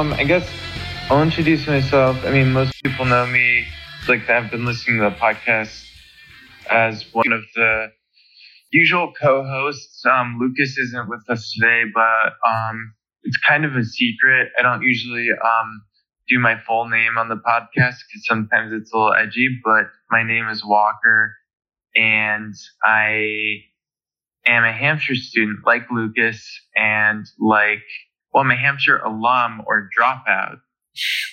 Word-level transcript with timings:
Um, 0.00 0.14
I 0.14 0.24
guess 0.24 0.48
I'll 1.10 1.22
introduce 1.22 1.66
myself. 1.66 2.24
I 2.24 2.30
mean, 2.30 2.52
most 2.52 2.72
people 2.82 3.04
know 3.04 3.26
me, 3.26 3.66
like, 4.08 4.20
have 4.20 4.50
been 4.50 4.64
listening 4.64 4.96
to 4.96 5.10
the 5.10 5.16
podcast 5.16 5.86
as 6.70 7.04
one 7.12 7.30
of 7.32 7.42
the 7.54 7.88
usual 8.70 9.12
co-hosts. 9.12 10.02
Um, 10.06 10.38
Lucas 10.40 10.78
isn't 10.78 11.06
with 11.10 11.20
us 11.28 11.52
today, 11.52 11.82
but 11.94 12.32
um, 12.48 12.94
it's 13.24 13.36
kind 13.46 13.66
of 13.66 13.76
a 13.76 13.84
secret. 13.84 14.48
I 14.58 14.62
don't 14.62 14.80
usually 14.80 15.28
um, 15.32 15.82
do 16.30 16.38
my 16.38 16.58
full 16.58 16.88
name 16.88 17.18
on 17.18 17.28
the 17.28 17.36
podcast 17.36 17.96
because 18.08 18.24
sometimes 18.24 18.72
it's 18.72 18.90
a 18.94 18.96
little 18.96 19.12
edgy, 19.12 19.60
but 19.62 19.84
my 20.10 20.22
name 20.22 20.48
is 20.48 20.64
Walker 20.64 21.34
and 21.94 22.54
I 22.82 23.56
am 24.46 24.64
a 24.64 24.72
Hampshire 24.72 25.14
student 25.14 25.58
like 25.66 25.90
Lucas 25.90 26.42
and 26.74 27.26
like, 27.38 27.84
well, 28.32 28.44
I'm 28.44 28.50
a 28.50 28.56
Hampshire 28.56 28.98
alum 28.98 29.62
or 29.66 29.88
dropout 29.98 30.56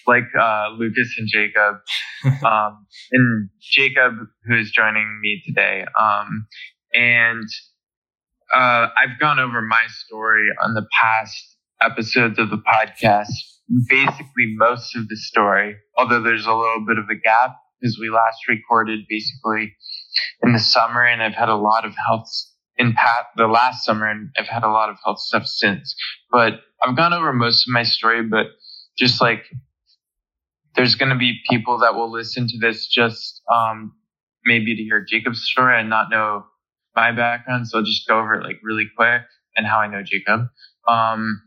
like 0.05 0.27
uh, 0.39 0.69
Lucas 0.77 1.15
and 1.17 1.27
Jacob. 1.27 1.77
um, 2.45 2.85
and 3.11 3.49
Jacob, 3.61 4.13
who 4.45 4.57
is 4.57 4.71
joining 4.71 5.19
me 5.21 5.41
today. 5.45 5.85
Um, 5.99 6.47
and 6.93 7.47
uh, 8.53 8.87
I've 8.97 9.19
gone 9.19 9.39
over 9.39 9.61
my 9.61 9.81
story 10.05 10.49
on 10.63 10.73
the 10.73 10.85
past 11.01 11.57
episodes 11.81 12.39
of 12.39 12.49
the 12.49 12.57
podcast, 12.57 13.27
basically 13.89 14.55
most 14.55 14.95
of 14.95 15.07
the 15.07 15.17
story, 15.17 15.75
although 15.97 16.21
there's 16.21 16.45
a 16.45 16.53
little 16.53 16.83
bit 16.87 16.97
of 16.97 17.05
a 17.09 17.15
gap 17.15 17.57
because 17.79 17.97
we 17.99 18.09
last 18.09 18.47
recorded 18.47 19.01
basically 19.07 19.75
in 20.41 20.53
the 20.53 20.59
summer 20.59 21.05
and 21.05 21.21
I've 21.21 21.35
had 21.35 21.49
a 21.49 21.55
lot 21.55 21.85
of 21.85 21.93
health 22.07 22.27
in 22.77 22.93
pat 22.93 23.27
the 23.35 23.47
last 23.47 23.85
summer 23.85 24.09
and 24.09 24.29
I've 24.37 24.47
had 24.47 24.63
a 24.63 24.69
lot 24.69 24.89
of 24.89 24.97
health 25.03 25.19
stuff 25.19 25.45
since. 25.45 25.95
But 26.31 26.53
I've 26.83 26.95
gone 26.95 27.13
over 27.13 27.33
most 27.33 27.67
of 27.67 27.73
my 27.73 27.83
story, 27.83 28.23
but 28.23 28.47
just 28.97 29.21
like 29.21 29.45
there's 30.75 30.95
going 30.95 31.09
to 31.09 31.17
be 31.17 31.39
people 31.49 31.79
that 31.79 31.95
will 31.95 32.11
listen 32.11 32.47
to 32.47 32.57
this 32.59 32.87
just 32.87 33.41
um, 33.53 33.93
maybe 34.45 34.75
to 34.75 34.83
hear 34.83 35.05
Jacob's 35.07 35.43
story 35.43 35.79
and 35.79 35.89
not 35.89 36.09
know 36.09 36.45
my 36.95 37.11
background. 37.11 37.67
So 37.67 37.79
I'll 37.79 37.83
just 37.83 38.07
go 38.07 38.19
over 38.19 38.35
it 38.35 38.43
like 38.43 38.59
really 38.63 38.85
quick 38.95 39.23
and 39.55 39.65
how 39.65 39.79
I 39.79 39.87
know 39.87 40.03
Jacob. 40.03 40.47
Um, 40.87 41.41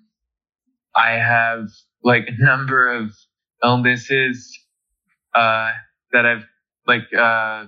I 0.95 1.13
have 1.13 1.69
like 2.03 2.29
a 2.29 2.43
number 2.45 2.93
of 2.93 3.13
illnesses 3.63 4.59
uh, 5.35 5.71
that 6.13 6.27
I've 6.27 6.45
like 6.87 7.13
uh, 7.17 7.67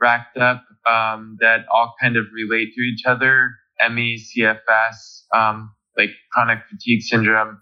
racked 0.00 0.36
up 0.36 0.64
um, 0.90 1.36
that 1.40 1.66
all 1.72 1.94
kind 2.00 2.16
of 2.16 2.24
relate 2.34 2.74
to 2.74 2.80
each 2.80 3.04
other. 3.06 3.50
ME, 3.90 4.18
CFS, 4.18 5.22
um, 5.34 5.72
like 5.96 6.10
chronic 6.32 6.60
fatigue 6.70 7.02
syndrome, 7.02 7.58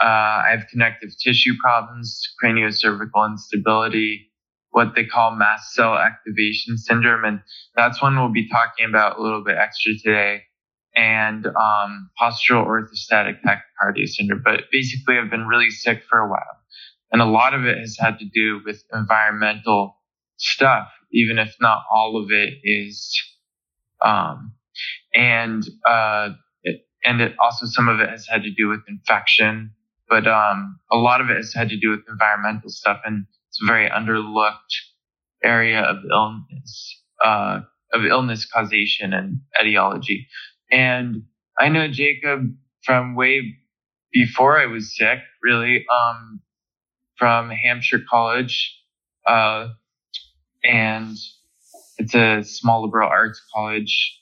uh, 0.00 0.06
I 0.06 0.48
have 0.50 0.66
connective 0.70 1.10
tissue 1.22 1.54
problems, 1.62 2.22
craniocervical 2.42 3.30
instability, 3.30 4.30
what 4.70 4.94
they 4.96 5.04
call 5.04 5.36
mast 5.36 5.74
cell 5.74 5.94
activation 5.94 6.78
syndrome. 6.78 7.24
And 7.24 7.40
that's 7.76 8.02
one 8.02 8.18
we'll 8.18 8.32
be 8.32 8.48
talking 8.48 8.86
about 8.88 9.18
a 9.18 9.22
little 9.22 9.44
bit 9.44 9.56
extra 9.56 9.92
today. 10.02 10.42
And 10.94 11.46
um, 11.46 12.10
postural 12.20 12.66
orthostatic 12.66 13.38
tachycardia 13.46 14.06
syndrome. 14.06 14.42
But 14.44 14.64
basically, 14.70 15.16
I've 15.16 15.30
been 15.30 15.46
really 15.46 15.70
sick 15.70 16.02
for 16.08 16.18
a 16.18 16.28
while. 16.28 16.58
And 17.12 17.22
a 17.22 17.26
lot 17.26 17.54
of 17.54 17.64
it 17.64 17.78
has 17.78 17.96
had 17.98 18.18
to 18.18 18.26
do 18.26 18.60
with 18.64 18.82
environmental 18.92 19.96
stuff, 20.36 20.88
even 21.12 21.38
if 21.38 21.54
not 21.60 21.82
all 21.90 22.22
of 22.22 22.30
it 22.30 22.54
is. 22.62 23.18
Um, 24.04 24.52
and 25.14 25.62
uh, 25.88 26.30
and 27.04 27.20
it 27.20 27.34
also 27.40 27.66
some 27.66 27.88
of 27.88 28.00
it 28.00 28.08
has 28.08 28.26
had 28.26 28.42
to 28.42 28.50
do 28.50 28.68
with 28.68 28.80
infection 28.88 29.72
but 30.12 30.26
um, 30.26 30.78
a 30.90 30.96
lot 30.98 31.22
of 31.22 31.30
it 31.30 31.36
has 31.36 31.54
had 31.54 31.70
to 31.70 31.78
do 31.78 31.88
with 31.88 32.00
environmental 32.06 32.68
stuff, 32.68 33.00
and 33.06 33.24
it's 33.48 33.62
a 33.62 33.66
very 33.66 33.88
underlooked 33.88 34.74
area 35.42 35.80
of 35.80 35.96
illness, 36.10 37.02
uh, 37.24 37.60
of 37.94 38.04
illness 38.04 38.44
causation 38.44 39.14
and 39.14 39.40
etiology. 39.58 40.28
And 40.70 41.22
I 41.58 41.70
know 41.70 41.88
Jacob 41.88 42.42
from 42.84 43.14
way 43.14 43.54
before 44.12 44.60
I 44.60 44.66
was 44.66 44.94
sick, 44.94 45.20
really, 45.42 45.86
um, 45.90 46.42
from 47.16 47.48
Hampshire 47.48 48.02
College, 48.06 48.78
uh, 49.26 49.68
and 50.62 51.16
it's 51.96 52.14
a 52.14 52.42
small 52.42 52.84
liberal 52.84 53.08
arts 53.08 53.40
college. 53.54 54.18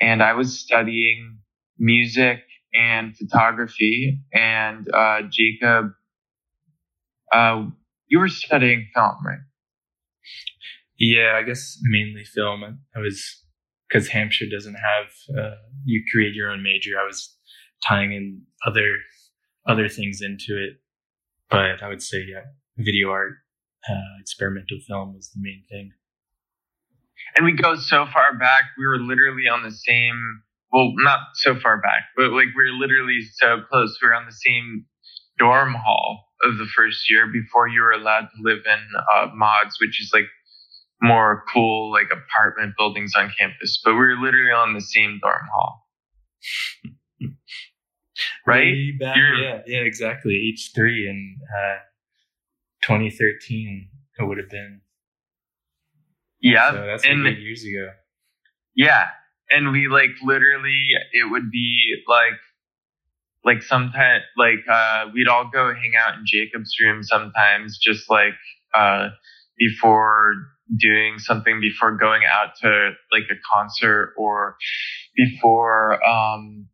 And 0.00 0.20
I 0.20 0.32
was 0.32 0.58
studying 0.58 1.38
music 1.78 2.40
and 2.74 3.16
photography. 3.16 4.20
And 4.32 4.86
uh, 4.92 5.22
Jacob, 5.30 5.92
uh, 7.32 7.64
you 8.08 8.18
were 8.18 8.28
studying 8.28 8.88
film, 8.94 9.16
right? 9.24 9.38
Yeah, 10.98 11.36
I 11.36 11.42
guess 11.42 11.78
mainly 11.82 12.24
film. 12.24 12.64
I 12.64 12.98
was 12.98 13.42
because 13.88 14.08
Hampshire 14.08 14.46
doesn't 14.50 14.76
have 14.76 15.36
uh, 15.38 15.56
you 15.84 16.02
create 16.10 16.34
your 16.34 16.50
own 16.50 16.62
major. 16.62 16.92
I 17.00 17.04
was 17.04 17.36
tying 17.86 18.12
in 18.12 18.42
other 18.66 18.96
other 19.68 19.88
things 19.88 20.20
into 20.22 20.56
it, 20.62 20.78
but 21.50 21.82
I 21.82 21.88
would 21.88 22.02
say 22.02 22.24
yeah, 22.26 22.44
video 22.78 23.10
art, 23.10 23.34
uh, 23.88 24.20
experimental 24.20 24.78
film 24.86 25.14
was 25.14 25.30
the 25.34 25.40
main 25.42 25.64
thing. 25.68 25.90
And 27.36 27.44
we 27.44 27.52
go 27.52 27.74
so 27.74 28.06
far 28.12 28.38
back. 28.38 28.62
We 28.78 28.86
were 28.86 28.98
literally 28.98 29.48
on 29.48 29.62
the 29.62 29.70
same 29.70 30.42
well, 30.72 30.92
not 30.96 31.20
so 31.34 31.58
far 31.58 31.80
back, 31.80 32.04
but 32.16 32.32
like 32.32 32.48
we 32.56 32.64
are 32.64 32.72
literally 32.72 33.20
so 33.34 33.60
close. 33.70 33.96
We 34.02 34.08
are 34.08 34.14
on 34.14 34.26
the 34.26 34.32
same 34.32 34.84
dorm 35.38 35.74
hall 35.74 36.24
of 36.42 36.58
the 36.58 36.66
first 36.66 37.10
year 37.10 37.26
before 37.26 37.68
you 37.68 37.82
were 37.82 37.92
allowed 37.92 38.28
to 38.34 38.42
live 38.42 38.60
in 38.66 38.80
uh, 39.14 39.28
mods, 39.34 39.76
which 39.80 40.00
is 40.00 40.10
like 40.12 40.26
more 41.00 41.44
cool, 41.52 41.92
like 41.92 42.10
apartment 42.10 42.74
buildings 42.76 43.12
on 43.16 43.32
campus. 43.38 43.80
But 43.84 43.92
we 43.92 43.98
were 43.98 44.16
literally 44.20 44.52
on 44.52 44.74
the 44.74 44.80
same 44.80 45.20
dorm 45.22 45.46
hall. 45.52 45.86
right? 48.46 48.74
Back, 48.98 49.16
yeah, 49.16 49.60
yeah, 49.66 49.80
exactly. 49.80 50.54
H3 50.56 51.08
in 51.08 51.36
uh, 51.42 51.78
2013, 52.82 53.88
it 54.18 54.24
would 54.24 54.38
have 54.38 54.50
been. 54.50 54.80
Yeah. 56.40 56.72
So 56.72 56.86
that's 56.86 57.04
and, 57.06 57.24
years 57.24 57.64
ago. 57.64 57.92
Yeah 58.74 59.06
and 59.50 59.72
we 59.72 59.88
like 59.88 60.10
literally 60.22 60.88
it 61.12 61.30
would 61.30 61.50
be 61.50 61.96
like 62.08 62.38
like 63.44 63.62
sometimes 63.62 64.24
like 64.36 64.64
uh 64.70 65.06
we'd 65.14 65.28
all 65.28 65.50
go 65.52 65.74
hang 65.74 65.94
out 65.96 66.14
in 66.18 66.24
Jacob's 66.26 66.74
room 66.82 67.02
sometimes 67.02 67.78
just 67.78 68.10
like 68.10 68.34
uh 68.74 69.08
before 69.58 70.34
doing 70.78 71.18
something 71.18 71.60
before 71.60 71.96
going 71.96 72.22
out 72.24 72.50
to 72.62 72.92
like 73.12 73.24
a 73.30 73.36
concert 73.52 74.14
or 74.18 74.56
before 75.16 76.04
um 76.06 76.66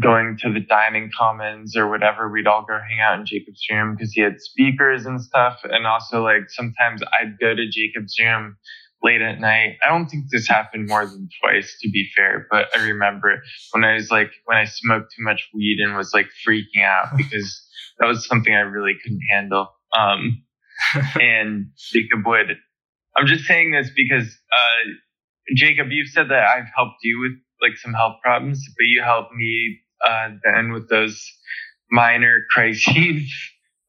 going 0.00 0.38
to 0.38 0.52
the 0.52 0.60
dining 0.60 1.10
commons 1.16 1.76
or 1.76 1.88
whatever 1.88 2.28
we'd 2.30 2.46
all 2.48 2.64
go 2.68 2.78
hang 2.88 3.00
out 3.00 3.18
in 3.20 3.26
Jacob's 3.26 3.64
room 3.70 3.94
because 3.94 4.12
he 4.12 4.22
had 4.22 4.40
speakers 4.40 5.06
and 5.06 5.20
stuff. 5.22 5.60
And 5.64 5.86
also 5.86 6.22
like 6.24 6.48
sometimes 6.48 7.02
I'd 7.20 7.38
go 7.40 7.54
to 7.54 7.68
Jacob's 7.70 8.16
room 8.20 8.56
late 9.02 9.22
at 9.22 9.40
night. 9.40 9.76
I 9.84 9.88
don't 9.88 10.08
think 10.08 10.26
this 10.30 10.48
happened 10.48 10.88
more 10.88 11.06
than 11.06 11.28
twice, 11.42 11.76
to 11.82 11.90
be 11.90 12.10
fair, 12.16 12.46
but 12.50 12.66
I 12.76 12.84
remember 12.84 13.42
when 13.72 13.84
I 13.84 13.94
was 13.94 14.10
like, 14.10 14.30
when 14.44 14.58
I 14.58 14.64
smoked 14.66 15.12
too 15.16 15.24
much 15.24 15.48
weed 15.54 15.78
and 15.82 15.96
was 15.96 16.12
like 16.12 16.28
freaking 16.46 16.84
out 16.84 17.08
because 17.16 17.66
that 17.98 18.06
was 18.06 18.26
something 18.26 18.54
I 18.54 18.60
really 18.60 18.94
couldn't 19.02 19.22
handle. 19.30 19.68
Um, 19.96 20.42
and 21.20 21.70
Jacob 21.92 22.26
would, 22.26 22.56
I'm 23.16 23.26
just 23.26 23.44
saying 23.44 23.72
this 23.72 23.90
because, 23.94 24.26
uh, 24.26 24.90
Jacob, 25.56 25.88
you've 25.90 26.08
said 26.08 26.28
that 26.30 26.44
I've 26.44 26.68
helped 26.74 26.98
you 27.02 27.20
with 27.20 27.32
like 27.62 27.76
some 27.78 27.92
health 27.92 28.16
problems, 28.22 28.64
but 28.76 28.84
you 28.84 29.02
helped 29.02 29.34
me, 29.34 29.78
uh, 30.06 30.30
then 30.44 30.72
with 30.72 30.88
those 30.88 31.22
minor 31.90 32.44
crises. 32.50 33.32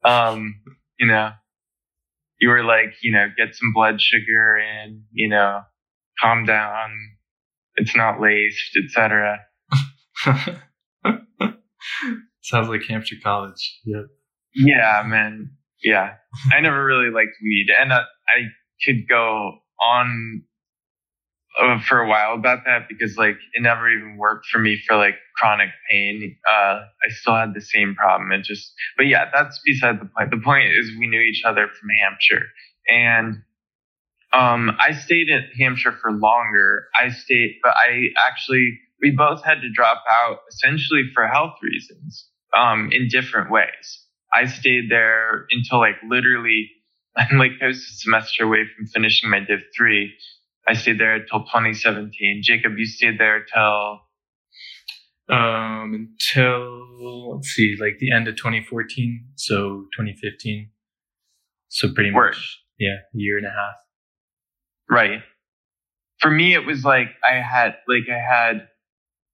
um, 0.04 0.54
you 0.98 1.06
know, 1.06 1.30
you 2.42 2.48
were 2.48 2.64
like, 2.64 2.94
you 3.02 3.12
know, 3.12 3.28
get 3.36 3.54
some 3.54 3.72
blood 3.72 4.00
sugar 4.00 4.56
and, 4.56 5.02
you 5.12 5.28
know, 5.28 5.60
calm 6.20 6.44
down. 6.44 6.90
It's 7.76 7.94
not 7.94 8.20
laced, 8.20 8.76
etc. 8.84 9.38
Sounds 12.42 12.68
like 12.68 12.82
Hampshire 12.88 13.14
College. 13.22 13.78
Yep. 13.84 14.06
Yeah, 14.56 15.04
man. 15.06 15.52
Yeah. 15.84 16.14
I 16.52 16.58
never 16.60 16.84
really 16.84 17.12
liked 17.14 17.36
weed 17.40 17.68
and 17.80 17.92
uh, 17.92 18.00
I 18.26 18.48
could 18.84 19.08
go 19.08 19.52
on 19.80 20.42
uh, 21.60 21.78
for 21.80 22.00
a 22.00 22.08
while 22.08 22.34
about 22.34 22.60
that 22.66 22.88
because 22.88 23.16
like 23.16 23.36
it 23.54 23.62
never 23.62 23.90
even 23.90 24.16
worked 24.16 24.46
for 24.46 24.58
me 24.58 24.80
for 24.86 24.96
like 24.96 25.16
chronic 25.36 25.70
pain. 25.90 26.36
Uh, 26.48 26.80
I 27.04 27.10
still 27.10 27.34
had 27.36 27.54
the 27.54 27.60
same 27.60 27.94
problem. 27.94 28.32
It 28.32 28.44
just, 28.44 28.72
but 28.96 29.06
yeah, 29.06 29.26
that's 29.34 29.60
beside 29.64 30.00
the 30.00 30.06
point. 30.06 30.30
The 30.30 30.40
point 30.42 30.72
is 30.72 30.90
we 30.98 31.06
knew 31.08 31.20
each 31.20 31.42
other 31.44 31.66
from 31.68 31.88
Hampshire 32.02 32.46
and, 32.88 33.42
um, 34.32 34.72
I 34.80 34.92
stayed 34.92 35.28
at 35.30 35.44
Hampshire 35.58 35.92
for 36.00 36.12
longer. 36.12 36.86
I 36.98 37.10
stayed, 37.10 37.58
but 37.62 37.74
I 37.76 38.08
actually, 38.28 38.78
we 39.02 39.10
both 39.10 39.44
had 39.44 39.60
to 39.62 39.70
drop 39.72 40.02
out 40.08 40.38
essentially 40.50 41.04
for 41.14 41.26
health 41.26 41.56
reasons. 41.62 42.28
um, 42.56 42.90
in 42.92 43.08
different 43.08 43.50
ways. 43.50 44.06
I 44.34 44.46
stayed 44.46 44.90
there 44.90 45.46
until 45.50 45.78
like 45.80 45.96
literally, 46.08 46.70
I'm 47.16 47.38
like 47.38 47.52
I 47.62 47.68
was 47.68 47.78
a 47.78 47.94
semester 47.94 48.44
away 48.44 48.64
from 48.76 48.86
finishing 48.86 49.30
my 49.30 49.40
Div 49.40 49.60
3. 49.76 50.12
I 50.66 50.74
stayed 50.74 50.98
there 50.98 51.14
until 51.14 51.40
2017. 51.40 52.40
Jacob, 52.42 52.72
you 52.76 52.86
stayed 52.86 53.18
there 53.18 53.44
till 53.52 54.00
um, 55.28 55.94
until 55.94 57.34
let's 57.34 57.48
see, 57.48 57.76
like 57.80 57.98
the 57.98 58.12
end 58.12 58.28
of 58.28 58.36
2014, 58.36 59.28
so 59.36 59.86
2015. 59.96 60.70
So 61.68 61.92
pretty 61.94 62.12
Word. 62.12 62.30
much, 62.30 62.60
yeah, 62.78 62.96
a 63.14 63.16
year 63.16 63.38
and 63.38 63.46
a 63.46 63.50
half. 63.50 63.74
Right. 64.90 65.22
For 66.20 66.30
me, 66.30 66.54
it 66.54 66.66
was 66.66 66.84
like 66.84 67.08
I 67.28 67.36
had, 67.36 67.76
like 67.88 68.04
I 68.10 68.18
had 68.18 68.68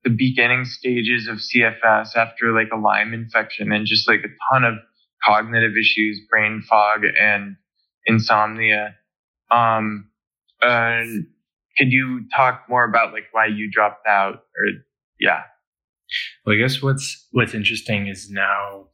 the 0.04 0.10
beginning 0.10 0.64
stages 0.64 1.26
of 1.26 1.38
CFS 1.38 2.16
after 2.16 2.52
like 2.52 2.68
a 2.72 2.78
Lyme 2.78 3.12
infection 3.12 3.72
and 3.72 3.84
just 3.84 4.08
like 4.08 4.20
a 4.20 4.54
ton 4.54 4.64
of 4.64 4.74
cognitive 5.24 5.72
issues, 5.78 6.20
brain 6.30 6.62
fog 6.68 7.00
and 7.20 7.56
insomnia. 8.06 8.94
Um, 9.50 10.10
and 10.60 11.26
could 11.76 11.92
you 11.92 12.24
talk 12.34 12.64
more 12.68 12.84
about 12.84 13.12
like 13.12 13.24
why 13.32 13.46
you 13.46 13.70
dropped 13.70 14.06
out 14.06 14.34
or 14.34 14.66
yeah. 15.20 15.42
Well, 16.44 16.56
I 16.56 16.58
guess 16.58 16.82
what's 16.82 17.28
what's 17.32 17.54
interesting 17.54 18.08
is 18.08 18.30
now 18.30 18.86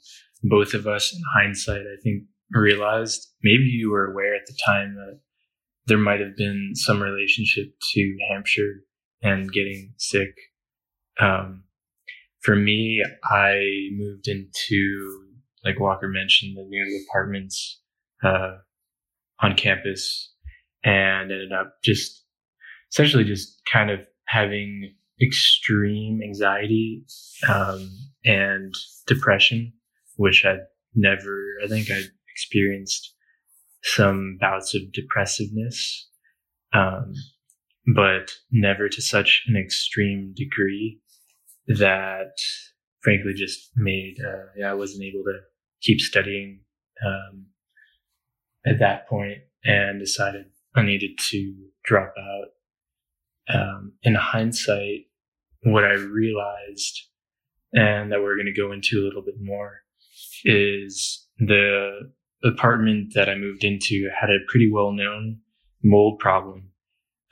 both 0.43 0.75
of 0.75 0.87
us, 0.87 1.13
in 1.13 1.23
hindsight, 1.35 1.81
I 1.81 1.97
think 2.03 2.25
realized 2.51 3.29
maybe 3.43 3.65
you 3.65 3.91
were 3.91 4.11
aware 4.11 4.35
at 4.35 4.47
the 4.47 4.59
time 4.67 4.95
that 4.97 5.21
there 5.87 5.99
might 5.99 6.21
have 6.21 6.37
been 6.37 6.73
some 6.75 7.03
relationship 7.03 7.75
to 7.95 8.17
Hampshire 8.31 8.83
and 9.23 9.51
getting 9.53 9.95
sick. 9.97 10.35
Um, 11.19 11.65
for 12.41 12.57
me, 12.57 13.03
I 13.25 13.89
moved 13.93 14.29
into, 14.29 15.25
like 15.65 15.81
Walker 15.81 16.09
mentioned, 16.09 16.57
the 16.57 16.65
new 16.65 17.05
apartments 17.09 17.81
uh, 18.23 18.59
on 19.41 19.57
campus 19.57 20.34
and 20.85 21.33
ended 21.33 21.53
up 21.53 21.75
just 21.83 22.25
essentially 22.93 23.25
just 23.25 23.61
kind 23.71 23.91
of 23.91 24.01
having 24.27 24.95
extreme 25.23 26.21
anxiety 26.23 27.05
um, 27.49 27.91
and 28.25 28.75
depression, 29.07 29.73
which 30.17 30.45
I'd 30.45 30.61
never, 30.95 31.43
I 31.65 31.69
think 31.69 31.91
I'd 31.91 32.11
experienced 32.33 33.15
some 33.83 34.39
bouts 34.41 34.75
of 34.75 34.93
depressiveness, 34.93 36.09
um, 36.73 37.13
but 37.95 38.33
never 38.51 38.89
to 38.89 39.03
such 39.03 39.45
an 39.47 39.57
extreme 39.57 40.33
degree 40.37 41.01
that 41.67 42.33
frankly 43.03 43.33
just 43.35 43.71
made, 43.77 44.17
uh, 44.25 44.47
yeah, 44.57 44.71
I 44.71 44.75
wasn't 44.75 45.05
able 45.05 45.23
to 45.25 45.39
keep 45.83 46.01
studying 46.01 46.61
um, 47.05 47.47
at 48.67 48.79
that 48.79 49.07
point 49.09 49.39
and 49.65 50.01
decided 50.01 50.47
I 50.75 50.83
needed 50.83 51.19
to 51.31 51.55
drop 51.85 52.15
out 52.19 53.55
um, 53.55 53.93
in 54.03 54.15
hindsight, 54.15 55.07
what 55.63 55.85
I 55.85 55.93
realized, 55.93 57.09
and 57.73 58.11
that 58.13 58.23
we're 58.23 58.37
going 58.37 58.53
to 58.53 58.61
go 58.61 58.73
into 58.73 59.01
a 59.01 59.05
little 59.05 59.23
bit 59.23 59.37
more, 59.41 59.81
is 60.45 61.27
the 61.39 62.11
apartment 62.45 63.15
that 63.15 63.29
I 63.29 63.35
moved 63.35 63.65
into 63.65 64.09
had 64.19 64.31
a 64.31 64.45
pretty 64.49 64.71
well 64.71 64.93
known 64.93 65.41
mold 65.83 66.19
problem. 66.19 66.71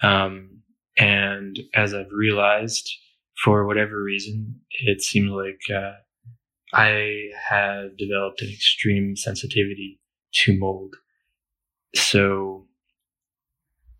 Um, 0.02 0.62
and 0.98 1.58
as 1.74 1.94
I've 1.94 2.12
realized, 2.12 2.90
for 3.42 3.66
whatever 3.66 4.02
reason, 4.02 4.60
it 4.70 5.02
seems 5.02 5.30
like 5.30 5.60
uh, 5.74 5.92
I 6.72 7.30
have 7.48 7.96
developed 7.96 8.42
an 8.42 8.48
extreme 8.48 9.16
sensitivity 9.16 10.00
to 10.34 10.58
mold. 10.58 10.94
So 11.94 12.66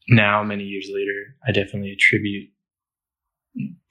now, 0.09 0.43
many 0.43 0.65
years 0.65 0.89
later, 0.93 1.37
I 1.47 1.53
definitely 1.53 1.93
attribute 1.93 2.51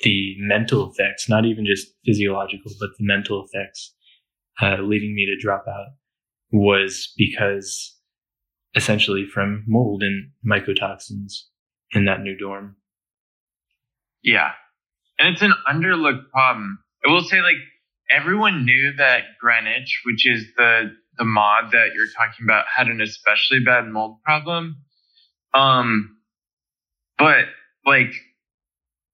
the 0.01 0.35
mental 0.39 0.91
effects, 0.91 1.29
not 1.29 1.45
even 1.45 1.65
just 1.65 1.93
physiological, 2.05 2.71
but 2.79 2.89
the 2.97 3.05
mental 3.05 3.45
effects 3.45 3.93
uh, 4.61 4.77
leading 4.81 5.15
me 5.15 5.25
to 5.25 5.41
drop 5.41 5.65
out 5.67 5.93
was 6.51 7.13
because 7.17 7.95
essentially 8.75 9.25
from 9.25 9.63
mold 9.67 10.03
and 10.03 10.31
mycotoxins 10.45 11.43
in 11.93 12.05
that 12.05 12.21
new 12.21 12.35
dorm. 12.35 12.75
Yeah. 14.23 14.51
And 15.19 15.33
it's 15.33 15.41
an 15.41 15.53
underlooked 15.69 16.29
problem. 16.31 16.79
I 17.05 17.11
will 17.11 17.21
say 17.21 17.41
like 17.41 17.57
everyone 18.09 18.65
knew 18.65 18.93
that 18.97 19.23
Greenwich, 19.39 20.01
which 20.05 20.27
is 20.27 20.45
the 20.57 20.91
the 21.17 21.25
mod 21.25 21.71
that 21.71 21.89
you're 21.93 22.07
talking 22.17 22.45
about, 22.45 22.65
had 22.73 22.87
an 22.87 23.01
especially 23.01 23.59
bad 23.63 23.87
mold 23.87 24.21
problem. 24.23 24.77
Um, 25.53 26.17
but 27.17 27.45
like 27.85 28.13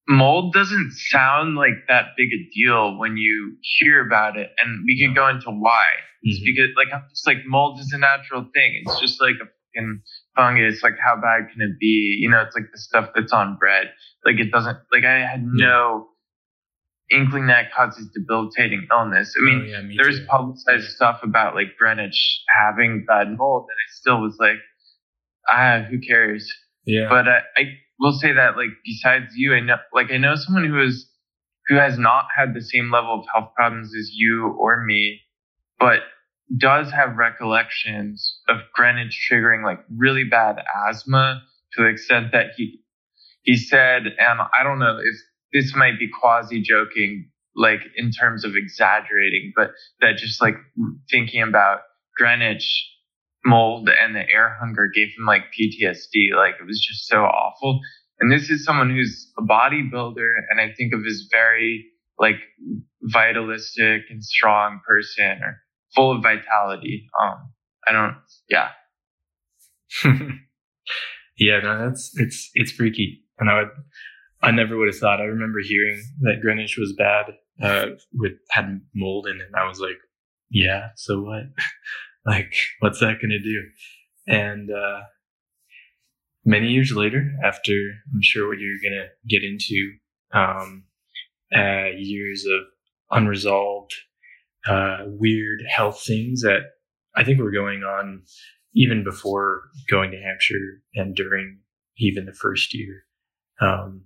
mold 0.08 0.54
doesn't 0.54 0.92
sound 0.92 1.56
like 1.56 1.86
that 1.90 2.08
big 2.18 2.30
a 2.34 2.50
deal 2.54 2.98
when 2.98 3.18
you 3.18 3.56
hear 3.80 4.06
about 4.06 4.38
it, 4.38 4.52
and 4.64 4.84
we 4.86 5.00
can 5.00 5.14
go 5.14 5.28
into 5.28 5.50
why. 5.52 5.86
It's 6.24 6.40
Mhm. 6.40 6.46
because 6.46 6.70
like 6.76 6.88
I'm 6.94 7.04
just 7.10 7.28
like 7.28 7.46
mold 7.46 7.80
is 7.80 7.92
a 7.94 7.98
natural 7.98 8.44
thing. 8.54 8.84
It's 8.86 9.00
just 9.00 9.22
like 9.22 9.36
a 9.36 9.46
fucking 9.46 10.02
fungus. 10.36 10.82
Like 10.84 10.98
how 11.04 11.16
bad 11.16 11.50
can 11.52 11.62
it 11.62 11.80
be? 11.80 12.18
You 12.22 12.30
know, 12.30 12.42
it's 12.42 12.56
like 12.56 12.72
the 12.72 12.78
stuff 12.80 13.10
that's 13.16 13.32
on 13.34 13.58
bread. 13.58 13.92
Like 14.26 14.40
it 14.40 14.52
doesn't. 14.52 14.78
Like 14.92 15.04
I 15.06 15.20
had 15.20 15.44
no 15.46 16.08
inkling 17.10 17.48
that 17.48 17.72
causes 17.72 18.10
debilitating 18.14 18.86
illness. 18.92 19.34
I 19.40 19.44
mean, 19.46 19.62
Oh, 19.62 19.66
yeah, 19.66 19.82
me 19.82 19.96
there's 19.98 20.20
too. 20.20 20.26
publicized 20.26 20.90
stuff 20.90 21.22
about 21.24 21.56
like 21.56 21.78
Greenwich 21.78 22.44
having 22.60 23.06
bad 23.08 23.30
mold, 23.38 23.68
and 23.70 23.76
I 23.78 23.88
still 23.94 24.22
was 24.22 24.36
like, 24.40 24.58
ah, 25.50 25.86
who 25.90 26.00
cares? 26.00 26.52
yeah. 26.86 27.10
But 27.10 27.28
I, 27.28 27.40
I 27.58 27.64
will 28.00 28.14
say 28.14 28.34
that 28.34 28.56
like 28.58 28.70
besides 28.86 29.34
you, 29.36 29.54
I 29.54 29.60
know 29.60 29.78
like 29.94 30.12
I 30.12 30.18
know 30.18 30.36
someone 30.36 30.66
who 30.66 30.82
is 30.82 31.10
who 31.68 31.76
has 31.76 31.98
not 31.98 32.26
had 32.36 32.54
the 32.54 32.62
same 32.62 32.92
level 32.92 33.20
of 33.20 33.26
health 33.34 33.54
problems 33.56 33.94
as 33.98 34.10
you 34.14 34.56
or 34.60 34.84
me, 34.86 35.22
but 35.80 36.00
does 36.56 36.92
have 36.92 37.18
recollections 37.18 38.40
of 38.48 38.58
Greenwich 38.74 39.28
triggering 39.30 39.66
like 39.66 39.80
really 39.96 40.24
bad 40.24 40.64
asthma 40.88 41.42
to 41.74 41.84
the 41.84 41.90
extent 41.90 42.32
that 42.32 42.52
he 42.56 42.80
he 43.44 43.56
said, 43.56 44.04
and 44.06 44.42
I 44.42 44.64
don't 44.64 44.80
know 44.80 44.98
if 44.98 45.16
this 45.54 45.74
might 45.76 45.98
be 45.98 46.10
quasi 46.10 46.62
joking, 46.62 47.30
like 47.56 47.80
in 47.96 48.12
terms 48.12 48.44
of 48.44 48.56
exaggerating, 48.56 49.54
but 49.56 49.72
that 50.02 50.18
just 50.18 50.42
like 50.42 50.56
thinking 51.10 51.42
about 51.42 51.80
Greenwich 52.18 52.86
mold 53.46 53.90
and 53.90 54.16
the 54.16 54.28
air 54.30 54.58
hunger 54.60 54.90
gave 54.94 55.08
him 55.08 55.26
like 55.26 55.44
PTSD. 55.58 56.36
Like 56.36 56.56
it 56.60 56.66
was 56.66 56.80
just 56.80 57.08
so 57.08 57.24
awful. 57.24 57.80
And 58.20 58.32
this 58.32 58.50
is 58.50 58.64
someone 58.64 58.90
who's 58.90 59.32
a 59.38 59.44
bodybuilder 59.44 60.34
and 60.50 60.60
I 60.60 60.74
think 60.74 60.94
of 60.94 61.02
as 61.06 61.28
very 61.32 61.86
like 62.20 62.38
vitalistic 63.02 64.04
and 64.10 64.24
strong 64.24 64.82
person 64.88 65.40
or 65.42 65.62
full 65.96 66.16
of 66.16 66.24
vitality. 66.24 67.08
Um, 67.22 67.52
I 67.88 67.92
don't, 67.92 68.16
yeah. 68.50 68.70
yeah, 71.38 71.60
no, 71.60 71.86
that's 71.86 72.12
it's 72.16 72.50
it's 72.54 72.72
freaky, 72.72 73.24
and 73.40 73.50
I 73.50 73.60
would 73.60 73.70
I 74.42 74.52
never 74.52 74.78
would 74.78 74.88
have 74.88 74.98
thought. 74.98 75.22
I 75.22 75.26
remember 75.26 75.60
hearing 75.62 76.02
that 76.22 76.42
Greenwich 76.42 76.78
was 76.78 76.94
bad, 76.98 77.26
uh, 77.62 77.96
with 78.14 78.34
had 78.50 78.82
mold 78.94 79.28
in 79.28 79.38
it, 79.38 79.48
and 79.48 79.56
I 79.56 79.68
was 79.68 79.80
like, 79.80 79.98
yeah, 80.52 80.90
so 80.96 81.22
what? 81.22 81.44
like, 82.28 82.54
what's 82.80 83.00
that 83.00 83.20
gonna 83.22 83.40
do? 83.40 83.64
And 84.28 84.70
uh, 84.70 85.02
many 86.46 86.68
years 86.68 86.92
later, 86.92 87.32
after 87.44 87.72
I'm 88.14 88.22
sure 88.22 88.48
what 88.48 88.60
you're 88.60 88.82
gonna 88.84 89.08
get 89.28 89.44
into, 89.44 89.94
um, 90.34 90.84
uh, 91.56 91.92
years 91.98 92.46
of 92.46 92.62
unresolved, 93.10 93.94
uh, 94.68 95.06
weird 95.06 95.62
health 95.74 96.04
things 96.06 96.42
that 96.42 96.62
I 97.16 97.24
think 97.24 97.40
were 97.40 97.52
going 97.52 97.84
on 97.84 98.24
even 98.76 99.04
before 99.04 99.64
going 99.90 100.12
to 100.12 100.22
Hampshire 100.22 100.84
and 100.94 101.16
during 101.16 101.60
even 101.98 102.26
the 102.26 102.34
first 102.34 102.74
year. 102.76 103.04
Um, 103.60 104.04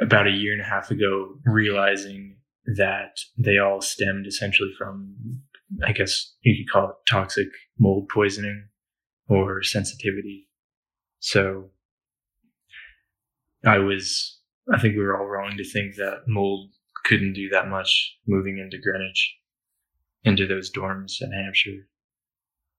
about 0.00 0.28
a 0.28 0.32
year 0.32 0.52
and 0.52 0.60
a 0.60 0.64
half 0.64 0.92
ago, 0.92 1.34
realizing 1.44 2.36
that 2.76 3.18
they 3.36 3.58
all 3.58 3.80
stemmed 3.80 4.26
essentially 4.26 4.70
from, 4.78 5.42
I 5.86 5.92
guess 5.92 6.34
you 6.42 6.64
could 6.64 6.72
call 6.72 6.90
it 6.90 6.96
toxic 7.08 7.48
mold 7.78 8.08
poisoning 8.12 8.68
or 9.28 9.62
sensitivity. 9.62 10.48
So 11.20 11.70
I 13.64 13.78
was, 13.78 14.38
I 14.72 14.78
think 14.80 14.94
we 14.94 15.02
were 15.02 15.18
all 15.18 15.26
wrong 15.26 15.56
to 15.56 15.64
think 15.64 15.96
that 15.96 16.22
mold 16.26 16.70
couldn't 17.04 17.34
do 17.34 17.48
that 17.50 17.68
much 17.68 18.16
moving 18.26 18.58
into 18.58 18.78
Greenwich, 18.78 19.36
into 20.24 20.46
those 20.46 20.72
dorms 20.72 21.20
in 21.20 21.32
Hampshire. 21.32 21.86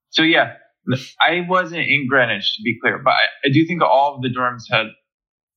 So 0.09 0.23
yeah, 0.23 0.53
I 1.21 1.45
wasn't 1.47 1.87
in 1.87 2.07
Greenwich 2.07 2.55
to 2.55 2.63
be 2.63 2.77
clear, 2.81 2.99
but 2.99 3.11
I, 3.11 3.47
I 3.47 3.49
do 3.51 3.65
think 3.65 3.81
all 3.81 4.15
of 4.15 4.21
the 4.21 4.29
dorms 4.29 4.63
had 4.69 4.87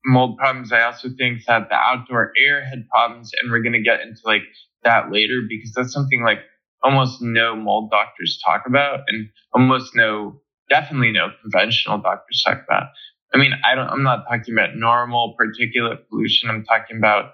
mold 0.04 0.36
problems. 0.36 0.72
I 0.72 0.82
also 0.82 1.08
think 1.16 1.42
that 1.46 1.68
the 1.68 1.74
outdoor 1.76 2.32
air 2.44 2.64
had 2.64 2.88
problems, 2.88 3.30
and 3.40 3.50
we're 3.50 3.62
going 3.62 3.72
to 3.72 3.82
get 3.82 4.00
into 4.00 4.20
like 4.24 4.42
that 4.84 5.10
later 5.10 5.42
because 5.48 5.72
that's 5.72 5.92
something 5.92 6.22
like 6.22 6.40
almost 6.82 7.18
no 7.20 7.56
mold 7.56 7.90
doctors 7.90 8.40
talk 8.44 8.62
about, 8.66 9.00
and 9.08 9.28
almost 9.54 9.94
no, 9.94 10.40
definitely 10.68 11.12
no 11.12 11.28
conventional 11.42 11.98
doctors 11.98 12.42
talk 12.46 12.62
about. 12.68 12.88
I 13.34 13.38
mean, 13.38 13.52
I 13.64 13.74
don't. 13.74 13.88
I'm 13.88 14.02
not 14.02 14.24
talking 14.28 14.54
about 14.54 14.76
normal 14.76 15.36
particulate 15.40 16.08
pollution. 16.08 16.50
I'm 16.50 16.64
talking 16.64 16.98
about 16.98 17.32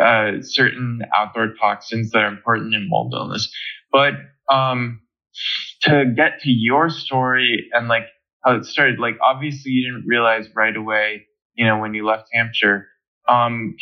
uh, 0.00 0.40
certain 0.40 1.02
outdoor 1.16 1.54
toxins 1.60 2.10
that 2.10 2.20
are 2.20 2.28
important 2.28 2.74
in 2.74 2.88
mold 2.88 3.12
illness. 3.14 3.52
But 3.92 4.14
um, 4.50 5.00
to 5.82 6.04
get 6.16 6.40
to 6.40 6.50
your 6.50 6.90
story 6.90 7.68
and 7.72 7.88
like 7.88 8.06
how 8.44 8.56
it 8.56 8.64
started, 8.64 8.98
like 8.98 9.16
obviously 9.22 9.72
you 9.72 9.90
didn't 9.90 10.06
realize 10.06 10.48
right 10.54 10.76
away, 10.76 11.26
you 11.54 11.66
know, 11.66 11.78
when 11.78 11.94
you 11.94 12.06
left 12.06 12.28
Hampshire, 12.32 12.88
um, 13.28 13.76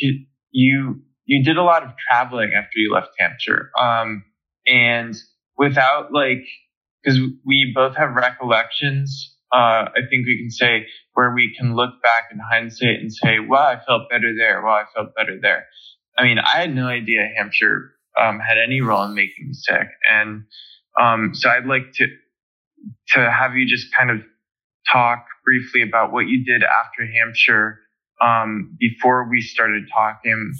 you 0.51 1.01
you 1.25 1.43
did 1.43 1.57
a 1.57 1.63
lot 1.63 1.83
of 1.83 1.91
traveling 2.09 2.51
after 2.55 2.77
you 2.77 2.93
left 2.93 3.09
Hampshire, 3.17 3.71
um, 3.79 4.23
and 4.67 5.15
without 5.57 6.11
like 6.11 6.45
because 7.03 7.19
we 7.45 7.71
both 7.75 7.95
have 7.97 8.11
recollections. 8.15 9.35
Uh, 9.51 9.85
I 9.93 9.99
think 10.09 10.25
we 10.25 10.39
can 10.39 10.49
say 10.49 10.87
where 11.13 11.33
we 11.33 11.53
can 11.55 11.75
look 11.75 12.01
back 12.01 12.29
in 12.31 12.39
hindsight 12.39 12.99
and 12.99 13.13
say, 13.13 13.37
"Well, 13.39 13.61
I 13.61 13.79
felt 13.85 14.09
better 14.09 14.33
there. 14.35 14.61
Well, 14.63 14.73
I 14.73 14.85
felt 14.95 15.15
better 15.15 15.37
there." 15.39 15.67
I 16.17 16.23
mean, 16.23 16.39
I 16.39 16.61
had 16.61 16.73
no 16.73 16.87
idea 16.87 17.29
Hampshire 17.35 17.93
um, 18.19 18.39
had 18.39 18.57
any 18.57 18.81
role 18.81 19.03
in 19.03 19.13
making 19.13 19.47
me 19.47 19.53
sick, 19.53 19.87
and 20.09 20.45
um, 20.99 21.31
so 21.33 21.49
I'd 21.49 21.65
like 21.65 21.93
to 21.95 22.07
to 23.09 23.31
have 23.31 23.55
you 23.55 23.67
just 23.67 23.93
kind 23.95 24.09
of 24.09 24.17
talk 24.91 25.25
briefly 25.45 25.81
about 25.81 26.11
what 26.11 26.27
you 26.27 26.43
did 26.43 26.63
after 26.63 27.05
Hampshire 27.05 27.79
um, 28.21 28.75
before 28.79 29.29
we 29.29 29.41
started 29.41 29.83
talking 29.93 30.53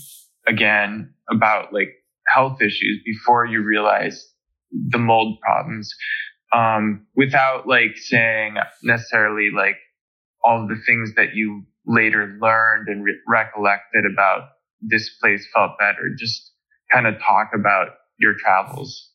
again 0.48 1.14
about 1.32 1.74
like 1.74 1.94
health 2.28 2.62
issues 2.62 3.02
before 3.06 3.46
you 3.46 3.64
realized 3.64 4.24
the 4.72 4.98
mold 4.98 5.40
problems 5.42 5.94
um, 6.54 7.06
without 7.16 7.68
like 7.68 7.96
saying 7.96 8.56
necessarily 8.84 9.50
like 9.56 9.78
all 10.44 10.68
the 10.68 10.80
things 10.86 11.14
that 11.16 11.34
you 11.34 11.64
later 11.86 12.38
learned 12.42 12.88
and 12.88 13.04
re- 13.04 13.20
recollected 13.28 14.04
about 14.12 14.50
this 14.82 15.10
place 15.22 15.48
felt 15.54 15.72
better. 15.80 16.10
Just 16.18 16.52
kind 16.92 17.08
of 17.08 17.16
talk 17.20 17.52
about 17.54 17.90
your 18.18 18.34
travels. 18.38 19.10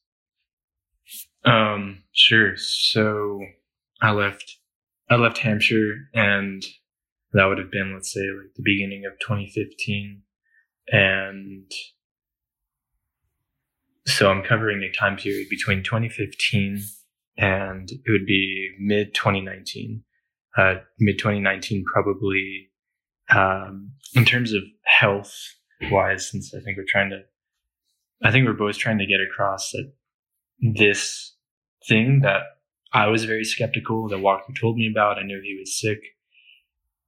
Um, 1.44 2.02
sure. 2.12 2.56
So 2.56 3.40
I 4.00 4.10
left, 4.10 4.56
I 5.08 5.16
left 5.16 5.38
Hampshire 5.38 5.94
and 6.14 6.64
that 7.32 7.46
would 7.46 7.58
have 7.58 7.70
been, 7.70 7.92
let's 7.94 8.12
say, 8.12 8.20
like 8.20 8.54
the 8.56 8.62
beginning 8.64 9.04
of 9.06 9.18
2015. 9.20 10.22
And 10.90 11.70
so 14.08 14.30
I'm 14.30 14.42
covering 14.42 14.82
a 14.82 14.90
time 14.90 15.16
period 15.16 15.48
between 15.50 15.82
2015 15.82 16.82
and 17.36 17.90
it 17.90 18.10
would 18.10 18.26
be 18.26 18.70
mid 18.80 19.14
2019. 19.14 20.02
Uh, 20.56 20.74
mid 20.98 21.18
2019, 21.18 21.84
probably, 21.92 22.70
um, 23.30 23.92
in 24.14 24.24
terms 24.24 24.52
of 24.52 24.62
health 24.84 25.32
wise, 25.90 26.30
since 26.30 26.52
I 26.54 26.60
think 26.60 26.78
we're 26.78 26.84
trying 26.88 27.10
to, 27.10 27.20
I 28.24 28.32
think 28.32 28.46
we're 28.46 28.54
both 28.54 28.78
trying 28.78 28.98
to 28.98 29.06
get 29.06 29.20
across 29.20 29.70
that 29.72 29.92
this 30.60 31.36
thing 31.86 32.20
that 32.22 32.42
I 32.92 33.06
was 33.08 33.24
very 33.24 33.44
skeptical 33.44 34.08
that 34.08 34.18
Walker 34.18 34.52
told 34.58 34.76
me 34.76 34.90
about. 34.90 35.18
I 35.18 35.22
knew 35.22 35.40
he 35.40 35.56
was 35.60 35.78
sick. 35.78 36.00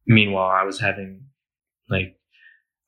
Meanwhile, 0.06 0.50
I 0.50 0.64
was 0.64 0.78
having 0.78 1.22
like, 1.88 2.16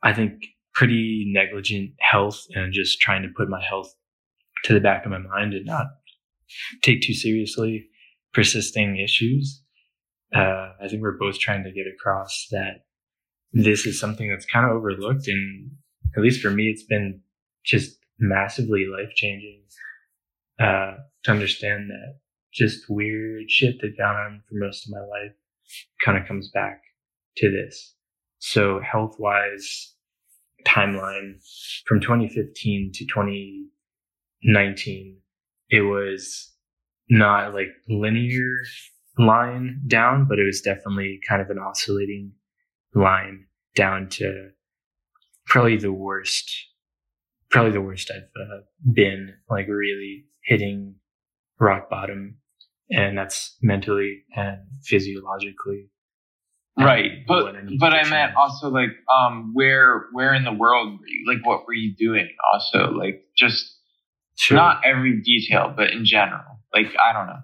I 0.02 0.12
think 0.12 0.44
pretty 0.74 1.24
negligent 1.26 1.92
health 1.98 2.46
and 2.54 2.72
just 2.72 3.00
trying 3.00 3.22
to 3.22 3.28
put 3.34 3.48
my 3.48 3.62
health 3.62 3.92
to 4.64 4.74
the 4.74 4.80
back 4.80 5.04
of 5.04 5.10
my 5.10 5.18
mind 5.18 5.54
and 5.54 5.66
not 5.66 5.86
take 6.82 7.02
too 7.02 7.14
seriously 7.14 7.88
persisting 8.32 8.98
issues. 8.98 9.62
Uh, 10.34 10.72
I 10.82 10.88
think 10.88 11.02
we're 11.02 11.18
both 11.18 11.38
trying 11.38 11.64
to 11.64 11.72
get 11.72 11.86
across 11.86 12.46
that 12.50 12.84
this 13.52 13.86
is 13.86 14.00
something 14.00 14.30
that's 14.30 14.46
kind 14.46 14.64
of 14.64 14.72
overlooked. 14.72 15.28
And 15.28 15.72
at 16.16 16.22
least 16.22 16.40
for 16.40 16.50
me, 16.50 16.68
it's 16.68 16.84
been 16.84 17.20
just 17.64 17.98
massively 18.18 18.86
life 18.86 19.14
changing, 19.14 19.62
uh, 20.58 20.94
to 21.24 21.30
understand 21.30 21.90
that 21.90 22.18
just 22.52 22.88
weird 22.88 23.50
shit 23.50 23.76
that 23.80 23.98
gone 23.98 24.16
on 24.16 24.42
for 24.48 24.54
most 24.54 24.86
of 24.86 24.92
my 24.92 25.00
life 25.00 25.32
kind 26.04 26.18
of 26.18 26.26
comes 26.26 26.50
back 26.52 26.82
to 27.36 27.50
this. 27.50 27.94
So 28.38 28.80
health 28.80 29.16
wise 29.18 29.94
timeline 30.66 31.34
from 31.86 32.00
2015 32.00 32.92
to 32.94 33.06
2019, 34.44 35.18
it 35.70 35.82
was 35.82 36.52
not 37.08 37.54
like 37.54 37.68
linear 37.88 38.62
line 39.18 39.80
down, 39.86 40.26
but 40.28 40.38
it 40.38 40.44
was 40.44 40.60
definitely 40.60 41.20
kind 41.28 41.42
of 41.42 41.50
an 41.50 41.58
oscillating 41.58 42.32
line 42.94 43.46
down 43.74 44.08
to 44.08 44.50
probably 45.46 45.76
the 45.76 45.92
worst, 45.92 46.50
probably 47.50 47.72
the 47.72 47.80
worst 47.80 48.10
I've 48.10 48.22
uh, 48.22 48.60
been, 48.92 49.34
like 49.50 49.68
really 49.68 50.24
hitting 50.44 50.96
rock 51.58 51.90
bottom. 51.90 52.38
And 52.90 53.16
that's 53.16 53.56
mentally 53.62 54.24
and 54.36 54.58
physiologically. 54.82 55.88
Right. 56.78 57.26
But, 57.26 57.56
I 57.56 57.60
but 57.78 57.92
I 57.92 58.08
meant 58.08 58.34
also 58.36 58.68
like, 58.68 58.90
um, 59.14 59.52
where, 59.54 60.06
where 60.12 60.34
in 60.34 60.44
the 60.44 60.52
world 60.52 60.98
were 60.98 61.06
you? 61.06 61.24
Like, 61.26 61.46
what 61.46 61.66
were 61.66 61.74
you 61.74 61.94
doing 61.94 62.28
also? 62.52 62.90
Like, 62.90 63.24
just 63.36 63.78
sure. 64.36 64.56
not 64.56 64.82
every 64.84 65.20
detail, 65.22 65.72
but 65.76 65.90
in 65.90 66.04
general. 66.04 66.60
Like, 66.74 66.94
I 66.98 67.12
don't 67.12 67.26
know. 67.26 67.40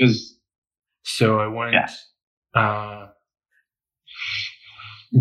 Cause. 0.00 0.38
So 1.04 1.40
I 1.40 1.48
went, 1.48 1.74
yeah. 1.74 2.60
uh, 2.60 3.08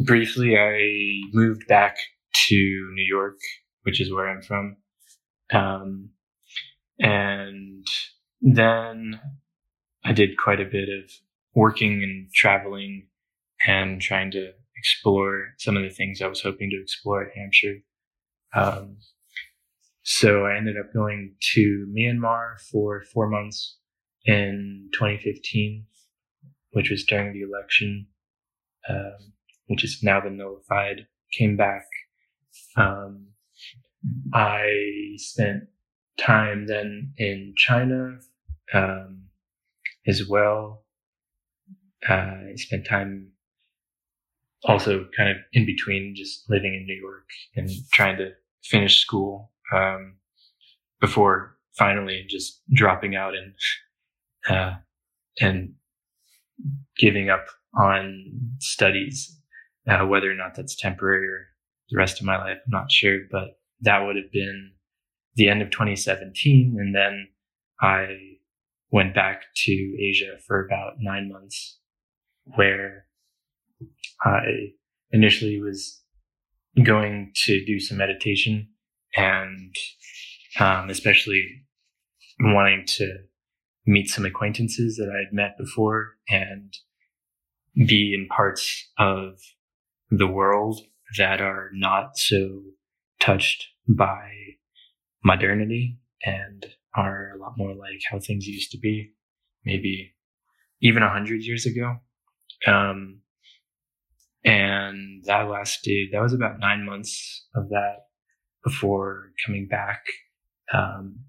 briefly, 0.04 0.58
I 0.58 1.22
moved 1.34 1.68
back 1.68 1.98
to 2.48 2.56
New 2.94 3.06
York, 3.06 3.38
which 3.84 4.00
is 4.00 4.14
where 4.14 4.28
I'm 4.28 4.42
from. 4.42 4.78
Um, 5.52 6.10
and 7.00 7.86
then 8.42 9.20
I 10.04 10.14
did 10.14 10.38
quite 10.38 10.60
a 10.60 10.66
bit 10.66 10.90
of 10.90 11.12
working 11.54 12.04
and 12.04 12.32
traveling 12.34 13.08
and 13.66 14.02
trying 14.02 14.32
to 14.32 14.52
explore 14.78 15.54
some 15.58 15.78
of 15.78 15.84
the 15.84 15.90
things 15.90 16.22
I 16.22 16.28
was 16.28 16.42
hoping 16.42 16.70
to 16.72 16.82
explore 16.82 17.24
at 17.24 17.36
Hampshire. 17.36 17.78
Um, 18.54 18.98
so 20.04 20.46
I 20.46 20.58
ended 20.58 20.76
up 20.78 20.94
going 20.94 21.36
to 21.54 21.88
Myanmar 21.96 22.60
for 22.72 23.04
four 23.14 23.30
months 23.30 23.78
in 24.26 24.90
2015, 24.94 25.86
which 26.72 26.90
was 26.90 27.04
during 27.04 27.34
the 27.34 27.42
election. 27.42 28.08
Um, 28.90 29.34
which 29.72 29.82
has 29.82 30.04
now 30.04 30.20
been 30.20 30.36
nullified, 30.36 31.08
came 31.32 31.56
back. 31.56 31.86
Um, 32.76 33.28
I 34.34 35.14
spent 35.16 35.64
time 36.20 36.68
then 36.68 37.14
in 37.18 37.54
China 37.56 38.18
um, 38.74 39.28
as 40.06 40.28
well. 40.28 40.84
Uh, 42.08 42.14
I 42.14 42.54
spent 42.56 42.86
time 42.86 43.32
also 44.66 45.06
kind 45.16 45.30
of 45.30 45.38
in 45.54 45.66
between 45.66 46.16
just 46.16 46.50
living 46.50 46.74
in 46.74 46.86
New 46.86 47.00
York 47.00 47.28
and 47.56 47.70
trying 47.94 48.18
to 48.18 48.32
finish 48.64 49.00
school 49.00 49.51
um, 49.72 50.18
before 51.00 51.58
finally 51.78 52.26
just 52.28 52.62
dropping 52.74 53.16
out 53.16 53.34
and 53.36 53.54
uh, 54.50 54.76
and 55.40 55.74
giving 56.98 57.30
up 57.30 57.46
on 57.78 58.32
studies 58.60 59.38
uh, 59.88 60.06
whether 60.06 60.32
or 60.32 60.36
not 60.36 60.56
that's 60.56 60.76
temporary 60.76 61.28
or 61.28 61.48
the 61.90 61.98
rest 61.98 62.20
of 62.20 62.26
my 62.26 62.38
life, 62.38 62.58
I'm 62.66 62.72
not 62.72 62.92
sure, 62.92 63.20
but 63.32 63.60
that 63.82 64.00
would 64.00 64.16
have 64.16 64.32
been 64.32 64.72
the 65.36 65.50
end 65.50 65.62
of 65.62 65.72
2017. 65.72 66.78
And 66.80 66.96
then 66.96 67.28
I 67.82 68.38
went 68.92 69.16
back 69.16 69.44
to 69.56 69.98
Asia 70.00 70.38
for 70.46 70.66
about 70.66 70.94
nine 71.00 71.30
months 71.32 71.80
where 72.56 73.06
I 74.24 74.74
initially 75.12 75.62
was 75.62 76.02
going 76.84 77.32
to 77.36 77.66
do 77.66 77.80
some 77.80 77.98
meditation 77.98 78.70
and 79.16 79.76
um, 80.60 80.90
especially 80.90 81.66
wanting 82.40 82.86
to 82.86 83.18
meet 83.86 84.10
some 84.10 84.26
acquaintances 84.26 84.98
that 84.98 85.12
I 85.14 85.20
had 85.26 85.34
met 85.34 85.58
before 85.58 86.18
and 86.30 86.74
be 87.76 88.14
in 88.14 88.28
parts 88.28 88.90
of 88.98 89.40
the 90.10 90.28
world 90.28 90.82
that 91.18 91.42
are 91.42 91.70
not 91.74 92.18
so 92.18 92.62
touched 93.20 93.66
by 93.88 94.30
modernity 95.24 95.98
and 96.26 96.66
are 96.96 97.32
a 97.36 97.40
lot 97.40 97.54
more 97.58 97.74
like 97.74 98.02
how 98.10 98.20
things 98.20 98.46
used 98.48 98.72
to 98.72 98.78
be, 98.78 99.14
maybe 99.66 100.14
even 100.82 101.04
a 101.04 101.10
hundred 101.10 101.42
years 101.42 101.66
ago. 101.66 101.98
Um, 102.68 103.22
and 104.44 105.24
that 105.26 105.50
lasted. 105.50 106.10
That 106.12 106.22
was 106.22 106.34
about 106.34 106.60
nine 106.60 106.86
months 106.86 107.46
of 107.56 107.70
that 107.70 108.08
before 108.64 109.32
coming 109.46 109.68
back, 109.68 110.06
um, 110.74 111.20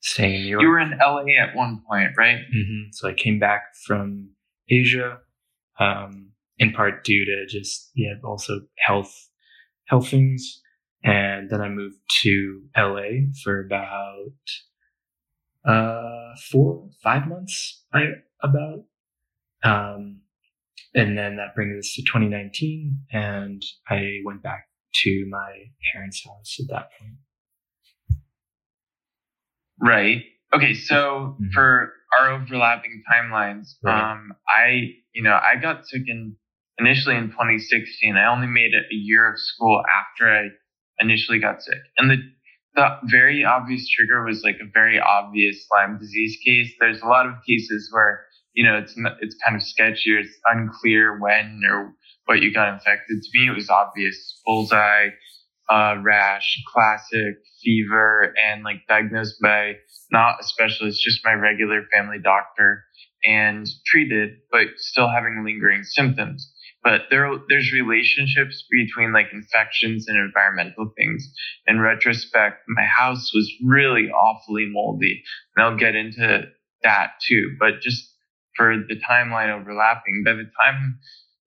staying 0.00 0.34
in 0.34 0.42
New 0.42 0.48
York. 0.48 0.62
You 0.62 0.68
were 0.68 0.80
in 0.80 0.98
LA 0.98 1.24
at 1.40 1.54
one 1.56 1.82
point, 1.88 2.10
right? 2.16 2.40
hmm 2.52 2.82
So 2.92 3.08
I 3.08 3.14
came 3.14 3.38
back 3.38 3.74
from 3.86 4.30
Asia, 4.68 5.18
um, 5.78 6.30
in 6.58 6.72
part 6.72 7.04
due 7.04 7.24
to 7.24 7.46
just 7.48 7.90
yeah, 7.94 8.14
also 8.22 8.60
health 8.78 9.28
health 9.86 10.08
things, 10.08 10.62
and 11.02 11.50
then 11.50 11.60
I 11.60 11.68
moved 11.68 11.98
to 12.22 12.62
LA 12.76 13.30
for 13.42 13.60
about 13.60 14.32
uh 15.64 16.34
four 16.50 16.88
five 17.02 17.26
months. 17.26 17.84
I 17.92 18.02
about, 18.42 18.84
um, 19.62 20.20
and 20.94 21.16
then 21.16 21.36
that 21.36 21.54
brings 21.54 21.78
us 21.78 21.94
to 21.94 22.02
2019, 22.02 23.00
and 23.12 23.62
I 23.88 24.18
went 24.24 24.42
back 24.42 24.66
to 25.02 25.26
my 25.28 25.64
parents' 25.92 26.24
house 26.26 26.56
at 26.60 26.66
that 26.68 26.88
point. 26.98 27.14
Right. 29.80 30.24
Okay, 30.52 30.74
so 30.74 31.36
Mhm. 31.40 31.52
for 31.52 31.92
our 32.18 32.30
overlapping 32.30 33.02
timelines, 33.10 33.76
Right. 33.82 34.00
um, 34.00 34.32
I, 34.48 34.94
you 35.12 35.22
know, 35.22 35.38
I 35.42 35.56
got 35.56 35.86
sick 35.86 36.02
in 36.06 36.36
initially 36.78 37.16
in 37.16 37.30
2016. 37.30 38.16
I 38.16 38.26
only 38.26 38.46
made 38.46 38.72
it 38.74 38.86
a 38.90 38.94
year 38.94 39.30
of 39.32 39.38
school 39.38 39.82
after 39.92 40.30
I 40.30 40.50
initially 41.00 41.38
got 41.38 41.62
sick, 41.62 41.80
and 41.98 42.10
the 42.10 42.18
the 42.76 42.98
very 43.04 43.44
obvious 43.44 43.88
trigger 43.88 44.24
was 44.24 44.42
like 44.42 44.58
a 44.60 44.64
very 44.72 44.98
obvious 44.98 45.64
Lyme 45.70 45.96
disease 45.98 46.36
case. 46.44 46.72
There's 46.80 47.00
a 47.02 47.06
lot 47.06 47.26
of 47.26 47.34
cases 47.48 47.88
where 47.92 48.26
you 48.52 48.64
know 48.64 48.76
it's 48.78 48.94
it's 49.20 49.36
kind 49.44 49.56
of 49.56 49.62
sketchy. 49.62 50.14
Or 50.14 50.18
it's 50.18 50.36
unclear 50.46 51.18
when 51.20 51.62
or 51.68 51.94
what 52.26 52.40
you 52.40 52.52
got 52.52 52.72
infected. 52.74 53.22
To 53.22 53.38
me, 53.38 53.48
it 53.48 53.56
was 53.56 53.70
obvious. 53.70 54.40
Bullseye, 54.44 55.08
uh, 55.68 55.96
rash, 56.02 56.58
classic 56.72 57.36
fever, 57.62 58.34
and 58.36 58.64
like 58.64 58.86
diagnosed 58.88 59.36
by 59.42 59.76
not 60.10 60.40
a 60.40 60.44
specialist, 60.44 61.02
just 61.02 61.24
my 61.24 61.32
regular 61.32 61.82
family 61.92 62.18
doctor, 62.22 62.84
and 63.24 63.66
treated, 63.86 64.30
but 64.50 64.68
still 64.76 65.08
having 65.08 65.42
lingering 65.44 65.82
symptoms. 65.82 66.50
But 66.82 67.02
there, 67.10 67.30
there's 67.48 67.72
relationships 67.72 68.66
between 68.70 69.14
like 69.14 69.28
infections 69.32 70.06
and 70.06 70.18
environmental 70.18 70.92
things. 70.98 71.26
In 71.66 71.80
retrospect, 71.80 72.58
my 72.68 72.84
house 72.84 73.32
was 73.34 73.50
really 73.64 74.10
awfully 74.10 74.66
moldy, 74.68 75.22
and 75.56 75.64
I'll 75.64 75.78
get 75.78 75.94
into 75.94 76.42
that 76.82 77.12
too. 77.26 77.56
But 77.58 77.80
just 77.80 78.04
for 78.56 78.76
the 78.76 78.96
timeline 78.96 79.48
overlapping, 79.48 80.24
by 80.26 80.34
the 80.34 80.50
time 80.62 80.98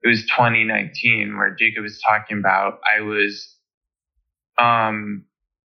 it 0.04 0.08
was 0.08 0.22
2019, 0.28 1.36
where 1.38 1.56
Jacob 1.56 1.84
was 1.84 2.02
talking 2.08 2.38
about, 2.40 2.80
I 2.98 3.02
was 3.02 3.56
um 4.58 5.26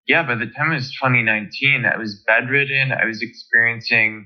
yeah 0.08 0.24
by 0.24 0.36
the 0.36 0.46
time 0.48 0.72
it 0.72 0.76
was 0.76 0.92
2019 0.94 1.86
i 1.86 1.98
was 1.98 2.24
bedridden 2.26 2.92
i 2.92 3.06
was 3.06 3.22
experiencing 3.22 4.26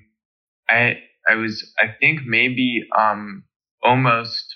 i 0.70 0.98
i 1.28 1.36
was 1.36 1.74
i 1.80 1.86
think 2.00 2.22
maybe 2.26 2.84
um 2.98 3.44
almost 3.84 4.56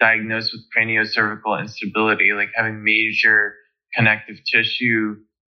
diagnosed 0.00 0.52
with 0.52 0.62
craniocervical 0.76 1.60
instability 1.60 2.32
like 2.32 2.50
having 2.54 2.82
major 2.82 3.54
connective 3.94 4.36
tissue 4.52 5.14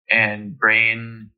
and 0.09 0.57
brain 0.57 1.29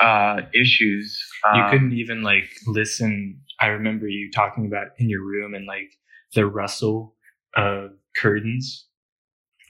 uh 0.00 0.42
issues 0.54 1.18
you 1.54 1.62
Um, 1.62 1.70
couldn't 1.70 1.92
even 1.94 2.22
like 2.22 2.50
listen. 2.66 3.40
I 3.58 3.68
remember 3.68 4.06
you 4.06 4.30
talking 4.30 4.66
about 4.66 4.88
in 4.98 5.08
your 5.08 5.22
room 5.22 5.54
and 5.54 5.66
like 5.66 5.90
the 6.34 6.44
rustle 6.46 7.15
of 7.56 7.90
curtains, 8.16 8.86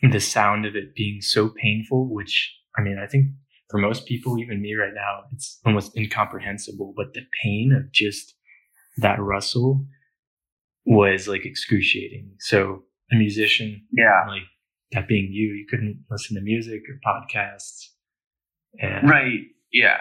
the 0.02 0.20
sound 0.20 0.66
of 0.66 0.76
it 0.76 0.94
being 0.94 1.20
so 1.20 1.48
painful, 1.48 2.12
which 2.12 2.54
I 2.76 2.82
mean, 2.82 2.98
I 3.02 3.06
think 3.06 3.26
for 3.70 3.78
most 3.78 4.06
people, 4.06 4.38
even 4.38 4.60
me 4.60 4.74
right 4.74 4.92
now, 4.94 5.22
it's 5.32 5.58
almost 5.64 5.96
incomprehensible. 5.96 6.94
But 6.96 7.14
the 7.14 7.22
pain 7.42 7.72
of 7.72 7.90
just 7.92 8.34
that 8.98 9.20
rustle 9.20 9.86
was 10.84 11.26
like 11.26 11.44
excruciating. 11.44 12.32
So 12.40 12.82
a 13.12 13.16
musician, 13.16 13.86
yeah 13.92 14.24
like 14.28 14.42
that 14.92 15.08
being 15.08 15.30
you, 15.32 15.48
you 15.48 15.66
couldn't 15.68 16.04
listen 16.10 16.36
to 16.36 16.42
music 16.42 16.82
or 16.88 17.00
podcasts. 17.04 17.88
And 18.80 19.08
right 19.08 19.40
yeah 19.72 19.98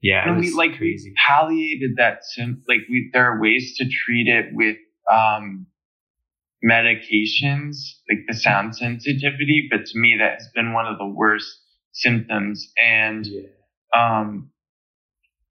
yeah, 0.00 0.28
and 0.28 0.38
we 0.38 0.52
like 0.52 0.76
crazy. 0.76 1.12
palliated 1.26 1.92
that 1.96 2.20
sim- 2.22 2.62
like 2.68 2.80
we 2.88 3.10
there 3.12 3.32
are 3.32 3.40
ways 3.40 3.74
to 3.78 3.84
treat 3.88 4.28
it 4.28 4.46
with 4.52 4.76
um 5.12 5.66
medications 6.64 7.76
like 8.08 8.20
the 8.28 8.34
sound 8.34 8.74
sensitivity 8.76 9.68
but 9.70 9.86
to 9.86 9.98
me 9.98 10.16
that 10.18 10.34
has 10.34 10.48
been 10.54 10.72
one 10.72 10.86
of 10.86 10.98
the 10.98 11.06
worst 11.06 11.48
symptoms. 11.92 12.72
And 12.84 13.26
Yeah. 13.26 13.42
um 13.94 14.50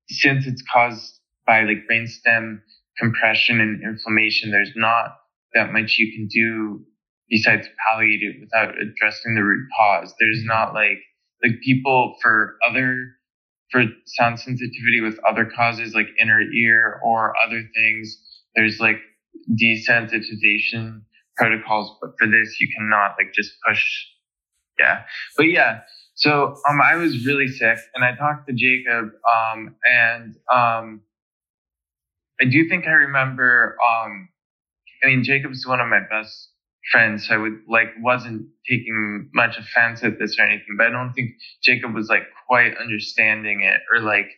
since 0.09 0.47
it's 0.47 0.63
caused 0.71 1.19
by 1.45 1.63
like 1.63 1.87
brainstem 1.89 2.61
compression 2.97 3.59
and 3.61 3.81
inflammation 3.83 4.51
there's 4.51 4.73
not 4.75 5.15
that 5.53 5.71
much 5.73 5.95
you 5.97 6.11
can 6.15 6.27
do 6.27 6.85
besides 7.29 7.67
palliate 7.87 8.21
it 8.21 8.35
without 8.39 8.75
addressing 8.79 9.35
the 9.35 9.43
root 9.43 9.67
cause. 9.77 10.13
There's 10.19 10.43
not 10.45 10.73
like 10.73 10.99
like 11.43 11.53
people 11.63 12.15
for 12.21 12.57
other 12.67 13.07
for 13.71 13.83
sound 14.05 14.39
sensitivity 14.39 15.01
with 15.01 15.19
other 15.27 15.45
causes 15.45 15.93
like 15.93 16.07
inner 16.21 16.41
ear 16.41 16.99
or 17.03 17.33
other 17.45 17.63
things 17.75 18.17
there's 18.55 18.79
like 18.79 18.97
desensitization 19.51 21.01
protocols 21.35 21.95
but 22.01 22.11
for 22.19 22.27
this 22.27 22.59
you 22.59 22.67
cannot 22.77 23.15
like 23.17 23.33
just 23.33 23.51
push. 23.67 23.83
Yeah. 24.79 25.03
But 25.35 25.43
yeah 25.43 25.81
so 26.17 26.55
um 26.67 26.81
i 26.81 26.95
was 26.95 27.25
really 27.25 27.47
sick 27.47 27.77
and 27.95 28.03
i 28.03 28.13
talked 28.15 28.47
to 28.47 28.53
jacob 28.53 29.11
um 29.31 29.75
and 29.85 30.35
um 30.53 31.01
i 32.41 32.45
do 32.45 32.67
think 32.67 32.85
i 32.87 32.91
remember 32.91 33.77
um 33.81 34.27
i 35.03 35.07
mean 35.07 35.23
jacob's 35.23 35.65
one 35.65 35.79
of 35.79 35.87
my 35.87 36.01
best 36.09 36.49
friends 36.91 37.27
so 37.27 37.35
i 37.35 37.37
would 37.37 37.59
like 37.69 37.89
wasn't 37.99 38.47
taking 38.67 39.29
much 39.33 39.57
offense 39.57 40.03
at 40.03 40.17
this 40.19 40.37
or 40.39 40.45
anything 40.45 40.75
but 40.77 40.87
i 40.87 40.89
don't 40.89 41.13
think 41.13 41.31
jacob 41.63 41.93
was 41.93 42.09
like 42.09 42.23
quite 42.47 42.75
understanding 42.77 43.61
it 43.61 43.79
or 43.93 44.01
like 44.01 44.31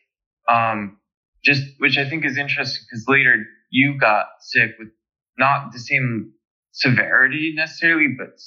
um 0.49 0.97
just 1.45 1.63
which 1.77 1.97
i 1.97 2.07
think 2.07 2.25
is 2.25 2.37
interesting 2.37 2.83
because 2.89 3.05
later 3.07 3.45
you 3.69 3.97
got 3.99 4.25
sick 4.41 4.71
with 4.79 4.89
not 5.37 5.71
the 5.71 5.79
same 5.79 6.31
severity 6.71 7.53
necessarily 7.55 8.07
but 8.17 8.39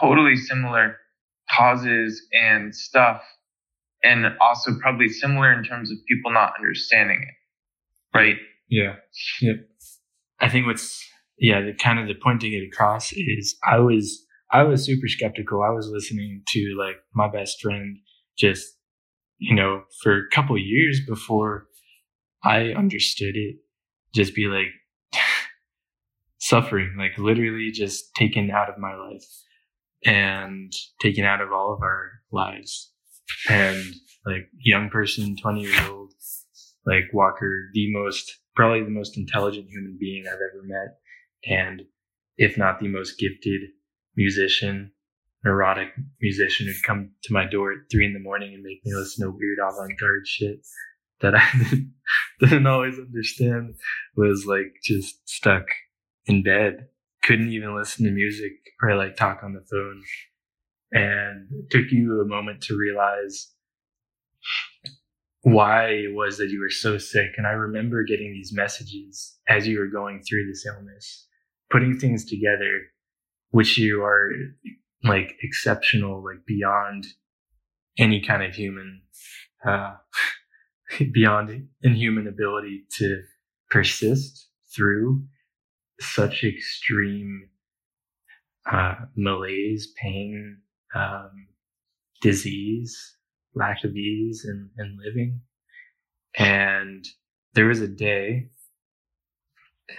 totally 0.00 0.36
similar 0.36 0.96
causes 1.56 2.26
and 2.32 2.74
stuff 2.74 3.22
and 4.02 4.26
also 4.40 4.72
probably 4.80 5.08
similar 5.08 5.52
in 5.52 5.64
terms 5.64 5.90
of 5.90 5.98
people 6.08 6.32
not 6.32 6.52
understanding 6.58 7.22
it 7.22 8.16
right 8.18 8.36
Yeah. 8.68 8.96
Yep. 9.40 9.56
I 10.40 10.48
think 10.48 10.66
what's 10.66 11.06
yeah, 11.38 11.60
the 11.60 11.74
kind 11.74 11.98
of 11.98 12.06
the 12.06 12.14
point 12.14 12.40
to 12.42 12.50
get 12.50 12.62
across 12.62 13.12
is 13.12 13.56
I 13.66 13.78
was 13.78 14.24
I 14.50 14.62
was 14.64 14.84
super 14.84 15.08
skeptical. 15.08 15.62
I 15.62 15.70
was 15.70 15.88
listening 15.88 16.42
to 16.48 16.76
like 16.78 16.96
my 17.14 17.28
best 17.28 17.60
friend 17.60 17.98
just 18.36 18.66
you 19.38 19.56
know, 19.56 19.82
for 20.02 20.18
a 20.18 20.28
couple 20.32 20.56
years 20.56 21.00
before 21.06 21.66
I 22.44 22.68
understood 22.68 23.36
it, 23.36 23.56
just 24.14 24.34
be 24.34 24.46
like 24.46 24.68
suffering, 26.38 26.94
like 26.98 27.18
literally 27.18 27.70
just 27.72 28.14
taken 28.14 28.50
out 28.50 28.68
of 28.68 28.78
my 28.78 28.94
life 28.94 29.24
and 30.04 30.72
taken 31.00 31.24
out 31.24 31.40
of 31.40 31.52
all 31.52 31.72
of 31.74 31.82
our 31.82 32.10
lives. 32.30 32.92
And 33.48 33.82
like 34.26 34.48
young 34.58 34.90
person, 34.90 35.36
20 35.36 35.60
years 35.60 35.88
old, 35.88 36.12
like 36.86 37.04
Walker, 37.12 37.70
the 37.72 37.92
most, 37.92 38.40
probably 38.54 38.82
the 38.82 38.90
most 38.90 39.16
intelligent 39.16 39.68
human 39.68 39.96
being 39.98 40.24
I've 40.26 40.34
ever 40.34 40.62
met. 40.64 40.98
And 41.44 41.82
if 42.36 42.58
not 42.58 42.80
the 42.80 42.88
most 42.88 43.18
gifted 43.18 43.62
musician, 44.16 44.92
neurotic 45.44 45.88
musician 46.20 46.66
who'd 46.66 46.82
come 46.86 47.10
to 47.24 47.32
my 47.32 47.46
door 47.48 47.72
at 47.72 47.78
three 47.90 48.06
in 48.06 48.12
the 48.12 48.20
morning 48.20 48.54
and 48.54 48.62
make 48.62 48.84
me 48.84 48.94
listen 48.94 49.24
to 49.26 49.30
weird 49.30 49.58
avant-garde 49.58 50.26
shit 50.26 50.60
that 51.22 51.34
I 51.34 51.48
didn't 52.40 52.66
always 52.66 52.98
understand 52.98 53.74
was 54.16 54.46
like 54.46 54.74
just 54.82 55.28
stuck 55.28 55.66
in 56.26 56.42
bed. 56.42 56.88
Couldn't 57.22 57.50
even 57.50 57.76
listen 57.76 58.04
to 58.04 58.10
music 58.10 58.52
or 58.82 58.96
like 58.96 59.16
talk 59.16 59.42
on 59.42 59.54
the 59.54 59.64
phone. 59.70 60.02
And 60.92 61.48
it 61.52 61.70
took 61.70 61.90
you 61.90 62.20
a 62.20 62.26
moment 62.26 62.62
to 62.64 62.76
realize 62.76 63.48
why 65.42 65.86
it 65.86 66.14
was 66.14 66.38
that 66.38 66.50
you 66.50 66.60
were 66.60 66.70
so 66.70 66.98
sick. 66.98 67.30
And 67.36 67.46
I 67.46 67.50
remember 67.50 68.04
getting 68.04 68.32
these 68.32 68.52
messages 68.52 69.38
as 69.48 69.66
you 69.66 69.78
were 69.78 69.88
going 69.88 70.22
through 70.22 70.46
this 70.46 70.66
illness, 70.66 71.26
putting 71.70 71.98
things 71.98 72.24
together, 72.24 72.82
which 73.50 73.78
you 73.78 74.02
are 74.02 74.30
like 75.04 75.36
exceptional, 75.42 76.22
like 76.22 76.44
beyond 76.46 77.06
any 77.98 78.20
kind 78.20 78.42
of 78.42 78.54
human, 78.54 79.02
uh, 79.66 79.94
beyond 81.12 81.68
inhuman 81.82 82.26
ability 82.28 82.84
to 82.98 83.22
persist 83.70 84.48
through 84.74 85.24
such 86.00 86.44
extreme 86.44 87.48
uh, 88.70 88.94
malaise, 89.16 89.92
pain, 90.00 90.58
um, 90.94 91.48
disease, 92.22 93.16
lack 93.54 93.84
of 93.84 93.96
ease 93.96 94.46
in, 94.48 94.70
in 94.78 94.98
living. 95.04 95.40
And 96.36 97.06
there 97.54 97.66
was 97.66 97.80
a 97.80 97.88
day, 97.88 98.48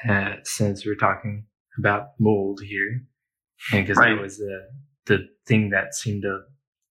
uh, 0.07 0.35
since 0.43 0.85
we're 0.85 0.95
talking 0.95 1.45
about 1.77 2.09
mold 2.19 2.61
here, 2.63 3.03
and 3.73 3.85
because 3.85 3.97
Right. 3.97 4.15
that 4.15 4.21
was 4.21 4.37
the 4.37 4.69
the 5.05 5.27
thing 5.47 5.69
that 5.71 5.95
seemed 5.95 6.23
to, 6.23 6.41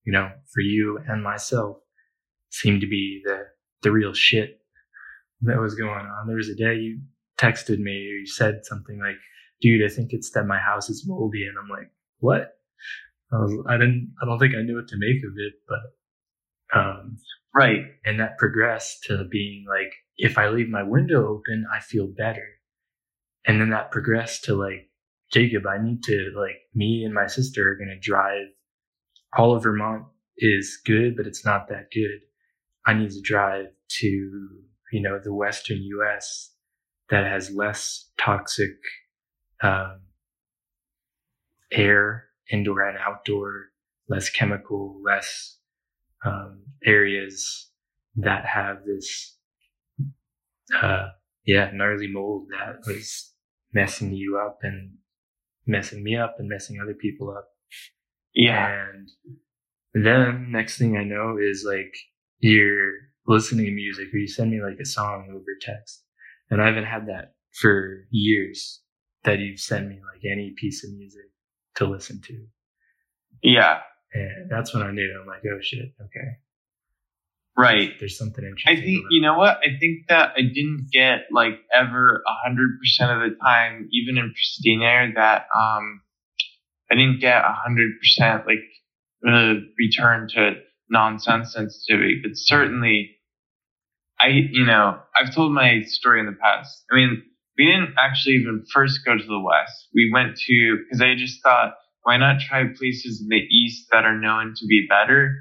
you 0.04 0.12
know, 0.12 0.30
for 0.52 0.60
you 0.60 0.98
and 1.08 1.22
myself, 1.22 1.78
seemed 2.50 2.80
to 2.82 2.86
be 2.88 3.22
the 3.24 3.46
the 3.82 3.92
real 3.92 4.12
shit 4.14 4.60
that 5.42 5.58
was 5.60 5.74
going 5.74 5.90
on. 6.06 6.26
There 6.26 6.36
was 6.36 6.48
a 6.48 6.54
day 6.54 6.76
you 6.76 7.00
texted 7.38 7.78
me 7.78 7.92
or 7.92 8.18
you 8.20 8.26
said 8.26 8.60
something 8.64 8.98
like, 9.00 9.16
"Dude, 9.60 9.84
I 9.84 9.92
think 9.92 10.12
it's 10.12 10.30
that 10.32 10.46
my 10.46 10.58
house 10.58 10.88
is 10.90 11.04
moldy," 11.06 11.46
and 11.46 11.56
I'm 11.58 11.68
like, 11.68 11.90
"What?" 12.18 12.54
I, 13.32 13.36
was, 13.36 13.64
I 13.68 13.72
didn't. 13.78 14.14
I 14.22 14.26
don't 14.26 14.38
think 14.38 14.54
I 14.54 14.62
knew 14.62 14.76
what 14.76 14.88
to 14.88 14.96
make 14.98 15.22
of 15.24 15.32
it, 15.36 15.54
but 15.68 16.78
um, 16.78 17.18
Right. 17.54 17.82
and 18.04 18.18
that 18.20 18.38
progressed 18.38 19.04
to 19.04 19.24
being 19.24 19.66
like, 19.68 19.92
if 20.16 20.38
I 20.38 20.48
leave 20.48 20.68
my 20.68 20.82
window 20.82 21.26
open, 21.28 21.66
I 21.74 21.80
feel 21.80 22.06
better. 22.06 22.46
And 23.46 23.60
then 23.60 23.70
that 23.70 23.90
progressed 23.90 24.44
to 24.44 24.54
like, 24.54 24.88
Jacob, 25.32 25.66
I 25.66 25.82
need 25.82 26.02
to 26.04 26.32
like, 26.36 26.56
me 26.74 27.04
and 27.04 27.12
my 27.14 27.26
sister 27.26 27.68
are 27.70 27.76
gonna 27.76 27.98
drive. 28.00 28.46
All 29.36 29.54
of 29.54 29.62
Vermont 29.64 30.04
is 30.38 30.78
good, 30.84 31.16
but 31.16 31.26
it's 31.26 31.44
not 31.44 31.68
that 31.68 31.90
good. 31.92 32.20
I 32.86 32.94
need 32.94 33.10
to 33.10 33.20
drive 33.20 33.66
to, 34.00 34.06
you 34.06 35.02
know, 35.02 35.18
the 35.22 35.32
Western 35.32 35.78
US 35.82 36.52
that 37.10 37.24
has 37.26 37.50
less 37.50 38.10
toxic 38.18 38.74
um, 39.62 40.00
air, 41.70 42.24
indoor 42.50 42.88
and 42.88 42.98
outdoor, 42.98 43.66
less 44.08 44.28
chemical, 44.30 45.00
less 45.04 45.58
um, 46.24 46.62
areas 46.84 47.70
that 48.16 48.44
have 48.46 48.78
this, 48.84 49.36
uh, 50.80 51.08
yeah, 51.46 51.70
gnarly 51.72 52.08
mold 52.08 52.48
that 52.50 52.76
was 52.86 53.32
messing 53.72 54.12
you 54.12 54.40
up 54.44 54.58
and 54.62 54.92
messing 55.66 56.02
me 56.02 56.16
up 56.16 56.36
and 56.38 56.48
messing 56.48 56.78
other 56.80 56.94
people 56.94 57.30
up. 57.30 57.48
Yeah. 58.34 58.86
And 59.94 60.04
then 60.04 60.50
next 60.50 60.78
thing 60.78 60.96
I 60.96 61.04
know 61.04 61.36
is 61.40 61.64
like 61.66 61.94
you're 62.42 62.92
listening 63.26 63.66
to 63.66 63.72
music 63.72 64.08
or 64.12 64.18
you 64.18 64.28
send 64.28 64.50
me 64.50 64.60
like 64.60 64.78
a 64.80 64.84
song 64.84 65.28
over 65.30 65.56
text. 65.60 66.02
And 66.50 66.60
I 66.60 66.66
haven't 66.66 66.84
had 66.84 67.06
that 67.06 67.34
for 67.52 68.04
years 68.10 68.80
that 69.24 69.38
you've 69.38 69.60
sent 69.60 69.88
me 69.88 69.94
like 69.94 70.30
any 70.30 70.52
piece 70.56 70.84
of 70.84 70.92
music 70.92 71.30
to 71.76 71.86
listen 71.86 72.20
to. 72.22 72.44
Yeah. 73.42 73.78
And 74.12 74.50
that's 74.50 74.74
when 74.74 74.82
I 74.82 74.90
knew 74.90 75.18
I'm 75.20 75.26
like, 75.26 75.42
oh 75.46 75.60
shit, 75.62 75.94
okay. 76.00 76.36
Right. 77.56 77.92
There's 78.00 78.18
something 78.18 78.44
interesting. 78.44 78.78
I 78.78 78.80
think 78.80 79.04
you 79.10 79.22
know 79.22 79.38
what? 79.38 79.58
I 79.58 79.78
think 79.78 80.08
that 80.08 80.32
I 80.36 80.40
didn't 80.42 80.88
get 80.90 81.26
like 81.30 81.60
ever 81.72 82.22
a 82.26 82.34
hundred 82.44 82.78
percent 82.80 83.12
of 83.12 83.30
the 83.30 83.36
time, 83.36 83.88
even 83.92 84.18
in 84.18 84.32
pristine 84.32 84.82
air, 84.82 85.12
that 85.14 85.46
um 85.56 86.00
I 86.90 86.94
didn't 86.94 87.20
get 87.20 87.44
a 87.44 87.52
hundred 87.52 87.92
percent 88.00 88.46
like 88.46 88.58
uh, 89.28 89.60
return 89.78 90.28
to 90.34 90.54
non-sense 90.92 91.52
sensitivity. 91.54 92.20
But 92.22 92.32
certainly, 92.34 93.16
I 94.20 94.28
you 94.28 94.64
know 94.64 94.98
I've 95.18 95.34
told 95.34 95.52
my 95.52 95.82
story 95.86 96.20
in 96.20 96.26
the 96.26 96.36
past. 96.40 96.84
I 96.92 96.94
mean, 96.94 97.22
we 97.58 97.66
didn't 97.66 97.94
actually 97.98 98.34
even 98.34 98.64
first 98.72 99.00
go 99.04 99.16
to 99.16 99.24
the 99.24 99.40
west. 99.40 99.88
We 99.94 100.10
went 100.12 100.36
to 100.36 100.78
because 100.84 101.02
I 101.02 101.14
just 101.16 101.42
thought, 101.42 101.74
why 102.02 102.16
not 102.16 102.40
try 102.40 102.64
places 102.76 103.20
in 103.20 103.28
the 103.28 103.36
east 103.36 103.88
that 103.90 104.04
are 104.04 104.18
known 104.18 104.54
to 104.56 104.66
be 104.66 104.86
better? 104.88 105.36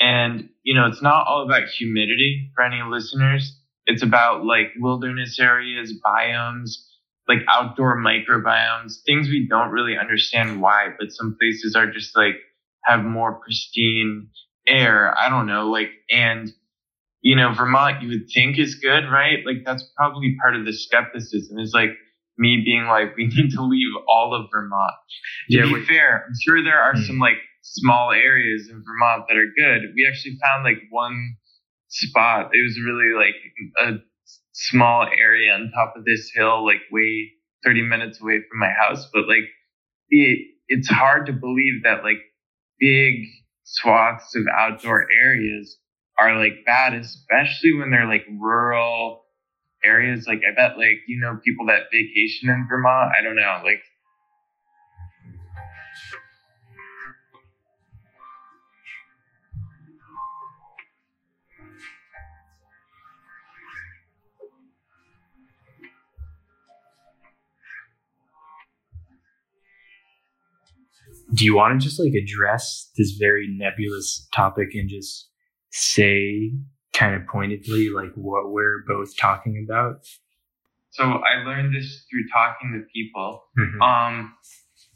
And, 0.00 0.48
you 0.62 0.74
know, 0.74 0.86
it's 0.86 1.02
not 1.02 1.26
all 1.26 1.44
about 1.44 1.68
humidity 1.68 2.52
for 2.54 2.64
any 2.64 2.82
listeners. 2.88 3.58
It's 3.86 4.02
about 4.02 4.44
like 4.44 4.68
wilderness 4.78 5.38
areas, 5.40 5.92
biomes, 6.04 6.70
like 7.26 7.38
outdoor 7.48 7.96
microbiomes, 7.98 9.02
things 9.04 9.28
we 9.28 9.46
don't 9.48 9.70
really 9.70 9.96
understand 9.98 10.60
why, 10.60 10.88
but 10.98 11.10
some 11.10 11.36
places 11.40 11.74
are 11.74 11.90
just 11.90 12.16
like 12.16 12.36
have 12.84 13.04
more 13.04 13.40
pristine 13.40 14.28
air. 14.68 15.14
I 15.18 15.28
don't 15.30 15.46
know, 15.46 15.70
like, 15.70 15.90
and, 16.10 16.52
you 17.22 17.36
know, 17.36 17.52
Vermont 17.54 18.02
you 18.02 18.08
would 18.10 18.28
think 18.34 18.58
is 18.58 18.76
good, 18.76 19.04
right? 19.10 19.38
Like 19.46 19.64
that's 19.64 19.84
probably 19.96 20.36
part 20.42 20.56
of 20.56 20.66
the 20.66 20.72
skepticism 20.72 21.58
is 21.58 21.72
like 21.74 21.90
me 22.38 22.62
being 22.64 22.86
like, 22.86 23.16
we 23.18 23.26
need 23.26 23.50
to 23.52 23.62
leave 23.62 23.92
all 24.08 24.34
of 24.34 24.48
Vermont. 24.52 24.94
To 25.52 25.58
Yeah, 25.58 25.62
be 25.62 25.84
fair, 25.86 26.24
I'm 26.26 26.34
sure 26.46 26.62
there 26.64 26.80
are 26.80 26.94
Hmm. 26.94 27.04
some 27.06 27.18
like 27.18 27.38
small 27.62 28.12
areas 28.12 28.68
in 28.70 28.82
Vermont 28.86 29.26
that 29.28 29.36
are 29.36 29.46
good. 29.56 29.92
We 29.96 30.06
actually 30.08 30.38
found 30.42 30.64
like 30.64 30.78
one 30.90 31.36
spot. 31.88 32.50
It 32.54 32.62
was 32.62 32.78
really 32.84 33.14
like 33.16 33.36
a 33.88 33.98
small 34.52 35.04
area 35.06 35.52
on 35.52 35.70
top 35.74 35.94
of 35.96 36.04
this 36.04 36.30
hill, 36.34 36.64
like 36.66 36.80
way 36.92 37.32
30 37.64 37.82
minutes 37.82 38.20
away 38.22 38.40
from 38.48 38.60
my 38.60 38.70
house. 38.70 39.08
But 39.12 39.28
like 39.28 39.44
it, 40.10 40.38
it's 40.68 40.88
hard 40.88 41.26
to 41.26 41.32
believe 41.32 41.84
that 41.84 42.04
like 42.04 42.20
big 42.80 43.16
swaths 43.70 44.34
of 44.34 44.44
outdoor 44.56 45.06
areas 45.22 45.78
are 46.18 46.36
like 46.36 46.64
bad, 46.66 46.94
especially 46.94 47.74
when 47.74 47.90
they're 47.90 48.08
like 48.08 48.24
rural 48.40 49.24
areas. 49.84 50.26
Like 50.26 50.40
I 50.48 50.54
bet 50.54 50.78
like, 50.78 51.00
you 51.06 51.20
know, 51.20 51.38
people 51.44 51.66
that 51.66 51.90
vacation 51.92 52.48
in 52.48 52.66
Vermont, 52.68 53.12
I 53.18 53.22
don't 53.22 53.36
know, 53.36 53.60
like 53.64 53.82
do 71.34 71.44
you 71.44 71.54
want 71.54 71.80
to 71.80 71.86
just 71.86 72.00
like 72.00 72.14
address 72.14 72.90
this 72.96 73.12
very 73.12 73.46
nebulous 73.50 74.26
topic 74.34 74.68
and 74.74 74.88
just 74.88 75.28
say 75.70 76.52
kind 76.92 77.14
of 77.14 77.26
pointedly 77.26 77.90
like 77.90 78.12
what 78.14 78.50
we're 78.50 78.82
both 78.86 79.16
talking 79.16 79.66
about? 79.68 80.00
So 80.90 81.04
I 81.04 81.44
learned 81.44 81.74
this 81.74 82.04
through 82.10 82.24
talking 82.32 82.72
to 82.72 82.86
people. 82.92 83.44
Mhm. 83.58 83.80
Um, 83.80 84.34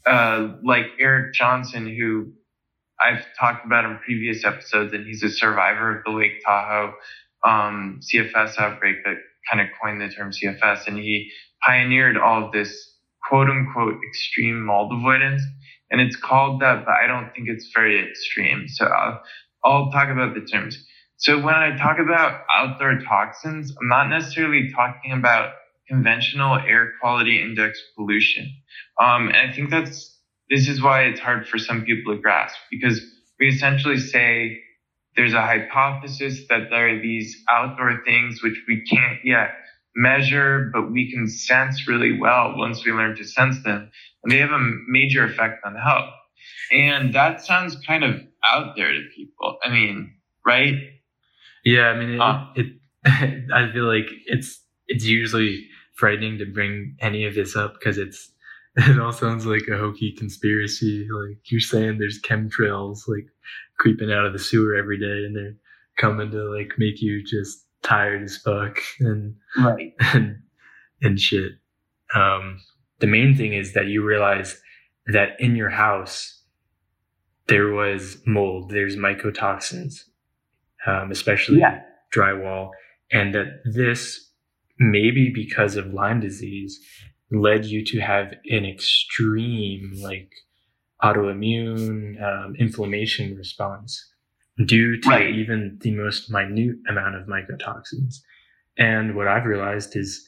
uh, 0.05 0.55
like 0.63 0.87
Erik 0.99 1.33
Johnson, 1.33 1.87
who 1.87 2.33
I've 2.99 3.25
talked 3.39 3.65
about 3.65 3.85
in 3.85 3.97
previous 3.99 4.43
episodes, 4.43 4.93
and 4.93 5.05
he's 5.05 5.23
a 5.23 5.29
survivor 5.29 5.97
of 5.97 6.03
the 6.03 6.11
Lake 6.11 6.41
Tahoe 6.45 6.93
um, 7.45 7.99
CFS 8.01 8.57
outbreak 8.57 9.03
that 9.05 9.17
kind 9.49 9.61
of 9.61 9.67
coined 9.81 10.01
the 10.01 10.09
term 10.09 10.31
CFS, 10.31 10.87
and 10.87 10.97
he 10.97 11.29
pioneered 11.65 12.17
all 12.17 12.45
of 12.45 12.51
this 12.51 12.97
quote 13.27 13.49
unquote 13.49 13.95
extreme 14.07 14.65
mold 14.65 14.91
avoidance. 14.93 15.41
And 15.93 16.01
it's 16.01 16.15
called 16.15 16.59
that, 16.61 16.85
but 16.85 16.95
I 16.95 17.05
don't 17.05 17.31
think 17.35 17.47
it's 17.47 17.69
very 17.71 18.03
extreme. 18.09 18.67
So 18.67 18.85
I'll, 18.85 19.21
I'll 19.63 19.91
talk 19.91 20.09
about 20.09 20.33
the 20.33 20.41
terms. 20.41 20.83
So 21.17 21.39
when 21.39 21.53
I 21.53 21.77
talk 21.77 21.99
about 21.99 22.41
outdoor 22.51 22.99
toxins, 23.07 23.71
I'm 23.79 23.89
not 23.89 24.09
necessarily 24.09 24.71
talking 24.75 25.11
about 25.11 25.53
conventional 25.87 26.57
air 26.57 26.93
quality 26.99 27.39
index 27.39 27.79
pollution. 27.95 28.51
Um, 28.99 29.27
and 29.27 29.51
I 29.51 29.53
think 29.53 29.69
that's, 29.69 30.17
this 30.49 30.67
is 30.67 30.81
why 30.81 31.03
it's 31.03 31.19
hard 31.19 31.47
for 31.47 31.59
some 31.59 31.83
people 31.83 32.15
to 32.15 32.19
grasp 32.19 32.55
because 32.71 32.99
we 33.39 33.49
essentially 33.49 33.99
say 33.99 34.61
there's 35.15 35.35
a 35.35 35.41
hypothesis 35.41 36.47
that 36.49 36.71
there 36.71 36.97
are 36.97 37.01
these 37.03 37.37
outdoor 37.51 38.01
things 38.03 38.41
which 38.41 38.59
we 38.67 38.83
can't 38.89 39.19
yet 39.23 39.51
measure, 39.95 40.69
but 40.73 40.91
we 40.91 41.11
can 41.11 41.27
sense 41.27 41.87
really 41.87 42.19
well 42.19 42.55
once 42.57 42.85
we 42.85 42.91
learn 42.91 43.15
to 43.17 43.23
sense 43.25 43.63
them. 43.63 43.91
And 44.23 44.31
they 44.31 44.37
have 44.39 44.51
a 44.51 44.71
major 44.87 45.25
effect 45.25 45.65
on 45.65 45.75
health. 45.75 46.09
And 46.71 47.13
that 47.13 47.41
sounds 47.45 47.77
kind 47.87 48.03
of 48.03 48.21
out 48.45 48.75
there 48.75 48.91
to 48.91 49.01
people. 49.15 49.57
I 49.63 49.69
mean, 49.69 50.15
right? 50.45 50.75
Yeah, 51.65 51.89
I 51.89 51.99
mean, 51.99 52.09
it, 52.15 52.21
Uh, 52.21 52.47
it, 52.55 52.67
I 53.53 53.71
feel 53.73 53.85
like 53.85 54.07
it's 54.27 54.61
it's 54.87 55.05
usually 55.05 55.67
frightening 55.95 56.37
to 56.39 56.45
bring 56.45 56.97
any 57.01 57.25
of 57.25 57.35
this 57.35 57.55
up 57.55 57.75
because 57.75 57.97
it's 57.97 58.31
it 58.77 58.99
all 58.99 59.13
sounds 59.13 59.45
like 59.45 59.67
a 59.71 59.77
hokey 59.77 60.13
conspiracy. 60.17 61.07
Like 61.11 61.39
you're 61.51 61.61
saying, 61.61 61.99
there's 61.99 62.21
chemtrails 62.21 63.07
like 63.07 63.27
creeping 63.79 64.11
out 64.11 64.25
of 64.25 64.33
the 64.33 64.39
sewer 64.39 64.75
every 64.75 64.99
day, 64.99 65.25
and 65.25 65.35
they're 65.35 65.55
coming 65.97 66.31
to 66.31 66.43
like 66.55 66.73
make 66.77 67.01
you 67.01 67.23
just 67.23 67.62
tired 67.83 68.23
as 68.23 68.37
fuck 68.37 68.79
and 68.99 69.35
Right. 69.57 69.93
and, 70.13 70.37
and 71.01 71.19
shit. 71.19 71.53
Um, 72.15 72.59
the 72.99 73.07
main 73.07 73.35
thing 73.35 73.53
is 73.53 73.73
that 73.73 73.87
you 73.87 74.03
realize 74.03 74.59
that 75.07 75.31
in 75.39 75.55
your 75.55 75.69
house 75.69 76.41
there 77.47 77.71
was 77.73 78.17
mold, 78.25 78.69
there's 78.71 78.95
mycotoxins, 78.95 79.95
um, 80.87 81.11
especially 81.11 81.59
Yeah. 81.59 81.81
drywall, 82.15 82.69
and 83.11 83.35
that 83.35 83.61
this 83.65 84.31
maybe 84.79 85.29
because 85.33 85.75
of 85.75 85.93
Lyme 85.93 86.19
disease 86.21 86.79
led 87.31 87.65
you 87.65 87.83
to 87.85 87.99
have 87.99 88.33
an 88.49 88.65
extreme 88.65 89.91
like 90.01 90.31
autoimmune 91.03 92.21
um, 92.23 92.55
inflammation 92.57 93.35
response 93.35 94.12
due 94.65 94.99
to 95.01 95.09
Right. 95.09 95.33
even 95.33 95.77
the 95.81 95.91
most 95.95 96.29
minute 96.31 96.77
amount 96.87 97.15
of 97.15 97.27
mycotoxins. 97.27 98.17
And 98.77 99.15
what 99.15 99.27
I've 99.27 99.45
realized 99.45 99.95
is, 99.95 100.27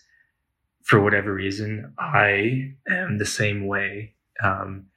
for 0.84 1.02
whatever 1.02 1.34
reason, 1.34 1.94
I 2.00 2.76
am 2.90 3.18
the 3.18 3.26
same 3.26 3.66
way. 3.68 4.16
Um, 4.44 4.88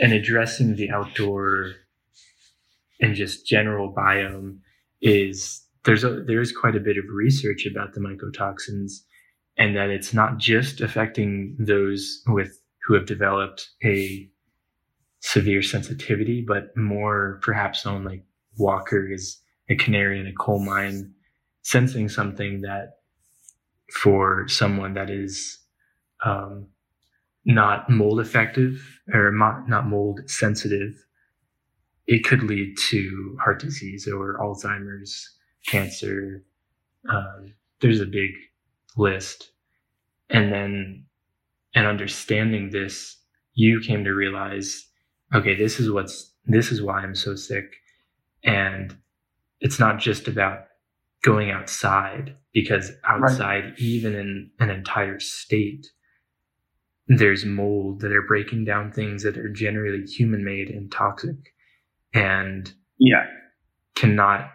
and 0.00 0.12
addressing 0.12 0.76
the 0.76 0.90
outdoor 0.90 1.72
and 3.00 3.14
just 3.14 3.46
general 3.46 3.92
biome 3.92 4.58
is 5.00 5.64
there's 5.84 6.04
a 6.04 6.22
there's 6.22 6.52
quite 6.52 6.76
a 6.76 6.80
bit 6.80 6.96
of 6.96 7.04
research 7.12 7.66
about 7.66 7.92
the 7.92 8.00
mycotoxins 8.00 9.02
and 9.58 9.76
that 9.76 9.90
it's 9.90 10.14
not 10.14 10.38
just 10.38 10.80
affecting 10.80 11.56
those 11.58 12.22
with 12.26 12.60
who 12.86 12.94
have 12.94 13.06
developed 13.06 13.70
a 13.84 14.28
severe 15.20 15.62
sensitivity, 15.62 16.44
but 16.46 16.76
more 16.76 17.40
perhaps 17.42 17.86
on 17.86 18.04
like 18.04 18.24
Walker 18.58 19.10
is 19.10 19.40
a 19.68 19.76
canary 19.76 20.20
in 20.20 20.26
a 20.26 20.32
coal 20.32 20.58
mine, 20.64 21.12
sensing 21.62 22.08
something 22.08 22.60
that 22.62 22.98
for 23.92 24.46
someone 24.48 24.94
that 24.94 25.10
is 25.10 25.58
um, 26.24 26.66
not 27.44 27.88
mold 27.90 28.20
effective 28.20 29.00
or 29.12 29.30
not, 29.32 29.68
not 29.68 29.86
mold 29.86 30.20
sensitive, 30.28 30.94
it 32.06 32.24
could 32.24 32.42
lead 32.42 32.76
to 32.90 33.36
heart 33.42 33.60
disease 33.60 34.08
or 34.08 34.38
Alzheimer's, 34.38 35.30
cancer. 35.66 36.44
Um, 37.08 37.54
there's 37.80 38.00
a 38.00 38.06
big 38.06 38.30
list. 38.96 39.50
And 40.30 40.52
then, 40.52 41.04
and 41.74 41.86
understanding 41.86 42.70
this, 42.70 43.16
you 43.54 43.80
came 43.80 44.04
to 44.04 44.12
realize, 44.12 44.86
okay, 45.34 45.54
this 45.54 45.80
is 45.80 45.90
what's, 45.90 46.32
this 46.46 46.70
is 46.70 46.82
why 46.82 47.00
I'm 47.00 47.14
so 47.14 47.34
sick. 47.34 47.64
And 48.44 48.96
it's 49.60 49.78
not 49.78 49.98
just 49.98 50.28
about 50.28 50.66
going 51.22 51.50
outside 51.50 52.36
because 52.52 52.92
outside, 53.04 53.74
even 53.78 54.14
in 54.14 54.50
an 54.60 54.70
entire 54.70 55.18
state, 55.20 55.86
there's 57.08 57.44
mold 57.44 58.00
that 58.00 58.12
are 58.12 58.22
breaking 58.22 58.64
down 58.64 58.90
things 58.92 59.22
that 59.22 59.36
are 59.36 59.48
generally 59.48 60.02
human 60.04 60.44
made 60.44 60.70
and 60.70 60.90
toxic 60.90 61.36
and 62.14 62.72
Yeah. 62.98 63.26
cannot 63.94 64.50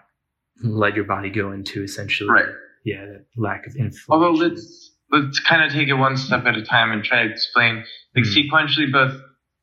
let 0.64 0.96
your 0.96 1.06
body 1.06 1.30
go 1.30 1.52
into 1.52 1.84
essentially 1.84 2.30
Right. 2.30 2.50
yeah 2.86 3.06
that 3.06 3.26
lack 3.38 3.66
of 3.68 3.76
inflammation 3.76 4.06
Although 4.10 4.32
let's 4.32 4.92
let's 5.12 5.40
kind 5.40 5.64
of 5.64 5.72
take 5.72 5.88
it 5.90 5.94
one 5.94 6.18
step 6.18 6.46
at 6.46 6.56
a 6.56 6.64
time 6.64 6.92
and 6.92 7.04
try 7.04 7.24
to 7.24 7.32
explain 7.32 7.84
like 8.16 8.26
Mm. 8.26 8.50
sequentially 8.50 8.92
both 8.92 9.20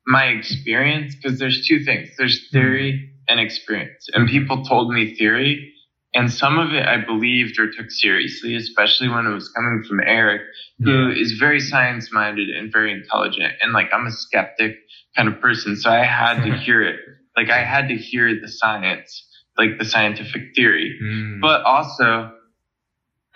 my 0.07 0.27
experience 0.27 1.15
because 1.17 1.39
there's 1.39 1.67
two 1.67 1.83
things 1.85 2.09
there's 2.19 2.49
theory 2.51 3.13
and 3.29 3.41
experience 3.41 4.07
and 4.15 4.29
people 4.29 4.65
told 4.65 4.93
me 4.93 5.15
theory 5.15 5.73
and 6.15 6.33
some 6.33 6.59
of 6.59 6.73
it 6.73 6.87
I 6.87 7.05
believed 7.05 7.59
or 7.59 7.71
took 7.71 7.91
seriously 7.91 8.55
especially 8.57 9.09
when 9.09 9.27
it 9.27 9.35
was 9.35 9.49
coming 9.51 9.83
from 9.89 10.01
Erik 10.01 10.43
who 10.81 11.11
is 11.11 11.33
very 11.39 11.61
science 11.61 12.13
minded 12.13 12.49
and 12.51 12.73
very 12.73 12.93
intelligent 12.93 13.53
and 13.63 13.73
like 13.73 13.89
I'm 13.93 14.07
a 14.07 14.13
skeptic 14.13 14.77
kind 15.17 15.29
of 15.29 15.41
person 15.41 15.77
so 15.77 15.91
I 15.91 16.05
had 16.05 16.45
to 16.45 16.57
hear 16.65 16.83
it 16.83 16.97
like 17.37 17.51
I 17.51 17.63
had 17.65 17.89
to 17.89 17.97
hear 17.97 18.39
the 18.41 18.49
science 18.49 19.23
like 19.59 19.79
the 19.79 19.85
scientific 19.85 20.55
theory 20.55 20.99
Mm. 21.03 21.41
but 21.41 21.63
also 21.63 22.33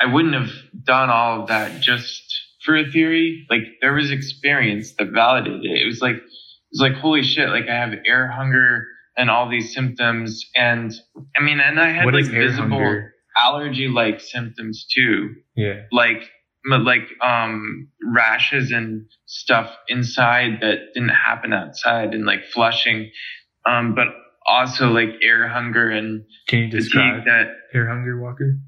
I 0.00 0.06
wouldn't 0.06 0.34
have 0.34 0.50
done 0.84 1.10
all 1.10 1.42
of 1.42 1.48
that 1.48 1.80
just 1.82 2.22
for 2.64 2.76
a 2.76 2.90
theory. 2.90 3.46
Like 3.50 3.62
there 3.82 3.92
was 3.92 4.10
experience 4.10 4.94
that 4.98 5.08
validated 5.12 5.64
it. 5.64 5.82
It 5.82 5.86
was 5.86 6.00
like 6.00 6.16
it 6.16 6.22
was 6.72 6.80
like 6.80 6.94
holy 6.94 7.22
shit, 7.22 7.50
like 7.50 7.68
I 7.68 7.74
have 7.74 7.92
air 8.06 8.26
hunger 8.28 8.86
and 9.20 9.30
all 9.30 9.48
these 9.48 9.74
symptoms 9.74 10.44
and 10.56 10.92
I 11.38 11.42
mean 11.42 11.60
and 11.60 11.78
I 11.78 11.90
had 11.90 12.06
what 12.06 12.14
like 12.14 12.24
visible 12.24 12.78
hunger 12.78 13.14
allergy 13.44 13.88
like 13.88 14.20
symptoms 14.20 14.86
too. 14.94 15.34
yeah 15.54 15.82
Like 15.92 16.22
like 16.66 17.06
um 17.22 17.88
rashes 18.02 18.70
and 18.72 19.06
stuff 19.26 19.70
inside 19.88 20.58
that 20.62 20.78
didn't 20.94 21.10
happen 21.28 21.52
outside 21.52 22.14
and 22.14 22.24
like 22.24 22.44
flushing. 22.54 23.10
Um 23.66 23.94
but 23.94 24.08
also 24.46 24.88
like 24.88 25.10
air 25.22 25.46
hunger 25.48 25.90
and 25.90 26.24
can 26.48 26.60
you 26.60 26.70
describe 26.70 27.24
that 27.26 27.48
air 27.74 27.86
hunger 27.88 28.20
walker 28.20 28.58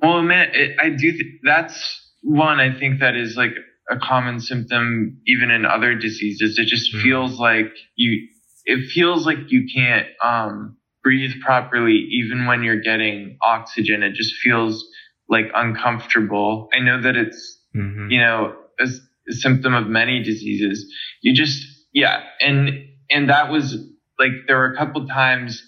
well, 0.00 0.22
man, 0.22 0.50
it, 0.54 0.76
I 0.80 0.90
do. 0.90 1.10
Th- 1.10 1.40
that's 1.42 2.12
one 2.22 2.60
I 2.60 2.78
think 2.78 3.00
that 3.00 3.16
is 3.16 3.36
like 3.36 3.54
a 3.90 3.96
common 3.96 4.40
symptom, 4.40 5.20
even 5.26 5.50
in 5.50 5.64
other 5.64 5.94
diseases. 5.94 6.58
It 6.58 6.66
just 6.66 6.94
Mhm. 6.94 7.02
feels 7.02 7.38
like 7.38 7.72
you. 7.96 8.28
It 8.68 8.90
feels 8.90 9.24
like 9.24 9.38
you 9.48 9.66
can't 9.74 10.06
um, 10.22 10.76
breathe 11.02 11.40
properly, 11.40 12.06
even 12.12 12.44
when 12.46 12.62
you're 12.62 12.80
getting 12.80 13.38
oxygen. 13.42 14.02
It 14.02 14.12
just 14.12 14.34
feels 14.34 14.86
like 15.26 15.46
uncomfortable. 15.54 16.68
I 16.74 16.80
know 16.80 17.00
that 17.00 17.16
it's 17.16 17.58
mm-hmm. 17.74 18.10
you 18.10 18.20
know 18.20 18.54
a 18.78 18.86
symptom 19.32 19.72
of 19.72 19.86
many 19.86 20.22
diseases. 20.22 20.92
You 21.22 21.34
just 21.34 21.66
yeah, 21.94 22.20
and 22.42 22.88
and 23.10 23.30
that 23.30 23.50
was 23.50 23.74
like 24.18 24.32
there 24.46 24.58
were 24.58 24.72
a 24.72 24.76
couple 24.76 25.06
times 25.06 25.62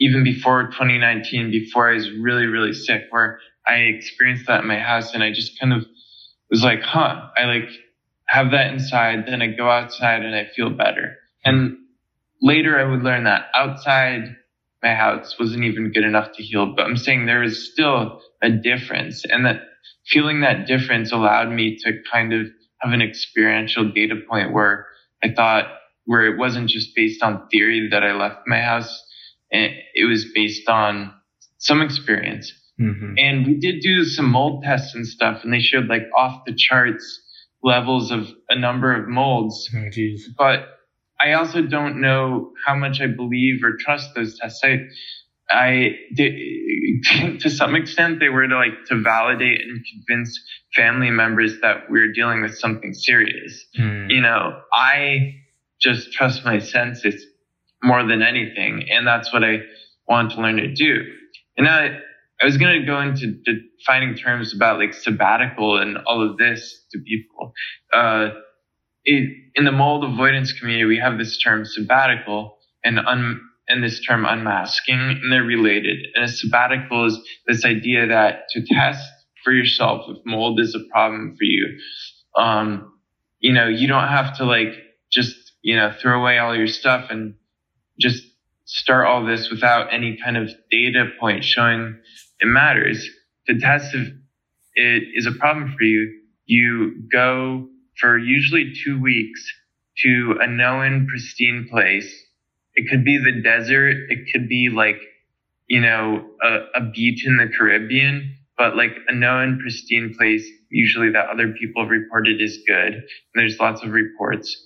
even 0.00 0.24
before 0.24 0.68
2019, 0.68 1.50
before 1.50 1.90
I 1.90 1.94
was 1.94 2.10
really 2.10 2.46
really 2.46 2.72
sick, 2.72 3.02
where 3.10 3.40
I 3.66 3.74
experienced 3.74 4.46
that 4.46 4.62
in 4.62 4.66
my 4.68 4.78
house, 4.78 5.12
and 5.12 5.22
I 5.22 5.32
just 5.32 5.60
kind 5.60 5.74
of 5.74 5.84
was 6.50 6.62
like, 6.62 6.80
huh, 6.80 7.28
I 7.36 7.44
like 7.44 7.68
have 8.26 8.52
that 8.52 8.72
inside, 8.72 9.26
then 9.26 9.42
I 9.42 9.48
go 9.48 9.70
outside 9.70 10.22
and 10.22 10.34
I 10.34 10.46
feel 10.54 10.70
better. 10.70 11.16
And 11.44 11.77
later 12.40 12.78
I 12.78 12.84
would 12.84 13.02
learn 13.02 13.24
that 13.24 13.46
outside 13.54 14.36
my 14.82 14.94
house 14.94 15.36
wasn't 15.38 15.64
even 15.64 15.92
good 15.92 16.04
enough 16.04 16.32
to 16.36 16.42
heal, 16.42 16.74
but 16.74 16.86
I'm 16.86 16.96
saying 16.96 17.26
there 17.26 17.42
is 17.42 17.72
still 17.72 18.20
a 18.42 18.50
difference 18.50 19.24
and 19.24 19.44
that 19.46 19.62
feeling 20.06 20.40
that 20.40 20.66
difference 20.66 21.12
allowed 21.12 21.50
me 21.50 21.76
to 21.84 21.92
kind 22.10 22.32
of 22.32 22.46
have 22.80 22.92
an 22.92 23.02
experiential 23.02 23.90
data 23.90 24.14
point 24.28 24.52
where 24.52 24.86
I 25.22 25.32
thought 25.34 25.66
where 26.04 26.24
it 26.24 26.38
wasn't 26.38 26.70
just 26.70 26.94
based 26.94 27.22
on 27.22 27.48
theory 27.50 27.88
that 27.90 28.02
I 28.02 28.12
left 28.12 28.38
my 28.46 28.60
house. 28.60 29.04
and 29.52 29.72
It 29.94 30.06
was 30.08 30.24
based 30.34 30.68
on 30.68 31.12
some 31.58 31.82
experience. 31.82 32.50
Mm-hmm. 32.80 33.14
And 33.18 33.46
we 33.46 33.58
did 33.58 33.80
do 33.82 34.04
some 34.04 34.30
mold 34.30 34.62
tests 34.62 34.94
and 34.94 35.06
stuff, 35.06 35.42
and 35.42 35.52
they 35.52 35.58
showed 35.58 35.88
like 35.88 36.04
off 36.16 36.44
the 36.46 36.54
charts 36.56 37.20
levels 37.62 38.10
of 38.10 38.28
a 38.48 38.58
number 38.58 38.94
of 38.94 39.08
molds. 39.08 39.68
oh 39.74 39.90
But 40.38 40.77
I 41.20 41.32
also 41.32 41.62
don't 41.62 42.00
know 42.00 42.52
how 42.64 42.74
much 42.74 43.00
I 43.00 43.06
believe 43.06 43.62
or 43.64 43.76
trust 43.78 44.14
those 44.14 44.38
tests. 44.38 44.60
I, 44.62 44.86
I 45.50 45.96
to 47.40 47.50
some 47.50 47.74
extent, 47.74 48.20
they 48.20 48.28
were 48.28 48.46
to 48.46 48.56
like 48.56 48.84
to 48.88 49.00
validate 49.00 49.60
and 49.62 49.84
convince 49.84 50.40
family 50.74 51.10
members 51.10 51.60
that 51.62 51.90
we're 51.90 52.12
dealing 52.12 52.42
with 52.42 52.56
something 52.58 52.94
serious. 52.94 53.64
Mm. 53.78 54.10
You 54.10 54.20
know, 54.20 54.60
I 54.72 55.34
just 55.80 56.12
trust 56.12 56.44
my 56.44 56.58
senses 56.58 57.24
more 57.82 58.06
than 58.06 58.22
anything, 58.22 58.88
and 58.90 59.06
that's 59.06 59.32
what 59.32 59.42
I 59.44 59.58
want 60.08 60.32
to 60.32 60.40
learn 60.40 60.56
to 60.56 60.72
do. 60.72 61.02
And 61.56 61.68
I, 61.68 61.98
I 62.40 62.44
was 62.44 62.56
going 62.56 62.80
to 62.80 62.86
go 62.86 63.00
into 63.00 63.34
defining 63.44 64.14
terms 64.16 64.54
about 64.54 64.78
like 64.78 64.94
sabbatical 64.94 65.78
and 65.78 65.98
all 66.06 66.28
of 66.28 66.36
this 66.36 66.84
to 66.92 66.98
people. 67.00 67.52
Uh, 67.92 68.30
it, 69.04 69.30
in 69.54 69.64
the 69.64 69.72
mold 69.72 70.04
avoidance 70.04 70.52
community, 70.52 70.84
we 70.84 70.98
have 70.98 71.18
this 71.18 71.38
term 71.38 71.64
sabbatical 71.64 72.58
and 72.84 72.98
un, 72.98 73.40
and 73.68 73.82
this 73.82 74.00
term 74.00 74.24
unmasking, 74.24 74.98
and 74.98 75.32
they're 75.32 75.42
related. 75.42 75.98
And 76.14 76.24
a 76.24 76.28
sabbatical 76.28 77.06
is 77.06 77.18
this 77.46 77.64
idea 77.64 78.06
that 78.08 78.48
to 78.50 78.64
test 78.64 79.06
for 79.44 79.52
yourself 79.52 80.06
if 80.08 80.18
mold 80.24 80.60
is 80.60 80.74
a 80.74 80.90
problem 80.92 81.36
for 81.36 81.44
you, 81.44 81.78
um, 82.36 82.92
you 83.40 83.52
know, 83.52 83.68
you 83.68 83.88
don't 83.88 84.08
have 84.08 84.36
to 84.38 84.44
like 84.44 84.74
just 85.10 85.36
you 85.62 85.76
know 85.76 85.92
throw 86.00 86.20
away 86.20 86.38
all 86.38 86.56
your 86.56 86.66
stuff 86.66 87.06
and 87.10 87.34
just 88.00 88.22
start 88.64 89.06
all 89.06 89.24
this 89.24 89.50
without 89.50 89.92
any 89.92 90.18
kind 90.22 90.36
of 90.36 90.50
data 90.70 91.06
point 91.18 91.44
showing 91.44 91.98
it 92.40 92.46
matters. 92.46 93.08
To 93.46 93.58
test 93.58 93.94
if 93.94 94.08
it 94.74 95.02
is 95.14 95.26
a 95.26 95.32
problem 95.32 95.74
for 95.76 95.84
you, 95.84 96.20
you 96.44 97.02
go 97.10 97.68
for 98.00 98.18
usually 98.18 98.72
two 98.84 99.00
weeks 99.00 99.40
to 100.04 100.36
a 100.40 100.46
known 100.46 101.06
pristine 101.08 101.68
place. 101.70 102.12
It 102.74 102.88
could 102.88 103.04
be 103.04 103.18
the 103.18 103.42
desert. 103.42 103.96
It 104.08 104.32
could 104.32 104.48
be 104.48 104.70
like, 104.70 105.00
you 105.68 105.80
know, 105.80 106.24
a, 106.42 106.58
a 106.76 106.90
beach 106.92 107.26
in 107.26 107.36
the 107.36 107.48
Caribbean, 107.48 108.36
but 108.56 108.76
like 108.76 108.92
a 109.08 109.14
known 109.14 109.58
pristine 109.60 110.14
place, 110.16 110.48
usually 110.70 111.10
that 111.10 111.28
other 111.28 111.52
people 111.60 111.82
have 111.82 111.90
reported 111.90 112.40
is 112.40 112.58
good. 112.66 112.94
And 112.94 113.04
there's 113.34 113.58
lots 113.58 113.82
of 113.82 113.90
reports. 113.90 114.56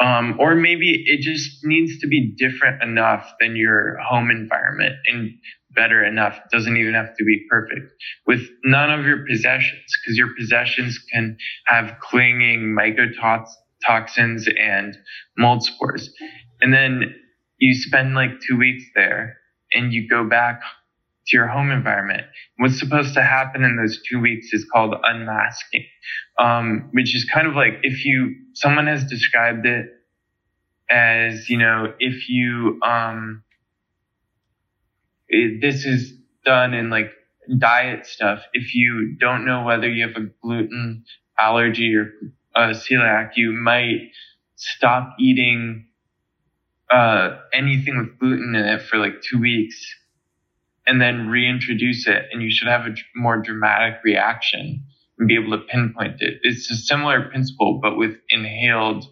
Um, 0.00 0.36
or 0.40 0.54
maybe 0.54 1.04
it 1.06 1.20
just 1.20 1.64
needs 1.64 2.00
to 2.00 2.08
be 2.08 2.34
different 2.36 2.82
enough 2.82 3.30
than 3.38 3.54
your 3.54 3.98
home 3.98 4.30
environment 4.30 4.94
and 5.06 5.30
better 5.74 6.04
enough. 6.04 6.36
It 6.36 6.56
doesn't 6.56 6.76
even 6.76 6.94
have 6.94 7.16
to 7.16 7.24
be 7.24 7.46
perfect 7.50 7.92
with 8.26 8.42
none 8.64 8.90
of 8.90 9.06
your 9.06 9.24
possessions 9.26 9.84
because 10.02 10.16
your 10.16 10.34
possessions 10.38 10.98
can 11.12 11.36
have 11.66 11.96
clinging 12.00 12.76
mycotoxins 12.78 14.48
and 14.60 14.96
mold 15.36 15.62
spores. 15.64 16.12
and 16.60 16.72
then 16.72 17.14
you 17.58 17.74
spend 17.74 18.14
like 18.14 18.30
two 18.46 18.56
weeks 18.56 18.84
there 18.94 19.36
and 19.72 19.92
you 19.92 20.08
go 20.08 20.28
back 20.28 20.60
to 21.26 21.36
your 21.36 21.46
home 21.46 21.70
environment. 21.70 22.22
What's 22.58 22.78
supposed 22.78 23.14
to 23.14 23.22
happen 23.22 23.62
in 23.64 23.76
those 23.76 24.00
two 24.08 24.20
weeks 24.20 24.52
is 24.52 24.66
called 24.72 24.94
unmasking, 25.04 25.86
um, 26.38 26.90
which 26.92 27.14
is 27.14 27.24
kind 27.32 27.46
of 27.46 27.54
like 27.54 27.74
if 27.82 28.04
you, 28.04 28.34
someone 28.54 28.88
has 28.88 29.04
described 29.04 29.66
it 29.66 29.86
as, 30.90 31.48
you 31.48 31.58
know, 31.58 31.94
if 32.00 32.28
you, 32.28 32.80
um, 32.82 33.44
it, 35.32 35.62
this 35.62 35.86
is 35.86 36.14
done 36.46 36.74
in 36.74 36.90
like 36.90 37.12
diet 37.58 38.06
stuff. 38.06 38.42
If 38.54 38.74
you 38.74 39.16
don't 39.20 39.46
know 39.46 39.64
whether 39.64 39.88
you 39.90 40.06
have 40.06 40.16
a 40.16 40.28
gluten 40.42 41.04
allergy 41.40 41.96
or 41.96 42.12
uh, 42.56 42.74
celiac, 42.74 43.32
you 43.36 43.52
might 43.52 44.12
stop 44.56 45.16
eating 45.18 45.88
uh, 46.90 47.38
anything 47.52 47.98
with 47.98 48.18
gluten 48.20 48.54
in 48.54 48.64
it 48.64 48.82
for 48.82 48.98
like 48.98 49.22
two 49.22 49.40
weeks 49.40 49.96
and 50.86 51.00
then 51.00 51.28
reintroduce 51.28 52.06
it 52.06 52.26
and 52.32 52.42
you 52.42 52.50
should 52.50 52.68
have 52.68 52.86
a 52.86 52.94
more 53.16 53.38
dramatic 53.38 54.00
reaction 54.04 54.84
and 55.18 55.28
be 55.28 55.36
able 55.36 55.52
to 55.56 55.64
pinpoint 55.64 56.20
it. 56.20 56.40
It's 56.42 56.70
a 56.70 56.76
similar 56.76 57.28
principle, 57.30 57.80
but 57.82 57.96
with 57.96 58.16
inhaled 58.30 59.06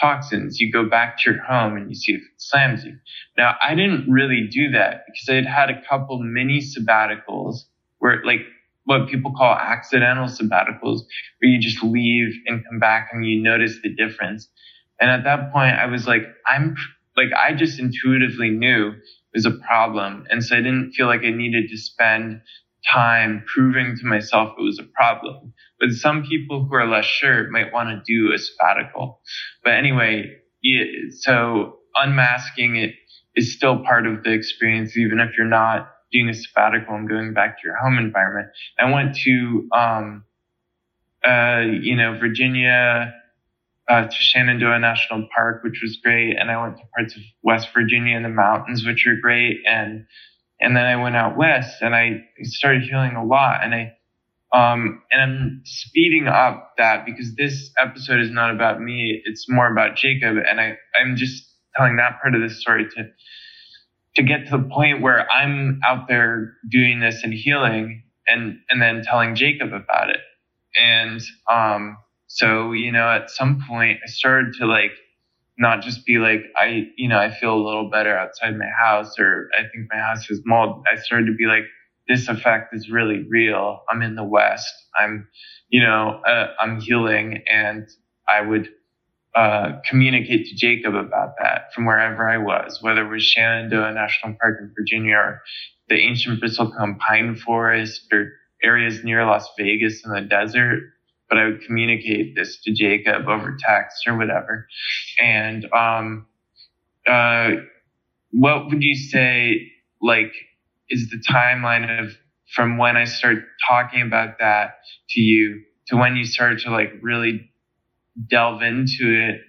toxins. 0.00 0.60
You 0.60 0.72
go 0.72 0.88
back 0.88 1.18
to 1.18 1.30
your 1.30 1.42
home 1.42 1.76
and 1.76 1.88
you 1.88 1.94
see 1.94 2.12
if 2.12 2.20
it 2.20 2.28
slams 2.38 2.84
you. 2.84 2.96
Now, 3.36 3.54
I 3.62 3.74
didn't 3.74 4.10
really 4.10 4.48
do 4.50 4.70
that 4.72 5.04
because 5.06 5.28
I 5.28 5.34
had 5.34 5.46
had 5.46 5.70
a 5.70 5.82
couple 5.88 6.18
mini 6.22 6.60
sabbaticals 6.60 7.64
where 7.98 8.22
like 8.24 8.40
what 8.84 9.08
people 9.08 9.32
call 9.32 9.54
accidental 9.54 10.26
sabbaticals, 10.26 11.00
where 11.38 11.50
you 11.50 11.58
just 11.58 11.82
leave 11.82 12.34
and 12.46 12.64
come 12.64 12.78
back 12.78 13.08
and 13.12 13.24
you 13.24 13.42
notice 13.42 13.78
the 13.82 13.94
difference. 13.94 14.48
And 15.00 15.10
at 15.10 15.24
that 15.24 15.52
point, 15.52 15.76
I 15.76 15.86
was 15.86 16.06
like, 16.06 16.22
I'm 16.46 16.76
like, 17.16 17.30
I 17.32 17.54
just 17.54 17.78
intuitively 17.78 18.50
knew 18.50 18.90
it 18.90 18.98
was 19.34 19.46
a 19.46 19.50
problem. 19.52 20.26
And 20.30 20.44
so 20.44 20.56
I 20.56 20.60
didn't 20.60 20.92
feel 20.92 21.06
like 21.06 21.22
I 21.24 21.30
needed 21.30 21.68
to 21.70 21.78
spend 21.78 22.42
time 22.90 23.44
proving 23.46 23.96
to 23.96 24.06
myself 24.06 24.54
it 24.58 24.62
was 24.62 24.78
a 24.78 24.84
problem. 24.84 25.52
But 25.80 25.90
some 25.90 26.24
people 26.24 26.64
who 26.64 26.74
are 26.74 26.86
less 26.86 27.04
sure 27.04 27.50
might 27.50 27.72
want 27.72 27.88
to 27.90 28.02
do 28.06 28.32
a 28.32 28.38
sabbatical. 28.38 29.20
But 29.62 29.74
anyway, 29.74 30.36
so 31.20 31.78
unmasking 31.94 32.76
it 32.76 32.94
is 33.34 33.54
still 33.54 33.84
part 33.84 34.06
of 34.06 34.22
the 34.22 34.32
experience, 34.32 34.96
even 34.96 35.20
if 35.20 35.30
you're 35.36 35.46
not 35.46 35.90
doing 36.12 36.28
a 36.28 36.34
sabbatical 36.34 36.94
and 36.94 37.08
going 37.08 37.34
back 37.34 37.56
to 37.60 37.62
your 37.66 37.76
home 37.76 37.98
environment. 37.98 38.48
I 38.78 38.90
went 38.90 39.16
to, 39.24 39.68
um, 39.72 40.24
uh, 41.26 41.64
you 41.80 41.96
know, 41.96 42.18
Virginia, 42.18 43.14
uh, 43.88 44.06
to 44.06 44.16
Shenandoah 44.16 44.78
National 44.78 45.26
Park, 45.34 45.62
which 45.62 45.80
was 45.82 45.98
great. 46.02 46.36
And 46.38 46.50
I 46.50 46.62
went 46.62 46.78
to 46.78 46.82
parts 46.96 47.16
of 47.16 47.22
West 47.42 47.68
Virginia 47.74 48.16
in 48.16 48.22
the 48.22 48.28
mountains, 48.28 48.86
which 48.86 49.06
are 49.06 49.16
great. 49.16 49.58
And, 49.66 50.06
and 50.64 50.74
then 50.74 50.86
I 50.86 50.96
went 50.96 51.14
out 51.14 51.36
west 51.36 51.82
and 51.82 51.94
I 51.94 52.24
started 52.42 52.84
healing 52.84 53.16
a 53.16 53.24
lot. 53.24 53.60
And 53.62 53.74
I, 53.74 53.92
um, 54.54 55.02
and 55.10 55.20
I'm 55.20 55.60
speeding 55.64 56.26
up 56.26 56.72
that 56.78 57.04
because 57.04 57.34
this 57.36 57.70
episode 57.78 58.20
is 58.20 58.30
not 58.30 58.50
about 58.50 58.80
me. 58.80 59.20
It's 59.26 59.44
more 59.46 59.70
about 59.70 59.96
Jacob. 59.96 60.36
And 60.38 60.58
I, 60.58 60.78
I'm 60.98 61.16
just 61.16 61.44
telling 61.76 61.96
that 61.96 62.22
part 62.22 62.34
of 62.34 62.40
the 62.40 62.48
story 62.48 62.86
to, 62.96 63.10
to 64.16 64.22
get 64.22 64.46
to 64.46 64.56
the 64.56 64.70
point 64.74 65.02
where 65.02 65.30
I'm 65.30 65.80
out 65.86 66.08
there 66.08 66.54
doing 66.70 66.98
this 66.98 67.22
and 67.22 67.34
healing 67.34 68.04
and, 68.26 68.58
and 68.70 68.80
then 68.80 69.02
telling 69.02 69.34
Jacob 69.34 69.74
about 69.74 70.08
it. 70.08 70.20
And, 70.82 71.20
um, 71.52 71.98
so, 72.26 72.72
you 72.72 72.90
know, 72.90 73.06
at 73.06 73.28
some 73.28 73.62
point 73.68 74.00
I 74.02 74.08
started 74.08 74.54
to 74.60 74.66
like, 74.66 74.92
not 75.58 75.82
just 75.82 76.04
be 76.04 76.18
like, 76.18 76.40
I, 76.56 76.88
you 76.96 77.08
know, 77.08 77.18
I 77.18 77.30
feel 77.30 77.54
a 77.54 77.62
little 77.64 77.90
better 77.90 78.16
outside 78.16 78.56
my 78.58 78.70
house 78.80 79.18
or 79.18 79.48
I 79.56 79.62
think 79.62 79.88
my 79.92 79.98
house 79.98 80.28
is 80.30 80.40
mold. 80.44 80.84
I 80.92 80.96
started 81.00 81.26
to 81.26 81.34
be 81.34 81.46
like, 81.46 81.64
this 82.08 82.28
effect 82.28 82.74
is 82.74 82.90
really 82.90 83.24
real. 83.28 83.82
I'm 83.90 84.02
in 84.02 84.14
the 84.16 84.24
West. 84.24 84.72
I'm, 84.98 85.28
you 85.68 85.82
know, 85.82 86.20
uh, 86.26 86.48
I'm 86.60 86.80
healing 86.80 87.42
and 87.50 87.88
I 88.28 88.40
would, 88.40 88.68
uh, 89.34 89.80
communicate 89.88 90.46
to 90.46 90.56
Jacob 90.56 90.94
about 90.94 91.34
that 91.42 91.72
from 91.74 91.86
wherever 91.86 92.28
I 92.28 92.38
was, 92.38 92.80
whether 92.82 93.06
it 93.06 93.10
was 93.10 93.24
Shenandoah 93.24 93.92
National 93.92 94.36
Park 94.40 94.58
in 94.60 94.72
Virginia 94.76 95.16
or 95.16 95.42
the 95.88 95.96
ancient 95.96 96.42
Bristlecone 96.42 96.98
pine 96.98 97.36
forest 97.36 98.06
or 98.12 98.32
areas 98.62 99.04
near 99.04 99.24
Las 99.26 99.48
Vegas 99.58 100.04
in 100.04 100.12
the 100.12 100.22
desert. 100.22 100.93
But 101.28 101.38
I 101.38 101.44
would 101.46 101.62
communicate 101.62 102.34
this 102.36 102.60
to 102.62 102.72
Jacob 102.72 103.28
over 103.28 103.56
text 103.58 104.06
or 104.06 104.16
whatever. 104.16 104.66
And, 105.20 105.66
um, 105.72 106.26
uh, 107.06 107.52
what 108.30 108.66
would 108.66 108.82
you 108.82 108.94
say, 108.94 109.72
like, 110.02 110.32
is 110.88 111.10
the 111.10 111.18
timeline 111.18 112.00
of 112.00 112.16
from 112.54 112.78
when 112.78 112.96
I 112.96 113.04
start 113.04 113.38
talking 113.68 114.02
about 114.02 114.38
that 114.38 114.76
to 115.10 115.20
you 115.20 115.62
to 115.88 115.96
when 115.96 116.16
you 116.16 116.24
start 116.24 116.60
to 116.60 116.70
like 116.70 116.92
really 117.02 117.50
delve 118.30 118.62
into 118.62 119.12
it. 119.12 119.40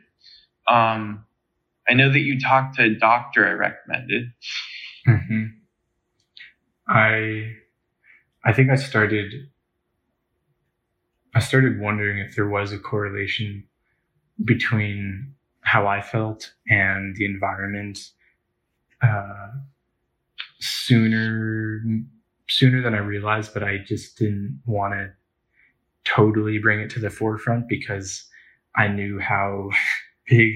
Um, 0.67 1.25
I 1.87 1.93
know 1.93 2.11
that 2.11 2.19
you 2.19 2.39
talked 2.39 2.77
to 2.77 2.83
a 2.83 2.95
doctor 2.95 3.47
I 3.47 3.51
recommended. 3.51 4.31
Mm-hmm. 5.07 5.43
I, 6.87 7.51
I 8.43 8.53
think 8.53 8.71
I 8.71 8.75
started, 8.75 9.33
I 11.35 11.39
started 11.39 11.79
wondering 11.79 12.19
if 12.19 12.35
there 12.35 12.47
was 12.47 12.71
a 12.71 12.79
correlation 12.79 13.65
between 14.43 15.33
how 15.61 15.85
I 15.87 16.01
felt 16.01 16.53
and 16.69 17.15
the 17.15 17.25
environment 17.25 17.99
uh, 19.01 19.49
sooner 20.59 21.81
sooner 22.47 22.81
than 22.81 22.93
I 22.93 22.99
realized, 22.99 23.53
but 23.53 23.63
I 23.63 23.79
just 23.79 24.17
didn't 24.17 24.61
want 24.65 24.93
to 24.93 25.11
totally 26.05 26.59
bring 26.59 26.79
it 26.79 26.89
to 26.91 26.99
the 26.99 27.09
forefront 27.09 27.67
because 27.67 28.25
I 28.75 28.87
knew 28.87 29.19
how 29.19 29.71
big 30.29 30.51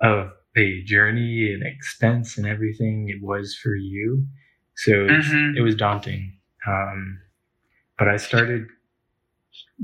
of 0.00 0.30
a 0.56 0.82
journey 0.84 1.52
and 1.52 1.64
expense 1.64 2.36
and 2.36 2.46
everything 2.46 3.08
it 3.08 3.22
was 3.22 3.56
for 3.56 3.74
you. 3.74 4.26
So 4.76 4.92
mm-hmm. 4.92 5.56
it 5.56 5.62
was 5.62 5.74
daunting. 5.74 6.36
Um, 6.66 7.20
but 7.98 8.08
I 8.08 8.16
started 8.16 8.66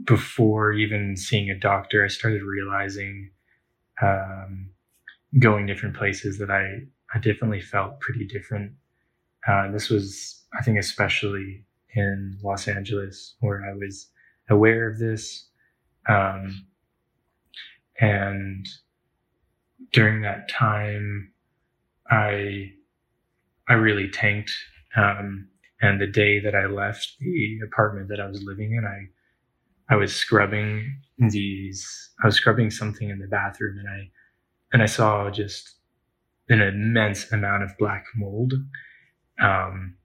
before 0.05 0.73
even 0.73 1.17
seeing 1.17 1.51
a 1.51 1.59
doctor, 1.59 2.05
I 2.05 2.09
started 2.09 2.43
realizing 2.43 3.31
um, 4.03 4.71
going 5.39 5.67
different 5.67 5.97
places 5.97 6.39
that 6.39 6.51
I, 6.51 6.81
I 7.15 7.19
definitely 7.19 7.61
felt 7.61 8.01
pretty 8.01 8.27
different. 8.27 8.73
Uh, 9.47 9.71
this 9.71 9.89
was, 9.89 10.45
I 10.59 10.63
think, 10.63 10.79
especially 10.79 11.65
in 11.95 12.39
Los 12.43 12.69
Angeles, 12.69 13.35
where 13.41 13.65
I 13.69 13.75
was 13.75 14.09
aware 14.49 14.89
of 14.89 14.99
this. 14.99 15.49
Um, 16.09 16.67
and 18.01 18.67
during 19.93 20.23
that 20.23 20.49
time, 20.49 21.33
I 22.11 22.73
I 23.69 23.75
really 23.75 24.09
tanked. 24.09 24.53
Um, 24.97 25.49
and 25.81 26.01
the 26.01 26.07
day 26.07 26.41
that 26.41 26.55
I 26.55 26.67
left 26.67 27.17
the 27.21 27.61
apartment 27.65 28.09
that 28.09 28.21
I 28.21 28.27
was 28.27 28.43
living 28.43 28.75
in, 28.75 28.85
I 28.85 29.09
I 29.91 29.97
was 29.97 30.15
scrubbing 30.15 31.01
these. 31.19 32.11
I 32.23 32.27
was 32.27 32.37
scrubbing 32.37 32.71
something 32.71 33.11
in 33.11 33.19
the 33.19 33.27
bathroom, 33.27 33.79
and 33.79 33.89
I 33.89 34.11
and 34.73 34.83
I 34.83 34.87
saw 34.87 35.31
just 35.31 35.75
an 36.49 36.61
immense 36.63 37.31
amount 37.33 37.65
of 37.65 37.77
black 37.79 38.07
mold. 38.15 38.55
Um, 39.41 39.97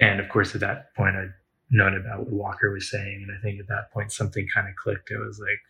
and 0.00 0.20
of 0.20 0.28
course, 0.28 0.54
at 0.54 0.60
that 0.60 0.94
point, 0.96 1.16
I'd 1.16 1.32
known 1.70 1.96
about 1.96 2.20
what 2.20 2.32
Walker 2.32 2.72
was 2.72 2.90
saying, 2.90 3.26
and 3.26 3.36
I 3.36 3.40
think 3.42 3.60
at 3.60 3.68
that 3.68 3.92
point 3.92 4.12
something 4.12 4.46
kind 4.52 4.68
of 4.68 4.74
clicked. 4.76 5.10
It 5.10 5.18
was 5.18 5.38
like, 5.38 5.60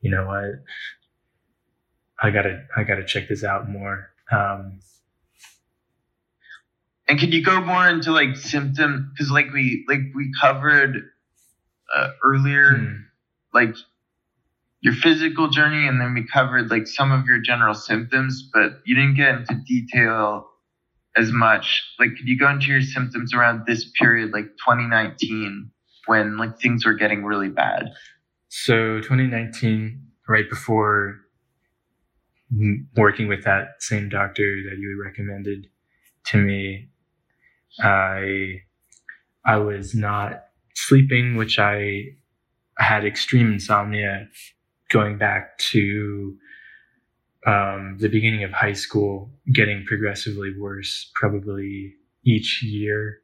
you 0.00 0.10
know 0.10 0.26
what? 0.26 0.64
I 2.20 2.30
gotta, 2.30 2.64
I 2.76 2.84
gotta 2.84 3.04
check 3.04 3.28
this 3.28 3.42
out 3.44 3.68
more. 3.68 4.10
Um, 4.30 4.80
and 7.08 7.18
can 7.18 7.32
you 7.32 7.44
go 7.44 7.60
more 7.60 7.88
into 7.88 8.12
like 8.12 8.36
symptom? 8.36 9.12
Because 9.12 9.30
like 9.30 9.52
we, 9.52 9.84
like 9.88 10.00
we 10.14 10.32
covered 10.40 11.02
uh, 11.94 12.10
earlier, 12.24 12.70
hmm. 12.70 12.96
like 13.52 13.74
your 14.80 14.94
physical 14.94 15.48
journey, 15.48 15.86
and 15.86 16.00
then 16.00 16.14
we 16.14 16.26
covered 16.26 16.70
like 16.70 16.86
some 16.86 17.12
of 17.12 17.26
your 17.26 17.38
general 17.38 17.74
symptoms, 17.74 18.48
but 18.52 18.80
you 18.84 18.94
didn't 18.94 19.14
get 19.14 19.34
into 19.36 19.54
detail 19.66 20.48
as 21.16 21.30
much. 21.30 21.82
Like, 21.98 22.10
could 22.16 22.26
you 22.26 22.38
go 22.38 22.48
into 22.48 22.66
your 22.66 22.82
symptoms 22.82 23.32
around 23.34 23.64
this 23.66 23.90
period, 23.98 24.32
like 24.32 24.46
2019, 24.66 25.70
when 26.06 26.36
like 26.36 26.58
things 26.58 26.84
were 26.84 26.94
getting 26.94 27.24
really 27.24 27.48
bad? 27.48 27.92
So 28.48 29.00
2019, 29.00 30.00
right 30.28 30.48
before 30.48 31.20
working 32.96 33.28
with 33.28 33.44
that 33.44 33.76
same 33.78 34.08
doctor 34.08 34.62
that 34.68 34.78
you 34.78 35.00
recommended 35.02 35.68
to 36.26 36.38
me, 36.38 36.88
I 37.80 38.62
I 39.44 39.56
was 39.56 39.94
not 39.94 40.44
sleeping, 40.74 41.36
which 41.36 41.58
I 41.58 42.16
had 42.78 43.04
extreme 43.04 43.52
insomnia 43.52 44.28
going 44.90 45.18
back 45.18 45.58
to 45.58 46.36
um, 47.46 47.96
the 47.98 48.08
beginning 48.08 48.44
of 48.44 48.52
high 48.52 48.72
school, 48.72 49.30
getting 49.52 49.84
progressively 49.84 50.52
worse, 50.58 51.10
probably 51.14 51.94
each 52.24 52.62
year, 52.62 53.18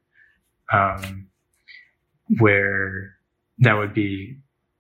um, 0.72 1.28
where 2.38 3.14
that 3.58 3.74
would 3.74 3.94
be 3.94 4.38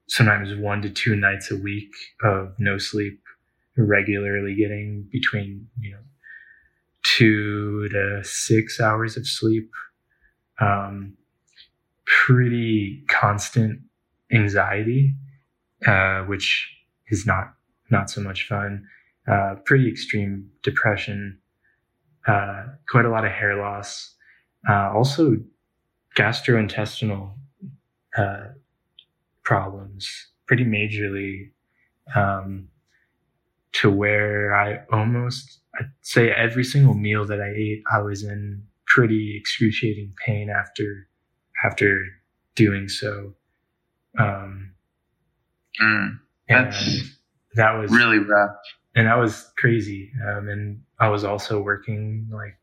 sometimes 0.08 0.54
one 0.56 0.82
to 0.82 0.90
two 0.90 1.14
nights 1.14 1.50
a 1.50 1.56
week 1.56 1.92
of 2.22 2.54
no 2.58 2.78
sleep, 2.78 3.20
regularly 3.76 4.54
getting 4.54 5.08
between, 5.12 5.68
you 5.80 5.92
know, 5.92 5.98
two 7.04 7.88
to 7.90 8.20
six 8.24 8.80
hours 8.80 9.16
of 9.16 9.26
sleep. 9.26 9.70
Um, 10.60 11.16
pretty 12.08 13.04
constant 13.08 13.80
anxiety, 14.32 15.14
uh, 15.86 16.22
which 16.22 16.70
is 17.08 17.26
not 17.26 17.54
not 17.90 18.10
so 18.10 18.20
much 18.20 18.46
fun. 18.46 18.84
Uh, 19.26 19.56
pretty 19.66 19.88
extreme 19.88 20.48
depression, 20.62 21.38
uh, 22.26 22.64
quite 22.88 23.04
a 23.04 23.10
lot 23.10 23.26
of 23.26 23.32
hair 23.32 23.56
loss, 23.56 24.14
uh, 24.68 24.90
also 24.94 25.36
gastrointestinal 26.16 27.32
uh, 28.16 28.46
problems, 29.44 30.08
pretty 30.46 30.64
majorly, 30.64 31.50
um, 32.16 32.68
to 33.72 33.90
where 33.90 34.54
I 34.54 34.80
almost, 34.90 35.60
I'd 35.78 35.90
say 36.00 36.30
every 36.30 36.64
single 36.64 36.94
meal 36.94 37.26
that 37.26 37.40
I 37.40 37.52
ate, 37.54 37.82
I 37.92 38.00
was 38.00 38.24
in 38.24 38.62
pretty 38.86 39.36
excruciating 39.38 40.14
pain 40.24 40.48
after 40.48 41.06
after 41.64 42.04
doing 42.54 42.88
so. 42.88 43.34
Um, 44.18 44.72
Mm, 45.80 46.18
that's 46.48 47.10
that 47.54 47.72
was 47.78 47.90
really 47.92 48.18
rough. 48.18 48.56
and 48.94 49.06
that 49.06 49.16
was 49.18 49.52
crazy. 49.58 50.10
Um, 50.26 50.48
and 50.48 50.82
I 50.98 51.08
was 51.08 51.24
also 51.24 51.60
working 51.60 52.28
like 52.32 52.58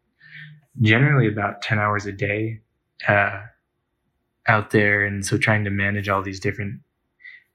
generally 0.81 1.27
about 1.27 1.61
10 1.61 1.79
hours 1.79 2.05
a 2.05 2.11
day 2.11 2.61
uh, 3.07 3.41
out 4.47 4.71
there. 4.71 5.05
And 5.05 5.25
so 5.25 5.37
trying 5.37 5.63
to 5.63 5.69
manage 5.69 6.09
all 6.09 6.21
these 6.21 6.39
different 6.39 6.81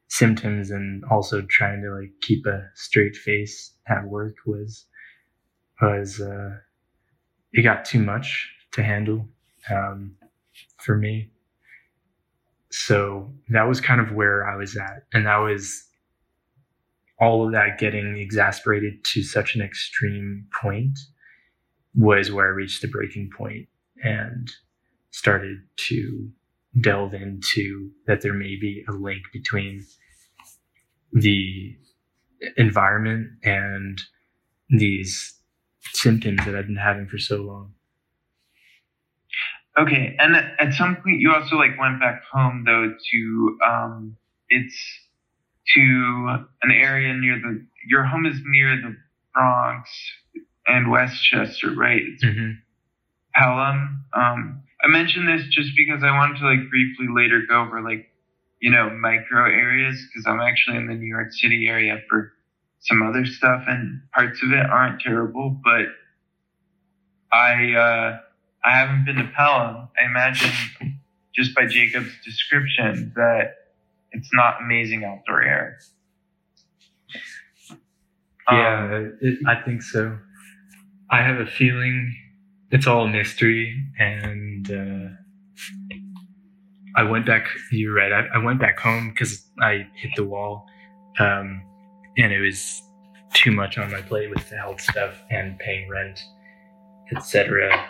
symptoms 0.09 0.71
and 0.71 1.05
also 1.11 1.43
trying 1.43 1.83
to 1.83 1.91
like 1.91 2.13
keep 2.23 2.47
a 2.47 2.69
straight 2.75 3.17
face 3.17 3.73
at 3.89 4.05
work 4.07 4.37
was, 4.47 4.87
was, 5.83 6.21
uh, 6.21 6.57
it 7.53 7.63
got 7.63 7.85
too 7.85 8.03
much 8.03 8.51
to 8.73 8.83
handle 8.83 9.29
um, 9.71 10.17
for 10.83 10.97
me. 10.97 11.31
So 12.71 13.31
that 13.49 13.65
was 13.65 13.81
kind 13.81 14.01
of 14.01 14.13
where 14.13 14.49
I 14.49 14.57
was 14.57 14.77
at. 14.77 15.05
And 15.13 15.27
that 15.27 15.39
was 15.39 15.85
all 17.21 17.45
of 17.45 17.53
that 17.53 17.79
getting 17.79 18.17
exasperated 18.17 19.05
to 19.05 19.23
such 19.23 19.55
an 19.55 19.61
extreme 19.61 20.47
point 20.61 20.99
was 21.95 22.31
where 22.31 22.47
I 22.47 22.51
reached 22.51 22.83
the 22.83 22.89
breaking 22.89 23.31
point 23.37 23.67
and 24.03 24.51
started 25.11 25.59
to 25.77 26.31
delve 26.81 27.15
into 27.15 27.91
that 28.07 28.21
there 28.21 28.33
may 28.33 28.57
be 28.57 28.85
a 28.89 28.93
link 28.93 29.23
between 29.33 29.85
the 31.13 31.77
environment 32.57 33.29
and 33.43 34.01
these 34.71 35.35
symptoms 35.93 36.45
that 36.45 36.55
I've 36.55 36.67
been 36.67 36.77
having 36.77 37.09
for 37.09 37.19
so 37.19 37.39
long. 37.39 37.75
Okay, 39.79 40.17
and 40.19 40.35
at 40.37 40.75
some 40.75 40.97
point 40.97 41.21
you 41.21 41.33
also 41.33 41.57
like 41.57 41.79
went 41.79 42.01
back 42.01 42.23
home 42.33 42.65
though 42.67 42.93
to 43.13 43.59
um, 43.67 44.17
it's 44.49 44.77
to 45.75 45.81
an 46.63 46.71
area 46.73 47.15
near 47.15 47.39
the 47.39 47.65
your 47.89 48.05
home 48.05 48.27
is 48.27 48.41
near 48.45 48.77
the 48.77 48.97
Bronx 49.33 49.91
and 50.67 50.91
Westchester, 50.91 51.73
right? 51.75 52.03
It's 52.03 52.25
Mm-hmm. 52.25 52.51
Pelham. 53.35 54.05
Um, 54.13 54.63
I 54.83 54.89
mentioned 54.89 55.29
this 55.29 55.47
just 55.51 55.71
because 55.77 56.03
I 56.03 56.11
wanted 56.11 56.39
to 56.41 56.47
like 56.47 56.69
briefly 56.71 57.07
later 57.15 57.43
go 57.49 57.63
over 57.63 57.81
like 57.81 58.11
you 58.61 58.71
know 58.71 58.91
micro 58.91 59.45
areas 59.45 60.05
because 60.09 60.27
I'm 60.27 60.41
actually 60.41 60.79
in 60.79 60.89
the 60.89 60.95
New 60.95 61.07
York 61.07 61.33
City 61.33 61.67
area 61.69 61.99
for 62.09 62.33
some 62.81 63.03
other 63.03 63.25
stuff 63.25 63.63
and 63.69 64.03
parts 64.13 64.43
of 64.43 64.53
it 64.53 64.67
aren't 64.67 65.01
terrible, 65.01 65.61
but 65.63 65.87
I 67.33 67.73
uh, 67.75 68.19
I 68.65 68.71
haven't 68.71 69.05
been 69.05 69.17
to 69.17 69.31
Pelham. 69.37 69.89
I 69.99 70.07
imagine 70.07 70.51
just 71.35 71.55
by 71.55 71.67
Jacob's 71.67 72.13
description 72.25 73.13
that 73.17 73.55
it's 74.13 74.31
not 74.33 74.61
amazing 74.61 75.05
outdoor 75.05 75.43
air. 75.43 75.79
Um, 78.49 78.57
Yeah, 78.57 79.09
it, 79.21 79.39
I 79.47 79.55
think 79.63 79.83
so. 79.83 80.19
I 81.11 81.23
have 81.23 81.41
a 81.41 81.47
feeling 81.47 82.15
it's 82.71 82.87
all 82.87 83.05
a 83.05 83.09
mystery, 83.09 83.85
and 83.99 84.71
uh, 84.71 85.09
I 86.97 87.03
went 87.03 87.27
back. 87.27 87.47
You're 87.73 87.95
right. 87.95 88.13
I, 88.13 88.27
I 88.35 88.39
went 88.39 88.61
back 88.61 88.79
home 88.79 89.11
because 89.11 89.45
I 89.61 89.89
hit 89.95 90.13
the 90.17 90.25
wall, 90.25 90.67
um, 91.19 91.63
and 92.17 92.33
it 92.33 92.41
was 92.41 92.81
too 93.35 93.51
much 93.53 93.79
on 93.79 93.91
my 93.91 94.01
plate 94.03 94.31
with 94.31 94.49
the 94.51 94.57
health 94.57 94.81
stuff 94.81 95.15
and 95.31 95.59
paying 95.59 95.89
rent, 95.89 96.21
etc. 97.15 97.89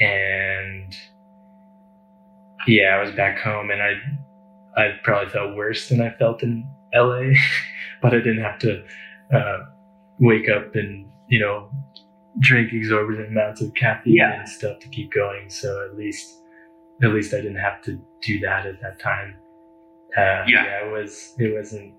And 0.00 0.94
yeah, 2.66 2.96
I 2.96 3.00
was 3.02 3.10
back 3.12 3.38
home, 3.38 3.70
and 3.70 3.82
I 3.82 3.92
I 4.76 4.90
probably 5.02 5.30
felt 5.32 5.56
worse 5.56 5.88
than 5.88 6.00
I 6.00 6.10
felt 6.18 6.42
in 6.42 6.64
LA, 6.94 7.30
but 8.02 8.12
I 8.14 8.18
didn't 8.18 8.42
have 8.42 8.58
to 8.60 8.82
uh, 9.34 9.58
wake 10.20 10.48
up 10.48 10.74
and 10.74 11.06
you 11.28 11.40
know 11.40 11.70
drink 12.40 12.72
exorbitant 12.72 13.28
amounts 13.28 13.60
of 13.60 13.74
caffeine 13.74 14.14
Yeah. 14.16 14.38
and 14.40 14.48
stuff 14.48 14.78
to 14.80 14.88
keep 14.88 15.12
going. 15.12 15.50
So 15.50 15.84
at 15.90 15.96
least 15.96 16.26
at 17.02 17.10
least 17.10 17.32
I 17.34 17.38
didn't 17.38 17.56
have 17.56 17.82
to 17.82 17.98
do 18.22 18.38
that 18.40 18.66
at 18.66 18.80
that 18.82 19.00
time. 19.00 19.36
Uh, 20.16 20.44
Yeah. 20.46 20.84
it 20.86 20.92
was 20.92 21.34
it 21.38 21.54
wasn't 21.54 21.94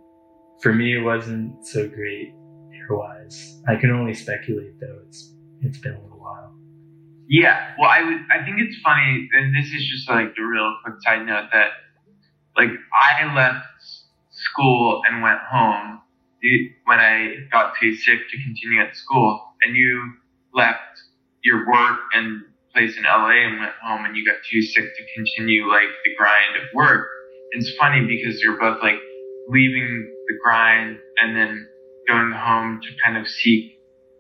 for 0.62 0.74
me. 0.74 0.98
It 0.98 1.02
wasn't 1.02 1.66
so 1.66 1.88
great 1.88 2.34
hair 2.72 2.98
wise. 2.98 3.62
I 3.68 3.76
can 3.76 3.92
only 3.92 4.14
speculate 4.14 4.80
though. 4.80 5.00
It's 5.08 5.36
it's 5.62 5.78
been 5.80 5.94
a. 5.96 6.09
Yeah, 7.30 7.76
well, 7.80 7.90
I 7.90 8.02
would. 8.02 8.22
I 8.32 8.44
think 8.44 8.58
it's 8.60 8.76
funny, 8.82 9.30
and 9.34 9.56
this 9.56 9.68
is 9.72 9.88
just 9.88 10.10
like 10.10 10.36
the 10.36 10.42
real 10.42 10.76
quick 10.84 10.96
side 11.02 11.28
note 11.28 11.50
that, 11.54 11.70
like, 12.58 12.70
I 12.92 13.36
left 13.36 13.68
school 14.32 15.04
and 15.08 15.22
went 15.22 15.38
home 15.40 16.02
when 16.86 17.00
I 17.00 17.36
got 17.52 17.76
too 17.80 17.94
sick 17.94 18.18
to 18.32 18.44
continue 18.44 18.82
at 18.82 18.96
school, 18.96 19.44
and 19.62 19.76
you 19.76 20.14
left 20.56 20.82
your 21.44 21.70
work 21.70 22.00
and 22.16 22.42
place 22.74 22.98
in 22.98 23.04
LA 23.04 23.46
and 23.46 23.60
went 23.60 23.74
home, 23.80 24.06
and 24.06 24.18
you 24.18 24.26
got 24.26 24.38
too 24.50 24.64
sick 24.64 24.86
to 24.86 25.04
continue 25.16 25.68
like 25.70 25.90
the 26.04 26.16
grind 26.18 26.56
of 26.58 26.64
work. 26.74 27.08
It's 27.52 27.72
funny 27.78 28.08
because 28.08 28.42
you're 28.42 28.60
both 28.60 28.82
like 28.82 29.00
leaving 29.50 30.12
the 30.28 30.34
grind 30.44 30.98
and 31.22 31.36
then 31.38 31.68
going 32.08 32.32
home 32.32 32.82
to 32.82 32.90
kind 33.06 33.18
of 33.18 33.28
seek 33.28 33.79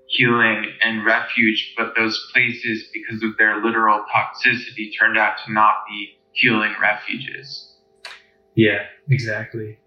healing 0.09 0.65
and 0.83 1.05
refuge, 1.05 1.73
but 1.77 1.93
those 1.95 2.19
places, 2.33 2.83
because 2.93 3.23
of 3.23 3.37
their 3.37 3.63
literal 3.63 4.03
toxicity, 4.13 4.89
turned 4.99 5.17
out 5.17 5.35
to 5.45 5.53
not 5.53 5.75
be 5.87 6.17
healing 6.31 6.73
refuges. 6.81 7.75
Yeah, 8.55 8.85
exactly. 9.09 9.77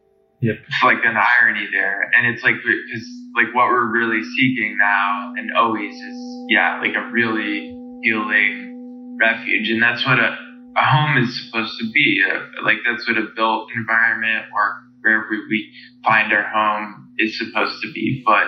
Yep. 0.40 0.56
It's 0.66 0.82
like 0.82 1.04
an 1.04 1.16
irony 1.16 1.68
there, 1.72 2.10
and 2.14 2.26
it's 2.26 2.42
like 2.42 2.54
because 2.54 3.08
like 3.36 3.54
what 3.54 3.66
we're 3.66 3.92
really 3.92 4.22
seeking 4.22 4.76
now 4.78 5.32
and 5.36 5.50
always 5.56 5.94
is 5.94 6.46
yeah, 6.48 6.80
like 6.80 6.94
a 6.96 7.10
really 7.12 7.76
healing 8.02 9.18
refuge, 9.20 9.70
and 9.70 9.82
that's 9.82 10.06
what 10.06 10.18
a 10.18 10.38
a 10.74 10.84
home 10.84 11.18
is 11.18 11.44
supposed 11.44 11.78
to 11.80 11.90
be. 11.92 12.22
Uh 12.24 12.64
like 12.64 12.78
that's 12.88 13.06
what 13.06 13.18
a 13.18 13.26
built 13.36 13.68
environment 13.76 14.46
or 14.54 14.82
wherever 15.02 15.28
we 15.48 15.70
find 16.04 16.32
our 16.32 16.48
home 16.48 17.12
is 17.18 17.38
supposed 17.38 17.82
to 17.82 17.92
be. 17.92 18.22
But 18.24 18.46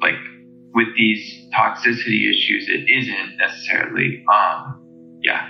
like 0.00 0.18
with 0.74 0.88
these 0.96 1.48
toxicity 1.54 2.28
issues, 2.28 2.68
it 2.68 2.90
isn't 2.90 3.36
necessarily. 3.38 4.24
Um, 4.32 4.82
yeah. 5.22 5.48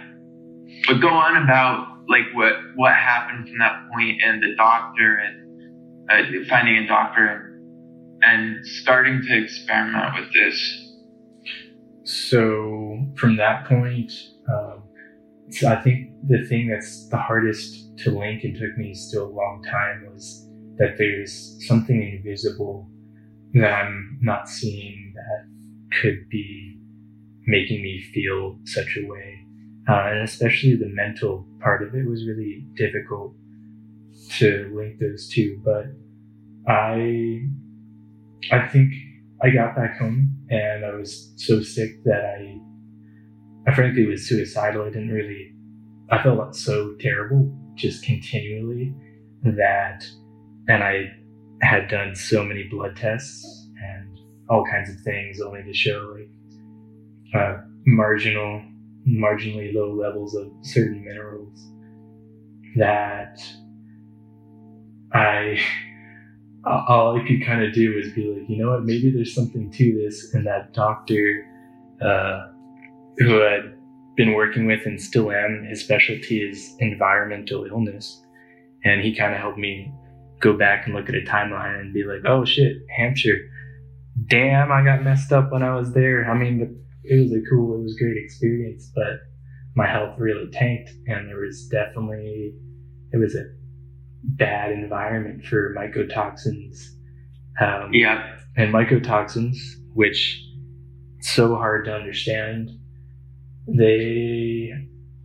But 0.86 1.00
go 1.00 1.08
on 1.08 1.42
about 1.42 2.04
like 2.08 2.24
what 2.34 2.52
what 2.76 2.92
happened 2.92 3.48
from 3.48 3.58
that 3.58 3.88
point 3.92 4.20
and 4.22 4.42
the 4.42 4.54
doctor 4.56 5.16
and 5.16 6.10
uh, 6.10 6.44
finding 6.48 6.76
a 6.76 6.86
doctor 6.86 7.58
and 8.20 8.66
starting 8.66 9.22
to 9.22 9.42
experiment 9.42 10.14
with 10.18 10.32
this. 10.34 10.80
So 12.04 12.98
from 13.16 13.36
that 13.36 13.66
point, 13.66 14.12
um, 14.52 14.82
so 15.50 15.68
I 15.68 15.80
think 15.80 16.10
the 16.26 16.44
thing 16.44 16.68
that's 16.68 17.08
the 17.08 17.16
hardest 17.16 17.96
to 17.98 18.10
link 18.10 18.44
and 18.44 18.54
took 18.54 18.76
me 18.76 18.92
still 18.94 19.26
a 19.26 19.34
long 19.34 19.62
time 19.62 20.06
was 20.12 20.46
that 20.76 20.96
there's 20.98 21.56
something 21.66 22.02
invisible 22.02 22.88
that 23.55 23.72
I'm 23.72 24.18
not 24.20 24.48
seeing 24.48 25.14
that 25.14 26.00
could 26.00 26.28
be 26.28 26.78
making 27.46 27.82
me 27.82 28.02
feel 28.12 28.59
such 28.64 28.96
a 28.96 29.07
way. 29.07 29.40
Uh, 29.88 30.09
and 30.11 30.22
especially 30.22 30.76
the 30.76 30.88
mental 30.88 31.46
part 31.61 31.82
of 31.82 31.94
it 31.94 32.09
was 32.09 32.26
really 32.26 32.66
difficult 32.74 33.34
to 34.38 34.72
link 34.74 34.98
those 34.98 35.28
two. 35.28 35.61
But 35.64 35.86
I, 36.66 37.42
I 38.50 38.66
think 38.68 38.92
I 39.42 39.50
got 39.50 39.76
back 39.76 39.98
home 39.98 40.36
and 40.48 40.84
I 40.84 40.94
was 40.94 41.32
so 41.36 41.62
sick 41.62 42.02
that 42.05 42.24
I, 42.24 42.59
I 43.70 43.74
frankly 43.74 44.07
was 44.07 44.26
suicidal. 44.26 44.82
I 44.82 44.90
didn't 44.90 45.11
really, 45.12 45.52
I 46.11 46.22
felt 46.22 46.57
so 46.57 46.94
terrible 46.98 47.55
just 47.74 48.05
continually 48.05 48.94
that, 49.42 50.07
and 50.68 50.82
I 50.82 51.11
had 51.64 51.88
done 51.88 52.14
so 52.14 52.44
many 52.44 52.64
blood 52.64 52.96
tests 52.96 53.68
and 53.82 54.18
all 54.48 54.64
kinds 54.64 54.90
of 54.90 55.00
things 55.00 55.40
only 55.40 55.62
to 55.62 55.72
show 55.72 56.14
like 56.16 56.30
uh, 57.34 57.60
marginal, 57.86 58.62
marginally 59.08 59.74
low 59.74 59.92
levels 59.92 60.34
of 60.34 60.50
certain 60.62 61.04
minerals 61.04 61.70
that 62.76 63.38
I 65.12 65.60
all 66.66 67.20
I 67.20 67.26
could 67.26 67.44
kind 67.44 67.62
of 67.62 67.74
do 67.74 67.94
was 67.94 68.10
be 68.12 68.24
like, 68.24 68.48
you 68.48 68.56
know 68.56 68.70
what, 68.70 68.84
maybe 68.84 69.10
there's 69.10 69.34
something 69.34 69.70
to 69.70 70.02
this. 70.02 70.32
And 70.32 70.46
that 70.46 70.72
doctor 70.72 71.46
uh, 72.00 72.46
who 73.18 73.40
had 73.40 73.74
been 74.16 74.32
working 74.32 74.66
with 74.66 74.86
and 74.86 75.00
still 75.00 75.30
am, 75.30 75.66
his 75.68 75.82
specialty 75.82 76.40
is 76.40 76.74
environmental 76.78 77.66
illness. 77.66 78.22
And 78.84 79.02
he 79.02 79.14
kind 79.14 79.34
of 79.34 79.40
helped 79.40 79.58
me 79.58 79.92
go 80.45 80.53
back 80.53 80.84
and 80.84 80.95
look 80.95 81.09
at 81.09 81.14
a 81.14 81.22
timeline 81.22 81.80
and 81.80 81.95
be 81.95 82.05
like, 82.05 82.20
oh 82.26 82.45
shit, 82.45 82.76
Hampshire. 82.95 83.38
Damn, 84.26 84.70
I 84.70 84.84
got 84.84 85.03
messed 85.03 85.32
up 85.32 85.51
when 85.51 85.62
I 85.62 85.74
was 85.74 85.92
there. 85.95 86.30
I 86.30 86.38
mean, 86.38 86.84
it 87.03 87.18
was 87.18 87.32
a 87.32 87.40
cool, 87.49 87.80
it 87.80 87.82
was 87.82 87.97
a 87.97 88.05
great 88.05 88.22
experience, 88.22 88.92
but 88.95 89.20
my 89.74 89.88
health 89.88 90.18
really 90.18 90.51
tanked. 90.53 90.90
And 91.07 91.28
there 91.28 91.40
was 91.40 91.66
definitely, 91.68 92.55
it 93.12 93.16
was 93.16 93.34
a 93.34 93.47
bad 94.22 94.70
environment 94.70 95.45
for 95.47 95.74
mycotoxins. 95.74 96.90
Um, 97.61 97.92
yeah. 97.92 98.36
And 98.57 98.72
mycotoxins, 98.72 99.57
which 99.95 100.45
so 101.20 101.57
hard 101.57 101.86
to 101.86 101.95
understand, 101.95 102.70
they 103.66 104.70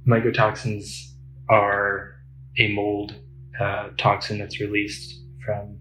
mycotoxins 0.08 1.12
are 1.50 2.16
a 2.58 2.72
mold 2.74 3.16
uh, 3.60 3.90
toxin 3.98 4.40
that's 4.40 4.60
released 4.60 5.22
from 5.46 5.78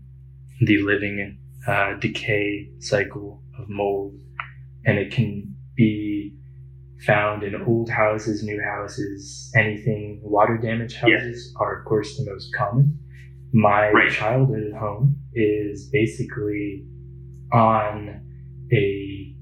the 0.60 0.78
living 0.78 1.38
uh, 1.66 1.94
decay 2.00 2.68
cycle 2.80 3.42
of 3.58 3.68
mold, 3.68 4.14
and 4.84 4.98
it 4.98 5.12
can 5.12 5.54
be 5.76 6.34
found 7.06 7.44
in 7.44 7.54
old 7.62 7.88
houses, 7.88 8.42
new 8.42 8.60
houses, 8.60 9.52
anything 9.56 10.20
water 10.22 10.58
damaged 10.58 10.96
houses 10.96 11.52
yeah. 11.54 11.64
are 11.64 11.78
of 11.78 11.84
course 11.84 12.16
the 12.16 12.28
most 12.28 12.52
common 12.54 12.98
my 13.52 13.90
right. 13.90 14.12
childhood 14.12 14.72
home 14.78 15.16
is 15.34 15.88
basically 15.90 16.84
on 17.52 18.20
a 18.72 19.34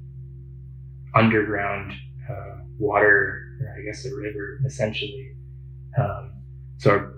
underground 1.14 1.93
uh, 2.30 2.59
water, 2.78 3.43
I 3.76 3.82
guess 3.82 4.05
a 4.05 4.14
river, 4.14 4.61
essentially. 4.64 5.32
Um, 5.99 6.34
so 6.76 6.91
our, 6.91 7.14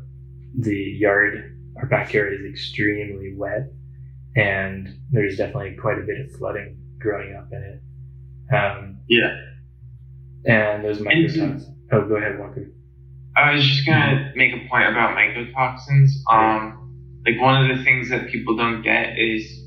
the 0.59 0.77
yard, 0.77 1.57
our 1.77 1.87
backyard 1.87 2.35
is 2.35 2.45
extremely 2.45 3.35
wet, 3.35 3.71
and 4.37 4.89
there's 5.11 5.37
definitely 5.37 5.77
quite 5.81 5.99
a 5.99 6.03
bit 6.03 6.21
of 6.21 6.33
flooding 6.37 6.77
growing 6.99 7.35
up 7.37 7.49
in 7.53 7.63
it. 7.63 8.55
Um, 8.55 8.99
yeah. 9.09 9.37
And 10.47 10.85
those 10.85 10.99
mycotoxins. 10.99 11.65
Oh, 11.93 12.07
go 12.09 12.17
ahead, 12.17 12.39
Walker. 12.39 12.71
I 13.37 13.55
was 13.55 13.65
just 13.65 13.87
gonna 13.87 14.33
make 14.35 14.53
a 14.53 14.69
point 14.69 14.89
about 14.89 15.17
mycotoxins. 15.17 16.11
Um, 16.31 17.21
like 17.25 17.41
one 17.41 17.71
of 17.71 17.77
the 17.77 17.85
things 17.85 18.11
that 18.11 18.29
people 18.29 18.57
don't 18.57 18.83
get 18.83 19.19
is 19.19 19.65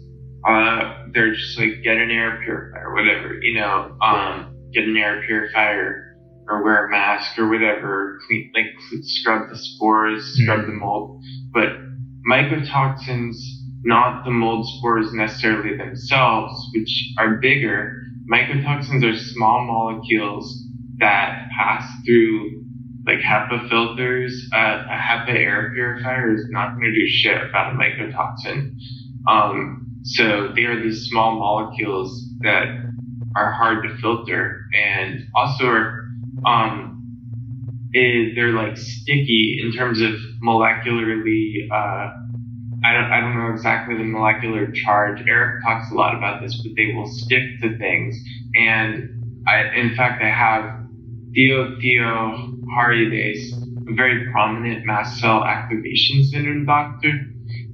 uh, 0.47 1.05
they're 1.13 1.33
just 1.33 1.57
like 1.57 1.83
get 1.83 1.97
an 1.97 2.11
air 2.11 2.41
purifier, 2.43 2.93
whatever, 2.93 3.39
you 3.41 3.59
know, 3.59 3.95
um, 4.01 4.57
get 4.73 4.83
an 4.83 4.97
air 4.97 5.23
purifier 5.25 6.11
or 6.52 6.64
wear 6.64 6.88
a 6.88 6.91
mask 6.91 7.38
or 7.38 7.49
whatever, 7.49 8.20
clean, 8.28 8.52
like 8.54 8.66
scrub 9.04 9.49
the 9.49 9.58
spores, 9.58 10.24
scrub 10.36 10.66
the 10.66 10.74
mold. 10.74 11.24
But 11.54 11.70
mycotoxins, 12.30 13.36
not 13.84 14.26
the 14.26 14.32
mold 14.32 14.68
spores 14.78 15.14
necessarily 15.14 15.78
themselves, 15.78 16.54
which 16.76 17.14
are 17.18 17.36
bigger. 17.36 18.04
Mycotoxins 18.32 19.04
are 19.04 19.18
small 19.18 19.66
molecules 19.66 20.66
that 20.99 21.47
pass 21.58 21.89
through 22.06 22.62
like 23.06 23.20
HEPA 23.20 23.68
filters, 23.68 24.47
uh, 24.54 24.84
a 24.89 24.97
HEPA 24.97 25.30
air 25.30 25.72
purifier 25.74 26.36
is 26.36 26.45
not 26.49 26.74
going 26.74 26.84
to 26.84 26.91
do 26.91 27.08
shit 27.08 27.41
about 27.49 27.74
a 27.74 27.76
mycotoxin. 27.76 28.74
Um, 29.28 29.88
so 30.04 30.52
they 30.56 30.64
are 30.64 30.82
these 30.82 31.08
small 31.10 31.38
molecules 31.38 32.24
that 32.41 32.66
are 33.36 33.52
hard 33.52 33.84
to 33.84 33.97
filter 33.97 34.66
and 34.74 35.26
also 35.36 35.66
are, 35.66 36.01
um, 36.45 37.01
it, 37.93 38.35
they're 38.35 38.53
like 38.53 38.77
sticky 38.77 39.61
in 39.63 39.73
terms 39.73 40.01
of 40.01 40.11
molecularly, 40.43 41.69
uh, 41.71 42.09
I 42.83 42.93
don't, 42.93 43.11
I 43.11 43.21
don't 43.21 43.37
know 43.37 43.53
exactly 43.53 43.97
the 43.97 44.03
molecular 44.03 44.71
charge. 44.71 45.21
Erik 45.27 45.63
talks 45.63 45.91
a 45.91 45.95
lot 45.95 46.15
about 46.15 46.41
this, 46.41 46.59
but 46.63 46.71
they 46.75 46.93
will 46.95 47.07
stick 47.07 47.43
to 47.61 47.77
things. 47.77 48.17
And 48.55 49.43
I, 49.47 49.75
in 49.75 49.95
fact, 49.95 50.23
I 50.23 50.29
have 50.29 50.81
Theo 51.35 51.79
Theo 51.79 52.57
Harides, 52.75 53.53
a 53.87 53.93
very 53.93 54.31
prominent 54.31 54.85
mast 54.85 55.19
cell 55.19 55.43
activation 55.43 56.23
syndrome 56.23 56.65
doctor. 56.65 57.11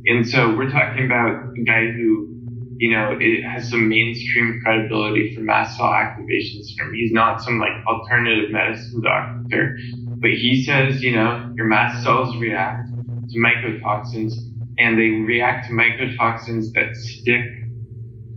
And 0.05 0.27
so 0.27 0.55
we're 0.55 0.69
talking 0.69 1.05
about 1.05 1.53
a 1.57 1.63
guy 1.63 1.91
who, 1.91 2.36
you 2.77 2.91
know, 2.91 3.17
it 3.19 3.43
has 3.43 3.69
some 3.69 3.89
mainstream 3.89 4.61
credibility 4.63 5.33
for 5.35 5.41
mast 5.41 5.77
cell 5.77 5.93
activation 5.93 6.63
syndrome. 6.63 6.93
He's 6.93 7.11
not 7.11 7.41
some 7.41 7.59
like 7.59 7.71
alternative 7.87 8.51
medicine 8.51 9.01
doctor, 9.01 9.77
but 10.19 10.31
he 10.31 10.63
says, 10.63 11.01
you 11.01 11.15
know, 11.15 11.51
your 11.55 11.65
mast 11.65 12.03
cells 12.03 12.35
react 12.37 12.87
to 13.29 13.39
mycotoxins 13.39 14.33
and 14.77 14.97
they 14.97 15.09
react 15.09 15.67
to 15.67 15.73
mycotoxins 15.73 16.71
that 16.73 16.95
stick 16.95 17.41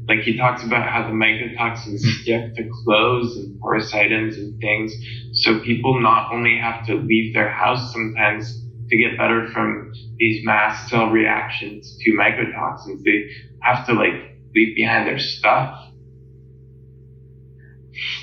like 0.09 0.20
he 0.24 0.36
talks 0.36 0.64
about 0.64 0.88
how 0.88 1.05
the 1.05 1.14
mycotoxins 1.14 2.01
stick 2.01 2.55
to 2.57 2.68
clothes 2.82 3.36
and 3.36 3.61
porous 3.61 3.95
items 3.95 4.36
and 4.36 4.61
things. 4.61 4.93
So 5.34 5.61
people 5.61 6.01
not 6.01 6.32
only 6.32 6.59
have 6.59 6.84
to 6.86 6.97
leave 6.97 7.32
their 7.32 7.49
house 7.49 7.93
sometimes 7.93 8.61
to 8.88 8.97
get 8.97 9.16
better 9.16 9.49
from 9.53 9.93
these 10.18 10.45
mast 10.45 10.88
cell 10.88 11.11
reactions 11.11 11.97
to 12.01 12.11
mycotoxins, 12.12 13.05
they 13.05 13.30
have 13.62 13.86
to 13.86 13.93
like 13.93 14.29
leave 14.55 14.74
behind 14.74 15.07
their 15.07 15.18
stuff. 15.18 15.86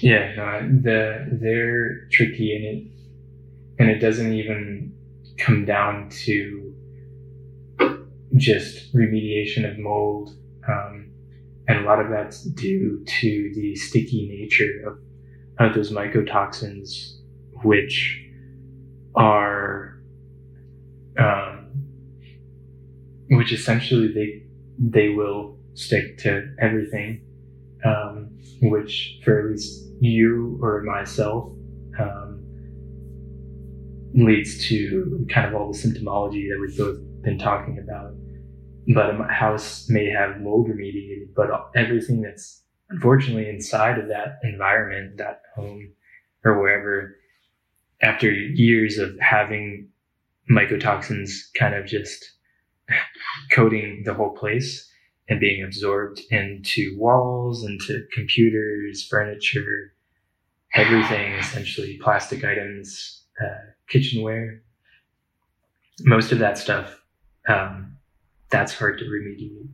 Yeah, 0.01 0.33
no, 0.35 0.81
the 0.81 1.27
they're 1.41 2.07
tricky 2.11 2.55
and 2.55 2.65
it 2.65 2.87
and 3.79 3.89
it 3.89 3.99
doesn't 3.99 4.33
even 4.33 4.93
come 5.37 5.65
down 5.65 6.09
to 6.09 6.73
just 8.35 8.93
remediation 8.93 9.69
of 9.69 9.77
mold. 9.77 10.29
Um, 10.67 11.11
and 11.67 11.79
a 11.79 11.81
lot 11.83 11.99
of 11.99 12.09
that's 12.09 12.43
due 12.43 13.03
to 13.05 13.51
the 13.55 13.75
sticky 13.75 14.27
nature 14.29 14.83
of, 14.87 15.67
of 15.67 15.75
those 15.75 15.91
mycotoxins, 15.91 17.17
which 17.63 18.23
are, 19.15 19.99
um, 21.19 21.67
which 23.29 23.51
essentially 23.51 24.11
they 24.13 24.43
they 24.79 25.09
will 25.09 25.56
stick 25.77 26.17
to 26.17 26.53
everything, 26.59 27.21
um, 27.85 28.35
which 28.63 29.19
for 29.23 29.39
at 29.39 29.51
least 29.51 29.85
you 29.99 30.59
or 30.61 30.81
myself 30.81 31.51
um, 31.99 32.43
leads 34.15 34.67
to 34.67 35.25
kind 35.29 35.47
of 35.47 35.53
all 35.53 35.71
the 35.71 35.77
symptomology 35.77 36.49
that 36.49 36.57
we've 36.59 36.77
both 36.77 36.97
been 37.21 37.37
talking 37.37 37.77
about. 37.77 38.11
But 38.93 39.11
a 39.11 39.23
house 39.31 39.87
may 39.87 40.09
have 40.09 40.41
mold 40.41 40.67
remediated, 40.67 41.35
but 41.35 41.49
everything 41.75 42.21
that's 42.21 42.63
unfortunately 42.89 43.47
inside 43.47 43.99
of 43.99 44.07
that 44.07 44.39
environment, 44.43 45.17
that 45.17 45.41
home 45.55 45.91
or 46.43 46.59
wherever, 46.59 47.17
after 48.01 48.31
years 48.31 48.97
of 48.97 49.15
having 49.19 49.89
mycotoxins 50.49 51.29
kind 51.59 51.75
of 51.75 51.85
just 51.85 52.31
coating 53.51 54.01
the 54.05 54.13
whole 54.13 54.31
place 54.31 54.86
and 55.29 55.39
being 55.39 55.63
absorbed 55.63 56.21
into 56.31 56.95
walls, 56.97 57.65
into 57.65 58.05
computers, 58.13 59.05
furniture, 59.05 59.93
everything 60.73 61.33
essentially, 61.33 61.99
plastic 62.01 62.43
items, 62.43 63.23
uh, 63.41 63.71
kitchenware, 63.89 64.61
most 66.01 66.31
of 66.31 66.39
that 66.39 66.57
stuff 66.57 67.01
um, 67.47 67.97
that's 68.49 68.73
hard 68.73 68.99
to 68.99 69.05
remediate. 69.05 69.69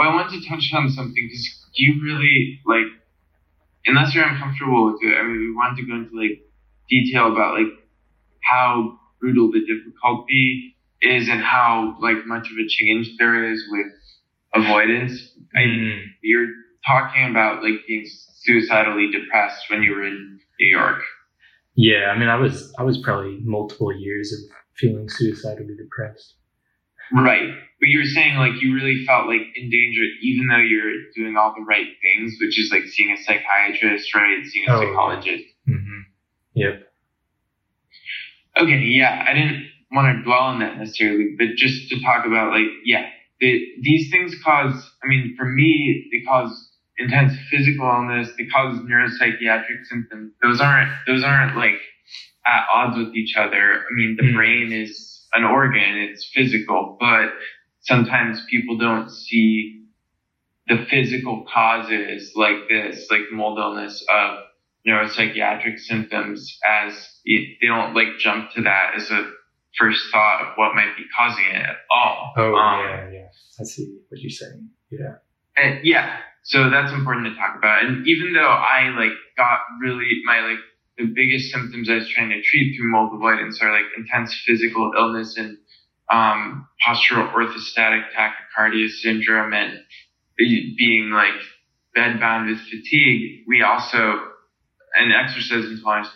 I 0.00 0.14
wanted 0.14 0.40
to 0.42 0.48
touch 0.48 0.70
on 0.74 0.90
something 0.90 1.14
because 1.28 1.66
you 1.74 2.00
really 2.02 2.60
like, 2.66 2.86
unless 3.86 4.14
you're 4.14 4.24
uncomfortable 4.26 4.92
with 4.92 5.02
it. 5.02 5.14
I 5.16 5.22
mean, 5.22 5.38
we 5.38 5.54
wanted 5.54 5.76
to 5.82 5.86
go 5.88 5.96
into 5.96 6.16
like 6.16 6.40
detail 6.88 7.32
about 7.32 7.54
like 7.58 7.72
how 8.42 8.98
brutal 9.20 9.50
the 9.52 9.60
difficulty 9.60 10.74
is 11.02 11.28
and 11.28 11.40
how 11.40 11.96
like 12.00 12.26
much 12.26 12.46
of 12.50 12.56
a 12.58 12.66
change 12.68 13.10
there 13.18 13.50
is 13.52 13.62
with 13.70 13.86
avoidance. 14.54 15.12
I, 15.54 15.60
Mm. 15.60 16.02
you're 16.22 16.48
talking 16.86 17.30
about 17.30 17.62
like 17.62 17.86
being 17.86 18.06
suicidally 18.06 19.10
depressed 19.10 19.64
when 19.70 19.82
you 19.82 19.92
were 19.92 20.04
in 20.06 20.40
New 20.60 20.76
York. 20.76 21.02
Yeah, 21.74 22.10
I 22.14 22.18
mean, 22.18 22.28
I 22.28 22.36
was 22.36 22.72
I 22.78 22.82
was 22.82 22.98
probably 22.98 23.38
multiple 23.42 23.92
years 23.96 24.32
of 24.32 24.38
feeling 24.76 25.08
suicidally 25.08 25.74
depressed. 25.76 26.34
Right. 27.12 27.50
But 27.80 27.88
you're 27.88 28.04
saying 28.04 28.36
like 28.36 28.60
you 28.62 28.74
really 28.74 29.04
felt 29.06 29.26
like 29.26 29.42
in 29.56 29.70
danger 29.70 30.02
even 30.22 30.48
though 30.48 30.58
you're 30.58 30.94
doing 31.16 31.36
all 31.36 31.52
the 31.56 31.62
right 31.64 31.86
things, 32.02 32.36
which 32.40 32.58
is 32.58 32.70
like 32.72 32.84
seeing 32.86 33.12
a 33.12 33.16
psychiatrist, 33.16 34.14
right? 34.14 34.38
Seeing 34.44 34.66
a 34.68 34.72
Oh, 34.72 34.80
yeah. 34.80 34.88
psychologist. 34.88 35.44
hmm 35.66 36.00
Yep. 36.54 36.74
Okay, 38.58 38.78
yeah, 38.80 39.24
I 39.26 39.32
didn't 39.32 39.62
want 39.92 40.16
to 40.16 40.22
dwell 40.24 40.40
on 40.42 40.60
that 40.60 40.76
necessarily, 40.76 41.34
but 41.38 41.48
just 41.56 41.88
to 41.90 42.00
talk 42.02 42.26
about 42.26 42.52
like, 42.52 42.66
yeah, 42.84 43.06
the, 43.40 43.60
these 43.82 44.10
things 44.10 44.34
cause, 44.44 44.74
I 45.02 45.08
mean, 45.08 45.34
for 45.36 45.46
me, 45.46 46.08
they 46.12 46.20
cause 46.20 46.52
intense 46.98 47.32
physical 47.50 47.86
illness, 47.88 48.30
they 48.38 48.46
cause 48.46 48.78
neuropsychiatric 48.80 49.84
symptoms. 49.84 50.32
Those 50.42 50.60
aren't, 50.60 50.90
those 51.06 51.24
aren't 51.24 51.56
like 51.56 51.74
at 52.46 52.62
odds 52.72 52.96
with 52.98 53.14
each 53.16 53.36
other. 53.36 53.80
I 53.90 53.94
mean, 53.94 54.16
the 54.18 54.24
Mm. 54.24 54.34
brain 54.34 54.72
is 54.72 55.19
an 55.32 55.44
organ, 55.44 55.98
it's 55.98 56.28
physical, 56.34 56.96
but 57.00 57.30
sometimes 57.80 58.40
people 58.50 58.76
don't 58.78 59.10
see 59.10 59.84
the 60.68 60.84
physical 60.88 61.44
causes 61.52 62.32
like 62.36 62.68
this, 62.68 63.06
like 63.10 63.22
mold 63.32 63.58
illness 63.58 64.04
of 64.12 64.38
neuropsychiatric 64.86 65.78
symptoms 65.78 66.58
as 66.66 66.92
it, 67.24 67.58
they 67.60 67.66
don't 67.66 67.94
like 67.94 68.18
jump 68.18 68.50
to 68.52 68.62
that 68.62 68.92
as 68.96 69.10
a 69.10 69.30
first 69.78 70.00
thought 70.12 70.42
of 70.42 70.48
what 70.56 70.74
might 70.74 70.96
be 70.96 71.04
causing 71.16 71.44
it 71.44 71.54
at 71.56 71.76
all. 71.94 72.32
Oh 72.36 72.54
Um, 72.54 72.80
yeah, 72.86 73.10
yeah. 73.10 73.26
I 73.60 73.64
see 73.64 73.98
what 74.08 74.20
you're 74.20 74.30
saying. 74.30 74.70
Yeah. 74.90 75.16
and 75.56 75.80
yeah, 75.84 76.18
so 76.42 76.70
that's 76.70 76.92
important 76.92 77.26
to 77.26 77.34
talk 77.34 77.56
about. 77.56 77.84
And 77.84 78.06
even 78.06 78.32
though 78.32 78.40
I 78.48 78.88
like 78.98 79.12
got 79.36 79.60
really 79.82 80.22
my 80.24 80.40
like 80.40 80.58
the 81.00 81.12
biggest 81.14 81.50
symptoms 81.50 81.88
I 81.88 81.94
was 81.94 82.08
trying 82.08 82.28
to 82.30 82.42
treat 82.42 82.76
through 82.76 82.90
mold 82.92 83.14
avoidance 83.14 83.60
are 83.62 83.72
like 83.72 83.86
intense 83.96 84.34
physical 84.46 84.92
illness 84.96 85.36
and 85.36 85.56
um, 86.10 86.68
postural 86.86 87.32
orthostatic 87.32 88.04
tachycardia 88.16 88.88
syndrome 88.88 89.54
and 89.54 89.78
being 90.36 91.10
like 91.10 91.40
bedbound 91.96 92.48
with 92.50 92.60
fatigue. 92.60 93.44
We 93.46 93.62
also 93.62 94.20
and 94.96 95.12
exercise 95.12 95.64
intolerance. 95.70 96.08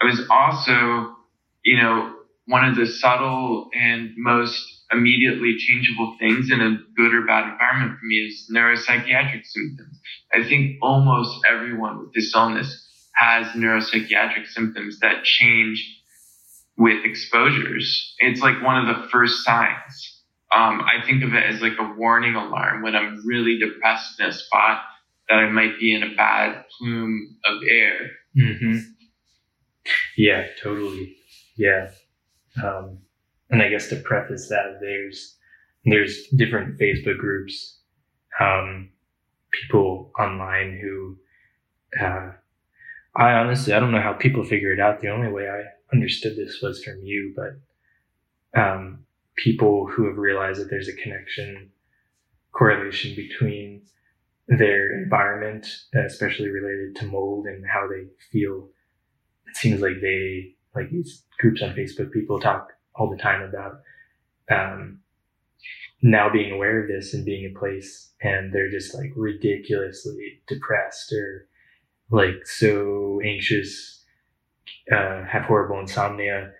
I 0.00 0.06
was 0.06 0.22
also, 0.30 1.16
you 1.64 1.76
know, 1.76 2.14
one 2.46 2.64
of 2.64 2.74
the 2.76 2.86
subtle 2.86 3.68
and 3.74 4.10
most 4.16 4.84
immediately 4.90 5.54
changeable 5.58 6.16
things 6.18 6.50
in 6.50 6.60
a 6.60 6.76
good 6.96 7.14
or 7.14 7.24
bad 7.26 7.52
environment 7.52 7.98
for 7.98 8.06
me 8.06 8.16
is 8.16 8.50
neuropsychiatric 8.54 9.44
symptoms. 9.44 10.00
I 10.32 10.46
think 10.48 10.78
almost 10.82 11.38
everyone 11.48 11.98
with 11.98 12.12
this 12.14 12.34
illness 12.34 12.88
has 13.14 13.46
neuropsychiatric 13.48 14.46
symptoms 14.48 14.98
that 15.00 15.24
change 15.24 16.00
with 16.76 17.04
exposures. 17.04 18.14
It's 18.18 18.40
like 18.40 18.62
one 18.62 18.76
of 18.76 18.96
the 18.96 19.08
first 19.08 19.44
signs. 19.44 20.20
Um, 20.54 20.80
I 20.82 21.04
think 21.04 21.22
of 21.22 21.32
it 21.34 21.44
as 21.44 21.60
like 21.62 21.78
a 21.78 21.94
warning 21.96 22.34
alarm 22.34 22.82
when 22.82 22.94
I'm 22.94 23.26
really 23.26 23.58
depressed 23.58 24.20
in 24.20 24.26
a 24.26 24.32
spot 24.32 24.82
that 25.28 25.36
I 25.36 25.50
might 25.50 25.78
be 25.78 25.94
in 25.94 26.02
a 26.02 26.14
bad 26.14 26.64
plume 26.78 27.36
of 27.46 27.62
air. 27.68 28.10
hmm 28.34 28.78
Yeah, 30.16 30.46
totally. 30.62 31.16
Yeah. 31.56 31.90
Um, 32.62 32.98
and 33.50 33.62
I 33.62 33.68
guess 33.68 33.88
to 33.88 33.96
preface 33.96 34.48
that, 34.48 34.78
there's 34.80 35.36
there's 35.84 36.26
different 36.36 36.78
Facebook 36.78 37.18
groups, 37.18 37.80
um, 38.40 38.90
people 39.50 40.12
online 40.18 40.78
who, 40.80 41.18
uh, 42.00 42.32
I 43.14 43.32
honestly 43.32 43.72
I 43.72 43.80
don't 43.80 43.92
know 43.92 44.00
how 44.00 44.14
people 44.14 44.44
figure 44.44 44.72
it 44.72 44.80
out. 44.80 45.00
The 45.00 45.10
only 45.10 45.30
way 45.30 45.48
I 45.48 45.62
understood 45.94 46.36
this 46.36 46.60
was 46.62 46.82
from 46.82 47.02
you, 47.02 47.34
but 47.36 48.60
um, 48.60 49.04
people 49.36 49.86
who 49.86 50.06
have 50.06 50.16
realized 50.16 50.60
that 50.60 50.70
there's 50.70 50.88
a 50.88 50.96
connection, 50.96 51.70
correlation 52.52 53.14
between 53.14 53.82
their 54.48 55.02
environment, 55.02 55.66
especially 55.94 56.48
related 56.48 56.96
to 56.96 57.06
mold 57.06 57.46
and 57.46 57.64
how 57.66 57.86
they 57.88 58.06
feel. 58.30 58.68
It 59.48 59.56
seems 59.56 59.80
like 59.80 60.00
they, 60.00 60.54
like 60.74 60.90
these 60.90 61.24
groups 61.38 61.62
on 61.62 61.74
Facebook, 61.74 62.12
people 62.12 62.40
talk 62.40 62.72
all 62.94 63.10
the 63.10 63.22
time 63.22 63.42
about 63.42 63.80
um, 64.50 65.00
now 66.02 66.30
being 66.30 66.52
aware 66.52 66.82
of 66.82 66.88
this 66.88 67.14
and 67.14 67.24
being 67.24 67.44
in 67.44 67.54
place, 67.54 68.12
and 68.22 68.52
they're 68.52 68.70
just 68.70 68.94
like 68.94 69.12
ridiculously 69.14 70.42
depressed 70.48 71.12
or 71.12 71.46
like 72.12 72.46
so 72.46 73.20
anxious, 73.24 74.04
uh, 74.92 75.24
have 75.24 75.44
horrible 75.44 75.80
insomnia, 75.80 76.52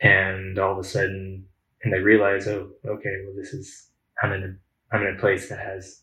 and 0.00 0.58
all 0.58 0.72
of 0.72 0.78
a 0.78 0.84
sudden, 0.84 1.46
and 1.82 1.92
they 1.92 2.00
realize, 2.00 2.46
oh, 2.48 2.70
okay, 2.84 3.14
well, 3.24 3.34
this 3.36 3.54
is 3.54 3.88
I'm 4.22 4.32
in 4.32 4.42
a 4.42 4.94
I'm 4.94 5.02
in 5.06 5.14
a 5.16 5.20
place 5.20 5.48
that 5.48 5.60
has 5.60 6.02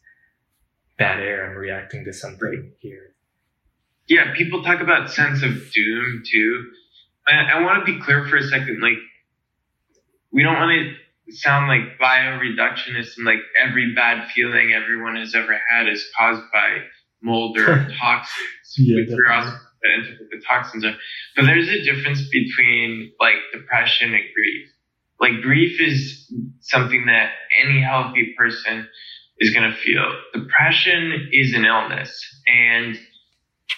bad 0.97 1.19
air. 1.19 1.49
I'm 1.49 1.57
reacting 1.57 2.05
to 2.05 2.13
something 2.13 2.71
here. 2.79 3.15
Yeah, 4.07 4.33
people 4.35 4.63
talk 4.63 4.81
about 4.81 5.11
sense 5.11 5.43
of 5.43 5.71
doom 5.71 6.23
too. 6.29 6.71
I, 7.27 7.57
I 7.57 7.61
want 7.61 7.85
to 7.85 7.93
be 7.93 8.01
clear 8.01 8.27
for 8.27 8.37
a 8.37 8.43
second. 8.43 8.79
Like, 8.81 8.97
we 10.31 10.43
don't 10.43 10.59
want 10.59 10.71
to 11.27 11.33
sound 11.33 11.67
like 11.67 11.97
bioreductionists 11.99 13.15
and 13.17 13.25
like 13.25 13.39
every 13.65 13.93
bad 13.95 14.29
feeling 14.31 14.73
everyone 14.73 15.15
has 15.15 15.33
ever 15.35 15.57
had 15.69 15.87
is 15.87 16.05
caused 16.17 16.41
by 16.51 16.79
mold 17.23 17.57
or 17.57 17.87
toxins. 17.99 18.75
Yeah, 18.77 18.97
We 18.97 19.05
figure 19.05 19.31
out 19.31 19.45
what 19.45 20.29
the 20.31 20.41
toxins 20.47 20.85
are. 20.85 20.95
But 21.35 21.45
there's 21.45 21.69
a 21.69 21.83
difference 21.83 22.27
between 22.29 23.11
like 23.19 23.35
depression 23.51 24.13
and 24.13 24.23
grief. 24.35 24.69
Like 25.19 25.41
grief 25.41 25.79
is 25.79 26.31
something 26.61 27.05
that 27.07 27.31
any 27.63 27.81
healthy 27.81 28.33
person 28.37 28.87
is 29.39 29.53
going 29.53 29.69
to 29.69 29.77
feel. 29.77 30.03
Depression 30.33 31.29
is 31.31 31.53
an 31.53 31.65
illness 31.65 32.11
and 32.47 32.97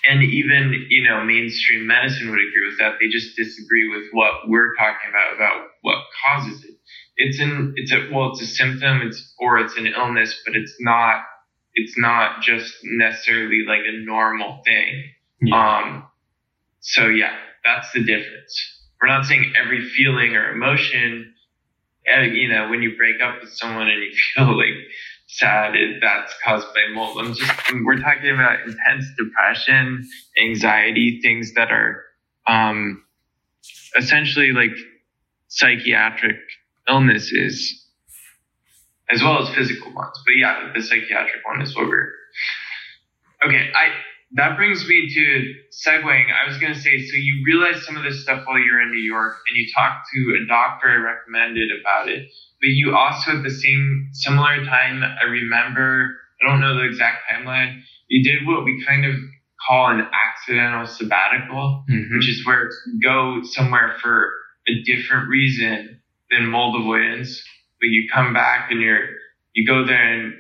and 0.08 0.24
even 0.24 0.86
you 0.89 1.04
know 1.08 1.24
mainstream 1.24 1.88
medicine 1.88 2.30
would 2.30 2.39
agree 2.39 2.70
with 2.70 2.80
that. 2.80 2.96
They 3.00 3.08
just 3.08 3.36
disagree 3.36 3.89
with 3.89 4.04
what 4.12 4.48
we're 4.48 4.76
talking 4.76 5.10
about 5.10 5.36
about 5.36 5.68
what 5.82 5.98
causes 6.24 6.64
it. 6.64 6.76
It's 7.18 7.39
an 7.39 7.74
it's 7.76 7.91
a 7.91 8.10
well 8.12 8.32
it's 8.32 8.41
a 8.41 8.48
symptom 8.48 9.02
it's 9.02 9.34
or 9.39 9.60
it's 9.60 9.78
an 9.78 9.88
illness, 9.88 10.39
but 10.46 10.56
it's 10.56 10.76
not 10.80 11.22
it's 11.76 11.97
not 11.97 12.41
just 12.41 12.73
necessarily 12.84 13.63
like 13.67 13.82
a 13.82 14.05
normal 14.05 14.61
thing. 14.65 15.03
Yeah. 15.41 15.80
Um, 15.80 16.07
so 16.80 17.07
yeah, 17.07 17.36
that's 17.63 17.91
the 17.93 18.03
difference. 18.03 18.82
We're 19.01 19.09
not 19.09 19.26
saying 19.26 19.53
every 19.61 19.88
feeling 19.89 20.36
or 20.36 20.51
emotion, 20.51 21.34
uh, 22.15 22.21
you 22.21 22.47
know, 22.47 22.69
when 22.69 22.82
you 22.82 22.95
break 22.97 23.21
up 23.21 23.41
with 23.41 23.51
someone 23.51 23.89
and 23.89 24.01
you 24.01 24.11
feel 24.36 24.57
like 24.57 24.76
sad, 25.28 25.76
it, 25.76 25.99
that's 26.01 26.34
caused 26.43 26.67
by 26.73 26.93
mold. 26.93 27.17
I'm 27.19 27.34
just, 27.34 27.51
we're 27.84 27.99
talking 27.99 28.30
about 28.30 28.61
intense 28.61 29.05
depression, 29.17 30.07
anxiety, 30.41 31.19
things 31.21 31.53
that 31.55 31.71
are, 31.71 32.03
um, 32.47 33.03
essentially 33.97 34.51
like 34.51 34.76
psychiatric 35.47 36.38
illnesses 36.88 37.85
as 39.12 39.22
well 39.24 39.41
as 39.41 39.53
physical 39.56 39.93
ones. 39.93 40.18
But 40.26 40.36
yeah, 40.38 40.72
the 40.74 40.82
psychiatric 40.82 41.45
one 41.45 41.62
is 41.62 41.76
what 41.76 41.88
we're, 41.88 42.10
okay. 43.45 43.70
I, 43.76 43.88
that 44.34 44.58
brings 44.58 44.88
me 44.88 45.08
to 45.14 45.53
segueing. 45.72 46.26
I 46.34 46.47
was 46.47 46.58
going 46.58 46.74
to 46.74 46.80
say, 46.80 46.99
so 47.06 47.16
you 47.16 47.43
realized 47.45 47.84
some 47.84 47.95
of 47.95 48.03
this 48.03 48.24
stuff 48.24 48.43
while 48.45 48.60
you're 48.60 48.82
in 48.82 48.91
New 48.91 49.01
York 49.03 49.36
and 49.47 49.56
you 49.58 49.68
talked 49.74 50.08
to 50.14 50.41
a 50.43 50.47
doctor 50.47 50.89
I 50.89 50.95
recommended 50.95 51.70
about 51.80 52.10
it, 52.10 52.28
but 52.60 52.68
you 52.70 52.95
also 52.95 53.38
at 53.38 53.43
the 53.43 53.51
same 53.51 54.10
similar 54.14 54.64
time, 54.66 55.03
I 55.03 55.26
remember, 55.26 56.18
I 56.41 56.49
don't 56.49 56.60
know 56.60 56.76
the 56.76 56.86
exact 56.86 57.18
timeline, 57.32 57.82
you 58.08 58.24
did 58.24 58.47
what 58.47 58.66
we 58.66 58.84
kind 58.86 59.06
of 59.06 59.16
call 59.68 59.89
an 59.89 60.01
accidental 60.01 60.86
sabbatical, 60.86 61.86
Mhm. 61.89 62.18
which 62.18 62.28
is 62.30 62.45
where 62.45 62.70
you 62.88 62.99
go 63.01 63.41
somewhere 63.43 63.95
for 64.01 64.34
a 64.68 64.82
different 64.84 65.30
reason 65.30 66.01
than 66.30 66.47
mold 66.47 66.80
avoidance, 66.82 67.41
but 67.80 67.88
you 67.88 68.07
come 68.13 68.34
back 68.34 68.71
and 68.71 68.82
you're, 68.82 69.07
you 69.53 69.65
go 69.67 69.86
there 69.86 70.13
and 70.13 70.34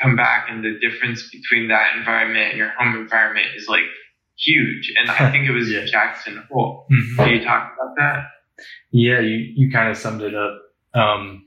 come 0.00 0.16
back 0.16 0.46
and 0.50 0.64
the 0.64 0.78
difference 0.80 1.28
between 1.30 1.68
that 1.68 1.96
environment 1.96 2.50
and 2.50 2.58
your 2.58 2.70
home 2.78 2.94
environment 2.96 3.46
is 3.56 3.66
like 3.68 3.84
huge. 4.38 4.92
And 4.98 5.10
I 5.10 5.30
think 5.30 5.46
it 5.48 5.52
was 5.52 5.70
Yeah. 5.70 5.84
Jackson 5.86 6.42
Hole. 6.50 6.86
Mhm. 6.90 7.16
Can 7.16 7.28
you 7.30 7.44
talk 7.44 7.72
about 7.74 7.94
that? 7.96 8.26
Yeah, 8.90 9.20
you, 9.20 9.36
you 9.54 9.70
kind 9.70 9.90
of 9.90 9.96
summed 9.96 10.22
it 10.22 10.34
up. 10.34 10.62
Um, 10.94 11.46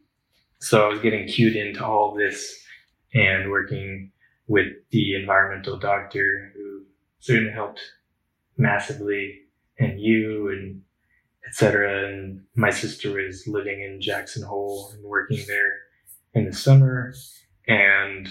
so 0.60 0.86
I 0.86 0.90
was 0.90 1.00
getting 1.00 1.28
cued 1.28 1.56
into 1.56 1.86
all 1.86 2.16
this 2.16 2.56
and 3.14 3.50
working 3.50 4.12
with 4.48 4.68
the 4.92 5.16
environmental 5.16 5.78
doctor 5.78 6.52
who 6.56 6.84
certainly 7.20 7.52
helped 7.52 7.82
massively, 8.58 9.40
and 9.80 10.00
you 10.00 10.50
and 10.50 10.82
etc. 11.50 12.08
And 12.08 12.42
my 12.56 12.70
sister 12.70 13.12
was 13.12 13.48
living 13.48 13.82
in 13.82 14.02
Jackson 14.02 14.44
Hole 14.44 14.92
and 14.94 15.04
working 15.04 15.44
there 15.48 15.74
in 16.34 16.46
the 16.46 16.54
summer, 16.54 17.14
and 17.68 18.30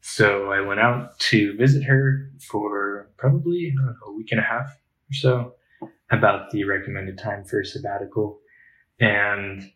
so 0.00 0.50
I 0.50 0.60
went 0.60 0.80
out 0.80 1.18
to 1.20 1.56
visit 1.56 1.84
her 1.84 2.30
for 2.50 3.10
probably 3.16 3.72
know, 3.76 3.94
a 4.06 4.12
week 4.12 4.32
and 4.32 4.40
a 4.40 4.44
half 4.44 4.66
or 4.70 5.12
so 5.12 5.54
about 6.10 6.50
the 6.50 6.64
recommended 6.64 7.18
time 7.18 7.44
for 7.44 7.62
sabbatical. 7.62 8.40
And 8.98 9.70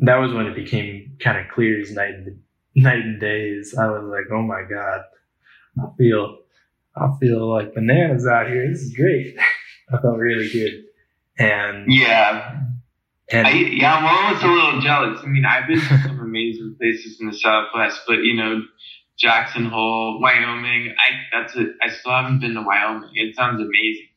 that 0.00 0.16
was 0.16 0.32
when 0.32 0.46
it 0.46 0.54
became 0.54 1.16
kind 1.20 1.38
of 1.38 1.52
clear 1.52 1.80
as 1.80 1.92
night 1.92 2.14
and 2.14 2.40
night 2.74 3.00
and 3.00 3.20
days. 3.20 3.74
I 3.78 3.86
was 3.86 4.04
like, 4.04 4.32
oh 4.32 4.42
my 4.42 4.62
God, 4.68 5.02
I 5.78 5.96
feel 5.96 6.38
I 6.96 7.08
feel 7.20 7.48
like 7.48 7.74
bananas 7.74 8.26
out 8.26 8.48
here. 8.48 8.68
This 8.68 8.82
is 8.82 8.96
great. 8.96 9.36
I 9.92 10.00
felt 10.00 10.18
really 10.18 10.50
good. 10.50 10.84
And 11.38 11.92
yeah. 11.92 12.58
And 13.30 13.46
I, 13.46 13.50
yeah, 13.52 13.94
I'm 13.94 14.04
almost 14.04 14.44
a 14.44 14.52
little 14.52 14.80
jealous. 14.80 15.20
I 15.22 15.26
mean, 15.26 15.44
I've 15.44 15.66
been 15.66 15.80
to 15.80 15.98
some 16.02 16.20
amazing 16.20 16.76
places 16.78 17.18
in 17.20 17.28
the 17.28 17.36
Southwest, 17.36 18.00
but 18.06 18.18
you 18.24 18.34
know, 18.34 18.60
Jackson 19.18 19.66
Hole, 19.66 20.20
Wyoming. 20.20 20.94
I 20.98 21.38
that's 21.38 21.56
it. 21.56 21.68
I 21.82 21.90
still 21.90 22.12
haven't 22.12 22.40
been 22.40 22.54
to 22.54 22.62
Wyoming. 22.62 23.10
It 23.14 23.34
sounds 23.34 23.60
amazing. 23.60 24.08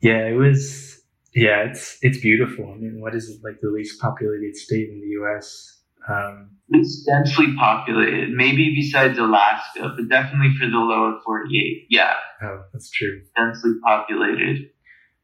Yeah, 0.00 0.26
it 0.26 0.36
was. 0.36 1.00
Yeah, 1.34 1.68
it's 1.70 1.98
it's 2.02 2.18
beautiful. 2.18 2.72
I 2.74 2.78
mean, 2.78 3.00
what 3.00 3.14
is 3.14 3.28
it 3.28 3.40
like 3.44 3.60
the 3.60 3.70
least 3.70 4.00
populated 4.00 4.56
state 4.56 4.88
in 4.88 5.00
the 5.00 5.06
U.S. 5.20 5.80
Um, 6.08 6.50
it's 6.70 7.04
densely 7.04 7.54
populated, 7.56 8.30
maybe 8.30 8.74
besides 8.74 9.18
Alaska, 9.18 9.92
but 9.96 10.08
definitely 10.08 10.54
for 10.58 10.66
the 10.66 10.76
lower 10.76 11.20
48. 11.24 11.86
Yeah. 11.90 12.14
Oh, 12.42 12.62
that's 12.72 12.90
true. 12.90 13.22
Densely 13.36 13.72
populated. 13.84 14.70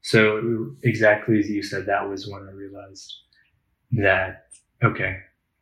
So 0.07 0.77
exactly 0.85 1.41
as 1.41 1.51
you 1.51 1.65
said, 1.65 1.87
that 1.87 2.09
was 2.09 2.29
when 2.29 2.43
I 2.49 2.53
realized 2.53 3.13
that 3.93 4.47
okay, 4.85 5.17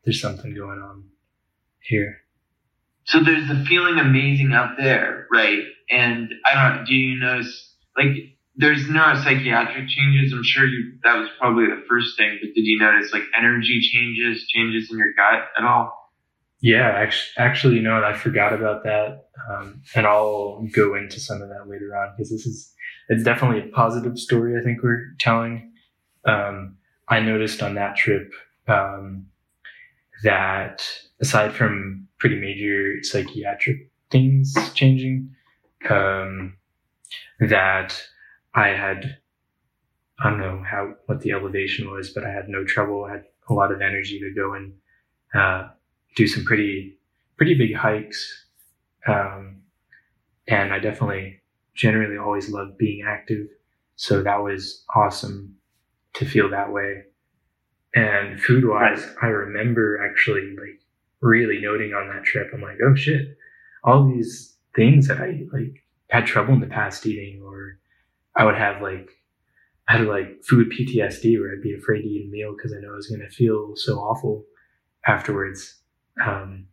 there's 0.04 0.20
something 0.20 0.54
going 0.54 0.80
on 0.80 1.04
here. 1.80 2.18
So 3.04 3.22
there's 3.22 3.48
the 3.48 3.64
feeling 3.66 3.98
amazing 3.98 4.52
out 4.52 4.76
there, 4.78 5.26
right? 5.32 5.60
And 5.90 6.30
I 6.44 6.76
don't 6.76 6.84
do 6.84 6.94
you 6.94 7.20
notice, 7.20 7.74
like, 7.96 8.16
there's 8.56 8.84
neuropsychiatric 8.84 9.88
changes. 9.88 10.32
I'm 10.32 10.44
sure 10.44 10.66
you, 10.66 10.98
that 11.04 11.16
was 11.16 11.28
probably 11.40 11.66
the 11.66 11.82
first 11.88 12.16
thing, 12.18 12.38
but 12.40 12.48
did 12.54 12.64
you 12.64 12.78
notice 12.78 13.12
like 13.14 13.24
energy 13.36 13.80
changes, 13.80 14.46
changes 14.46 14.90
in 14.92 14.98
your 14.98 15.14
gut 15.14 15.48
at 15.58 15.64
all? 15.64 15.90
Yeah, 16.60 16.88
actually, 16.88 17.32
actually, 17.38 17.76
you 17.76 17.82
know, 17.82 18.02
I 18.02 18.12
forgot 18.12 18.52
about 18.52 18.84
that. 18.84 19.24
Um, 19.50 19.82
and 19.94 20.06
I'll 20.06 20.66
go 20.72 20.94
into 20.94 21.18
some 21.18 21.40
of 21.40 21.48
that 21.48 21.66
later 21.66 21.96
on 21.96 22.14
because 22.14 22.30
this 22.30 22.46
is, 22.46 22.73
it's 23.08 23.22
definitely 23.22 23.68
a 23.68 23.72
positive 23.72 24.18
story. 24.18 24.58
I 24.58 24.62
think 24.64 24.82
we're 24.82 25.14
telling. 25.18 25.72
Um, 26.24 26.76
I 27.08 27.20
noticed 27.20 27.62
on 27.62 27.74
that 27.74 27.96
trip, 27.96 28.32
um, 28.66 29.26
that 30.22 30.82
aside 31.20 31.52
from 31.52 32.08
pretty 32.18 32.36
major 32.36 33.02
psychiatric 33.02 33.90
things 34.10 34.54
changing, 34.72 35.34
um, 35.90 36.56
that 37.40 38.00
I 38.54 38.68
had, 38.68 39.18
I 40.18 40.30
don't 40.30 40.38
know 40.38 40.62
how, 40.66 40.94
what 41.06 41.20
the 41.20 41.32
elevation 41.32 41.90
was, 41.90 42.10
but 42.10 42.24
I 42.24 42.30
had 42.30 42.48
no 42.48 42.64
trouble. 42.64 43.04
I 43.04 43.12
had 43.12 43.24
a 43.50 43.52
lot 43.52 43.72
of 43.72 43.82
energy 43.82 44.18
to 44.20 44.32
go 44.34 44.54
and, 44.54 44.72
uh, 45.34 45.68
do 46.16 46.26
some 46.26 46.44
pretty, 46.44 46.98
pretty 47.36 47.54
big 47.54 47.74
hikes. 47.74 48.46
Um, 49.06 49.62
and 50.48 50.72
I 50.72 50.78
definitely 50.78 51.40
generally 51.74 52.18
always 52.18 52.50
loved 52.50 52.78
being 52.78 53.04
active. 53.06 53.46
So 53.96 54.22
that 54.22 54.42
was 54.42 54.84
awesome 54.94 55.56
to 56.14 56.24
feel 56.24 56.50
that 56.50 56.72
way. 56.72 57.04
And 57.94 58.40
food 58.40 58.64
wise, 58.66 59.06
I 59.22 59.26
remember 59.26 60.04
actually 60.04 60.54
like 60.56 60.80
really 61.20 61.60
noting 61.60 61.92
on 61.92 62.08
that 62.08 62.24
trip, 62.24 62.50
I'm 62.52 62.60
like, 62.60 62.78
oh 62.84 62.94
shit, 62.94 63.36
all 63.84 64.06
these 64.06 64.56
things 64.74 65.08
that 65.08 65.20
I 65.20 65.42
like 65.52 65.84
had 66.10 66.26
trouble 66.26 66.54
in 66.54 66.60
the 66.60 66.66
past 66.66 67.06
eating 67.06 67.42
or 67.42 67.78
I 68.36 68.44
would 68.44 68.56
have 68.56 68.82
like 68.82 69.10
I 69.86 69.98
had 69.98 70.06
like 70.06 70.42
food 70.44 70.72
PTSD 70.72 71.38
where 71.38 71.52
I'd 71.52 71.62
be 71.62 71.74
afraid 71.74 72.02
to 72.02 72.08
eat 72.08 72.26
a 72.26 72.30
meal 72.30 72.54
because 72.56 72.72
I 72.72 72.80
know 72.80 72.92
I 72.92 72.96
was 72.96 73.06
going 73.06 73.20
to 73.20 73.28
feel 73.28 73.72
so 73.76 73.98
awful 73.98 74.44
afterwards. 75.06 75.80
Um, 76.24 76.68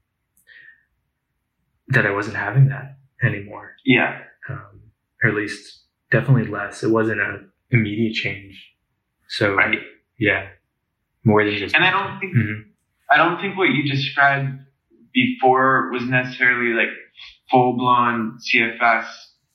that 1.92 2.06
I 2.06 2.12
wasn't 2.12 2.38
having 2.38 2.70
that 2.70 2.98
anymore. 3.24 3.76
Yeah. 3.86 4.20
Or 5.24 5.30
at 5.30 5.36
least 5.36 5.82
definitely 6.12 6.52
less. 6.52 6.84
It 6.84 6.90
wasn't 6.90 7.22
an 7.22 7.52
immediate 7.70 8.14
change. 8.14 8.72
So 9.28 9.54
right. 9.54 9.80
yeah, 10.20 10.48
more 11.24 11.44
than 11.46 11.58
just. 11.58 11.76
And 11.76 11.84
I 11.84 11.92
don't 11.92 12.20
think 12.20 12.36
mm-hmm. 12.36 12.70
I 13.10 13.18
don't 13.18 13.40
think 13.42 13.58
what 13.58 13.70
you 13.70 13.90
described 13.90 14.60
before 15.14 15.92
was 15.92 16.04
necessarily 16.04 16.74
like 16.74 16.90
full 17.50 17.78
blown 17.78 18.40
CFS 18.40 19.06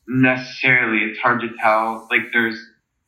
necessarily. 0.08 1.10
It's 1.10 1.18
hard 1.18 1.40
to 1.40 1.48
tell. 1.60 2.06
Like 2.10 2.32
there's 2.32 2.58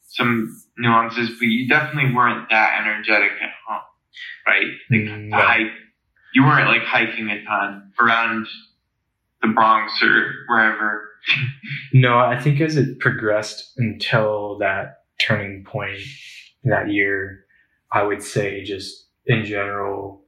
some 0.08 0.62
nuances, 0.76 1.30
but 1.38 1.46
you 1.46 1.68
definitely 1.68 2.14
weren't 2.14 2.48
that 2.50 2.80
energetic 2.80 3.30
at 3.42 3.50
home, 3.66 3.82
right? 4.46 4.66
Like 4.90 5.20
no. 5.20 5.36
hike, 5.36 5.72
you 6.34 6.42
weren't 6.42 6.68
like 6.68 6.82
hiking 6.82 7.28
a 7.30 7.44
ton 7.44 7.92
around 8.00 8.46
the 9.42 9.48
Bronx 9.48 10.02
or 10.02 10.32
wherever. 10.48 11.07
No, 11.92 12.18
I 12.18 12.38
think 12.38 12.60
as 12.60 12.76
it 12.76 12.98
progressed 12.98 13.72
until 13.76 14.58
that 14.58 15.04
turning 15.18 15.64
point 15.64 16.00
that 16.64 16.90
year, 16.90 17.44
I 17.92 18.02
would 18.02 18.22
say 18.22 18.62
just 18.64 19.06
in 19.26 19.44
general, 19.44 20.22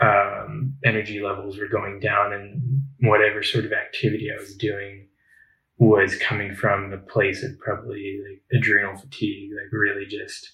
um, 0.00 0.74
energy 0.84 1.20
levels 1.20 1.58
were 1.58 1.68
going 1.68 2.00
down 2.00 2.32
and 2.32 2.82
whatever 3.00 3.42
sort 3.42 3.64
of 3.64 3.72
activity 3.72 4.28
I 4.32 4.40
was 4.40 4.56
doing 4.56 5.06
was 5.78 6.16
coming 6.16 6.54
from 6.54 6.92
a 6.92 6.98
place 6.98 7.42
of 7.42 7.58
probably 7.58 8.20
like 8.28 8.42
adrenal 8.52 8.96
fatigue, 8.96 9.50
like 9.52 9.72
really 9.72 10.06
just 10.06 10.52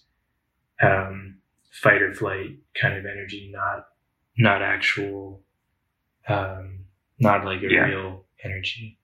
um, 0.83 1.39
fight 1.71 2.03
or 2.03 2.13
flight 2.15 2.57
kind 2.81 2.97
of 2.97 3.05
energy, 3.05 3.51
not 3.53 3.87
not 4.37 4.63
actual, 4.63 5.43
um, 6.29 6.85
not 7.19 7.45
like 7.45 7.63
a 7.63 7.71
yeah. 7.71 7.81
real 7.81 8.25
energy. 8.45 8.98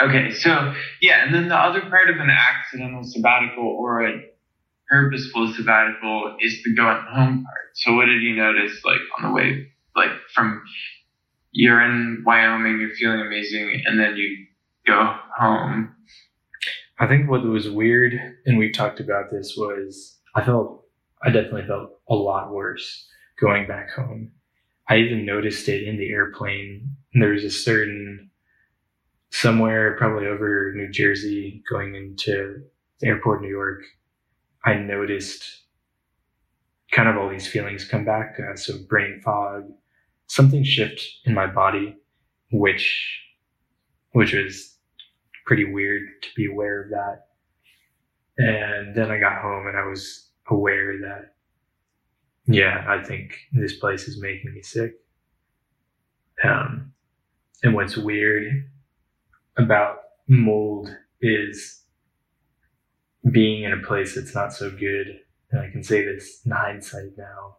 Okay, 0.00 0.32
so 0.32 0.74
yeah, 1.00 1.24
and 1.24 1.34
then 1.34 1.48
the 1.48 1.56
other 1.56 1.82
part 1.82 2.10
of 2.10 2.16
an 2.16 2.30
accidental 2.30 3.02
sabbatical 3.04 3.64
or 3.64 4.06
a 4.06 4.20
purposeful 4.88 5.52
sabbatical 5.54 6.36
is 6.40 6.62
the 6.64 6.74
going 6.74 7.04
home 7.10 7.44
part. 7.44 7.70
So 7.74 7.94
what 7.94 8.06
did 8.06 8.22
you 8.22 8.34
notice 8.34 8.84
like 8.84 9.00
on 9.18 9.28
the 9.28 9.34
way, 9.34 9.68
like 9.96 10.10
from 10.34 10.62
you're 11.52 11.80
in 11.80 12.24
Wyoming, 12.26 12.80
you're 12.80 12.94
feeling 12.96 13.20
amazing, 13.20 13.82
and 13.86 13.98
then 13.98 14.16
you 14.16 14.46
go 14.86 15.16
home. 15.38 15.94
I 16.98 17.06
think 17.06 17.30
what 17.30 17.44
was 17.44 17.68
weird, 17.70 18.14
and 18.46 18.58
we've 18.58 18.74
talked 18.74 19.00
about 19.00 19.30
this, 19.30 19.54
was 19.56 20.18
I 20.34 20.44
felt, 20.44 20.84
I 21.22 21.30
definitely 21.30 21.66
felt 21.66 21.90
a 22.08 22.14
lot 22.14 22.52
worse 22.52 23.06
going 23.40 23.66
back 23.66 23.90
home. 23.90 24.32
I 24.88 24.98
even 24.98 25.24
noticed 25.24 25.68
it 25.68 25.86
in 25.86 25.96
the 25.96 26.10
airplane. 26.10 26.96
There 27.14 27.30
was 27.30 27.44
a 27.44 27.50
certain, 27.50 28.30
somewhere 29.34 29.96
probably 29.96 30.28
over 30.28 30.72
New 30.76 30.88
Jersey 30.88 31.60
going 31.68 31.96
into 31.96 32.62
the 33.00 33.08
airport, 33.08 33.42
New 33.42 33.48
York, 33.48 33.82
I 34.64 34.74
noticed 34.74 35.42
kind 36.92 37.08
of 37.08 37.16
all 37.16 37.28
these 37.28 37.48
feelings 37.48 37.84
come 37.84 38.04
back. 38.04 38.36
Uh, 38.38 38.54
so 38.54 38.74
brain 38.88 39.20
fog, 39.24 39.64
something 40.28 40.62
shift 40.62 41.02
in 41.24 41.34
my 41.34 41.48
body, 41.48 41.96
which, 42.52 43.20
which 44.12 44.34
was 44.34 44.76
pretty 45.46 45.64
weird 45.64 46.02
to 46.22 46.28
be 46.36 46.46
aware 46.46 46.84
of 46.84 46.90
that. 46.90 47.26
And 48.38 48.94
then 48.94 49.10
I 49.10 49.18
got 49.18 49.42
home 49.42 49.66
and 49.66 49.76
I 49.76 49.84
was 49.84 50.28
aware 50.48 50.96
that, 51.00 51.34
yeah, 52.46 52.84
I 52.86 53.02
think 53.02 53.36
this 53.52 53.78
place 53.78 54.06
is 54.06 54.22
making 54.22 54.54
me 54.54 54.62
sick. 54.62 54.92
Um, 56.44 56.92
and 57.64 57.74
what's 57.74 57.96
weird 57.96 58.70
about 59.56 59.96
mold 60.28 60.88
is 61.20 61.82
being 63.30 63.64
in 63.64 63.72
a 63.72 63.86
place 63.86 64.14
that's 64.14 64.34
not 64.34 64.52
so 64.52 64.70
good, 64.70 65.18
and 65.50 65.60
I 65.60 65.70
can 65.70 65.82
say 65.82 66.04
this 66.04 66.40
in 66.44 66.52
hindsight 66.52 67.16
now, 67.16 67.56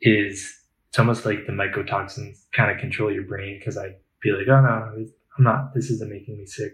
is 0.00 0.52
it's 0.88 0.98
almost 0.98 1.24
like 1.24 1.46
the 1.46 1.52
mycotoxins 1.52 2.44
kind 2.52 2.70
of 2.70 2.78
control 2.78 3.12
your 3.12 3.24
brain 3.24 3.58
because 3.58 3.76
I'd 3.76 3.96
be 4.22 4.30
like, 4.32 4.48
oh 4.48 4.60
no, 4.60 5.06
I'm 5.38 5.44
not, 5.44 5.74
this 5.74 5.90
isn't 5.90 6.10
making 6.10 6.38
me 6.38 6.46
sick. 6.46 6.72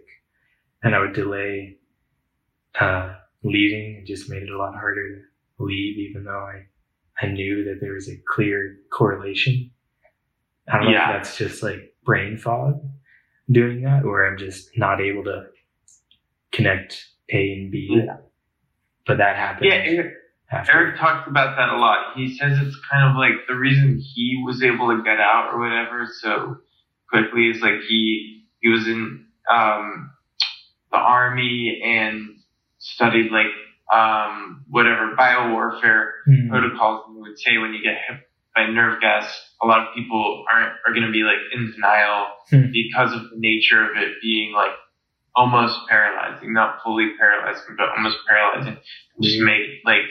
And 0.83 0.95
I 0.95 1.01
would 1.01 1.12
delay 1.12 1.76
uh, 2.80 3.14
leaving. 3.45 4.01
It 4.03 4.07
just 4.07 4.30
made 4.30 4.43
it 4.43 4.51
a 4.51 4.59
lot 4.59 4.74
harder 4.74 5.09
to 5.59 5.64
leave, 5.64 5.99
even 5.99 6.24
though 6.24 6.47
I, 6.47 6.66
I 7.24 7.30
knew 7.30 7.64
that 7.64 7.78
there 7.80 7.93
was 7.95 8.09
a 8.09 8.16
clear 8.35 8.76
correlation. 8.93 9.70
I 10.72 10.76
don't 10.78 10.87
know 10.87 10.93
Yeah. 10.93 11.16
if 11.16 11.24
that's 11.24 11.37
just 11.37 11.62
like 11.62 11.95
brain 12.05 12.37
fog 12.39 12.80
doing 13.53 13.82
that, 13.82 14.05
or 14.05 14.26
I'm 14.26 14.38
just 14.38 14.70
not 14.76 15.00
able 15.00 15.24
to 15.24 15.46
connect 16.53 17.05
A 17.32 17.53
and 17.53 17.70
B. 17.70 18.03
Yeah. 18.05 18.16
But 19.07 19.18
that 19.18 19.36
happens. 19.36 19.66
Yeah, 19.72 19.80
Erik, 19.80 20.12
after. 20.50 20.72
Erik 20.72 20.98
talks 20.98 21.28
about 21.28 21.57
that 21.57 21.68
a 21.70 21.76
lot. 21.76 22.16
He 22.16 22.36
says 22.36 22.59
it's 22.61 22.78
kind 22.90 23.11
of 23.11 23.16
like 23.16 23.46
the 23.48 23.55
reason 23.55 23.98
he 23.98 24.40
was 24.44 24.62
able 24.62 24.96
to 24.96 25.03
get 25.03 25.18
out 25.18 25.50
or 25.53 25.61
whatever 25.61 26.07
so 26.20 26.59
quickly 27.11 27.48
is 27.48 27.61
like 27.61 27.80
he 27.88 28.44
he 28.61 28.68
was 28.68 28.86
in 28.86 29.26
um, 29.53 30.11
the 30.92 30.98
army 30.98 31.80
and 31.84 32.36
studied 32.78 33.32
like 33.32 33.46
um, 33.92 34.64
whatever 34.68 35.14
biowarfare 35.18 36.11
Mhm. 36.28 36.48
protocols 36.48 37.05
and 37.09 37.16
would 37.22 37.38
say 37.38 37.59
when 37.59 37.74
you 37.74 37.82
get 37.82 37.96
hit 38.09 38.20
by 38.55 38.66
nerve 38.66 39.00
gas, 39.00 39.24
a 39.62 39.66
lot 39.66 39.80
of 39.86 39.94
people 39.94 40.44
aren't 40.53 40.72
are 40.86 40.92
going 40.92 41.07
to 41.07 41.12
be 41.12 41.22
like 41.22 41.40
in 41.55 41.72
denial 41.72 42.26
Hmm. 42.50 42.70
because 42.72 43.12
of 43.14 43.22
the 43.30 43.36
nature 43.38 43.82
of 43.84 43.96
it 43.96 44.20
being 44.20 44.53
like 44.53 44.72
almost 45.34 45.78
paralyzing, 45.88 46.53
not 46.53 46.82
fully 46.84 47.12
paralyzing, 47.18 47.74
but 47.78 47.88
almost 47.96 48.18
paralyzing. 48.28 48.76
Just 49.22 49.38
Weird. 49.40 49.46
make 49.46 49.68
like 49.86 50.05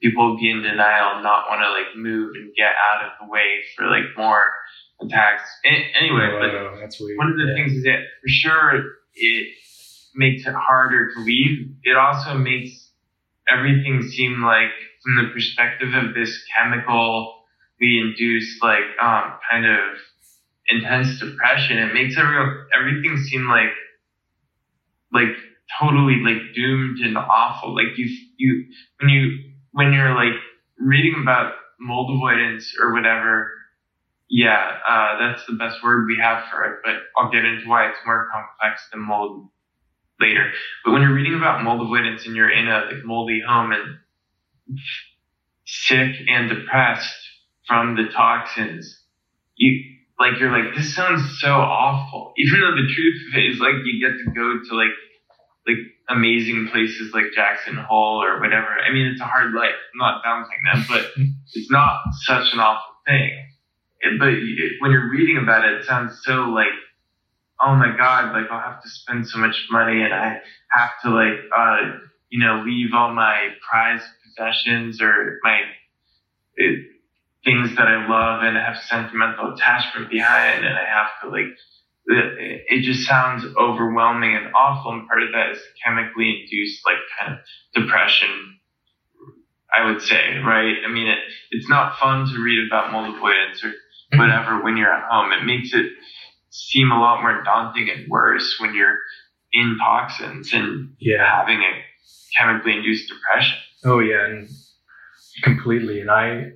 people 0.00 0.36
be 0.38 0.48
in 0.50 0.62
denial, 0.62 1.14
and 1.16 1.22
not 1.24 1.48
want 1.48 1.60
to 1.62 1.70
like 1.70 1.96
move 1.96 2.30
and 2.36 2.52
get 2.56 2.72
out 2.88 3.04
of 3.06 3.10
the 3.20 3.30
way 3.32 3.62
for 3.76 3.86
like 3.86 4.04
more 4.16 4.52
attacks. 5.02 5.42
A- 5.64 5.92
anyway, 6.00 6.28
but 6.38 6.78
that's 6.80 7.00
weird. 7.00 7.18
one 7.18 7.28
of 7.32 7.36
the 7.36 7.46
Yeah. 7.48 7.54
things 7.54 7.72
is 7.72 7.82
that 7.84 8.00
for 8.22 8.28
sure 8.28 8.84
it 9.14 9.48
makes 10.14 10.46
it 10.46 10.54
harder 10.54 11.12
to 11.14 11.20
leave. 11.20 11.70
It 11.82 11.96
also 11.96 12.34
makes 12.38 12.92
everything 13.48 14.02
seem 14.02 14.42
like 14.42 14.70
from 15.02 15.16
the 15.16 15.30
perspective 15.32 15.92
of 15.94 16.14
this 16.14 16.30
chemically 17.80 17.98
induce 18.00 18.60
like 18.62 18.84
um 19.02 19.34
kind 19.50 19.66
of 19.66 19.96
intense 20.68 21.18
depression, 21.20 21.78
it 21.78 21.94
makes 21.94 22.16
every, 22.18 22.36
everything 22.78 23.16
seem 23.18 23.48
like 23.48 23.70
like 25.12 25.36
totally 25.80 26.16
like 26.24 26.54
doomed 26.54 26.98
and 27.00 27.16
awful. 27.16 27.74
Like 27.74 27.96
you 27.96 28.08
you 28.36 28.66
when 29.00 29.10
you 29.10 29.38
when 29.72 29.92
you're 29.92 30.14
like 30.14 30.38
reading 30.78 31.16
about 31.22 31.54
mold 31.80 32.14
avoidance 32.16 32.74
or 32.80 32.92
whatever, 32.92 33.52
yeah, 34.28 34.78
uh, 34.88 35.18
that's 35.18 35.46
the 35.46 35.54
best 35.54 35.82
word 35.82 36.06
we 36.06 36.18
have 36.20 36.44
for 36.50 36.64
it. 36.64 36.80
But 36.84 36.96
I'll 37.18 37.30
get 37.30 37.44
into 37.44 37.68
why 37.68 37.88
it's 37.88 37.98
more 38.06 38.28
complex 38.32 38.88
than 38.92 39.02
mold 39.02 39.48
later. 40.20 40.50
But 40.84 40.92
when 40.92 41.02
you're 41.02 41.14
reading 41.14 41.34
about 41.36 41.64
mold 41.64 41.82
avoidance 41.82 42.26
and 42.26 42.36
you're 42.36 42.50
in 42.50 42.68
a 42.68 42.86
like, 42.86 43.04
moldy 43.04 43.42
home 43.46 43.72
and 43.72 43.98
sick 45.66 46.16
and 46.28 46.50
depressed 46.50 47.29
from 47.70 47.94
the 47.94 48.10
toxins, 48.12 49.00
you 49.54 49.94
like 50.18 50.40
you're 50.40 50.50
like 50.50 50.74
this 50.74 50.92
sounds 50.92 51.22
so 51.40 51.52
awful. 51.52 52.32
Even 52.38 52.60
though 52.60 52.74
the 52.74 52.92
truth 52.92 53.20
of 53.30 53.38
it 53.38 53.46
is 53.46 53.60
like 53.60 53.74
you 53.84 54.02
get 54.02 54.18
to 54.18 54.30
go 54.32 54.58
to 54.68 54.76
like 54.76 54.96
like 55.68 55.76
amazing 56.08 56.68
places 56.72 57.14
like 57.14 57.26
Jackson 57.32 57.76
Hole 57.76 58.24
or 58.24 58.40
whatever. 58.40 58.66
I 58.66 58.92
mean, 58.92 59.06
it's 59.06 59.20
a 59.20 59.24
hard 59.24 59.54
life. 59.54 59.78
I'm 59.94 59.98
not 59.98 60.24
downplaying 60.24 60.66
that, 60.74 60.86
but 60.88 61.06
it's 61.54 61.70
not 61.70 62.00
such 62.22 62.52
an 62.52 62.58
awful 62.58 62.94
thing. 63.06 63.30
It, 64.00 64.18
but 64.18 64.28
it, 64.30 64.72
when 64.80 64.90
you're 64.90 65.10
reading 65.10 65.38
about 65.40 65.64
it, 65.64 65.74
it 65.74 65.84
sounds 65.84 66.20
so 66.24 66.50
like, 66.50 66.74
oh 67.60 67.76
my 67.76 67.94
god, 67.96 68.32
like 68.32 68.50
I'll 68.50 68.72
have 68.72 68.82
to 68.82 68.88
spend 68.88 69.28
so 69.28 69.38
much 69.38 69.66
money 69.70 70.02
and 70.02 70.12
I 70.12 70.40
have 70.72 70.90
to 71.04 71.10
like, 71.10 71.38
uh, 71.56 71.98
you 72.30 72.40
know, 72.40 72.64
leave 72.66 72.88
all 72.94 73.14
my 73.14 73.50
prized 73.68 74.06
possessions 74.24 75.00
or 75.00 75.38
my 75.44 75.60
it, 76.56 76.86
things 77.44 77.74
that 77.76 77.88
I 77.88 78.06
love 78.06 78.42
and 78.42 78.56
have 78.56 78.76
sentimental 78.76 79.54
attachment 79.54 80.10
behind, 80.10 80.64
and 80.64 80.74
I 80.74 80.84
have 80.84 81.08
to 81.22 81.28
like 81.30 81.46
it, 82.06 82.62
it 82.68 82.82
just 82.82 83.06
sounds 83.06 83.44
overwhelming 83.56 84.34
and 84.34 84.52
awful. 84.54 84.92
And 84.92 85.06
part 85.08 85.22
of 85.22 85.32
that 85.32 85.50
is 85.50 85.58
chemically 85.84 86.42
induced, 86.42 86.80
like 86.84 86.96
kind 87.18 87.34
of 87.34 87.38
depression, 87.74 88.58
I 89.74 89.86
would 89.86 90.02
say, 90.02 90.38
right? 90.44 90.74
I 90.86 90.90
mean, 90.90 91.06
it, 91.08 91.18
it's 91.50 91.68
not 91.68 91.98
fun 91.98 92.26
to 92.26 92.42
read 92.42 92.66
about 92.66 92.92
mold 92.92 93.14
avoidance 93.16 93.62
or 93.64 93.72
whatever 94.18 94.62
when 94.62 94.76
you're 94.76 94.92
at 94.92 95.08
home. 95.08 95.32
It 95.32 95.44
makes 95.44 95.72
it 95.72 95.86
seem 96.50 96.90
a 96.90 96.98
lot 96.98 97.22
more 97.22 97.42
daunting 97.44 97.88
and 97.88 98.08
worse 98.08 98.56
when 98.60 98.74
you're 98.74 98.98
in 99.52 99.78
toxins 99.80 100.52
and 100.52 100.90
Yeah. 100.98 101.24
having 101.24 101.60
a 101.62 101.82
chemically 102.36 102.76
induced 102.76 103.08
depression. 103.08 103.56
Oh 103.84 104.00
yeah, 104.00 104.26
and 104.26 104.48
completely. 105.42 106.00
And 106.00 106.10
I 106.10 106.52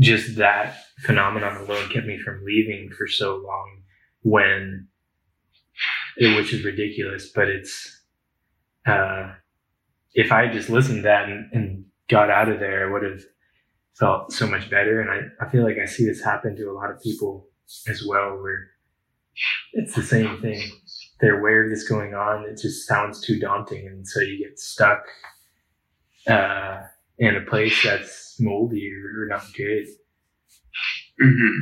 just 0.00 0.36
that 0.36 0.76
phenomenon 1.00 1.56
alone 1.56 1.88
kept 1.90 2.06
me 2.06 2.18
from 2.18 2.44
leaving 2.44 2.90
for 2.96 3.06
so 3.06 3.36
long 3.36 3.82
when 4.22 4.88
it, 6.16 6.36
which 6.36 6.52
is 6.52 6.64
ridiculous, 6.64 7.30
but 7.34 7.48
it's 7.48 8.00
uh 8.86 9.32
if 10.14 10.30
I 10.30 10.48
just 10.52 10.68
listened 10.68 10.98
to 10.98 11.02
that 11.02 11.28
and, 11.28 11.50
and 11.52 11.84
got 12.08 12.30
out 12.30 12.50
of 12.50 12.60
there, 12.60 12.86
I 12.86 12.92
would 12.92 13.02
have 13.02 13.22
felt 13.98 14.32
so 14.32 14.46
much 14.46 14.68
better. 14.68 15.00
And 15.00 15.10
I, 15.10 15.44
I 15.44 15.50
feel 15.50 15.64
like 15.64 15.78
I 15.82 15.86
see 15.86 16.04
this 16.04 16.22
happen 16.22 16.56
to 16.56 16.70
a 16.70 16.74
lot 16.74 16.90
of 16.90 17.00
people 17.00 17.48
as 17.88 18.04
well 18.06 18.38
where 18.40 18.68
it's 19.72 19.94
the 19.94 20.02
same 20.02 20.40
thing. 20.40 20.60
They're 21.20 21.38
aware 21.38 21.64
of 21.64 21.70
this 21.70 21.88
going 21.88 22.14
on, 22.14 22.44
it 22.44 22.60
just 22.60 22.86
sounds 22.86 23.20
too 23.20 23.38
daunting 23.38 23.86
and 23.86 24.06
so 24.06 24.20
you 24.20 24.44
get 24.44 24.58
stuck 24.58 25.04
uh, 26.28 26.80
in 27.18 27.36
a 27.36 27.48
place 27.48 27.82
that's 27.84 28.31
moldy 28.42 28.90
or, 28.92 29.22
or 29.22 29.26
not 29.28 29.42
good. 29.56 29.86
hmm 31.20 31.58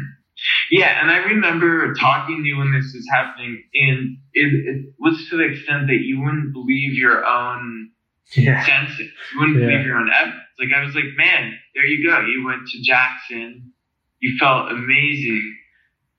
Yeah, 0.70 1.01
and 1.01 1.11
I 1.11 1.18
remember 1.18 1.93
talking 1.95 2.43
to 2.43 2.49
you 2.49 2.59
when 2.59 2.72
this 2.72 2.93
was 2.95 3.07
happening, 3.12 3.62
and 3.74 4.16
it, 4.33 4.53
it 4.68 4.95
was 4.99 5.26
to 5.31 5.37
the 5.37 5.45
extent 5.45 5.87
that 5.89 6.01
you 6.03 6.20
wouldn't 6.22 6.53
believe 6.53 6.95
your 6.95 7.24
own 7.24 7.91
Yeah. 8.35 8.64
senses. 8.64 9.11
You 9.33 9.41
wouldn't 9.41 9.59
Yeah. 9.61 9.66
believe 9.66 9.87
your 9.87 9.97
own 9.97 10.11
evidence. 10.11 10.45
Like 10.59 10.72
I 10.76 10.85
was 10.85 10.95
like, 10.95 11.11
man, 11.16 11.59
there 11.74 11.87
you 11.87 12.07
go. 12.09 12.20
You 12.20 12.45
went 12.47 12.66
to 12.68 12.83
Jackson. 12.83 13.72
You 14.20 14.37
felt 14.39 14.70
amazing. 14.70 15.57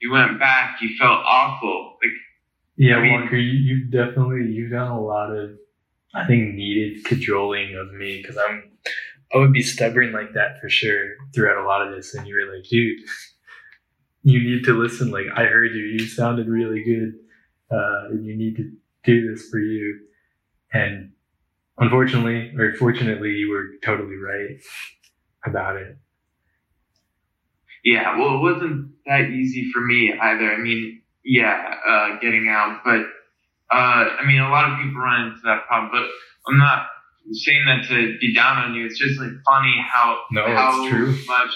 You 0.02 0.12
went 0.12 0.40
back. 0.40 0.82
You 0.82 0.90
felt 0.98 1.22
awful. 1.26 1.98
Like 2.04 2.12
Yeah, 2.76 2.98
I 2.98 3.02
mean- 3.02 3.22
Walker, 3.22 3.38
you, 3.38 3.54
you've 3.54 3.92
definitely 3.92 4.52
you've 4.52 4.72
done 4.72 4.90
a 4.92 5.00
lot 5.00 5.32
of, 5.36 5.52
I 6.14 6.26
think, 6.28 6.56
needed 6.56 7.06
cajoling 7.06 7.76
of 7.76 7.94
me 7.94 8.18
because 8.22 8.38
I'm, 8.38 8.64
I 9.34 9.38
would 9.38 9.54
be 9.54 9.62
stubborn 9.62 10.12
like 10.12 10.34
that 10.34 10.60
for 10.60 10.70
sure 10.70 11.16
throughout 11.34 11.64
a 11.64 11.68
lot 11.68 11.88
of 11.88 11.96
this. 11.96 12.14
And 12.14 12.28
you 12.28 12.36
were 12.36 12.54
like, 12.54 12.68
dude, 12.68 13.00
you 14.24 14.40
need 14.40 14.66
to 14.66 14.74
listen. 14.74 15.12
Like 15.12 15.26
I 15.36 15.46
heard 15.46 15.72
you, 15.72 15.84
you 15.84 16.00
sounded 16.00 16.48
really 16.48 16.84
good, 16.84 17.14
uh, 17.72 18.10
and 18.10 18.26
you 18.26 18.36
need 18.36 18.58
to 18.58 18.72
do 19.04 19.32
this 19.32 19.50
for 19.50 19.60
you. 19.60 20.00
And 20.74 21.12
unfortunately, 21.78 22.54
or 22.58 22.74
fortunately, 22.76 23.32
you 23.32 23.52
were 23.52 23.68
totally 23.84 24.18
right 24.18 24.60
about 25.46 25.78
it. 25.78 25.98
Yeah, 27.84 28.18
well, 28.18 28.36
it 28.36 28.42
wasn't 28.42 28.92
that 29.08 29.30
easy 29.32 29.72
for 29.72 29.82
me 29.82 30.14
either. 30.14 30.52
I 30.52 30.58
mean, 30.58 31.02
yeah, 31.26 31.76
uh, 31.88 32.20
getting 32.20 32.48
out, 32.48 32.82
but 32.86 33.02
uh, 33.72 34.18
I 34.20 34.26
mean, 34.28 34.40
a 34.40 34.50
lot 34.50 34.72
of 34.72 34.78
people 34.78 35.02
run 35.02 35.28
into 35.28 35.42
that 35.46 35.66
problem. 35.68 35.92
But 35.92 36.52
I'm 36.52 36.60
not 36.60 36.88
saying 37.34 37.66
that 37.66 37.88
to 37.88 37.94
uh, 37.96 38.18
be 38.20 38.34
down 38.34 38.58
on 38.58 38.74
you. 38.76 38.86
It's 38.86 39.00
just 39.00 39.20
like 39.20 39.32
funny 39.46 39.76
how 39.92 40.20
No, 40.32 40.46
how 40.56 40.82
it's 40.84 40.90
true. 40.92 41.16
much. 41.28 41.52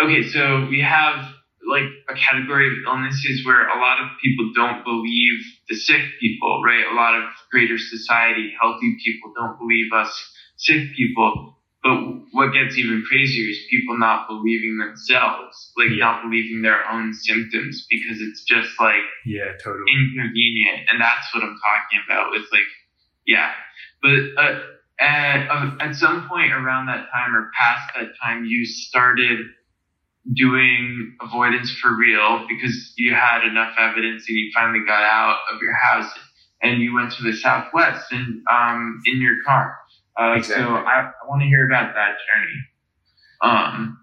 Okay, 0.00 0.22
so 0.28 0.66
we 0.70 0.80
have 0.80 1.26
like 1.66 1.84
a 2.08 2.14
category 2.14 2.66
of 2.68 2.72
illnesses 2.86 3.44
where 3.44 3.66
a 3.68 3.78
lot 3.80 4.00
of 4.00 4.08
people 4.22 4.52
don't 4.54 4.84
believe 4.84 5.38
the 5.68 5.74
sick 5.76 6.00
people, 6.20 6.62
right? 6.64 6.84
A 6.90 6.94
lot 6.94 7.14
of 7.14 7.24
greater 7.50 7.76
society, 7.78 8.54
healthy 8.60 8.96
people 9.04 9.32
don't 9.36 9.58
believe 9.58 9.92
us 9.92 10.10
sick 10.56 10.94
people. 10.96 11.56
But 11.82 11.94
what 12.32 12.52
gets 12.52 12.76
even 12.78 13.04
crazier 13.08 13.50
is 13.50 13.58
people 13.70 13.98
not 13.98 14.28
believing 14.28 14.78
themselves, 14.78 15.72
like 15.76 15.90
Yeah. 15.90 16.06
not 16.06 16.22
believing 16.22 16.62
their 16.62 16.88
own 16.90 17.12
symptoms 17.12 17.86
because 17.90 18.20
it's 18.20 18.44
just 18.44 18.70
like 18.80 19.02
Yeah, 19.26 19.52
totally. 19.62 19.84
inconvenient. 19.92 20.88
And 20.90 21.00
that's 21.00 21.32
what 21.34 21.42
I'm 21.44 21.58
talking 21.58 22.00
about 22.06 22.30
with 22.30 22.46
like, 22.52 22.66
yeah. 23.26 23.52
But 24.02 24.18
uh, 24.36 24.60
at, 25.00 25.48
uh, 25.50 25.70
at 25.80 25.94
some 25.94 26.28
point 26.28 26.52
around 26.52 26.86
that 26.86 27.06
time 27.12 27.34
or 27.34 27.50
past 27.58 27.92
that 27.96 28.10
time, 28.22 28.44
you 28.44 28.64
started 28.64 29.38
doing 30.34 31.16
avoidance 31.22 31.70
for 31.70 31.96
real 31.96 32.46
because 32.48 32.92
you 32.96 33.14
had 33.14 33.44
enough 33.44 33.74
evidence 33.78 34.24
and 34.28 34.36
you 34.36 34.50
finally 34.54 34.84
got 34.86 35.02
out 35.02 35.38
of 35.52 35.60
your 35.62 35.74
house 35.74 36.10
and 36.60 36.82
you 36.82 36.94
went 36.94 37.12
to 37.12 37.22
the 37.22 37.32
Southwest 37.32 38.12
and 38.12 38.42
um, 38.50 39.00
in 39.06 39.20
your 39.22 39.36
car. 39.46 39.76
Uh, 40.20 40.34
Exactly. 40.36 40.64
So 40.64 40.74
I, 40.74 41.00
I 41.02 41.28
want 41.28 41.42
to 41.42 41.46
hear 41.46 41.66
about 41.66 41.94
that 41.94 42.16
journey. 42.26 42.60
Um, 43.40 43.98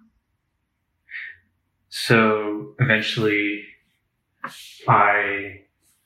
So 1.89 2.75
eventually, 2.79 3.63
I 4.87 5.61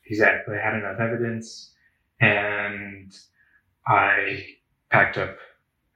exactly 0.05 0.55
had 0.63 0.75
enough 0.75 0.99
evidence, 0.99 1.73
and 2.21 3.11
I 3.88 4.45
packed 4.91 5.17
up, 5.17 5.38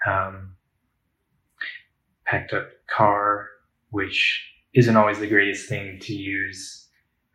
um, 0.08 0.56
packed 2.26 2.54
up 2.54 2.68
car, 2.90 3.48
which 3.90 4.44
isn't 4.74 4.96
always 4.96 5.20
the 5.20 5.28
greatest 5.28 5.70
thing 5.70 6.00
to 6.02 6.14
use 6.14 6.88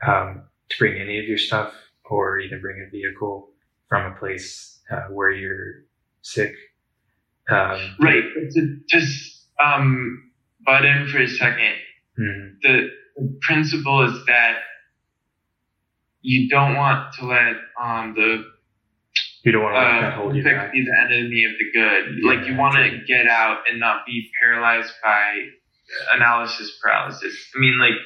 um, 0.07 0.43
to 0.69 0.79
bring 0.79 1.01
any 1.01 1.19
of 1.19 1.27
your 1.27 1.39
stuff 1.39 1.73
or 2.11 2.39
even 2.39 2.61
bring 2.61 2.85
a 2.87 2.91
vehicle 2.91 3.51
from 3.89 4.13
a 4.13 4.19
place 4.19 4.81
uh, 4.91 5.03
where 5.11 5.31
you're 5.31 5.85
sick. 6.23 6.53
Um, 7.51 7.97
right. 8.01 8.23
To 8.55 8.79
just 8.89 9.47
um, 9.65 10.31
butt 10.65 10.85
in 10.85 11.09
for 11.09 11.23
a 11.23 11.29
second. 11.29 11.75
mm, 12.19 12.55
The, 12.63 12.89
the 13.17 13.39
principle 13.43 14.05
is 14.05 14.27
that 14.27 14.59
you 16.21 16.49
don't 16.49 16.77
want 16.77 17.13
to 17.15 17.27
let 17.27 17.55
um, 17.81 18.15
the 18.15 18.45
you 19.45 19.53
don't 19.53 19.63
want 19.63 19.75
to 19.75 19.81
let 19.81 20.13
uh, 20.13 20.17
hold 20.17 20.37
you 20.37 20.43
back. 20.43 20.73
be 20.73 20.85
the 20.85 20.97
enemy 20.99 21.45
of 21.45 21.53
the 21.53 21.71
good. 21.73 22.19
Yeah, 22.23 22.31
like 22.35 22.47
you 22.47 22.57
want 22.57 22.75
to 22.77 22.99
get 23.07 23.27
out 23.29 23.63
and 23.71 23.79
not 23.79 24.05
be 24.07 24.31
paralyzed 24.41 24.93
by 25.03 25.47
analysis 26.15 26.77
paralysis. 26.83 27.35
I 27.57 27.61
mean, 27.61 27.79
like 27.79 27.99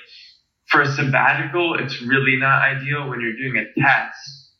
for 0.68 0.82
a 0.82 0.92
sabbatical, 0.92 1.76
it's 1.78 2.00
really 2.02 2.36
not 2.36 2.62
ideal 2.62 3.08
when 3.08 3.20
you're 3.20 3.36
doing 3.36 3.56
a 3.56 3.80
test 3.80 4.50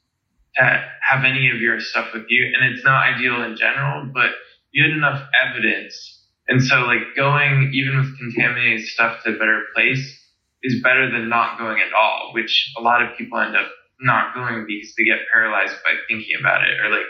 to 0.56 0.84
have 1.00 1.24
any 1.24 1.50
of 1.50 1.60
your 1.60 1.80
stuff 1.80 2.08
with 2.12 2.24
you, 2.28 2.52
and 2.54 2.74
it's 2.74 2.84
not 2.84 3.14
ideal 3.14 3.42
in 3.42 3.56
general. 3.56 4.10
But 4.12 4.30
you 4.70 4.82
had 4.82 4.92
enough 4.92 5.28
evidence, 5.44 6.26
and 6.48 6.62
so 6.62 6.80
like 6.82 7.14
going 7.16 7.70
even 7.74 7.98
with 7.98 8.18
contaminated 8.18 8.86
stuff 8.86 9.22
to 9.24 9.30
a 9.30 9.38
better 9.38 9.62
place 9.74 10.20
is 10.62 10.82
better 10.82 11.10
than 11.10 11.28
not 11.28 11.58
going 11.58 11.80
at 11.80 11.92
all, 11.92 12.30
which 12.32 12.72
a 12.78 12.80
lot 12.80 13.02
of 13.02 13.16
people 13.18 13.38
end 13.38 13.56
up 13.56 13.68
not 14.02 14.34
going 14.34 14.66
because 14.66 14.94
they 14.96 15.04
get 15.04 15.18
paralyzed 15.32 15.74
by 15.84 15.92
thinking 16.08 16.36
about 16.40 16.62
it 16.68 16.80
or 16.80 16.90
like 16.90 17.06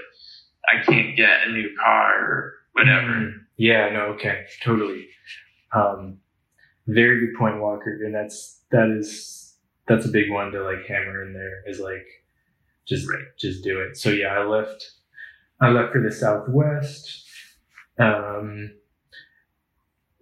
I 0.71 0.83
can't 0.85 1.17
get 1.17 1.47
a 1.47 1.53
new 1.53 1.71
car 1.83 2.15
or 2.25 2.53
whatever. 2.73 3.09
Mm, 3.09 3.33
yeah, 3.57 3.91
no, 3.91 4.01
okay, 4.15 4.45
totally. 4.63 5.09
Um, 5.75 6.19
very 6.87 7.21
good 7.27 7.39
point, 7.39 7.61
Walker, 7.61 8.01
and 8.05 8.15
that's 8.15 8.61
that 8.71 8.91
is 8.91 9.55
that's 9.87 10.07
a 10.07 10.11
big 10.11 10.31
one 10.31 10.53
to 10.53 10.63
like 10.63 10.87
hammer 10.87 11.25
in 11.27 11.33
there 11.33 11.63
is 11.67 11.81
like 11.81 12.07
just 12.87 13.09
Right. 13.11 13.25
just 13.39 13.63
do 13.65 13.81
it. 13.81 13.97
So 13.97 14.11
yeah, 14.11 14.29
I 14.39 14.45
left 14.45 14.91
I 15.61 15.71
left 15.71 15.93
for 15.93 16.03
the 16.03 16.11
Southwest. 16.13 17.25
Um, 17.99 18.73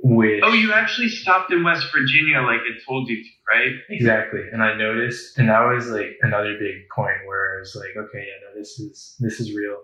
which 0.03 0.40
Oh, 0.44 0.53
you 0.53 0.72
actually 0.72 1.09
stopped 1.09 1.53
in 1.53 1.62
West 1.64 1.86
Virginia 1.92 2.40
like 2.42 2.61
it 2.68 2.82
told 2.86 3.09
you 3.09 3.22
to, 3.22 3.28
right? 3.53 3.72
Exactly. 3.90 4.40
And 4.53 4.62
I 4.62 4.74
noticed, 4.76 5.38
and 5.38 5.48
that 5.48 5.61
was 5.61 5.88
like 5.90 6.16
another 6.22 6.57
big 6.59 6.88
point 6.94 7.16
where 7.26 7.57
I 7.57 7.59
was 7.61 7.74
like, 7.76 7.90
okay, 7.96 8.18
yeah, 8.18 8.48
no, 8.53 8.59
this 8.59 8.78
is 8.78 9.16
this 9.20 9.40
is 9.40 9.55
real. 9.55 9.76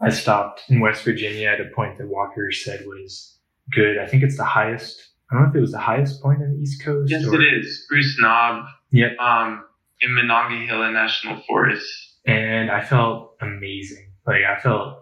I 0.00 0.10
stopped 0.10 0.62
in 0.68 0.80
West 0.80 1.04
Virginia 1.04 1.48
at 1.48 1.60
a 1.60 1.66
point 1.74 1.98
that 1.98 2.08
Walker 2.08 2.50
said 2.52 2.84
was 2.86 3.38
good. 3.72 3.98
I 3.98 4.06
think 4.06 4.22
it's 4.22 4.36
the 4.36 4.44
highest. 4.44 5.10
I 5.30 5.34
don't 5.36 5.44
know 5.44 5.50
if 5.50 5.56
it 5.56 5.60
was 5.60 5.72
the 5.72 5.78
highest 5.78 6.20
point 6.22 6.42
on 6.42 6.50
the 6.52 6.58
East 6.60 6.82
Coast. 6.84 7.10
Yes, 7.10 7.24
or- 7.26 7.40
it 7.40 7.58
is. 7.58 7.84
Spruce 7.84 8.16
Knob, 8.20 8.64
Yep. 8.90 9.16
um, 9.18 9.64
in 10.00 10.14
Monongahela 10.14 10.90
National 10.90 11.40
Forest. 11.46 11.86
And 12.26 12.70
I 12.70 12.82
felt 12.84 13.36
amazing. 13.40 14.10
Like 14.26 14.42
I 14.44 14.60
felt. 14.60 15.00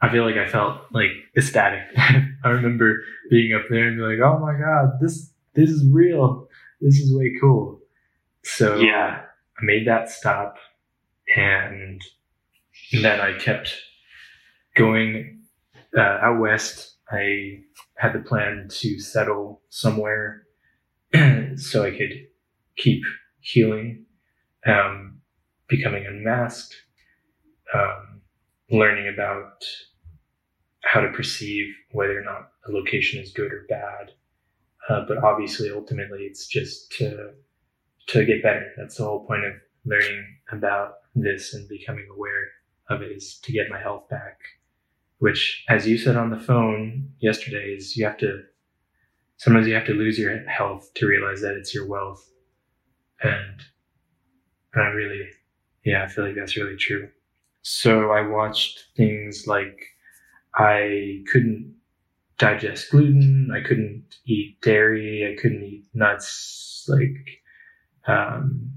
I 0.00 0.10
feel 0.10 0.24
like 0.24 0.36
I 0.36 0.46
felt 0.48 0.82
like 0.92 1.10
ecstatic. 1.36 1.80
I 2.44 2.50
remember 2.50 3.02
being 3.30 3.54
up 3.54 3.62
there 3.70 3.88
and 3.88 3.96
be 3.96 4.02
like, 4.02 4.20
"Oh 4.22 4.38
my 4.38 4.52
god, 4.58 4.98
this 5.00 5.32
this 5.54 5.70
is 5.70 5.86
real. 5.90 6.48
This 6.80 6.98
is 6.98 7.14
way 7.16 7.32
cool." 7.40 7.80
So 8.44 8.76
Yeah. 8.76 9.22
I 9.58 9.64
made 9.64 9.86
that 9.86 10.10
stop 10.10 10.56
and 11.36 12.02
then 12.92 13.20
I 13.20 13.38
kept 13.38 13.74
going 14.76 15.42
uh, 15.96 16.00
out 16.00 16.40
west. 16.40 16.96
I 17.10 17.60
had 17.96 18.12
the 18.12 18.18
plan 18.20 18.66
to 18.68 18.98
settle 18.98 19.62
somewhere 19.68 20.42
so 21.56 21.84
I 21.84 21.90
could 21.92 22.26
keep 22.76 23.02
healing, 23.40 24.06
um, 24.66 25.20
becoming 25.68 26.04
unmasked, 26.06 26.74
um, 27.72 28.20
learning 28.70 29.12
about 29.12 29.64
how 30.84 31.00
to 31.00 31.10
perceive 31.12 31.74
whether 31.92 32.18
or 32.18 32.24
not 32.24 32.50
a 32.68 32.72
location 32.72 33.20
is 33.20 33.32
good 33.32 33.52
or 33.52 33.66
bad. 33.68 34.12
Uh, 34.88 35.04
but 35.08 35.18
obviously, 35.18 35.70
ultimately, 35.70 36.20
it's 36.24 36.46
just 36.46 36.92
to 36.92 37.30
to 38.08 38.24
get 38.24 38.42
better. 38.42 38.70
That's 38.76 38.96
the 38.96 39.04
whole 39.04 39.26
point 39.26 39.44
of 39.44 39.54
learning 39.86 40.24
about 40.52 40.96
this 41.14 41.54
and 41.54 41.66
becoming 41.68 42.06
aware 42.14 42.48
of 42.90 43.00
it 43.00 43.12
is 43.12 43.38
to 43.44 43.52
get 43.52 43.70
my 43.70 43.80
health 43.80 44.08
back. 44.10 44.38
Which, 45.18 45.64
as 45.68 45.86
you 45.86 45.96
said 45.96 46.16
on 46.16 46.30
the 46.30 46.38
phone 46.38 47.10
yesterday, 47.18 47.74
is 47.74 47.96
you 47.96 48.04
have 48.04 48.18
to 48.18 48.42
sometimes 49.38 49.66
you 49.66 49.74
have 49.74 49.86
to 49.86 49.94
lose 49.94 50.18
your 50.18 50.46
health 50.48 50.92
to 50.94 51.06
realize 51.06 51.40
that 51.40 51.56
it's 51.56 51.74
your 51.74 51.86
wealth. 51.86 52.30
And 53.22 53.62
I 54.74 54.88
really, 54.88 55.28
yeah, 55.84 56.04
I 56.04 56.08
feel 56.08 56.26
like 56.26 56.34
that's 56.34 56.56
really 56.56 56.76
true. 56.76 57.08
So 57.62 58.10
I 58.10 58.26
watched 58.26 58.84
things 58.96 59.46
like 59.46 59.78
I 60.56 61.22
couldn't 61.32 61.74
digest 62.38 62.90
gluten, 62.90 63.50
I 63.54 63.60
couldn't 63.66 64.04
eat 64.26 64.60
dairy, 64.62 65.30
I 65.32 65.40
couldn't 65.40 65.62
eat 65.62 65.84
nuts, 65.94 66.84
like 66.88 67.42
um, 68.06 68.72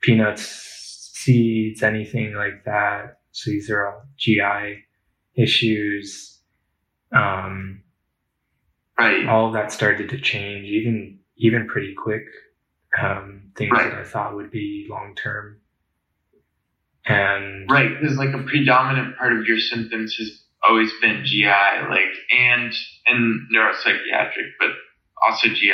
peanuts, 0.00 0.42
seeds, 1.14 1.82
anything 1.82 2.34
like 2.34 2.64
that. 2.64 3.20
So 3.32 3.50
these 3.50 3.70
are 3.70 3.86
all 3.86 4.02
GI 4.16 4.84
issues. 5.34 6.38
Um, 7.12 7.82
Right. 8.98 9.26
all 9.26 9.46
of 9.48 9.54
that 9.54 9.72
started 9.72 10.10
to 10.10 10.20
change, 10.20 10.66
even 10.66 11.18
even 11.36 11.66
pretty 11.66 11.94
quick. 11.94 12.24
Um, 12.98 13.50
things 13.56 13.72
Right. 13.72 13.90
that 13.90 13.98
I 13.98 14.04
thought 14.04 14.34
would 14.36 14.50
be 14.50 14.86
long 14.88 15.14
term, 15.16 15.60
and 17.06 17.68
Right. 17.70 17.98
Because 17.98 18.18
like 18.18 18.34
a 18.34 18.42
predominant 18.42 19.16
part 19.16 19.32
of 19.32 19.46
your 19.46 19.58
symptoms 19.58 20.14
has 20.16 20.41
always 20.68 20.90
been 21.00 21.24
GI, 21.24 21.46
like, 21.88 22.12
and, 22.36 22.72
and 23.06 23.40
neuropsychiatric, 23.54 24.50
but 24.60 24.70
also 25.26 25.48
GI. 25.48 25.72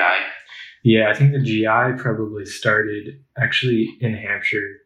yeah, 0.84 1.08
I 1.10 1.14
think 1.14 1.32
the 1.32 1.42
GI 1.42 2.00
probably 2.02 2.44
started 2.46 3.22
actually 3.36 3.96
in 4.00 4.14
Hampshire, 4.14 4.78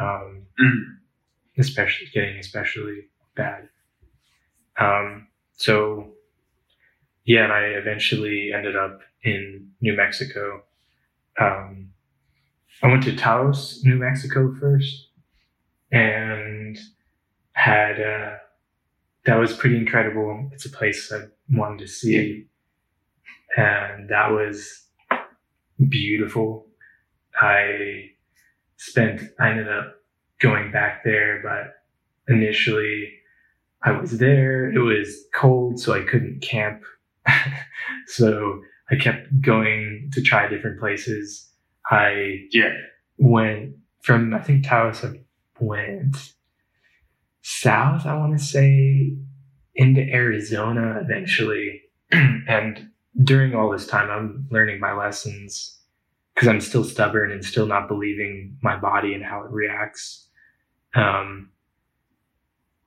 um, 0.00 0.46
Mm. 0.60 0.82
especially 1.58 2.08
getting 2.12 2.36
especially 2.38 3.08
bad. 3.36 3.68
Um, 4.78 5.28
so 5.52 6.12
yeah, 7.24 7.44
and 7.44 7.52
I 7.52 7.64
eventually 7.78 8.52
ended 8.54 8.76
up 8.76 9.00
in 9.22 9.70
New 9.80 9.96
Mexico. 9.96 10.62
Um, 11.40 11.90
I 12.82 12.88
went 12.88 13.02
to 13.04 13.16
Taos, 13.16 13.80
New 13.84 13.96
Mexico 13.96 14.54
first, 14.60 15.08
and 15.90 16.76
had 17.52 18.00
uh, 18.00 18.36
that 19.26 19.36
was 19.36 19.52
pretty 19.56 19.76
incredible. 19.76 20.50
It's 20.52 20.66
a 20.66 20.70
place 20.70 21.12
I 21.12 21.22
wanted 21.50 21.80
to 21.80 21.88
see, 21.88 22.46
and 23.56 24.08
that 24.10 24.30
was 24.30 24.86
beautiful. 25.88 26.66
I 27.40 28.10
spent. 28.76 29.22
I 29.40 29.50
ended 29.50 29.68
up 29.68 29.94
going 30.40 30.70
back 30.72 31.04
there, 31.04 31.40
but 31.42 32.34
initially 32.34 33.10
I 33.82 33.92
was 33.92 34.18
there. 34.18 34.70
It 34.70 34.78
was 34.80 35.14
cold, 35.34 35.80
so 35.80 35.92
I 35.94 36.02
couldn't 36.02 36.40
camp. 36.42 36.82
so 38.06 38.60
I 38.90 38.96
kept 38.96 39.28
going 39.40 40.10
to 40.12 40.22
try 40.22 40.48
different 40.48 40.78
places. 40.80 41.50
I 41.90 42.46
Yeah. 42.50 42.74
went 43.18 43.76
from 44.02 44.34
I 44.34 44.40
think 44.40 44.66
Taos 44.66 45.04
I 45.04 45.20
went 45.60 46.16
south, 47.44 48.06
I 48.06 48.16
want 48.16 48.38
to 48.38 48.42
say, 48.42 49.12
into 49.74 50.00
Arizona 50.00 51.00
eventually. 51.02 51.82
and 52.10 52.88
during 53.22 53.54
all 53.54 53.70
this 53.70 53.86
time 53.86 54.10
I'm 54.10 54.48
learning 54.50 54.80
my 54.80 54.94
lessons 54.94 55.78
because 56.34 56.48
I'm 56.48 56.60
still 56.60 56.84
stubborn 56.84 57.30
and 57.30 57.44
still 57.44 57.66
not 57.66 57.86
believing 57.86 58.56
my 58.62 58.76
body 58.76 59.12
and 59.12 59.22
how 59.22 59.42
it 59.42 59.50
reacts. 59.50 60.26
Um 60.94 61.50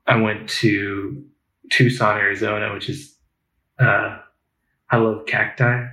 I 0.07 0.15
went 0.19 0.49
to 0.61 1.23
Tucson, 1.71 2.17
Arizona, 2.17 2.73
which 2.73 2.89
is 2.89 3.15
uh 3.79 4.17
I 4.89 4.97
love 4.97 5.27
cacti 5.27 5.85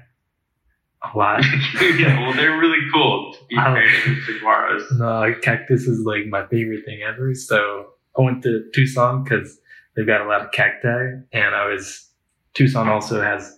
a 1.02 1.18
lot. 1.18 1.44
yeah, 1.98 2.18
well, 2.20 2.32
they're 2.32 2.58
really 2.58 2.78
cool. 2.94 3.34
To 3.34 3.38
be 3.50 3.58
I 3.58 3.74
fair 3.74 4.16
saguaros. 4.26 4.84
No, 4.92 5.34
cactus 5.42 5.86
is 5.86 6.06
like 6.06 6.26
my 6.28 6.46
favorite 6.46 6.86
thing 6.86 7.02
ever. 7.02 7.34
So 7.34 7.93
I 8.18 8.22
went 8.22 8.42
to 8.44 8.64
Tucson 8.74 9.24
because 9.24 9.58
they've 9.96 10.06
got 10.06 10.20
a 10.20 10.28
lot 10.28 10.42
of 10.42 10.52
cacti, 10.52 10.88
and 11.32 11.54
I 11.54 11.66
was 11.66 12.08
Tucson 12.54 12.88
also 12.88 13.20
has 13.20 13.56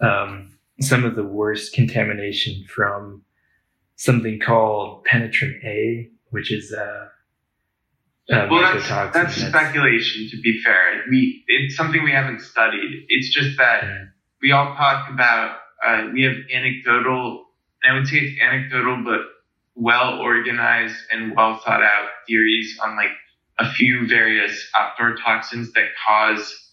um, 0.00 0.58
some 0.80 1.04
of 1.04 1.16
the 1.16 1.24
worst 1.24 1.72
contamination 1.72 2.64
from 2.68 3.22
something 3.96 4.38
called 4.40 5.04
penitrem 5.10 5.54
A, 5.64 6.08
which 6.30 6.52
is 6.52 6.72
uh, 6.72 7.08
uh, 8.32 8.46
Well, 8.50 8.60
that's, 8.60 8.84
mycotoxin. 8.86 9.12
that's 9.12 9.34
speculation. 9.34 10.28
To 10.30 10.40
be 10.42 10.60
fair, 10.62 11.04
we 11.10 11.42
it's 11.48 11.74
something 11.76 12.02
we 12.04 12.12
haven't 12.12 12.40
studied. 12.42 13.04
It's 13.08 13.32
just 13.34 13.56
that 13.58 13.82
Yeah. 13.84 14.04
we 14.42 14.52
all 14.52 14.74
talk 14.76 15.10
about 15.10 15.56
uh, 15.84 16.08
we 16.12 16.22
have 16.24 16.34
anecdotal. 16.52 17.46
I 17.88 17.94
would 17.94 18.06
say 18.08 18.16
it's 18.18 18.40
anecdotal, 18.40 19.02
but 19.04 19.20
well 19.74 20.18
organized 20.18 20.96
and 21.12 21.34
well 21.36 21.58
thought 21.64 21.82
out 21.82 22.08
theories 22.26 22.76
on 22.84 22.96
like 22.96 23.10
a 23.58 23.70
few 23.72 24.06
various 24.06 24.68
outdoor 24.78 25.16
toxins 25.16 25.72
that 25.72 25.88
cause 26.06 26.72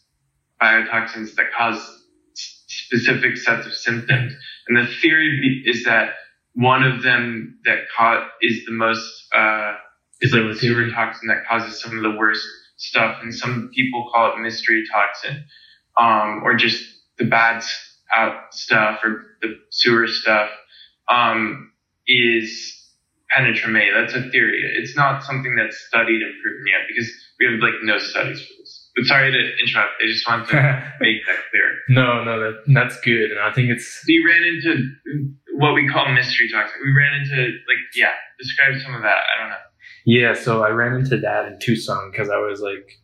biotoxins 0.62 1.36
that 1.36 1.48
cause 1.58 2.04
specific 2.34 3.38
sets 3.38 3.66
of 3.66 3.74
symptoms. 3.74 4.34
And 4.68 4.78
the 4.78 4.88
theory 5.02 5.64
is 5.66 5.84
that 5.86 6.14
one 6.54 6.84
of 6.84 7.04
them 7.04 7.60
that 7.66 7.80
caught 7.98 8.30
is 8.42 8.66
the 8.66 8.72
most 8.72 9.28
uh, 9.36 9.74
is 10.22 10.34
like 10.34 10.44
the 10.48 10.56
sewer 10.56 10.90
toxin 10.92 11.28
that 11.28 11.46
causes 11.50 11.82
some 11.82 11.98
of 11.98 12.04
the 12.04 12.18
worst 12.18 12.46
stuff, 12.78 13.18
and 13.22 13.34
some 13.34 13.70
people 13.74 14.10
call 14.14 14.34
it 14.34 14.40
mystery 14.40 14.84
toxin, 14.92 15.44
um, 16.00 16.42
or 16.44 16.56
just 16.56 16.84
the 17.18 17.26
bad 17.26 17.64
out 18.16 18.54
stuff 18.54 19.00
or 19.04 19.38
the 19.42 19.56
sewer 19.70 20.08
stuff. 20.08 20.50
Um, 21.10 21.72
is 22.08 22.85
penitrem 23.34 23.78
A. 23.78 24.02
That's 24.02 24.14
a 24.14 24.30
theory. 24.30 24.62
It's 24.78 24.96
not 24.96 25.24
something 25.24 25.56
that's 25.56 25.78
studied 25.88 26.22
and 26.22 26.34
proven 26.42 26.66
yet 26.68 26.88
because 26.88 27.12
we 27.40 27.46
have 27.48 27.60
like 27.62 27.82
no 27.84 27.98
studies 27.98 28.42
for 28.42 28.54
this. 28.60 28.92
But 28.96 29.06
sorry 29.06 29.32
to 29.32 29.38
interrupt. 29.38 29.92
I 30.02 30.08
just 30.08 30.28
wanted 30.28 30.48
to 30.50 30.94
make 31.02 31.18
that 31.28 31.40
clear. 31.52 31.70
No, 31.90 32.24
no, 32.24 32.40
that 32.40 32.64
that's 32.74 33.00
good, 33.02 33.32
and 33.32 33.40
I 33.40 33.52
think 33.52 33.70
it's. 33.70 34.04
We 34.08 34.24
ran 34.26 34.44
into 34.44 35.36
what 35.58 35.74
we 35.74 35.88
call 35.88 36.12
mystery 36.14 36.50
toxin. 36.52 36.80
We 36.84 36.94
ran 36.94 37.22
into 37.22 37.36
like 37.68 37.84
yeah. 37.96 38.14
Describe 38.38 38.82
some 38.82 38.96
of 38.96 39.02
that. 39.04 39.24
I 39.36 39.42
don't 39.42 39.50
know. 39.50 39.56
Yeah, 40.06 40.34
so 40.34 40.64
I 40.64 40.70
ran 40.70 40.94
into 40.94 41.18
that 41.18 41.46
in 41.48 41.58
Tucson 41.60 42.12
because 42.12 42.30
I 42.30 42.38
was 42.38 42.60
like, 42.60 43.00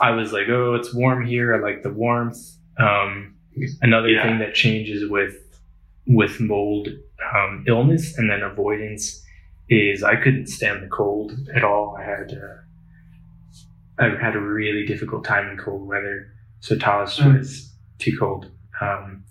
I 0.00 0.10
was 0.10 0.32
like, 0.32 0.48
oh, 0.48 0.74
it's 0.74 0.92
warm 0.92 1.24
here. 1.24 1.54
I 1.54 1.60
like 1.60 1.82
the 1.82 1.92
warmth. 1.92 2.38
Um, 2.78 3.36
another 3.82 4.08
yeah. 4.08 4.22
thing 4.22 4.38
that 4.40 4.54
changes 4.54 5.08
with 5.08 5.36
with 6.06 6.40
mold 6.40 6.88
um, 7.34 7.64
illness 7.66 8.16
and 8.16 8.30
then 8.30 8.42
avoidance 8.42 9.22
is 9.68 10.02
I 10.02 10.16
couldn't 10.16 10.46
stand 10.46 10.82
the 10.82 10.88
cold 10.88 11.32
at 11.54 11.64
all. 11.64 11.96
I 11.98 12.04
had 12.04 12.32
uh, 12.32 14.02
I 14.02 14.24
had 14.24 14.36
a 14.36 14.40
really 14.40 14.86
difficult 14.86 15.24
time 15.24 15.48
in 15.50 15.58
cold 15.58 15.86
weather, 15.86 16.32
so 16.60 16.76
Taos 16.76 17.18
mm. 17.18 17.38
was 17.38 17.72
too 17.98 18.16
cold. 18.18 18.50
Um, 18.80 19.24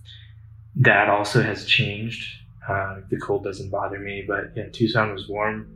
that 0.75 1.09
also 1.09 1.41
has 1.41 1.65
changed. 1.65 2.23
Uh, 2.67 2.97
the 3.09 3.17
cold 3.17 3.43
doesn't 3.43 3.69
bother 3.69 3.99
me, 3.99 4.25
but 4.27 4.51
yeah, 4.55 4.67
Tucson 4.71 5.13
was 5.13 5.27
warm. 5.27 5.73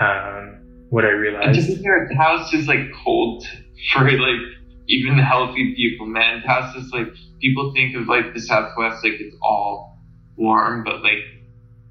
Um, 0.00 0.60
what 0.90 1.04
I 1.04 1.10
realized. 1.10 1.60
To 1.60 1.76
be 1.76 1.82
fair, 1.82 2.08
Taos 2.14 2.52
is 2.52 2.66
like 2.66 2.92
cold 3.04 3.46
for 3.92 4.10
like 4.10 4.40
even 4.88 5.18
healthy 5.18 5.74
people, 5.76 6.06
man. 6.06 6.42
Taos 6.42 6.74
is 6.76 6.90
like 6.92 7.08
people 7.40 7.72
think 7.72 7.94
of 7.96 8.08
like 8.08 8.34
the 8.34 8.40
Southwest 8.40 9.04
like 9.04 9.14
it's 9.20 9.36
all 9.40 9.98
warm, 10.36 10.82
but 10.84 11.02
like 11.02 11.18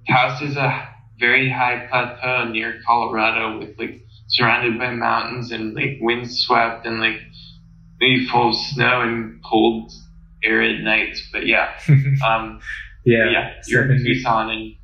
Taos 0.09 0.41
is 0.41 0.57
a 0.57 0.89
very 1.19 1.49
high 1.49 1.87
plateau 1.89 2.49
near 2.49 2.79
Colorado 2.85 3.59
with 3.59 3.77
like 3.79 4.05
surrounded 4.27 4.77
by 4.77 4.91
mountains 4.91 5.51
and 5.51 5.73
like 5.73 5.97
windswept 6.01 6.85
and 6.85 6.99
like 6.99 7.19
maybe 7.99 8.27
full 8.27 8.49
of 8.49 8.55
snow 8.55 9.01
and 9.01 9.41
cold 9.43 9.91
arid 10.43 10.83
nights. 10.83 11.27
But 11.31 11.45
yeah, 11.45 11.71
um, 12.25 12.59
yeah, 13.05 13.29
yeah, 13.29 13.53
you're 13.67 13.91
in 13.91 14.03
Tucson 14.03 14.49
and 14.49 14.75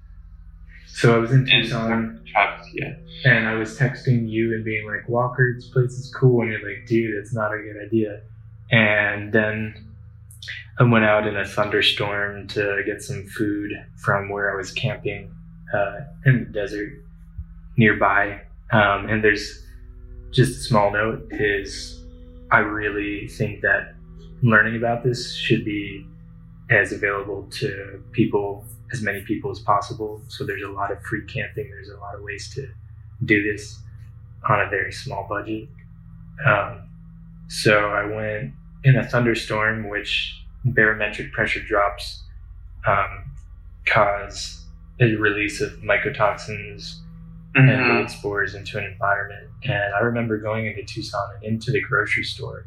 so 0.87 1.15
I 1.15 1.17
was 1.17 1.31
in 1.31 1.45
Tucson. 1.45 2.23
Travis, 2.31 2.67
yeah. 2.73 2.95
And 3.25 3.47
I 3.47 3.55
was 3.55 3.77
texting 3.77 4.29
you 4.29 4.53
and 4.53 4.63
being 4.63 4.87
like, 4.87 5.07
Walker, 5.09 5.53
this 5.55 5.67
place 5.69 5.91
is 5.91 6.13
cool. 6.13 6.41
And 6.41 6.51
you're 6.51 6.67
like, 6.67 6.87
dude, 6.87 7.15
it's 7.15 7.33
not 7.33 7.53
a 7.53 7.57
good 7.57 7.83
idea. 7.83 8.21
And 8.71 9.33
then 9.33 9.75
I 10.79 10.83
went 10.83 11.05
out 11.05 11.27
in 11.27 11.35
a 11.35 11.45
thunderstorm 11.45 12.47
to 12.49 12.83
get 12.85 13.01
some 13.01 13.25
food 13.25 13.71
from 13.97 14.29
where 14.29 14.51
I 14.51 14.55
was 14.55 14.71
camping 14.71 15.31
uh, 15.73 15.99
in 16.25 16.39
the 16.39 16.45
desert 16.45 16.93
nearby. 17.77 18.41
Um, 18.71 19.09
and 19.09 19.23
there's 19.23 19.63
just 20.31 20.59
a 20.59 20.63
small 20.63 20.91
note 20.91 21.27
is 21.31 22.01
I 22.51 22.59
really 22.59 23.27
think 23.27 23.61
that 23.61 23.95
learning 24.41 24.75
about 24.75 25.03
this 25.03 25.33
should 25.35 25.63
be 25.63 26.05
as 26.69 26.91
available 26.91 27.47
to 27.51 28.03
people, 28.11 28.65
as 28.91 29.01
many 29.01 29.21
people 29.21 29.51
as 29.51 29.59
possible. 29.59 30.21
So 30.27 30.45
there's 30.45 30.63
a 30.63 30.69
lot 30.69 30.91
of 30.91 31.01
free 31.03 31.25
camping. 31.25 31.69
There's 31.69 31.89
a 31.89 31.97
lot 31.97 32.15
of 32.15 32.21
ways 32.21 32.53
to 32.55 32.67
do 33.25 33.43
this 33.43 33.79
on 34.49 34.59
a 34.59 34.69
very 34.69 34.91
small 34.91 35.25
budget. 35.29 35.69
Um, 36.45 36.89
so 37.47 37.89
I 37.91 38.05
went 38.05 38.53
in 38.83 38.97
a 38.97 39.07
thunderstorm, 39.07 39.89
which 39.89 40.39
barometric 40.65 41.31
pressure 41.31 41.61
drops 41.61 42.23
um, 42.87 43.31
cause 43.85 44.62
a 44.99 45.15
release 45.15 45.61
of 45.61 45.71
mycotoxins 45.79 46.99
mm-hmm. 47.55 47.69
and 47.69 47.87
mold 47.87 48.09
spores 48.09 48.55
into 48.55 48.77
an 48.77 48.85
environment. 48.85 49.49
And 49.63 49.93
I 49.93 49.99
remember 49.99 50.37
going 50.37 50.65
into 50.67 50.83
Tucson 50.83 51.29
and 51.35 51.43
into 51.43 51.71
the 51.71 51.81
grocery 51.81 52.23
store, 52.23 52.65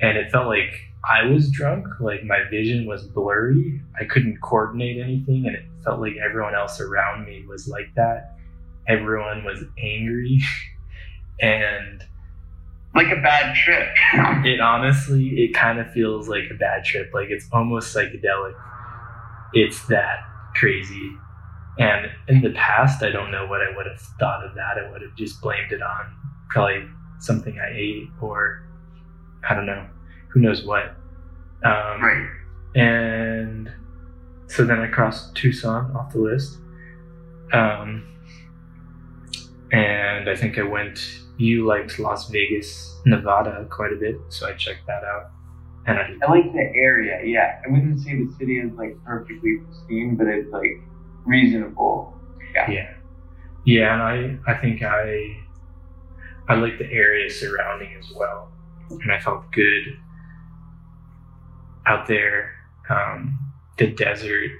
and 0.00 0.16
it 0.16 0.30
felt 0.30 0.46
like 0.46 0.88
I 1.08 1.24
was 1.24 1.50
drunk. 1.50 1.86
Like 2.00 2.24
my 2.24 2.44
vision 2.50 2.86
was 2.86 3.02
blurry. 3.02 3.80
I 3.98 4.04
couldn't 4.04 4.40
coordinate 4.40 4.98
anything, 5.02 5.46
and 5.46 5.56
it 5.56 5.64
felt 5.84 6.00
like 6.00 6.14
everyone 6.16 6.54
else 6.54 6.80
around 6.80 7.26
me 7.26 7.44
was 7.46 7.68
like 7.68 7.94
that. 7.96 8.36
Everyone 8.88 9.44
was 9.44 9.64
angry, 9.78 10.40
and 11.40 12.04
like 12.94 13.10
a 13.10 13.20
bad 13.20 13.54
trip. 13.56 13.88
it 14.44 14.60
honestly, 14.60 15.44
it 15.44 15.54
kind 15.54 15.78
of 15.78 15.90
feels 15.92 16.28
like 16.28 16.44
a 16.50 16.54
bad 16.54 16.84
trip. 16.84 17.10
Like 17.12 17.28
it's 17.30 17.48
almost 17.52 17.94
psychedelic. 17.94 18.54
It's 19.54 19.86
that 19.86 20.20
crazy. 20.54 21.12
And 21.78 22.10
in 22.28 22.42
the 22.42 22.50
past, 22.50 23.02
I 23.02 23.10
don't 23.10 23.30
know 23.30 23.46
what 23.46 23.60
I 23.60 23.74
would 23.74 23.86
have 23.86 24.00
thought 24.20 24.44
of 24.44 24.54
that. 24.54 24.76
I 24.78 24.90
would 24.90 25.02
have 25.02 25.14
just 25.16 25.40
blamed 25.40 25.72
it 25.72 25.82
on 25.82 26.14
probably 26.50 26.86
something 27.18 27.58
I 27.58 27.74
ate 27.74 28.08
or 28.20 28.62
I 29.48 29.54
don't 29.54 29.66
know, 29.66 29.86
who 30.28 30.40
knows 30.40 30.64
what. 30.64 30.96
Um, 31.64 32.02
right. 32.02 32.28
And 32.74 33.70
so 34.46 34.64
then 34.64 34.80
I 34.80 34.88
crossed 34.88 35.34
Tucson 35.34 35.94
off 35.96 36.12
the 36.12 36.18
list. 36.18 36.58
Um, 37.52 38.08
and 39.72 40.28
I 40.28 40.36
think 40.36 40.58
I 40.58 40.62
went, 40.62 40.98
you 41.38 41.66
liked 41.66 41.98
Las 41.98 42.28
Vegas, 42.30 43.00
Nevada 43.06 43.66
quite 43.70 43.92
a 43.92 43.96
bit, 43.96 44.16
so 44.28 44.46
I 44.46 44.52
checked 44.52 44.86
that 44.86 45.04
out. 45.04 45.30
And 45.86 45.98
I, 45.98 46.26
I 46.26 46.30
like 46.30 46.52
the 46.52 46.72
area, 46.76 47.20
yeah. 47.24 47.60
I 47.66 47.70
wouldn't 47.70 48.00
say 48.00 48.14
the 48.14 48.32
city 48.38 48.58
is 48.58 48.72
like 48.74 48.96
perfectly 49.04 49.58
pristine, 49.66 50.16
but 50.16 50.28
it's 50.28 50.50
like 50.52 50.80
reasonable. 51.24 52.14
Yeah. 52.54 52.70
Yeah. 52.70 52.94
Yeah, 53.64 53.92
and 53.94 54.40
I 54.46 54.52
I 54.52 54.54
think 54.58 54.82
I 54.82 55.36
I 56.48 56.54
like 56.54 56.78
the 56.78 56.90
area 56.90 57.30
surrounding 57.30 57.94
as 57.96 58.10
well, 58.14 58.50
and 58.90 59.12
I 59.12 59.20
felt 59.20 59.50
good 59.52 59.98
out 61.86 62.08
there. 62.08 62.52
Um, 62.90 63.38
the 63.78 63.86
desert 63.86 64.50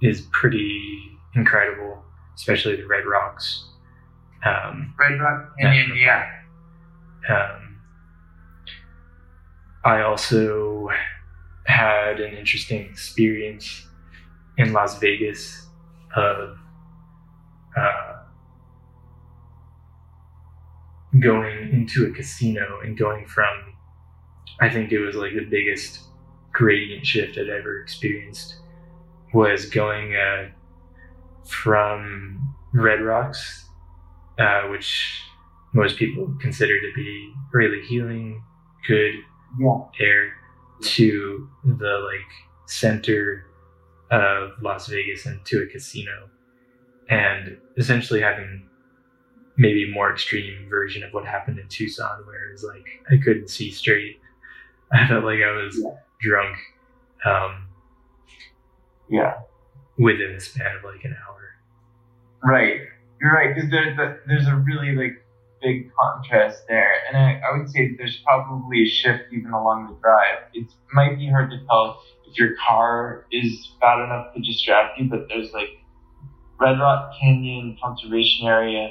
is 0.00 0.22
pretty 0.32 1.18
incredible, 1.34 2.02
especially 2.36 2.76
the 2.76 2.86
Red 2.86 3.04
Rocks. 3.06 3.64
Um, 4.44 4.94
Red 4.98 5.20
Rock 5.20 5.52
Canyon, 5.60 5.96
yeah. 5.96 6.30
Um, 7.28 7.80
I 9.84 10.02
also 10.02 10.88
had 11.66 12.20
an 12.20 12.34
interesting 12.34 12.82
experience 12.82 13.86
in 14.56 14.72
Las 14.72 14.98
Vegas 14.98 15.63
of 16.16 16.58
uh, 17.76 18.14
going 21.20 21.70
into 21.72 22.06
a 22.06 22.10
casino 22.10 22.80
and 22.82 22.98
going 22.98 23.26
from, 23.26 23.74
I 24.60 24.68
think 24.68 24.92
it 24.92 25.00
was 25.00 25.16
like 25.16 25.32
the 25.34 25.46
biggest 25.48 26.00
gradient 26.52 27.06
shift 27.06 27.38
I'd 27.38 27.48
ever 27.48 27.80
experienced, 27.80 28.56
was 29.32 29.66
going 29.66 30.14
uh, 30.14 30.50
from 31.44 32.54
Red 32.72 33.00
Rocks, 33.02 33.68
uh, 34.38 34.62
which 34.68 35.20
most 35.72 35.96
people 35.96 36.34
consider 36.40 36.80
to 36.80 36.92
be 36.94 37.32
really 37.52 37.80
healing, 37.82 38.42
good 38.86 39.14
yeah. 39.58 39.82
air, 40.00 40.34
to 40.82 41.48
the 41.64 42.08
like 42.10 42.30
center 42.66 43.46
of 44.10 44.50
Las 44.62 44.86
Vegas 44.86 45.26
into 45.26 45.62
a 45.62 45.66
casino 45.66 46.28
and 47.08 47.58
essentially 47.76 48.20
having 48.20 48.68
maybe 49.56 49.90
more 49.90 50.12
extreme 50.12 50.68
version 50.68 51.02
of 51.02 51.12
what 51.12 51.24
happened 51.24 51.58
in 51.58 51.68
Tucson 51.68 52.24
where 52.26 52.48
it 52.48 52.52
was 52.52 52.64
like 52.64 52.86
I 53.10 53.22
couldn't 53.22 53.48
see 53.48 53.70
straight. 53.70 54.20
I 54.92 55.06
felt 55.08 55.24
like 55.24 55.40
I 55.40 55.50
was 55.50 55.80
yeah. 55.82 55.96
drunk. 56.20 56.56
Um, 57.24 57.68
yeah. 59.08 59.34
Within 59.98 60.34
the 60.34 60.40
span 60.40 60.76
of 60.76 60.84
like 60.84 61.04
an 61.04 61.16
hour. 61.26 61.54
Right. 62.42 62.80
You're 63.20 63.32
right 63.32 63.54
because 63.54 63.70
there's 63.70 63.98
a, 63.98 64.18
there's 64.26 64.46
a 64.46 64.56
really 64.56 64.94
like 64.94 65.24
big 65.64 65.90
contrast 65.98 66.64
there, 66.68 66.92
and 67.08 67.16
I, 67.16 67.40
I 67.40 67.56
would 67.56 67.70
say 67.70 67.94
there's 67.96 68.20
probably 68.24 68.82
a 68.82 68.86
shift 68.86 69.24
even 69.32 69.50
along 69.52 69.88
the 69.88 70.00
drive. 70.00 70.50
It 70.52 70.66
might 70.92 71.16
be 71.16 71.28
hard 71.28 71.50
to 71.50 71.58
tell 71.66 72.02
your 72.36 72.54
car 72.66 73.26
is 73.30 73.72
bad 73.80 74.04
enough 74.04 74.34
to 74.34 74.40
distract 74.40 74.98
you, 74.98 75.08
but 75.08 75.26
there's 75.28 75.52
like 75.52 75.68
Red 76.60 76.78
Rock 76.78 77.12
Canyon 77.20 77.76
Conservation 77.82 78.46
Area. 78.46 78.90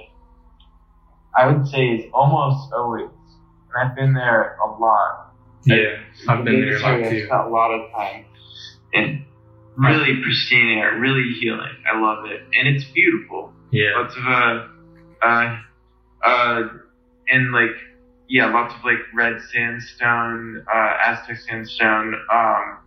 I 1.37 1.51
would 1.51 1.67
say 1.67 1.87
is 1.87 2.05
almost 2.13 2.71
always, 2.73 3.09
and 3.73 3.89
I've 3.89 3.95
been 3.95 4.13
there 4.13 4.57
a 4.57 4.79
lot. 4.79 5.33
Yeah, 5.65 5.99
I've 6.27 6.43
been 6.45 6.61
there 6.61 6.77
a 6.77 6.81
lot 6.81 7.09
too. 7.09 7.27
a 7.31 7.49
lot 7.49 7.71
of 7.71 7.91
time 7.91 8.25
and 8.93 9.25
really 9.75 10.21
pristine 10.21 10.77
air, 10.77 10.99
really 10.99 11.33
healing. 11.39 11.75
I 11.91 11.99
love 11.99 12.25
it, 12.25 12.41
and 12.53 12.67
it's 12.67 12.85
beautiful. 12.85 13.53
Yeah, 13.71 13.97
Lots 13.97 14.15
of 14.15 14.27
uh, 14.27 14.67
uh, 15.25 15.57
uh, 16.23 16.61
and 17.29 17.51
like 17.51 17.75
yeah, 18.29 18.51
lots 18.51 18.73
of 18.75 18.83
like 18.83 18.99
red 19.13 19.41
sandstone, 19.51 20.63
uh, 20.71 20.93
Aztec 21.05 21.37
sandstone, 21.37 22.13
um, 22.31 22.77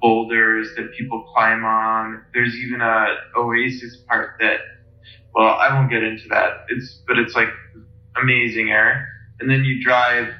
boulders 0.00 0.68
that 0.76 0.92
people 0.96 1.30
climb 1.34 1.64
on. 1.64 2.24
There's 2.34 2.54
even 2.56 2.80
a 2.80 3.16
oasis 3.36 3.96
part 4.08 4.36
that, 4.40 4.60
well, 5.34 5.48
I 5.48 5.74
won't 5.74 5.90
get 5.90 6.02
into 6.02 6.28
that. 6.28 6.66
It's 6.68 7.02
but 7.06 7.18
it's 7.18 7.34
like 7.34 7.48
amazing 8.20 8.70
air, 8.70 9.08
and 9.40 9.50
then 9.50 9.64
you 9.64 9.82
drive. 9.82 10.32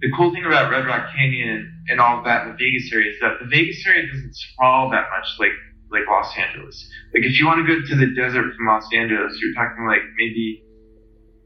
The 0.00 0.12
cool 0.16 0.32
thing 0.32 0.44
about 0.44 0.70
Red 0.70 0.86
Rock 0.86 1.10
Canyon 1.12 1.74
and 1.88 2.00
all 2.00 2.18
of 2.18 2.24
that 2.24 2.46
in 2.46 2.52
the 2.52 2.54
Vegas 2.54 2.92
area 2.92 3.10
is 3.10 3.20
that 3.20 3.38
the 3.40 3.46
Vegas 3.46 3.84
area 3.84 4.06
doesn't 4.06 4.34
sprawl 4.34 4.90
that 4.90 5.08
much 5.10 5.26
like 5.40 5.50
like 5.90 6.06
Los 6.08 6.32
Angeles. 6.36 6.88
Like 7.14 7.24
if 7.24 7.38
you 7.38 7.46
want 7.46 7.66
to 7.66 7.66
go 7.66 7.80
to 7.80 7.96
the 7.96 8.14
desert 8.14 8.54
from 8.54 8.66
Los 8.66 8.86
Angeles, 8.94 9.36
you're 9.42 9.54
talking 9.54 9.86
like 9.86 10.02
maybe. 10.16 10.62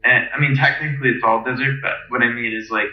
And, 0.05 0.27
I 0.35 0.37
mean, 0.37 0.53
technically 0.53 1.11
it's 1.15 1.23
all 1.23 1.45
desert, 1.45 1.79
but 1.81 1.93
what 2.09 2.21
I 2.21 2.27
mean 2.27 2.53
is 2.53 2.69
like, 2.69 2.91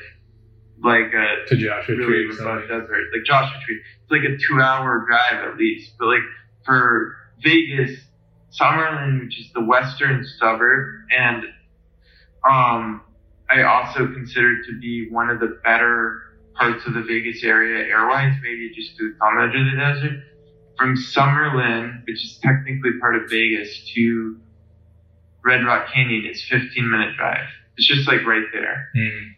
like 0.82 1.12
a 1.12 1.48
to 1.48 1.56
Joshua 1.56 1.96
really 1.96 2.26
Tree 2.26 2.36
remote 2.36 2.68
desert, 2.68 3.04
like 3.12 3.24
Joshua 3.24 3.58
Tree. 3.64 3.80
It's 4.02 4.10
like 4.10 4.22
a 4.22 4.36
two-hour 4.36 5.06
drive 5.06 5.48
at 5.48 5.56
least. 5.56 5.92
But 5.98 6.06
like 6.06 6.22
for 6.64 7.16
Vegas, 7.42 7.98
Summerlin, 8.58 9.24
which 9.24 9.38
is 9.38 9.52
the 9.52 9.62
western 9.62 10.26
suburb, 10.38 11.06
and 11.16 11.44
um, 12.48 13.02
I 13.50 13.62
also 13.62 14.06
consider 14.06 14.62
to 14.62 14.78
be 14.80 15.08
one 15.10 15.30
of 15.30 15.40
the 15.40 15.58
better 15.62 16.22
parts 16.54 16.86
of 16.86 16.94
the 16.94 17.02
Vegas 17.02 17.42
area 17.42 17.92
airwise, 17.94 18.40
maybe 18.42 18.72
just 18.74 18.92
on 19.22 19.36
the 19.36 19.42
edge 19.42 19.54
of 19.54 19.64
the 19.64 19.76
desert. 19.76 20.24
From 20.78 20.96
Summerlin, 20.96 22.06
which 22.06 22.24
is 22.24 22.38
technically 22.42 22.92
part 23.00 23.16
of 23.16 23.28
Vegas, 23.28 23.84
to 23.94 24.40
Red 25.44 25.64
Rock 25.64 25.88
Canyon 25.92 26.26
is 26.26 26.42
15 26.42 26.90
minute 26.90 27.16
drive. 27.16 27.46
It's 27.76 27.86
just 27.86 28.08
like 28.08 28.24
right 28.24 28.46
there. 28.52 28.88
Mm. 28.96 29.34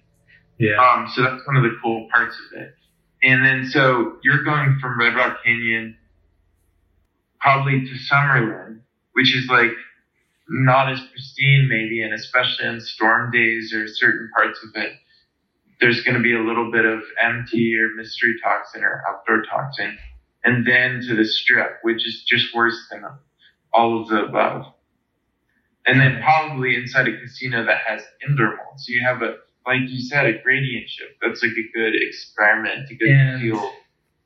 Yeah, 0.62 0.76
Um, 0.78 1.09
so 1.12 1.22
that's 1.22 1.44
one 1.44 1.56
of 1.56 1.64
the 1.64 1.76
cool 1.82 2.09
parts 2.12 2.36
of 2.36 2.60
it. 2.60 2.76
And 3.24 3.44
then 3.44 3.68
so 3.68 4.18
you're 4.22 4.44
going 4.44 4.78
from 4.80 4.97
Red 4.97 5.16
Rock 5.16 5.39
Canyon 5.44 5.97
probably 7.40 7.80
to 7.80 7.94
Summerlin, 8.09 8.80
which 9.12 9.34
is 9.34 9.48
like 9.48 9.72
not 10.48 10.93
as 10.93 11.01
pristine 11.10 11.68
maybe, 11.68 12.02
and 12.02 12.14
especially 12.14 12.68
on 12.68 12.80
storm 12.80 13.32
days 13.32 13.74
or 13.74 13.89
certain 13.89 14.30
parts 14.36 14.60
of 14.62 14.80
it, 14.80 14.93
there's 15.80 16.05
going 16.05 16.16
to 16.16 16.22
be 16.22 16.34
a 16.34 16.40
little 16.40 16.70
bit 16.70 16.84
of 16.84 17.01
MT 17.20 17.76
or 17.78 17.97
mystery 17.97 18.34
toxin 18.40 18.84
or 18.84 19.02
outdoor 19.09 19.43
toxin. 19.43 19.98
And 20.44 20.64
then 20.64 21.01
to 21.09 21.16
the 21.16 21.24
strip, 21.24 21.78
which 21.82 22.06
is 22.06 22.22
just 22.24 22.55
worse 22.55 22.78
than 22.89 23.02
all 23.72 24.01
of 24.01 24.09
the 24.09 24.26
above. 24.26 24.66
And 25.86 25.98
then 26.01 26.22
probably 26.22 26.76
inside 26.76 27.09
a 27.09 27.18
casino 27.18 27.64
that 27.64 27.78
has 27.84 28.02
indoor 28.28 28.51
mold. 28.56 28.78
So 28.78 28.93
you 28.93 29.02
have 29.05 29.22
a 29.22 29.39
like 29.66 29.80
you 29.89 30.01
said, 30.01 30.26
a 30.26 30.43
gradient 30.43 30.89
shift. 30.89 31.12
That's 31.20 31.43
like 31.43 31.52
a 31.52 31.76
good 31.78 31.93
experiment, 31.94 32.90
a 32.90 32.94
good 32.94 33.09
And- 33.10 33.40
feel. 33.40 33.72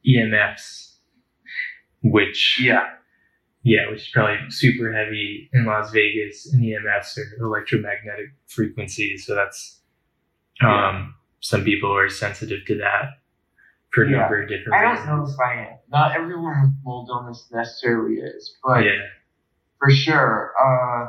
EMFs, 0.06 0.98
which 2.02 2.60
Yeah, 2.62 2.84
yeah, 3.64 3.90
which 3.90 4.02
is 4.02 4.08
probably 4.14 4.38
super 4.50 4.92
heavy 4.92 5.50
in 5.52 5.64
Las 5.64 5.90
Vegas. 5.90 6.52
And 6.52 6.62
EMFs 6.62 7.18
are 7.18 7.44
electromagnetic 7.44 8.28
frequencies, 8.46 9.26
so 9.26 9.34
that's 9.34 9.80
um, 10.62 10.68
Yeah. 10.68 11.06
some 11.40 11.64
people 11.64 11.92
are 11.94 12.08
sensitive 12.08 12.64
to 12.66 12.78
that 12.78 13.18
for 13.92 14.04
a 14.04 14.10
Yeah. 14.10 14.18
number 14.20 14.42
of 14.42 14.48
different 14.48 14.68
reasons. 14.80 15.00
I 15.00 15.06
don't 15.06 15.18
know 15.18 15.26
if 15.28 15.38
I 15.40 15.54
am. 15.72 15.78
Not 15.88 16.12
everyone 16.16 16.62
with 16.62 16.72
mold 16.84 17.08
illness 17.10 17.50
necessarily 17.52 18.16
is, 18.20 18.56
but 18.64 18.84
yeah, 18.84 18.92
for 19.80 19.90
sure, 19.90 20.52
uh, 20.58 21.08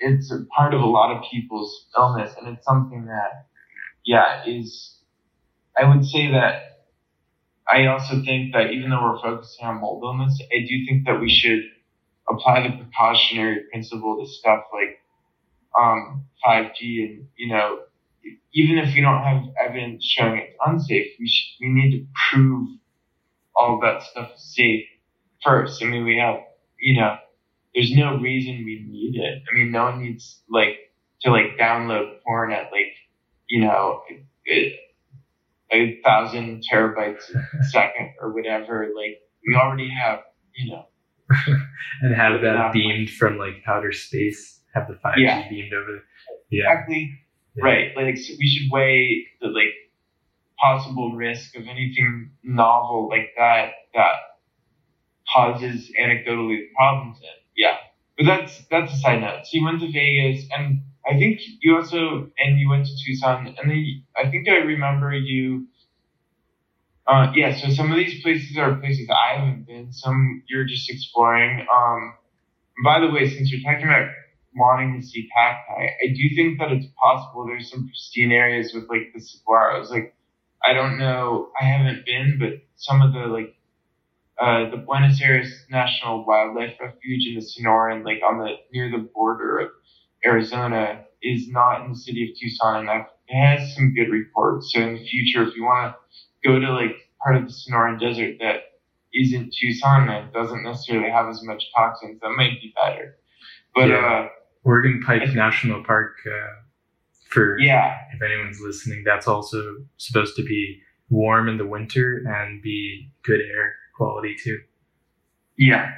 it's 0.00 0.32
a 0.32 0.44
part 0.56 0.74
of 0.74 0.80
a 0.80 0.86
lot 0.86 1.16
of 1.16 1.24
people's 1.30 1.86
illness, 1.96 2.34
and 2.38 2.48
it's 2.56 2.64
something 2.64 3.06
that, 3.06 3.46
yeah, 4.06 4.44
is. 4.46 4.98
I 5.78 5.84
would 5.88 6.04
say 6.06 6.32
that. 6.32 6.62
I 7.68 7.86
also 7.86 8.22
think 8.24 8.52
that 8.54 8.72
even 8.72 8.90
though 8.90 9.02
we're 9.02 9.20
focusing 9.22 9.66
on 9.66 9.80
mold 9.80 10.02
illness, 10.04 10.40
I 10.52 10.60
do 10.68 10.86
think 10.86 11.06
that 11.06 11.20
we 11.20 11.30
should 11.30 11.60
apply 12.30 12.68
the 12.68 12.76
precautionary 12.84 13.64
principle 13.72 14.18
to 14.20 14.26
stuff 14.30 14.64
like 14.72 15.00
um, 15.80 16.26
5G, 16.46 17.04
and 17.06 17.28
you 17.36 17.48
know, 17.54 17.80
even 18.54 18.78
if 18.78 18.94
we 18.94 19.00
don't 19.02 19.22
have 19.22 19.44
evidence 19.64 20.04
showing 20.04 20.38
it's 20.38 20.56
unsafe, 20.66 21.12
we 21.20 21.28
sh- 21.28 21.56
we 21.60 21.68
need 21.70 21.92
to 22.00 22.06
prove 22.30 22.68
all 23.56 23.80
that 23.82 24.02
stuff 24.02 24.30
is 24.36 24.54
safe 24.56 24.86
first. 25.44 25.82
I 25.82 25.86
mean, 25.86 26.04
we 26.04 26.18
have, 26.18 26.40
you 26.80 27.00
know, 27.00 27.16
there's 27.76 27.92
no 27.92 28.18
reason 28.18 28.56
we 28.66 28.86
need 28.88 29.16
it. 29.20 29.44
I 29.52 29.56
mean, 29.56 29.72
no 29.72 29.84
one 29.86 30.02
needs 30.02 30.42
like 30.50 30.78
to 31.22 31.32
like 31.32 31.58
download 31.60 32.20
porn 32.26 32.52
at 32.52 32.72
like, 32.72 32.94
you 33.48 33.62
know, 33.62 34.02
a, 34.50 34.80
a 35.72 36.00
thousand 36.04 36.64
terabytes 36.72 37.24
a 37.60 37.64
second 37.70 38.14
or 38.20 38.32
whatever. 38.32 38.88
Like, 38.96 39.20
we 39.46 39.56
already 39.56 39.90
have, 39.90 40.20
you 40.56 40.72
know, 40.72 40.86
and 42.02 42.14
have 42.14 42.40
that 42.42 42.72
beamed 42.72 43.10
from 43.10 43.38
like 43.38 43.62
outer 43.68 43.92
space, 43.92 44.60
have 44.74 44.88
the 44.88 44.94
5G 44.94 45.18
Yeah. 45.18 45.48
beamed 45.50 45.72
over. 45.74 46.02
Yeah, 46.50 46.70
exactly 46.72 47.20
Yeah. 47.56 47.64
right. 47.64 47.96
Like, 47.96 48.16
so 48.16 48.34
we 48.38 48.46
should 48.48 48.72
weigh 48.72 49.26
the 49.40 49.48
like 49.48 49.74
possible 50.58 51.14
risk 51.16 51.56
of 51.56 51.62
anything 51.68 52.30
novel 52.44 53.08
like 53.08 53.30
that 53.36 53.72
that 53.94 54.14
causes 55.32 55.90
anecdotally 56.00 56.60
problems. 56.76 57.18
In. 57.20 57.45
Yeah, 57.56 57.76
but 58.16 58.26
that's 58.26 58.64
that's 58.70 58.92
a 58.92 58.96
side 58.98 59.20
note. 59.20 59.42
So 59.44 59.50
you 59.52 59.64
went 59.64 59.80
to 59.80 59.90
Vegas, 59.90 60.46
and 60.56 60.82
I 61.08 61.14
think 61.18 61.40
you 61.62 61.76
also 61.76 62.30
and 62.38 62.58
you 62.58 62.68
went 62.68 62.86
to 62.86 62.92
Tucson, 63.04 63.46
and 63.48 63.70
then 63.70 63.76
you- 63.78 64.02
I 64.16 64.30
think 64.30 64.48
I 64.48 64.56
remember 64.56 65.12
you. 65.14 65.68
Uh, 67.06 67.32
yeah, 67.34 67.54
so 67.54 67.70
some 67.70 67.90
of 67.92 67.98
these 67.98 68.20
places 68.22 68.56
are 68.58 68.74
places 68.76 69.08
I 69.10 69.38
haven't 69.38 69.66
been. 69.66 69.92
Some 69.92 70.42
you're 70.48 70.64
just 70.64 70.90
exploring. 70.90 71.66
Um, 71.72 72.14
by 72.84 73.00
the 73.00 73.10
way, 73.10 73.28
since 73.28 73.52
you're 73.52 73.62
talking 73.62 73.86
about 73.88 74.10
wanting 74.56 75.00
to 75.00 75.06
see 75.06 75.28
cacti, 75.36 75.86
I 76.02 76.08
do 76.08 76.36
think 76.36 76.58
that 76.58 76.72
it's 76.72 76.86
possible 77.02 77.46
there's 77.46 77.70
some 77.70 77.86
pristine 77.86 78.32
areas 78.32 78.72
with 78.74 78.88
like 78.90 79.12
the 79.14 79.20
saguaros. 79.20 79.90
Like, 79.90 80.14
I 80.64 80.72
don't 80.74 80.98
know, 80.98 81.50
I 81.60 81.64
haven't 81.64 82.06
been, 82.06 82.38
but 82.40 82.62
some 82.76 83.02
of 83.02 83.12
the 83.12 83.20
like 83.28 83.54
uh, 84.40 84.70
the 84.70 84.76
Buenos 84.76 85.20
Aires 85.22 85.64
National 85.70 86.24
Wildlife 86.26 86.74
Refuge 86.80 87.26
in 87.28 87.34
the 87.36 87.40
Sonoran, 87.40 88.04
like 88.04 88.20
on 88.28 88.38
the 88.38 88.54
near 88.72 88.90
the 88.90 89.08
border 89.14 89.58
of 89.58 89.68
Arizona, 90.24 91.04
is 91.22 91.48
not 91.48 91.84
in 91.84 91.92
the 91.92 91.98
city 91.98 92.30
of 92.30 92.38
Tucson, 92.38 92.80
and 92.80 92.90
I've, 92.90 93.06
it 93.28 93.34
has 93.34 93.74
some 93.74 93.94
good 93.94 94.10
reports. 94.10 94.72
So 94.72 94.80
in 94.80 94.94
the 94.94 95.04
future, 95.04 95.42
if 95.48 95.56
you 95.56 95.64
want 95.64 95.94
to 95.94 96.48
go 96.48 96.58
to 96.60 96.72
like 96.72 96.96
part 97.22 97.36
of 97.36 97.44
the 97.46 97.52
Sonoran 97.52 97.98
Desert 97.98 98.36
that 98.40 98.56
isn't 99.14 99.52
Tucson 99.58 100.06
that 100.08 100.32
doesn't 100.32 100.62
necessarily 100.62 101.10
have 101.10 101.28
as 101.28 101.42
much 101.42 101.64
toxins, 101.74 102.20
that 102.20 102.30
might 102.36 102.60
be 102.60 102.72
better. 102.76 103.16
But 103.74 103.88
Yeah. 103.88 103.96
uh, 103.96 104.28
Organ 104.64 105.02
Pipe 105.04 105.22
I- 105.22 105.32
National 105.34 105.82
Park. 105.84 106.16
Uh, 106.26 106.62
for 107.30 107.58
yeah, 107.58 107.96
if 108.14 108.22
anyone's 108.22 108.60
listening, 108.60 109.02
that's 109.04 109.26
also 109.26 109.76
supposed 109.96 110.36
to 110.36 110.42
be 110.44 110.80
warm 111.10 111.48
in 111.48 111.56
the 111.58 111.66
winter 111.66 112.22
and 112.26 112.62
be 112.62 113.10
good 113.24 113.40
air 113.40 113.74
quality 113.96 114.36
too. 114.42 114.60
Yeah. 115.58 115.90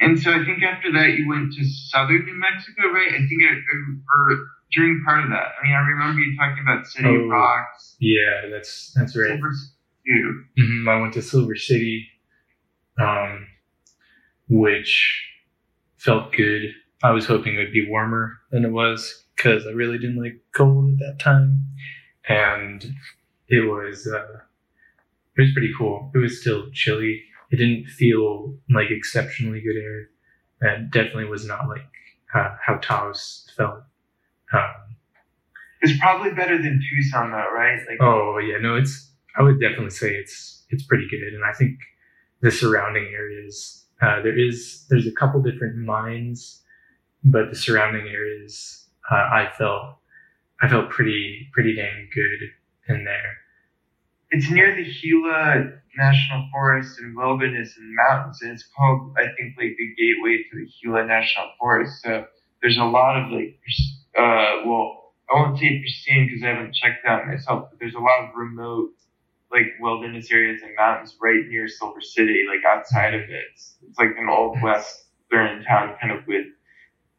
And 0.00 0.20
so 0.20 0.30
I 0.32 0.44
think 0.44 0.62
after 0.62 0.92
that 0.92 1.14
you 1.18 1.28
went 1.28 1.52
to 1.54 1.64
southern 1.64 2.24
New 2.24 2.34
Mexico, 2.38 2.88
right? 2.92 3.12
I 3.12 3.18
think, 3.18 3.42
I, 3.42 3.54
or 4.16 4.38
during 4.72 5.02
part 5.06 5.24
of 5.24 5.30
that. 5.30 5.48
I 5.60 5.66
mean, 5.66 5.74
I 5.74 5.80
remember 5.80 6.20
you 6.20 6.36
talking 6.36 6.62
about 6.62 6.86
City 6.86 7.08
Oh, 7.08 7.14
of 7.24 7.28
Rocks, 7.30 7.96
Yeah, 8.00 8.48
that's 8.50 8.92
that's 8.96 9.16
right. 9.16 9.28
Silver 9.28 9.52
Sioux. 10.06 10.44
hmm 10.58 10.88
I 10.88 11.00
went 11.00 11.14
to 11.14 11.22
Silver 11.22 11.56
City, 11.56 12.06
um, 12.98 13.46
which 14.48 15.22
felt 15.96 16.32
good. 16.32 16.62
I 17.02 17.10
was 17.10 17.26
hoping 17.26 17.54
it 17.54 17.58
would 17.58 17.72
be 17.72 17.88
warmer 17.88 18.38
than 18.50 18.64
it 18.64 18.70
was 18.72 19.24
because 19.36 19.66
I 19.66 19.70
really 19.70 19.98
didn't 19.98 20.22
like 20.22 20.40
cold 20.54 20.92
at 20.94 20.98
that 20.98 21.18
time, 21.18 21.66
and 22.28 22.84
it 23.48 23.60
was 23.68 24.06
uh, 24.06 24.38
it 25.36 25.42
was 25.42 25.52
pretty 25.52 25.72
cool. 25.76 26.10
It 26.14 26.18
was 26.18 26.40
still 26.40 26.70
chilly. 26.72 27.22
It 27.52 27.56
didn't 27.56 27.86
feel 27.88 28.56
like 28.70 28.90
exceptionally 28.90 29.60
good 29.60 29.76
air, 29.76 30.08
That 30.62 30.90
definitely 30.90 31.26
was 31.26 31.46
not 31.46 31.68
like 31.68 31.84
uh, 32.34 32.56
how 32.64 32.76
Taos 32.78 33.46
felt. 33.56 33.82
Um, 34.54 34.96
It's 35.82 35.98
probably 36.00 36.32
better 36.32 36.56
than 36.56 36.80
Tucson, 36.80 37.30
though, 37.30 37.52
right? 37.54 37.78
Like, 37.88 37.98
Oh 38.00 38.38
yeah, 38.38 38.56
no, 38.58 38.76
it's. 38.76 39.10
I 39.36 39.42
would 39.42 39.60
definitely 39.60 39.90
say 39.90 40.14
it's 40.14 40.64
it's 40.70 40.82
pretty 40.84 41.06
good, 41.10 41.34
and 41.34 41.44
I 41.44 41.52
think 41.52 41.78
the 42.40 42.50
surrounding 42.50 43.04
areas. 43.12 43.84
Uh, 44.00 44.20
there 44.22 44.36
is 44.36 44.84
there's 44.90 45.06
a 45.06 45.12
couple 45.12 45.40
different 45.42 45.76
mines, 45.76 46.62
but 47.22 47.50
the 47.50 47.56
surrounding 47.56 48.08
areas 48.08 48.88
uh, 49.10 49.14
I 49.14 49.48
felt 49.58 49.96
I 50.62 50.68
felt 50.68 50.90
pretty 50.90 51.48
pretty 51.52 51.76
dang 51.76 52.08
good 52.14 52.94
in 52.94 53.04
there. 53.04 53.36
It's 54.30 54.50
near 54.50 54.74
the 54.74 54.84
Gila 54.84 55.81
National 55.96 56.48
Forest 56.52 56.98
and 57.00 57.16
Wilderness 57.16 57.76
and 57.78 57.94
Mountains, 57.94 58.40
and 58.42 58.52
it's 58.52 58.64
called 58.76 59.14
I 59.18 59.24
think 59.36 59.56
like 59.58 59.76
the 59.78 59.94
gateway 59.98 60.44
to 60.50 60.58
the 60.58 60.68
Gila 60.82 61.06
National 61.06 61.50
Forest. 61.58 62.02
So 62.02 62.26
there's 62.62 62.78
a 62.78 62.84
lot 62.84 63.22
of 63.22 63.30
like 63.30 63.58
uh 64.18 64.66
well 64.66 65.14
I 65.30 65.34
won't 65.36 65.58
say 65.58 65.80
pristine 65.80 66.26
because 66.28 66.42
I 66.44 66.48
haven't 66.48 66.74
checked 66.74 67.04
that 67.06 67.26
myself, 67.26 67.68
but 67.70 67.78
there's 67.80 67.94
a 67.94 68.00
lot 68.00 68.24
of 68.24 68.30
remote 68.36 68.90
like 69.52 69.66
wilderness 69.80 70.30
areas 70.32 70.62
and 70.62 70.72
mountains 70.76 71.16
right 71.22 71.46
near 71.48 71.68
Silver 71.68 72.00
City, 72.00 72.44
like 72.48 72.64
outside 72.66 73.14
of 73.14 73.22
it. 73.22 73.44
It's, 73.52 73.76
it's 73.86 73.98
like 73.98 74.14
an 74.18 74.28
old 74.30 74.60
western 74.62 75.64
town 75.64 75.94
kind 76.00 76.12
of 76.12 76.26
with 76.26 76.46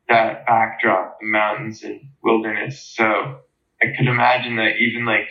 that 0.09 0.45
backdrop, 0.45 1.17
the 1.19 1.27
mountains 1.27 1.83
and 1.83 2.01
wilderness. 2.23 2.81
So 2.95 3.41
I 3.81 3.87
could 3.97 4.07
imagine 4.07 4.57
that 4.57 4.77
even 4.77 5.05
like 5.05 5.27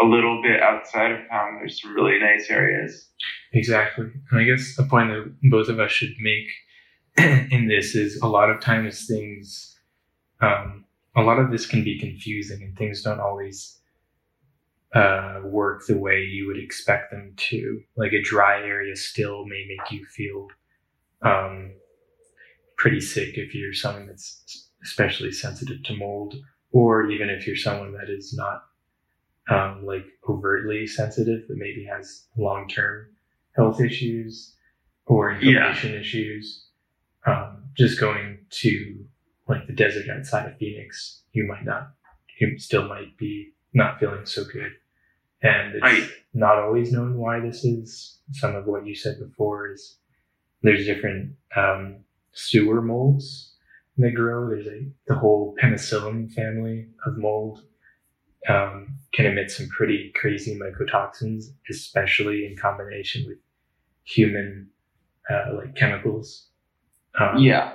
a 0.00 0.04
little 0.04 0.42
bit 0.42 0.60
outside 0.60 1.12
of 1.12 1.28
town, 1.28 1.56
there's 1.58 1.80
some 1.80 1.94
really 1.94 2.18
nice 2.18 2.50
areas. 2.50 3.08
Exactly. 3.52 4.06
And 4.30 4.40
I 4.40 4.44
guess 4.44 4.76
a 4.78 4.84
point 4.84 5.10
that 5.10 5.50
both 5.50 5.68
of 5.68 5.78
us 5.78 5.90
should 5.90 6.14
make 6.20 6.48
in 7.52 7.68
this 7.68 7.94
is 7.94 8.20
a 8.20 8.26
lot 8.26 8.50
of 8.50 8.60
times 8.60 9.06
things, 9.06 9.78
um, 10.40 10.84
a 11.16 11.22
lot 11.22 11.38
of 11.38 11.50
this 11.50 11.66
can 11.66 11.84
be 11.84 11.98
confusing 11.98 12.62
and 12.62 12.76
things 12.76 13.02
don't 13.02 13.20
always 13.20 13.80
uh, 14.94 15.40
work 15.44 15.86
the 15.86 15.96
way 15.96 16.20
you 16.20 16.46
would 16.46 16.58
expect 16.58 17.10
them 17.10 17.32
to. 17.36 17.80
Like 17.96 18.12
a 18.12 18.22
dry 18.22 18.60
area 18.62 18.96
still 18.96 19.44
may 19.46 19.64
make 19.68 19.90
you 19.92 20.04
feel 20.06 20.48
um, 21.22 21.72
pretty 22.76 23.00
sick 23.00 23.36
if 23.36 23.54
you're 23.54 23.72
someone 23.72 24.06
that's 24.06 24.70
especially 24.84 25.32
sensitive 25.32 25.82
to 25.84 25.96
mold, 25.96 26.34
or 26.72 27.10
even 27.10 27.30
if 27.30 27.46
you're 27.46 27.56
someone 27.56 27.92
that 27.92 28.10
is 28.10 28.34
not 28.34 28.64
um, 29.48 29.84
like 29.84 30.04
overtly 30.28 30.86
sensitive, 30.86 31.42
but 31.48 31.56
maybe 31.56 31.84
has 31.84 32.26
long 32.36 32.68
term 32.68 33.06
health 33.56 33.80
issues 33.80 34.54
or 35.06 35.32
inflammation 35.32 35.92
yeah. 35.92 36.00
issues. 36.00 36.66
Um, 37.26 37.64
just 37.76 37.98
going 37.98 38.38
to 38.50 39.04
like 39.48 39.66
the 39.66 39.72
desert 39.72 40.08
outside 40.08 40.46
of 40.46 40.58
Phoenix, 40.58 41.22
you 41.32 41.46
might 41.46 41.64
not, 41.64 41.92
you 42.40 42.58
still 42.58 42.88
might 42.88 43.16
be 43.16 43.52
not 43.72 43.98
feeling 43.98 44.26
so 44.26 44.44
good. 44.44 44.72
And 45.42 45.74
it's 45.74 45.82
right. 45.82 46.08
not 46.32 46.58
always 46.58 46.92
known 46.92 47.18
why 47.18 47.40
this 47.40 47.64
is. 47.64 48.18
Some 48.32 48.54
of 48.54 48.64
what 48.64 48.86
you 48.86 48.94
said 48.94 49.18
before 49.20 49.70
is 49.70 49.98
there's 50.62 50.86
different 50.86 51.34
um, 51.54 51.96
sewer 52.32 52.80
molds 52.80 53.54
that 53.98 54.14
grow. 54.14 54.48
There's 54.48 54.66
a 54.66 54.86
the 55.06 55.14
whole 55.14 55.54
penicillin 55.62 56.32
family 56.32 56.88
of 57.06 57.18
mold 57.18 57.64
um, 58.48 58.98
can 59.12 59.26
emit 59.26 59.50
some 59.50 59.68
pretty 59.68 60.12
crazy 60.14 60.58
mycotoxins, 60.58 61.44
especially 61.70 62.46
in 62.46 62.56
combination 62.56 63.24
with 63.26 63.38
human 64.04 64.68
uh, 65.30 65.54
like 65.56 65.74
chemicals. 65.76 66.48
Um, 67.18 67.38
yeah, 67.38 67.74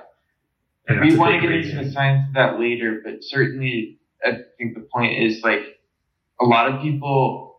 we 0.89 1.15
want 1.15 1.35
to 1.35 1.41
get 1.41 1.47
reason. 1.47 1.77
into 1.77 1.89
the 1.89 1.93
science 1.93 2.27
of 2.29 2.33
that 2.35 2.59
later, 2.59 3.01
but 3.03 3.15
certainly 3.21 3.99
I 4.23 4.39
think 4.57 4.75
the 4.75 4.87
point 4.93 5.23
is 5.23 5.41
like 5.43 5.79
a 6.41 6.45
lot 6.45 6.73
of 6.73 6.81
people 6.81 7.49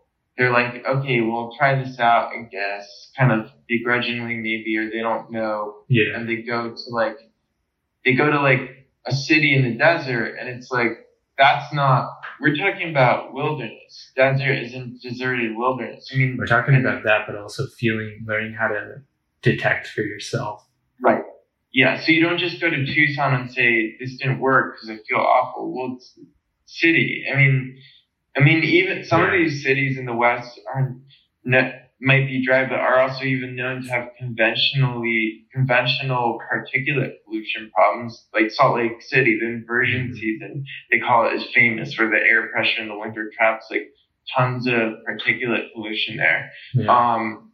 they're 0.41 0.51
like, 0.51 0.83
okay, 0.87 1.21
we'll 1.21 1.53
try 1.59 1.83
this 1.85 2.01
out, 2.01 2.31
I 2.33 2.49
guess, 2.51 3.13
kind 3.19 3.31
of 3.31 3.51
begrudgingly 3.69 4.37
maybe, 4.37 4.75
or 4.79 4.89
they 4.91 5.01
don't 5.01 5.31
know. 5.31 5.83
Yeah. 5.89 6.17
And 6.17 6.27
they 6.27 6.37
go 6.37 6.71
to 6.71 6.91
like, 6.91 7.19
they 8.07 8.15
go 8.15 8.31
to 8.31 8.41
like 8.41 8.89
a 9.07 9.15
city 9.15 9.55
in 9.55 9.65
the 9.65 9.77
desert, 9.77 10.37
and 10.41 10.49
it's 10.49 10.71
like, 10.71 11.07
that's 11.37 11.71
not, 11.75 12.20
we're 12.41 12.57
talking 12.57 12.91
about 12.91 13.35
wilderness. 13.35 14.13
Desert 14.17 14.59
isn't 14.65 15.03
deserted 15.03 15.57
wilderness. 15.57 16.11
I 16.13 16.17
mean, 16.17 16.37
we're 16.39 16.47
talking 16.47 16.75
about 16.75 17.05
that, 17.05 17.27
but 17.27 17.37
also 17.37 17.67
feeling, 17.67 18.25
learning 18.27 18.55
how 18.55 18.69
to 18.69 19.03
detect 19.43 19.89
for 19.89 20.03
yourself. 20.03 20.67
Right. 21.01 21.23
Yeah. 21.73 22.01
So 22.01 22.13
you 22.13 22.23
don't 22.23 22.39
just 22.39 22.61
go 22.61 22.71
to 22.71 22.87
Tucson 22.87 23.35
and 23.35 23.51
say, 23.51 23.97
this 23.99 24.17
didn't 24.17 24.41
work 24.41 24.77
because 24.77 24.91
I 24.91 25.03
feel 25.09 25.19
awful. 25.19 25.73
Well, 25.75 25.97
it's 25.97 26.19
city. 26.67 27.25
I 27.33 27.37
mean, 27.37 27.79
I 28.37 28.41
mean, 28.41 28.63
even 28.65 29.05
some 29.05 29.21
yeah. 29.21 29.27
of 29.27 29.33
these 29.33 29.63
cities 29.63 29.99
in 29.99 30.07
the 30.07 30.15
West 30.15 30.59
are 30.73 30.97
might 32.01 32.27
be 32.27 32.45
dry, 32.45 32.65
but 32.65 32.79
are 32.79 33.01
also 33.01 33.25
even 33.25 33.57
known 33.57 33.83
to 33.83 33.91
have 33.91 34.09
conventionally 34.19 35.47
conventional 35.53 36.41
particulate 36.51 37.15
pollution 37.25 37.71
problems, 37.75 38.27
like 38.33 38.51
Salt 38.51 38.77
Lake 38.77 39.01
City. 39.01 39.39
The 39.41 39.47
inversion 39.47 40.07
mm-hmm. 40.07 40.15
season 40.15 40.65
they 40.91 40.99
call 40.99 41.29
it 41.29 41.35
is 41.35 41.47
famous 41.55 41.95
for 41.95 42.07
the 42.07 42.17
air 42.17 42.49
pressure 42.49 42.83
in 42.83 42.89
the 42.89 42.99
winter 42.99 43.31
traps 43.37 43.67
like 43.71 43.93
tons 44.37 44.67
of 44.67 44.75
particulate 45.09 45.73
pollution 45.75 46.17
there. 46.17 46.51
Yeah. 46.75 47.15
Um, 47.15 47.53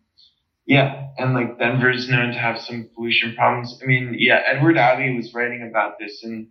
yeah, 0.66 1.06
and 1.16 1.32
like 1.32 1.58
Denver's 1.58 2.08
known 2.08 2.32
to 2.32 2.38
have 2.38 2.60
some 2.60 2.90
pollution 2.94 3.34
problems. 3.36 3.78
I 3.82 3.86
mean, 3.86 4.16
yeah, 4.18 4.42
Edward 4.46 4.76
Abbey 4.76 5.16
was 5.16 5.32
writing 5.32 5.66
about 5.68 5.98
this 6.00 6.22
in 6.24 6.48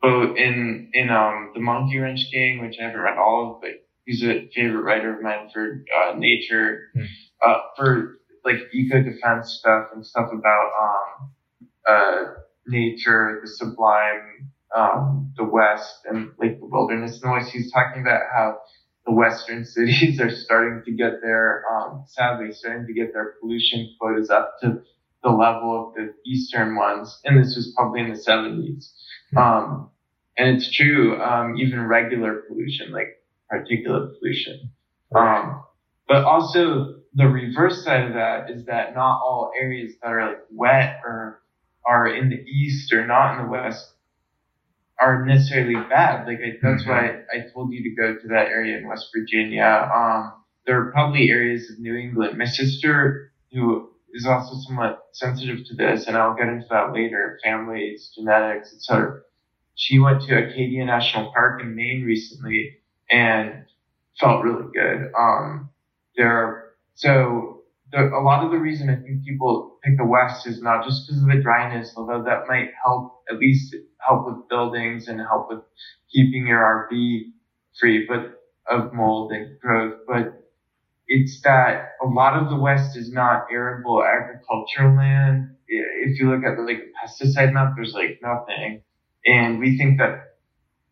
both 0.00 0.36
in 0.36 0.90
in 0.94 1.10
um 1.10 1.50
the 1.54 1.60
Monkey 1.60 1.98
Wrench 1.98 2.30
Gang, 2.32 2.60
which 2.62 2.76
I 2.80 2.84
haven't 2.84 3.00
read 3.00 3.18
all 3.18 3.54
of, 3.54 3.60
but 3.60 3.70
he's 4.10 4.24
a 4.24 4.48
favorite 4.54 4.82
writer 4.82 5.14
of 5.14 5.22
mine 5.22 5.48
for 5.52 5.84
uh, 5.96 6.14
nature, 6.16 6.90
mm. 6.96 7.06
uh, 7.46 7.58
for 7.76 8.18
like 8.44 8.56
eco 8.72 9.02
defense 9.02 9.56
stuff 9.60 9.86
and 9.94 10.04
stuff 10.04 10.30
about 10.32 10.70
um 10.82 11.30
uh 11.86 12.24
nature, 12.66 13.38
the 13.42 13.48
sublime, 13.48 14.50
um 14.74 15.32
the 15.36 15.44
West, 15.44 16.00
and 16.06 16.32
like 16.38 16.58
the 16.58 16.66
wilderness 16.66 17.22
noise. 17.22 17.48
He's 17.50 17.72
talking 17.72 18.02
about 18.02 18.22
how 18.34 18.58
the 19.06 19.12
western 19.12 19.64
cities 19.76 20.20
are 20.20 20.30
starting 20.30 20.82
to 20.84 20.92
get 20.92 21.20
their 21.22 21.62
um 21.72 22.04
sadly 22.08 22.52
starting 22.52 22.86
to 22.86 22.92
get 22.92 23.12
their 23.12 23.34
pollution 23.40 23.94
quotas 24.00 24.30
up 24.30 24.56
to 24.62 24.82
the 25.22 25.30
level 25.30 25.88
of 25.88 25.94
the 25.94 26.14
eastern 26.26 26.74
ones, 26.74 27.20
and 27.24 27.38
this 27.38 27.54
was 27.54 27.72
probably 27.76 28.00
in 28.00 28.08
the 28.08 28.18
70s. 28.18 28.90
Um, 29.36 29.90
and 30.38 30.56
it's 30.56 30.74
true, 30.74 31.20
um, 31.20 31.56
even 31.58 31.86
regular 31.86 32.42
pollution, 32.48 32.90
like 32.90 33.19
particulate 33.52 34.18
pollution. 34.18 34.70
Um, 35.14 35.64
but 36.08 36.24
also 36.24 37.00
the 37.14 37.26
reverse 37.26 37.84
side 37.84 38.06
of 38.06 38.14
that 38.14 38.50
is 38.50 38.66
that 38.66 38.94
not 38.94 39.20
all 39.20 39.52
areas 39.58 39.94
that 40.02 40.12
are 40.12 40.28
like 40.28 40.40
wet 40.50 41.00
or 41.04 41.42
are 41.84 42.06
in 42.06 42.30
the 42.30 42.36
east 42.36 42.92
or 42.92 43.06
not 43.06 43.36
in 43.36 43.44
the 43.44 43.50
west 43.50 43.92
are 45.00 45.24
necessarily 45.24 45.74
bad. 45.88 46.26
Like 46.26 46.38
I, 46.38 46.58
that's 46.62 46.82
mm-hmm. 46.82 46.90
why 46.90 47.22
I 47.32 47.50
told 47.52 47.72
you 47.72 47.82
to 47.82 47.96
go 47.96 48.20
to 48.20 48.28
that 48.28 48.48
area 48.48 48.78
in 48.78 48.86
West 48.86 49.08
Virginia. 49.16 49.90
Um, 49.94 50.34
there 50.66 50.80
are 50.80 50.92
probably 50.92 51.30
areas 51.30 51.70
of 51.70 51.80
New 51.80 51.96
England. 51.96 52.36
My 52.36 52.44
sister, 52.44 53.32
who 53.50 53.90
is 54.12 54.26
also 54.26 54.56
somewhat 54.66 55.06
sensitive 55.12 55.64
to 55.66 55.74
this, 55.74 56.06
and 56.06 56.16
I'll 56.16 56.36
get 56.36 56.48
into 56.48 56.66
that 56.70 56.92
later, 56.92 57.38
families, 57.42 58.12
genetics, 58.14 58.74
etc 58.74 59.22
she 59.80 59.98
went 59.98 60.20
to 60.22 60.36
Acadia 60.36 60.84
National 60.84 61.32
Park 61.32 61.62
in 61.62 61.74
Maine 61.74 62.04
recently 62.04 62.76
and 63.10 63.64
felt 64.18 64.44
really 64.44 64.66
good. 64.72 65.10
Um, 65.18 65.70
there, 66.16 66.72
so 66.94 67.62
the, 67.92 68.08
a 68.08 68.22
lot 68.22 68.44
of 68.44 68.50
the 68.50 68.58
reason 68.58 68.90
I 68.90 68.96
think 68.96 69.24
people 69.24 69.78
pick 69.82 69.96
the 69.96 70.04
West 70.04 70.46
is 70.46 70.62
not 70.62 70.84
just 70.84 71.06
because 71.06 71.22
of 71.22 71.28
the 71.28 71.42
dryness, 71.42 71.92
although 71.96 72.22
that 72.24 72.46
might 72.48 72.70
help 72.84 73.22
at 73.30 73.38
least 73.38 73.74
help 74.06 74.26
with 74.26 74.48
buildings 74.48 75.08
and 75.08 75.20
help 75.20 75.48
with 75.50 75.60
keeping 76.12 76.46
your 76.46 76.88
RV 76.92 77.22
free, 77.78 78.06
but 78.06 78.40
of 78.68 78.92
mold 78.92 79.32
and 79.32 79.58
growth. 79.60 80.00
But 80.06 80.44
it's 81.08 81.40
that 81.42 81.92
a 82.02 82.06
lot 82.06 82.40
of 82.40 82.50
the 82.50 82.56
West 82.56 82.96
is 82.96 83.12
not 83.12 83.46
arable 83.50 84.04
agricultural 84.04 84.96
land. 84.96 85.56
If 85.66 86.20
you 86.20 86.30
look 86.30 86.44
at 86.44 86.56
the 86.56 86.62
like 86.62 86.92
pesticide 87.02 87.52
map, 87.52 87.72
there's 87.76 87.94
like 87.94 88.20
nothing. 88.22 88.82
And 89.26 89.58
we 89.58 89.76
think 89.76 89.98
that 89.98 90.29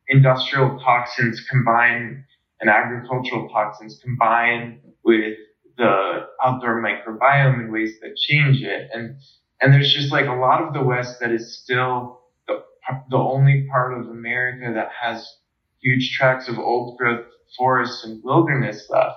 industrial 0.08 0.78
toxins 0.80 1.40
combine 1.50 2.24
and 2.60 2.70
agricultural 2.70 3.48
toxins 3.48 4.00
combine 4.02 4.80
with 5.04 5.36
the 5.76 6.26
outdoor 6.44 6.82
microbiome 6.82 7.64
in 7.64 7.72
ways 7.72 7.94
that 8.00 8.16
change 8.16 8.62
it. 8.62 8.90
And, 8.92 9.16
and 9.60 9.72
there's 9.72 9.92
just 9.92 10.12
like 10.12 10.26
a 10.26 10.32
lot 10.32 10.62
of 10.62 10.74
the 10.74 10.82
West 10.82 11.20
that 11.20 11.30
is 11.30 11.56
still 11.62 12.20
the, 12.48 12.62
the 13.10 13.16
only 13.16 13.66
part 13.70 13.96
of 13.96 14.08
America 14.08 14.72
that 14.74 14.88
has 15.00 15.36
huge 15.80 16.16
tracts 16.16 16.48
of 16.48 16.58
old 16.58 16.98
growth 16.98 17.26
forests 17.56 18.04
and 18.04 18.22
wilderness 18.24 18.88
left. 18.90 19.16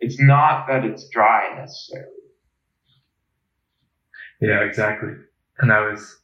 It's 0.00 0.20
not 0.20 0.66
that 0.66 0.84
it's 0.84 1.08
dry 1.08 1.56
necessarily. 1.56 2.08
Yeah, 4.40 4.60
exactly. 4.62 5.10
And 5.60 5.70
that 5.70 5.88
was 5.88 6.18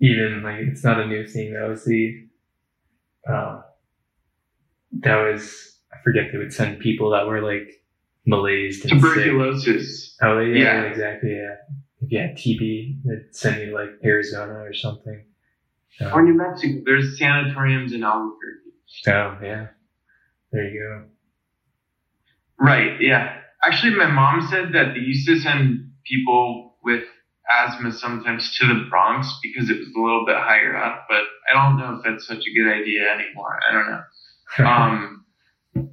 even 0.00 0.42
like 0.42 0.56
it's 0.58 0.84
not 0.84 1.00
a 1.00 1.06
new 1.06 1.26
thing. 1.26 1.54
That 1.54 1.68
was 1.68 1.84
the 1.86 2.27
uh, 3.28 3.60
that 5.00 5.16
was 5.16 5.76
I 5.92 5.96
forget 6.04 6.24
they 6.32 6.38
would 6.38 6.52
send 6.52 6.80
people 6.80 7.10
that 7.10 7.26
were 7.26 7.40
like 7.42 7.68
malaise 8.26 8.80
and 8.84 8.90
sick. 8.90 9.00
Tuberculosis. 9.00 10.16
Oh 10.22 10.38
yeah, 10.40 10.62
Yeah. 10.62 10.82
exactly. 10.84 11.30
Yeah. 11.30 11.54
If 12.00 12.12
you 12.12 12.18
had 12.20 12.36
TB, 12.36 13.00
they'd 13.04 13.34
send 13.34 13.60
you 13.60 13.74
like 13.74 13.90
Arizona 14.04 14.52
or 14.54 14.72
something. 14.72 15.24
Um, 16.00 16.12
Or 16.12 16.22
New 16.22 16.34
Mexico. 16.34 16.80
There's 16.84 17.18
sanatoriums 17.18 17.92
in 17.92 18.04
Albuquerque. 18.04 18.70
oh 19.08 19.38
yeah. 19.42 19.66
There 20.52 20.64
you 20.68 20.80
go. 20.80 21.04
Right, 22.64 23.00
yeah. 23.00 23.36
Actually, 23.64 23.96
my 23.96 24.06
mom 24.10 24.46
said 24.48 24.72
that 24.72 24.94
they 24.94 25.00
used 25.00 25.26
to 25.28 25.38
send 25.38 25.90
people 26.04 26.76
with 26.82 27.04
asthma 27.50 27.92
sometimes 27.92 28.56
to 28.58 28.66
the 28.66 28.86
Bronx 28.88 29.38
because 29.42 29.68
it 29.70 29.78
was 29.78 29.88
a 29.96 30.00
little 30.00 30.24
bit 30.26 30.36
higher 30.36 30.76
up, 30.76 31.06
but 31.08 31.22
I 31.50 31.54
don't 31.54 31.78
know 31.78 31.96
if 31.96 32.04
that's 32.04 32.26
such 32.26 32.44
a 32.46 32.54
good 32.54 32.70
idea 32.70 33.10
anymore. 33.10 33.58
I 33.68 33.72
don't 33.72 33.90
know. 33.90 34.70
Um, 34.70 35.24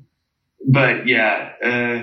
but 0.68 1.08
yeah, 1.08 1.52
uh, 1.64 2.02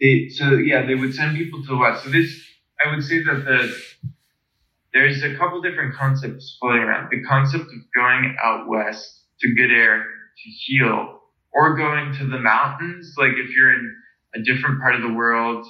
they, 0.00 0.28
so 0.28 0.54
yeah, 0.54 0.86
they 0.86 0.94
would 0.94 1.14
send 1.14 1.36
people 1.36 1.62
to 1.62 1.68
the 1.68 1.76
west. 1.76 2.04
So 2.04 2.10
this, 2.10 2.40
I 2.84 2.94
would 2.94 3.04
say 3.04 3.22
that 3.22 3.44
the 3.44 3.74
there's 4.92 5.22
a 5.24 5.36
couple 5.36 5.60
different 5.60 5.94
concepts 5.94 6.56
floating 6.60 6.82
around. 6.82 7.10
The 7.10 7.22
concept 7.24 7.64
of 7.64 7.92
going 7.94 8.36
out 8.42 8.68
west 8.68 9.22
to 9.40 9.52
good 9.52 9.72
air 9.72 10.04
to 10.04 10.50
heal, 10.50 11.20
or 11.52 11.76
going 11.76 12.14
to 12.18 12.26
the 12.26 12.38
mountains, 12.38 13.14
like 13.18 13.32
if 13.32 13.50
you're 13.50 13.72
in 13.72 13.94
a 14.34 14.40
different 14.40 14.80
part 14.80 14.94
of 14.94 15.02
the 15.02 15.12
world, 15.12 15.66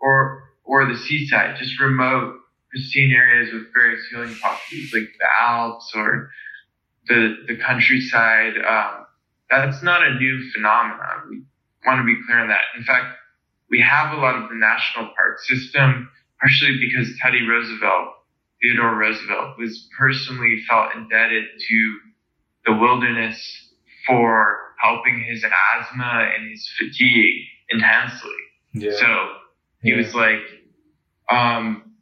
or 0.00 0.44
or 0.64 0.86
the 0.86 0.96
seaside, 0.96 1.56
just 1.58 1.80
remote, 1.80 2.36
pristine 2.70 3.10
areas 3.10 3.52
with 3.52 3.72
various 3.72 4.06
healing 4.10 4.34
properties, 4.36 4.92
like 4.92 5.08
the 5.18 5.26
Alps 5.40 5.92
or 5.94 6.30
the 7.08 7.36
the 7.46 7.56
countryside. 7.56 8.54
Um, 8.56 9.06
that's 9.50 9.82
not 9.82 10.06
a 10.06 10.14
new 10.14 10.50
phenomenon. 10.52 11.28
We 11.30 11.42
want 11.86 12.00
to 12.00 12.04
be 12.04 12.16
clear 12.26 12.40
on 12.40 12.48
that. 12.48 12.60
In 12.76 12.84
fact, 12.84 13.16
we 13.70 13.80
have 13.80 14.12
a 14.12 14.20
lot 14.20 14.34
of 14.34 14.48
the 14.48 14.54
national 14.54 15.10
park 15.16 15.40
system, 15.40 16.10
partially 16.40 16.78
because 16.78 17.14
Teddy 17.22 17.46
Roosevelt, 17.46 18.14
Theodore 18.62 18.94
Roosevelt, 18.94 19.58
was 19.58 19.88
personally 19.98 20.62
felt 20.68 20.94
indebted 20.94 21.44
to 21.68 21.98
the 22.66 22.76
wilderness 22.76 23.40
for 24.06 24.58
helping 24.80 25.24
his 25.24 25.44
asthma 25.44 26.30
and 26.36 26.50
his 26.50 26.68
fatigue 26.78 27.44
intensely. 27.70 28.30
yeah. 28.74 28.90
So 28.92 29.28
he 29.82 29.94
was 29.94 30.14
like, 30.14 30.40
um, 31.30 31.94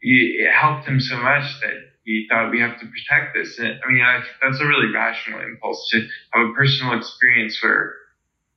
it 0.00 0.50
helped 0.52 0.86
him 0.86 1.00
so 1.00 1.16
much 1.16 1.60
that 1.60 1.74
he 2.04 2.26
thought 2.30 2.50
we 2.50 2.60
have 2.60 2.78
to 2.80 2.86
protect 2.86 3.34
this. 3.34 3.58
And 3.58 3.78
I 3.84 3.92
mean, 3.92 4.02
I, 4.02 4.22
that's 4.42 4.60
a 4.60 4.66
really 4.66 4.92
rational 4.92 5.40
impulse 5.40 5.88
to 5.90 6.06
have 6.32 6.48
a 6.48 6.52
personal 6.54 6.98
experience 6.98 7.58
where 7.62 7.94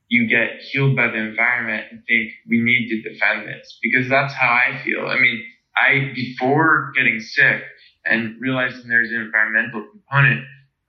you 0.08 0.28
get 0.28 0.60
healed 0.60 0.96
by 0.96 1.08
the 1.08 1.16
environment 1.16 1.86
and 1.90 2.02
think 2.06 2.32
we 2.48 2.60
need 2.60 2.88
to 2.88 3.08
defend 3.08 3.48
this 3.48 3.78
because 3.82 4.08
that's 4.08 4.34
how 4.34 4.48
I 4.48 4.82
feel. 4.84 5.06
I 5.06 5.18
mean, 5.18 5.42
I, 5.76 6.12
before 6.14 6.92
getting 6.96 7.20
sick 7.20 7.62
and 8.04 8.40
realizing 8.40 8.88
there's 8.88 9.10
an 9.10 9.20
environmental 9.20 9.86
component, 9.90 10.44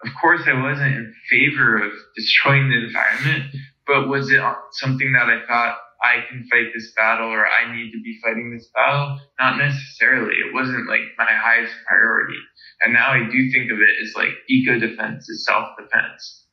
of 0.06 0.12
course 0.22 0.42
I 0.46 0.62
wasn't 0.62 0.96
in 0.96 1.16
favor 1.30 1.78
of 1.78 1.92
destroying 2.16 2.70
the 2.70 2.86
environment, 2.86 3.56
but 3.88 4.08
was 4.08 4.30
it 4.32 4.42
something 4.74 5.14
that 5.14 5.28
I 5.28 5.46
thought 5.48 5.78
I 6.02 6.26
can 6.30 6.48
fight 6.50 6.72
this 6.74 6.94
battle 6.96 7.30
or 7.30 7.46
I 7.46 7.74
need 7.76 7.92
to 7.92 8.02
be 8.04 8.20
fighting 8.24 8.54
this 8.54 8.70
battle? 8.74 9.20
Not 9.40 9.58
necessarily. 9.58 10.36
It 10.36 10.54
wasn't 10.54 10.88
like 10.88 11.02
my 11.18 11.28
highest 11.30 11.74
priority. 11.88 12.40
And 12.82 12.94
now 12.94 13.12
I 13.12 13.30
do 13.30 13.52
think 13.52 13.72
of 13.72 13.80
it 13.80 13.90
as 14.04 14.14
like 14.16 14.34
eco 14.50 14.80
defense 14.80 15.30
is 15.30 15.46
self 15.46 15.70
defense. 15.80 16.46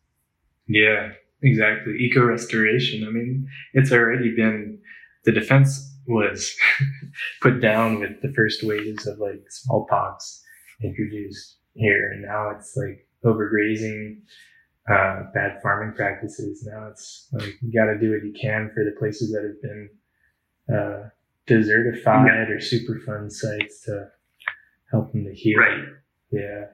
Yeah, 0.69 1.11
exactly. 1.43 1.95
Eco 1.99 2.25
restoration. 2.25 3.07
I 3.07 3.11
mean, 3.11 3.49
it's 3.75 3.93
already 3.93 4.35
been 4.35 4.79
the 5.25 5.33
defense 5.33 5.89
was 6.07 6.53
put 7.41 7.61
down 7.61 8.01
with 8.01 8.21
the 8.23 8.33
first 8.35 8.63
waves 8.63 9.07
of 9.07 9.19
like 9.19 9.43
smallpox 9.51 10.43
introduced 10.83 11.59
here, 11.75 12.11
and 12.13 12.23
now 12.23 12.51
it's 12.51 12.77
like 12.77 13.07
overgrazing, 13.25 14.21
uh, 14.91 15.25
bad 15.33 15.61
farming 15.63 15.95
practices. 15.95 16.67
Now 16.67 16.89
it's 16.91 17.29
like 17.33 17.55
you 17.63 17.73
got 17.73 17.93
to 17.93 17.99
do 17.99 18.11
what 18.13 18.25
you 18.25 18.35
can 18.41 18.71
for 18.75 18.85
the 18.85 18.97
places 18.99 19.33
that 19.33 19.43
have 19.45 19.63
been 19.63 19.89
uh, 20.73 21.09
desertified 21.49 22.49
or 22.51 22.59
superfund 22.59 23.31
sites 23.31 23.83
to 23.85 24.09
help 24.91 25.13
them 25.13 25.25
to 25.25 25.35
heal. 25.35 25.59
Right. 25.59 25.85
Yeah. 26.31 26.65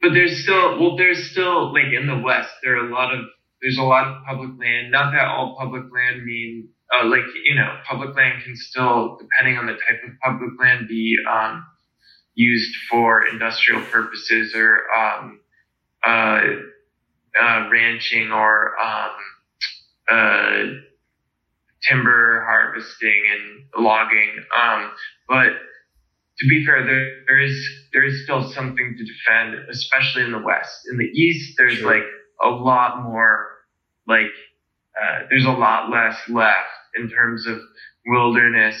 But 0.00 0.12
there's 0.12 0.42
still, 0.42 0.78
well, 0.80 0.96
there's 0.96 1.30
still 1.30 1.72
like 1.72 1.92
in 1.98 2.06
the 2.06 2.18
West, 2.18 2.50
there 2.62 2.76
are 2.76 2.88
a 2.88 2.92
lot 2.92 3.14
of, 3.14 3.20
there's 3.62 3.78
a 3.78 3.82
lot 3.82 4.06
of 4.06 4.22
public 4.26 4.50
land. 4.58 4.90
Not 4.90 5.12
that 5.12 5.26
all 5.26 5.56
public 5.58 5.84
land 5.84 6.24
mean, 6.24 6.68
uh, 6.92 7.06
like, 7.06 7.24
you 7.44 7.54
know, 7.54 7.78
public 7.88 8.14
land 8.14 8.42
can 8.44 8.54
still, 8.56 9.18
depending 9.18 9.56
on 9.56 9.66
the 9.66 9.72
type 9.72 10.02
of 10.06 10.10
public 10.22 10.50
land, 10.60 10.88
be, 10.88 11.16
um, 11.30 11.64
used 12.34 12.74
for 12.90 13.26
industrial 13.26 13.80
purposes 13.82 14.54
or, 14.54 14.80
um, 14.92 15.40
uh, 16.04 16.40
uh, 17.40 17.68
ranching 17.70 18.30
or, 18.32 18.72
um, 18.80 19.10
uh, 20.10 20.64
timber 21.88 22.44
harvesting 22.46 23.22
and 23.32 23.84
logging. 23.84 24.30
Um, 24.56 24.90
but 25.28 25.52
to 26.38 26.48
be 26.48 26.64
fair, 26.64 26.84
there, 26.84 27.22
there 27.26 27.40
is 27.40 27.56
there 27.92 28.04
is 28.04 28.24
still 28.24 28.50
something 28.52 28.96
to 28.98 29.04
defend, 29.04 29.68
especially 29.70 30.22
in 30.24 30.32
the 30.32 30.38
West. 30.38 30.88
In 30.90 30.98
the 30.98 31.04
East, 31.04 31.54
there's 31.58 31.78
Sure. 31.78 31.94
like 31.94 32.04
a 32.42 32.48
lot 32.48 33.02
more, 33.02 33.48
like 34.06 34.30
uh, 35.00 35.20
there's 35.30 35.44
a 35.44 35.50
lot 35.50 35.90
less 35.90 36.16
left 36.28 36.68
in 36.96 37.08
terms 37.08 37.46
of 37.46 37.60
wilderness. 38.06 38.76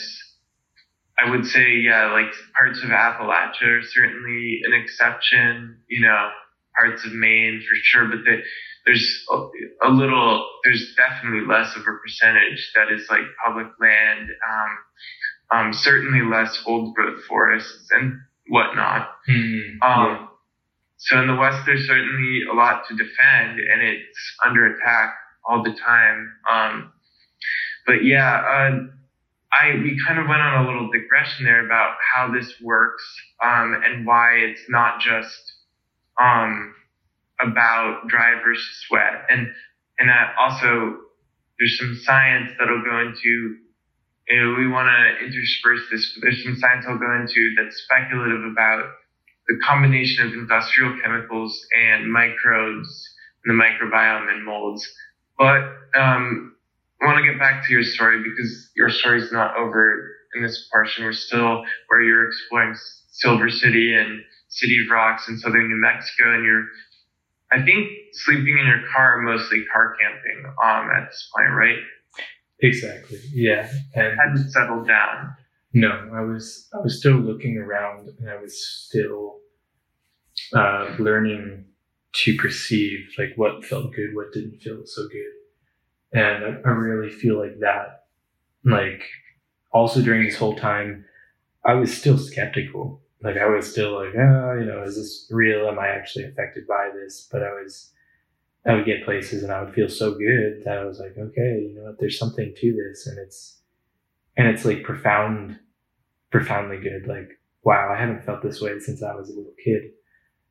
I 1.18 1.30
would 1.30 1.46
say, 1.46 1.76
yeah, 1.76 2.10
like 2.12 2.32
parts 2.58 2.82
of 2.82 2.90
Appalachia 2.90 3.78
are 3.78 3.82
certainly 3.82 4.62
an 4.64 4.72
exception. 4.72 5.78
You 5.88 6.00
know, 6.02 6.30
parts 6.76 7.04
of 7.04 7.12
Maine 7.12 7.62
for 7.68 7.74
sure, 7.82 8.06
but 8.08 8.24
the, 8.24 8.42
there's 8.86 9.24
a, 9.30 9.88
a 9.88 9.90
little, 9.90 10.46
there's 10.64 10.94
definitely 10.96 11.46
less 11.48 11.74
of 11.76 11.82
a 11.82 11.96
percentage 12.02 12.70
that 12.74 12.92
is 12.92 13.06
like 13.10 13.22
public 13.44 13.68
land. 13.80 14.28
Um, 14.50 14.78
um, 15.50 15.72
certainly 15.72 16.22
less 16.22 16.62
old 16.66 16.94
growth 16.94 17.20
forests 17.28 17.88
and 17.92 18.18
whatnot. 18.48 19.10
Hmm, 19.26 19.60
Um, 19.82 20.28
So 20.96 21.20
in 21.20 21.26
the 21.28 21.34
West, 21.36 21.60
there's 21.66 21.86
certainly 21.86 22.40
a 22.50 22.54
lot 22.54 22.84
to 22.88 22.96
defend, 22.96 23.60
and 23.60 23.82
it's 23.82 24.36
under 24.44 24.66
attack 24.74 25.14
all 25.46 25.62
the 25.62 25.72
time. 25.74 26.32
Um, 26.50 26.92
but 27.86 28.04
yeah, 28.04 28.36
uh, 28.40 28.78
I 29.52 29.74
we 29.82 30.00
kind 30.06 30.18
of 30.18 30.26
went 30.26 30.40
on 30.40 30.64
a 30.64 30.66
little 30.66 30.90
digression 30.90 31.44
there 31.44 31.64
about 31.64 31.96
how 32.14 32.32
this 32.32 32.54
works 32.62 33.04
um, 33.42 33.80
and 33.84 34.06
why 34.06 34.32
it's 34.32 34.62
not 34.68 35.00
just 35.00 35.52
um, 36.20 36.74
about 37.40 38.08
dry 38.08 38.40
versus 38.44 38.86
wet, 38.90 39.26
and 39.30 39.48
and 39.98 40.08
that 40.08 40.34
also 40.38 40.98
there's 41.58 41.78
some 41.78 41.96
science 42.04 42.50
that'll 42.58 42.84
go 42.84 43.00
into 43.00 43.56
you 44.28 44.40
know, 44.40 44.54
we 44.58 44.68
want 44.68 44.88
to 44.88 45.24
intersperse 45.24 45.80
this, 45.90 46.12
but 46.14 46.22
there's 46.22 46.42
some 46.42 46.56
science 46.56 46.86
I'll 46.88 46.98
go 46.98 47.14
into 47.20 47.54
that's 47.56 47.76
speculative 47.84 48.44
about 48.50 48.88
the 49.48 49.58
combination 49.62 50.26
of 50.26 50.32
industrial 50.32 50.96
chemicals 51.02 51.60
and 51.76 52.10
microbes 52.10 52.88
in 53.44 53.56
the 53.56 53.62
microbiome 53.62 54.32
and 54.32 54.44
molds. 54.44 54.88
But 55.36 55.60
um, 55.94 56.56
I 57.02 57.06
want 57.06 57.22
to 57.22 57.30
get 57.30 57.38
back 57.38 57.66
to 57.66 57.72
your 57.72 57.82
story 57.82 58.22
because 58.22 58.70
your 58.76 58.88
story 58.88 59.20
is 59.20 59.30
not 59.30 59.56
over 59.56 60.16
in 60.34 60.42
this 60.42 60.68
portion. 60.72 61.04
We're 61.04 61.12
still 61.12 61.64
where 61.88 62.00
you're 62.00 62.28
exploring 62.28 62.74
Silver 63.10 63.50
City 63.50 63.94
and 63.94 64.22
City 64.54 64.78
of 64.84 64.90
Rocks 64.90 65.28
in 65.28 65.36
southern 65.38 65.68
New 65.68 65.80
Mexico, 65.80 66.32
and 66.34 66.44
you're, 66.44 66.64
I 67.52 67.64
think, 67.64 67.88
sleeping 68.12 68.56
in 68.58 68.66
your 68.66 68.82
car, 68.92 69.20
mostly 69.22 69.64
car 69.72 69.96
camping 70.00 70.44
um, 70.62 70.90
at 70.90 71.08
this 71.10 71.28
point, 71.36 71.50
right? 71.54 71.78
Exactly. 72.60 73.18
Yeah. 73.32 73.68
And 73.94 74.16
Hadn't 74.18 74.50
settled 74.50 74.86
down. 74.86 75.34
no, 75.72 75.90
I 76.14 76.20
was 76.20 76.68
I 76.72 76.78
was 76.78 76.98
still 76.98 77.16
looking 77.16 77.58
around 77.58 78.08
and 78.18 78.30
I 78.30 78.36
was 78.40 78.54
still 78.64 79.40
uh, 80.54 80.94
learning 80.98 81.64
to 82.12 82.36
perceive 82.36 83.00
like 83.18 83.32
what 83.36 83.64
felt 83.64 83.92
good, 83.92 84.14
what 84.14 84.32
didn't 84.32 84.60
feel 84.60 84.82
so 84.86 85.02
good. 85.08 86.18
And 86.20 86.44
I, 86.44 86.48
I 86.68 86.72
really 86.72 87.10
feel 87.10 87.38
like 87.38 87.58
that 87.60 88.04
like 88.64 89.02
also 89.72 90.00
during 90.00 90.24
this 90.24 90.36
whole 90.36 90.54
time 90.56 91.04
I 91.66 91.74
was 91.74 91.94
still 91.96 92.16
skeptical. 92.18 93.02
Like 93.24 93.38
I 93.38 93.46
was 93.46 93.70
still 93.70 93.94
like, 93.94 94.14
oh, 94.14 94.56
you 94.58 94.66
know, 94.66 94.82
is 94.84 94.96
this 94.96 95.26
real? 95.30 95.66
Am 95.66 95.78
I 95.78 95.88
actually 95.88 96.24
affected 96.24 96.66
by 96.66 96.90
this? 96.94 97.26
But 97.32 97.42
I 97.42 97.50
was 97.52 97.90
I 98.66 98.74
would 98.74 98.84
get 98.84 99.04
places 99.04 99.42
and 99.42 99.50
I 99.52 99.62
would 99.62 99.74
feel 99.74 99.88
so 99.88 100.12
good 100.12 100.62
that 100.64 100.78
I 100.78 100.84
was 100.84 101.00
like, 101.00 101.16
okay, 101.18 101.66
you 101.68 101.74
know 101.74 101.84
what, 101.84 101.98
there's 101.98 102.18
something 102.18 102.54
to 102.56 102.72
this 102.72 103.06
and 103.06 103.18
it's 103.18 103.60
and 104.36 104.46
it's 104.48 104.64
like 104.64 104.82
profound 104.82 105.58
profoundly 106.30 106.78
good. 106.78 107.06
Like, 107.06 107.30
wow, 107.62 107.90
I 107.94 107.98
haven't 107.98 108.24
felt 108.24 108.42
this 108.42 108.60
way 108.60 108.78
since 108.78 109.02
I 109.02 109.14
was 109.14 109.30
a 109.30 109.34
little 109.34 109.54
kid 109.64 109.82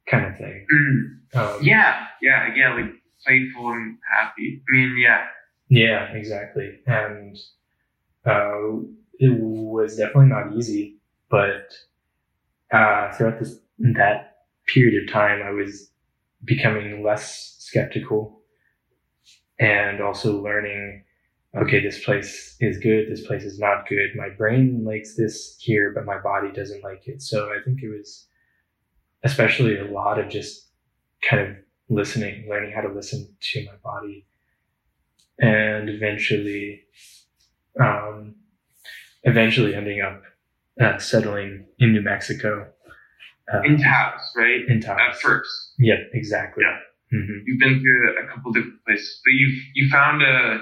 kind 0.07 0.25
of 0.25 0.37
thing. 0.37 0.65
Mm. 0.73 1.35
Um, 1.35 1.63
Yeah, 1.63 2.05
yeah, 2.21 2.53
yeah, 2.55 2.73
like 2.73 2.91
playful 3.25 3.71
and 3.71 3.97
happy. 4.17 4.63
I 4.67 4.75
mean, 4.75 4.97
yeah, 4.97 5.25
Yeah, 5.69 6.11
exactly. 6.13 6.79
And 6.87 7.37
uh, 8.25 8.79
it 9.19 9.39
was 9.39 9.97
definitely 9.97 10.27
not 10.27 10.55
easy, 10.55 10.97
but 11.29 11.71
uh, 12.73 13.11
throughout 13.13 13.39
this 13.39 13.55
that 13.95 14.37
period 14.67 15.03
of 15.03 15.13
time, 15.13 15.41
I 15.45 15.51
was 15.51 15.91
becoming 16.43 17.03
less 17.03 17.55
skeptical 17.59 18.41
and 19.59 20.01
also 20.01 20.41
learning 20.41 21.03
okay, 21.55 21.79
this 21.79 22.03
place 22.03 22.55
is 22.59 22.79
good, 22.79 23.05
this 23.09 23.25
place 23.27 23.43
is 23.43 23.59
not 23.59 23.87
good. 23.87 24.09
My 24.15 24.29
brain 24.29 24.83
likes 24.83 25.15
this 25.15 25.55
here, 25.59 25.91
but 25.93 26.05
my 26.05 26.17
body 26.17 26.51
doesn't 26.51 26.83
like 26.83 27.03
it. 27.07 27.21
So 27.21 27.49
I 27.49 27.63
think 27.63 27.83
it 27.83 27.89
was 27.89 28.27
especially 29.23 29.77
a 29.77 29.85
lot 29.85 30.19
of 30.19 30.29
just 30.29 30.69
kind 31.21 31.41
of 31.41 31.55
listening, 31.89 32.47
learning 32.49 32.73
how 32.75 32.81
to 32.81 32.93
listen 32.93 33.27
to 33.39 33.65
my 33.65 33.75
body. 33.83 34.25
And 35.39 35.89
eventually, 35.89 36.81
um, 37.79 38.35
eventually 39.23 39.75
ending 39.75 40.01
up 40.01 40.23
uh, 40.81 40.97
settling 40.97 41.65
in 41.79 41.93
New 41.93 42.01
Mexico. 42.01 42.67
Uh, 43.51 43.61
in 43.63 43.77
Taos, 43.77 44.33
right? 44.35 44.61
In 44.67 44.79
Taos. 44.79 44.99
At 44.99 45.19
first. 45.19 45.73
Yep, 45.79 45.97
exactly. 46.13 46.63
Yeah. 46.65 47.17
Mm-hmm. 47.17 47.43
You've 47.45 47.59
been 47.59 47.81
through 47.81 48.15
a 48.23 48.27
couple 48.27 48.51
different 48.53 48.83
places, 48.85 49.21
but 49.23 49.31
you've 49.31 49.63
you 49.75 49.89
found 49.89 50.23
a 50.23 50.61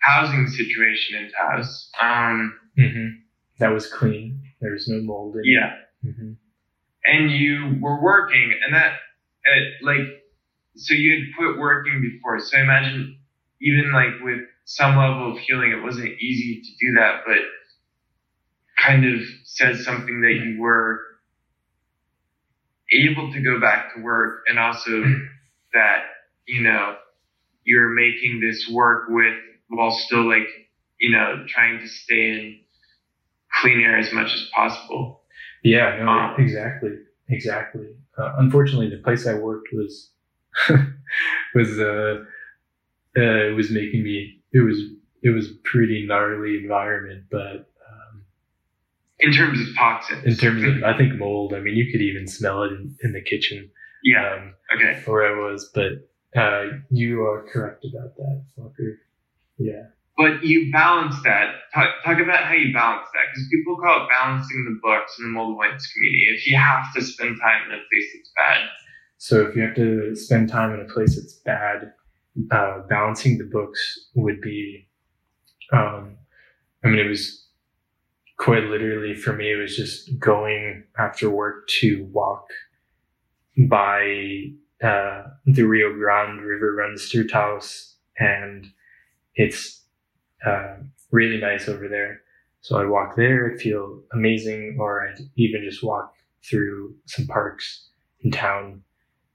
housing 0.00 0.46
situation 0.46 1.18
in 1.18 1.30
Taos. 1.30 1.90
Um, 2.00 2.58
mm-hmm. 2.78 3.08
That 3.58 3.68
was 3.68 3.86
clean. 3.86 4.40
There 4.60 4.72
was 4.72 4.86
no 4.88 5.00
mold. 5.02 5.36
In 5.36 5.42
yeah. 5.44 5.74
Mm-hmm. 6.04 6.32
And 7.04 7.30
you 7.30 7.78
were 7.80 8.00
working, 8.00 8.52
and 8.64 8.74
that 8.74 8.92
uh, 8.92 9.86
like 9.86 10.22
so 10.76 10.94
you 10.94 11.12
had 11.12 11.36
quit 11.36 11.58
working 11.58 12.00
before. 12.00 12.38
So 12.38 12.58
I 12.58 12.60
imagine 12.60 13.18
even 13.60 13.92
like 13.92 14.22
with 14.22 14.40
some 14.64 14.96
level 14.96 15.32
of 15.32 15.38
healing, 15.38 15.72
it 15.72 15.82
wasn't 15.82 16.20
easy 16.20 16.60
to 16.60 16.86
do 16.86 16.94
that, 17.00 17.22
but 17.26 17.38
kind 18.84 19.04
of 19.04 19.20
says 19.44 19.84
something 19.84 20.20
that 20.20 20.34
you 20.44 20.60
were 20.60 21.00
able 22.92 23.32
to 23.32 23.40
go 23.40 23.60
back 23.60 23.94
to 23.94 24.02
work 24.02 24.44
and 24.48 24.58
also 24.58 25.02
that, 25.72 26.04
you 26.46 26.62
know, 26.62 26.96
you're 27.64 27.90
making 27.90 28.40
this 28.40 28.68
work 28.70 29.08
with 29.08 29.34
while 29.68 29.90
still 29.90 30.26
like, 30.26 30.46
you 31.00 31.10
know, 31.10 31.44
trying 31.48 31.80
to 31.80 31.88
stay 31.88 32.30
in 32.30 32.60
clean 33.60 33.80
air 33.80 33.98
as 33.98 34.12
much 34.12 34.32
as 34.32 34.48
possible. 34.54 35.22
Yeah, 35.62 35.98
no, 36.02 36.08
um, 36.08 36.34
exactly. 36.38 36.90
Exactly. 37.28 37.88
Uh, 38.16 38.32
unfortunately, 38.38 38.88
the 38.88 39.02
place 39.02 39.26
I 39.26 39.34
worked 39.34 39.68
was, 39.72 40.10
was, 41.54 41.78
uh, 41.78 42.24
uh, 43.16 43.20
it 43.20 43.54
was 43.54 43.70
making 43.70 44.02
me, 44.02 44.40
it 44.52 44.60
was, 44.60 44.80
it 45.22 45.30
was 45.30 45.48
pretty 45.64 46.06
gnarly 46.06 46.56
environment, 46.56 47.24
but, 47.30 47.67
in 49.20 49.32
terms 49.32 49.60
of 49.60 49.74
toxins. 49.76 50.24
In 50.24 50.36
terms 50.36 50.62
of, 50.64 50.82
I 50.84 50.96
think 50.96 51.14
mold. 51.14 51.54
I 51.54 51.60
mean, 51.60 51.76
you 51.76 51.90
could 51.90 52.00
even 52.00 52.26
smell 52.26 52.62
it 52.62 52.72
in, 52.72 52.96
in 53.02 53.12
the 53.12 53.22
kitchen. 53.22 53.70
Yeah. 54.04 54.34
Um, 54.34 54.54
okay. 54.76 55.02
Where 55.06 55.26
I 55.26 55.50
was, 55.50 55.70
but 55.74 56.08
uh, 56.40 56.64
you 56.90 57.22
are 57.24 57.46
correct 57.52 57.84
about 57.84 58.16
that, 58.16 58.44
Walker. 58.56 59.00
Yeah. 59.58 59.82
But 60.16 60.44
you 60.44 60.70
balance 60.72 61.16
that. 61.24 61.54
Talk, 61.74 61.90
talk 62.04 62.18
about 62.20 62.44
how 62.44 62.54
you 62.54 62.72
balance 62.72 63.06
that, 63.14 63.22
because 63.32 63.48
people 63.52 63.76
call 63.76 64.04
it 64.04 64.08
balancing 64.08 64.64
the 64.64 64.78
books 64.82 65.16
in 65.18 65.26
the 65.26 65.30
mold 65.30 65.52
avoidance 65.52 65.86
community. 65.92 66.26
If 66.30 66.46
you 66.46 66.56
have 66.56 66.92
to 66.94 67.02
spend 67.02 67.38
time 67.40 67.70
in 67.70 67.74
a 67.76 67.82
place 67.90 68.08
that's 68.14 68.32
bad. 68.36 68.68
So 69.18 69.46
if 69.46 69.56
you 69.56 69.62
have 69.62 69.76
to 69.76 70.14
spend 70.16 70.48
time 70.48 70.74
in 70.74 70.80
a 70.80 70.92
place 70.92 71.16
that's 71.16 71.34
bad, 71.34 71.92
uh, 72.52 72.80
balancing 72.88 73.38
the 73.38 73.44
books 73.44 74.08
would 74.14 74.40
be. 74.40 74.88
Um, 75.72 76.16
I 76.84 76.88
mean, 76.88 76.98
it 76.98 77.08
was 77.08 77.47
quite 78.38 78.64
literally 78.64 79.14
for 79.14 79.32
me. 79.32 79.52
It 79.52 79.56
was 79.56 79.76
just 79.76 80.18
going 80.18 80.84
after 80.98 81.28
work 81.28 81.68
to 81.80 82.08
walk 82.12 82.46
by 83.68 84.52
uh, 84.82 85.24
the 85.44 85.64
Rio 85.64 85.92
Grande 85.92 86.40
River 86.40 86.74
runs 86.74 87.10
through 87.10 87.28
Taos, 87.28 87.96
and 88.18 88.66
it's 89.34 89.82
uh, 90.46 90.76
really 91.10 91.40
nice 91.40 91.68
over 91.68 91.88
there. 91.88 92.22
So 92.60 92.80
I'd 92.80 92.88
walk 92.88 93.16
there, 93.16 93.52
I'd 93.52 93.60
feel 93.60 94.02
amazing, 94.12 94.78
or 94.80 95.06
I'd 95.06 95.18
even 95.36 95.62
just 95.64 95.82
walk 95.82 96.14
through 96.48 96.94
some 97.06 97.26
parks 97.26 97.88
in 98.20 98.30
town 98.30 98.82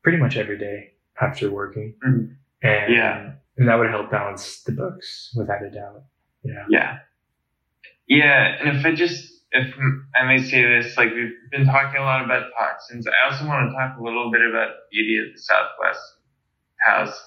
pretty 0.02 0.18
much 0.18 0.38
every 0.38 0.58
day 0.58 0.94
after 1.22 1.52
working. 1.52 1.96
Mm-hmm. 2.06 2.34
And, 2.66 2.94
yeah. 2.94 3.32
and 3.58 3.68
that 3.68 3.76
would 3.76 3.90
help 3.90 4.12
balance 4.12 4.64
the 4.64 4.72
books 4.72 5.34
without 5.36 5.64
a 5.64 5.70
doubt. 5.70 6.04
Yeah. 6.44 6.66
Yeah. 6.70 6.98
Yeah. 8.08 8.56
And 8.60 8.78
if 8.78 8.86
I 8.86 8.94
just 8.94 9.32
if 9.52 9.74
I 10.16 10.26
may 10.26 10.42
say 10.42 10.64
this, 10.64 10.98
like 10.98 11.10
we've 11.14 11.34
been 11.52 11.66
talking 11.66 12.02
a 12.02 12.04
lot 12.04 12.24
about 12.26 12.50
toxins. 12.58 13.08
I 13.08 13.32
also 13.32 13.46
want 13.46 13.70
to 13.70 13.74
talk 13.78 13.98
a 14.00 14.04
little 14.04 14.32
bit 14.32 14.42
about 14.42 14.70
beauty 14.92 15.20
of 15.20 15.34
the 15.34 15.40
Southwest 15.40 16.02
house. 16.86 17.22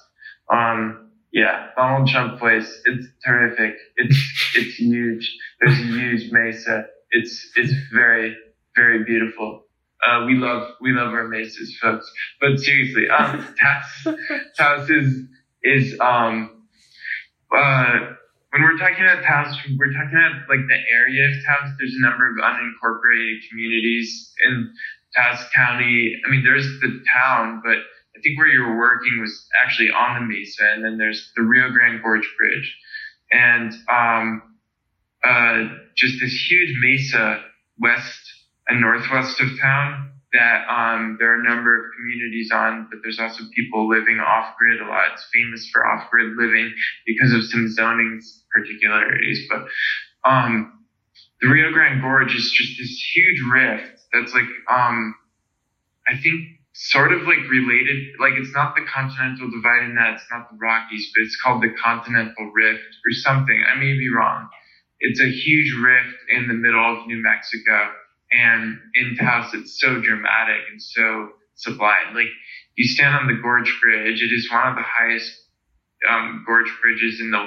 Um, 0.52 1.10
yeah, 1.32 1.68
Donald 1.76 2.08
Trump 2.08 2.38
Place. 2.38 2.82
It's 2.84 3.06
terrific. 3.24 3.74
It's 3.96 4.52
it's 4.56 4.74
huge. 4.76 5.36
There's 5.60 5.78
a 5.78 5.82
huge 5.82 6.32
mesa. 6.32 6.86
It's 7.10 7.50
it's 7.56 7.72
very 7.92 8.36
very 8.74 9.04
beautiful. 9.04 9.64
Uh, 10.06 10.24
we 10.26 10.34
love 10.34 10.68
we 10.80 10.92
love 10.92 11.12
our 11.12 11.28
mesas, 11.28 11.76
folks. 11.80 12.10
But 12.40 12.58
seriously, 12.58 13.08
um, 13.08 13.54
Taos 13.60 14.16
Taos 14.56 14.90
is 14.90 15.22
is 15.62 16.00
um 16.00 16.62
uh 17.56 18.14
when 18.56 18.64
we're 18.64 18.78
talking 18.78 19.04
about 19.04 19.22
Taos, 19.22 19.54
we're 19.76 19.92
talking 19.92 20.16
about 20.16 20.48
like 20.48 20.64
the 20.66 20.80
area 20.90 21.28
of 21.28 21.34
Taos. 21.44 21.76
There's 21.78 21.94
a 21.94 22.00
number 22.00 22.26
of 22.26 22.36
unincorporated 22.36 23.36
communities 23.50 24.32
in 24.46 24.72
Taos 25.14 25.44
County. 25.54 26.16
I 26.26 26.30
mean, 26.30 26.42
there's 26.42 26.64
the 26.80 27.04
town, 27.12 27.60
but 27.62 27.76
I 27.76 28.20
think 28.22 28.38
where 28.38 28.46
you 28.46 28.60
were 28.60 28.78
working 28.78 29.20
was 29.20 29.46
actually 29.62 29.90
on 29.90 30.14
the 30.14 30.26
mesa, 30.26 30.72
and 30.72 30.82
then 30.82 30.96
there's 30.96 31.32
the 31.36 31.42
Rio 31.42 31.70
Grande 31.70 32.02
Gorge 32.02 32.26
Bridge, 32.38 32.74
and 33.30 33.74
um, 33.92 34.42
uh, 35.22 35.64
just 35.94 36.14
this 36.18 36.32
huge 36.48 36.78
mesa 36.80 37.42
west 37.78 38.20
and 38.68 38.80
northwest 38.80 39.38
of 39.38 39.48
town 39.60 40.12
that 40.32 40.68
um, 40.68 41.16
there 41.18 41.32
are 41.32 41.40
a 41.40 41.44
number 41.44 41.76
of 41.76 41.92
communities 41.96 42.50
on, 42.52 42.88
but 42.90 43.00
there's 43.02 43.18
also 43.18 43.44
people 43.54 43.88
living 43.88 44.18
off 44.20 44.56
grid 44.58 44.80
a 44.80 44.86
lot. 44.86 45.12
It's 45.12 45.26
famous 45.32 45.68
for 45.72 45.86
off 45.86 46.10
grid 46.10 46.36
living 46.36 46.72
because 47.06 47.32
of 47.32 47.44
some 47.44 47.68
zoning 47.70 48.20
particularities. 48.56 49.46
But 49.50 49.66
um, 50.28 50.84
the 51.40 51.48
Rio 51.48 51.72
Grande 51.72 52.00
Gorge 52.00 52.34
is 52.34 52.50
just 52.50 52.78
this 52.78 53.10
huge 53.14 53.40
rift 53.52 54.00
that's 54.12 54.32
like, 54.32 54.48
um, 54.70 55.14
I 56.08 56.16
think, 56.16 56.40
sort 56.72 57.12
of 57.12 57.22
like 57.22 57.44
related. 57.50 58.16
Like 58.20 58.34
it's 58.36 58.52
not 58.54 58.74
the 58.74 58.84
continental 58.88 59.50
divide 59.50 59.84
in 59.84 59.94
that 59.96 60.14
it's 60.14 60.26
not 60.30 60.50
the 60.50 60.56
Rockies, 60.56 61.12
but 61.14 61.22
it's 61.22 61.36
called 61.42 61.62
the 61.62 61.74
Continental 61.82 62.50
Rift 62.54 62.80
or 63.04 63.12
something. 63.12 63.64
I 63.66 63.78
may 63.78 63.92
be 63.92 64.08
wrong. 64.08 64.48
It's 65.00 65.20
a 65.20 65.28
huge 65.28 65.74
rift 65.82 66.16
in 66.30 66.48
the 66.48 66.54
middle 66.54 66.80
of 66.80 67.06
New 67.06 67.22
Mexico 67.22 67.92
and 68.32 68.78
in 68.94 69.16
Taos, 69.16 69.54
it's 69.54 69.78
so 69.80 70.00
dramatic 70.00 70.60
and 70.70 70.82
so 70.82 71.30
sublime. 71.54 72.14
Like 72.14 72.30
you 72.76 72.86
stand 72.86 73.14
on 73.14 73.26
the 73.26 73.40
gorge 73.40 73.72
bridge, 73.82 74.22
it 74.22 74.34
is 74.34 74.50
one 74.50 74.66
of 74.66 74.76
the 74.76 74.82
highest 74.82 75.32
um, 76.08 76.44
gorge 76.46 76.70
bridges 76.82 77.20
in 77.20 77.30
the 77.30 77.46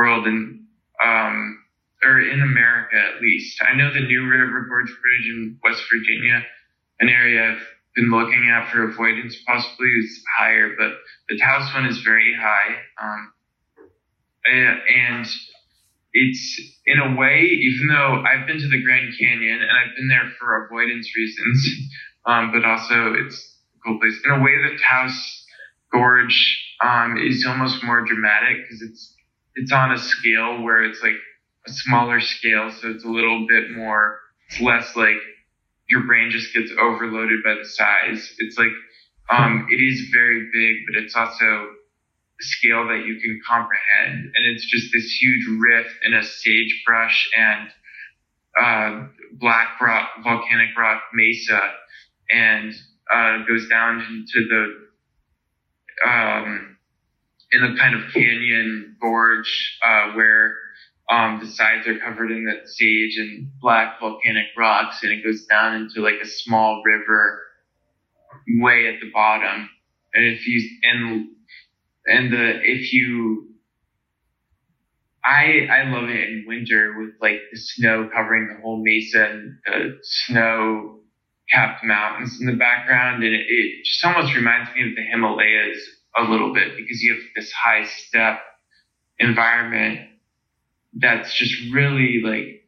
world 0.00 0.26
and 0.26 0.64
um, 1.04 1.62
or 2.02 2.20
in 2.20 2.40
America 2.40 2.96
at 2.96 3.20
least. 3.20 3.60
I 3.62 3.76
know 3.76 3.92
the 3.92 4.00
New 4.00 4.26
River 4.26 4.66
Gorge 4.68 4.94
Bridge 5.02 5.26
in 5.28 5.58
West 5.62 5.82
Virginia, 5.92 6.42
an 7.00 7.08
area 7.08 7.52
I've 7.52 7.66
been 7.94 8.10
looking 8.10 8.48
at 8.48 8.72
for 8.72 8.84
avoidance 8.84 9.36
possibly 9.46 9.88
is 9.88 10.24
higher, 10.38 10.74
but 10.78 10.92
the 11.28 11.38
Taos 11.38 11.72
one 11.74 11.86
is 11.86 12.00
very 12.00 12.34
high. 12.34 12.76
Um, 13.02 13.32
and 14.46 15.26
it's 16.12 16.60
in 16.86 16.98
a 16.98 17.14
way, 17.16 17.42
even 17.44 17.88
though 17.88 18.24
I've 18.24 18.46
been 18.46 18.58
to 18.58 18.68
the 18.68 18.82
Grand 18.82 19.12
Canyon 19.20 19.60
and 19.60 19.70
I've 19.70 19.94
been 19.96 20.08
there 20.08 20.30
for 20.38 20.64
avoidance 20.64 21.10
reasons, 21.14 21.68
um, 22.26 22.52
but 22.52 22.64
also 22.64 23.14
it's 23.14 23.36
a 23.76 23.78
cool 23.84 24.00
place. 24.00 24.18
In 24.24 24.30
a 24.32 24.42
way, 24.42 24.56
the 24.56 24.78
Taos 24.82 25.46
Gorge 25.92 26.58
um, 26.82 27.18
is 27.18 27.44
almost 27.46 27.84
more 27.84 28.04
dramatic 28.04 28.64
because 28.64 28.82
it's 28.82 29.14
it's 29.54 29.72
on 29.72 29.92
a 29.92 29.98
scale 29.98 30.62
where 30.62 30.82
it's 30.84 31.02
like 31.02 31.16
a 31.66 31.70
smaller 31.70 32.20
scale, 32.20 32.70
so 32.70 32.90
it's 32.90 33.04
a 33.04 33.08
little 33.08 33.46
bit 33.46 33.70
more. 33.76 34.18
It's 34.48 34.60
less 34.60 34.96
like 34.96 35.16
your 35.88 36.04
brain 36.04 36.30
just 36.30 36.54
gets 36.54 36.72
overloaded 36.80 37.42
by 37.44 37.54
the 37.54 37.64
size. 37.64 38.34
It's 38.38 38.56
like 38.56 38.72
um, 39.30 39.66
it 39.70 39.82
is 39.82 40.08
very 40.12 40.48
big, 40.52 40.76
but 40.86 41.02
it's 41.02 41.14
also 41.14 41.44
a 41.44 42.42
scale 42.42 42.86
that 42.88 43.04
you 43.06 43.20
can 43.20 43.40
comprehend. 43.46 44.32
And 44.34 44.46
it's 44.46 44.64
just 44.66 44.92
this 44.92 45.16
huge 45.20 45.46
rift 45.60 45.94
in 46.04 46.14
a 46.14 46.22
sagebrush 46.22 47.30
and 47.36 47.68
uh, 48.60 49.08
black 49.38 49.80
rock, 49.80 50.10
volcanic 50.24 50.76
rock 50.76 51.02
mesa, 51.14 51.60
and 52.30 52.74
uh, 53.12 53.38
goes 53.46 53.68
down 53.68 54.00
into 54.00 54.48
the 54.48 56.08
um, 56.08 56.69
in 57.52 57.62
a 57.64 57.76
kind 57.76 57.94
of 57.94 58.12
canyon 58.12 58.96
gorge 59.00 59.78
uh, 59.84 60.12
where 60.12 60.54
um, 61.10 61.40
the 61.42 61.50
sides 61.50 61.86
are 61.88 61.98
covered 61.98 62.30
in 62.30 62.44
that 62.44 62.68
sage 62.68 63.16
and 63.18 63.50
black 63.60 63.98
volcanic 63.98 64.46
rocks, 64.56 65.02
and 65.02 65.10
it 65.12 65.24
goes 65.24 65.44
down 65.46 65.76
into 65.76 66.00
like 66.00 66.20
a 66.22 66.26
small 66.26 66.82
river 66.84 67.42
way 68.60 68.86
at 68.86 69.00
the 69.00 69.10
bottom. 69.12 69.68
And 70.14 70.24
if 70.24 70.46
you 70.46 70.70
and 70.84 71.28
and 72.06 72.32
the 72.32 72.60
if 72.62 72.92
you 72.92 73.48
I 75.24 75.66
I 75.70 75.90
love 75.90 76.08
it 76.08 76.28
in 76.28 76.44
winter 76.46 76.94
with 76.98 77.14
like 77.20 77.40
the 77.50 77.58
snow 77.58 78.08
covering 78.14 78.48
the 78.48 78.62
whole 78.62 78.82
mesa 78.82 79.30
and 79.30 79.58
the 79.66 79.98
snow 80.02 81.00
capped 81.52 81.84
mountains 81.84 82.38
in 82.40 82.46
the 82.46 82.56
background, 82.56 83.24
and 83.24 83.34
it, 83.34 83.44
it 83.48 83.84
just 83.84 84.04
almost 84.04 84.34
reminds 84.36 84.72
me 84.74 84.88
of 84.88 84.94
the 84.94 85.02
Himalayas 85.02 85.78
a 86.16 86.22
little 86.22 86.52
bit 86.52 86.76
because 86.76 87.00
you 87.02 87.14
have 87.14 87.22
this 87.36 87.52
high 87.52 87.84
steppe 87.84 88.40
environment 89.18 90.00
that's 90.94 91.32
just 91.34 91.54
really 91.72 92.20
like 92.24 92.64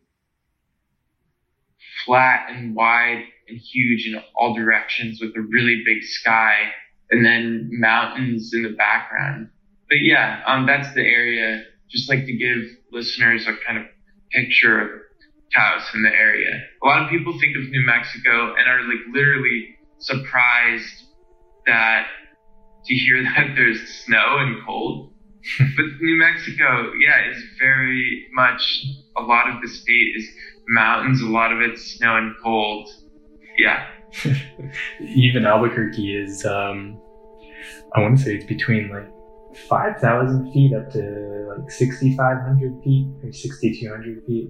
flat 2.04 2.46
and 2.50 2.74
wide 2.74 3.24
and 3.48 3.58
huge 3.58 4.06
in 4.06 4.20
all 4.34 4.54
directions 4.54 5.20
with 5.20 5.34
a 5.36 5.40
really 5.40 5.82
big 5.84 6.02
sky 6.02 6.54
and 7.10 7.24
then 7.24 7.68
mountains 7.72 8.52
in 8.54 8.62
the 8.62 8.70
background. 8.70 9.48
But 9.88 9.98
yeah, 10.02 10.42
um, 10.46 10.66
that's 10.66 10.94
the 10.94 11.02
area. 11.02 11.62
Just 11.90 12.08
like 12.08 12.24
to 12.24 12.32
give 12.32 12.58
listeners 12.90 13.46
a 13.46 13.54
kind 13.66 13.78
of 13.78 13.84
picture 14.30 14.80
of 14.80 14.88
Taos 15.54 15.82
in 15.94 16.02
the 16.02 16.08
area. 16.08 16.62
A 16.82 16.86
lot 16.86 17.02
of 17.02 17.10
people 17.10 17.38
think 17.38 17.56
of 17.56 17.68
New 17.70 17.84
Mexico 17.84 18.54
and 18.56 18.68
are 18.68 18.80
like 18.82 19.04
literally 19.12 19.76
surprised 19.98 21.04
that 21.66 22.06
to 22.84 22.94
hear 22.94 23.22
that 23.36 23.54
there's 23.56 23.80
snow 24.04 24.38
and 24.38 24.56
cold 24.66 25.12
but 25.58 25.84
New 26.00 26.18
Mexico, 26.18 26.92
yeah, 27.04 27.30
is 27.30 27.42
very 27.58 28.28
much 28.32 28.86
a 29.16 29.22
lot 29.22 29.48
of 29.50 29.60
the 29.60 29.68
state 29.68 30.14
is 30.16 30.28
mountains, 30.68 31.20
a 31.20 31.26
lot 31.26 31.52
of 31.52 31.60
it's 31.60 31.82
snow 31.82 32.16
and 32.16 32.34
cold. 32.42 32.88
Yeah. 33.58 33.86
Even 35.00 35.44
Albuquerque 35.44 36.14
is, 36.14 36.46
um, 36.46 37.00
I 37.94 38.00
want 38.00 38.18
to 38.18 38.24
say 38.24 38.36
it's 38.36 38.44
between 38.44 38.90
like 38.90 39.08
5,000 39.68 40.52
feet 40.52 40.74
up 40.74 40.90
to 40.92 41.54
like 41.58 41.70
6,500 41.70 42.82
feet 42.84 43.06
or 43.24 43.32
6,200 43.32 44.24
feet. 44.24 44.48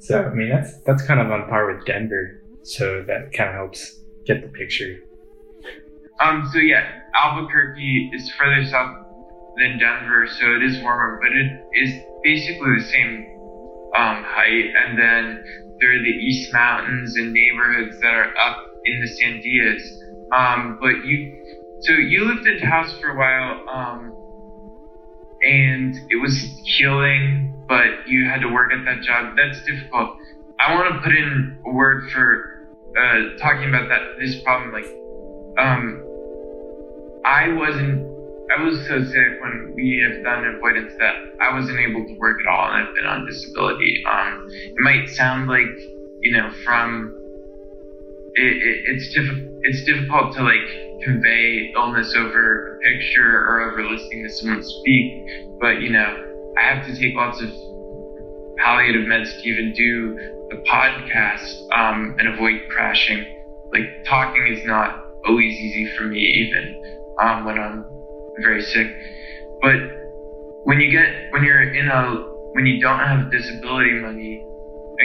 So, 0.00 0.24
I 0.24 0.34
mean, 0.34 0.50
that's, 0.50 0.76
that's 0.82 1.02
kind 1.02 1.20
of 1.20 1.30
on 1.30 1.48
par 1.48 1.72
with 1.72 1.86
Denver. 1.86 2.42
So 2.62 3.04
that 3.06 3.32
kind 3.32 3.50
of 3.50 3.54
helps 3.54 4.00
get 4.26 4.42
the 4.42 4.48
picture. 4.48 4.98
Um, 6.20 6.48
so 6.52 6.58
yeah, 6.58 7.00
Albuquerque 7.16 8.10
is 8.14 8.30
further 8.32 8.64
south 8.66 8.96
than 9.56 9.78
Denver, 9.78 10.26
so 10.26 10.54
it 10.54 10.62
is 10.62 10.82
warmer, 10.82 11.18
but 11.22 11.32
it 11.32 11.64
is 11.72 12.02
basically 12.22 12.78
the 12.78 12.84
same 12.84 13.38
um, 13.96 14.22
height. 14.24 14.66
And 14.84 14.98
then 14.98 15.44
there 15.80 15.94
are 15.94 16.02
the 16.02 16.08
East 16.08 16.52
Mountains 16.52 17.16
and 17.16 17.32
neighborhoods 17.32 17.98
that 18.00 18.12
are 18.12 18.36
up 18.36 18.66
in 18.84 19.00
the 19.00 19.08
Sandias. 19.08 19.82
Um, 20.32 20.78
but 20.80 21.04
you, 21.06 21.42
so 21.80 21.92
you 21.92 22.24
lived 22.24 22.46
in 22.46 22.68
Taos 22.68 22.92
for 23.00 23.10
a 23.10 23.16
while, 23.16 23.68
um, 23.68 24.12
and 25.42 25.94
it 26.10 26.20
was 26.20 26.36
healing, 26.64 27.54
but 27.68 28.06
you 28.06 28.28
had 28.28 28.40
to 28.40 28.48
work 28.48 28.72
at 28.72 28.84
that 28.84 29.02
job. 29.02 29.36
That's 29.36 29.64
difficult. 29.64 30.16
I 30.58 30.74
want 30.74 30.94
to 30.94 31.00
put 31.00 31.16
in 31.16 31.58
a 31.66 31.70
word 31.70 32.10
for 32.10 32.68
uh, 32.98 33.38
talking 33.38 33.68
about 33.68 33.88
that 33.88 34.18
this 34.18 34.42
problem. 34.42 34.72
Like, 34.72 34.86
um, 35.58 36.05
I 37.36 37.52
wasn't 37.52 38.00
I 38.56 38.62
was 38.62 38.78
so 38.88 39.04
sick 39.04 39.40
when 39.42 39.74
we 39.76 40.02
have 40.08 40.24
done 40.24 40.46
avoidance 40.56 40.92
that 40.98 41.16
I 41.38 41.52
wasn't 41.52 41.78
able 41.80 42.06
to 42.06 42.14
work 42.18 42.38
at 42.40 42.46
all, 42.48 42.70
and 42.72 42.88
I've 42.88 42.94
been 42.94 43.04
on 43.04 43.26
disability. 43.26 44.02
Um, 44.10 44.46
it 44.48 44.74
might 44.78 45.06
sound 45.10 45.46
like 45.46 45.68
you 46.20 46.32
know 46.32 46.50
from 46.64 47.12
it, 48.36 48.56
it, 48.56 48.76
it's 48.88 49.12
difficult. 49.12 49.52
It's 49.64 49.84
difficult 49.84 50.34
to 50.36 50.44
like 50.44 50.64
convey 51.04 51.72
illness 51.76 52.14
over 52.16 52.78
a 52.78 52.80
picture 52.80 53.44
or 53.44 53.70
over 53.70 53.84
listening 53.84 54.22
to 54.22 54.30
someone 54.30 54.62
speak, 54.62 55.58
but 55.60 55.82
you 55.82 55.90
know 55.90 56.08
I 56.56 56.62
have 56.62 56.86
to 56.86 56.96
take 56.98 57.14
lots 57.16 57.42
of 57.42 57.50
palliative 58.64 59.06
meds 59.08 59.28
to 59.28 59.42
even 59.46 59.74
do 59.74 60.14
the 60.48 60.64
podcast 60.72 61.52
um, 61.76 62.16
and 62.18 62.28
avoid 62.28 62.62
crashing. 62.70 63.26
Like 63.74 64.06
talking 64.06 64.46
is 64.46 64.64
not 64.64 65.04
always 65.26 65.52
easy 65.52 65.94
for 65.98 66.04
me, 66.04 66.20
even 66.20 66.95
um, 67.20 67.44
when 67.44 67.58
I'm 67.58 67.84
very 68.42 68.62
sick. 68.62 68.86
But 69.62 69.76
when 70.64 70.80
you 70.80 70.90
get 70.90 71.32
when 71.32 71.44
you're 71.44 71.74
in 71.74 71.88
a 71.88 72.26
when 72.52 72.66
you 72.66 72.80
don't 72.80 72.98
have 72.98 73.30
disability 73.30 74.00
money, 74.00 74.44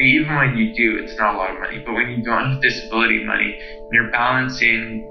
even 0.02 0.36
when 0.36 0.58
you 0.58 0.74
do, 0.74 1.04
it's 1.04 1.18
not 1.18 1.36
a 1.36 1.38
lot 1.38 1.52
of 1.52 1.60
money. 1.60 1.84
But 1.86 1.94
when 1.94 2.10
you 2.10 2.24
don't 2.24 2.54
have 2.54 2.62
disability 2.62 3.24
money, 3.24 3.54
and 3.54 3.90
you're 3.92 4.12
balancing 4.12 5.08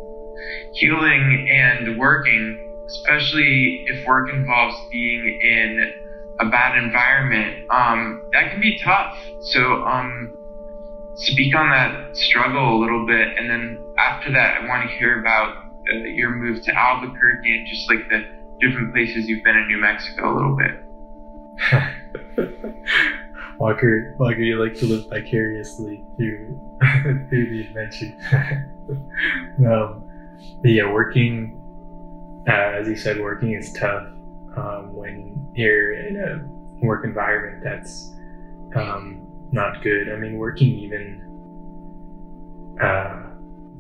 healing 0.73 1.49
and 1.51 1.99
working, 1.99 2.85
especially 2.87 3.85
if 3.87 4.07
work 4.07 4.33
involves 4.33 4.77
being 4.91 5.41
in 5.43 5.93
a 6.41 6.47
bad 6.47 6.83
environment, 6.83 7.67
um, 7.71 8.23
that 8.33 8.51
can 8.51 8.61
be 8.61 8.79
tough. 8.83 9.17
So, 9.41 9.85
um, 9.85 10.37
speak 11.15 11.55
on 11.55 11.71
that 11.71 12.17
struggle 12.17 12.77
a 12.77 12.79
little 12.81 13.07
bit, 13.07 13.37
and 13.37 13.51
then 13.51 13.79
after 13.99 14.33
that, 14.33 14.63
I 14.63 14.67
want 14.67 14.89
to 14.89 14.97
hear 14.97 15.21
about 15.21 15.70
uh, 15.93 15.97
your 16.05 16.31
move 16.31 16.63
to 16.65 16.75
Albuquerque 16.75 17.59
and 17.59 17.67
just 17.67 17.89
like 17.89 18.09
the 18.09 18.25
different 18.61 18.93
places 18.93 19.29
you've 19.29 19.45
been 19.45 19.57
in 19.57 19.69
New 19.69 19.81
Mexico 19.81 20.33
a 20.33 20.35
little 20.35 20.57
bit. 20.57 20.85
Walker, 23.59 24.15
Walker, 24.19 24.41
you 24.41 24.63
like 24.63 24.75
to 24.79 24.87
live 24.87 25.09
vicariously 25.11 26.03
through 26.17 26.59
through 27.29 27.51
the 27.51 27.61
adventure. 27.67 28.13
um, 29.71 30.05
but 30.63 30.71
yeah, 30.71 30.91
working, 30.91 31.61
uh, 32.49 32.81
as 32.81 32.89
you 32.89 32.97
said, 32.97 33.21
working 33.21 33.53
is 33.53 33.73
tough 33.75 34.07
um, 34.57 34.95
when 34.95 35.51
you're 35.55 35.93
in 35.95 36.17
a 36.17 36.85
work 36.85 37.05
environment 37.05 37.63
that's 37.63 38.15
um, 38.75 39.27
not 39.53 39.83
good. 39.83 40.11
I 40.11 40.17
mean, 40.17 40.39
working 40.39 40.69
even. 40.69 41.27
Uh, 42.83 43.30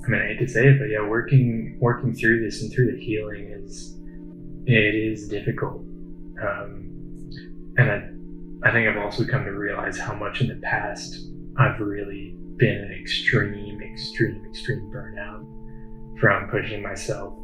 I 0.04 0.08
mean, 0.08 0.22
I 0.22 0.26
hate 0.28 0.38
to 0.38 0.48
say 0.48 0.66
it, 0.66 0.78
but 0.78 0.86
yeah, 0.86 1.06
working 1.06 1.76
working 1.78 2.14
through 2.14 2.42
this 2.44 2.62
and 2.62 2.72
through 2.72 2.92
the 2.92 3.00
healing 3.00 3.50
is 3.64 3.98
it 4.66 4.94
is 4.94 5.28
difficult, 5.28 5.82
um, 6.42 6.90
and 7.76 7.90
I 7.90 8.68
I 8.68 8.72
think 8.72 8.88
I've 8.88 9.02
also 9.02 9.24
come 9.26 9.44
to 9.44 9.52
realize 9.52 9.98
how 9.98 10.14
much 10.14 10.40
in 10.40 10.48
the 10.48 10.60
past 10.62 11.26
I've 11.58 11.80
really 11.80 12.34
been 12.56 12.76
an 12.76 12.98
extreme, 12.98 13.80
extreme, 13.82 14.44
extreme 14.48 14.90
burnout 14.94 15.46
from 16.18 16.48
pushing 16.50 16.82
myself 16.82 17.34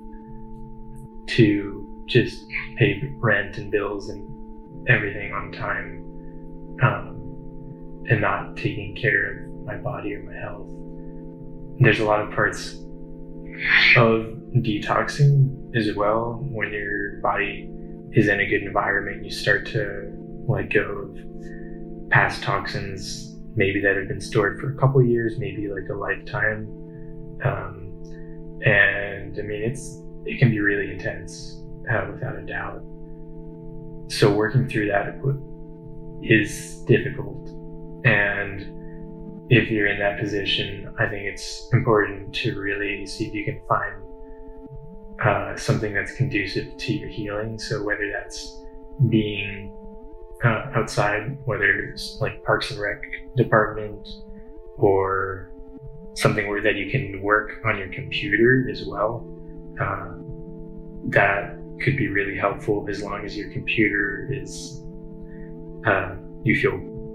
to 1.29 2.05
just 2.07 2.45
pay 2.77 3.03
rent 3.19 3.59
and 3.59 3.71
bills 3.71 4.09
and 4.09 4.89
everything 4.89 5.33
on 5.33 5.53
time, 5.53 6.05
um, 6.83 8.05
and 8.09 8.21
not 8.21 8.57
taking 8.57 8.97
care 8.97 9.45
of 9.45 9.65
my 9.65 9.77
body 9.77 10.15
or 10.15 10.23
my 10.23 10.39
health 10.39 10.71
there's 11.81 12.01
a 12.01 12.05
lot 12.05 12.21
of 12.21 12.31
parts 12.33 12.75
of 13.97 14.37
detoxing 14.57 15.75
as 15.77 15.95
well. 15.95 16.41
When 16.51 16.73
your 16.73 17.21
body 17.21 17.71
is 18.13 18.29
in 18.29 18.41
a 18.41 18.47
good 18.47 18.63
environment, 18.63 19.25
you 19.25 19.31
start 19.31 19.67
to 19.69 20.13
let 20.49 20.73
go 20.73 20.83
of 20.83 22.11
past 22.11 22.43
toxins, 22.43 23.37
maybe 23.55 23.81
that 23.81 23.97
have 23.97 24.09
been 24.09 24.21
stored 24.21 24.61
for 24.61 24.73
a 24.73 24.77
couple 24.77 25.03
years, 25.03 25.39
maybe 25.39 25.69
like 25.69 25.89
a 25.91 25.95
lifetime. 25.95 26.69
Um, 27.45 28.03
and 28.65 29.39
I 29.39 29.43
mean, 29.43 29.63
it's 29.63 30.03
it 30.25 30.39
can 30.39 30.51
be 30.51 30.61
really 30.61 30.91
intense, 30.93 31.63
uh, 31.91 32.07
without 32.13 32.37
a 32.37 32.43
doubt. 32.43 32.81
So 34.09 34.33
working 34.33 34.69
through 34.69 34.89
that 34.89 35.21
is 36.23 36.83
difficult, 36.87 37.49
and 38.05 38.76
if 39.49 39.71
you're 39.71 39.87
in 39.87 39.99
that 40.01 40.19
position, 40.19 40.93
I 40.99 41.07
think 41.07 41.25
it's 41.25 41.69
important 41.73 42.35
to 42.37 42.59
really 42.59 43.07
see 43.07 43.27
if 43.27 43.35
you 43.35 43.45
can 43.45 43.61
find 43.69 44.03
uh, 45.25 45.57
something 45.57 45.95
that's 45.95 46.15
conducive 46.15 46.77
to 46.77 46.93
your 46.93 47.09
healing. 47.09 47.59
So 47.59 47.83
whether 47.85 48.11
that's 48.13 48.63
being 49.09 49.73
uh, 50.45 50.71
outside, 50.75 51.39
whether 51.45 51.91
it's 51.91 52.19
like 52.21 52.43
Parks 52.45 52.71
and 52.71 52.81
Rec 52.81 53.01
department 53.37 54.07
or 54.79 55.51
something 56.15 56.49
where 56.49 56.63
that 56.63 56.77
you 56.77 56.91
can 56.91 57.21
work 57.23 57.51
on 57.65 57.79
your 57.79 57.89
computer 57.89 58.67
as 58.71 58.85
well. 58.87 59.27
Uh, 59.81 60.15
that 61.09 61.57
could 61.81 61.97
be 61.97 62.09
really 62.09 62.37
helpful 62.37 62.87
as 62.89 63.03
long 63.03 63.25
as 63.25 63.37
your 63.37 63.51
computer 63.53 64.29
is 64.31 64.83
uh, 65.87 66.17
you 66.43 66.57
feel 66.57 66.73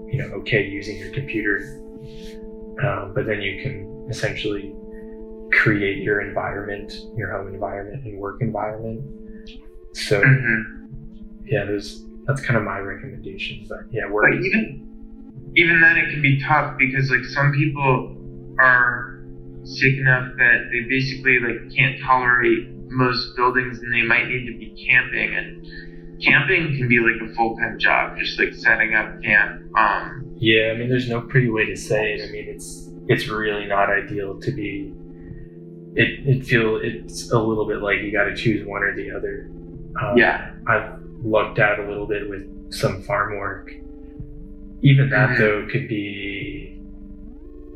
you 0.08 0.18
know 0.18 0.32
okay 0.34 0.64
using 0.64 0.96
your 0.98 1.10
computer 1.12 1.81
um, 2.82 3.12
but 3.14 3.26
then 3.26 3.40
you 3.40 3.62
can 3.62 4.06
essentially 4.10 4.74
create 5.52 5.98
your 5.98 6.20
environment, 6.20 6.92
your 7.16 7.30
home 7.30 7.52
environment 7.52 8.04
and 8.04 8.18
work 8.18 8.40
environment. 8.40 9.02
So, 9.94 10.20
mm-hmm. 10.22 10.86
yeah, 11.44 11.64
there's 11.64 12.04
that's 12.26 12.40
kind 12.40 12.56
of 12.56 12.62
my 12.62 12.78
recommendation. 12.78 13.66
But 13.68 13.80
yeah, 13.90 14.08
work. 14.08 14.24
But 14.30 14.44
even 14.44 14.88
even 15.56 15.80
then, 15.80 15.98
it 15.98 16.10
can 16.10 16.22
be 16.22 16.40
tough 16.42 16.78
because 16.78 17.10
like 17.10 17.24
some 17.24 17.52
people 17.52 18.16
are 18.58 19.22
sick 19.64 19.94
enough 19.94 20.28
that 20.38 20.68
they 20.72 20.80
basically 20.88 21.38
like 21.38 21.74
can't 21.74 22.00
tolerate 22.02 22.68
most 22.88 23.36
buildings 23.36 23.78
and 23.78 23.92
they 23.92 24.02
might 24.02 24.26
need 24.26 24.46
to 24.46 24.58
be 24.58 24.86
camping 24.86 25.34
and 25.34 25.66
camping 26.22 26.76
can 26.76 26.88
be 26.88 26.98
like 26.98 27.30
a 27.30 27.34
full-time 27.34 27.78
job 27.78 28.16
just 28.18 28.38
like 28.38 28.54
setting 28.54 28.94
up 28.94 29.22
camp 29.22 29.62
um. 29.76 30.34
Yeah 30.36 30.72
i 30.72 30.76
mean 30.76 30.88
there's 30.88 31.08
no 31.08 31.20
pretty 31.20 31.50
way 31.50 31.66
to 31.66 31.76
say 31.76 32.14
it. 32.14 32.28
I 32.28 32.32
mean 32.32 32.46
it's 32.48 32.88
it's 33.08 33.28
really 33.28 33.66
not 33.66 33.90
ideal 33.90 34.40
to 34.40 34.50
be 34.52 34.92
it 35.94 36.26
it 36.26 36.46
feel 36.46 36.78
it's 36.82 37.30
a 37.32 37.38
little 37.38 37.66
bit 37.66 37.82
like 37.82 37.98
you 38.00 38.12
got 38.12 38.24
to 38.24 38.34
choose 38.34 38.66
one 38.66 38.82
or 38.82 38.94
the 38.96 39.10
other. 39.10 39.50
Um, 40.00 40.16
yeah. 40.16 40.52
I've 40.66 40.98
lucked 41.22 41.58
out 41.58 41.78
a 41.78 41.86
little 41.86 42.06
bit 42.06 42.28
with 42.28 42.72
some 42.72 43.02
farm 43.02 43.38
work. 43.38 43.72
Even 44.82 45.10
that 45.10 45.30
mm-hmm. 45.30 45.40
though 45.40 45.68
could 45.70 45.88
be 45.88 46.80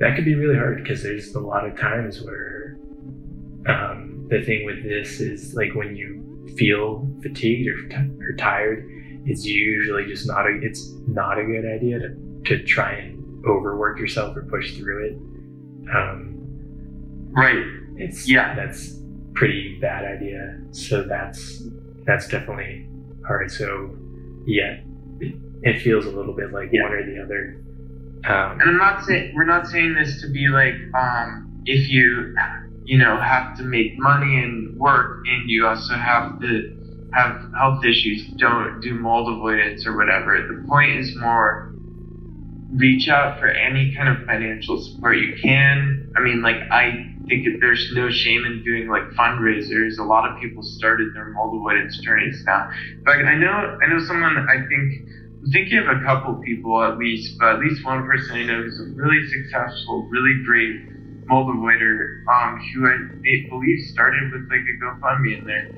that 0.01 0.17
could 0.17 0.25
be 0.25 0.35
really 0.35 0.57
hard 0.57 0.83
because 0.83 1.03
there's 1.03 1.35
a 1.35 1.41
lot 1.41 1.67
of 1.67 1.79
times 1.79 2.23
where 2.23 2.79
um, 3.69 4.27
the 4.31 4.43
thing 4.43 4.65
with 4.65 4.83
this 4.83 5.21
is 5.21 5.55
like 5.55 5.75
when 5.75 5.97
you 5.97 6.23
feel 6.57 7.09
fatigued 7.23 7.69
or, 7.69 8.31
or 8.31 8.37
tired 8.37 8.89
it's 9.27 9.45
usually 9.45 10.07
just 10.07 10.27
not 10.27 10.47
a 10.47 10.59
it's 10.63 10.93
not 11.09 11.39
a 11.39 11.45
good 11.45 11.67
idea 11.67 11.99
to, 11.99 12.15
to 12.45 12.63
try 12.65 12.93
and 12.93 13.45
overwork 13.45 13.99
yourself 13.99 14.37
or 14.37 14.43
push 14.43 14.77
through 14.77 15.07
it. 15.07 15.13
Um, 15.95 17.33
right. 17.37 17.57
it's 17.97 18.29
yeah. 18.29 18.55
that's 18.55 19.01
pretty 19.35 19.79
bad 19.81 20.05
idea. 20.05 20.59
So 20.71 21.03
that's 21.03 21.65
that's 22.05 22.29
definitely 22.29 22.89
hard. 23.27 23.51
So 23.51 23.97
yeah 24.47 24.79
it, 25.21 25.35
it 25.63 25.83
feels 25.83 26.07
a 26.07 26.11
little 26.11 26.35
bit 26.35 26.53
like 26.53 26.71
yeah. 26.73 26.85
one 26.85 26.93
or 26.93 27.05
the 27.05 27.23
other. 27.23 27.61
Um, 28.25 28.61
and 28.61 28.71
I'm 28.71 28.79
not 28.79 29.05
saying 29.05 29.33
we're 29.35 29.45
not 29.45 29.67
saying 29.67 29.95
this 29.95 30.21
to 30.23 30.31
be 30.31 30.47
like 30.49 30.75
um, 30.97 31.63
if 31.65 31.89
you 31.89 32.35
you 32.87 32.99
know 32.99 33.21
have 33.21 33.57
to 33.59 33.65
make 33.65 33.93
money 33.99 34.43
and 34.43 34.79
work 34.79 35.19
and 35.27 35.51
you 35.51 35.67
also 35.67 35.95
have 35.95 36.41
to 36.41 36.63
have 37.15 37.37
health 37.59 37.85
issues, 37.85 38.35
don't 38.39 38.81
do 38.83 38.95
mold 38.95 39.29
avoidance 39.33 39.87
or 39.87 39.97
whatever. 39.97 40.37
The 40.49 40.67
point 40.69 40.93
is 40.99 41.17
more 41.17 41.67
reach 42.77 43.09
out 43.09 43.39
for 43.39 43.49
any 43.49 43.95
kind 43.97 44.09
of 44.09 44.25
financial 44.27 44.83
support 44.83 45.17
you 45.19 45.35
can. 45.43 46.11
I 46.17 46.21
mean, 46.21 46.43
like 46.43 46.57
I 46.71 46.93
think 47.29 47.47
there's 47.61 47.91
no 47.95 48.11
shame 48.11 48.45
in 48.45 48.63
doing 48.65 48.89
like 48.89 49.05
fundraisers. 49.19 49.99
A 49.99 50.05
lot 50.05 50.29
of 50.31 50.39
people 50.41 50.63
started 50.63 51.09
their 51.15 51.31
mold 51.31 51.57
avoidance 51.57 52.01
journeys 52.05 52.43
now. 52.47 52.67
But 53.05 53.17
I 53.25 53.37
know 53.37 53.79
I 53.83 53.87
know 53.89 54.01
someone 54.05 54.37
I 54.51 54.57
think 54.57 54.93
I'm 55.43 55.53
thinking 55.53 55.79
of 55.79 55.87
a 55.89 56.03
couple 56.05 56.41
people 56.45 56.83
at 56.83 56.99
least, 56.99 57.37
but 57.39 57.55
at 57.55 57.61
least 57.61 57.85
one 57.85 58.05
person 58.07 58.37
I 58.37 58.45
know 58.45 58.63
who's 58.63 58.81
really 58.97 59.23
successful, 59.29 60.09
really 60.11 60.35
great 60.45 60.75
avoider, 61.29 62.25
um, 62.29 62.61
who 62.73 62.87
I 62.87 63.49
believe 63.49 63.85
started 63.87 64.33
with 64.33 64.49
like 64.51 64.61
a 64.61 64.85
GoFundMe 64.85 65.39
in 65.39 65.47
there. 65.47 65.71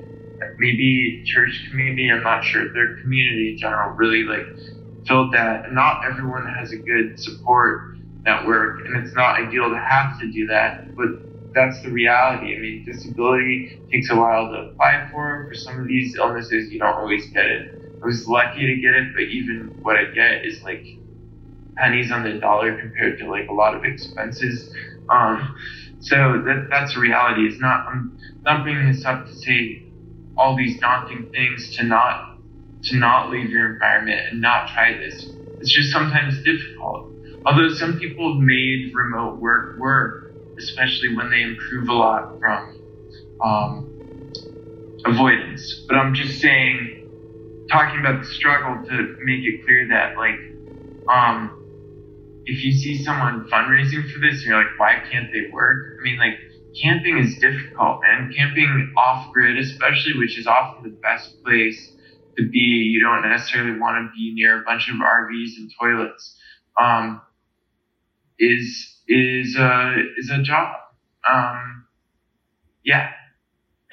Maybe 0.57 1.23
church 1.25 1.67
community, 1.69 2.09
I'm 2.09 2.23
not 2.23 2.43
sure. 2.43 2.71
Their 2.71 2.97
community 3.01 3.51
in 3.53 3.57
general 3.57 3.91
really 3.91 4.23
like 4.23 4.45
filled 5.07 5.33
that. 5.33 5.73
Not 5.73 6.05
everyone 6.05 6.45
has 6.47 6.71
a 6.71 6.77
good 6.77 7.19
support 7.19 7.97
network, 8.25 8.85
and 8.85 8.95
it's 8.95 9.15
not 9.15 9.41
ideal 9.41 9.69
to 9.69 9.77
have 9.77 10.19
to 10.19 10.31
do 10.31 10.47
that, 10.47 10.95
but 10.95 11.53
that's 11.53 11.81
the 11.81 11.89
reality. 11.89 12.55
I 12.55 12.59
mean, 12.59 12.85
disability 12.85 13.81
takes 13.91 14.09
a 14.09 14.15
while 14.15 14.49
to 14.51 14.69
apply 14.69 15.09
for. 15.11 15.47
For 15.49 15.55
some 15.55 15.79
of 15.79 15.87
these 15.87 16.15
illnesses, 16.15 16.71
you 16.71 16.79
don't 16.79 16.95
always 16.95 17.25
get 17.31 17.45
it. 17.45 17.81
I 18.01 18.05
was 18.05 18.27
lucky 18.27 18.65
to 18.65 18.75
get 18.75 18.93
it, 18.93 19.13
but 19.13 19.23
even 19.23 19.77
what 19.81 19.97
I 19.97 20.05
get 20.05 20.45
is 20.45 20.61
like 20.63 20.85
pennies 21.75 22.11
on 22.11 22.23
the 22.23 22.33
dollar 22.33 22.79
compared 22.79 23.19
to 23.19 23.29
like 23.29 23.49
a 23.49 23.53
lot 23.53 23.75
of 23.75 23.83
expenses. 23.83 24.73
Um, 25.11 25.55
so 25.99 26.15
that 26.45 26.67
that's 26.71 26.95
a 26.97 26.99
reality. 26.99 27.43
It's 27.47 27.61
not 27.61 27.85
I'm 27.91 28.15
not 28.45 28.63
bringing 28.63 28.87
this 28.91 29.05
up 29.05 29.25
to 29.27 29.33
say 29.33 29.81
all 30.37 30.55
these 30.57 30.79
daunting 30.81 31.29
things 31.33 31.75
to 31.77 31.83
not 31.85 32.17
to 32.85 32.97
not 32.97 33.31
leave 33.31 33.49
your 33.51 33.73
environment 33.73 34.21
and 34.31 34.41
not 34.41 34.69
try 34.73 34.93
this. 34.93 35.37
It's 35.61 35.73
just 35.73 35.91
sometimes 35.91 36.37
difficult. 36.43 37.07
Although 37.45 37.69
some 37.69 37.99
people 37.99 38.35
have 38.35 38.41
made 38.43 38.91
remote 38.95 39.39
work 39.41 39.77
work, 39.79 40.13
especially 40.59 41.15
when 41.15 41.31
they 41.31 41.41
improve 41.43 41.89
a 41.89 41.93
lot 41.93 42.23
from 42.41 42.59
um, 43.43 43.91
avoidance. 45.05 45.85
But 45.87 45.97
I'm 45.97 46.15
just 46.15 46.41
saying 46.41 46.95
talking 47.71 47.99
about 48.01 48.21
the 48.21 48.27
struggle 48.27 48.83
to 48.89 49.15
make 49.25 49.41
it 49.43 49.61
clear 49.65 49.87
that 49.89 50.13
like 50.17 50.35
um 51.13 51.58
if 52.49 52.63
you 52.63 52.71
see 52.73 53.03
someone 53.03 53.47
fundraising 53.51 54.03
for 54.11 54.19
this 54.19 54.37
and 54.43 54.45
you're 54.45 54.57
like 54.57 54.79
why 54.79 54.95
can't 55.11 55.27
they 55.33 55.43
work? 55.53 55.79
I 55.99 56.03
mean 56.03 56.17
like 56.19 56.35
camping 56.81 57.19
is 57.19 57.37
difficult 57.39 58.01
man. 58.03 58.31
Camping 58.35 58.93
off 58.97 59.31
grid 59.33 59.57
especially 59.59 60.17
which 60.17 60.37
is 60.39 60.47
often 60.47 60.83
the 60.83 60.97
best 61.03 61.31
place 61.45 61.93
to 62.37 62.47
be. 62.49 62.59
You 62.93 63.01
don't 63.01 63.29
necessarily 63.29 63.79
want 63.79 63.97
to 64.05 64.11
be 64.17 64.33
near 64.35 64.61
a 64.61 64.63
bunch 64.65 64.89
of 64.89 64.95
rvs 64.97 65.57
and 65.57 65.71
toilets. 65.79 66.37
Um 66.81 67.21
is 68.39 68.97
is 69.07 69.57
a 69.57 69.95
is 70.17 70.31
a 70.31 70.43
job. 70.43 70.69
Um 71.31 71.85
yeah. 72.85 73.09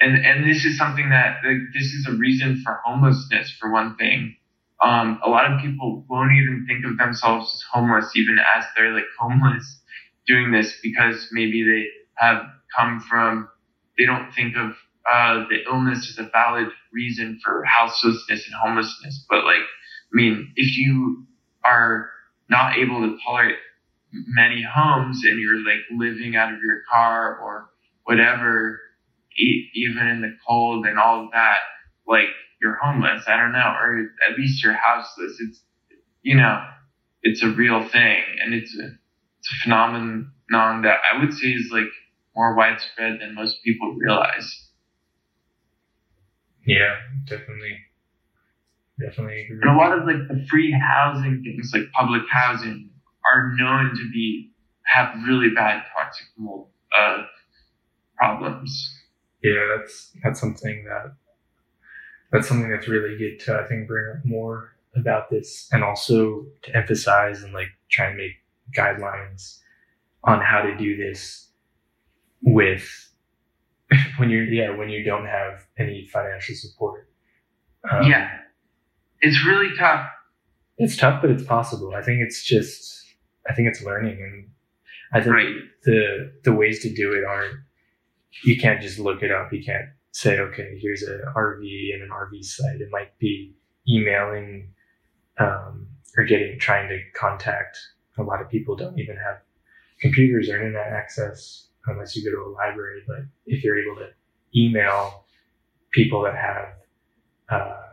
And 0.01 0.17
and 0.25 0.49
this 0.49 0.65
is 0.65 0.77
something 0.77 1.09
that 1.11 1.37
like, 1.45 1.57
this 1.75 1.93
is 1.93 2.07
a 2.09 2.13
reason 2.13 2.61
for 2.65 2.81
homelessness 2.85 3.51
for 3.59 3.71
one 3.71 3.97
thing. 3.97 4.36
Um, 4.83 5.19
a 5.23 5.29
lot 5.29 5.51
of 5.51 5.59
people 5.59 6.05
won't 6.09 6.33
even 6.33 6.65
think 6.67 6.85
of 6.85 6.97
themselves 6.97 7.51
as 7.53 7.63
homeless 7.71 8.15
even 8.15 8.37
as 8.55 8.63
they're 8.75 8.93
like 8.93 9.05
homeless 9.19 9.81
doing 10.27 10.51
this 10.51 10.77
because 10.83 11.29
maybe 11.31 11.63
they 11.63 11.85
have 12.23 12.43
come 12.75 12.99
from 13.09 13.47
they 13.97 14.05
don't 14.05 14.31
think 14.33 14.55
of 14.55 14.71
uh, 15.11 15.45
the 15.49 15.63
illness 15.69 16.09
as 16.09 16.23
a 16.25 16.29
valid 16.31 16.67
reason 16.93 17.39
for 17.43 17.63
houselessness 17.65 18.45
and 18.45 18.55
homelessness. 18.61 19.25
But 19.29 19.45
like, 19.45 19.61
I 19.61 20.13
mean, 20.13 20.53
if 20.55 20.77
you 20.77 21.25
are 21.65 22.09
not 22.49 22.77
able 22.77 23.01
to 23.01 23.17
tolerate 23.25 23.55
many 24.11 24.63
homes 24.63 25.23
and 25.25 25.39
you're 25.39 25.59
like 25.59 25.81
living 25.91 26.35
out 26.35 26.53
of 26.53 26.59
your 26.63 26.81
car 26.91 27.37
or 27.39 27.69
whatever, 28.03 28.79
e- 29.37 29.69
even 29.75 30.07
in 30.07 30.21
the 30.21 30.35
cold 30.47 30.85
and 30.85 30.99
all 30.99 31.25
of 31.25 31.31
that, 31.31 31.59
like 32.07 32.27
you're 32.61 32.77
homeless. 32.81 33.23
I 33.27 33.37
don't 33.37 33.51
know, 33.51 33.73
or 33.81 34.07
at 34.29 34.37
least 34.37 34.63
you're 34.63 34.73
houseless. 34.73 35.37
It's, 35.39 35.61
you 36.21 36.35
know, 36.35 36.63
it's 37.23 37.43
a 37.43 37.49
real 37.49 37.87
thing, 37.87 38.23
and 38.43 38.53
it's 38.53 38.77
a 38.77 38.85
it's 38.85 39.49
a 39.49 39.63
phenomenon 39.63 40.31
that 40.55 40.97
I 41.11 41.19
would 41.19 41.33
say 41.33 41.47
is 41.47 41.69
like 41.71 41.91
more 42.35 42.55
widespread 42.55 43.19
than 43.21 43.35
most 43.35 43.63
people 43.63 43.95
realize. 43.95 44.69
Yeah, 46.65 46.95
definitely. 47.25 47.77
Definitely 48.99 49.43
agree. 49.45 49.59
And 49.61 49.71
a 49.71 49.77
lot 49.77 49.97
of 49.97 50.05
like 50.05 50.27
the 50.27 50.45
free 50.49 50.71
housing 50.71 51.43
things, 51.43 51.71
like 51.73 51.91
public 51.91 52.23
housing, 52.31 52.89
are 53.31 53.53
known 53.55 53.91
to 53.91 54.09
be 54.11 54.51
have 54.85 55.15
really 55.27 55.49
bad 55.53 55.83
toxic 55.95 56.27
mold 56.37 56.69
uh, 56.97 57.23
problems 58.17 58.97
yeah, 59.43 59.77
that's 59.77 60.11
that's 60.23 60.39
something 60.39 60.85
that 60.85 61.15
that's 62.31 62.47
something 62.47 62.69
that's 62.69 62.87
really 62.87 63.17
good 63.17 63.39
to 63.45 63.59
I 63.59 63.65
think 63.65 63.87
bring 63.87 64.05
up 64.15 64.25
more 64.25 64.75
about 64.95 65.29
this 65.29 65.69
and 65.71 65.83
also 65.83 66.45
to 66.63 66.75
emphasize 66.75 67.43
and 67.43 67.53
like 67.53 67.69
try 67.89 68.07
and 68.07 68.17
make 68.17 68.33
guidelines 68.75 69.59
on 70.23 70.41
how 70.41 70.61
to 70.61 70.75
do 70.77 70.97
this 70.97 71.49
with 72.41 73.09
when 74.17 74.29
you're 74.29 74.43
yeah 74.43 74.75
when 74.75 74.89
you 74.89 75.03
don't 75.03 75.25
have 75.25 75.65
any 75.77 76.07
financial 76.11 76.55
support 76.55 77.07
um, 77.89 78.03
yeah 78.03 78.29
it's 79.21 79.45
really 79.45 79.75
tough 79.77 80.07
it's 80.77 80.97
tough 80.97 81.21
but 81.21 81.31
it's 81.31 81.43
possible 81.43 81.93
i 81.95 82.01
think 82.01 82.19
it's 82.21 82.43
just 82.43 83.05
i 83.49 83.53
think 83.53 83.67
it's 83.67 83.83
learning 83.83 84.17
and 84.19 84.49
i 85.13 85.21
think 85.21 85.33
right. 85.33 85.55
the 85.85 86.31
the 86.43 86.51
ways 86.51 86.79
to 86.79 86.93
do 86.93 87.13
it 87.13 87.23
aren't 87.23 87.57
you 88.43 88.57
can't 88.57 88.81
just 88.81 88.99
look 88.99 89.23
it 89.23 89.31
up. 89.31 89.51
You 89.51 89.63
can't 89.63 89.89
say, 90.17 90.39
okay, 90.39 90.79
here's 90.81 91.03
an 91.03 91.21
RV 91.35 91.93
and 91.93 92.01
an 92.01 92.09
RV 92.09 92.43
site. 92.43 92.81
It 92.81 92.89
might 92.91 93.15
be 93.19 93.53
emailing 93.87 94.73
um, 95.37 95.87
or 96.17 96.23
getting 96.23 96.57
trying 96.57 96.89
to 96.89 96.99
contact. 97.15 97.77
A 98.17 98.23
lot 98.23 98.41
of 98.41 98.49
people 98.49 98.75
don't 98.75 98.97
even 98.97 99.15
have 99.15 99.41
computers 99.99 100.49
or 100.49 100.55
internet 100.55 100.91
access 100.91 101.67
unless 101.85 102.15
you 102.15 102.25
go 102.25 102.35
to 102.35 102.49
a 102.49 102.49
library. 102.49 103.03
But 103.07 103.25
if 103.45 103.63
you're 103.63 103.77
able 103.77 103.95
to 103.97 104.09
email 104.55 105.25
people 105.91 106.23
that 106.23 106.35
have 106.35 106.69
uh, 107.49 107.83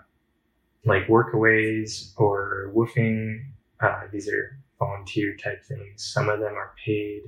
like 0.87 1.07
workaways 1.09 2.15
or 2.17 2.73
WWOOFing, 2.75 3.45
uh, 3.83 4.01
these 4.11 4.31
are 4.31 4.59
volunteer 4.79 5.37
type 5.37 5.63
things. 5.63 6.03
Some 6.03 6.31
of 6.31 6.41
them 6.41 6.55
are 6.55 6.73
paid. 6.83 7.25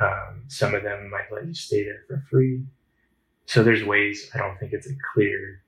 Um, 0.00 0.42
some 0.48 0.74
of 0.74 0.82
them 0.82 1.08
might 1.08 1.32
let 1.32 1.46
you 1.46 1.54
stay 1.54 1.84
there 1.84 2.02
for 2.08 2.24
free. 2.28 2.64
So 3.48 3.62
there's 3.64 3.82
ways. 3.82 4.30
I 4.34 4.38
don't 4.38 4.58
think 4.58 4.74
it's 4.74 4.86
a 4.86 4.94
clear 5.14 5.62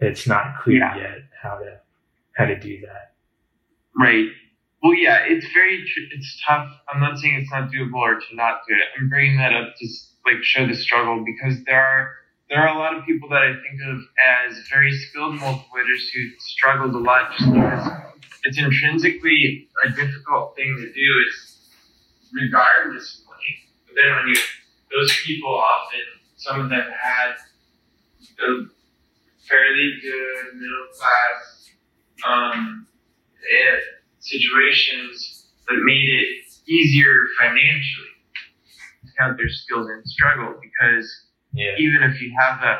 it's 0.00 0.26
not 0.26 0.58
clear 0.62 0.78
Yeah. 0.78 0.96
yet 0.96 1.18
how 1.40 1.58
to 1.58 1.78
how 2.36 2.46
to 2.46 2.58
do 2.58 2.80
that. 2.80 3.14
Right. 3.96 4.28
Well, 4.82 4.94
yeah, 4.94 5.18
it's 5.28 5.46
very, 5.52 5.76
tr- 5.86 6.12
it's 6.16 6.42
tough. 6.44 6.66
I'm 6.92 7.00
not 7.00 7.18
saying 7.18 7.34
it's 7.34 7.50
not 7.52 7.70
doable 7.70 8.00
or 8.00 8.14
to 8.18 8.34
not 8.34 8.62
do 8.66 8.74
it. 8.74 8.80
I'm 8.98 9.08
bringing 9.10 9.36
that 9.36 9.52
up 9.52 9.74
to 9.78 9.86
like 10.26 10.42
show 10.42 10.66
the 10.66 10.74
struggle 10.74 11.22
because 11.24 11.62
there 11.64 11.80
are 11.80 12.10
there 12.48 12.60
are 12.66 12.74
a 12.74 12.78
lot 12.78 12.96
of 12.96 13.04
people 13.04 13.28
that 13.28 13.42
I 13.42 13.52
think 13.52 13.78
of 13.86 13.98
as 14.48 14.66
very 14.70 14.90
skilled 14.92 15.34
multiplators 15.38 16.02
who 16.14 16.20
struggled 16.38 16.94
a 16.94 16.98
lot 16.98 17.30
just 17.38 17.52
because 17.52 17.88
it's 18.44 18.58
intrinsically 18.58 19.68
a 19.84 19.90
difficult 19.90 20.56
thing 20.56 20.74
to 20.80 20.92
do. 20.92 21.08
Is 21.28 21.68
regardless 22.32 23.20
of 23.20 23.26
money, 23.26 23.54
but 23.86 23.94
then 24.02 24.16
when 24.16 24.28
you 24.28 24.40
those 24.90 25.12
people 25.26 25.54
often 25.54 26.00
some 26.42 26.60
of 26.60 26.68
them 26.70 26.82
had 27.00 27.32
a 28.40 28.64
fairly 29.48 29.88
good 30.02 30.54
middle 30.54 30.88
class 30.98 31.70
um, 32.26 32.86
situations 34.18 35.46
that 35.68 35.76
made 35.84 36.08
it 36.08 36.44
easier 36.70 37.14
financially 37.38 38.14
to 39.04 39.12
count 39.18 39.36
their 39.36 39.48
skills 39.48 39.88
and 39.88 40.06
struggle 40.06 40.54
because 40.60 41.06
Yeah. 41.54 41.74
even 41.78 42.02
if 42.02 42.20
you 42.22 42.32
have 42.38 42.60
that, 42.62 42.78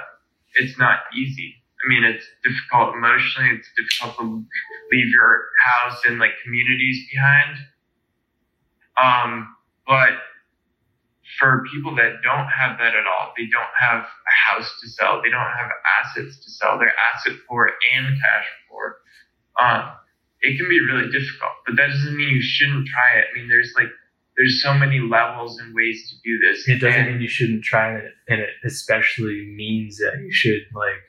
it's 0.55 0.79
not 0.79 1.01
easy. 1.15 1.57
I 1.85 1.89
mean, 1.89 2.05
it's 2.05 2.25
difficult 2.45 2.95
emotionally. 2.95 3.51
It's 3.59 3.69
difficult 3.77 4.17
to 4.19 4.45
leave 4.93 5.09
your 5.09 5.49
house 5.67 6.01
and 6.07 6.19
like 6.19 6.31
communities 6.45 7.07
behind. 7.13 7.57
Um, 9.03 9.57
but 9.87 10.11
for 11.39 11.65
people 11.73 11.95
that 11.97 12.23
don't 12.23 12.49
have 12.49 12.79
that 12.79 12.95
at 12.95 13.07
all, 13.07 13.33
they 13.37 13.47
don't 13.47 13.75
have 13.81 14.01
a 14.05 14.53
house 14.55 14.71
to 14.83 14.89
sell. 14.91 15.21
They 15.23 15.31
don't 15.31 15.41
have 15.59 15.71
assets 16.03 16.39
to 16.45 16.51
sell. 16.51 16.79
They're 16.79 16.93
asset 17.15 17.39
poor 17.49 17.71
and 17.95 18.07
cash 18.21 18.45
poor. 18.71 18.97
Um, 19.61 19.93
it 20.41 20.57
can 20.59 20.69
be 20.69 20.81
really 20.81 21.11
difficult, 21.11 21.53
but 21.67 21.77
that 21.77 21.89
doesn't 21.89 22.17
mean 22.17 22.29
you 22.29 22.43
shouldn't 22.43 22.87
try 22.87 23.21
it. 23.21 23.27
I 23.33 23.39
mean, 23.39 23.49
there's 23.49 23.73
like, 23.77 23.89
there's 24.37 24.63
so 24.63 24.75
many 24.75 24.99
levels 24.99 25.59
and 25.61 25.75
ways 25.75 26.11
to 26.11 26.17
do 26.25 26.39
this. 26.39 26.67
It 26.69 26.81
doesn't 26.81 27.01
And- 27.01 27.13
mean 27.13 27.21
you 27.21 27.29
shouldn't 27.29 27.65
try 27.65 27.95
it, 27.97 28.13
and 28.29 28.41
it 28.41 28.51
especially 28.65 29.47
means 29.55 29.99
that 29.99 30.19
you 30.23 30.33
should 30.33 30.63
like, 30.75 31.03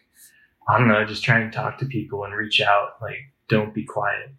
I 0.67 0.77
don't 0.77 0.87
know, 0.87 1.03
just 1.05 1.23
try 1.23 1.39
and 1.39 1.51
talk 1.51 1.77
to 1.79 1.85
people 1.85 2.23
and 2.25 2.33
reach 2.35 2.61
out. 2.61 2.95
Like, 3.01 3.19
don't 3.49 3.73
be 3.73 3.83
quiet 3.83 4.29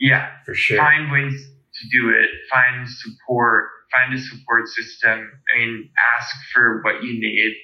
yeah, 0.00 0.30
for 0.44 0.54
sure. 0.54 0.76
find 0.78 1.10
ways 1.10 1.48
to 1.74 1.88
do 1.88 2.10
it 2.10 2.30
find 2.50 2.88
support 2.88 3.68
find 3.94 4.14
a 4.14 4.20
support 4.20 4.68
system 4.68 5.30
mean 5.56 5.90
ask 6.18 6.34
for 6.52 6.82
what 6.82 7.02
you 7.02 7.20
need 7.20 7.54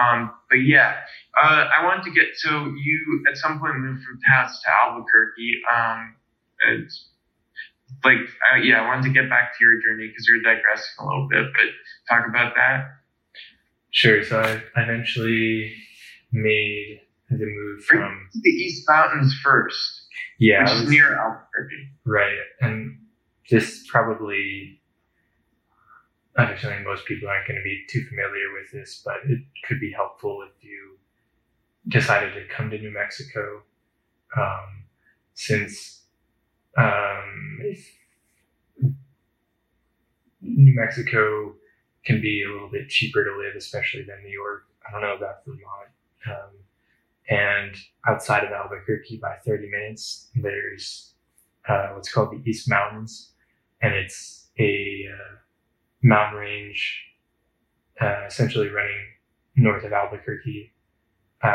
um, 0.00 0.30
but 0.48 0.56
yeah 0.56 0.96
uh, 1.42 1.66
i 1.78 1.84
wanted 1.84 2.04
to 2.04 2.10
get 2.10 2.28
so 2.34 2.72
you 2.76 3.24
at 3.30 3.36
some 3.36 3.58
point 3.58 3.76
moved 3.76 4.02
from 4.04 4.18
taos 4.30 4.60
to 4.62 4.70
albuquerque 4.70 5.60
um, 5.74 6.14
and 6.66 6.88
like 8.04 8.28
uh, 8.52 8.56
yeah 8.62 8.82
i 8.82 8.86
wanted 8.86 9.02
to 9.02 9.10
get 9.10 9.28
back 9.28 9.56
to 9.56 9.64
your 9.64 9.74
journey 9.82 10.06
because 10.06 10.26
you're 10.28 10.42
digressing 10.42 10.94
a 11.00 11.04
little 11.04 11.28
bit 11.30 11.46
but 11.52 12.14
talk 12.14 12.26
about 12.28 12.54
that 12.54 12.86
Sure. 13.92 14.24
So 14.24 14.40
I 14.40 14.80
eventually 14.80 15.74
made 16.32 17.00
the 17.28 17.44
move 17.46 17.84
from 17.84 18.28
the 18.42 18.50
east 18.50 18.84
mountains 18.88 19.38
first 19.42 20.06
yeah, 20.38 20.62
which 20.62 20.70
I 20.70 20.82
is 20.82 20.90
near 20.90 21.14
albuquerque 21.14 21.88
Right. 22.04 22.38
And 22.60 22.98
this 23.50 23.86
probably, 23.88 24.80
understanding 26.38 26.84
most 26.84 27.04
people 27.06 27.28
aren't 27.28 27.46
going 27.46 27.58
to 27.58 27.64
be 27.64 27.84
too 27.88 28.04
familiar 28.08 28.52
with 28.52 28.72
this, 28.72 29.02
but 29.04 29.16
it 29.26 29.40
could 29.66 29.80
be 29.80 29.92
helpful 29.92 30.44
if 30.48 30.64
you 30.64 30.96
decided 31.88 32.32
to 32.34 32.46
come 32.54 32.70
to 32.70 32.78
New 32.78 32.92
Mexico. 32.92 33.62
Um, 34.36 34.84
since 35.34 36.02
um, 36.78 37.60
New 40.40 40.74
Mexico 40.74 41.54
can 42.04 42.20
be 42.20 42.42
a 42.42 42.52
little 42.52 42.70
bit 42.70 42.88
cheaper 42.88 43.24
to 43.24 43.30
live, 43.38 43.54
especially 43.56 44.02
than 44.02 44.22
New 44.22 44.32
York. 44.32 44.64
I 44.86 44.92
don't 44.92 45.02
know 45.02 45.16
about 45.16 45.44
Vermont. 45.44 45.90
Um, 46.26 46.56
and 47.28 47.76
outside 48.08 48.44
of 48.44 48.52
Albuquerque 48.52 49.18
by 49.18 49.36
30 49.46 49.70
minutes, 49.70 50.30
there's 50.34 51.14
uh, 51.68 51.88
what's 51.94 52.12
called 52.12 52.32
the 52.32 52.50
East 52.50 52.68
Mountains, 52.68 53.32
and 53.80 53.94
it's 53.94 54.50
a 54.58 55.04
uh, 55.12 55.36
mountain 56.02 56.38
range 56.38 57.02
uh, 58.00 58.24
essentially 58.26 58.68
running 58.68 59.06
north 59.56 59.84
of 59.84 59.92
Albuquerque. 59.92 60.72
Uh, 61.42 61.46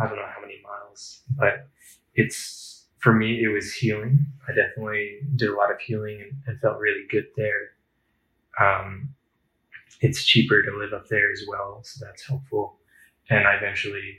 I 0.00 0.06
don't 0.06 0.16
know 0.16 0.26
how 0.26 0.40
many 0.40 0.60
miles, 0.62 1.22
but 1.36 1.68
it's 2.14 2.86
for 2.98 3.12
me 3.12 3.42
it 3.42 3.48
was 3.48 3.72
healing. 3.72 4.26
I 4.48 4.52
definitely 4.52 5.20
did 5.36 5.50
a 5.50 5.56
lot 5.56 5.70
of 5.70 5.80
healing 5.80 6.20
and, 6.20 6.32
and 6.46 6.60
felt 6.60 6.78
really 6.78 7.06
good 7.10 7.26
there. 7.36 7.70
Um, 8.60 9.14
it's 10.00 10.24
cheaper 10.24 10.62
to 10.62 10.76
live 10.76 10.92
up 10.92 11.08
there 11.08 11.30
as 11.32 11.42
well, 11.48 11.80
so 11.82 12.04
that's 12.04 12.26
helpful. 12.26 12.78
And 13.30 13.46
I 13.46 13.54
eventually 13.54 14.18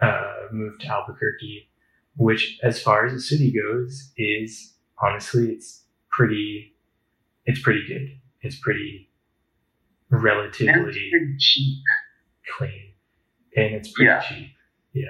uh, 0.00 0.48
moved 0.52 0.82
to 0.82 0.88
Albuquerque, 0.88 1.68
which, 2.16 2.58
as 2.62 2.82
far 2.82 3.06
as 3.06 3.12
the 3.12 3.20
city 3.20 3.52
goes, 3.52 4.12
is 4.16 4.74
honestly 5.02 5.50
it's 5.50 5.84
pretty, 6.10 6.74
it's 7.46 7.60
pretty 7.60 7.86
good. 7.86 8.18
It's 8.42 8.56
pretty 8.58 9.10
and 10.10 10.22
relatively 10.22 10.68
it's 10.68 11.10
pretty 11.10 11.36
cheap. 11.38 11.82
clean, 12.56 12.92
and 13.56 13.74
it's 13.74 13.90
pretty 13.92 14.08
Yeah. 14.08 14.20
cheap. 14.20 14.48
Yeah, 14.94 15.08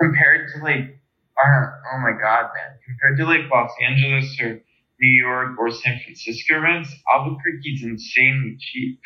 compared 0.00 0.48
to 0.54 0.62
like 0.62 1.00
our 1.42 1.82
oh 1.94 1.98
my 2.00 2.12
god 2.20 2.50
man. 2.54 2.78
Compared 2.86 3.18
to 3.18 3.24
like 3.26 3.50
los 3.50 3.70
angeles 3.82 4.40
or 4.40 4.60
new 5.00 5.08
york 5.10 5.58
or 5.58 5.70
san 5.70 5.98
francisco 6.04 6.60
rents 6.60 6.94
albuquerque's 7.12 7.82
insanely 7.82 8.56
cheap. 8.60 9.00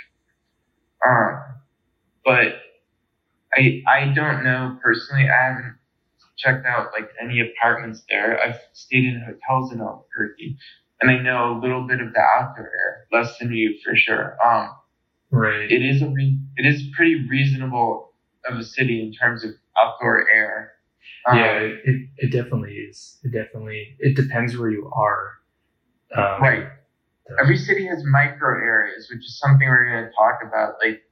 Um 1.07 1.43
but 2.25 2.57
i 3.55 3.83
i 3.89 4.07
don't 4.15 4.45
know. 4.45 4.79
Personally 4.83 5.29
i 5.29 5.43
haven't 5.49 5.77
checked 6.39 6.67
out 6.67 6.93
like 6.93 7.09
any 7.23 7.41
apartments 7.41 8.03
there. 8.11 8.39
I've 8.41 8.61
stayed 8.75 9.05
in 9.05 9.21
hotels 9.23 9.73
in 9.73 9.81
albuquerque 9.81 10.59
and 11.01 11.11
i 11.11 11.19
know 11.19 11.57
a 11.57 11.61
little 11.61 11.87
bit 11.87 12.01
of 12.01 12.13
the 12.13 12.21
outdoor 12.21 12.65
air 12.67 13.07
less 13.13 13.39
than 13.39 13.53
you 13.53 13.77
for 13.85 13.95
sure 13.97 14.37
um 14.45 14.71
Right. 15.31 15.71
it 15.71 15.83
is 15.83 16.03
a 16.03 16.09
re- 16.09 16.39
it 16.57 16.67
is 16.67 16.85
pretty 16.97 17.27
reasonable 17.29 18.13
of 18.49 18.59
a 18.59 18.63
city 18.65 19.03
in 19.03 19.13
terms 19.13 19.45
of 19.45 19.51
outdoor 19.79 20.31
air 20.31 20.73
Um, 21.29 21.39
yeah, 21.39 21.59
it, 21.59 21.81
it, 21.85 22.09
it 22.19 22.33
definitely 22.33 22.75
is. 22.75 23.19
It 23.25 23.33
definitely 23.33 23.97
it 23.99 24.15
depends 24.15 24.57
where 24.57 24.71
you 24.71 24.89
are. 24.95 25.23
Um, 26.15 26.41
Right. 26.43 26.67
every 27.41 27.57
city 27.57 27.87
has 27.87 28.05
micro 28.05 28.51
areas, 28.63 29.09
which 29.13 29.25
is 29.27 29.39
something 29.39 29.67
we're 29.69 29.91
going 29.91 30.05
to 30.05 30.11
talk 30.17 30.39
about, 30.47 30.75
like 30.85 31.03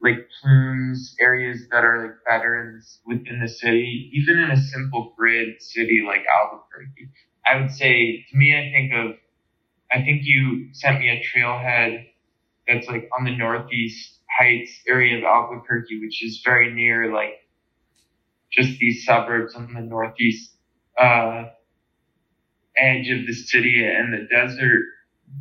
like 0.00 0.28
plumes, 0.40 1.16
areas 1.20 1.66
that 1.72 1.84
are 1.84 2.02
like 2.02 2.16
better 2.28 2.80
within 3.06 3.40
the 3.40 3.48
city, 3.48 4.10
even 4.14 4.38
in 4.38 4.50
a 4.52 4.56
simple 4.56 5.14
grid 5.16 5.60
city 5.60 6.04
like 6.06 6.24
Albuquerque. 6.30 7.08
I 7.46 7.60
would 7.60 7.70
say, 7.72 8.24
to 8.30 8.36
me, 8.36 8.54
I 8.56 8.70
think 8.70 8.92
of, 8.94 9.16
I 9.94 9.98
think 10.02 10.22
you 10.24 10.70
sent 10.72 10.98
me 10.98 11.08
a 11.08 11.22
trailhead 11.22 12.06
that's 12.66 12.88
like 12.88 13.08
on 13.16 13.24
the 13.24 13.36
northeast 13.36 14.18
heights 14.36 14.72
area 14.88 15.18
of 15.18 15.24
Albuquerque, 15.24 16.00
which 16.00 16.24
is 16.24 16.42
very 16.44 16.74
near 16.74 17.12
like 17.12 17.34
just 18.50 18.78
these 18.78 19.04
suburbs 19.04 19.54
on 19.54 19.72
the 19.72 19.80
northeast 19.80 20.52
uh, 20.98 21.44
edge 22.76 23.08
of 23.10 23.26
the 23.26 23.32
city 23.32 23.84
and 23.84 24.12
the 24.12 24.26
desert 24.28 24.82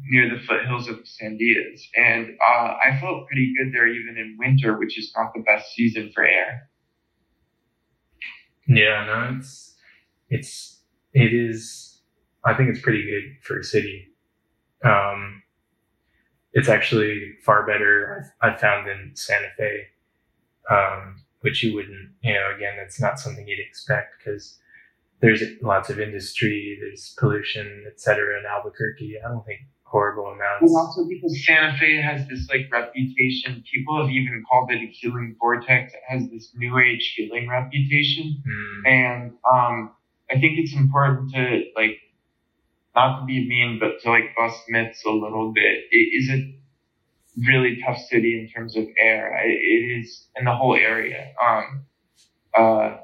near 0.03 0.29
the 0.29 0.41
foothills 0.45 0.87
of 0.87 0.99
Sandias. 0.99 1.81
And 1.95 2.37
uh, 2.47 2.75
I 2.85 2.99
felt 3.01 3.27
pretty 3.27 3.53
good 3.57 3.73
there 3.73 3.87
even 3.87 4.17
in 4.17 4.37
winter, 4.39 4.77
which 4.77 4.99
is 4.99 5.11
not 5.15 5.33
the 5.33 5.41
best 5.41 5.73
season 5.73 6.11
for 6.13 6.23
air. 6.23 6.69
Yeah, 8.67 9.05
no, 9.05 9.37
it's 9.37 9.75
it's 10.29 10.79
it 11.13 11.33
is. 11.33 12.01
I 12.45 12.53
think 12.53 12.69
it's 12.69 12.81
pretty 12.81 13.03
good 13.03 13.43
for 13.43 13.59
a 13.59 13.63
city. 13.63 14.12
Um, 14.83 15.43
it's 16.53 16.69
actually 16.69 17.33
far 17.43 17.65
better 17.65 18.31
I've, 18.41 18.53
I've 18.53 18.59
found 18.59 18.87
than 18.87 19.11
Santa 19.15 19.49
Fe, 19.57 19.87
um, 20.69 21.23
which 21.41 21.63
you 21.63 21.73
wouldn't. 21.73 22.11
You 22.21 22.33
know, 22.33 22.51
again, 22.55 22.75
it's 22.79 23.01
not 23.01 23.19
something 23.19 23.47
you'd 23.47 23.59
expect 23.59 24.15
because 24.19 24.59
there's 25.21 25.41
lots 25.61 25.89
of 25.89 25.99
industry, 25.99 26.77
there's 26.81 27.15
pollution, 27.17 27.85
etc. 27.91 28.39
In 28.39 28.45
Albuquerque, 28.45 29.15
I 29.23 29.29
don't 29.29 29.45
think 29.45 29.61
horrible 29.83 30.25
amounts. 30.25 30.61
And 30.61 30.75
also 30.75 31.07
because 31.07 31.45
Santa 31.45 31.77
Fe 31.77 32.01
has 32.01 32.27
this 32.27 32.49
like 32.49 32.67
reputation, 32.71 33.63
people 33.71 34.01
have 34.01 34.09
even 34.09 34.43
called 34.49 34.71
it 34.71 34.81
a 34.81 34.87
healing 34.87 35.35
vortex. 35.39 35.93
It 35.93 36.01
has 36.07 36.29
this 36.29 36.51
new 36.55 36.77
age 36.77 37.13
healing 37.15 37.47
reputation. 37.47 38.43
Mm, 38.45 38.89
And 38.91 39.31
um, 39.51 39.91
I 40.29 40.39
think 40.39 40.57
it's 40.57 40.73
important 40.75 41.31
to 41.33 41.61
like 41.75 41.99
not 42.95 43.21
to 43.21 43.25
be 43.25 43.47
mean, 43.47 43.79
but 43.79 44.01
to 44.01 44.09
like 44.09 44.35
bust 44.35 44.63
myths 44.69 45.03
a 45.05 45.11
little 45.11 45.51
bit. 45.53 45.85
It 45.91 45.97
is 45.97 46.29
a 46.29 46.55
really 47.47 47.79
tough 47.85 47.99
city 48.09 48.39
in 48.39 48.49
terms 48.49 48.75
of 48.77 48.85
air. 48.99 49.35
It 49.45 50.01
is 50.01 50.27
in 50.35 50.45
the 50.45 50.55
whole 50.55 50.75
area. 50.75 51.33
Um, 51.43 51.85
uh, 52.57 52.97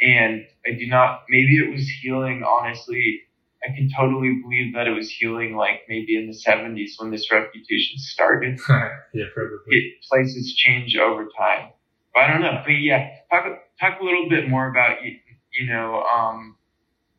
and 0.00 0.46
I 0.66 0.72
do 0.78 0.86
not. 0.86 1.22
Maybe 1.28 1.58
it 1.58 1.72
was 1.72 1.88
healing. 1.88 2.42
Honestly, 2.42 3.22
I 3.64 3.74
can 3.74 3.88
totally 3.96 4.40
believe 4.42 4.74
that 4.74 4.86
it 4.86 4.92
was 4.92 5.10
healing. 5.10 5.56
Like 5.56 5.82
maybe 5.88 6.16
in 6.16 6.26
the 6.26 6.34
'70s 6.34 6.92
when 6.98 7.10
this 7.10 7.30
reputation 7.32 7.98
started. 7.98 8.58
yeah, 8.68 9.24
probably. 9.34 9.58
It, 9.68 9.94
places 10.10 10.54
change 10.54 10.96
over 10.96 11.26
time. 11.38 11.70
But 12.12 12.24
I 12.24 12.32
don't 12.32 12.42
know. 12.42 12.60
But 12.64 12.72
yeah, 12.72 13.08
talk 13.30 13.46
talk 13.80 14.00
a 14.00 14.04
little 14.04 14.28
bit 14.28 14.48
more 14.48 14.70
about 14.70 15.04
you. 15.04 15.16
You 15.52 15.68
know, 15.72 16.02
um, 16.02 16.56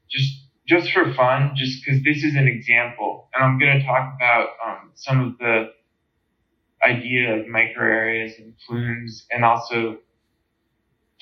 just 0.10 0.45
just 0.68 0.92
for 0.92 1.14
fun, 1.14 1.52
just 1.56 1.84
because 1.86 2.04
this 2.04 2.24
is 2.24 2.36
an 2.36 2.48
example, 2.48 3.30
and 3.34 3.44
I'm 3.44 3.60
going 3.60 3.80
to 3.80 3.86
talk 3.86 4.14
about 4.16 4.50
um, 4.66 4.92
some 4.96 5.22
of 5.22 5.38
the 5.38 5.72
idea 6.84 7.40
of 7.40 7.48
micro 7.48 7.86
areas 7.86 8.34
and 8.40 8.54
plumes, 8.68 9.26
and 9.32 9.46
also 9.46 10.00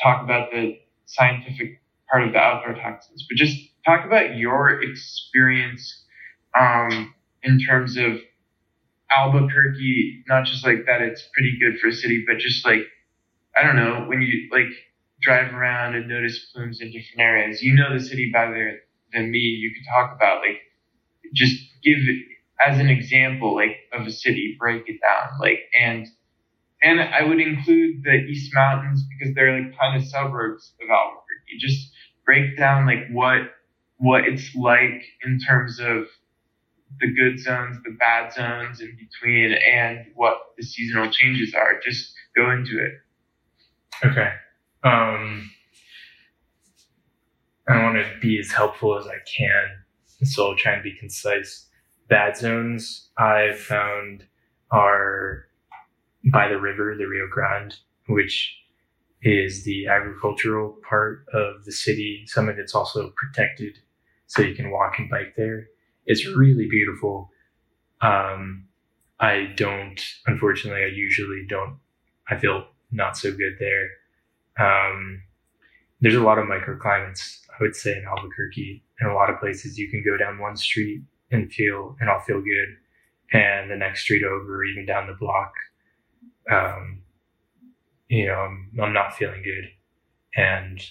talk 0.02 0.24
about 0.24 0.52
the 0.52 0.80
scientific 1.06 1.82
part 2.10 2.24
of 2.24 2.34
the 2.34 2.40
outdoor 2.40 2.76
toxins. 2.76 3.26
But 3.30 3.38
just 3.38 3.58
talk 3.86 4.06
about 4.06 4.36
your 4.38 4.82
experience 4.82 6.06
um, 6.60 7.14
in 7.44 7.60
terms 7.60 7.98
of 7.98 8.20
Albuquerque, 9.16 10.24
not 10.28 10.46
just 10.46 10.66
like 10.66 10.86
that 10.88 11.02
it's 11.02 11.28
pretty 11.34 11.58
good 11.60 11.80
for 11.80 11.90
a 11.90 11.94
city, 11.94 12.24
but 12.28 12.38
just 12.40 12.66
like 12.66 12.82
I 13.58 13.64
don't 13.64 13.76
know 13.76 14.06
when 14.08 14.22
you 14.22 14.50
like 14.52 14.72
drive 15.22 15.54
around 15.54 15.96
and 15.96 16.08
notice 16.08 16.40
plumes 16.54 16.82
in 16.82 16.88
different 16.88 17.20
areas. 17.20 17.62
You 17.62 17.76
know 17.76 17.94
the 17.94 18.04
city 18.04 18.32
by 18.34 18.48
better 18.48 18.80
than 19.14 19.32
me. 19.32 19.40
You 19.40 19.72
could 19.74 19.86
talk 19.90 20.16
about 20.16 20.42
like 20.42 20.62
just 21.34 21.56
give 21.84 21.98
it 21.98 22.26
as 22.66 22.80
an 22.80 22.90
example 22.90 23.56
like 23.56 23.78
of 23.92 24.08
a 24.08 24.12
city, 24.12 24.56
break 24.60 24.84
it 24.88 25.00
down 25.02 25.40
like 25.40 25.60
and 25.80 26.08
and 26.84 27.00
I 27.00 27.24
would 27.24 27.40
include 27.40 28.04
the 28.04 28.12
East 28.12 28.54
Mountains 28.54 29.06
because 29.08 29.34
they're 29.34 29.58
like 29.58 29.78
kind 29.80 30.02
of 30.02 30.08
suburbs 30.08 30.74
of 30.82 30.90
Albuquerque. 30.90 31.58
Just 31.60 31.92
break 32.26 32.58
down 32.58 32.86
like 32.86 33.08
what 33.12 33.42
what 33.98 34.26
it's 34.26 34.54
like 34.56 35.04
in 35.24 35.40
terms 35.40 35.80
of 35.80 36.06
the 37.00 37.08
good 37.08 37.40
zones, 37.40 37.78
the 37.84 37.96
bad 37.98 38.34
zones 38.34 38.82
in 38.82 38.98
between, 38.98 39.54
and 39.54 40.06
what 40.16 40.38
the 40.58 40.64
seasonal 40.64 41.10
changes 41.10 41.54
are. 41.54 41.80
Just 41.84 42.14
go 42.36 42.52
into 42.52 42.84
it. 42.84 42.94
Okay. 44.06 44.32
Um, 44.84 45.50
I 47.68 47.82
want 47.82 47.96
to 47.96 48.20
be 48.22 48.40
as 48.40 48.52
helpful 48.52 48.98
as 48.98 49.08
I 49.08 49.18
can, 49.26 50.26
so 50.26 50.50
I'll 50.50 50.56
try 50.56 50.74
and 50.74 50.84
be 50.84 50.96
concise. 51.00 51.68
Bad 52.10 52.36
zones 52.36 53.10
I've 53.18 53.60
found 53.60 54.26
are 54.72 55.46
by 56.32 56.50
the 56.50 56.60
river, 56.60 56.96
the 56.98 57.06
Rio 57.06 57.28
Grande, 57.32 57.76
which 58.08 58.56
is 59.22 59.64
the 59.64 59.88
agricultural 59.88 60.78
part 60.88 61.26
of 61.34 61.64
the 61.64 61.72
city. 61.72 62.26
Some 62.28 62.50
of 62.50 62.60
it's 62.60 62.76
also 62.76 63.14
protected, 63.16 63.78
so 64.28 64.42
you 64.42 64.56
can 64.56 64.72
walk 64.72 65.00
and 65.00 65.10
bike 65.10 65.36
there. 65.38 65.68
It's 66.06 66.28
really 66.28 66.68
beautiful. 66.70 67.32
Um, 68.02 68.66
I 69.20 69.54
don't, 69.56 70.02
unfortunately, 70.26 70.84
I 70.84 70.88
usually 70.88 71.46
don't. 71.48 71.78
I 72.30 72.38
feel 72.38 72.66
not 72.92 73.16
so 73.16 73.32
good 73.32 73.56
there. 73.60 73.90
Um, 74.60 75.24
there's 76.04 76.16
a 76.16 76.22
lot 76.22 76.38
of 76.38 76.48
microclimates, 76.48 77.40
I 77.50 77.64
would 77.64 77.78
say, 77.78 77.94
in 77.98 78.04
Albuquerque. 78.06 78.84
In 79.00 79.08
a 79.08 79.16
lot 79.16 79.30
of 79.30 79.40
places, 79.40 79.78
you 79.78 79.90
can 79.90 80.04
go 80.04 80.18
down 80.18 80.38
one 80.38 80.58
street 80.58 81.02
and 81.32 81.52
feel, 81.52 81.96
and 82.02 82.10
I'll 82.10 82.20
feel 82.20 82.42
good. 82.42 82.76
And 83.32 83.72
the 83.72 83.78
next 83.78 84.02
street 84.02 84.26
over, 84.26 84.58
or 84.58 84.66
even 84.66 84.86
down 84.86 85.08
the 85.08 85.14
block, 85.14 85.54
um, 86.52 87.04
you 88.10 88.28
know, 88.28 88.34
I'm, 88.34 88.70
I'm 88.82 88.92
not 88.92 89.16
feeling 89.16 89.44
good. 89.44 89.70
And 90.36 90.82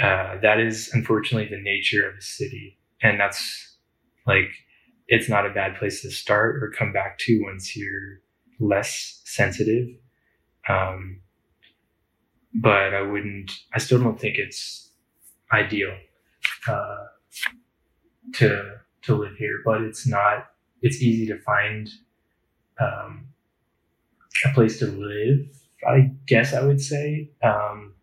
uh, 0.00 0.38
that 0.40 0.60
is 0.60 0.90
unfortunately 0.92 1.48
the 1.48 1.60
nature 1.60 2.08
of 2.08 2.16
a 2.16 2.22
city. 2.22 2.78
And 3.02 3.18
that's 3.18 3.76
like, 4.24 4.52
it's 5.08 5.28
not 5.28 5.46
a 5.46 5.52
bad 5.52 5.76
place 5.76 6.00
to 6.02 6.12
start 6.12 6.62
or 6.62 6.70
come 6.70 6.92
back 6.92 7.18
to 7.20 7.42
once 7.42 7.76
you're 7.76 8.20
less 8.60 9.20
sensitive. 9.24 9.88
Um, 10.68 11.22
but 12.60 12.94
I 12.94 13.02
wouldn't, 13.02 13.52
I 13.74 13.78
still 13.78 14.00
don't 14.02 14.20
think 14.20 14.36
it's 14.38 14.90
ideal 15.52 15.96
uh, 16.68 17.04
to, 18.34 18.80
to 19.02 19.14
live 19.14 19.36
here, 19.36 19.60
but 19.64 19.82
it's 19.82 20.06
not, 20.06 20.48
it's 20.82 21.02
easy 21.02 21.26
to 21.26 21.38
find 21.40 21.88
um, 22.80 23.28
a 24.44 24.52
place 24.54 24.78
to 24.80 24.86
live, 24.86 25.46
I 25.86 26.12
guess 26.26 26.54
I 26.54 26.64
would 26.64 26.80
say. 26.80 27.30
Um, 27.42 27.94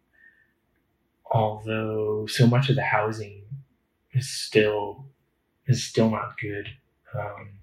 although 1.32 2.26
so 2.28 2.48
much 2.48 2.70
of 2.70 2.76
the 2.76 2.84
housing 2.84 3.44
is 4.14 4.30
still 4.30 5.06
is 5.68 5.84
still 5.84 6.10
not 6.10 6.38
good. 6.40 6.68
Um, 7.18 7.60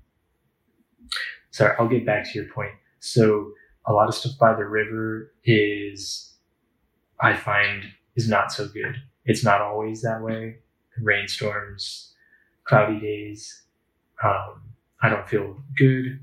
sorry, 1.51 1.75
I'll 1.79 1.89
get 1.89 2.07
back 2.07 2.25
to 2.25 2.39
your 2.39 2.49
point. 2.53 2.73
So 2.99 3.53
a 3.87 3.93
lot 3.93 4.09
of 4.09 4.15
stuff 4.15 4.33
by 4.41 4.55
the 4.55 4.65
river 4.65 5.33
is 5.45 6.30
I 7.23 7.35
find 7.35 7.85
is 8.17 8.29
not 8.29 8.53
so 8.53 8.69
good. 8.69 8.97
It's 9.25 9.45
not 9.45 9.61
always 9.61 10.03
that 10.03 10.23
way. 10.23 10.57
Rainstorms, 11.01 12.13
cloudy 12.65 13.01
days. 13.01 13.63
Um, 14.23 14.63
I 15.03 15.09
don't 15.09 15.29
feel 15.29 15.57
good 15.77 16.21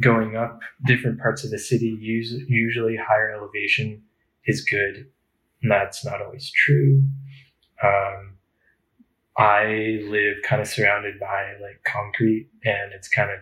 going 0.00 0.36
up 0.36 0.60
different 0.86 1.18
parts 1.18 1.44
of 1.44 1.50
the 1.50 1.58
city, 1.58 1.96
usually 1.98 2.96
higher 2.96 3.32
elevation 3.34 4.02
is 4.46 4.64
good. 4.64 5.06
And 5.62 5.70
that's 5.70 6.04
not 6.04 6.22
always 6.22 6.50
true. 6.50 7.02
Um, 7.82 8.36
I 9.36 10.00
live 10.04 10.36
kind 10.44 10.60
of 10.60 10.68
surrounded 10.68 11.18
by 11.18 11.54
like 11.60 11.82
concrete 11.84 12.48
and 12.64 12.92
it's 12.92 13.08
kind 13.08 13.30
of, 13.30 13.38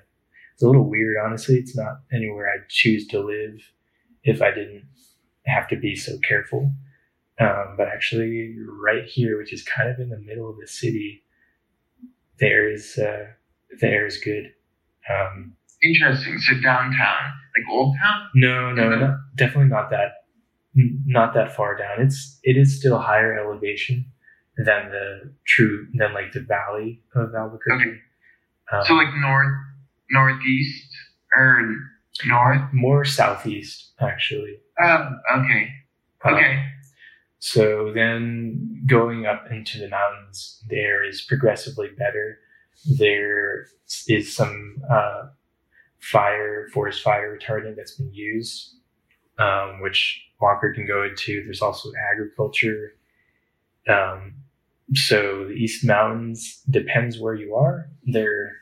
it's 0.54 0.62
a 0.62 0.66
little 0.66 0.88
weird, 0.88 1.16
honestly. 1.22 1.56
It's 1.56 1.76
not 1.76 2.00
anywhere 2.12 2.50
I'd 2.50 2.68
choose 2.68 3.06
to 3.08 3.20
live 3.20 3.60
if 4.22 4.40
I 4.40 4.50
didn't 4.50 4.84
have 5.46 5.68
to 5.68 5.76
be 5.76 5.96
so 5.96 6.18
careful. 6.18 6.72
Um, 7.38 7.74
but 7.76 7.88
actually, 7.88 8.56
right 8.82 9.04
here, 9.04 9.36
which 9.38 9.52
is 9.52 9.62
kind 9.62 9.90
of 9.90 9.98
in 10.00 10.08
the 10.08 10.18
middle 10.18 10.48
of 10.48 10.56
the 10.58 10.66
city, 10.66 11.22
there 12.40 12.70
is 12.70 12.98
uh, 12.98 13.26
the 13.80 13.86
air 13.86 14.06
is 14.06 14.18
good. 14.18 14.52
Um, 15.10 15.54
Interesting. 15.82 16.38
So 16.38 16.54
downtown, 16.62 17.32
like 17.56 17.70
Old 17.70 17.94
Town? 18.02 18.28
No, 18.34 18.72
no, 18.72 18.88
not, 18.96 19.16
definitely 19.36 19.68
not 19.68 19.90
that. 19.90 20.24
Not 20.74 21.34
that 21.34 21.54
far 21.54 21.76
down. 21.76 22.00
It's 22.00 22.38
it 22.42 22.56
is 22.56 22.78
still 22.78 22.98
higher 22.98 23.38
elevation 23.38 24.06
than 24.56 24.90
the 24.90 25.32
true 25.46 25.86
than 25.94 26.12
like 26.14 26.32
the 26.32 26.40
valley 26.40 27.02
of 27.14 27.34
Albuquerque. 27.34 27.82
Okay. 27.82 27.98
Um, 28.72 28.84
so 28.84 28.94
like 28.94 29.14
north, 29.20 29.52
northeast, 30.10 30.88
or 31.34 31.76
north? 32.26 32.62
More 32.72 33.04
southeast, 33.04 33.92
actually. 34.00 34.58
Um. 34.82 35.20
Okay. 35.38 35.68
Uh, 36.24 36.30
okay. 36.30 36.64
So 37.38 37.92
then 37.94 38.84
going 38.86 39.26
up 39.26 39.46
into 39.50 39.78
the 39.78 39.88
mountains, 39.88 40.62
there 40.68 41.04
is 41.04 41.20
progressively 41.20 41.88
better. 41.96 42.38
There 42.98 43.66
is 44.08 44.34
some 44.34 44.82
uh, 44.90 45.28
fire, 45.98 46.68
forest 46.72 47.02
fire 47.02 47.38
retardant 47.38 47.76
that's 47.76 47.96
been 47.96 48.12
used, 48.12 48.76
um, 49.38 49.80
which 49.82 50.22
Walker 50.40 50.72
can 50.74 50.86
go 50.86 51.04
into. 51.04 51.44
There's 51.44 51.62
also 51.62 51.90
agriculture. 52.12 52.94
Um, 53.88 54.34
so 54.94 55.46
the 55.48 55.54
East 55.54 55.84
Mountains 55.84 56.62
depends 56.70 57.18
where 57.18 57.34
you 57.34 57.54
are. 57.54 57.90
There, 58.04 58.52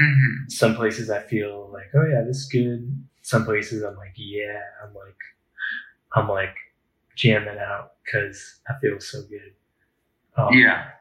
mm-hmm. 0.00 0.48
some 0.48 0.74
places 0.74 1.10
I 1.10 1.20
feel 1.20 1.70
like, 1.72 1.90
oh 1.94 2.06
yeah, 2.06 2.22
this 2.26 2.38
is 2.38 2.48
good. 2.48 3.06
Some 3.22 3.44
places 3.44 3.82
I'm 3.82 3.96
like, 3.96 4.14
yeah, 4.16 4.60
I'm 4.82 4.94
like, 4.94 5.16
I'm 6.14 6.28
like 6.28 6.56
jamming 7.18 7.58
out 7.58 7.92
because 8.04 8.60
I 8.68 8.78
feel 8.80 9.00
so 9.00 9.22
good. 9.28 9.52
Um, 10.36 10.54
yeah. 10.54 10.94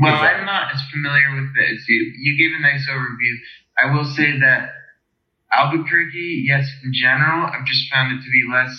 Well, 0.00 0.14
I'm 0.14 0.46
not 0.46 0.72
as 0.74 0.80
familiar 0.90 1.34
with 1.36 1.52
it 1.60 1.74
as 1.76 1.84
You, 1.86 2.12
you 2.18 2.38
gave 2.38 2.56
a 2.56 2.62
nice 2.62 2.88
overview. 2.88 3.34
I 3.76 3.94
will 3.94 4.04
say 4.04 4.40
that 4.40 4.70
Albuquerque, 5.52 6.44
yes, 6.46 6.70
in 6.82 6.92
general, 6.94 7.46
I've 7.46 7.66
just 7.66 7.92
found 7.92 8.12
it 8.12 8.24
to 8.24 8.30
be 8.30 8.48
less 8.50 8.72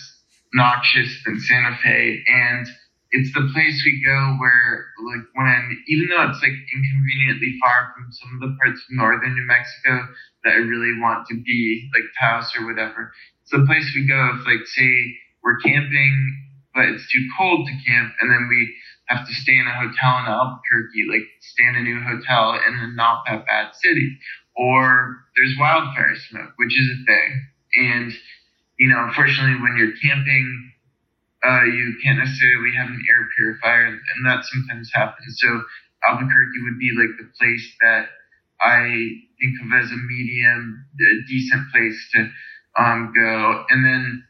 noxious 0.53 1.21
than 1.25 1.39
Santa 1.39 1.77
Fe. 1.83 2.23
And 2.27 2.65
it's 3.11 3.33
the 3.33 3.49
place 3.53 3.83
we 3.85 4.01
go 4.03 4.37
where, 4.39 4.87
like, 5.05 5.27
when, 5.35 5.83
even 5.87 6.07
though 6.09 6.29
it's 6.31 6.41
like 6.41 6.57
inconveniently 6.73 7.59
far 7.61 7.93
from 7.93 8.07
some 8.09 8.33
of 8.35 8.39
the 8.49 8.57
parts 8.57 8.79
of 8.79 8.97
northern 8.97 9.35
New 9.35 9.45
Mexico 9.45 10.07
that 10.43 10.53
I 10.53 10.63
really 10.65 10.99
want 10.99 11.27
to 11.27 11.35
be, 11.35 11.89
like 11.93 12.09
Taos 12.19 12.49
or 12.57 12.65
whatever, 12.65 13.11
it's 13.43 13.51
the 13.51 13.65
place 13.67 13.91
we 13.93 14.07
go 14.07 14.31
if, 14.33 14.47
like, 14.47 14.65
say, 14.65 15.17
we're 15.43 15.57
camping, 15.57 16.15
but 16.73 16.85
it's 16.85 17.09
too 17.11 17.27
cold 17.37 17.67
to 17.67 17.73
camp, 17.89 18.13
and 18.21 18.31
then 18.31 18.47
we 18.49 18.75
have 19.07 19.27
to 19.27 19.33
stay 19.33 19.57
in 19.57 19.67
a 19.67 19.75
hotel 19.75 20.19
in 20.19 20.25
Albuquerque, 20.31 21.07
like, 21.09 21.27
stay 21.41 21.67
in 21.67 21.75
a 21.75 21.83
new 21.83 21.99
hotel 21.99 22.59
in 22.67 22.75
a 22.79 22.87
not 22.93 23.23
that 23.27 23.45
bad 23.45 23.75
city 23.75 24.17
or 24.55 25.17
there's 25.35 25.55
wildfire 25.59 26.15
smoke, 26.29 26.51
which 26.57 26.79
is 26.79 26.89
a 26.91 27.05
thing. 27.05 27.47
And, 27.75 28.13
you 28.77 28.89
know, 28.89 29.03
unfortunately, 29.03 29.61
when 29.61 29.77
you're 29.77 29.95
camping 30.01 30.71
uh, 31.43 31.63
you 31.63 31.95
can't 32.03 32.19
necessarily 32.19 32.71
have 32.77 32.89
an 32.89 33.03
air 33.09 33.27
purifier, 33.35 33.87
and 33.87 34.25
that 34.25 34.45
sometimes 34.45 34.91
happens. 34.93 35.39
So 35.39 35.63
Albuquerque 36.05 36.61
would 36.63 36.77
be 36.77 36.91
like 36.93 37.17
the 37.17 37.31
place 37.37 37.65
that 37.81 38.09
I 38.61 39.09
think 39.39 39.55
of 39.61 39.83
as 39.83 39.91
a 39.91 39.97
medium, 39.97 40.85
a 41.01 41.27
decent 41.27 41.71
place 41.71 42.09
to 42.13 42.29
um, 42.77 43.11
go. 43.15 43.65
And 43.69 43.83
then, 43.83 44.23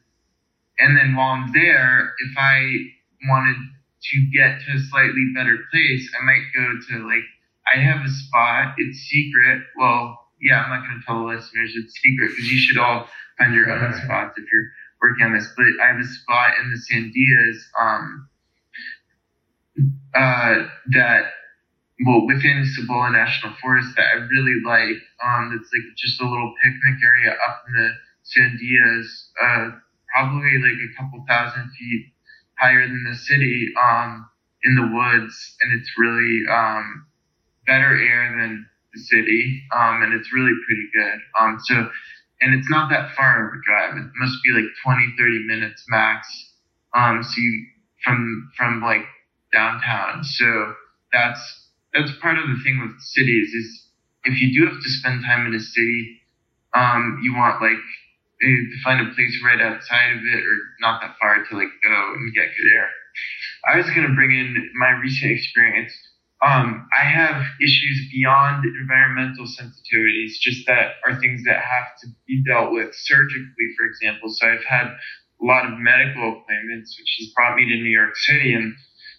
and 0.81 0.97
then 0.97 1.15
while 1.15 1.37
I'm 1.37 1.53
there, 1.53 2.13
if 2.17 2.37
I 2.37 2.89
wanted 3.29 3.55
to 3.55 4.17
get 4.33 4.59
to 4.65 4.77
a 4.77 4.79
slightly 4.89 5.31
better 5.35 5.57
place, 5.71 6.09
I 6.19 6.25
might 6.25 6.45
go 6.55 6.65
to 6.89 7.07
like 7.07 7.25
I 7.73 7.79
have 7.79 8.05
a 8.05 8.09
spot. 8.09 8.75
It's 8.77 8.99
secret. 8.99 9.63
Well, 9.77 10.19
yeah, 10.41 10.61
I'm 10.61 10.69
not 10.69 10.87
going 10.87 10.99
to 10.99 11.05
tell 11.05 11.19
the 11.19 11.25
listeners 11.25 11.73
it's 11.75 11.93
secret 12.01 12.29
because 12.29 12.51
you 12.51 12.57
should 12.57 12.77
all 12.77 13.07
find 13.37 13.53
your 13.53 13.69
own 13.69 13.93
spots 14.03 14.37
if 14.37 14.45
you're 14.51 14.71
working 15.01 15.25
on 15.25 15.33
this. 15.33 15.47
But 15.55 15.65
I 15.81 15.87
have 15.87 16.01
a 16.01 16.07
spot 16.07 16.51
in 16.61 16.71
the 16.71 16.79
Sandias 16.81 17.57
um, 17.79 18.29
uh, 20.15 20.67
that 20.93 21.31
well, 22.05 22.25
within 22.25 22.65
Cibola 22.65 23.11
National 23.11 23.53
Forest 23.61 23.95
that 23.95 24.05
I 24.15 24.25
really 24.25 24.57
like. 24.65 25.01
Um, 25.23 25.53
it's 25.59 25.69
like 25.69 25.95
just 25.95 26.19
a 26.19 26.25
little 26.25 26.53
picnic 26.63 26.97
area 27.03 27.37
up 27.47 27.63
in 27.67 27.73
the 27.73 27.91
Sandias, 28.25 29.05
uh, 29.41 29.77
probably 30.13 30.57
like 30.61 30.79
a 30.79 30.91
couple 30.97 31.23
thousand 31.27 31.71
feet 31.77 32.13
higher 32.59 32.88
than 32.88 33.03
the 33.09 33.17
city, 33.17 33.73
um, 33.81 34.29
in 34.63 34.75
the 34.75 34.88
woods, 34.93 35.55
and 35.61 35.79
it's 35.79 35.89
really 35.97 36.43
um, 36.51 37.05
better 37.65 37.97
air 37.97 38.38
than 38.39 38.65
the 38.93 38.99
city, 38.99 39.63
um, 39.73 40.03
and 40.03 40.13
it's 40.13 40.33
really 40.33 40.53
pretty 40.67 40.88
good. 40.93 41.19
Um, 41.39 41.57
so, 41.63 41.89
and 42.41 42.53
it's 42.53 42.69
not 42.69 42.89
that 42.89 43.15
far 43.15 43.47
of 43.47 43.53
a 43.53 43.61
drive. 43.65 43.97
It 43.97 44.11
must 44.15 44.38
be 44.43 44.51
like 44.53 44.69
20, 44.83 45.15
30 45.17 45.47
minutes 45.47 45.83
max. 45.89 46.27
Um, 46.93 47.23
so 47.23 47.33
you 47.38 47.65
from 48.03 48.51
from 48.57 48.81
like 48.81 49.05
downtown. 49.53 50.23
So 50.23 50.73
that's 51.13 51.39
that's 51.93 52.11
part 52.21 52.38
of 52.38 52.45
the 52.47 52.59
thing 52.63 52.79
with 52.81 52.99
cities 53.01 53.53
is 53.53 53.88
if 54.25 54.39
you 54.39 54.53
do 54.53 54.67
have 54.71 54.81
to 54.81 54.89
spend 54.89 55.23
time 55.23 55.47
in 55.47 55.55
a 55.55 55.59
city, 55.59 56.21
um, 56.73 57.19
you 57.23 57.33
want 57.35 57.61
like 57.61 57.81
to 58.41 58.81
find 58.84 59.05
a 59.05 59.13
place 59.13 59.39
right 59.45 59.61
outside 59.61 60.13
of 60.13 60.22
it 60.23 60.43
or 60.43 60.57
not 60.80 61.01
that 61.01 61.15
far 61.19 61.43
to 61.43 61.55
like 61.55 61.69
go 61.84 62.13
and 62.15 62.34
get 62.34 62.49
good 62.57 62.72
air. 62.73 62.89
I 63.72 63.77
was 63.77 63.88
gonna 63.88 64.15
bring 64.15 64.31
in 64.31 64.72
my 64.76 64.91
recent 64.91 65.31
experience. 65.31 65.93
Um, 66.41 66.88
I 66.99 67.05
have 67.05 67.43
issues 67.61 68.09
beyond 68.11 68.65
environmental 68.65 69.45
sensitivities, 69.45 70.41
just 70.41 70.65
that 70.65 70.97
are 71.05 71.19
things 71.19 71.43
that 71.45 71.61
have 71.61 71.93
to 72.01 72.07
be 72.27 72.43
dealt 72.43 72.72
with 72.72 72.95
surgically, 72.95 73.68
for 73.77 73.85
example. 73.85 74.30
So 74.30 74.47
I've 74.47 74.65
had 74.68 74.88
a 74.88 75.45
lot 75.45 75.65
of 75.65 75.77
medical 75.77 76.41
appointments, 76.41 76.97
which 76.97 77.15
has 77.19 77.34
brought 77.35 77.55
me 77.57 77.69
to 77.69 77.76
New 77.76 77.91
York 77.91 78.15
City. 78.15 78.53
And 78.53 78.73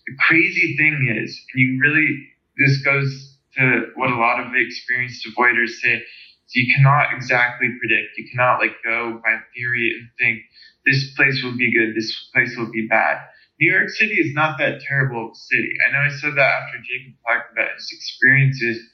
the 0.09 0.17
crazy 0.27 0.77
thing 0.77 1.17
is, 1.23 1.41
and 1.55 1.61
you 1.63 1.79
really 1.81 2.27
this 2.59 2.83
goes 2.83 3.39
to 3.59 3.87
what 3.95 4.11
a 4.11 4.17
lot 4.17 4.41
of 4.41 4.53
experienced 4.55 5.27
avoiders 5.27 5.71
say. 5.81 6.03
So 6.53 6.61
you 6.61 6.75
cannot 6.77 7.15
exactly 7.17 7.69
predict. 7.81 8.19
You 8.19 8.29
cannot 8.29 8.61
like 8.61 8.77
go 8.85 9.21
by 9.25 9.41
theory 9.57 9.97
and 9.97 10.09
think 10.21 10.45
this 10.85 11.15
place 11.17 11.41
will 11.43 11.57
be 11.57 11.73
good, 11.73 11.97
this 11.97 12.13
place 12.35 12.55
will 12.59 12.71
be 12.71 12.87
bad. 12.87 13.25
New 13.59 13.73
York 13.73 13.89
City 13.89 14.21
is 14.21 14.35
not 14.35 14.59
that 14.59 14.81
terrible 14.81 15.27
of 15.27 15.33
a 15.33 15.35
city. 15.35 15.73
I 15.89 15.93
know 15.93 16.01
I 16.01 16.11
said 16.11 16.35
that 16.37 16.63
after 16.63 16.77
Jacob 16.79 17.15
talked 17.25 17.53
about 17.53 17.73
his 17.75 17.89
experiences, 17.93 18.85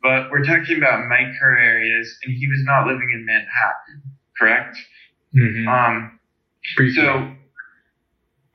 but 0.00 0.30
we're 0.30 0.44
talking 0.44 0.76
about 0.76 1.08
micro 1.08 1.58
areas, 1.58 2.14
and 2.22 2.36
he 2.36 2.46
was 2.46 2.60
not 2.62 2.86
living 2.86 3.10
in 3.14 3.26
Manhattan, 3.26 4.14
correct? 4.38 4.76
Mm-hmm. 5.34 5.66
Um, 5.66 6.20
so 6.94 7.34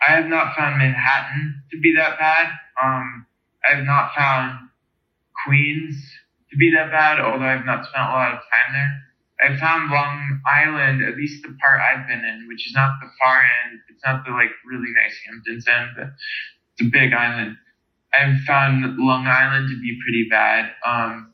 I 0.07 0.11
have 0.15 0.27
not 0.27 0.55
found 0.55 0.77
Manhattan 0.77 1.63
to 1.71 1.79
be 1.81 1.95
that 1.97 2.17
bad. 2.17 2.47
Um, 2.81 3.25
I 3.67 3.75
have 3.75 3.85
not 3.85 4.13
found 4.15 4.69
Queens 5.45 5.95
to 6.53 6.57
be 6.57 6.71
that 6.77 6.91
bad, 6.91 7.19
although 7.19 7.49
I've 7.49 7.65
not 7.65 7.85
spent 7.89 8.05
a 8.05 8.13
lot 8.13 8.33
of 8.33 8.39
time 8.45 8.69
there. 8.71 8.93
I 9.41 9.57
found 9.59 9.89
Long 9.89 10.39
Island, 10.45 11.03
at 11.03 11.17
least 11.17 11.41
the 11.41 11.57
part 11.59 11.81
I've 11.81 12.07
been 12.07 12.23
in, 12.23 12.47
which 12.47 12.67
is 12.67 12.73
not 12.73 13.01
the 13.01 13.09
far 13.19 13.41
end. 13.41 13.81
It's 13.89 14.05
not 14.05 14.23
the 14.23 14.31
like 14.31 14.53
really 14.65 14.93
nice 14.93 15.17
Hamptons 15.25 15.67
end, 15.67 15.89
but 15.97 16.07
it's 16.77 16.87
a 16.87 16.89
big 16.89 17.11
island. 17.11 17.57
I've 18.13 18.39
found 18.45 18.85
Long 18.97 19.25
Island 19.25 19.69
to 19.69 19.81
be 19.81 19.97
pretty 20.05 20.27
bad. 20.29 20.71
Um, 20.85 21.33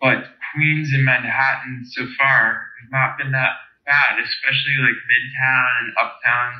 but 0.00 0.26
Queens 0.52 0.92
and 0.92 1.04
Manhattan 1.04 1.86
so 1.86 2.04
far 2.18 2.66
have 2.82 2.90
not 2.90 3.16
been 3.16 3.32
that 3.32 3.54
bad, 3.86 4.18
especially 4.18 4.76
like 4.82 4.98
Midtown 5.06 5.70
and 5.80 5.92
Uptown, 5.96 6.52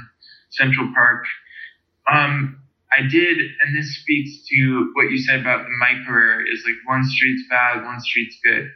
Central 0.51 0.93
Park. 0.95 1.27
Um, 2.11 2.63
I 2.93 3.03
did, 3.03 3.39
and 3.39 3.77
this 3.77 3.97
speaks 4.01 4.47
to 4.49 4.91
what 4.95 5.11
you 5.11 5.19
said 5.19 5.41
about 5.41 5.65
the 5.65 5.73
micro 5.79 6.39
is 6.53 6.65
like 6.65 6.77
one 6.87 7.05
street's 7.05 7.43
bad, 7.51 7.85
one 7.85 8.01
street's 8.01 8.39
good. 8.45 8.71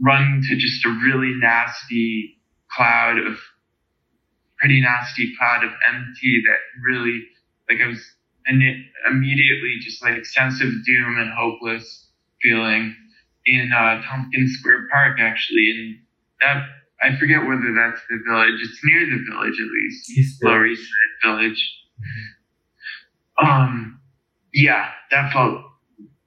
Run 0.00 0.42
to 0.48 0.56
just 0.56 0.84
a 0.84 0.88
really 0.88 1.34
nasty 1.36 2.38
cloud 2.72 3.18
of 3.18 3.38
pretty 4.58 4.80
nasty 4.80 5.34
cloud 5.38 5.64
of 5.64 5.70
MT 5.70 6.42
that 6.46 6.58
really 6.86 7.26
like 7.68 7.80
I 7.82 7.88
was 7.88 8.02
immediately 8.48 9.76
just 9.82 10.02
like 10.02 10.24
sense 10.24 10.60
of 10.60 10.68
doom 10.84 11.18
and 11.18 11.30
hopeless 11.32 12.08
feeling 12.42 12.96
in 13.46 13.72
uh, 13.72 14.02
Tompkins 14.02 14.56
Square 14.58 14.88
Park 14.90 15.18
actually, 15.20 15.70
and 15.70 15.98
that 16.40 16.64
I 17.02 17.18
forget 17.18 17.46
whether 17.46 17.74
that's 17.74 18.00
the 18.08 18.20
village. 18.26 18.60
It's 18.62 18.80
near 18.84 19.06
the 19.06 19.24
village 19.30 19.58
at 19.60 19.68
least, 19.68 20.10
East 20.10 20.42
Lower 20.42 20.66
East 20.66 20.82
Side 20.82 21.30
Village. 21.30 21.72
Mm-hmm 22.00 22.39
um, 23.42 24.00
yeah, 24.54 24.88
that 25.10 25.32
felt 25.32 25.62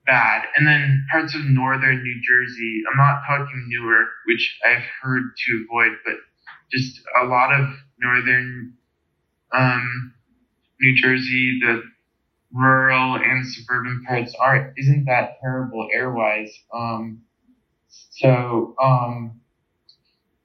bad. 0.06 0.44
And 0.56 0.68
then 0.68 1.06
parts 1.12 1.36
of 1.36 1.42
northern 1.46 2.04
New 2.04 2.22
Jersey, 2.22 2.84
I'm 2.92 2.98
not 2.98 3.22
talking 3.28 3.68
Newark, 3.70 4.10
which 4.28 4.60
I've 4.66 4.84
heard 5.02 5.24
to 5.36 5.66
avoid, 5.66 5.98
but 6.06 6.16
just 6.72 7.02
a 7.22 7.26
lot 7.26 7.54
of 7.54 7.68
northern 8.00 8.74
um, 9.54 10.14
New 10.82 10.96
Jersey, 10.96 11.60
the 11.62 11.84
rural 12.54 13.16
and 13.16 13.46
suburban 13.48 14.04
parts 14.08 14.34
aren't 14.40 14.74
isn't 14.78 15.06
that 15.06 15.38
terrible 15.42 15.88
airwise. 15.96 16.52
Um, 16.74 17.24
so 17.90 18.76
um, 18.82 19.42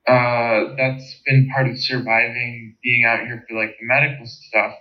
uh, 0.07 0.75
that's 0.77 1.21
been 1.27 1.49
part 1.53 1.69
of 1.69 1.79
surviving 1.79 2.77
being 2.83 3.05
out 3.05 3.21
here 3.21 3.45
for 3.49 3.59
like 3.59 3.77
the 3.79 3.87
medical 3.87 4.27
stuff. 4.27 4.73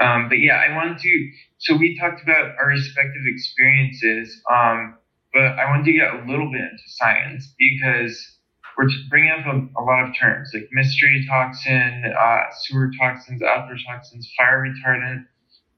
Um, 0.00 0.28
but 0.28 0.38
yeah, 0.38 0.56
I 0.56 0.74
wanted 0.74 0.98
to. 0.98 1.30
So 1.58 1.76
we 1.76 1.98
talked 1.98 2.22
about 2.22 2.56
our 2.58 2.68
respective 2.68 3.22
experiences, 3.26 4.40
um, 4.50 4.96
but 5.32 5.42
I 5.42 5.70
wanted 5.70 5.84
to 5.86 5.92
get 5.92 6.14
a 6.14 6.24
little 6.26 6.50
bit 6.50 6.62
into 6.62 6.82
science 6.86 7.52
because 7.58 8.38
we're 8.78 8.88
bringing 9.10 9.30
up 9.30 9.46
a, 9.46 9.80
a 9.80 9.82
lot 9.82 10.08
of 10.08 10.14
terms 10.18 10.50
like 10.54 10.68
mystery 10.72 11.26
toxin, 11.28 12.04
uh, 12.18 12.38
sewer 12.62 12.90
toxins, 12.98 13.42
outdoor 13.42 13.76
toxins, 13.86 14.32
fire 14.36 14.64
retardant. 14.64 15.26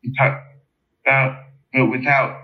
We 0.05 0.15
talk 0.17 0.41
about, 1.05 1.45
but 1.73 1.87
without 1.87 2.39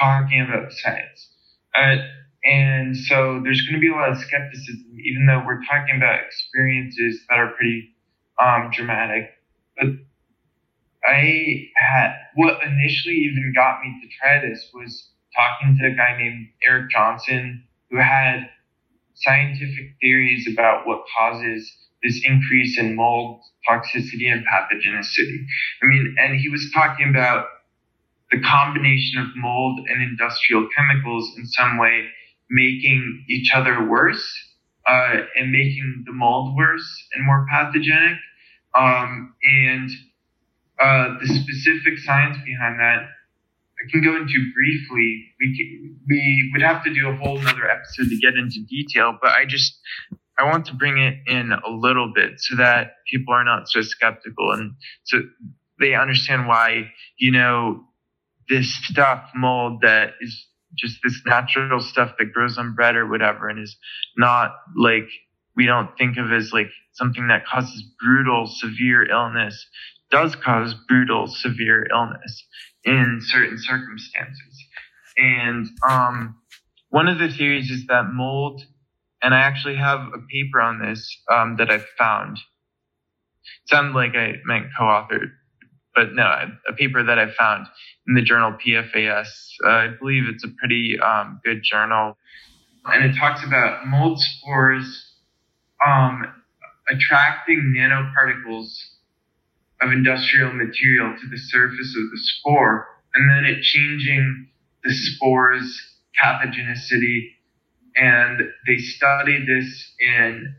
talking 0.00 0.40
about 0.40 0.72
science. 0.72 1.28
Uh, 1.74 1.96
and 2.44 2.96
so 2.96 3.40
there's 3.42 3.62
going 3.62 3.74
to 3.74 3.80
be 3.80 3.90
a 3.92 3.94
lot 3.96 4.10
of 4.10 4.18
skepticism, 4.18 4.96
even 5.04 5.26
though 5.26 5.42
we're 5.44 5.62
talking 5.64 5.96
about 5.96 6.20
experiences 6.24 7.20
that 7.28 7.38
are 7.38 7.52
pretty 7.52 7.94
um, 8.40 8.70
dramatic. 8.72 9.30
But 9.76 9.88
I 11.06 11.68
had 11.76 12.14
what 12.34 12.62
initially 12.62 13.14
even 13.14 13.52
got 13.54 13.80
me 13.82 13.94
to 14.02 14.08
try 14.18 14.40
this 14.40 14.68
was 14.74 15.10
talking 15.34 15.78
to 15.78 15.86
a 15.86 15.94
guy 15.94 16.16
named 16.18 16.48
Erik 16.62 16.90
Johnson 16.90 17.64
who 17.90 17.98
had 17.98 18.48
scientific 19.14 19.96
theories 20.00 20.48
about 20.52 20.86
what 20.86 21.04
causes 21.16 21.70
this 22.02 22.20
increase 22.24 22.78
in 22.78 22.94
mold 22.94 23.40
toxicity 23.68 24.30
and 24.30 24.44
pathogenicity. 24.46 25.44
I 25.82 25.86
mean, 25.86 26.16
and 26.18 26.38
he 26.38 26.48
was 26.48 26.70
talking 26.72 27.08
about 27.08 27.46
the 28.30 28.40
combination 28.40 29.20
of 29.20 29.28
mold 29.36 29.80
and 29.88 30.02
industrial 30.02 30.68
chemicals 30.76 31.32
in 31.36 31.46
some 31.46 31.78
way 31.78 32.08
making 32.50 33.24
each 33.28 33.50
other 33.54 33.88
worse 33.88 34.24
uh, 34.86 35.16
and 35.36 35.50
making 35.50 36.04
the 36.06 36.12
mold 36.12 36.56
worse 36.56 37.06
and 37.14 37.24
more 37.26 37.46
pathogenic. 37.50 38.18
Um, 38.78 39.34
and 39.42 39.90
uh, 40.80 41.18
the 41.20 41.26
specific 41.26 41.98
science 41.98 42.38
behind 42.44 42.78
that, 42.80 43.08
I 43.78 43.90
can 43.90 44.02
go 44.02 44.16
into 44.16 44.52
briefly. 44.54 45.24
We 45.40 45.96
we 46.08 46.50
would 46.52 46.62
have 46.62 46.82
to 46.84 46.92
do 46.92 47.08
a 47.08 47.16
whole 47.16 47.38
another 47.38 47.68
episode 47.68 48.08
to 48.08 48.18
get 48.18 48.34
into 48.34 48.64
detail, 48.68 49.16
but 49.20 49.30
I 49.30 49.44
just 49.46 49.78
I 50.38 50.44
want 50.44 50.66
to 50.66 50.74
bring 50.74 50.98
it 50.98 51.18
in 51.26 51.52
a 51.52 51.70
little 51.70 52.12
bit 52.14 52.32
so 52.38 52.56
that 52.56 52.94
people 53.10 53.34
are 53.34 53.44
not 53.44 53.68
so 53.68 53.80
skeptical 53.82 54.52
and 54.52 54.74
so 55.04 55.18
they 55.80 55.94
understand 55.94 56.46
why 56.46 56.90
you 57.18 57.32
know 57.32 57.84
this 58.48 58.74
stuff 58.86 59.24
mold 59.34 59.80
that 59.82 60.10
is 60.20 60.46
just 60.76 60.98
this 61.02 61.20
natural 61.26 61.80
stuff 61.80 62.12
that 62.18 62.32
grows 62.32 62.58
on 62.58 62.74
bread 62.74 62.96
or 62.96 63.08
whatever 63.08 63.48
and 63.48 63.58
is 63.58 63.76
not 64.16 64.54
like 64.76 65.08
we 65.56 65.66
don't 65.66 65.96
think 65.98 66.16
of 66.18 66.32
as 66.32 66.52
like 66.52 66.70
something 66.92 67.28
that 67.28 67.46
causes 67.46 67.84
brutal 68.00 68.46
severe 68.46 69.08
illness 69.08 69.66
does 70.10 70.34
cause 70.36 70.74
brutal, 70.88 71.26
severe 71.26 71.86
illness 71.90 72.44
in 72.84 73.20
certain 73.22 73.58
circumstances. 73.58 74.64
And 75.16 75.66
um, 75.88 76.36
one 76.90 77.08
of 77.08 77.18
the 77.18 77.28
theories 77.28 77.70
is 77.70 77.86
that 77.88 78.12
mold, 78.12 78.62
and 79.22 79.34
I 79.34 79.40
actually 79.40 79.76
have 79.76 80.00
a 80.00 80.18
paper 80.30 80.60
on 80.60 80.80
this 80.80 81.16
um, 81.30 81.56
that 81.58 81.70
I 81.70 81.80
found. 81.98 82.38
It 82.38 83.70
sounded 83.70 83.94
like 83.94 84.14
I 84.14 84.34
meant 84.44 84.66
co-authored, 84.76 85.32
but 85.94 86.14
no, 86.14 86.24
a 86.68 86.72
paper 86.72 87.02
that 87.02 87.18
I 87.18 87.30
found 87.32 87.66
in 88.06 88.14
the 88.14 88.22
journal 88.22 88.52
PNAS. 88.52 89.26
Uh, 89.64 89.68
I 89.68 89.88
believe 89.98 90.24
it's 90.28 90.44
a 90.44 90.48
pretty 90.58 90.98
um, 91.00 91.40
good 91.44 91.62
journal, 91.62 92.16
and 92.84 93.04
it 93.04 93.18
talks 93.18 93.44
about 93.44 93.86
mold 93.86 94.20
spores 94.20 95.12
um, 95.84 96.24
attracting 96.88 97.74
nanoparticles 97.76 98.70
of 99.80 99.92
industrial 99.92 100.52
material 100.52 101.14
to 101.20 101.28
the 101.28 101.38
surface 101.38 101.96
of 101.96 102.10
the 102.10 102.18
spore, 102.18 102.86
and 103.14 103.30
then 103.30 103.44
it 103.44 103.62
changing 103.62 104.48
the 104.84 104.92
spore's 104.92 105.96
pathogenicity. 106.22 107.30
And 107.96 108.40
they 108.66 108.76
studied 108.78 109.46
this 109.48 109.92
in 109.98 110.54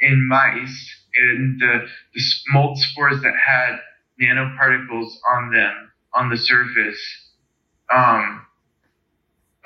in 0.00 0.28
mice, 0.28 0.96
and 1.14 1.60
the, 1.60 1.86
the 2.14 2.22
mold 2.52 2.78
spores 2.78 3.20
that 3.22 3.34
had 3.34 3.76
nanoparticles 4.20 5.10
on 5.34 5.52
them 5.52 5.92
on 6.14 6.30
the 6.30 6.36
surface 6.36 6.98
um, 7.94 8.46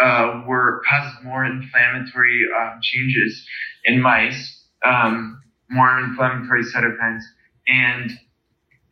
uh, 0.01 0.43
were 0.47 0.83
caused 0.89 1.25
more 1.25 1.45
inflammatory 1.45 2.47
um, 2.61 2.81
changes 2.83 3.47
in 3.85 4.01
mice, 4.01 4.65
um, 4.85 5.41
more 5.71 5.99
inflammatory 6.01 6.63
cytokines, 6.65 7.23
and 7.69 8.11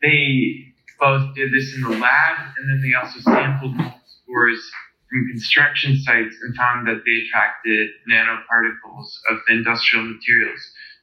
they 0.03 0.74
both 1.01 1.35
did 1.35 1.53
this 1.53 1.74
in 1.74 1.83
the 1.83 1.97
lab, 1.99 2.37
and 2.57 2.69
then 2.69 2.83
they 2.83 2.95
also 2.95 3.20
sampled 3.20 3.74
spores 4.07 4.70
from 5.11 5.29
construction 5.31 5.97
sites 5.99 6.37
and 6.43 6.55
found 6.57 6.87
that 6.87 7.03
they 7.05 7.27
attracted 7.27 7.91
nanoparticles 8.11 9.07
of 9.31 9.39
industrial 9.49 10.07
materials 10.07 10.61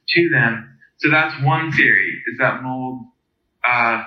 to 0.10 0.30
them. 0.30 0.78
So 0.98 1.10
that's 1.10 1.34
one 1.44 1.72
theory, 1.72 2.22
is 2.32 2.38
that 2.40 2.64
mold 2.64 3.06
uh, 3.68 4.04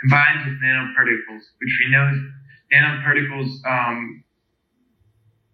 combined 0.00 0.46
with 0.46 0.60
nanoparticles, 0.62 1.42
which 1.60 1.74
we 1.84 1.90
know 1.90 2.10
nanoparticles 2.72 3.50
um, 3.66 4.24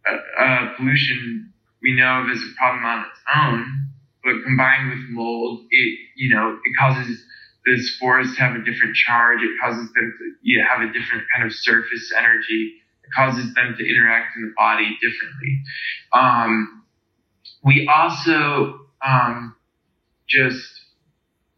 uh, 0.08 0.42
uh, 0.42 0.76
pollution 0.76 1.52
we 1.82 1.94
know 1.94 2.24
of 2.24 2.30
as 2.30 2.38
a 2.38 2.52
problem 2.56 2.84
on 2.84 3.04
its 3.06 3.20
own, 3.36 3.90
but 4.24 4.42
combined 4.44 4.90
with 4.90 5.10
mold, 5.10 5.66
it 5.70 5.98
you 6.16 6.34
know 6.34 6.58
it 6.64 6.72
causes 6.78 7.22
the 7.64 7.80
spores 7.80 8.34
to 8.36 8.42
have 8.42 8.54
a 8.54 8.64
different 8.64 8.94
charge. 8.94 9.40
It 9.42 9.50
causes 9.62 9.90
them 9.94 10.14
to 10.18 10.24
you 10.42 10.58
know, 10.58 10.64
have 10.68 10.82
a 10.82 10.92
different 10.92 11.24
kind 11.34 11.46
of 11.46 11.52
surface 11.52 12.12
energy. 12.16 12.74
It 13.04 13.10
causes 13.14 13.54
them 13.54 13.74
to 13.78 13.90
interact 13.90 14.36
in 14.36 14.42
the 14.42 14.52
body 14.56 14.96
differently. 15.00 15.62
Um, 16.12 16.84
we 17.64 17.88
also 17.92 18.80
um, 19.04 19.56
just 20.28 20.62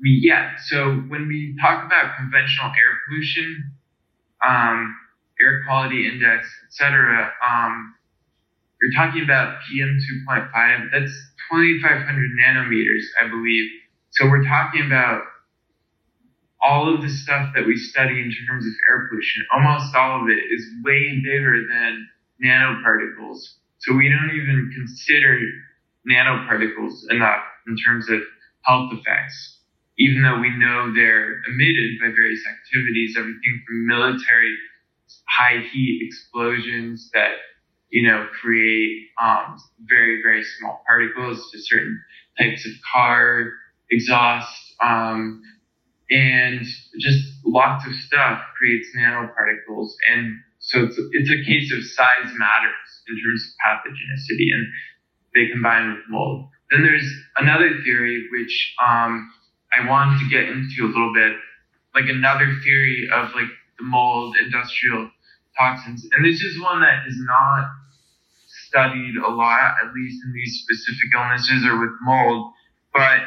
we 0.01 0.21
yeah. 0.23 0.53
So 0.67 0.95
when 1.09 1.27
we 1.29 1.57
talk 1.61 1.85
about 1.85 2.17
conventional 2.17 2.69
air 2.69 2.99
pollution, 3.07 3.73
um, 4.47 4.97
air 5.41 5.63
quality 5.67 6.07
index, 6.07 6.49
etc., 6.69 7.33
um, 7.47 7.95
you're 8.81 8.93
talking 8.93 9.23
about 9.25 9.59
PM 9.69 9.99
2.5. 10.29 10.91
That's 10.93 11.13
2,500 11.51 12.31
nanometers, 12.39 13.05
I 13.23 13.29
believe. 13.29 13.71
So 14.11 14.29
we're 14.29 14.45
talking 14.45 14.85
about 14.85 15.23
all 16.63 16.95
of 16.95 17.03
the 17.03 17.09
stuff 17.09 17.53
that 17.55 17.67
we 17.67 17.77
study 17.77 18.21
in 18.21 18.33
terms 18.47 18.67
of 18.67 18.73
air 18.91 19.09
pollution, 19.09 19.47
almost 19.55 19.95
all 19.95 20.23
of 20.23 20.29
it 20.29 20.41
is 20.51 20.65
way 20.85 21.21
bigger 21.23 21.65
than 21.69 22.09
nanoparticles. 22.43 23.39
So 23.79 23.95
we 23.95 24.09
don't 24.09 24.31
even 24.35 24.71
consider 24.75 25.39
nanoparticles 26.09 27.11
enough 27.11 27.43
in 27.67 27.77
terms 27.77 28.09
of 28.09 28.21
health 28.63 28.91
effects, 28.93 29.59
even 29.99 30.23
though 30.23 30.41
we 30.41 30.51
know 30.57 30.93
they're 30.95 31.43
emitted 31.47 32.01
by 32.01 32.09
various 32.15 32.43
activities, 32.47 33.17
everything 33.17 33.63
from 33.67 33.87
military 33.87 34.57
high 35.29 35.61
heat 35.73 36.01
explosions 36.07 37.11
that 37.15 37.33
you 37.91 38.07
know 38.07 38.27
create 38.41 39.09
um, 39.23 39.59
very 39.89 40.23
very 40.23 40.43
small 40.59 40.83
particles 40.87 41.51
to 41.53 41.59
certain 41.61 42.01
types 42.39 42.67
of 42.67 42.73
car 42.93 43.53
exhaust 43.91 44.51
um, 44.83 45.43
and 46.11 46.61
just 46.99 47.25
lots 47.45 47.87
of 47.87 47.93
stuff 48.07 48.41
creates 48.57 48.89
nanoparticles. 48.97 49.91
And 50.13 50.41
so 50.59 50.85
it's, 50.85 50.99
it's 51.13 51.31
a 51.31 51.45
case 51.45 51.73
of 51.73 51.83
size 51.85 52.33
matters 52.39 52.91
in 53.09 53.17
terms 53.23 53.45
of 53.45 53.53
pathogenicity, 53.65 54.53
and 54.53 54.67
they 55.35 55.53
combine 55.53 55.95
with 55.95 56.05
mold. 56.09 56.49
Then 56.71 56.83
there's 56.83 57.09
another 57.37 57.71
theory 57.85 58.29
which 58.33 58.75
um, 58.85 59.33
I 59.73 59.87
wanted 59.89 60.19
to 60.21 60.29
get 60.31 60.49
into 60.49 60.85
a 60.85 60.91
little 60.91 61.13
bit, 61.15 61.37
like 61.95 62.09
another 62.09 62.57
theory 62.65 63.09
of 63.13 63.31
like 63.35 63.51
the 63.79 63.85
mold 63.85 64.37
industrial 64.43 65.11
toxins, 65.59 66.07
and 66.13 66.25
this 66.25 66.41
is 66.43 66.61
one 66.61 66.81
that 66.81 67.07
is 67.07 67.17
not 67.19 67.71
studied 68.69 69.17
a 69.17 69.29
lot, 69.29 69.77
at 69.85 69.93
least 69.95 70.23
in 70.25 70.33
these 70.33 70.63
specific 70.63 71.11
illnesses 71.15 71.65
or 71.65 71.81
with 71.81 71.95
mold, 72.03 72.53
but 72.93 73.21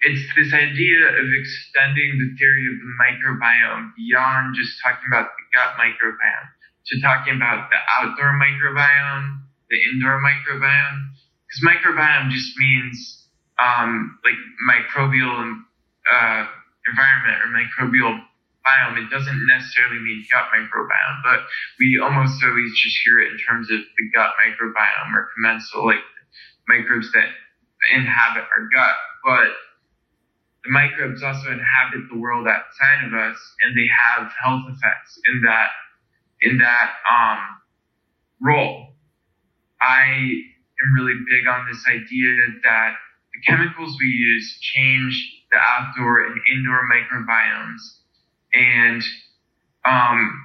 it's 0.00 0.22
this 0.36 0.54
idea 0.54 1.10
of 1.10 1.26
extending 1.26 2.18
the 2.22 2.30
theory 2.38 2.66
of 2.70 2.78
the 2.78 2.90
microbiome 3.02 3.90
beyond 3.96 4.54
just 4.54 4.78
talking 4.82 5.10
about 5.10 5.30
the 5.34 5.44
gut 5.50 5.74
microbiome 5.74 6.48
to 6.86 7.00
talking 7.00 7.34
about 7.36 7.68
the 7.70 7.80
outdoor 7.98 8.38
microbiome, 8.38 9.42
the 9.70 9.78
indoor 9.92 10.22
microbiome. 10.22 11.10
Because 11.44 11.62
microbiome 11.66 12.30
just 12.30 12.56
means 12.58 13.26
um, 13.58 14.18
like 14.22 14.38
microbial 14.70 15.58
uh, 16.06 16.46
environment 16.86 17.36
or 17.42 17.50
microbial 17.50 18.22
biome. 18.62 19.02
It 19.02 19.10
doesn't 19.10 19.46
necessarily 19.46 19.98
mean 19.98 20.24
gut 20.30 20.46
microbiome, 20.54 21.22
but 21.24 21.40
we 21.80 21.98
almost 21.98 22.42
always 22.44 22.70
just 22.78 22.96
hear 23.04 23.18
it 23.18 23.32
in 23.32 23.38
terms 23.38 23.70
of 23.70 23.80
the 23.80 24.04
gut 24.14 24.30
microbiome 24.38 25.12
or 25.14 25.28
commensal, 25.34 25.86
like 25.86 26.04
microbes 26.68 27.10
that 27.12 27.28
inhabit 27.94 28.44
our 28.44 28.68
gut. 28.72 28.96
But 29.24 29.67
the 30.64 30.70
microbes 30.70 31.22
also 31.22 31.50
inhabit 31.50 32.08
the 32.10 32.18
world 32.18 32.46
outside 32.46 33.06
of 33.06 33.14
us 33.14 33.38
and 33.62 33.76
they 33.76 33.88
have 33.88 34.30
health 34.42 34.62
effects 34.68 35.18
in 35.32 35.42
that 35.42 35.68
in 36.40 36.58
that 36.58 36.92
um, 37.10 37.38
role. 38.40 38.94
I 39.80 40.04
am 40.04 40.94
really 40.94 41.18
big 41.28 41.46
on 41.48 41.66
this 41.70 41.84
idea 41.88 42.36
that 42.64 42.94
the 43.34 43.40
chemicals 43.46 43.96
we 44.00 44.06
use 44.06 44.58
change 44.60 45.38
the 45.50 45.58
outdoor 45.58 46.24
and 46.24 46.40
indoor 46.52 46.82
microbiomes. 46.90 47.80
And, 48.52 49.02
um, 49.84 50.44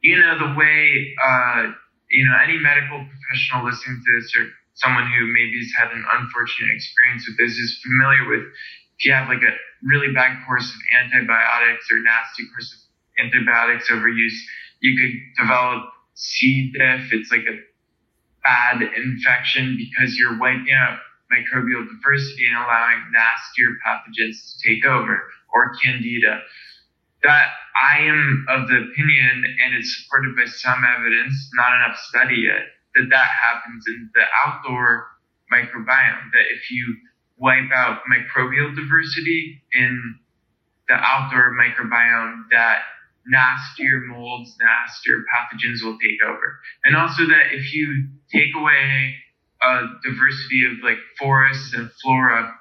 you 0.00 0.18
know, 0.18 0.38
the 0.38 0.54
way, 0.58 1.14
uh, 1.22 1.72
you 2.10 2.24
know, 2.24 2.36
any 2.42 2.58
medical 2.58 3.04
professional 3.04 3.66
listening 3.66 4.02
to 4.04 4.20
this 4.20 4.34
or 4.36 4.46
someone 4.74 5.06
who 5.06 5.26
maybe 5.32 5.58
has 5.58 5.72
had 5.76 5.90
an 5.92 6.04
unfortunate 6.04 6.74
experience 6.74 7.26
with 7.28 7.36
this 7.38 7.58
is 7.58 7.80
familiar 7.82 8.28
with 8.28 8.46
if 8.98 9.04
you 9.04 9.12
have 9.12 9.28
like 9.28 9.42
a 9.42 9.54
really 9.82 10.12
bad 10.12 10.44
course 10.46 10.68
of 10.68 10.80
antibiotics 11.04 11.86
or 11.90 11.98
nasty 12.00 12.44
course 12.52 12.72
of 12.72 13.24
antibiotics 13.24 13.90
overuse, 13.90 14.36
you 14.80 14.96
could 14.96 15.42
develop 15.42 15.84
C. 16.14 16.72
diff. 16.72 17.12
It's 17.12 17.30
like 17.30 17.44
a 17.44 17.58
bad 18.42 18.82
infection 18.82 19.76
because 19.76 20.16
you're 20.16 20.38
wiping 20.38 20.72
out 20.72 20.98
microbial 21.32 21.84
diversity 21.86 22.46
and 22.46 22.56
allowing 22.56 23.02
nastier 23.12 23.76
pathogens 23.84 24.36
to 24.38 24.68
take 24.68 24.84
over, 24.86 25.22
or 25.52 25.74
candida. 25.82 26.40
That 27.22 27.48
I 27.74 27.98
am 28.00 28.46
of 28.48 28.68
the 28.68 28.76
opinion, 28.76 29.44
and 29.64 29.74
it's 29.74 30.02
supported 30.02 30.36
by 30.36 30.46
some 30.46 30.84
evidence, 30.84 31.34
not 31.54 31.74
enough 31.76 31.98
study 31.98 32.46
yet, 32.46 32.70
that 32.94 33.08
that 33.10 33.28
happens 33.42 33.84
in 33.88 34.10
the 34.14 34.22
outdoor 34.46 35.08
microbiome. 35.52 36.30
That 36.32 36.46
if 36.54 36.70
you 36.70 36.96
wipe 37.38 37.70
out 37.74 38.00
microbial 38.10 38.74
diversity 38.74 39.62
in 39.72 40.18
the 40.88 40.94
outdoor 40.94 41.52
microbiome 41.52 42.44
that 42.50 42.78
nastier 43.26 44.02
molds, 44.06 44.56
nastier 44.60 45.24
pathogens 45.32 45.82
will 45.82 45.98
take 45.98 46.22
over. 46.24 46.58
And 46.84 46.96
also 46.96 47.26
that 47.26 47.52
if 47.52 47.74
you 47.74 48.08
take 48.32 48.54
away 48.56 49.14
a 49.62 49.82
diversity 50.04 50.64
of 50.66 50.84
like 50.84 50.98
forests 51.18 51.74
and 51.74 51.90
flora, 52.02 52.54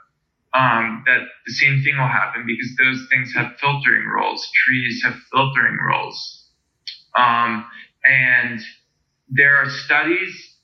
um, 0.54 1.04
that 1.06 1.20
the 1.46 1.54
same 1.54 1.84
thing 1.84 1.98
will 1.98 2.08
happen 2.08 2.46
because 2.48 2.76
those 2.78 3.08
things 3.12 3.34
have 3.36 3.58
filtering 3.60 4.08
roles. 4.08 4.48
Trees 4.66 5.04
have 5.04 5.16
filtering 5.32 5.78
roles. 5.86 6.50
Um, 7.18 7.66
and 8.06 8.62
there 9.30 9.58
are 9.58 9.70
studies 9.70 10.56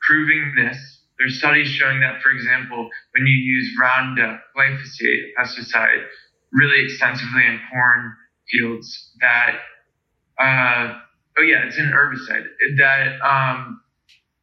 proving 0.00 0.54
this 0.56 1.01
there's 1.22 1.38
studies 1.38 1.68
showing 1.68 2.00
that, 2.00 2.20
for 2.20 2.30
example, 2.30 2.88
when 3.14 3.26
you 3.26 3.32
use 3.32 3.70
Roundup, 3.80 4.42
glyphosate, 4.56 5.30
pesticide, 5.38 6.04
really 6.50 6.84
extensively 6.84 7.46
in 7.46 7.60
corn 7.70 8.12
fields 8.50 9.12
that, 9.20 9.54
uh, 10.38 10.98
oh 11.38 11.42
yeah, 11.42 11.64
it's 11.66 11.78
an 11.78 11.92
herbicide 11.94 12.44
that 12.76 13.24
um, 13.24 13.80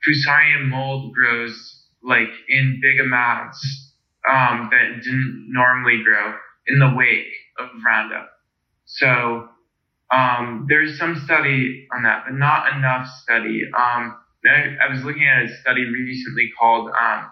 Fusarium 0.07 0.69
mold 0.69 1.13
grows 1.13 1.85
like 2.01 2.29
in 2.47 2.79
big 2.81 3.01
amounts 3.01 3.93
um, 4.31 4.69
that 4.71 5.01
didn't 5.03 5.47
normally 5.49 6.01
grow 6.01 6.33
in 6.67 6.79
the 6.79 6.93
wake 6.95 7.27
of 7.59 7.67
Roundup. 7.85 8.29
So 8.85 9.49
um, 10.15 10.65
there's 10.69 10.97
some 10.97 11.21
study 11.25 11.87
on 11.93 12.03
that, 12.03 12.23
but 12.25 12.35
not 12.35 12.73
enough 12.73 13.05
study. 13.21 13.63
Um, 13.77 14.15
I, 14.45 14.89
was 14.89 15.03
looking 15.03 15.27
at 15.27 15.43
a 15.43 15.57
study 15.61 15.85
recently 15.85 16.49
called 16.57 16.89
um, 16.89 17.29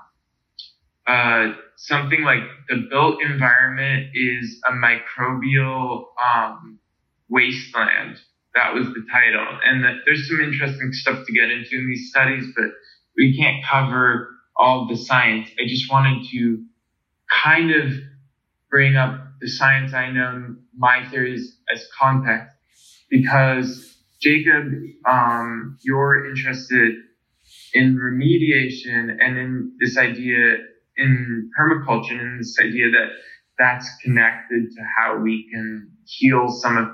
uh, 1.07 1.53
something 1.77 2.21
like 2.23 2.41
the 2.67 2.87
built 2.89 3.21
environment 3.23 4.09
is 4.13 4.61
a 4.67 4.71
microbial 4.71 6.05
um, 6.23 6.79
wasteland. 7.29 8.17
That 8.55 8.73
was 8.73 8.87
the 8.87 9.05
title. 9.11 9.59
And 9.63 9.83
the, 9.83 9.99
there's 10.05 10.27
some 10.27 10.41
interesting 10.41 10.91
stuff 10.91 11.25
to 11.25 11.33
get 11.33 11.49
into 11.49 11.77
in 11.77 11.87
these 11.87 12.09
studies, 12.09 12.45
but 12.55 12.71
we 13.15 13.37
can't 13.37 13.63
cover 13.65 14.29
all 14.57 14.87
the 14.87 14.97
science. 14.97 15.49
I 15.59 15.67
just 15.67 15.91
wanted 15.91 16.27
to 16.31 16.65
kind 17.43 17.71
of 17.71 17.91
bring 18.69 18.97
up 18.97 19.21
the 19.39 19.47
science 19.47 19.93
I 19.93 20.09
know, 20.09 20.55
my 20.75 21.07
theories 21.09 21.57
as 21.73 21.87
context, 21.97 22.55
because 23.09 23.96
Jacob, 24.27 24.73
um, 25.05 25.77
you're 25.83 26.25
interested 26.29 26.95
in 27.73 27.97
remediation 27.97 29.15
and 29.19 29.37
in 29.37 29.71
this 29.79 29.97
idea 29.97 30.57
in 30.97 31.49
permaculture 31.57 32.19
and 32.19 32.39
this 32.39 32.57
idea 32.59 32.89
that 32.91 33.09
that's 33.57 33.89
connected 34.03 34.69
to 34.75 34.81
how 34.97 35.17
we 35.17 35.47
can 35.51 35.89
heal 36.05 36.49
some 36.49 36.77
of 36.77 36.89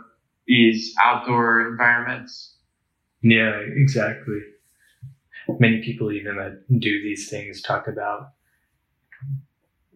these 0.46 0.94
outdoor 1.02 1.68
environments. 1.72 2.56
Yeah, 3.24 3.60
exactly. 3.78 4.40
Many 5.60 5.82
people 5.82 6.12
even 6.12 6.36
that 6.38 6.64
do 6.80 7.02
these 7.02 7.30
things 7.30 7.62
talk 7.62 7.88
about 7.88 8.30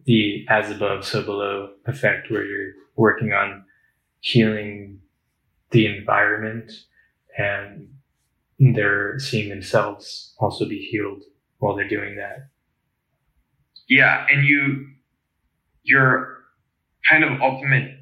the 0.04 0.44
as 0.48 0.70
above, 0.70 1.04
so 1.04 1.22
below 1.22 1.70
effect 1.86 2.30
where 2.30 2.44
you're 2.44 2.72
working 2.96 3.32
on 3.32 3.64
healing 4.20 5.00
the 5.70 5.86
environment 5.86 6.72
and 7.38 7.88
they're 8.58 9.18
seeing 9.18 9.48
themselves 9.48 10.34
also 10.38 10.68
be 10.68 10.78
healed 10.78 11.22
while 11.58 11.76
they're 11.76 11.88
doing 11.88 12.16
that. 12.16 12.48
Yeah, 13.88 14.26
and 14.30 14.44
you, 14.44 14.86
your 15.84 16.38
kind 17.08 17.24
of 17.24 17.40
ultimate 17.40 18.00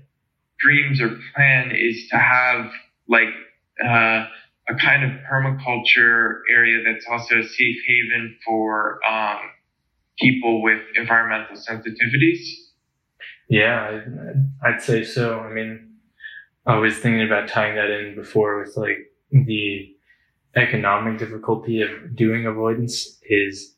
dreams 0.58 1.00
or 1.00 1.18
plan 1.34 1.70
is 1.70 2.08
to 2.10 2.16
have 2.16 2.70
like 3.08 3.28
uh, 3.84 4.24
a 4.68 4.74
kind 4.80 5.04
of 5.04 5.10
permaculture 5.30 6.40
area 6.50 6.82
that's 6.84 7.06
also 7.08 7.40
a 7.40 7.44
safe 7.44 7.76
haven 7.86 8.36
for 8.44 8.98
um, 9.06 9.38
people 10.18 10.62
with 10.62 10.80
environmental 10.96 11.56
sensitivities. 11.56 12.48
Yeah, 13.48 14.00
I'd 14.64 14.82
say 14.82 15.04
so. 15.04 15.38
I 15.40 15.52
mean, 15.52 15.94
I 16.66 16.78
was 16.78 16.98
thinking 16.98 17.24
about 17.24 17.48
tying 17.48 17.76
that 17.76 17.90
in 17.90 18.16
before 18.16 18.60
with 18.60 18.76
like 18.76 19.12
the 19.44 19.94
economic 20.54 21.18
difficulty 21.18 21.82
of 21.82 22.16
doing 22.16 22.46
avoidance 22.46 23.18
is 23.28 23.74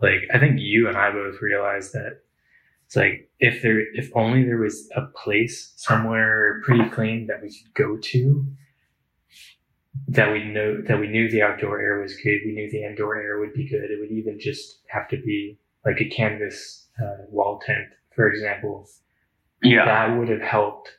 like 0.00 0.22
I 0.32 0.38
think 0.38 0.58
you 0.58 0.88
and 0.88 0.96
I 0.96 1.10
both 1.10 1.40
realize 1.40 1.92
that 1.92 2.20
it's 2.86 2.96
like 2.96 3.30
if 3.40 3.62
there 3.62 3.80
if 3.94 4.10
only 4.14 4.44
there 4.44 4.58
was 4.58 4.88
a 4.96 5.02
place 5.02 5.72
somewhere 5.76 6.62
pretty 6.64 6.88
clean 6.90 7.26
that 7.26 7.42
we 7.42 7.48
could 7.48 7.74
go 7.74 7.96
to 7.96 8.46
that 10.08 10.32
we 10.32 10.44
know 10.44 10.80
that 10.86 10.98
we 10.98 11.08
knew 11.08 11.30
the 11.30 11.42
outdoor 11.42 11.80
air 11.80 12.00
was 12.00 12.16
good, 12.16 12.40
we 12.44 12.52
knew 12.52 12.70
the 12.70 12.84
indoor 12.84 13.16
air 13.16 13.38
would 13.38 13.54
be 13.54 13.68
good. 13.68 13.90
It 13.90 14.00
would 14.00 14.10
even 14.10 14.38
just 14.38 14.80
have 14.88 15.08
to 15.08 15.16
be 15.16 15.58
like 15.84 16.00
a 16.00 16.08
canvas 16.08 16.88
uh, 17.02 17.24
wall 17.30 17.60
tent, 17.64 17.88
for 18.14 18.28
example. 18.28 18.88
Yeah, 19.62 19.84
that 19.84 20.18
would 20.18 20.28
have 20.28 20.42
helped 20.42 20.90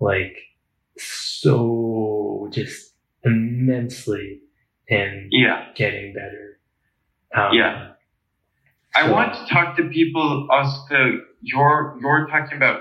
like 0.00 0.36
so 0.96 2.48
just 2.50 2.94
immensely 3.26 4.40
in 4.88 5.28
yeah. 5.32 5.66
getting 5.74 6.14
better. 6.14 6.58
Um, 7.34 7.52
yeah. 7.54 7.92
I 8.94 9.10
want 9.10 9.34
to 9.34 9.52
talk 9.52 9.76
to 9.76 9.88
people 9.88 10.48
also 10.50 11.20
you're 11.42 11.98
you're 12.00 12.26
talking 12.28 12.56
about 12.56 12.80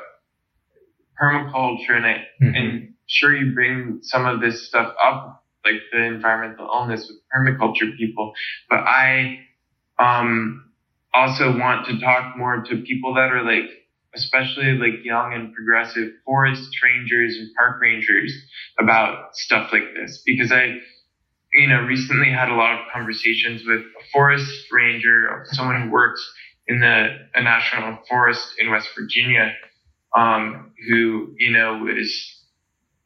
permaculture 1.22 1.92
and 1.92 2.06
I 2.06 2.26
mm-hmm. 2.42 2.56
and 2.56 2.94
sure 3.08 3.36
you 3.36 3.54
bring 3.54 4.00
some 4.02 4.26
of 4.26 4.40
this 4.40 4.68
stuff 4.68 4.94
up 5.04 5.44
like 5.66 5.82
the 5.92 6.04
environmental 6.04 6.70
illness 6.72 7.10
with 7.10 7.18
permaculture 7.34 7.98
people 7.98 8.34
but 8.70 8.80
I 8.80 9.40
um 10.00 10.72
also 11.14 11.58
want 11.58 11.88
to 11.88 12.00
talk 12.00 12.38
more 12.38 12.64
to 12.64 12.78
people 12.78 13.16
that 13.16 13.32
are 13.32 13.44
like 13.44 13.70
especially 14.16 14.74
like 14.74 15.04
young 15.04 15.34
and 15.34 15.54
progressive 15.54 16.12
forest 16.26 16.70
rangers 16.84 17.38
and 17.38 17.50
park 17.56 17.82
rangers 17.82 18.34
about 18.80 19.36
stuff 19.36 19.72
like 19.72 19.94
this. 19.96 20.22
Because 20.26 20.52
I 20.52 20.80
you 21.56 21.68
know, 21.68 21.82
recently 21.84 22.30
had 22.30 22.50
a 22.50 22.56
lot 22.56 22.74
of 22.74 22.86
conversations 22.94 23.64
with 23.66 23.80
a 23.80 24.04
forest 24.12 24.68
ranger, 24.72 25.46
someone 25.52 25.84
who 25.84 25.90
works 25.90 26.22
in 26.68 26.80
the 26.80 27.18
a 27.34 27.42
national 27.42 27.98
forest 28.10 28.56
in 28.60 28.70
West 28.70 28.90
Virginia, 28.98 29.54
um, 30.16 30.74
who, 30.88 31.34
you 31.40 31.52
know, 31.52 31.78
was 31.78 32.44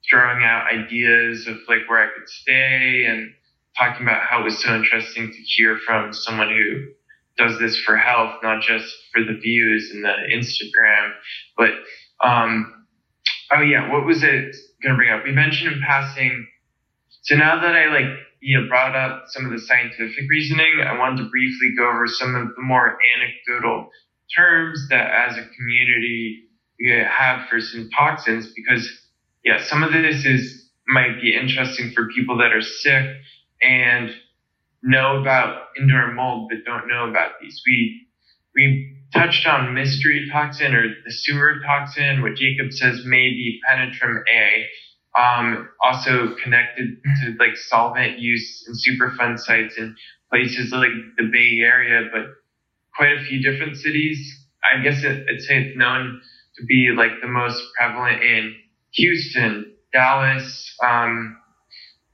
throwing 0.10 0.44
out 0.44 0.72
ideas 0.74 1.46
of 1.48 1.58
like 1.68 1.88
where 1.88 2.04
I 2.04 2.08
could 2.18 2.28
stay 2.28 3.06
and 3.06 3.32
talking 3.78 4.02
about 4.02 4.22
how 4.22 4.42
it 4.42 4.46
was 4.46 4.64
so 4.64 4.76
interesting 4.76 5.32
to 5.32 5.38
hear 5.38 5.78
from 5.86 6.12
someone 6.12 6.50
who 6.50 6.88
does 7.40 7.58
this 7.60 7.80
for 7.80 7.98
health, 7.98 8.36
not 8.44 8.62
just 8.62 8.86
for 9.14 9.24
the 9.24 9.40
views 9.40 9.90
and 9.92 10.04
the 10.04 10.14
Instagram, 10.32 11.14
but, 11.58 11.72
um, 12.24 12.86
oh 13.52 13.62
yeah, 13.62 13.92
what 13.92 14.06
was 14.06 14.22
it 14.22 14.56
going 14.84 14.94
to 14.94 14.96
bring 14.96 15.12
up? 15.12 15.24
We 15.24 15.32
mentioned 15.32 15.74
in 15.74 15.82
passing. 15.82 16.48
So 17.24 17.36
now 17.36 17.62
that 17.62 17.76
I 17.76 17.88
like 17.88 18.20
you 18.42 18.60
know, 18.60 18.68
brought 18.68 18.96
up 18.96 19.24
some 19.28 19.46
of 19.46 19.52
the 19.52 19.60
scientific 19.60 20.30
reasoning, 20.30 20.82
I 20.86 20.98
wanted 20.98 21.24
to 21.24 21.30
briefly 21.30 21.74
go 21.78 21.90
over 21.90 22.08
some 22.08 22.36
of 22.36 22.56
the 22.56 22.62
more 22.62 22.98
anecdotal 23.18 23.90
terms 24.36 24.88
that 24.90 25.12
as 25.12 25.38
a 25.38 25.46
community 25.58 26.44
we 26.80 26.92
have 26.92 27.48
for 27.50 27.60
some 27.60 27.90
toxins 27.90 28.54
because 28.56 28.90
yeah, 29.44 29.62
some 29.64 29.84
of 29.84 29.92
this 29.92 30.26
is 30.26 30.70
might 30.88 31.22
be 31.22 31.36
interesting 31.36 31.92
for 31.92 32.08
people 32.10 32.38
that 32.38 32.52
are 32.52 32.62
sick 32.62 33.06
and 33.62 34.10
know 34.82 35.22
about 35.22 35.68
indoor 35.80 36.12
mold 36.14 36.50
but 36.50 36.64
don't 36.66 36.88
know 36.88 37.10
about 37.10 37.32
these. 37.42 37.62
We 37.66 38.08
we 38.56 38.96
touched 39.14 39.48
on 39.48 39.74
mystery 39.74 40.30
toxin 40.32 40.74
or 40.74 40.84
the 40.84 41.12
sewer 41.12 41.56
toxin, 41.66 42.22
what 42.22 42.36
Jacob 42.36 42.72
says 42.72 43.02
may 43.06 43.30
be 43.30 43.60
penitrem 43.70 44.24
A 44.34 44.68
um, 45.18 45.70
also 45.84 46.36
connected 46.44 46.98
to 47.22 47.36
like 47.40 47.58
solvent 47.58 48.20
use 48.20 48.66
in 48.68 48.74
Superfund 48.76 49.40
sites 49.40 49.78
in 49.78 49.96
places 50.32 50.72
like 50.72 50.92
the 51.18 51.30
Bay 51.32 51.60
Area, 51.62 52.08
but 52.12 52.26
quite 52.96 53.18
a 53.18 53.24
few 53.24 53.42
different 53.42 53.78
cities. 53.78 54.48
I 54.64 54.84
guess 54.84 55.04
it, 55.04 55.26
I'd 55.30 55.42
say 55.42 55.64
it's 55.64 55.78
known 55.78 56.22
to 56.58 56.66
be 56.66 56.92
like 56.96 57.12
the 57.22 57.28
most 57.28 57.62
prevalent 57.78 58.22
in 58.22 58.56
Houston, 58.92 59.74
Dallas, 59.94 60.76
um, 60.86 61.38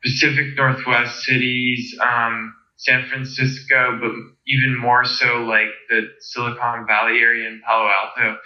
Pacific 0.06 0.56
Northwest 0.56 1.23
cities, 1.23 1.98
um, 1.99 2.53
San 2.77 3.07
Francisco, 3.10 3.98
but 3.99 4.11
even 4.48 4.77
more 4.80 5.03
so 5.03 5.44
like 5.44 5.69
the 5.90 6.02
Silicon 6.19 6.86
Valley 6.86 7.19
area 7.19 7.48
in 7.48 7.61
Palo 7.65 7.90
Alto, 7.90 8.38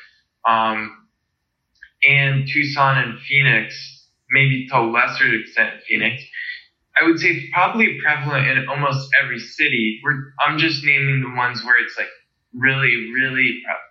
um, 0.47 1.07
and 2.07 2.47
Tucson 2.47 2.97
and 2.97 3.19
Phoenix 3.19 4.07
maybe 4.31 4.67
to 4.69 4.77
a 4.77 4.85
lesser 4.89 5.33
extent 5.33 5.81
Phoenix. 5.87 6.23
I 6.99 7.05
would 7.05 7.19
say 7.19 7.49
probably 7.53 7.99
prevalent 8.01 8.47
in 8.47 8.69
almost 8.69 9.09
every 9.21 9.39
city. 9.39 9.99
We're, 10.03 10.33
I'm 10.45 10.57
just 10.57 10.83
naming 10.83 11.21
the 11.21 11.35
ones 11.35 11.63
where 11.63 11.83
it's 11.83 11.97
like 11.97 12.09
really, 12.53 13.11
really 13.13 13.61
prevalent. 13.65 13.89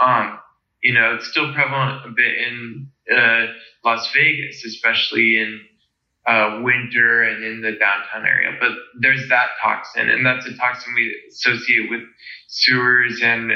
Um, 0.00 0.38
you 0.82 0.94
know, 0.94 1.14
it's 1.14 1.28
still 1.30 1.52
prevalent 1.54 2.06
a 2.06 2.10
bit 2.10 2.34
in 2.48 2.90
uh, 3.14 3.46
Las 3.84 4.10
Vegas, 4.14 4.64
especially 4.64 5.38
in 5.38 5.60
uh, 6.26 6.60
winter 6.62 7.22
and 7.22 7.44
in 7.44 7.60
the 7.62 7.72
downtown 7.72 8.26
area. 8.26 8.56
But 8.60 8.70
there's 9.00 9.28
that 9.28 9.48
toxin, 9.62 10.08
and 10.10 10.24
that's 10.24 10.46
a 10.46 10.56
toxin 10.56 10.94
we 10.94 11.16
associate 11.30 11.90
with 11.90 12.02
sewers 12.48 13.20
and 13.22 13.52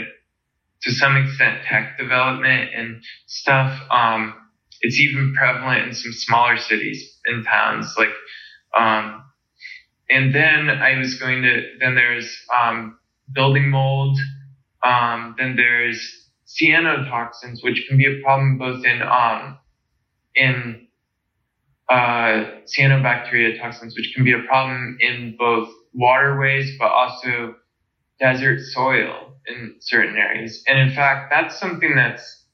to 0.82 0.92
some 0.92 1.16
extent 1.16 1.62
tech 1.64 1.98
development 1.98 2.70
and 2.74 3.02
stuff. 3.26 3.80
Um, 3.90 4.34
it's 4.80 4.98
even 4.98 5.34
prevalent 5.34 5.88
in 5.88 5.94
some 5.94 6.12
smaller 6.12 6.58
cities 6.58 7.18
and 7.24 7.44
towns 7.46 7.94
like 7.96 8.12
um, 8.76 9.24
and 10.10 10.34
then 10.34 10.68
i 10.68 10.98
was 10.98 11.14
going 11.14 11.40
to 11.42 11.62
then 11.80 11.94
there's 11.94 12.36
um, 12.54 12.98
building 13.32 13.70
mold 13.70 14.18
um, 14.84 15.34
then 15.38 15.56
there's 15.56 16.28
cyanotoxins, 16.46 17.64
which 17.64 17.86
can 17.88 17.96
be 17.96 18.06
a 18.06 18.22
problem 18.22 18.58
both 18.58 18.84
in 18.84 19.02
um, 19.02 19.58
in 20.34 20.83
uh, 21.88 22.44
cyanobacteria 22.66 23.60
toxins, 23.60 23.94
which 23.96 24.12
can 24.14 24.24
be 24.24 24.32
a 24.32 24.42
problem 24.46 24.96
in 25.00 25.36
both 25.38 25.68
waterways, 25.92 26.76
but 26.78 26.90
also 26.90 27.54
desert 28.18 28.60
soil 28.60 29.34
in 29.46 29.76
certain 29.80 30.16
areas. 30.16 30.62
And 30.66 30.78
in 30.78 30.94
fact, 30.94 31.30
that's 31.30 31.58
something 31.58 31.94
that's 31.94 32.44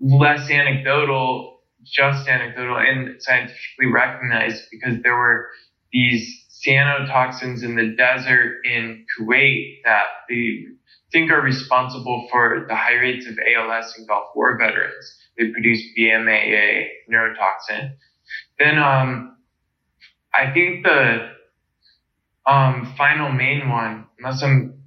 less 0.00 0.50
anecdotal, 0.50 1.60
just 1.84 2.28
anecdotal 2.28 2.76
and 2.76 3.20
scientifically 3.20 3.86
recognized 3.92 4.62
because 4.70 5.02
there 5.02 5.16
were 5.16 5.48
these 5.92 6.46
cyanotoxins 6.66 7.62
in 7.62 7.76
the 7.76 7.94
desert 7.96 8.58
in 8.64 9.04
Kuwait 9.18 9.78
that 9.84 10.06
they 10.28 10.64
think 11.12 11.30
are 11.30 11.40
responsible 11.40 12.28
for 12.30 12.66
the 12.68 12.74
high 12.74 12.94
rates 12.94 13.26
of 13.26 13.38
ALS 13.38 13.94
in 13.98 14.06
Gulf 14.06 14.28
War 14.34 14.58
veterans. 14.58 15.16
They 15.38 15.50
produce 15.50 15.82
BMAA 15.98 16.86
neurotoxin. 17.10 17.92
Then 18.58 18.78
um, 18.78 19.36
I 20.34 20.52
think 20.52 20.84
the 20.84 21.30
um, 22.46 22.94
final 22.96 23.30
main 23.30 23.68
one, 23.68 24.06
unless 24.18 24.42
I'm, 24.42 24.82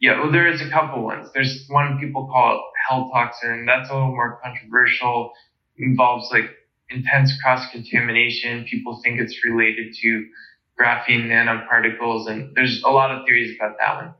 yeah, 0.00 0.20
well, 0.20 0.30
there 0.30 0.48
is 0.48 0.60
a 0.60 0.68
couple 0.68 1.02
ones. 1.02 1.28
There's 1.34 1.64
one 1.68 1.98
people 1.98 2.26
call 2.26 2.56
it 2.56 2.60
hell 2.88 3.10
toxin. 3.12 3.64
That's 3.66 3.88
a 3.90 3.94
little 3.94 4.10
more 4.10 4.38
controversial. 4.42 5.32
Involves 5.78 6.30
like 6.30 6.50
intense 6.90 7.32
cross 7.42 7.70
contamination. 7.70 8.64
People 8.64 9.00
think 9.02 9.20
it's 9.20 9.44
related 9.44 9.94
to 10.02 10.26
graphene 10.78 11.26
nanoparticles, 11.26 12.28
and 12.28 12.54
there's 12.54 12.82
a 12.82 12.90
lot 12.90 13.10
of 13.10 13.24
theories 13.24 13.56
about 13.58 13.76
that 13.80 13.96
one. 13.96 14.14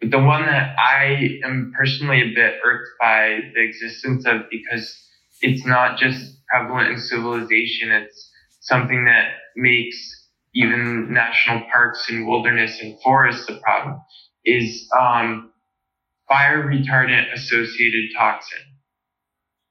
But 0.00 0.10
the 0.10 0.18
one 0.18 0.46
that 0.46 0.76
I 0.78 1.38
am 1.44 1.72
personally 1.76 2.20
a 2.20 2.34
bit 2.34 2.54
irked 2.64 2.88
by 3.00 3.38
the 3.54 3.62
existence 3.62 4.26
of 4.26 4.42
because 4.50 5.08
it's 5.40 5.64
not 5.64 5.98
just 5.98 6.38
prevalent 6.48 6.90
in 6.90 6.98
civilization, 6.98 7.92
it's 7.92 8.31
something 8.62 9.06
that 9.06 9.32
makes 9.56 9.96
even 10.54 11.12
national 11.12 11.62
parks 11.72 12.08
and 12.10 12.28
wilderness 12.28 12.80
and 12.82 13.00
forests 13.02 13.48
a 13.50 13.58
problem, 13.60 14.00
is 14.44 14.88
um, 14.98 15.52
fire 16.28 16.64
retardant 16.64 17.32
associated 17.34 18.10
toxin. 18.16 18.60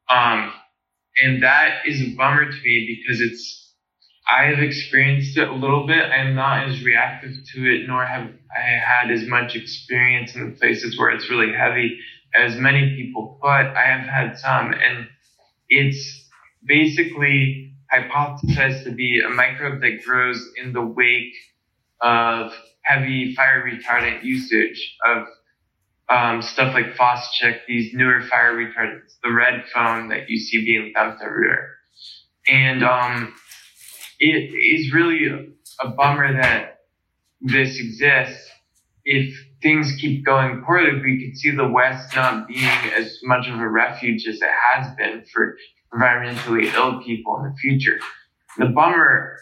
Um, 0.10 0.54
and 1.22 1.44
that 1.44 1.82
is 1.86 2.02
a 2.02 2.16
bummer 2.16 2.46
to 2.46 2.58
me 2.64 3.04
because 3.06 3.22
it's 3.22 3.62
I 4.32 4.46
have 4.46 4.60
experienced 4.60 5.38
it 5.38 5.50
a 5.50 5.54
little 5.54 5.88
bit. 5.88 6.06
I'm 6.12 6.36
not 6.36 6.68
as 6.68 6.84
reactive 6.84 7.32
to 7.54 7.76
it, 7.76 7.88
nor 7.88 8.06
have 8.06 8.30
I 8.56 8.62
had 8.62 9.12
as 9.12 9.28
much 9.28 9.56
experience 9.56 10.36
in 10.36 10.52
the 10.52 10.56
places 10.58 10.98
where 10.98 11.12
it's 11.12 11.30
really 11.30 11.54
heavy 11.54 12.00
as 12.36 12.56
many 12.58 12.96
people, 12.96 13.40
but 13.42 13.68
I 13.76 13.86
have 13.86 14.08
had 14.08 14.40
some. 14.40 14.74
And 14.74 15.08
it's 15.70 16.30
basically 16.66 17.71
hypothesized 17.94 18.84
to 18.86 18.92
be 18.92 19.22
a 19.26 19.30
microbe 19.30 19.82
that 19.82 20.04
grows 20.06 20.50
in 20.62 20.74
the 20.74 20.82
wake 20.82 21.34
of 22.02 22.54
heavy 22.84 23.36
fire 23.36 23.64
retardant 23.64 24.24
usage 24.24 24.98
of 25.06 25.28
um, 26.10 26.42
stuff 26.42 26.74
like 26.74 26.96
Phos-Chek, 26.96 27.60
these 27.68 27.94
newer 27.94 28.22
fire 28.22 28.54
retardants, 28.54 29.14
the 29.24 29.32
red 29.32 29.64
foam 29.74 30.10
that 30.10 30.30
you 30.30 30.38
see 30.38 30.64
being 30.66 30.92
dumped 30.94 31.22
everywhere. 31.22 31.70
And 32.50 32.84
um, 32.84 33.34
it 34.20 34.54
is 34.54 34.94
really 34.94 35.28
a, 35.28 35.86
a 35.86 35.90
bummer 35.92 36.42
that 36.42 36.80
this 37.40 37.80
exists. 37.80 38.50
If 39.06 39.34
things 39.62 39.96
keep 40.00 40.26
going 40.26 40.64
poorly, 40.66 41.02
we 41.02 41.26
could 41.26 41.38
see 41.38 41.52
the 41.52 41.68
West 41.68 42.16
not 42.16 42.48
being 42.48 42.68
as 42.96 43.20
much 43.24 43.48
of 43.48 43.60
a 43.60 43.68
refuge 43.68 44.28
as 44.28 44.36
it 44.36 44.50
has 44.74 44.88
been 44.96 45.24
for 45.34 45.56
environmentally 45.94 46.74
ill 46.74 47.02
people 47.02 47.38
in 47.38 47.52
the 47.52 47.56
future. 47.58 48.00
The 48.58 48.68
bummer, 48.68 49.38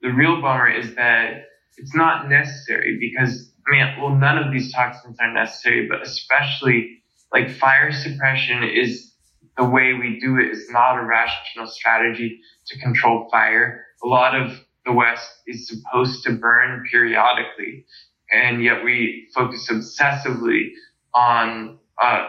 the 0.00 0.10
real 0.10 0.40
bummer 0.40 0.68
is 0.68 0.94
that 0.94 1.44
it's 1.76 1.94
not 1.94 2.28
necessary 2.28 2.98
because, 3.00 3.50
I 3.66 3.70
mean, 3.70 3.96
well, 4.00 4.14
none 4.14 4.38
of 4.38 4.52
these 4.52 4.72
toxins 4.72 5.16
are 5.20 5.32
necessary, 5.32 5.88
but 5.88 6.02
especially 6.02 7.02
like 7.32 7.50
fire 7.50 7.92
suppression 7.92 8.62
is 8.62 9.12
the 9.56 9.64
way 9.64 9.94
we 9.94 10.18
do 10.20 10.38
it 10.38 10.50
is 10.50 10.68
not 10.70 10.98
a 10.98 11.04
rational 11.04 11.66
strategy 11.66 12.40
to 12.66 12.78
control 12.78 13.28
fire 13.30 13.84
a 14.02 14.06
lot 14.06 14.34
of 14.34 14.60
the 14.84 14.92
West 14.92 15.30
is 15.46 15.68
supposed 15.68 16.24
to 16.24 16.32
burn 16.32 16.84
periodically, 16.90 17.86
and 18.30 18.62
yet 18.62 18.84
we 18.84 19.28
focus 19.34 19.70
obsessively 19.70 20.70
on 21.14 21.78
uh, 22.02 22.28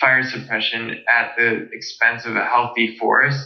fire 0.00 0.22
suppression 0.22 1.02
at 1.08 1.32
the 1.36 1.68
expense 1.72 2.24
of 2.24 2.36
a 2.36 2.44
healthy 2.44 2.96
forest, 2.98 3.44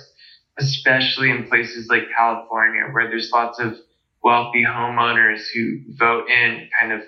especially 0.58 1.30
in 1.30 1.46
places 1.48 1.88
like 1.88 2.04
California, 2.16 2.82
where 2.92 3.08
there's 3.08 3.30
lots 3.32 3.58
of 3.58 3.74
wealthy 4.22 4.64
homeowners 4.64 5.42
who 5.54 5.78
vote 5.98 6.28
in 6.28 6.68
kind 6.78 6.92
of 6.92 7.02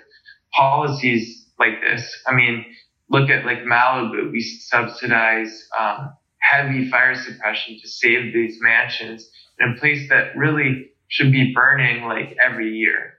policies 0.53 1.47
like 1.59 1.81
this. 1.81 2.15
I 2.27 2.35
mean, 2.35 2.65
look 3.09 3.29
at 3.29 3.45
like 3.45 3.59
Malibu, 3.59 4.31
we 4.31 4.41
subsidize 4.41 5.67
um, 5.77 6.13
heavy 6.39 6.89
fire 6.89 7.15
suppression 7.15 7.79
to 7.81 7.87
save 7.87 8.33
these 8.33 8.57
mansions 8.61 9.29
in 9.59 9.71
a 9.71 9.79
place 9.79 10.09
that 10.09 10.35
really 10.35 10.91
should 11.07 11.31
be 11.31 11.53
burning 11.53 12.05
like 12.05 12.35
every 12.43 12.71
year. 12.71 13.13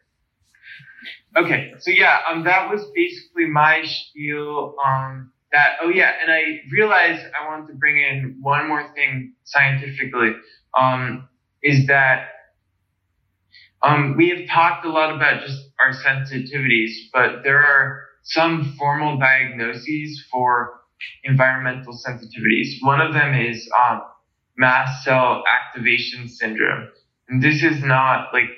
Okay, 1.36 1.74
so 1.78 1.90
yeah, 1.90 2.18
um, 2.30 2.44
that 2.44 2.70
was 2.70 2.82
basically 2.94 3.46
my 3.46 3.82
spiel 3.84 4.74
on 4.84 5.30
that. 5.52 5.76
Oh 5.82 5.88
yeah, 5.88 6.12
and 6.22 6.30
I 6.30 6.60
realized 6.72 7.22
I 7.40 7.48
wanted 7.48 7.68
to 7.68 7.74
bring 7.74 7.98
in 7.98 8.38
one 8.40 8.68
more 8.68 8.92
thing 8.94 9.34
scientifically. 9.44 10.32
Um, 10.78 11.28
is 11.62 11.86
that 11.86 12.28
um, 13.82 14.14
we 14.16 14.28
have 14.30 14.48
talked 14.48 14.84
a 14.84 14.90
lot 14.90 15.14
about 15.14 15.42
just 15.42 15.60
our 15.80 15.92
sensitivities, 15.92 16.90
but 17.12 17.42
there 17.44 17.58
are 17.58 18.02
some 18.22 18.74
formal 18.78 19.18
diagnoses 19.18 20.24
for 20.30 20.80
environmental 21.24 21.94
sensitivities. 21.94 22.76
One 22.80 23.00
of 23.00 23.14
them 23.14 23.34
is 23.34 23.68
um, 23.80 24.02
mast 24.56 25.04
cell 25.04 25.44
activation 25.46 26.28
syndrome. 26.28 26.88
And 27.28 27.42
this 27.42 27.62
is 27.62 27.82
not 27.82 28.32
like, 28.32 28.48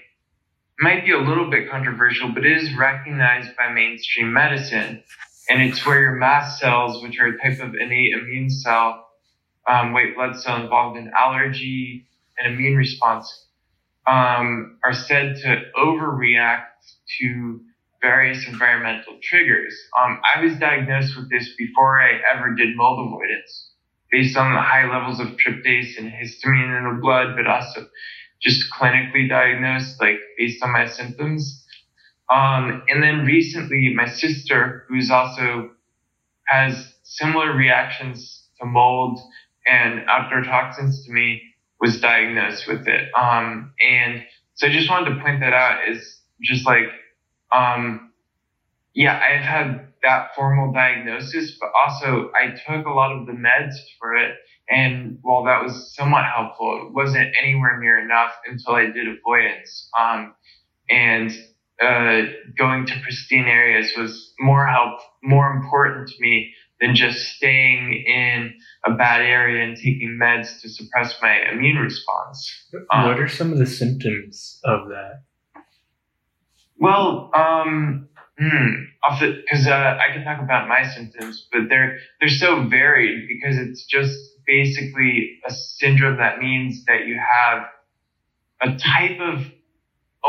might 0.81 1.05
be 1.05 1.13
a 1.13 1.19
little 1.19 1.51
bit 1.51 1.71
controversial, 1.71 2.31
but 2.33 2.47
it 2.47 2.57
is 2.57 2.77
recognized 2.77 3.57
by 3.57 3.73
mainstream 3.73 4.33
medicine. 4.33 5.03
And 5.49 5.63
it's 5.63 5.85
where 5.87 6.01
your 6.01 6.17
mast 6.17 6.59
cells, 6.61 7.03
which 7.03 7.19
are 7.19 7.29
a 7.29 7.39
type 7.39 7.61
of 7.61 7.75
innate 7.75 8.13
immune 8.13 8.51
cell, 8.51 9.09
um, 9.67 9.93
white 9.93 10.15
blood 10.15 10.37
cell 10.37 10.63
involved 10.63 10.99
in 10.99 11.11
allergy 11.17 12.07
and 12.39 12.55
immune 12.55 12.77
response, 12.77 13.47
um, 14.07 14.79
are 14.85 14.93
said 14.93 15.37
to 15.37 15.63
overreact 15.77 16.67
to 17.19 17.61
various 18.01 18.47
environmental 18.47 19.19
triggers. 19.23 19.75
Um, 19.99 20.21
I 20.35 20.41
was 20.43 20.57
diagnosed 20.59 21.17
with 21.17 21.31
this 21.31 21.51
before 21.57 22.01
I 22.01 22.21
ever 22.35 22.55
did 22.55 22.77
mold 22.77 23.07
avoidance 23.07 23.71
based 24.11 24.37
on 24.37 24.55
the 24.55 24.61
high 24.61 24.91
levels 24.91 25.21
of 25.21 25.37
tryptase 25.37 25.99
and 25.99 26.11
histamine 26.11 26.79
in 26.79 26.85
the 26.85 27.01
blood, 27.01 27.37
but 27.37 27.47
also 27.47 27.87
just 28.41 28.73
clinically 28.73 29.29
diagnosed, 29.29 30.01
like 30.01 30.19
based 30.39 30.63
on 30.63 30.73
my 30.73 30.87
symptoms. 30.87 31.65
Um, 32.31 32.83
and 32.89 33.03
then 33.03 33.25
recently, 33.25 33.93
my 33.95 34.07
sister, 34.07 34.85
who's 34.89 35.11
also 35.11 35.71
has 36.47 36.95
similar 37.03 37.55
reactions 37.55 38.49
to 38.61 38.67
mold 38.67 39.21
and 39.67 40.05
outdoor 40.09 40.43
toxins 40.43 41.05
to 41.07 41.13
me, 41.13 41.43
was 41.81 42.01
diagnosed 42.01 42.67
with 42.69 42.87
it. 42.89 43.09
Um, 43.17 43.73
and 43.81 44.25
so 44.55 44.67
I 44.67 44.71
just 44.71 44.91
wanted 44.91 45.15
to 45.15 45.23
point 45.23 45.41
that 45.41 45.53
out 45.53 45.89
is 45.89 46.21
just 46.43 46.67
like, 46.67 46.89
um, 47.53 48.13
yeah, 48.95 49.19
I've 49.19 49.43
had 49.45 49.89
that 50.03 50.31
formal 50.35 50.73
diagnosis, 50.73 51.57
but 51.61 51.71
also 51.79 52.31
I 52.35 52.55
took 52.67 52.87
a 52.87 52.91
lot 52.91 53.13
of 53.13 53.27
the 53.27 53.33
meds 53.33 53.75
for 53.99 54.17
it. 54.17 54.37
And 54.69 55.19
while 55.23 55.45
that 55.45 55.63
was 55.63 55.95
somewhat 55.95 56.25
helpful, 56.25 56.87
it 56.89 56.95
wasn't 56.95 57.35
anywhere 57.41 57.81
near 57.81 57.99
enough 57.99 58.33
until 58.47 58.75
I 58.75 58.87
did 58.87 59.07
avoidance. 59.09 59.89
Um, 59.99 60.35
and 60.91 61.31
uh, 61.81 62.23
going 62.57 62.87
to 62.87 63.01
pristine 63.03 63.47
areas 63.47 63.93
was 63.97 64.33
more 64.41 64.67
help, 64.67 65.01
more 65.23 65.51
important 65.53 66.09
to 66.09 66.15
me 66.21 66.53
than 66.81 66.95
just 66.95 67.19
staying 67.37 68.05
in 68.07 68.55
a 68.85 68.95
bad 68.95 69.23
area 69.23 69.65
and 69.67 69.77
taking 69.77 70.19
meds 70.21 70.61
to 70.61 70.69
suppress 70.69 71.17
my 71.21 71.39
immune 71.53 71.77
response. 71.77 72.67
Um, 72.93 73.07
what 73.07 73.19
are 73.19 73.29
some 73.29 73.53
of 73.53 73.59
the 73.59 73.67
symptoms 73.67 74.61
of 74.65 74.89
that? 74.89 75.23
Well, 76.79 77.31
um, 77.35 78.09
Hmm. 78.39 78.85
Because 79.21 79.67
uh, 79.67 79.99
I 79.99 80.13
can 80.13 80.23
talk 80.25 80.41
about 80.41 80.69
my 80.69 80.85
symptoms, 80.85 81.49
but 81.51 81.63
they're 81.69 81.99
they're 82.21 82.29
so 82.29 82.69
varied 82.69 83.27
because 83.27 83.59
it's 83.59 83.85
just 83.85 84.17
basically 84.47 85.41
a 85.47 85.53
syndrome 85.53 86.19
that 86.19 86.39
means 86.39 86.85
that 86.85 87.07
you 87.07 87.19
have 87.19 87.65
a 88.61 88.79
type 88.79 89.19
of 89.21 89.45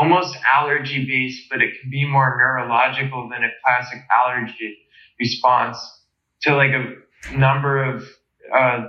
almost 0.00 0.36
allergy 0.54 1.06
based, 1.06 1.42
but 1.50 1.60
it 1.60 1.70
can 1.80 1.90
be 1.90 2.04
more 2.06 2.36
neurological 2.38 3.28
than 3.30 3.44
a 3.44 3.50
classic 3.64 4.00
allergy 4.16 4.76
response 5.18 5.76
to 6.42 6.54
like 6.56 6.70
a 6.70 6.84
number 7.36 7.82
of 7.84 8.02
uh, 8.56 8.88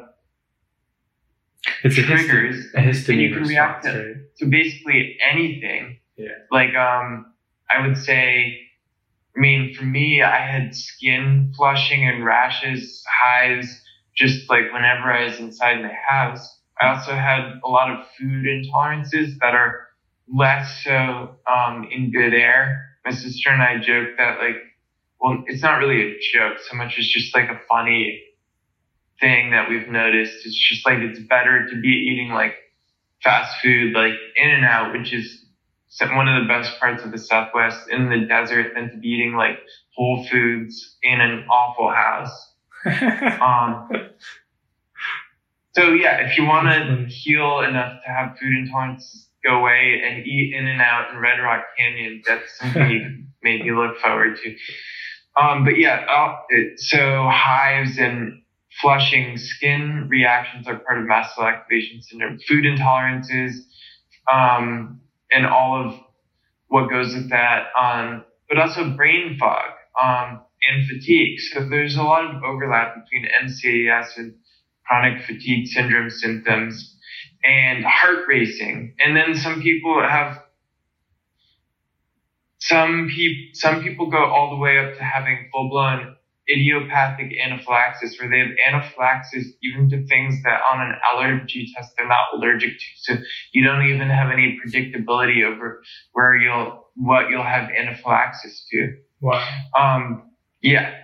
It's 1.83 1.97
a, 1.97 2.03
triggers, 2.03 2.55
histi- 2.55 2.73
a 2.75 2.81
histamine 2.81 3.09
and 3.13 3.21
you 3.21 3.33
can 3.33 3.43
react 3.43 3.85
response, 3.85 4.03
to- 4.03 4.07
right? 4.07 4.15
so 4.35 4.49
basically 4.49 5.17
anything. 5.31 5.97
Yeah. 6.17 6.27
Like 6.51 6.73
um, 6.75 7.33
I 7.75 7.85
would 7.85 7.97
say, 7.97 8.59
I 9.35 9.39
mean, 9.39 9.73
for 9.73 9.83
me, 9.85 10.21
I 10.21 10.39
had 10.45 10.75
skin 10.75 11.53
flushing 11.57 12.07
and 12.07 12.23
rashes, 12.23 13.03
hives, 13.21 13.67
just 14.15 14.49
like 14.49 14.71
whenever 14.73 15.11
I 15.11 15.25
was 15.25 15.39
inside 15.39 15.81
my 15.81 15.93
house. 16.09 16.59
I 16.79 16.87
also 16.95 17.13
had 17.15 17.59
a 17.63 17.67
lot 17.67 17.91
of 17.91 18.05
food 18.17 18.45
intolerances 18.45 19.37
that 19.39 19.53
are 19.53 19.87
less 20.31 20.81
so 20.83 21.35
um, 21.51 21.85
in 21.89 22.11
good 22.11 22.33
air. 22.33 22.85
My 23.05 23.11
sister 23.11 23.49
and 23.49 23.61
I 23.61 23.77
joke 23.77 24.17
that 24.17 24.37
like, 24.39 24.57
well, 25.19 25.43
it's 25.47 25.61
not 25.61 25.77
really 25.77 26.01
a 26.01 26.19
joke 26.33 26.57
so 26.59 26.75
much 26.75 26.97
as 26.97 27.07
just 27.07 27.35
like 27.35 27.49
a 27.49 27.59
funny 27.69 28.21
thing 29.19 29.51
that 29.51 29.69
we've 29.69 29.87
noticed. 29.87 30.33
It's 30.45 30.57
just 30.57 30.85
like 30.85 30.99
it's 30.99 31.19
better 31.19 31.67
to 31.69 31.79
be 31.79 31.89
eating 31.89 32.29
like 32.29 32.53
fast 33.23 33.59
food, 33.61 33.93
like 33.93 34.13
In 34.35 34.49
and 34.49 34.65
Out, 34.65 34.93
which 34.93 35.13
is 35.13 35.45
one 35.99 36.27
of 36.27 36.41
the 36.41 36.47
best 36.47 36.79
parts 36.79 37.03
of 37.03 37.11
the 37.11 37.17
Southwest 37.17 37.89
in 37.89 38.09
the 38.09 38.25
desert, 38.27 38.73
than 38.75 38.89
to 38.89 38.97
be 38.97 39.09
eating 39.09 39.35
like 39.35 39.59
Whole 39.95 40.25
Foods 40.25 40.97
in 41.03 41.21
an 41.21 41.45
awful 41.49 41.89
house. 41.89 42.47
Um, 43.41 43.89
so 45.73 45.93
yeah, 45.93 46.27
if 46.27 46.37
you 46.37 46.45
want 46.45 46.67
to 46.67 47.05
heal 47.07 47.59
enough 47.59 48.01
to 48.03 48.11
have 48.11 48.37
food 48.39 48.53
intolerance 48.57 49.29
go 49.43 49.59
away 49.59 50.01
and 50.05 50.25
eat 50.25 50.53
In 50.53 50.67
and 50.67 50.81
Out 50.81 51.11
in 51.11 51.17
Red 51.17 51.39
Rock 51.39 51.63
Canyon, 51.77 52.21
that's 52.25 52.57
something 52.59 52.89
you 52.89 53.23
maybe 53.43 53.71
look 53.71 53.97
forward 53.99 54.37
to. 54.43 54.55
Um, 55.41 55.63
but 55.63 55.77
yeah, 55.77 56.05
uh, 56.09 56.35
it, 56.49 56.79
so 56.79 57.27
hives 57.31 57.97
and 57.97 58.41
flushing 58.81 59.37
skin 59.37 60.07
reactions 60.09 60.67
are 60.67 60.79
part 60.79 60.99
of 60.99 61.05
mast 61.05 61.35
cell 61.35 61.45
activation 61.45 62.01
syndrome. 62.01 62.37
Food 62.47 62.65
intolerances, 62.65 63.53
um, 64.31 64.99
and 65.31 65.45
all 65.45 65.87
of 65.87 65.99
what 66.67 66.89
goes 66.89 67.13
with 67.13 67.29
that. 67.29 67.67
Um, 67.79 68.23
but 68.49 68.59
also 68.59 68.89
brain 68.89 69.37
fog, 69.39 69.71
um, 70.01 70.41
and 70.69 70.87
fatigue. 70.87 71.39
So 71.39 71.67
there's 71.67 71.95
a 71.95 72.03
lot 72.03 72.25
of 72.25 72.43
overlap 72.43 72.95
between 72.95 73.27
MCAS 73.43 74.17
and 74.17 74.35
chronic 74.85 75.23
fatigue 75.23 75.67
syndrome 75.67 76.09
symptoms 76.09 76.97
and 77.45 77.83
heart 77.85 78.25
racing. 78.27 78.95
And 78.99 79.15
then 79.15 79.35
some 79.35 79.61
people 79.61 80.01
have 80.01 80.39
some 82.59 83.09
people 83.09 83.49
some 83.53 83.83
people 83.83 84.09
go 84.09 84.25
all 84.25 84.49
the 84.51 84.57
way 84.57 84.79
up 84.79 84.97
to 84.97 85.03
having 85.03 85.49
full 85.51 85.69
blown 85.69 86.15
idiopathic 86.49 87.31
anaphylaxis 87.43 88.19
where 88.19 88.29
they 88.29 88.39
have 88.39 88.49
anaphylaxis 88.67 89.47
even 89.63 89.89
to 89.89 90.05
things 90.07 90.35
that 90.43 90.61
on 90.73 90.81
an 90.81 90.95
allergy 91.13 91.71
test 91.75 91.91
they're 91.97 92.07
not 92.07 92.25
allergic 92.35 92.71
to. 92.79 92.85
So 92.97 93.13
you 93.53 93.63
don't 93.63 93.87
even 93.87 94.09
have 94.09 94.31
any 94.31 94.59
predictability 94.63 95.43
over 95.45 95.81
where 96.13 96.35
you'll 96.35 96.87
what 96.95 97.29
you'll 97.29 97.43
have 97.43 97.69
anaphylaxis 97.71 98.67
to. 98.71 98.97
wow. 99.21 99.47
Um, 99.77 100.31
yeah, 100.61 100.95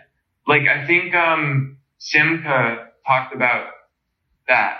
like 0.47 0.63
I 0.67 0.85
think 0.87 1.15
um, 1.15 1.77
Simca 1.99 2.87
talked 3.07 3.33
about 3.35 3.67
that. 4.47 4.79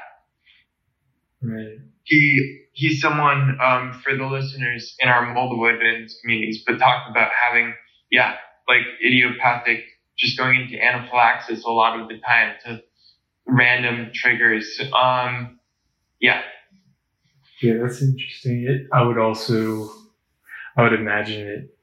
Right. 1.42 1.78
He 2.04 2.66
he's 2.74 3.02
someone 3.02 3.58
um, 3.62 3.94
for 4.04 4.16
the 4.16 4.26
listeners 4.26 4.96
in 5.00 5.10
our 5.10 5.34
mold 5.34 5.54
avoidance 5.54 6.18
communities, 6.22 6.64
but 6.66 6.80
talked 6.80 7.10
about 7.10 7.32
having 7.34 7.74
yeah 8.12 8.36
like 8.68 8.84
idiopathic, 9.06 9.84
just 10.18 10.38
going 10.38 10.62
into 10.62 10.84
anaphylaxis 10.84 11.64
a 11.64 11.70
lot 11.70 12.00
of 12.00 12.08
the 12.08 12.20
time 12.20 12.56
to 12.66 12.82
random 13.46 14.12
triggers. 14.14 14.80
Um, 14.96 15.60
yeah, 16.20 16.42
Yeah, 17.62 17.76
that's 17.82 18.02
interesting. 18.02 18.66
It, 18.68 18.88
I 18.94 19.04
would 19.04 19.18
also, 19.18 19.90
I 20.76 20.84
would 20.84 20.94
imagine 20.94 21.48
it 21.48 21.78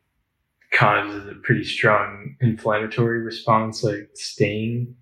causes 0.72 1.26
a 1.28 1.34
pretty 1.34 1.64
strong 1.64 2.36
inflammatory 2.40 3.20
response, 3.20 3.84
like 3.84 4.10
staying 4.14 4.96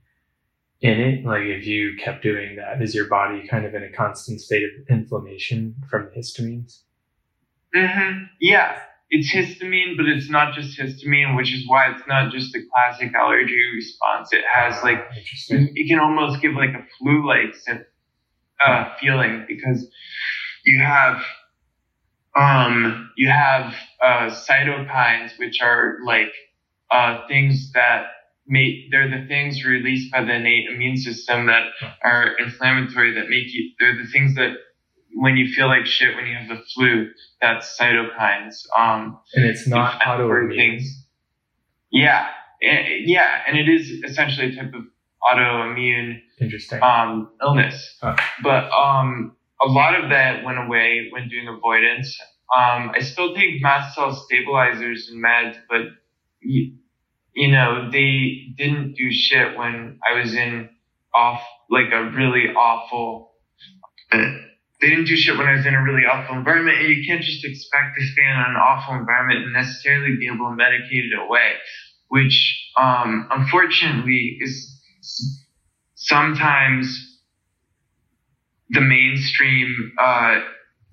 in 0.82 1.00
it. 1.00 1.24
Like 1.24 1.42
if 1.44 1.66
you 1.66 1.96
kept 1.96 2.22
doing 2.22 2.56
that, 2.56 2.82
is 2.82 2.94
your 2.94 3.06
body 3.08 3.46
kind 3.48 3.64
of 3.64 3.74
in 3.74 3.82
a 3.84 3.90
constant 3.90 4.40
state 4.40 4.64
of 4.64 4.70
inflammation 4.90 5.76
from 5.88 6.06
the 6.06 6.20
histamines? 6.20 6.80
Mm-hmm. 7.74 8.24
Yeah, 8.40 8.78
it's 9.08 9.32
histamine, 9.32 9.96
but 9.96 10.06
it's 10.06 10.28
not 10.28 10.54
just 10.54 10.78
histamine, 10.78 11.36
which 11.36 11.54
is 11.54 11.64
why 11.66 11.90
it's 11.92 12.06
not 12.06 12.32
just 12.32 12.54
a 12.54 12.60
classic 12.74 13.14
allergy 13.14 13.58
response. 13.74 14.32
It 14.32 14.44
has 14.52 14.82
like 14.82 14.98
Ah, 14.98 15.14
interesting. 15.16 15.72
it 15.74 15.88
can 15.88 16.00
almost 16.00 16.42
give 16.42 16.52
like 16.54 16.70
a 16.70 16.84
flu-like 16.98 17.54
uh, 18.64 18.94
feeling 19.00 19.44
because 19.48 19.88
you 20.64 20.80
have 20.80 21.22
um 22.36 23.10
you 23.16 23.28
have 23.28 23.74
uh, 24.02 24.30
cytokines, 24.30 25.38
which 25.38 25.60
are 25.62 25.98
like 26.04 26.32
uh, 26.90 27.26
things 27.28 27.72
that 27.72 28.06
make 28.46 28.90
they're 28.90 29.08
the 29.08 29.26
things 29.28 29.64
released 29.64 30.10
by 30.12 30.22
the 30.24 30.34
innate 30.34 30.68
immune 30.68 30.96
system 30.96 31.46
that 31.46 31.64
are 32.02 32.32
inflammatory 32.38 33.14
that 33.14 33.28
make 33.28 33.46
you 33.52 33.70
they're 33.78 33.96
the 33.96 34.08
things 34.10 34.34
that 34.34 34.50
when 35.14 35.36
you 35.36 35.46
feel 35.54 35.68
like 35.68 35.86
shit 35.86 36.16
when 36.16 36.26
you 36.26 36.34
have 36.36 36.48
the 36.48 36.62
flu 36.74 37.08
that's 37.40 37.78
cytokines 37.78 38.54
um 38.78 39.18
And 39.34 39.44
it's 39.44 39.66
not 39.68 40.00
autoimmune. 40.02 40.56
things. 40.56 41.06
Yeah, 41.90 42.26
eh, 42.62 43.00
yeah, 43.04 43.42
and 43.46 43.58
it 43.58 43.68
is 43.68 43.90
essentially 44.02 44.48
a 44.52 44.56
type 44.56 44.72
of 44.74 44.84
autoimmune 45.22 46.20
Interesting. 46.40 46.82
um, 46.82 47.30
illness. 47.42 47.98
Huh. 48.00 48.16
But 48.42 48.70
um, 48.72 49.36
a 49.62 49.66
lot 49.68 49.94
of 50.02 50.08
that 50.10 50.42
went 50.42 50.58
away 50.58 51.08
when 51.12 51.28
doing 51.28 51.48
avoidance. 51.48 52.18
Um, 52.56 52.90
I 52.94 53.00
still 53.00 53.34
take 53.34 53.60
mast 53.62 53.94
cell 53.94 54.12
stabilizers 54.14 55.10
and 55.10 55.22
meds, 55.22 55.56
but 55.68 55.82
you, 57.34 57.48
know 57.48 57.90
they 57.90 58.54
didn't 58.56 58.94
do 58.94 59.10
shit 59.10 59.56
when 59.56 59.98
I 60.08 60.18
was 60.20 60.34
in 60.34 60.68
off 61.14 61.42
like 61.70 61.92
a 61.92 62.10
really 62.10 62.54
awful. 62.54 63.32
They 64.10 64.88
didn't 64.88 65.06
do 65.06 65.16
shit 65.16 65.38
when 65.38 65.46
I 65.46 65.56
was 65.56 65.66
in 65.66 65.74
a 65.74 65.82
really 65.82 66.02
awful 66.02 66.36
environment, 66.36 66.78
and 66.78 66.88
you 66.88 67.04
can't 67.06 67.22
just 67.22 67.44
expect 67.44 67.96
to 67.98 68.04
stay 68.04 68.24
in 68.24 68.36
an 68.36 68.56
awful 68.56 68.94
environment 68.94 69.44
and 69.44 69.52
necessarily 69.52 70.16
be 70.16 70.26
able 70.26 70.50
to 70.50 70.56
medicate 70.56 71.06
it 71.12 71.18
away, 71.18 71.52
which 72.08 72.68
um, 72.80 73.28
unfortunately 73.30 74.38
is 74.40 74.82
sometimes 75.94 77.20
the 78.70 78.80
mainstream 78.80 79.92
uh, 79.98 80.40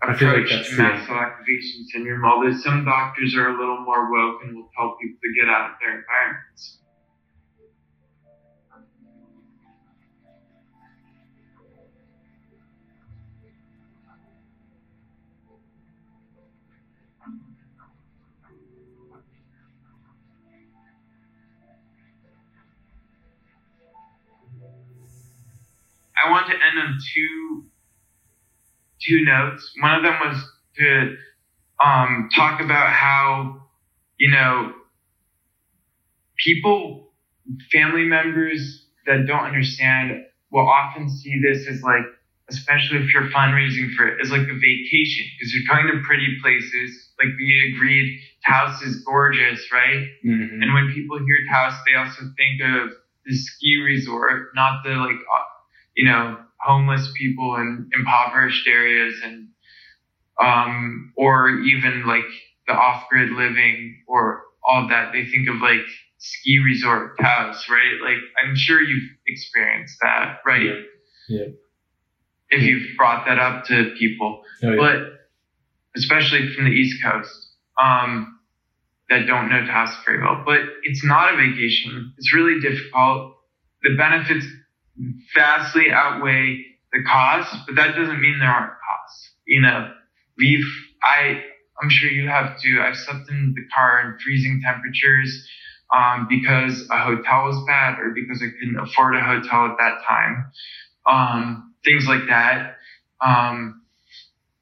I 0.02 0.14
feel 0.14 0.30
like 0.30 0.46
approach 0.46 0.70
to 0.70 0.76
the- 0.76 0.84
mast 0.84 1.08
cell 1.08 1.18
activation 1.18 1.86
syndrome. 1.86 2.24
Although 2.26 2.54
some 2.54 2.86
doctors 2.86 3.36
are 3.36 3.50
a 3.50 3.60
little 3.60 3.82
more 3.82 4.10
woke 4.12 4.42
and 4.44 4.56
will 4.56 4.70
tell 4.76 4.98
people 5.02 5.20
to 5.22 5.34
get 5.34 5.50
out 5.50 5.72
of 5.72 5.78
their 5.82 6.00
environments. 6.00 6.80
I 26.24 26.30
want 26.32 26.48
to 26.48 26.54
end 26.54 26.80
on 26.80 26.98
two 27.16 27.69
two 29.08 29.24
notes. 29.24 29.72
One 29.82 29.96
of 29.96 30.04
them 30.04 30.16
was 30.24 30.44
to 30.78 31.16
um, 31.84 32.30
talk 32.36 32.62
about 32.62 32.90
how 32.92 33.62
you 34.18 34.32
know 34.32 34.74
people, 36.38 37.12
family 37.72 38.06
members 38.06 38.86
that 39.06 39.26
don't 39.28 39.46
understand 39.46 40.24
will 40.52 40.68
often 40.68 41.10
see 41.10 41.40
this 41.42 41.68
as 41.68 41.82
like, 41.84 42.04
especially 42.50 42.98
if 43.00 43.14
you're 43.14 43.30
fundraising 43.30 43.94
for 43.96 44.08
it, 44.08 44.22
as 44.22 44.32
like 44.32 44.42
a 44.42 44.54
vacation 44.60 45.26
because 45.38 45.54
you're 45.54 45.68
going 45.76 45.88
to 45.94 46.02
pretty 46.06 46.38
places. 46.42 47.12
Like 47.20 47.36
we 47.38 47.74
agreed, 47.76 48.20
Taos 48.48 48.82
is 48.82 49.04
gorgeous, 49.04 49.72
right? 49.72 50.08
Mhm. 50.26 50.62
And 50.62 50.74
when 50.74 50.92
people 50.94 51.18
hear 51.20 51.38
Taos, 51.52 51.74
they 51.86 51.96
also 51.96 52.24
think 52.38 52.62
of 52.62 52.92
the 53.26 53.36
ski 53.36 53.82
resort, 53.84 54.50
not 54.56 54.84
the 54.84 54.92
like, 54.92 55.18
uh, 55.18 55.44
you 55.96 56.06
know, 56.06 56.38
homeless 56.62 57.10
people 57.18 57.56
in 57.56 57.90
impoverished 57.94 58.68
areas 58.68 59.16
and, 59.24 59.48
um, 60.42 61.14
or 61.18 61.50
even 61.62 62.06
like 62.06 62.26
the 62.68 62.74
off-grid 62.74 63.32
living 63.32 64.04
or 64.08 64.42
all 64.68 64.88
that. 64.90 65.12
They 65.14 65.26
think 65.26 65.48
of 65.50 65.56
like 65.62 65.82
ski 66.18 66.60
resort 66.60 67.18
Taos, 67.20 67.66
right? 67.70 67.98
Like 68.04 68.20
I'm 68.44 68.56
sure 68.56 68.82
you've 68.82 69.10
experienced 69.28 69.96
that, 70.02 70.40
right? 70.46 70.62
Yeah. 70.64 70.74
Yeah. 71.30 71.46
If 72.50 72.64
you've 72.64 72.98
brought 72.98 73.26
that 73.28 73.38
up 73.40 73.66
to 73.66 73.94
people 73.98 74.42
Oh, 74.64 74.72
yeah. 74.72 74.76
but 74.78 74.98
especially 75.96 76.54
from 76.54 76.66
the 76.66 76.72
East 76.72 77.02
Coast, 77.04 77.32
um, 77.82 78.40
that 79.10 79.26
don't 79.26 79.50
know 79.50 79.66
Taos 79.66 79.96
very 80.06 80.22
well. 80.22 80.44
But 80.46 80.60
it's 80.84 81.04
not 81.06 81.34
a 81.34 81.38
vacation. 81.38 82.14
It's 82.18 82.34
really 82.34 82.60
difficult. 82.60 83.36
The 83.84 83.96
benefits 83.98 84.46
vastly 85.36 85.92
outweigh 85.92 86.66
the 86.92 87.04
costs, 87.04 87.56
but 87.66 87.76
that 87.76 87.96
doesn't 87.96 88.22
mean 88.22 88.40
there 88.40 88.50
aren't 88.50 88.72
costs. 88.72 89.30
You 89.46 89.62
know, 89.62 89.92
we've, 90.38 90.66
I, 91.04 91.42
I'm 91.82 91.90
sure 91.90 92.10
you 92.10 92.28
have 92.28 92.60
too. 92.62 92.82
I've 92.82 92.96
slept 92.96 93.30
in 93.30 93.54
the 93.56 93.64
car 93.74 94.02
in 94.02 94.18
freezing 94.24 94.62
temperatures 94.66 95.48
um, 95.96 96.28
because 96.30 96.88
a 96.92 96.98
hotel 96.98 97.46
was 97.46 97.64
bad 97.68 98.00
or 98.00 98.14
because 98.14 98.44
I 98.44 98.50
couldn't 98.60 98.80
afford 98.80 99.16
a 99.16 99.22
hotel 99.22 99.66
at 99.66 99.78
that 99.80 100.00
time. 100.08 100.52
Um, 101.10 101.76
things 101.84 102.08
like 102.08 102.28
that. 102.28 102.76
Um, 103.26 103.82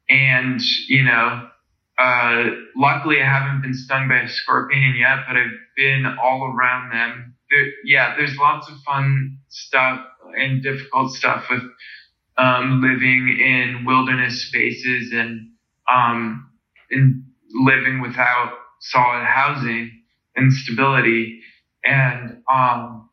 and, 0.09 0.61
you 0.87 1.03
know, 1.03 1.49
uh, 1.97 2.43
luckily 2.75 3.21
I 3.21 3.25
haven't 3.25 3.61
been 3.61 3.73
stung 3.73 4.07
by 4.07 4.21
a 4.21 4.29
scorpion 4.29 4.95
yet, 4.97 5.25
but 5.27 5.35
I've 5.35 5.51
been 5.75 6.05
all 6.21 6.53
around 6.55 6.91
them. 6.91 7.35
There, 7.49 7.65
yeah, 7.83 8.15
there's 8.15 8.37
lots 8.37 8.69
of 8.69 8.77
fun 8.85 9.39
stuff 9.49 10.05
and 10.35 10.63
difficult 10.63 11.11
stuff 11.11 11.45
with 11.49 11.63
um, 12.37 12.81
living 12.81 13.37
in 13.39 13.85
wilderness 13.85 14.47
spaces 14.47 15.11
and 15.13 15.49
um, 15.91 16.49
in 16.91 17.23
living 17.53 18.01
without 18.01 18.53
solid 18.79 19.25
housing 19.25 19.91
and 20.35 20.53
stability, 20.53 21.41
and 21.83 22.43
um, 22.51 23.09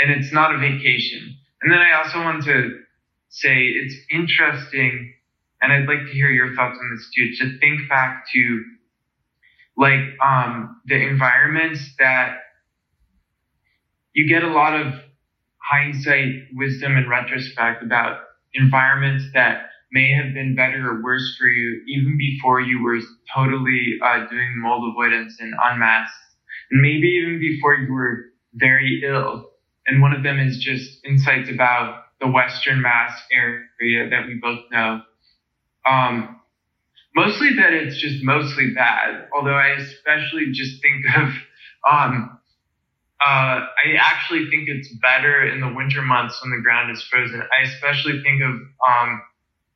and 0.00 0.10
it's 0.10 0.32
not 0.32 0.54
a 0.54 0.58
vacation. 0.58 1.36
And 1.62 1.72
then 1.72 1.80
I 1.80 1.98
also 2.02 2.20
want 2.20 2.44
to 2.44 2.80
say 3.28 3.64
it's 3.64 3.94
interesting, 4.10 5.14
and 5.62 5.72
I'd 5.72 5.86
like 5.88 6.06
to 6.06 6.12
hear 6.12 6.30
your 6.30 6.54
thoughts 6.54 6.78
on 6.80 6.90
this 6.96 7.10
too. 7.14 7.44
To 7.44 7.58
think 7.58 7.88
back 7.88 8.24
to 8.34 8.64
like 9.76 10.00
um, 10.24 10.80
the 10.86 10.96
environments 10.96 11.94
that 11.98 12.38
you 14.12 14.28
get 14.28 14.44
a 14.44 14.48
lot 14.48 14.74
of 14.74 14.94
hindsight 15.70 16.32
wisdom 16.54 16.96
and 16.96 17.08
retrospect 17.08 17.82
about 17.82 18.20
environments 18.54 19.24
that 19.34 19.70
may 19.92 20.12
have 20.12 20.34
been 20.34 20.54
better 20.56 20.90
or 20.90 21.02
worse 21.02 21.36
for 21.38 21.46
you 21.46 21.82
even 21.88 22.18
before 22.18 22.60
you 22.60 22.82
were 22.82 22.98
totally 23.34 23.98
uh, 24.04 24.26
doing 24.28 24.52
mold 24.56 24.92
avoidance 24.92 25.36
and 25.40 25.54
unmasked, 25.64 26.14
and 26.70 26.82
maybe 26.82 27.06
even 27.22 27.38
before 27.40 27.74
you 27.74 27.92
were 27.92 28.26
very 28.54 29.02
ill. 29.04 29.50
And 29.86 30.02
one 30.02 30.12
of 30.12 30.22
them 30.22 30.38
is 30.38 30.58
just 30.58 31.04
insights 31.04 31.50
about 31.50 32.04
the 32.20 32.28
Western 32.28 32.82
Mass 32.82 33.12
area 33.32 34.08
that 34.10 34.26
we 34.26 34.38
both 34.42 34.60
know. 34.72 35.02
Um, 35.88 36.40
mostly 37.14 37.56
that 37.56 37.72
it's 37.72 38.00
just 38.00 38.24
mostly 38.24 38.72
bad, 38.74 39.28
although 39.36 39.54
I 39.56 39.68
especially 39.78 40.52
just 40.52 40.82
think 40.82 41.04
of 41.16 41.28
um, 41.90 42.38
uh, 43.20 43.66
I 43.66 43.96
actually 43.98 44.50
think 44.50 44.68
it's 44.68 44.88
better 44.94 45.46
in 45.46 45.60
the 45.60 45.72
winter 45.72 46.02
months 46.02 46.40
when 46.42 46.50
the 46.50 46.62
ground 46.62 46.90
is 46.90 47.02
frozen. 47.02 47.40
I 47.40 47.64
especially 47.64 48.22
think 48.22 48.42
of, 48.42 48.50
um, 48.50 49.22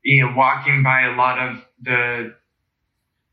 you 0.05 0.25
know, 0.25 0.35
walking 0.37 0.83
by 0.83 1.03
a 1.03 1.17
lot 1.17 1.39
of 1.39 1.57
the 1.83 2.35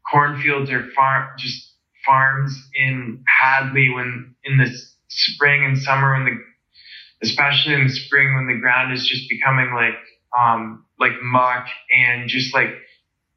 cornfields 0.09 0.71
or 0.71 0.89
farm, 0.95 1.29
just 1.37 1.73
farms 2.05 2.69
in 2.75 3.23
Hadley 3.41 3.89
when 3.89 4.35
in 4.43 4.57
the 4.57 4.71
spring 5.09 5.65
and 5.65 5.77
summer 5.77 6.13
when 6.13 6.25
the, 6.25 7.27
especially 7.27 7.73
in 7.73 7.87
the 7.87 7.93
spring 7.93 8.35
when 8.35 8.47
the 8.47 8.61
ground 8.61 8.93
is 8.93 9.05
just 9.07 9.27
becoming 9.27 9.73
like, 9.73 9.95
um, 10.37 10.85
like 10.99 11.13
muck 11.21 11.67
and 11.91 12.29
just 12.29 12.53
like 12.53 12.69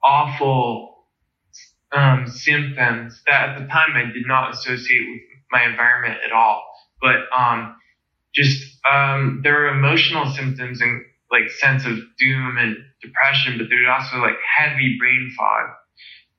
awful, 0.04 1.06
um, 1.92 2.26
symptoms 2.28 3.22
that 3.26 3.50
at 3.50 3.58
the 3.58 3.66
time 3.66 3.96
I 3.96 4.12
did 4.12 4.26
not 4.26 4.52
associate 4.52 5.08
with 5.08 5.22
my 5.50 5.64
environment 5.64 6.18
at 6.24 6.32
all. 6.32 6.64
But 7.00 7.16
um, 7.36 7.76
just 8.34 8.62
um, 8.90 9.40
there 9.42 9.66
are 9.66 9.78
emotional 9.78 10.26
symptoms 10.32 10.80
and 10.80 11.04
like 11.30 11.50
sense 11.50 11.84
of 11.84 11.98
doom 12.18 12.56
and 12.58 12.76
depression, 13.02 13.58
but 13.58 13.66
there's 13.68 13.88
also 13.88 14.18
like 14.18 14.36
heavy 14.56 14.96
brain 14.98 15.32
fog. 15.36 15.70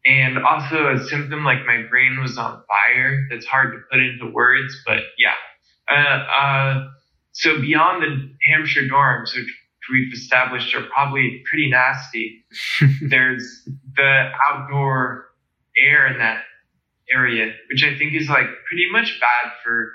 And 0.05 0.39
also 0.39 0.93
a 0.93 1.07
symptom 1.07 1.43
like 1.43 1.65
my 1.67 1.83
brain 1.89 2.19
was 2.21 2.37
on 2.37 2.63
fire. 2.67 3.27
That's 3.29 3.45
hard 3.45 3.73
to 3.73 3.79
put 3.91 3.99
into 3.99 4.31
words, 4.33 4.81
but 4.85 4.99
yeah. 5.17 5.33
Uh, 5.91 6.25
uh, 6.41 6.87
so 7.33 7.59
beyond 7.59 8.03
the 8.03 8.33
Hampshire 8.43 8.87
dorms, 8.87 9.35
which 9.35 9.47
we've 9.91 10.13
established 10.13 10.73
are 10.75 10.85
probably 10.93 11.43
pretty 11.49 11.69
nasty, 11.69 12.45
there's 13.01 13.67
the 13.95 14.31
outdoor 14.49 15.25
air 15.77 16.07
in 16.07 16.19
that 16.19 16.43
area, 17.13 17.53
which 17.71 17.83
I 17.83 17.97
think 17.97 18.13
is 18.13 18.29
like 18.29 18.47
pretty 18.67 18.87
much 18.91 19.19
bad 19.19 19.51
for 19.63 19.93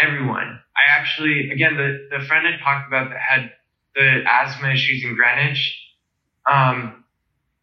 everyone. 0.00 0.60
I 0.76 0.98
actually, 0.98 1.50
again, 1.50 1.76
the, 1.76 2.18
the 2.18 2.24
friend 2.24 2.46
I 2.46 2.62
talked 2.62 2.88
about 2.88 3.10
that 3.10 3.20
had 3.20 3.52
the 3.94 4.22
asthma 4.28 4.72
issues 4.72 5.04
in 5.04 5.16
Greenwich, 5.16 5.78
um, 6.50 7.04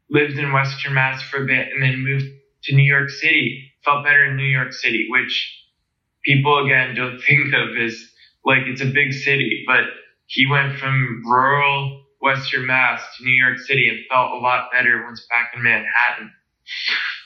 lived 0.09 0.37
in 0.37 0.51
Western 0.51 0.93
Mass 0.93 1.21
for 1.23 1.43
a 1.43 1.45
bit 1.45 1.69
and 1.73 1.83
then 1.83 2.03
moved 2.03 2.25
to 2.63 2.75
New 2.75 2.83
York 2.83 3.09
City, 3.09 3.71
felt 3.83 4.05
better 4.05 4.25
in 4.25 4.37
New 4.37 4.43
York 4.43 4.73
City, 4.73 5.07
which 5.09 5.57
people 6.23 6.65
again 6.65 6.95
don't 6.95 7.19
think 7.27 7.53
of 7.53 7.81
as 7.81 8.03
like 8.45 8.61
it's 8.65 8.81
a 8.81 8.85
big 8.85 9.13
city, 9.13 9.63
but 9.67 9.85
he 10.25 10.47
went 10.47 10.77
from 10.77 11.23
rural 11.25 12.05
Western 12.21 12.67
Mass 12.67 13.01
to 13.17 13.23
New 13.23 13.33
York 13.33 13.59
City 13.59 13.89
and 13.89 13.99
felt 14.09 14.31
a 14.31 14.37
lot 14.37 14.71
better 14.71 15.03
once 15.03 15.25
back 15.29 15.51
in 15.55 15.63
Manhattan. 15.63 16.31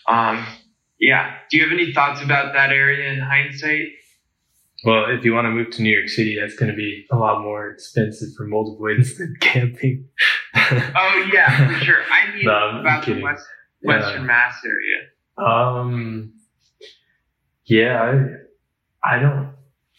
Um, 0.07 0.47
yeah. 0.99 1.35
Do 1.49 1.57
you 1.57 1.63
have 1.63 1.71
any 1.71 1.93
thoughts 1.93 2.21
about 2.21 2.53
that 2.53 2.71
area 2.71 3.11
in 3.11 3.19
hindsight? 3.19 3.87
Well, 4.83 5.05
if 5.09 5.25
you 5.25 5.33
want 5.33 5.45
to 5.45 5.51
move 5.51 5.71
to 5.71 5.81
New 5.81 5.89
York 5.89 6.09
City, 6.09 6.37
that's 6.39 6.55
going 6.55 6.69
to 6.69 6.75
be 6.75 7.05
a 7.11 7.15
lot 7.15 7.41
more 7.41 7.69
expensive 7.69 8.29
for 8.37 8.45
mold 8.45 8.75
avoidance 8.75 9.15
than 9.17 9.35
camping. 9.41 10.07
oh 10.55 11.29
yeah, 11.33 11.67
for 11.67 11.73
sure. 11.85 12.01
I 12.01 12.35
mean 12.35 12.45
no, 12.45 12.81
about 12.81 13.05
the 13.05 13.21
West, 13.21 13.45
Western 13.81 14.21
yeah. 14.21 14.27
Mass 14.27 14.61
area. 14.65 14.99
Um, 15.37 16.33
yeah, 17.65 18.39
I, 19.03 19.15
I 19.15 19.19
don't, 19.19 19.53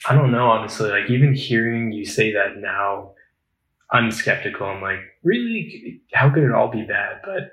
I 0.08 0.14
don't 0.14 0.30
know 0.30 0.48
honestly. 0.48 0.88
Like 0.88 1.10
even 1.10 1.34
hearing 1.34 1.92
you 1.92 2.04
say 2.04 2.32
that 2.32 2.58
now, 2.58 3.12
I'm 3.90 4.10
skeptical. 4.10 4.66
I'm 4.66 4.82
like, 4.82 5.00
really? 5.24 6.00
How 6.12 6.30
could 6.30 6.44
it 6.44 6.52
all 6.52 6.70
be 6.70 6.84
bad? 6.84 7.22
But 7.24 7.50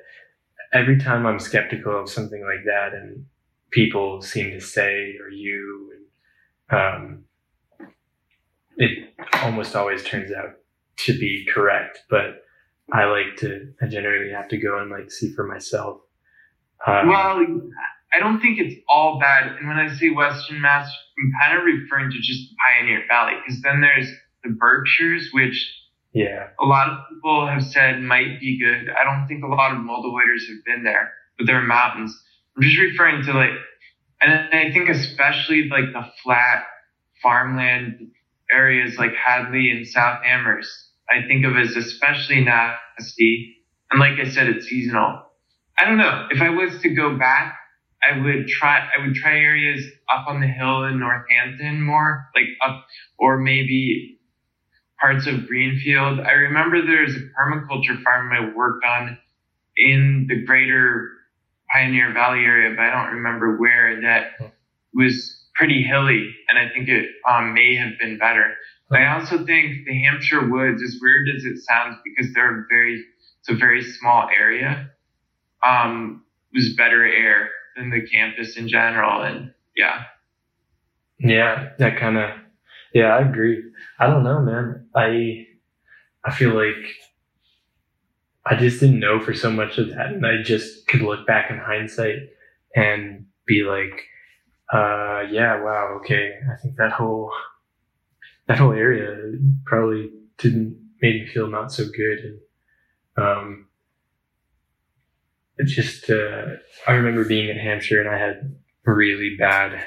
every 0.72 1.00
time 1.00 1.26
I'm 1.26 1.40
skeptical 1.40 2.02
of 2.02 2.10
something 2.10 2.42
like 2.42 2.66
that, 2.66 2.94
and 2.94 3.26
people 3.74 4.22
seem 4.22 4.52
to 4.52 4.62
say, 4.62 5.16
or 5.22 5.30
you, 5.30 5.92
and 6.70 6.80
um, 6.80 7.24
it 8.78 9.10
almost 9.42 9.76
always 9.76 10.04
turns 10.04 10.32
out 10.32 10.52
to 10.98 11.18
be 11.18 11.46
correct. 11.52 12.00
But 12.10 12.44
I 12.92 13.06
like 13.06 13.38
to, 13.38 13.74
I 13.82 13.88
generally 13.88 14.32
have 14.32 14.48
to 14.50 14.58
go 14.58 14.80
and 14.80 14.92
like 14.92 15.12
see 15.12 15.34
for 15.34 15.46
myself. 15.46 16.02
Um, 16.86 17.08
well, 17.08 17.46
I 18.14 18.20
don't 18.20 18.40
think 18.40 18.60
it's 18.60 18.76
all 18.88 19.20
bad. 19.20 19.48
And 19.58 19.68
when 19.68 19.78
I 19.78 19.94
say 19.94 20.10
Western 20.10 20.62
Mass, 20.62 20.88
I'm 21.18 21.32
kind 21.42 21.58
of 21.58 21.66
referring 21.66 22.12
to 22.12 22.18
just 22.18 22.50
the 22.50 22.56
Pioneer 22.68 23.04
Valley, 23.10 23.34
because 23.44 23.62
then 23.62 23.82
there's 23.82 24.12
the 24.44 24.50
Berkshires, 24.52 25.30
which 25.32 25.80
yeah, 26.14 26.50
a 26.62 26.66
lot 26.66 26.90
of 26.90 27.00
people 27.10 27.48
have 27.48 27.64
said 27.64 28.02
might 28.02 28.40
be 28.40 28.60
good. 28.60 28.94
I 28.94 29.04
don't 29.04 29.28
think 29.28 29.44
a 29.44 29.48
lot 29.48 29.72
of 29.72 29.80
mold 29.80 30.06
avoiders 30.06 30.48
have 30.48 30.64
been 30.66 30.84
there, 30.84 31.12
but 31.38 31.48
they're 31.48 31.62
mountains. 31.62 32.22
I'm 32.56 32.64
just 32.64 32.78
referring 32.78 33.24
to 33.26 33.34
like, 33.34 33.52
and 34.22 34.32
I 34.32 34.72
think 34.72 34.90
especially 34.90 35.70
like 35.70 35.92
the 35.94 36.06
flat 36.24 36.66
farmland 37.22 38.12
areas 38.52 38.98
like 38.98 39.14
Hadley 39.16 39.72
and 39.72 39.88
South 39.88 40.20
Amherst, 40.26 40.72
I 41.10 41.28
think 41.28 41.46
of 41.46 41.58
as 41.58 41.76
especially 41.76 42.44
nasty. 42.44 43.58
And 43.92 44.00
like 44.00 44.20
I 44.20 44.30
said, 44.30 44.48
it's 44.48 44.68
seasonal. 44.68 45.24
I 45.78 45.86
don't 45.86 45.98
know. 45.98 46.28
If 46.30 46.42
I 46.42 46.50
was 46.50 46.82
to 46.82 46.90
go 46.94 47.18
back, 47.18 47.56
I 48.04 48.20
would 48.20 48.48
try, 48.48 48.80
I 48.80 49.06
would 49.06 49.16
try 49.16 49.38
areas 49.38 49.84
up 50.14 50.28
on 50.28 50.42
the 50.42 50.48
hill 50.48 50.84
in 50.84 51.00
Northampton 51.00 51.82
more, 51.82 52.28
like 52.36 52.46
up, 52.66 52.86
or 53.18 53.38
maybe 53.38 54.20
parts 55.00 55.26
of 55.26 55.48
Greenfield. 55.48 56.20
I 56.20 56.32
remember 56.32 56.86
there's 56.86 57.16
a 57.16 57.20
permaculture 57.40 58.02
farm 58.04 58.32
I 58.32 58.56
worked 58.56 58.86
on 58.86 59.18
in 59.78 60.28
the 60.30 60.46
greater 60.46 61.10
Pioneer 61.74 62.14
Valley 62.14 62.46
area, 62.46 62.70
but 62.76 62.86
I 62.86 62.92
don't 62.92 63.16
remember 63.16 63.58
where 63.58 64.00
that 64.02 64.28
was 64.94 65.48
pretty 65.56 65.82
hilly, 65.82 66.30
and 66.50 66.60
I 66.60 66.72
think 66.72 66.88
it 66.88 67.10
um, 67.28 67.54
may 67.54 67.76
have 67.76 67.94
been 68.00 68.18
better. 68.18 68.54
But 68.90 69.02
I 69.02 69.14
also 69.14 69.44
think 69.46 69.86
the 69.86 70.04
Hampshire 70.04 70.48
woods, 70.50 70.82
as 70.84 70.98
weird 71.02 71.28
as 71.36 71.44
it 71.46 71.58
sounds, 71.58 71.96
because 72.04 72.32
they're 72.34 72.66
very, 72.70 73.04
it's 73.40 73.50
a 73.50 73.56
very 73.56 73.82
small 73.82 74.28
area, 74.38 74.90
um, 75.66 76.24
was 76.54 76.76
better 76.76 77.04
air 77.04 77.50
than 77.76 77.90
the 77.90 78.06
campus 78.06 78.56
in 78.56 78.68
general, 78.68 79.22
and 79.24 79.50
yeah. 79.76 80.04
Yeah, 81.20 81.70
that 81.80 81.98
kind 81.98 82.18
of. 82.18 82.30
Yeah, 82.94 83.16
I 83.16 83.28
agree. 83.28 83.64
I 84.00 84.08
don't 84.08 84.24
know, 84.24 84.42
man. 84.42 84.86
I 84.96 85.48
I 86.24 86.32
feel 86.32 86.54
like 86.54 86.86
I 88.46 88.56
just 88.56 88.80
didn't 88.80 89.00
know 89.00 89.20
for 89.20 89.34
so 89.34 89.50
much 89.50 89.78
of 89.78 89.90
that, 89.90 90.08
and 90.08 90.26
I 90.26 90.42
just 90.44 90.88
could 90.88 91.02
look 91.02 91.26
back 91.26 91.50
in 91.50 91.58
hindsight 91.58 92.18
and 92.76 93.26
be 93.46 93.64
like, 93.64 94.04
uh, 94.74 95.22
yeah, 95.32 95.62
wow, 95.62 96.00
okay. 96.02 96.32
I 96.52 96.62
think 96.62 96.76
that 96.78 96.92
whole 96.92 97.32
that 98.48 98.58
whole 98.58 98.74
area 98.74 99.32
probably 99.66 100.12
didn't 100.38 100.78
made 101.02 101.22
me 101.22 101.28
feel 101.28 101.48
not 101.48 101.72
so 101.72 101.86
good. 101.86 102.20
And 103.18 103.26
um, 103.26 103.68
it 105.58 105.66
just, 105.68 106.10
uh, 106.10 106.46
I 106.88 106.94
remember 106.94 107.26
being 107.26 107.50
in 107.50 107.58
Hampshire 107.58 108.00
and 108.00 108.10
I 108.10 108.18
had 108.18 108.56
really 108.86 109.36
bad 109.38 109.84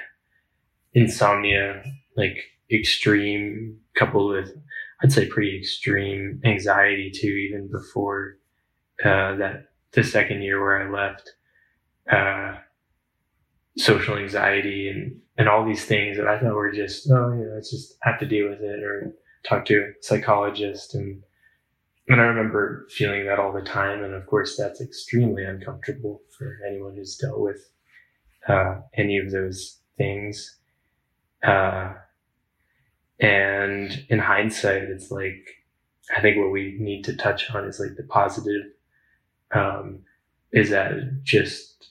insomnia, 0.92 1.82
like 2.16 2.36
extreme, 2.70 3.78
coupled 3.94 4.32
with, 4.32 4.56
I'd 5.02 5.12
say, 5.12 5.26
pretty 5.26 5.58
extreme 5.58 6.40
anxiety 6.44 7.10
too, 7.10 7.28
even 7.28 7.68
before 7.70 8.36
uh, 9.04 9.36
that 9.36 9.68
the 9.92 10.04
second 10.04 10.42
year 10.42 10.60
where 10.60 10.82
I 10.82 10.90
left. 10.90 11.32
Uh, 12.10 12.60
social 13.76 14.16
anxiety 14.16 14.88
and 14.88 15.20
and 15.38 15.48
all 15.48 15.64
these 15.64 15.84
things 15.84 16.16
that 16.16 16.26
I 16.26 16.38
thought 16.38 16.54
were 16.54 16.72
just 16.72 17.10
oh 17.10 17.32
you 17.32 17.44
know 17.44 17.52
let's 17.54 17.70
just 17.70 17.96
have 18.02 18.18
to 18.20 18.26
deal 18.26 18.48
with 18.48 18.60
it 18.60 18.82
or 18.82 19.14
talk 19.46 19.64
to 19.66 19.78
a 19.78 20.02
psychologist 20.02 20.94
and 20.94 21.22
and 22.08 22.20
I 22.20 22.24
remember 22.24 22.86
feeling 22.90 23.26
that 23.26 23.38
all 23.38 23.52
the 23.52 23.62
time 23.62 24.02
and 24.02 24.14
of 24.14 24.26
course 24.26 24.56
that's 24.56 24.80
extremely 24.80 25.44
uncomfortable 25.44 26.22
for 26.36 26.58
anyone 26.66 26.96
who's 26.96 27.16
dealt 27.16 27.40
with 27.40 27.68
uh, 28.48 28.80
any 28.94 29.18
of 29.18 29.30
those 29.30 29.80
things 29.98 30.58
uh, 31.42 31.92
and 33.20 34.06
in 34.08 34.20
hindsight 34.20 34.84
it's 34.84 35.10
like 35.10 35.46
I 36.16 36.22
think 36.22 36.38
what 36.38 36.52
we 36.52 36.76
need 36.78 37.04
to 37.04 37.16
touch 37.16 37.50
on 37.50 37.64
is 37.64 37.78
like 37.78 37.96
the 37.96 38.04
positive 38.04 38.62
um, 39.54 40.00
is 40.52 40.70
that 40.70 41.22
just 41.22 41.90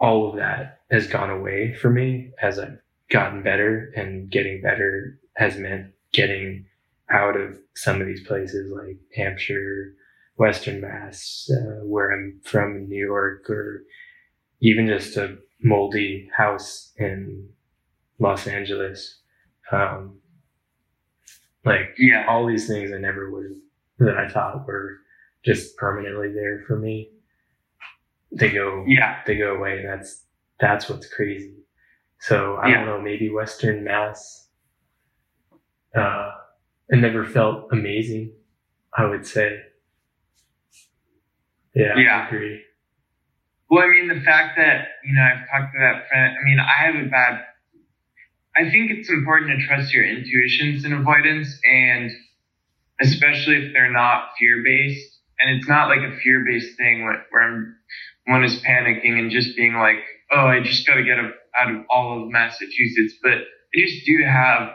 all 0.00 0.30
of 0.30 0.36
that 0.36 0.80
has 0.90 1.06
gone 1.06 1.30
away 1.30 1.74
for 1.74 1.90
me 1.90 2.32
as 2.40 2.58
I've 2.58 2.78
gotten 3.10 3.42
better 3.42 3.92
and 3.96 4.30
getting 4.30 4.62
better 4.62 5.18
has 5.36 5.56
meant 5.56 5.92
getting 6.12 6.66
out 7.10 7.36
of 7.36 7.58
some 7.74 8.00
of 8.00 8.06
these 8.06 8.26
places 8.26 8.70
like 8.72 8.98
Hampshire, 9.16 9.94
Western 10.36 10.80
Mass, 10.80 11.50
uh, 11.52 11.84
where 11.84 12.10
I'm 12.12 12.40
from 12.44 12.76
in 12.76 12.88
New 12.88 13.04
York, 13.04 13.48
or 13.50 13.82
even 14.60 14.86
just 14.86 15.16
a 15.16 15.38
moldy 15.62 16.30
house 16.36 16.92
in 16.98 17.48
Los 18.18 18.46
Angeles. 18.46 19.20
Um, 19.72 20.18
like 21.64 21.94
Yeah. 21.98 22.26
all 22.28 22.46
these 22.46 22.66
things 22.68 22.92
I 22.92 22.98
never 22.98 23.30
would 23.30 23.44
have 23.44 24.06
that 24.06 24.16
I 24.16 24.28
thought 24.28 24.66
were 24.66 24.98
just 25.48 25.76
permanently 25.78 26.30
there 26.32 26.62
for 26.66 26.78
me. 26.78 27.10
They 28.32 28.50
go 28.50 28.84
Yeah. 28.86 29.22
they 29.26 29.36
go 29.38 29.54
away. 29.56 29.78
And 29.78 29.88
that's 29.88 30.26
that's 30.60 30.88
what's 30.90 31.08
crazy. 31.12 31.54
So 32.20 32.56
I 32.56 32.68
Yeah. 32.68 32.74
don't 32.78 32.86
know, 32.86 33.00
maybe 33.00 33.30
Western 33.30 33.82
Mass. 33.82 34.50
Uh, 35.94 36.32
it 36.90 36.96
never 36.98 37.24
felt 37.24 37.68
amazing. 37.72 38.32
I 38.96 39.06
would 39.06 39.26
say. 39.26 39.60
Yeah, 41.74 41.96
Yeah. 41.96 42.20
I 42.24 42.26
agree. 42.26 42.62
Well, 43.70 43.84
I 43.84 43.88
mean, 43.88 44.08
the 44.08 44.20
fact 44.22 44.56
that, 44.56 44.88
you 45.04 45.14
know, 45.14 45.22
I've 45.22 45.46
talked 45.50 45.74
to 45.74 45.78
that 45.80 46.08
friend, 46.08 46.36
I 46.40 46.44
mean, 46.44 46.58
I 46.58 46.84
have 46.86 46.94
a 46.96 47.08
bad, 47.08 47.44
I 48.56 48.70
think 48.70 48.90
it's 48.90 49.10
important 49.10 49.50
to 49.60 49.66
trust 49.66 49.92
your 49.92 50.04
intuitions 50.06 50.84
in 50.84 50.92
avoidance 50.94 51.58
and 51.70 52.10
especially 53.00 53.56
if 53.66 53.72
they're 53.74 53.92
not 53.92 54.30
fear 54.38 54.62
based. 54.64 55.17
And 55.40 55.56
it's 55.56 55.68
not 55.68 55.88
like 55.88 56.00
a 56.00 56.16
fear 56.18 56.44
based 56.46 56.76
thing 56.76 57.04
where, 57.04 57.42
I'm, 57.42 57.76
one 58.26 58.44
is 58.44 58.60
panicking 58.62 59.18
and 59.18 59.30
just 59.30 59.56
being 59.56 59.74
like, 59.74 60.02
oh, 60.32 60.46
I 60.46 60.60
just 60.60 60.86
got 60.86 60.94
to 60.94 61.04
get 61.04 61.18
out 61.18 61.70
of 61.70 61.84
all 61.90 62.22
of 62.22 62.30
Massachusetts. 62.30 63.14
But 63.22 63.32
I 63.32 63.76
just 63.76 64.04
do 64.04 64.22
have 64.24 64.70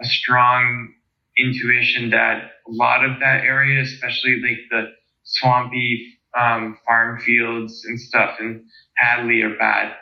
a 0.00 0.04
strong 0.04 0.94
intuition 1.36 2.10
that 2.10 2.50
a 2.66 2.70
lot 2.70 3.04
of 3.04 3.20
that 3.20 3.44
area, 3.44 3.82
especially 3.82 4.40
like 4.42 4.58
the 4.70 4.90
swampy 5.24 6.18
um, 6.38 6.78
farm 6.86 7.20
fields 7.20 7.84
and 7.86 8.00
stuff 8.00 8.38
in 8.40 8.66
Hadley 8.96 9.42
are 9.42 9.56
bad. 9.56 9.94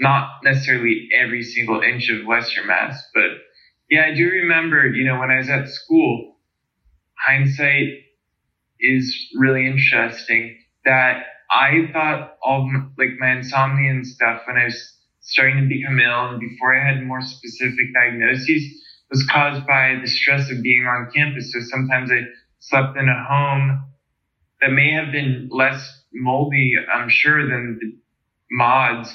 Not 0.00 0.28
necessarily 0.42 1.08
every 1.16 1.42
single 1.42 1.80
inch 1.80 2.08
of 2.10 2.26
Western 2.26 2.66
Mass, 2.66 3.02
but 3.14 3.30
yeah, 3.88 4.06
I 4.10 4.14
do 4.14 4.28
remember, 4.28 4.86
you 4.88 5.04
know, 5.04 5.18
when 5.20 5.30
I 5.30 5.38
was 5.38 5.48
at 5.48 5.68
school, 5.68 6.36
hindsight 7.14 8.05
is 8.80 9.28
really 9.36 9.66
interesting 9.66 10.58
that 10.84 11.24
I 11.50 11.90
thought 11.92 12.36
all 12.42 12.68
my, 12.68 12.80
like 12.98 13.18
my 13.18 13.32
insomnia 13.32 13.90
and 13.90 14.06
stuff 14.06 14.42
when 14.46 14.56
I 14.56 14.64
was 14.64 14.96
starting 15.20 15.56
to 15.62 15.68
become 15.68 15.98
ill 15.98 16.30
and 16.30 16.40
before 16.40 16.74
I 16.74 16.86
had 16.86 17.04
more 17.04 17.20
specific 17.20 17.92
diagnoses 17.94 18.62
was 19.10 19.26
caused 19.30 19.66
by 19.66 19.98
the 20.00 20.08
stress 20.08 20.50
of 20.50 20.62
being 20.62 20.84
on 20.86 21.10
campus. 21.14 21.52
So 21.52 21.60
sometimes 21.70 22.10
I 22.10 22.22
slept 22.58 22.96
in 22.96 23.08
a 23.08 23.24
home 23.28 23.84
that 24.60 24.70
may 24.70 24.92
have 24.92 25.12
been 25.12 25.48
less 25.50 26.02
moldy, 26.12 26.74
I'm 26.92 27.08
sure, 27.08 27.48
than 27.48 27.78
the 27.80 27.96
mods, 28.50 29.12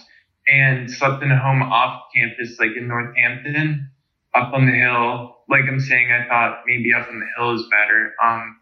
and 0.47 0.89
slept 0.89 1.23
in 1.23 1.31
a 1.31 1.39
home 1.39 1.61
off 1.61 2.03
campus, 2.15 2.57
like 2.59 2.71
in 2.77 2.87
Northampton, 2.87 3.91
up 4.33 4.53
on 4.53 4.65
the 4.65 4.73
hill. 4.73 5.37
Like 5.49 5.63
I'm 5.67 5.79
saying, 5.79 6.09
I 6.11 6.27
thought 6.27 6.63
maybe 6.65 6.93
up 6.93 7.07
on 7.09 7.19
the 7.19 7.25
hill 7.37 7.55
is 7.55 7.65
better. 7.69 8.13
Um, 8.23 8.57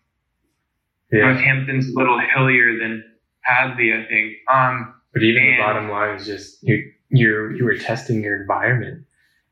Yeah. 1.12 1.32
Northampton's 1.34 1.90
a 1.90 1.98
little 1.98 2.20
hillier 2.36 2.78
than 2.80 3.04
Hadley, 3.42 3.94
I 3.94 4.06
think. 4.08 4.34
Um, 4.52 4.94
But 5.14 5.24
even 5.24 5.44
the 5.44 5.58
bottom 5.58 5.90
line 5.90 6.16
is 6.16 6.26
just 6.26 6.60
you 6.62 6.92
you 7.10 7.56
you 7.58 7.66
were 7.66 7.78
testing 7.78 8.22
your 8.22 8.40
environment 8.42 9.06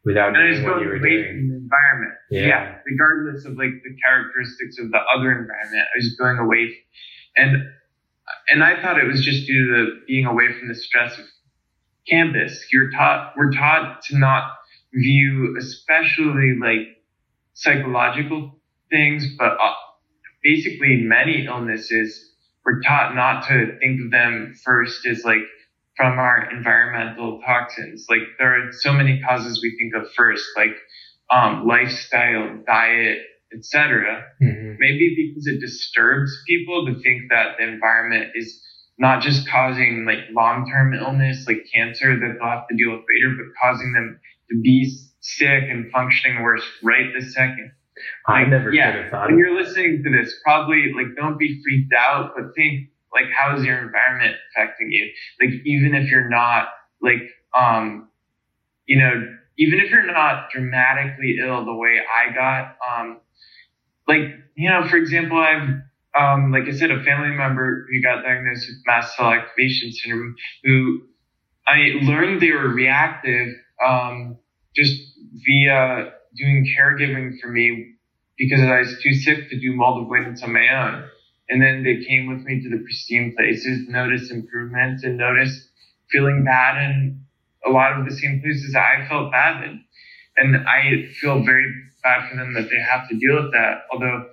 without 0.06 0.30
and 0.30 0.38
I 0.38 0.50
was 0.50 0.60
knowing 0.60 0.64
what 0.66 0.74
going 0.76 0.84
you 0.84 0.90
were 0.90 0.96
away 0.98 1.10
doing. 1.10 1.26
from 1.38 1.50
the 1.50 1.56
environment. 1.56 2.14
Yeah. 2.30 2.76
regardless 2.86 3.46
of 3.46 3.54
like 3.58 3.72
the 3.84 3.96
characteristics 4.06 4.78
of 4.80 4.92
the 4.92 5.00
other 5.16 5.32
environment, 5.32 5.88
I 5.94 5.98
was 5.98 6.16
going 6.20 6.38
away, 6.38 6.76
and 7.36 7.64
and 8.50 8.64
I 8.64 8.80
thought 8.82 9.00
it 9.00 9.08
was 9.08 9.24
just 9.24 9.48
due 9.48 9.68
to 9.68 9.74
the 9.86 10.02
being 10.08 10.26
away 10.26 10.48
from 10.60 10.68
the 10.68 10.76
stress 10.76 11.18
of 11.18 11.26
campus. 12.08 12.68
You're 12.72 12.92
taught 12.92 13.34
we're 13.36 13.52
taught 13.52 14.02
to 14.04 14.18
not 14.18 14.52
view, 14.94 15.56
especially 15.58 16.56
like 16.62 17.02
psychological 17.54 18.60
things, 18.92 19.26
but 19.38 19.54
uh, 19.54 19.74
basically 20.48 21.04
many 21.04 21.46
illnesses. 21.46 22.32
We're 22.66 22.82
taught 22.82 23.16
not 23.16 23.48
to 23.50 23.78
think 23.80 24.00
of 24.06 24.12
them 24.12 24.56
first 24.64 25.06
as 25.06 25.24
like 25.26 25.44
from 25.98 26.18
our 26.20 26.50
environmental 26.52 27.42
toxins. 27.46 28.06
Like 28.10 28.22
there 28.40 28.56
are 28.56 28.72
so 28.72 28.94
many 28.94 29.22
causes 29.28 29.60
we 29.62 29.76
think 29.78 29.94
of 30.02 30.12
first, 30.14 30.46
like 30.56 30.76
um, 31.30 31.68
lifestyle, 31.68 32.60
diet, 32.66 33.20
etc. 33.54 34.24
Mhm. 34.42 34.78
Maybe 34.80 35.32
because 35.34 35.48
it 35.48 35.60
disturbs 35.60 36.32
people 36.48 36.86
to 36.86 37.02
think 37.02 37.24
that 37.30 37.58
the 37.58 37.68
environment 37.68 38.32
is 38.36 38.64
not 38.98 39.22
just 39.22 39.50
causing 39.50 40.06
like 40.06 40.20
long-term 40.32 40.94
illness, 40.94 41.46
like 41.48 41.66
cancer 41.74 42.18
that 42.18 42.38
they'll 42.40 42.50
have 42.50 42.68
to 42.70 42.76
deal 42.76 42.92
with 42.92 43.06
later, 43.14 43.36
but 43.36 43.54
causing 43.62 43.92
them 43.94 44.20
to 44.50 44.62
be 44.62 44.90
sick 45.20 45.64
and 45.70 45.92
functioning 45.92 46.42
worse 46.42 46.64
right 46.84 47.12
this 47.14 47.34
second. 47.34 47.72
I 48.28 48.42
Like, 48.42 48.50
never 48.50 48.74
yeah, 48.74 48.92
could 48.92 49.02
have 49.04 49.12
thought 49.12 49.28
When 49.30 49.38
you're 49.38 49.56
listening 49.60 50.04
to 50.04 50.10
this, 50.12 50.36
probably 50.44 50.94
like 50.94 51.16
don't 51.16 51.38
be 51.38 51.62
freaked 51.64 51.94
out, 51.94 52.34
but 52.36 52.56
think 52.56 52.90
like 53.14 53.26
how 53.38 53.56
is 53.56 53.64
your 53.64 53.78
environment 53.80 54.36
affecting 54.56 54.92
you? 54.92 55.10
Like 55.42 55.52
even 55.66 55.96
if 55.96 56.10
you're 56.12 56.30
not 56.30 56.70
like 57.02 57.22
um 57.58 58.10
you 58.86 59.00
know, 59.00 59.36
even 59.58 59.80
if 59.80 59.92
you're 59.92 60.06
not 60.06 60.50
dramatically 60.52 61.38
ill 61.42 61.66
the 61.66 61.74
way 61.74 62.00
I 62.00 62.34
got, 62.34 62.78
um 62.88 63.20
like, 64.08 64.22
you 64.56 64.70
know, 64.70 64.88
for 64.88 64.98
example, 64.98 65.38
I've 65.40 65.70
um 66.20 66.52
like 66.52 66.64
I 66.68 66.72
said, 66.72 66.92
a 66.92 67.04
family 67.04 67.36
member 67.36 67.88
who 67.92 68.02
got 68.02 68.24
diagnosed 68.24 68.68
with 68.68 68.78
mast 68.86 69.16
cell 69.16 69.32
activation 69.32 69.92
syndrome 69.92 70.36
who 70.64 71.02
I 71.68 71.94
learned 72.02 72.42
they 72.42 72.52
were 72.52 72.70
reactive 72.70 73.50
um 73.86 74.38
just 74.76 74.96
via 75.46 76.14
doing 76.38 76.68
caregiving 76.78 77.40
for 77.40 77.48
me 77.48 77.96
because 78.38 78.62
I 78.62 78.80
was 78.80 79.00
too 79.02 79.14
sick 79.14 79.50
to 79.50 79.60
do 79.60 79.74
avoidance 79.82 80.44
on 80.44 80.54
my 80.54 80.68
own. 80.70 81.10
And 81.50 81.62
then 81.62 81.84
they 81.84 82.04
came 82.06 82.28
with 82.28 82.46
me 82.46 82.62
to 82.62 82.70
the 82.70 82.84
pristine 82.84 83.34
places, 83.36 83.88
noticed 83.88 84.32
improvements, 84.32 85.04
and 85.04 85.18
noticed 85.18 85.70
feeling 86.12 86.44
bad 86.44 86.78
in 86.84 87.26
a 87.66 87.70
lot 87.70 88.00
of 88.00 88.06
the 88.06 88.16
same 88.16 88.42
places 88.42 88.76
I 88.76 89.08
felt 89.08 89.32
bad 89.32 89.64
in. 89.64 89.84
And 90.36 90.68
I 90.68 91.08
feel 91.20 91.44
very 91.44 91.74
bad 92.04 92.30
for 92.30 92.36
them 92.36 92.54
that 92.54 92.70
they 92.70 92.80
have 92.80 93.10
to 93.10 93.18
deal 93.18 93.44
with 93.44 93.54
that. 93.54 93.84
Although 93.92 94.26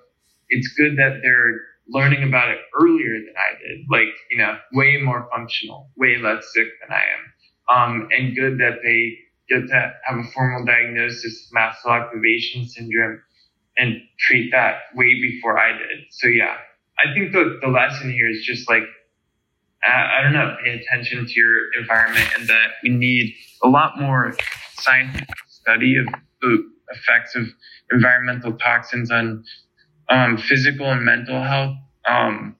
it's 0.48 0.68
good 0.76 0.98
that 0.98 1.20
they're 1.22 1.60
learning 1.88 2.26
about 2.26 2.50
it 2.50 2.58
earlier 2.80 3.14
than 3.14 3.34
I 3.36 3.58
did, 3.58 3.86
like, 3.90 4.14
you 4.30 4.38
know, 4.38 4.58
way 4.72 4.98
more 5.02 5.28
functional, 5.34 5.90
way 5.96 6.18
less 6.18 6.44
sick 6.52 6.68
than 6.80 6.96
I 6.96 7.02
am. 7.14 7.22
Um, 7.74 8.08
and 8.10 8.36
good 8.36 8.58
that 8.58 8.80
they 8.82 9.16
get 9.48 9.66
to 9.68 9.92
have 10.04 10.18
a 10.18 10.24
formal 10.32 10.64
diagnosis 10.64 11.46
of 11.46 11.52
mast 11.52 11.82
cell 11.82 11.92
activation 11.92 12.66
syndrome 12.66 13.20
and 13.76 14.00
treat 14.18 14.50
that 14.52 14.76
way 14.94 15.14
before 15.20 15.58
I 15.58 15.72
did. 15.72 16.06
So 16.10 16.28
yeah, 16.28 16.56
I 16.98 17.12
think 17.12 17.32
the, 17.32 17.58
the 17.60 17.68
lesson 17.68 18.12
here 18.12 18.28
is 18.28 18.44
just 18.44 18.68
like, 18.68 18.84
I, 19.84 20.18
I 20.18 20.22
don't 20.22 20.32
know, 20.32 20.56
pay 20.64 20.80
attention 20.80 21.26
to 21.26 21.32
your 21.34 21.72
environment 21.78 22.28
and 22.38 22.48
that 22.48 22.68
we 22.82 22.90
need 22.90 23.34
a 23.62 23.68
lot 23.68 24.00
more 24.00 24.34
scientific 24.78 25.28
study 25.48 25.96
of 25.96 26.06
the 26.40 26.70
effects 26.90 27.34
of 27.34 27.46
environmental 27.90 28.52
toxins 28.52 29.10
on 29.10 29.44
um, 30.08 30.36
physical 30.38 30.90
and 30.90 31.04
mental 31.04 31.42
health. 31.42 31.76
Um, 32.08 32.56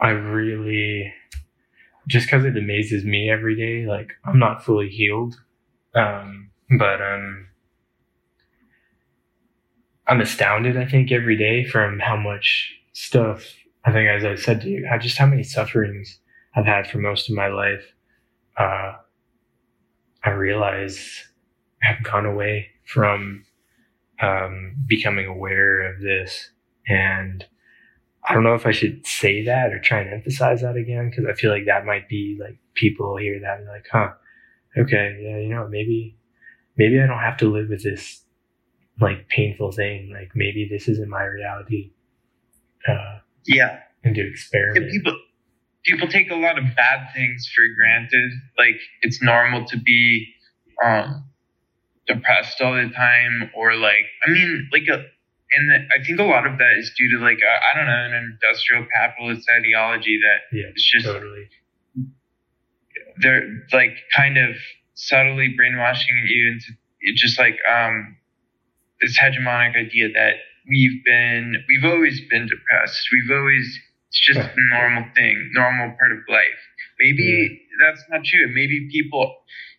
I 0.00 0.10
really, 0.10 1.12
just 2.08 2.26
because 2.26 2.44
it 2.44 2.56
amazes 2.56 3.04
me 3.04 3.30
every 3.30 3.56
day. 3.56 3.86
Like 3.88 4.12
I'm 4.24 4.38
not 4.38 4.64
fully 4.64 4.88
healed, 4.88 5.36
um, 5.94 6.50
but 6.78 7.00
um, 7.00 7.46
I'm 10.06 10.20
astounded. 10.20 10.76
I 10.76 10.86
think 10.86 11.12
every 11.12 11.36
day 11.36 11.64
from 11.64 11.98
how 11.98 12.16
much 12.16 12.74
stuff. 12.92 13.54
I 13.86 13.92
think, 13.92 14.08
as 14.08 14.24
I 14.24 14.34
said 14.34 14.62
to 14.62 14.68
you, 14.68 14.86
how 14.88 14.98
just 14.98 15.18
how 15.18 15.26
many 15.26 15.42
sufferings 15.42 16.18
I've 16.54 16.66
had 16.66 16.86
for 16.86 16.98
most 16.98 17.28
of 17.28 17.36
my 17.36 17.48
life. 17.48 17.84
Uh, 18.56 18.92
I 20.24 20.30
realize 20.30 21.24
I've 21.82 22.02
gone 22.02 22.24
away 22.24 22.68
from 22.86 23.44
um, 24.20 24.76
becoming 24.86 25.26
aware 25.26 25.92
of 25.92 26.00
this. 26.00 26.50
And 26.86 27.44
I 28.26 28.34
don't 28.34 28.44
know 28.44 28.54
if 28.54 28.66
I 28.66 28.72
should 28.72 29.06
say 29.06 29.44
that 29.44 29.72
or 29.72 29.78
try 29.78 30.00
and 30.00 30.12
emphasize 30.12 30.62
that 30.62 30.76
again 30.76 31.10
because 31.10 31.26
I 31.26 31.34
feel 31.34 31.50
like 31.50 31.66
that 31.66 31.84
might 31.84 32.08
be 32.08 32.38
like 32.40 32.56
people 32.74 33.16
hear 33.16 33.38
that 33.40 33.58
and 33.58 33.68
like, 33.68 33.86
huh, 33.90 34.10
okay, 34.76 35.18
yeah, 35.20 35.38
you 35.38 35.48
know, 35.48 35.68
maybe, 35.68 36.16
maybe 36.76 37.00
I 37.00 37.06
don't 37.06 37.18
have 37.18 37.36
to 37.38 37.52
live 37.52 37.68
with 37.68 37.82
this 37.82 38.22
like 39.00 39.28
painful 39.28 39.72
thing. 39.72 40.10
Like 40.12 40.30
maybe 40.34 40.66
this 40.70 40.88
isn't 40.88 41.08
my 41.08 41.24
reality. 41.24 41.92
Uh, 42.88 43.18
yeah. 43.46 43.80
And 44.04 44.14
to 44.14 44.26
experiment. 44.26 44.86
Yeah, 44.86 44.90
people, 44.90 45.18
people 45.84 46.08
take 46.08 46.30
a 46.30 46.36
lot 46.36 46.58
of 46.58 46.64
bad 46.76 47.08
things 47.14 47.50
for 47.54 47.64
granted. 47.76 48.30
Like 48.58 48.80
it's 49.02 49.22
normal 49.22 49.66
to 49.66 49.76
be, 49.76 50.28
um, 50.82 51.24
depressed 52.06 52.60
all 52.60 52.74
the 52.74 52.90
time 52.94 53.50
or 53.56 53.74
like 53.76 54.04
i 54.26 54.30
mean 54.30 54.68
like 54.72 54.82
a 54.92 55.04
and 55.52 55.70
the, 55.70 55.76
i 55.94 56.04
think 56.04 56.18
a 56.18 56.24
lot 56.24 56.46
of 56.46 56.58
that 56.58 56.76
is 56.78 56.92
due 56.96 57.18
to 57.18 57.24
like 57.24 57.38
I 57.38 57.76
don't 57.76 57.86
know 57.86 58.16
an 58.16 58.32
industrial 58.32 58.86
capitalist 58.94 59.48
ideology 59.50 60.18
that 60.20 60.56
yeah, 60.56 60.70
it's 60.70 60.90
just 60.90 61.06
totally. 61.06 61.48
they're 63.18 63.64
like 63.72 63.96
kind 64.14 64.38
of 64.38 64.56
subtly 64.94 65.54
brainwashing 65.56 66.14
you 66.26 66.52
into 66.52 66.72
just 67.16 67.38
like 67.38 67.56
um 67.70 68.16
this 69.00 69.18
hegemonic 69.18 69.76
idea 69.76 70.08
that 70.14 70.34
we've 70.68 71.04
been 71.04 71.56
we've 71.68 71.84
always 71.84 72.20
been 72.30 72.46
depressed 72.46 73.08
we've 73.12 73.36
always 73.36 73.78
it's 74.08 74.20
just 74.20 74.38
a 74.38 74.52
normal 74.70 75.04
thing 75.14 75.50
normal 75.52 75.94
part 75.98 76.12
of 76.12 76.18
life 76.28 76.62
maybe 76.98 77.22
yeah. 77.22 77.86
that's 77.86 78.02
not 78.10 78.24
true 78.24 78.50
maybe 78.54 78.88
people 78.90 79.36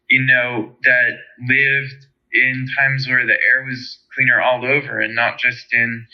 you 0.10 0.22
know 0.26 0.76
that 0.84 1.12
lived 1.48 2.08
in 2.36 2.68
times 2.78 3.08
where 3.08 3.26
the 3.26 3.34
air 3.34 3.66
was 3.66 4.00
cleaner 4.14 4.42
all 4.42 4.66
over 4.66 5.00
and 5.00 5.16
not 5.16 5.40
just 5.40 5.66
in 5.74 6.08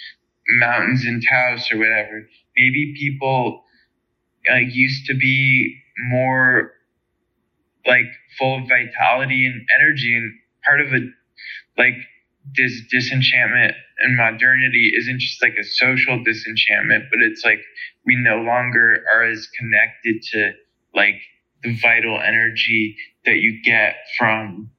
mountains 0.59 1.05
in 1.05 1.21
Taos 1.21 1.71
or 1.71 1.77
whatever. 1.77 2.27
Maybe 2.57 2.95
people 2.97 3.63
used 4.49 5.05
to 5.07 5.15
be 5.15 5.77
more 6.09 6.73
like 7.85 8.05
full 8.37 8.59
of 8.59 8.69
vitality 8.69 9.45
and 9.45 9.61
energy 9.79 10.15
and 10.15 10.31
part 10.65 10.81
of 10.81 10.93
it 10.93 11.03
like 11.77 11.95
this 12.55 12.81
disenchantment 12.89 13.75
and 13.99 14.17
modernity 14.17 14.91
isn't 14.97 15.19
just 15.19 15.41
like 15.41 15.55
a 15.59 15.63
social 15.63 16.23
disenchantment 16.23 17.05
but 17.11 17.21
it's 17.21 17.43
like 17.45 17.61
we 18.05 18.15
no 18.15 18.37
longer 18.37 19.03
are 19.13 19.23
as 19.23 19.47
connected 19.57 20.21
to 20.23 20.51
like 20.95 21.21
the 21.63 21.77
vital 21.81 22.19
energy 22.19 22.95
that 23.25 23.37
you 23.37 23.61
get 23.63 23.95
from 24.17 24.71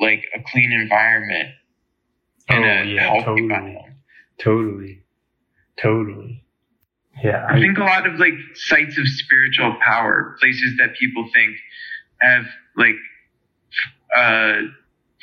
like 0.00 0.24
a 0.34 0.40
clean 0.50 0.72
environment 0.72 1.48
and 2.48 2.64
oh, 2.64 2.68
a 2.68 2.84
yeah, 2.84 3.02
healthy 3.02 3.24
totally. 3.24 3.48
biome. 3.48 3.94
Totally. 4.38 5.02
Totally. 5.80 6.44
Yeah. 7.22 7.46
I, 7.48 7.56
I 7.56 7.60
think 7.60 7.78
a 7.78 7.84
lot 7.84 8.06
of 8.06 8.18
like 8.18 8.34
sites 8.54 8.98
of 8.98 9.06
spiritual 9.08 9.76
power, 9.84 10.36
places 10.40 10.74
that 10.78 10.94
people 10.98 11.28
think 11.32 11.56
have 12.20 12.44
like 12.76 12.96
uh 14.16 14.62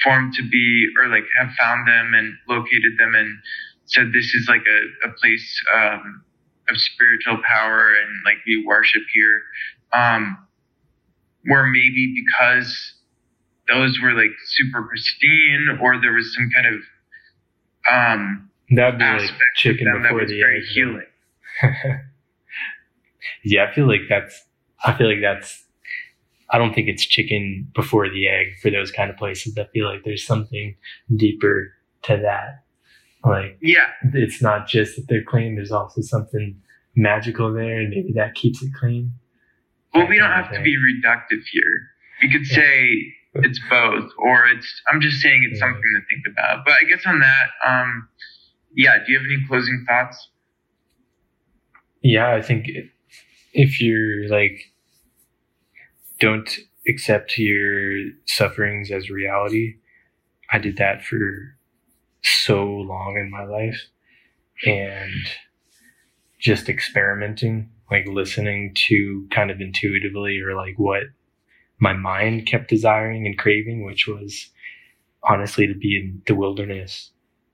formed 0.03 0.33
to 0.33 0.47
be 0.49 0.87
or 0.99 1.07
like 1.07 1.23
have 1.39 1.49
found 1.59 1.87
them 1.87 2.13
and 2.13 2.33
located 2.47 2.97
them 2.97 3.15
and 3.15 3.37
said 3.85 4.11
this 4.13 4.33
is 4.33 4.47
like 4.49 4.63
a, 4.67 5.09
a 5.09 5.11
place 5.13 5.63
um 5.75 6.23
of 6.69 6.77
spiritual 6.77 7.37
power 7.47 7.93
and 7.93 8.21
like 8.25 8.37
we 8.47 8.63
worship 8.65 9.03
here. 9.13 9.41
Um 9.93 10.37
where 11.45 11.65
maybe 11.67 12.15
because 12.25 12.93
those 13.67 13.99
were 14.01 14.13
like 14.13 14.31
super 14.45 14.83
pristine 14.83 15.79
or 15.81 15.99
there 16.01 16.13
was 16.13 16.33
some 16.35 16.49
kind 16.53 16.75
of 16.75 16.81
um 17.91 18.49
that'd 18.71 18.99
be 18.99 19.05
like 19.05 19.31
chicken 19.55 19.87
before 20.01 20.25
the 20.25 20.43
egg 20.43 20.63
healing. 20.73 21.05
yeah, 23.43 23.65
I 23.69 23.73
feel 23.73 23.87
like 23.87 24.01
that's 24.09 24.45
I 24.83 24.93
feel 24.93 25.07
like 25.07 25.21
that's 25.21 25.65
I 26.49 26.57
don't 26.57 26.73
think 26.73 26.87
it's 26.87 27.05
chicken 27.05 27.71
before 27.73 28.09
the 28.09 28.27
egg 28.27 28.59
for 28.61 28.69
those 28.69 28.91
kind 28.91 29.09
of 29.09 29.17
places. 29.17 29.57
I 29.57 29.65
feel 29.73 29.87
like 29.87 30.03
there's 30.03 30.25
something 30.25 30.75
deeper 31.15 31.73
to 32.03 32.17
that. 32.17 32.63
Like 33.25 33.57
yeah, 33.61 33.87
it's 34.13 34.41
not 34.41 34.67
just 34.67 34.95
that 34.97 35.07
they're 35.07 35.23
clean. 35.23 35.55
There's 35.55 35.71
also 35.71 36.01
something 36.01 36.59
magical 36.95 37.53
there, 37.53 37.79
and 37.79 37.89
maybe 37.89 38.11
that 38.13 38.35
keeps 38.35 38.61
it 38.61 38.71
clean. 38.77 39.13
Well, 39.93 40.07
we 40.07 40.17
don't 40.17 40.31
have 40.31 40.51
to 40.51 40.61
be 40.61 40.75
reductive 40.75 41.43
here. 41.51 41.89
We 42.21 42.31
could 42.31 42.49
yeah. 42.49 42.55
say 42.55 43.13
it's 43.35 43.59
both, 43.69 44.11
or 44.17 44.47
it's. 44.47 44.81
I'm 44.91 45.01
just 45.01 45.21
saying 45.21 45.47
it's 45.49 45.59
something 45.59 45.81
to 45.81 46.01
think 46.07 46.23
about. 46.31 46.65
But 46.65 46.75
I 46.81 46.83
guess 46.85 47.03
on 47.05 47.19
that, 47.19 47.49
um, 47.67 48.07
yeah. 48.75 48.97
Do 49.05 49.11
you 49.11 49.17
have 49.17 49.25
any 49.25 49.45
closing 49.47 49.85
thoughts? 49.87 50.29
Yeah, 52.01 52.33
I 52.33 52.41
think 52.41 52.67
if 53.53 53.81
you're 53.81 54.27
like, 54.27 54.73
don't 56.19 56.49
accept 56.87 57.37
your 57.37 58.11
sufferings 58.25 58.91
as 58.91 59.09
reality. 59.09 59.75
I 60.51 60.59
did 60.59 60.77
that 60.77 61.03
for 61.03 61.57
so 62.21 62.65
long 62.65 63.17
in 63.19 63.31
my 63.31 63.45
life, 63.45 63.81
and 64.65 65.11
just 66.39 66.69
experimenting, 66.69 67.71
like 67.89 68.05
listening 68.05 68.75
to 68.89 69.27
kind 69.31 69.49
of 69.49 69.61
intuitively 69.61 70.39
or 70.39 70.55
like 70.55 70.75
what 70.77 71.03
my 71.83 71.93
mind 71.93 72.47
kept 72.47 72.69
desiring 72.69 73.27
and 73.27 73.37
craving, 73.37 73.83
which 73.83 74.07
was 74.07 74.49
honestly 75.21 75.67
to 75.67 75.73
be 75.75 75.97
in 75.97 76.21
the 76.27 76.33
wilderness. 76.33 77.11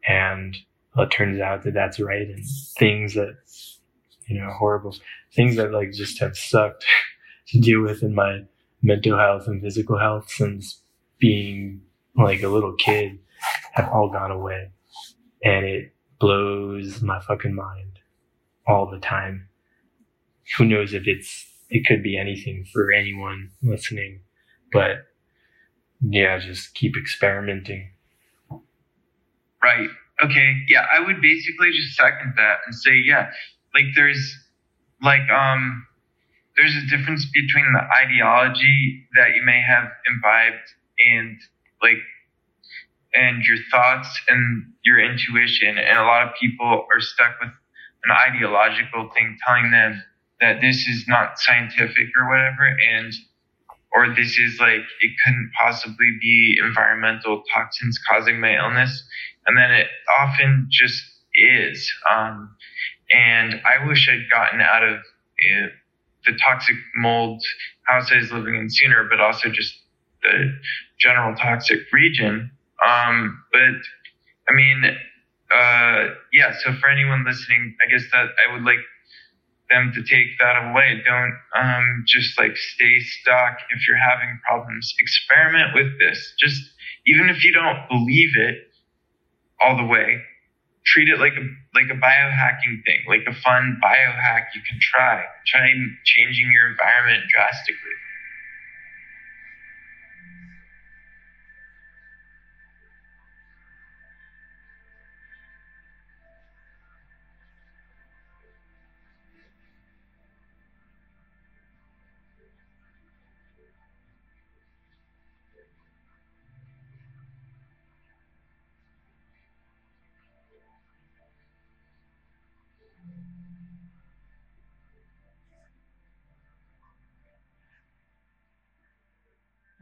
And 0.08 0.56
uh, 0.96 1.04
it 1.04 1.08
turns 1.08 1.40
out 1.40 1.64
that 1.64 1.74
that's 1.74 2.00
right. 2.00 2.28
And 2.28 2.46
things 2.78 3.16
that, 3.16 3.36
you 4.28 4.40
know, 4.40 4.52
horrible 4.52 4.96
things 5.34 5.56
that 5.56 5.72
like 5.72 5.94
just 5.94 6.20
have 6.20 6.38
sucked 6.38 6.86
to 7.48 7.60
deal 7.60 7.82
with 7.82 8.04
in 8.04 8.14
my 8.14 8.42
mental 8.84 9.18
health 9.18 9.48
and 9.48 9.64
physical 9.64 9.98
health 9.98 10.30
since 10.30 10.80
being 11.18 11.82
like 12.16 12.44
a 12.44 12.50
little 12.50 12.76
kid 12.76 13.18
have 13.74 13.90
all 13.90 14.12
gone 14.12 14.30
away. 14.30 14.70
And 15.44 15.66
it 15.66 15.92
blows 16.20 17.02
my 17.02 17.20
fucking 17.20 17.56
mind 17.56 17.98
all 18.68 18.92
the 18.92 19.00
time. 19.00 19.48
Who 20.58 20.66
knows 20.66 20.94
if 20.94 21.08
it's 21.08 21.48
it 21.70 21.86
could 21.86 22.04
be 22.04 22.18
anything 22.18 22.66
for 22.72 22.92
anyone 22.92 23.52
listening, 23.62 24.22
but 24.72 25.06
yeah, 26.02 26.40
just 26.40 26.74
keep 26.74 26.96
experimenting. 26.98 27.92
Right. 29.62 29.90
Okay. 30.24 30.64
Yeah, 30.68 30.86
I 30.94 31.00
would 31.00 31.22
basically 31.22 31.72
just 31.72 31.96
second 31.96 32.34
that 32.38 32.60
and 32.66 32.76
say, 32.76 32.96
yeah, 33.06 33.32
like 33.74 33.86
there's 33.96 34.36
like 35.02 35.30
um 35.30 35.86
there's 36.56 36.76
a 36.76 36.86
difference 36.90 37.26
between 37.34 37.72
the 37.74 37.82
ideology 38.04 39.08
that 39.16 39.36
you 39.36 39.44
may 39.44 39.62
have 39.62 39.90
imbibed 40.08 40.68
and 41.14 41.38
like 41.82 42.02
and 43.14 43.44
your 43.44 43.58
thoughts 43.72 44.10
and 44.28 44.74
your 44.84 45.00
intuition 45.00 45.78
and 45.78 45.98
a 45.98 46.04
lot 46.04 46.28
of 46.28 46.34
people 46.40 46.86
are 46.94 47.00
stuck 47.00 47.40
with 47.40 47.50
an 48.06 48.12
ideological 48.12 49.10
thing 49.16 49.38
telling 49.46 49.72
them 49.72 50.02
that 50.42 50.62
this 50.62 50.88
is 50.88 51.06
not 51.08 51.40
scientific 51.40 52.08
or 52.18 52.30
whatever 52.30 52.68
and 52.94 53.14
or 53.92 54.14
this 54.16 54.38
is 54.38 54.60
like 54.60 54.82
it 55.02 55.12
couldn't 55.26 55.52
possibly 55.60 56.18
be 56.22 56.60
environmental 56.64 57.44
toxins 57.54 58.00
causing 58.10 58.40
my 58.40 58.56
illness 58.56 59.04
and 59.48 59.58
then 59.58 59.72
it 59.72 59.88
often 60.20 60.68
just 60.70 61.04
is 61.36 61.92
um, 62.12 62.56
and 63.14 63.62
i 63.66 63.86
wish 63.88 64.10
i'd 64.10 64.30
gotten 64.30 64.62
out 64.62 64.84
of 64.84 64.96
uh, 64.98 65.68
the 66.26 66.38
toxic 66.44 66.76
mold 66.96 67.42
house 67.84 68.12
i 68.12 68.18
was 68.18 68.32
living 68.32 68.56
in 68.56 68.70
sooner 68.70 69.08
but 69.10 69.20
also 69.20 69.50
just 69.50 69.74
the 70.24 70.54
general 71.00 71.36
toxic 71.36 71.80
region 71.94 72.52
um, 72.86 73.44
but 73.52 73.76
i 74.50 74.54
mean 74.54 74.84
uh, 75.54 76.14
yeah 76.32 76.54
so 76.64 76.74
for 76.80 76.90
anyone 76.90 77.26
listening 77.26 77.76
i 77.86 77.92
guess 77.92 78.06
that 78.12 78.28
i 78.48 78.54
would 78.54 78.64
like 78.64 78.80
them 79.70 79.92
to 79.96 80.02
take 80.04 80.38
that 80.40 80.70
away. 80.70 81.02
Don't 81.06 81.38
um, 81.56 82.04
just 82.08 82.38
like 82.38 82.58
stay 82.58 83.00
stuck 83.00 83.58
if 83.70 83.88
you're 83.88 83.98
having 83.98 84.40
problems. 84.48 84.94
Experiment 85.00 85.74
with 85.74 86.00
this. 86.00 86.34
Just 86.40 86.62
even 87.06 87.30
if 87.30 87.44
you 87.44 87.52
don't 87.52 87.88
believe 87.90 88.36
it 88.38 88.68
all 89.62 89.78
the 89.78 89.86
way, 89.86 90.22
treat 90.86 91.10
it 91.10 91.20
like 91.20 91.34
a 91.34 91.46
like 91.76 91.90
a 91.92 92.00
biohacking 92.00 92.82
thing, 92.86 93.02
like 93.08 93.26
a 93.28 93.36
fun 93.42 93.80
biohack 93.84 94.50
you 94.56 94.62
can 94.68 94.80
try. 94.82 95.24
Try 95.46 95.70
changing 96.06 96.52
your 96.54 96.70
environment 96.70 97.24
drastically. 97.30 97.98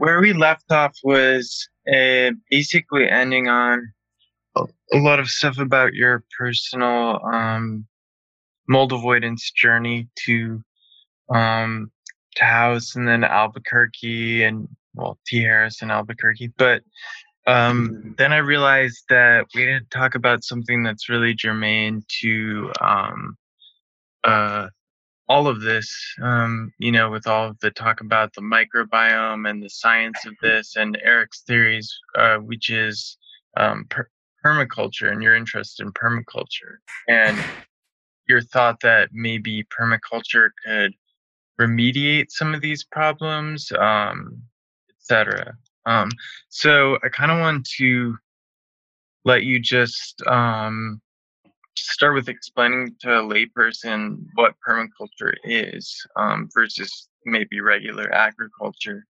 Where 0.08 0.22
we 0.22 0.32
left 0.32 0.72
off 0.72 0.98
was 1.04 1.68
uh, 1.94 2.32
basically 2.50 3.10
ending 3.10 3.50
on 3.50 3.92
a, 4.56 4.64
lot 4.94 5.20
of 5.20 5.28
stuff 5.28 5.58
about 5.58 5.94
your 5.96 6.24
personal 6.40 7.20
um, 7.26 7.86
mold 8.70 8.94
avoidance 8.94 9.52
journey 9.52 10.08
to 10.16 10.64
um, 11.30 11.92
Taos 12.38 12.96
and 12.96 13.06
then 13.06 13.26
Albuquerque 13.26 14.46
and 14.46 14.70
well 14.96 15.20
T 15.28 15.42
Harris 15.42 15.82
and 15.82 15.92
Albuquerque. 15.92 16.54
But 16.58 16.84
um, 17.46 17.90
mm-hmm. 17.90 18.12
then 18.18 18.32
I 18.32 18.38
realized 18.38 19.04
that 19.10 19.48
we 19.54 19.66
didn't 19.66 19.92
talk 19.92 20.16
about 20.16 20.46
something 20.46 20.84
that's 20.84 21.10
really 21.10 21.34
germane 21.34 22.02
to 22.22 22.72
um, 22.80 23.38
uh, 24.24 24.68
all 25.30 25.48
of 25.48 25.62
this, 25.62 25.94
um, 26.22 26.72
you 26.80 26.92
know, 26.92 27.10
with 27.10 27.28
all 27.28 27.50
of 27.50 27.60
the 27.60 27.72
talk 27.72 28.02
about 28.02 28.34
the 28.34 28.42
microbiome 28.42 29.50
and 29.50 29.62
the 29.62 29.70
science 29.70 30.26
of 30.26 30.36
this, 30.42 30.76
and 30.76 30.98
Erik's 31.04 31.42
theories, 31.42 31.94
uh, 32.18 32.38
which 32.38 32.70
is 32.70 33.18
um, 33.58 33.86
per- 33.90 34.10
permaculture 34.46 35.12
and 35.12 35.22
your 35.22 35.36
interest 35.36 35.82
in 35.82 35.92
permaculture, 35.92 36.78
and 37.10 37.38
your 38.28 38.42
thought 38.42 38.80
that 38.82 39.10
maybe 39.12 39.66
permaculture 39.66 40.50
could 40.66 40.94
remediate 41.60 42.30
some 42.30 42.54
of 42.54 42.62
these 42.62 42.84
problems, 42.84 43.72
um, 43.80 44.42
etc. 45.00 45.58
Um, 45.86 46.10
so 46.50 46.98
I 47.04 47.10
kind 47.10 47.32
of 47.32 47.40
want 47.40 47.68
to 47.78 48.16
let 49.26 49.44
you 49.44 49.60
just 49.60 50.22
um, 50.28 51.02
start 51.78 52.14
with 52.14 52.30
explaining 52.30 52.96
to 53.00 53.20
a 53.20 53.22
layperson 53.22 54.26
what 54.36 54.56
permaculture 54.68 55.34
is 55.44 56.06
um, 56.16 56.50
versus 56.54 57.10
maybe 57.26 57.62
regular 57.62 58.14
agriculture. 58.14 59.06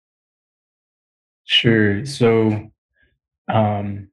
Sure. 1.46 2.06
So, 2.06 2.72
um, 3.48 4.10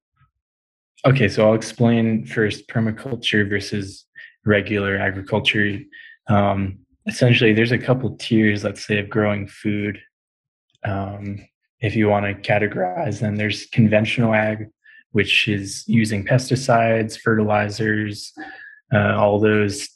okay, 1.07 1.29
so 1.29 1.49
I'll 1.49 1.55
explain 1.55 2.27
first 2.27 2.69
permaculture 2.69 3.49
versus 3.49 4.05
regular 4.45 4.97
agriculture. 4.99 5.79
Um, 6.29 6.81
essentially, 7.07 7.53
there's 7.53 7.73
a 7.73 7.79
couple 7.79 8.17
tiers, 8.17 8.65
let's 8.65 8.87
say, 8.87 8.99
of 8.99 9.09
growing 9.09 9.47
food. 9.47 9.99
Um, 10.85 11.39
if 11.81 11.97
you 11.97 12.09
want 12.09 12.27
to 12.27 12.53
categorize 12.53 13.21
them, 13.21 13.37
there's 13.37 13.67
conventional 13.67 14.35
ag, 14.35 14.69
which 15.13 15.49
is 15.49 15.85
using 15.87 16.25
pesticides, 16.25 17.19
fertilizers, 17.19 18.33
uh, 18.93 19.15
all 19.17 19.39
those 19.39 19.89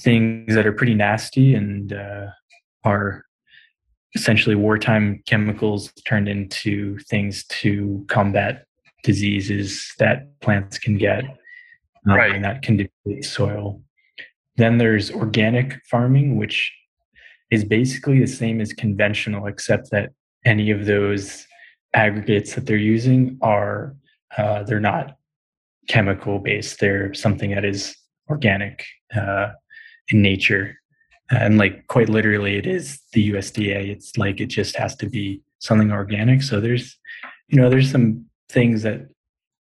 things 0.00 0.54
that 0.54 0.66
are 0.66 0.72
pretty 0.72 0.94
nasty 0.94 1.54
and 1.54 1.92
uh, 1.92 2.26
are 2.84 3.24
essentially 4.14 4.54
wartime 4.54 5.22
chemicals 5.26 5.92
turned 6.06 6.28
into 6.28 6.98
things 7.10 7.44
to 7.46 8.04
combat 8.08 8.66
diseases 9.02 9.92
that 9.98 10.38
plants 10.40 10.78
can 10.78 10.98
get 10.98 11.24
um, 11.24 12.16
right. 12.16 12.32
and 12.32 12.44
that 12.44 12.62
can 12.62 12.76
deplete 12.76 13.24
soil. 13.24 13.82
Then 14.56 14.78
there's 14.78 15.10
organic 15.10 15.80
farming, 15.86 16.36
which 16.36 16.72
is 17.50 17.64
basically 17.64 18.20
the 18.20 18.26
same 18.26 18.60
as 18.60 18.72
conventional, 18.72 19.46
except 19.46 19.90
that 19.90 20.10
any 20.44 20.70
of 20.70 20.86
those 20.86 21.46
aggregates 21.94 22.54
that 22.54 22.66
they're 22.66 22.76
using 22.76 23.38
are 23.42 23.94
uh, 24.36 24.62
they're 24.62 24.80
not 24.80 25.16
chemical 25.88 26.38
based. 26.38 26.80
They're 26.80 27.12
something 27.14 27.50
that 27.50 27.64
is 27.64 27.96
organic 28.28 28.84
uh, 29.14 29.50
in 30.08 30.22
nature. 30.22 30.76
And 31.30 31.58
like 31.58 31.86
quite 31.86 32.08
literally, 32.08 32.56
it 32.56 32.66
is 32.66 33.00
the 33.12 33.32
USDA. 33.32 33.88
It's 33.88 34.16
like 34.16 34.40
it 34.40 34.46
just 34.46 34.76
has 34.76 34.96
to 34.96 35.08
be 35.08 35.42
something 35.58 35.92
organic. 35.92 36.42
So 36.42 36.60
there's, 36.60 36.98
you 37.48 37.60
know, 37.60 37.70
there's 37.70 37.90
some 37.90 38.26
things 38.48 38.82
that 38.82 39.00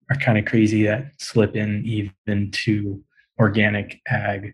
are 0.10 0.16
kind 0.18 0.38
of 0.38 0.46
crazy 0.46 0.84
that 0.84 1.12
slip 1.20 1.56
in 1.56 1.86
even 1.86 2.52
to 2.52 3.04
organic 3.40 4.00
ag. 4.08 4.54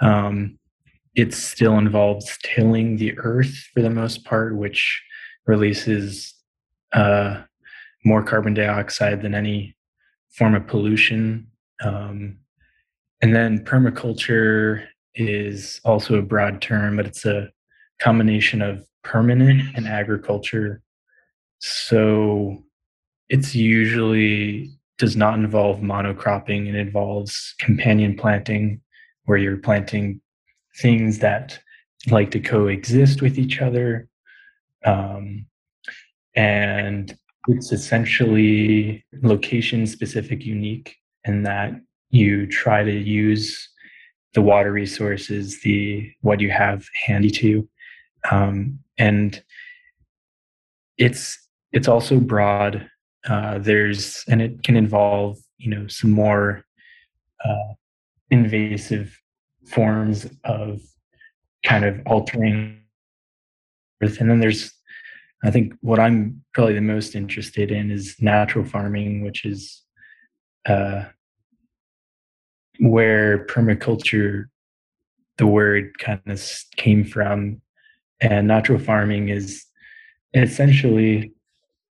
Um, 0.00 0.58
it 1.14 1.34
still 1.34 1.78
involves 1.78 2.38
tilling 2.42 2.96
the 2.96 3.18
earth 3.18 3.54
for 3.74 3.82
the 3.82 3.90
most 3.90 4.24
part, 4.24 4.56
which 4.56 5.02
releases 5.46 6.34
uh, 6.92 7.42
more 8.04 8.22
carbon 8.22 8.54
dioxide 8.54 9.22
than 9.22 9.34
any 9.34 9.76
form 10.30 10.54
of 10.54 10.66
pollution. 10.66 11.46
Um, 11.84 12.38
and 13.22 13.34
then 13.34 13.64
permaculture 13.64 14.86
is 15.14 15.80
also 15.84 16.16
a 16.16 16.22
broad 16.22 16.62
term, 16.62 16.96
but 16.96 17.06
it's 17.06 17.26
a 17.26 17.50
combination 18.00 18.62
of 18.62 18.84
permanent 19.02 19.62
and 19.76 19.86
agriculture. 19.86 20.82
So 21.58 22.64
it's 23.28 23.54
usually 23.54 24.70
does 24.98 25.16
not 25.16 25.34
involve 25.34 25.80
monocropping 25.80 26.68
and 26.68 26.76
involves 26.76 27.54
companion 27.58 28.16
planting 28.16 28.80
where 29.24 29.38
you're 29.38 29.56
planting 29.56 30.20
things 30.76 31.20
that 31.20 31.58
like 32.10 32.30
to 32.30 32.40
coexist 32.40 33.22
with 33.22 33.38
each 33.38 33.60
other 33.60 34.08
um, 34.84 35.46
and 36.34 37.16
it's 37.48 37.72
essentially 37.72 39.04
location 39.22 39.86
specific 39.86 40.44
unique 40.44 40.96
in 41.24 41.42
that 41.42 41.72
you 42.10 42.46
try 42.46 42.82
to 42.82 42.92
use 42.92 43.68
the 44.34 44.42
water 44.42 44.72
resources 44.72 45.60
the 45.62 46.10
what 46.20 46.40
you 46.40 46.50
have 46.50 46.86
handy 47.06 47.30
to 47.30 47.68
um, 48.30 48.78
and 48.98 49.42
it's 50.98 51.38
it's 51.72 51.88
also 51.88 52.20
broad. 52.20 52.88
Uh, 53.28 53.58
there's 53.58 54.24
and 54.28 54.40
it 54.40 54.62
can 54.62 54.76
involve 54.76 55.38
you 55.58 55.70
know 55.70 55.86
some 55.88 56.10
more 56.10 56.64
uh, 57.44 57.74
invasive 58.30 59.18
forms 59.66 60.26
of 60.44 60.80
kind 61.64 61.84
of 61.84 62.00
altering. 62.06 62.76
Earth 64.02 64.20
and 64.20 64.30
then 64.30 64.40
there's 64.40 64.72
I 65.42 65.50
think 65.50 65.74
what 65.80 65.98
I'm 65.98 66.42
probably 66.52 66.74
the 66.74 66.80
most 66.80 67.14
interested 67.14 67.70
in 67.70 67.90
is 67.90 68.16
natural 68.20 68.64
farming, 68.64 69.24
which 69.24 69.44
is 69.44 69.82
uh, 70.66 71.04
where 72.78 73.46
permaculture, 73.46 74.46
the 75.38 75.46
word 75.46 75.98
kind 75.98 76.20
of 76.26 76.42
came 76.76 77.04
from. 77.04 77.62
And 78.20 78.48
natural 78.48 78.78
farming 78.78 79.30
is 79.30 79.64
essentially, 80.34 81.32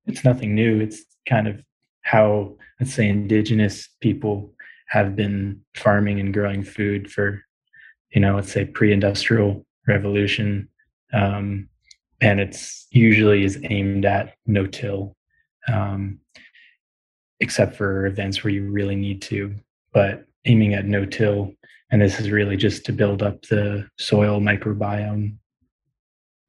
it's 0.07 0.25
nothing 0.25 0.55
new. 0.55 0.81
It's 0.81 1.03
kind 1.29 1.47
of 1.47 1.63
how, 2.03 2.57
let's 2.81 2.95
say, 2.95 3.09
indigenous 3.09 3.89
people 4.01 4.53
have 4.89 5.17
been 5.17 5.61
farming 5.75 6.21
and 6.21 6.33
growing 6.33 6.63
food 6.63 7.11
for, 7.11 7.43
you 8.11 8.21
know, 8.21 8.37
let's 8.37 8.53
say 8.53 8.65
pre 8.65 8.93
industrial 8.93 9.67
revolution. 9.87 10.69
Um, 11.13 11.69
and 12.21 12.41
it's 12.41 12.87
usually 12.91 13.45
is 13.45 13.59
aimed 13.65 14.05
at 14.05 14.35
no-till, 14.47 15.17
um, 15.69 16.19
except 17.41 17.77
for 17.77 18.07
events 18.07 18.43
where 18.43 18.53
you 18.53 18.71
really 18.71 18.97
need 18.97 19.23
to. 19.23 19.55
But 19.93 20.27
aiming 20.45 20.75
at 20.75 20.87
no-till, 20.87 21.53
and 21.91 22.03
this 22.03 22.21
is 22.21 22.31
really 22.31 22.57
just 22.57 22.85
to 22.87 22.93
build 22.93 23.23
up 23.23 23.43
the 23.43 23.89
soil 23.99 24.41
microbiome. 24.41 25.37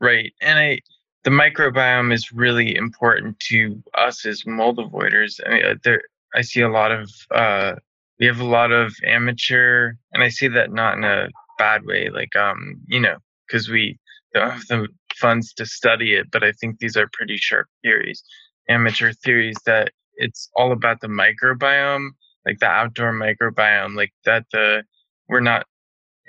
Right, 0.01 0.33
and 0.41 0.59
I 0.59 0.79
the 1.23 1.31
microbiome 1.31 2.13
is 2.13 2.31
really 2.31 2.75
important 2.75 3.39
to 3.39 3.81
us 3.97 4.25
as 4.25 4.45
mold 4.45 4.77
avoiders. 4.77 5.39
I 5.45 5.49
mean, 5.49 5.65
uh, 5.65 5.75
there 5.83 6.01
I 6.35 6.41
see 6.41 6.61
a 6.61 6.69
lot 6.69 6.91
of 6.91 7.09
uh, 7.31 7.75
we 8.19 8.25
have 8.25 8.39
a 8.39 8.45
lot 8.45 8.71
of 8.71 8.93
amateur, 9.03 9.93
and 10.13 10.23
I 10.23 10.29
see 10.29 10.47
that 10.49 10.71
not 10.71 10.97
in 10.97 11.03
a 11.03 11.29
bad 11.57 11.85
way, 11.85 12.09
like 12.09 12.35
um, 12.35 12.79
you 12.87 12.99
know, 12.99 13.17
because 13.47 13.69
we 13.69 13.97
don't 14.39 14.51
have 14.51 14.67
the 14.67 14.87
funds 15.15 15.53
to 15.53 15.65
study 15.65 16.13
it, 16.13 16.29
but 16.31 16.43
I 16.43 16.51
think 16.53 16.79
these 16.79 16.97
are 16.97 17.09
pretty 17.13 17.37
sharp 17.37 17.67
theories, 17.83 18.23
amateur 18.69 19.13
theories 19.13 19.57
that 19.65 19.91
it's 20.15 20.49
all 20.55 20.71
about 20.71 21.01
the 21.01 21.07
microbiome 21.07 22.09
like 22.45 22.59
the 22.59 22.67
outdoor 22.67 23.11
microbiome, 23.11 23.95
like 23.95 24.13
that 24.25 24.45
the 24.51 24.83
we're 25.27 25.39
not 25.39 25.65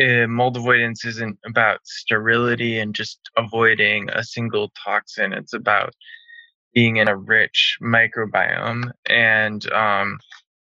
uh, 0.00 0.26
mold 0.26 0.56
avoidance 0.56 1.04
isn't 1.04 1.38
about 1.44 1.80
sterility 1.84 2.78
and 2.78 2.94
just 2.94 3.18
avoiding 3.36 4.08
a 4.10 4.24
single 4.24 4.72
toxin. 4.84 5.32
It's 5.32 5.52
about 5.52 5.94
being 6.74 6.96
in 6.96 7.08
a 7.08 7.16
rich 7.16 7.78
microbiome. 7.82 8.90
And 9.08 9.70
um, 9.72 10.18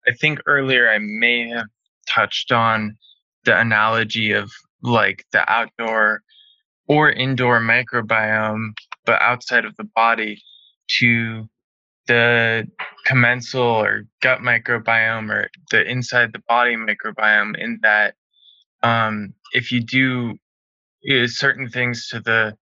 I 0.08 0.14
think 0.14 0.40
earlier 0.46 0.90
I 0.90 1.00
may 1.00 1.50
have 1.50 1.68
touched 2.08 2.52
on 2.52 2.98
the 3.46 3.58
analogy 3.58 4.32
of 4.32 4.52
like 4.82 5.26
the 5.32 5.50
outdoor 5.50 6.22
or 6.88 7.12
indoor 7.12 7.60
microbiome, 7.60 8.72
but 9.06 9.22
outside 9.22 9.66
of 9.66 9.76
the 9.78 9.90
body 9.96 10.42
to 11.00 11.48
the 12.08 12.68
commensal 13.06 13.62
or 13.62 14.04
gut 14.22 14.40
microbiome 14.40 15.32
or 15.32 15.50
the 15.72 15.84
inside 15.90 16.32
the 16.34 16.44
body 16.48 16.76
microbiome 16.76 17.58
in 17.58 17.80
that 17.82 18.14
um, 18.84 19.34
if 19.54 19.72
you 19.72 19.82
do 19.82 20.38
uh, 21.10 21.28
certain 21.28 21.70
things 21.70 22.08
to 22.10 22.20
the 22.20 22.56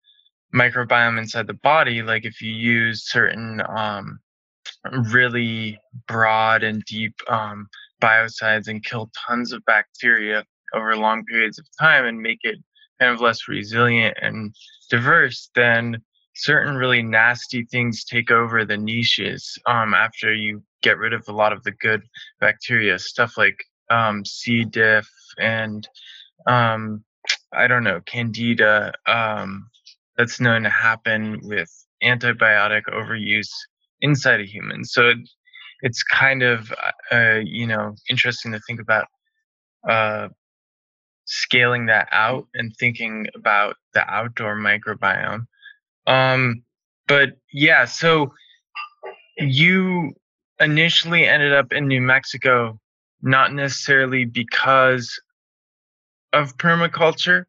microbiome 0.56 1.18
inside 1.18 1.48
the 1.48 1.54
body, 1.54 2.02
like 2.02 2.26
if 2.26 2.42
you 2.42 2.52
use 2.52 3.10
certain 3.10 3.62
um, 3.76 4.20
really 5.12 5.78
broad 6.08 6.64
and 6.64 6.84
deep 6.86 7.16
um, 7.28 7.68
biocides 8.02 8.68
and 8.68 8.86
kill 8.86 9.12
tons 9.28 9.52
of 9.52 9.64
bacteria 9.66 10.46
over 10.74 10.96
long 10.96 11.24
periods 11.26 11.60
of 11.60 11.66
time 11.80 12.06
and 12.06 12.20
make 12.20 12.40
it 12.44 12.58
kind 13.04 13.14
of 13.14 13.22
less 13.22 13.48
resilient 13.50 14.18
and 14.22 14.56
diverse, 14.90 15.50
then 15.56 15.98
certain 16.36 16.76
really 16.76 17.04
nasty 17.04 17.66
things 17.66 18.06
take 18.06 18.32
over 18.32 18.64
the 18.64 18.78
niches 18.78 19.58
um, 19.68 19.94
after 19.94 20.34
you 20.34 20.64
get 20.82 20.98
rid 20.98 21.14
of 21.14 21.24
a 21.28 21.34
lot 21.34 21.52
of 21.52 21.62
the 21.64 21.72
good 21.72 22.02
bacteria, 22.40 22.98
stuff 22.98 23.38
like 23.38 23.58
um, 23.90 24.24
C. 24.24 24.64
diff 24.64 25.08
and 25.38 25.88
um, 26.48 27.04
I 27.52 27.68
don't 27.68 27.84
know, 27.84 28.00
candida. 28.06 28.94
Um, 29.06 29.68
that's 30.18 30.40
known 30.40 30.64
to 30.64 30.70
happen 30.70 31.40
with 31.44 31.70
antibiotic 32.04 32.84
overuse 32.88 33.52
inside 34.02 34.40
a 34.40 34.46
human. 34.46 34.86
So 34.86 35.10
it, 35.10 35.18
it's 35.82 36.04
kind 36.04 36.42
of 36.42 36.72
uh, 37.12 37.40
you 37.44 37.68
know 37.68 37.96
interesting 38.10 38.54
to 38.54 38.62
think 38.66 38.80
about 38.80 39.08
uh, 39.90 40.30
scaling 41.26 41.86
that 41.88 42.08
out 42.12 42.48
and 42.54 42.76
thinking 42.76 43.28
about 43.36 43.76
the 43.94 44.08
outdoor 44.12 44.56
microbiome. 44.56 45.48
Um, 46.08 46.64
but 47.08 47.38
yeah, 47.52 47.86
so 47.86 48.34
you 49.38 50.14
initially 50.60 51.26
ended 51.26 51.54
up 51.54 51.72
in 51.72 51.88
New 51.88 52.02
Mexico 52.02 52.80
not 53.22 53.54
necessarily 53.54 54.26
because 54.26 55.20
of 56.34 56.58
permaculture, 56.58 57.46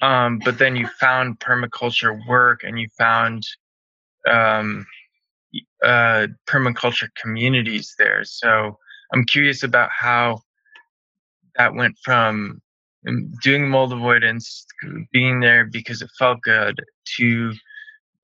um, 0.00 0.40
but 0.44 0.58
then 0.58 0.76
you 0.76 0.86
found 1.00 1.40
permaculture 1.40 2.18
work 2.28 2.60
and 2.62 2.78
you 2.78 2.88
found 2.96 3.42
um, 4.30 4.86
uh, 5.82 6.28
permaculture 6.46 7.08
communities 7.20 7.94
there. 7.98 8.22
So 8.24 8.78
I'm 9.12 9.24
curious 9.24 9.62
about 9.62 9.90
how 9.90 10.42
that 11.56 11.74
went 11.74 11.96
from 12.02 12.60
doing 13.42 13.68
mold 13.68 13.92
avoidance, 13.92 14.66
being 15.12 15.40
there 15.40 15.64
because 15.64 16.02
it 16.02 16.10
felt 16.18 16.40
good, 16.42 16.80
to 17.16 17.52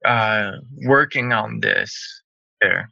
uh, 0.04 0.52
working 0.82 1.32
on 1.32 1.60
this 1.60 2.22
there. 2.60 2.90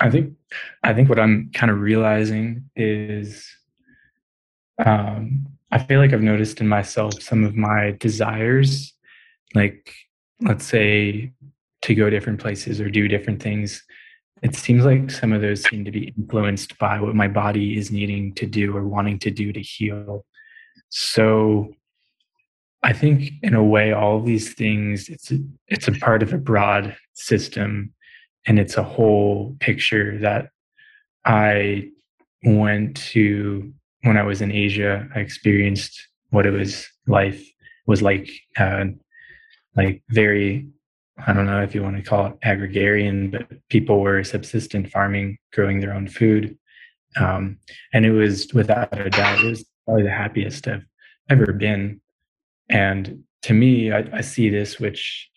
I 0.00 0.10
think 0.10 0.34
I 0.82 0.94
think 0.94 1.08
what 1.08 1.20
I'm 1.20 1.50
kind 1.54 1.70
of 1.70 1.80
realizing 1.80 2.68
is 2.74 3.46
um, 4.84 5.46
I 5.70 5.78
feel 5.78 6.00
like 6.00 6.12
I've 6.12 6.22
noticed 6.22 6.60
in 6.60 6.68
myself 6.68 7.22
some 7.22 7.44
of 7.44 7.54
my 7.56 7.92
desires, 7.98 8.92
like 9.54 9.94
let's 10.40 10.64
say 10.64 11.32
to 11.82 11.94
go 11.94 12.10
different 12.10 12.40
places 12.40 12.80
or 12.80 12.90
do 12.90 13.08
different 13.08 13.42
things. 13.42 13.82
It 14.42 14.56
seems 14.56 14.84
like 14.84 15.10
some 15.10 15.32
of 15.32 15.40
those 15.40 15.62
seem 15.62 15.84
to 15.84 15.92
be 15.92 16.12
influenced 16.16 16.76
by 16.78 17.00
what 17.00 17.14
my 17.14 17.28
body 17.28 17.76
is 17.76 17.92
needing 17.92 18.34
to 18.34 18.46
do 18.46 18.76
or 18.76 18.86
wanting 18.86 19.18
to 19.20 19.30
do 19.30 19.52
to 19.52 19.60
heal. 19.60 20.24
So 20.88 21.74
I 22.82 22.92
think 22.92 23.30
in 23.42 23.54
a 23.54 23.62
way, 23.62 23.92
all 23.92 24.18
of 24.18 24.26
these 24.26 24.54
things, 24.54 25.08
it's 25.08 25.30
a, 25.30 25.38
it's 25.68 25.86
a 25.86 25.92
part 25.92 26.22
of 26.22 26.32
a 26.32 26.38
broad 26.38 26.96
system 27.14 27.94
and 28.46 28.58
it's 28.58 28.76
a 28.76 28.82
whole 28.82 29.56
picture 29.60 30.18
that 30.18 30.48
I 31.24 31.90
went 32.42 32.96
to 32.96 33.72
when 34.02 34.16
I 34.16 34.24
was 34.24 34.42
in 34.42 34.50
Asia, 34.50 35.08
I 35.14 35.20
experienced 35.20 36.08
what 36.30 36.46
it 36.46 36.50
was 36.50 36.88
life 37.06 37.48
was 37.86 38.02
like, 38.02 38.28
uh, 38.58 38.84
like 39.76 40.02
very, 40.08 40.66
I 41.26 41.32
don't 41.32 41.46
know 41.46 41.62
if 41.62 41.74
you 41.74 41.82
want 41.82 41.96
to 41.96 42.02
call 42.02 42.26
it 42.26 42.38
agrarian, 42.42 43.30
but 43.30 43.46
people 43.68 44.00
were 44.00 44.24
subsistent 44.24 44.90
farming, 44.90 45.38
growing 45.52 45.80
their 45.80 45.92
own 45.92 46.08
food. 46.08 46.56
Um, 47.16 47.58
and 47.92 48.06
it 48.06 48.12
was 48.12 48.52
without 48.54 48.98
a 48.98 49.10
doubt, 49.10 49.44
it 49.44 49.48
was 49.48 49.64
probably 49.84 50.04
the 50.04 50.10
happiest 50.10 50.66
I've 50.66 50.84
ever 51.28 51.52
been. 51.52 52.00
And 52.70 53.24
to 53.42 53.54
me, 53.54 53.92
I, 53.92 54.08
I 54.12 54.20
see 54.22 54.48
this, 54.48 54.80
which 54.80 55.28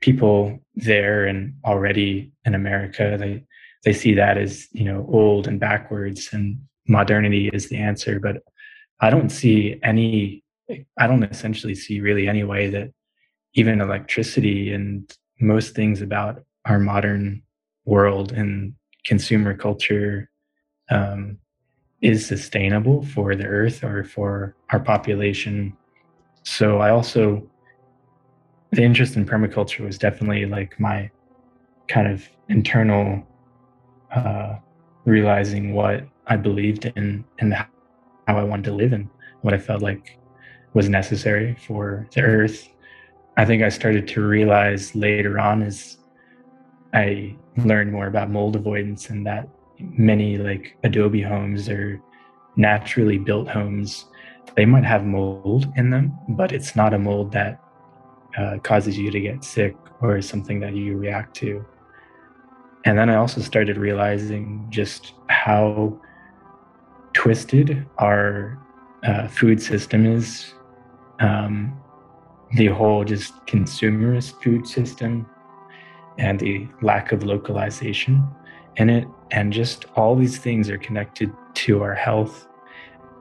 people 0.00 0.58
there 0.74 1.26
and 1.26 1.54
already 1.64 2.32
in 2.44 2.54
America, 2.54 3.16
they, 3.18 3.44
they 3.84 3.92
see 3.92 4.14
that 4.14 4.38
as, 4.38 4.68
you 4.72 4.84
know, 4.84 5.06
old 5.10 5.46
and 5.46 5.60
backwards 5.60 6.30
and 6.32 6.58
modernity 6.88 7.50
is 7.52 7.68
the 7.68 7.76
answer, 7.76 8.18
but 8.18 8.38
I 9.00 9.10
don't 9.10 9.30
see 9.30 9.78
any, 9.82 10.42
I 10.98 11.06
don't 11.06 11.24
essentially 11.24 11.74
see 11.74 12.00
really 12.00 12.28
any 12.28 12.44
way 12.44 12.70
that 12.70 12.90
even 13.54 13.80
electricity 13.80 14.72
and 14.72 15.16
most 15.40 15.74
things 15.74 16.02
about 16.02 16.44
our 16.66 16.78
modern 16.78 17.42
world 17.84 18.32
and 18.32 18.74
consumer 19.04 19.54
culture 19.54 20.30
um, 20.90 21.38
is 22.02 22.26
sustainable 22.26 23.04
for 23.04 23.34
the 23.34 23.44
earth 23.44 23.82
or 23.84 24.04
for 24.04 24.54
our 24.70 24.80
population. 24.80 25.76
So 26.44 26.78
I 26.78 26.90
also, 26.90 27.48
the 28.72 28.82
interest 28.82 29.16
in 29.16 29.26
permaculture 29.26 29.84
was 29.84 29.98
definitely 29.98 30.46
like 30.46 30.78
my 30.78 31.10
kind 31.88 32.08
of 32.08 32.28
internal 32.48 33.26
uh, 34.14 34.56
realizing 35.04 35.74
what 35.74 36.06
I 36.26 36.36
believed 36.36 36.84
in 36.96 37.24
and 37.38 37.54
how 37.54 37.66
I 38.26 38.44
wanted 38.44 38.66
to 38.66 38.72
live 38.72 38.92
and 38.92 39.08
what 39.42 39.54
I 39.54 39.58
felt 39.58 39.82
like 39.82 40.18
was 40.74 40.88
necessary 40.88 41.56
for 41.66 42.08
the 42.14 42.22
earth. 42.22 42.68
I 43.40 43.46
think 43.46 43.62
I 43.62 43.70
started 43.70 44.06
to 44.08 44.20
realize 44.20 44.94
later 44.94 45.40
on 45.40 45.62
as 45.62 45.96
I 46.92 47.34
learned 47.56 47.90
more 47.90 48.06
about 48.06 48.28
mold 48.28 48.54
avoidance 48.54 49.08
and 49.08 49.26
that 49.26 49.48
many 49.78 50.36
like 50.36 50.76
adobe 50.84 51.22
homes 51.22 51.66
or 51.66 52.02
naturally 52.56 53.16
built 53.16 53.48
homes 53.48 54.04
they 54.56 54.66
might 54.66 54.84
have 54.84 55.06
mold 55.06 55.72
in 55.76 55.88
them 55.88 56.18
but 56.28 56.52
it's 56.52 56.76
not 56.76 56.92
a 56.92 56.98
mold 56.98 57.32
that 57.32 57.58
uh, 58.36 58.58
causes 58.62 58.98
you 58.98 59.10
to 59.10 59.20
get 59.20 59.42
sick 59.42 59.74
or 60.02 60.20
something 60.20 60.60
that 60.60 60.76
you 60.76 60.98
react 60.98 61.34
to 61.36 61.64
and 62.84 62.98
then 62.98 63.08
I 63.08 63.16
also 63.16 63.40
started 63.40 63.78
realizing 63.78 64.66
just 64.68 65.14
how 65.28 65.98
twisted 67.14 67.86
our 67.96 68.58
uh, 69.02 69.28
food 69.28 69.62
system 69.62 70.04
is. 70.04 70.54
Um, 71.20 71.79
the 72.52 72.66
whole 72.66 73.04
just 73.04 73.34
consumerist 73.46 74.42
food 74.42 74.66
system 74.66 75.26
and 76.18 76.40
the 76.40 76.68
lack 76.82 77.12
of 77.12 77.22
localization 77.22 78.26
in 78.76 78.90
it. 78.90 79.06
And 79.30 79.52
just 79.52 79.86
all 79.96 80.16
these 80.16 80.38
things 80.38 80.68
are 80.68 80.78
connected 80.78 81.32
to 81.54 81.82
our 81.82 81.94
health, 81.94 82.48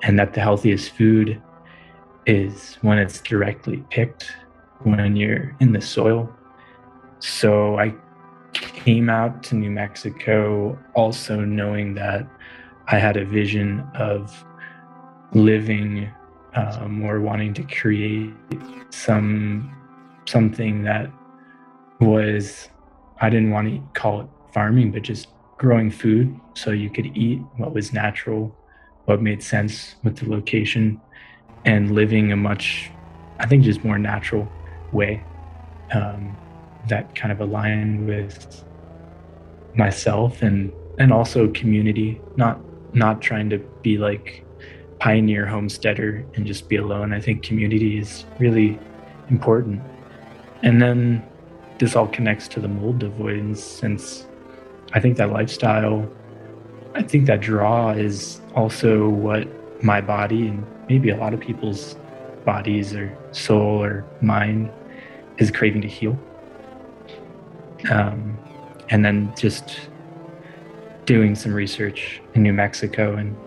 and 0.01 0.17
that 0.17 0.33
the 0.33 0.41
healthiest 0.41 0.91
food 0.93 1.41
is 2.25 2.77
when 2.81 2.97
it's 2.97 3.21
directly 3.21 3.83
picked, 3.89 4.31
when 4.83 5.15
you're 5.15 5.55
in 5.59 5.71
the 5.73 5.81
soil. 5.81 6.29
So 7.19 7.77
I 7.77 7.93
came 8.53 9.09
out 9.09 9.43
to 9.43 9.55
New 9.55 9.69
Mexico 9.69 10.77
also 10.95 11.41
knowing 11.41 11.93
that 11.95 12.27
I 12.87 12.97
had 12.97 13.17
a 13.17 13.25
vision 13.25 13.87
of 13.93 14.43
living 15.33 16.09
um, 16.55 17.03
or 17.03 17.19
wanting 17.19 17.53
to 17.53 17.63
create 17.63 18.31
some 18.89 19.75
something 20.25 20.83
that 20.83 21.09
was 21.99 22.69
I 23.21 23.29
didn't 23.29 23.51
want 23.51 23.67
to 23.69 23.99
call 23.99 24.21
it 24.21 24.27
farming, 24.53 24.91
but 24.91 25.01
just 25.01 25.27
growing 25.57 25.91
food 25.91 26.39
so 26.53 26.71
you 26.71 26.89
could 26.89 27.17
eat 27.17 27.39
what 27.57 27.73
was 27.73 27.91
natural, 27.91 28.55
what 29.05 29.21
made 29.21 29.43
sense 29.43 29.95
with 30.03 30.17
the 30.17 30.29
location, 30.29 31.01
and 31.65 31.91
living 31.91 32.31
a 32.31 32.37
much, 32.37 32.89
I 33.39 33.45
think, 33.45 33.63
just 33.63 33.83
more 33.83 33.99
natural 33.99 34.47
way. 34.93 35.23
Um, 35.93 36.37
that 36.87 37.13
kind 37.13 37.31
of 37.31 37.41
aligned 37.41 38.07
with 38.07 38.63
myself 39.75 40.41
and 40.41 40.71
and 40.97 41.11
also 41.13 41.49
community, 41.49 42.21
not 42.35 42.59
not 42.93 43.21
trying 43.21 43.49
to 43.49 43.59
be 43.81 43.97
like 43.97 44.45
pioneer 44.99 45.45
homesteader 45.45 46.25
and 46.35 46.45
just 46.45 46.67
be 46.69 46.75
alone. 46.75 47.13
I 47.13 47.21
think 47.21 47.43
community 47.43 47.97
is 47.97 48.25
really 48.37 48.77
important. 49.29 49.81
And 50.63 50.81
then 50.81 51.25
this 51.79 51.95
all 51.95 52.07
connects 52.07 52.47
to 52.49 52.59
the 52.59 52.67
mold 52.67 53.01
avoidance 53.03 53.63
since 53.63 54.27
I 54.93 54.99
think 54.99 55.17
that 55.17 55.31
lifestyle, 55.31 56.07
I 56.93 57.03
think 57.03 57.27
that 57.27 57.39
draw 57.39 57.91
is 57.91 58.41
also 58.55 59.07
what 59.07 59.47
my 59.83 60.01
body 60.01 60.47
and 60.47 60.65
maybe 60.89 61.09
a 61.09 61.17
lot 61.17 61.33
of 61.33 61.39
people's 61.39 61.95
bodies 62.43 62.93
or 62.93 63.15
soul 63.31 63.83
or 63.83 64.05
mind 64.21 64.71
is 65.37 65.51
craving 65.51 65.81
to 65.81 65.87
heal. 65.87 66.19
Um, 67.89 68.37
and 68.89 69.05
then 69.05 69.33
just 69.37 69.79
doing 71.05 71.35
some 71.35 71.53
research 71.53 72.21
in 72.33 72.43
New 72.43 72.53
Mexico 72.53 73.15
and 73.15 73.37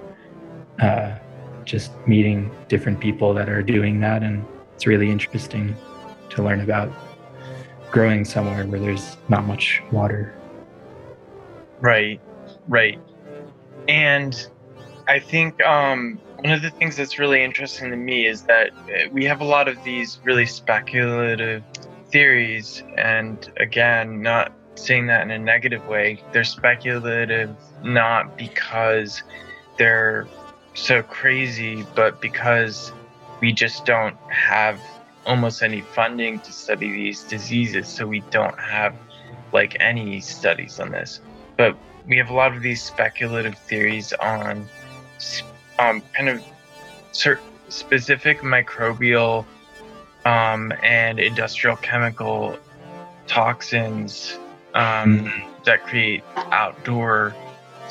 uh, 0.80 1.18
just 1.64 1.92
meeting 2.06 2.50
different 2.68 3.00
people 3.00 3.34
that 3.34 3.48
are 3.48 3.62
doing 3.62 4.00
that. 4.00 4.22
And 4.22 4.44
it's 4.74 4.86
really 4.86 5.10
interesting 5.10 5.76
to 6.30 6.42
learn 6.42 6.60
about 6.60 6.90
growing 7.90 8.24
somewhere 8.24 8.64
where 8.66 8.80
there's 8.80 9.16
not 9.28 9.44
much 9.44 9.82
water. 9.92 10.34
Right, 11.80 12.20
right. 12.68 12.98
And 13.88 14.46
I 15.08 15.18
think 15.18 15.60
um, 15.62 16.18
one 16.38 16.52
of 16.52 16.62
the 16.62 16.70
things 16.70 16.96
that's 16.96 17.18
really 17.18 17.42
interesting 17.42 17.90
to 17.90 17.96
me 17.96 18.26
is 18.26 18.42
that 18.42 18.70
uh, 18.70 19.08
we 19.12 19.24
have 19.24 19.40
a 19.40 19.44
lot 19.44 19.68
of 19.68 19.82
these 19.84 20.20
really 20.24 20.46
speculative 20.46 21.62
theories. 22.10 22.82
And 22.96 23.50
again, 23.58 24.22
not 24.22 24.52
saying 24.74 25.06
that 25.06 25.22
in 25.22 25.30
a 25.30 25.38
negative 25.38 25.86
way, 25.86 26.22
they're 26.32 26.44
speculative 26.44 27.54
not 27.82 28.36
because 28.38 29.22
they're 29.78 30.26
so 30.74 31.02
crazy, 31.02 31.86
but 31.94 32.20
because 32.20 32.92
we 33.40 33.52
just 33.52 33.84
don't 33.84 34.16
have 34.30 34.80
almost 35.26 35.62
any 35.62 35.80
funding 35.80 36.38
to 36.40 36.52
study 36.52 36.90
these 36.90 37.22
diseases, 37.24 37.88
so 37.88 38.06
we 38.06 38.20
don't 38.30 38.58
have 38.58 38.94
like 39.52 39.76
any 39.80 40.20
studies 40.20 40.80
on 40.80 40.90
this. 40.90 41.20
But 41.56 41.76
we 42.06 42.16
have 42.16 42.30
a 42.30 42.34
lot 42.34 42.56
of 42.56 42.62
these 42.62 42.82
speculative 42.82 43.56
theories 43.56 44.12
on 44.14 44.66
um, 45.78 46.02
kind 46.14 46.28
of 46.28 46.42
certain 47.12 47.44
specific 47.68 48.40
microbial 48.40 49.44
um, 50.24 50.72
and 50.82 51.18
industrial 51.18 51.76
chemical 51.76 52.58
toxins 53.26 54.38
um, 54.74 55.26
mm. 55.26 55.64
that 55.64 55.84
create 55.86 56.22
outdoor 56.36 57.34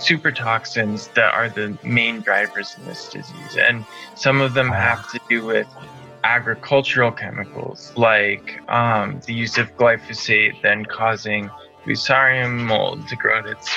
super 0.01 0.31
toxins 0.31 1.07
that 1.09 1.33
are 1.33 1.49
the 1.49 1.77
main 1.83 2.21
drivers 2.21 2.75
in 2.77 2.85
this 2.85 3.09
disease. 3.09 3.57
And 3.57 3.85
some 4.15 4.41
of 4.41 4.53
them 4.53 4.69
have 4.69 5.09
to 5.11 5.19
do 5.29 5.45
with 5.45 5.67
agricultural 6.23 7.11
chemicals, 7.11 7.93
like 7.95 8.61
um, 8.69 9.21
the 9.25 9.33
use 9.33 9.57
of 9.57 9.75
glyphosate 9.77 10.61
then 10.61 10.85
causing 10.85 11.49
fusarium 11.85 12.59
mold 12.65 13.07
to 13.07 13.15
grow 13.15 13.39
in 13.39 13.47
its 13.47 13.69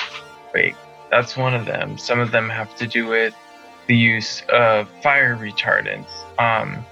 wake. 0.54 0.76
That's 1.10 1.36
one 1.36 1.54
of 1.54 1.66
them. 1.66 1.96
Some 1.96 2.20
of 2.20 2.32
them 2.32 2.48
have 2.48 2.74
to 2.76 2.86
do 2.86 3.06
with 3.06 3.34
the 3.86 3.96
use 3.96 4.42
of 4.48 4.88
fire 5.02 5.36
retardants. 5.36 6.10
Um, 6.38 6.84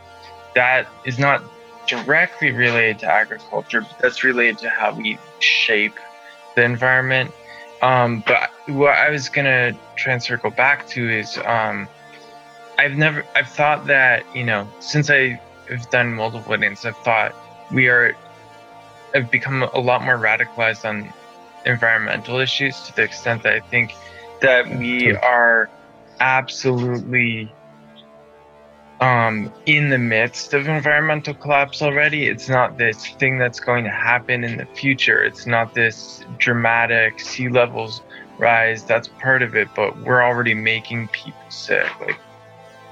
that 0.55 0.87
is 1.05 1.19
not 1.19 1.43
directly 1.87 2.53
related 2.53 3.01
to 3.01 3.07
agriculture, 3.07 3.81
but 3.81 3.99
that's 3.99 4.23
related 4.23 4.59
to 4.59 4.71
how 4.71 4.95
we 4.95 5.19
shape 5.41 5.95
the 6.55 6.63
environment 6.63 7.33
um, 7.83 8.23
but 8.27 8.51
what 8.67 8.95
I 8.95 9.11
was 9.11 9.29
gonna 9.29 9.77
try 9.97 10.13
and 10.13 10.23
circle 10.23 10.51
back 10.51 10.87
to 10.89 11.11
is 11.11 11.39
um, 11.45 11.89
I've 12.79 12.97
never 12.97 13.25
I've 13.35 13.49
thought 13.49 13.87
that 13.87 14.25
you 14.35 14.45
know 14.45 14.67
since 14.81 15.11
I 15.11 15.41
have 15.69 15.91
done 15.91 16.15
multiple 16.15 16.51
weddings 16.51 16.85
I've 16.85 16.97
thought 16.99 17.35
we 17.73 17.89
are 17.89 18.17
have 19.15 19.31
become 19.31 19.63
a 19.63 19.81
lot 19.81 20.03
more 20.03 20.17
radicalized 20.17 20.89
on 20.89 21.13
environmental 21.67 22.39
issues 22.39 22.81
to 22.83 22.97
the 22.97 23.03
extent 23.03 23.43
that 23.43 23.53
I 23.53 23.61
think 23.61 23.95
that 24.41 24.69
we 24.79 25.15
are 25.15 25.69
absolutely 26.21 27.53
um, 29.03 29.53
in 29.67 29.89
the 29.89 29.99
midst 29.99 30.55
of 30.55 30.69
environmental 30.69 31.35
collapse 31.35 31.83
already. 31.83 32.27
It's 32.27 32.49
not 32.49 32.79
this 32.79 33.09
thing 33.09 33.37
that's 33.37 33.59
going 33.59 33.83
to 33.83 33.91
happen 33.91 34.45
in 34.45 34.59
the 34.59 34.65
future. 34.65 35.25
It's 35.25 35.45
not 35.45 35.75
this 35.75 36.25
dramatic 36.39 37.19
sea 37.19 37.49
levels 37.49 38.03
rise. 38.39 38.85
That's 38.85 39.09
part 39.09 39.43
of 39.43 39.57
it, 39.57 39.67
but 39.75 40.01
we're 40.03 40.23
already 40.23 40.55
making 40.55 41.09
people 41.09 41.41
sick. 41.49 41.89
Like 42.01 42.21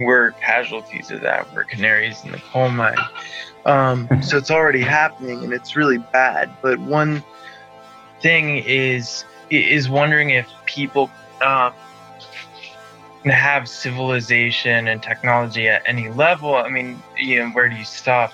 we're 0.00 0.32
casualties 0.32 1.12
of 1.12 1.20
that. 1.20 1.46
We're 1.54 1.62
canaries 1.62 2.24
in 2.24 2.32
the 2.32 2.38
coal 2.38 2.70
mine. 2.70 2.98
Um, 3.64 4.08
so 4.22 4.36
it's 4.36 4.50
already 4.50 4.82
happening, 4.82 5.44
and 5.44 5.52
it's 5.52 5.76
really 5.76 5.98
bad. 5.98 6.50
But 6.60 6.80
one 6.80 7.22
thing 8.20 8.64
is 8.66 9.24
is 9.48 9.88
wondering 9.88 10.30
if 10.30 10.48
people. 10.66 11.08
Uh, 11.40 11.70
have 13.24 13.68
civilization 13.68 14.88
and 14.88 15.02
technology 15.02 15.68
at 15.68 15.82
any 15.86 16.08
level, 16.08 16.54
I 16.54 16.68
mean, 16.68 17.02
you 17.18 17.40
know, 17.40 17.50
where 17.50 17.68
do 17.68 17.76
you 17.76 17.84
stop? 17.84 18.32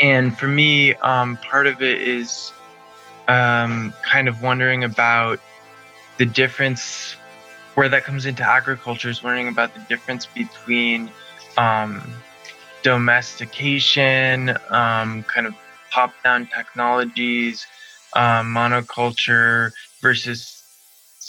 And 0.00 0.36
for 0.36 0.46
me, 0.46 0.94
um, 0.96 1.36
part 1.38 1.66
of 1.66 1.82
it 1.82 2.00
is 2.00 2.52
um, 3.28 3.92
kind 4.02 4.28
of 4.28 4.42
wondering 4.42 4.84
about 4.84 5.40
the 6.18 6.26
difference 6.26 7.16
where 7.74 7.88
that 7.88 8.04
comes 8.04 8.26
into 8.26 8.42
agriculture 8.42 9.08
is 9.08 9.22
wondering 9.22 9.48
about 9.48 9.74
the 9.74 9.80
difference 9.88 10.26
between 10.26 11.10
um, 11.56 12.02
domestication, 12.82 14.50
um, 14.70 15.22
kind 15.24 15.46
of 15.46 15.54
top 15.92 16.12
down 16.22 16.46
technologies, 16.46 17.66
um, 18.14 18.54
monoculture 18.54 19.72
versus 20.00 20.61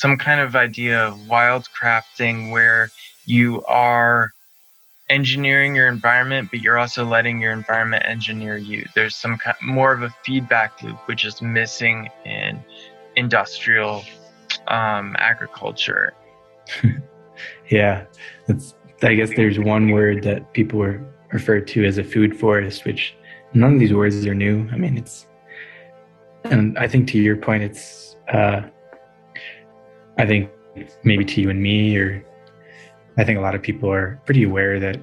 some 0.04 0.18
kind 0.18 0.42
of 0.42 0.54
idea 0.54 1.00
of 1.02 1.14
wildcrafting 1.30 2.52
where 2.52 2.92
you 3.24 3.64
are 3.68 4.34
engineering 5.10 5.78
your 5.78 5.88
environment, 5.88 6.50
but 6.52 6.60
you're 6.60 6.78
also 6.78 7.06
letting 7.06 7.40
your 7.40 7.54
environment 7.54 8.04
engineer 8.06 8.58
you. 8.58 8.86
There's 8.96 9.16
some 9.16 9.38
kind, 9.38 9.56
more 9.62 9.94
of 9.94 10.04
a 10.04 10.10
feedback 10.26 10.84
loop, 10.84 10.98
which 11.06 11.24
is 11.24 11.42
missing 11.42 12.10
in 12.26 12.62
industrial 13.16 14.04
um, 14.68 15.16
agriculture. 15.20 16.14
yeah, 17.70 18.04
I 19.04 19.14
guess 19.14 19.30
there's 19.38 19.58
one 19.58 19.92
word 19.92 20.22
that 20.24 20.52
people 20.52 20.80
were 20.80 21.02
referred 21.32 21.66
to 21.68 21.86
as 21.86 21.98
a 21.98 22.04
food 22.04 22.38
forest, 22.38 22.84
which 22.84 23.16
none 23.54 23.76
of 23.76 23.80
these 23.80 23.94
words 23.94 24.26
are 24.28 24.36
new. 24.36 24.68
I 24.74 24.76
mean, 24.76 24.98
it's, 24.98 25.28
and 26.44 26.78
I 26.78 26.90
think 26.90 27.08
to 27.12 27.18
your 27.18 27.38
point, 27.38 27.64
it's 27.64 28.18
uh, 28.28 28.64
I 30.18 30.26
think 30.26 30.50
maybe 31.04 31.26
to 31.26 31.42
you 31.42 31.50
and 31.50 31.62
me, 31.62 31.98
or 31.98 32.26
I 33.18 33.24
think 33.24 33.38
a 33.38 33.42
lot 33.42 33.56
of 33.56 33.62
people 33.62 33.92
are 33.92 34.20
pretty 34.26 34.44
aware 34.44 34.80
that 34.80 35.00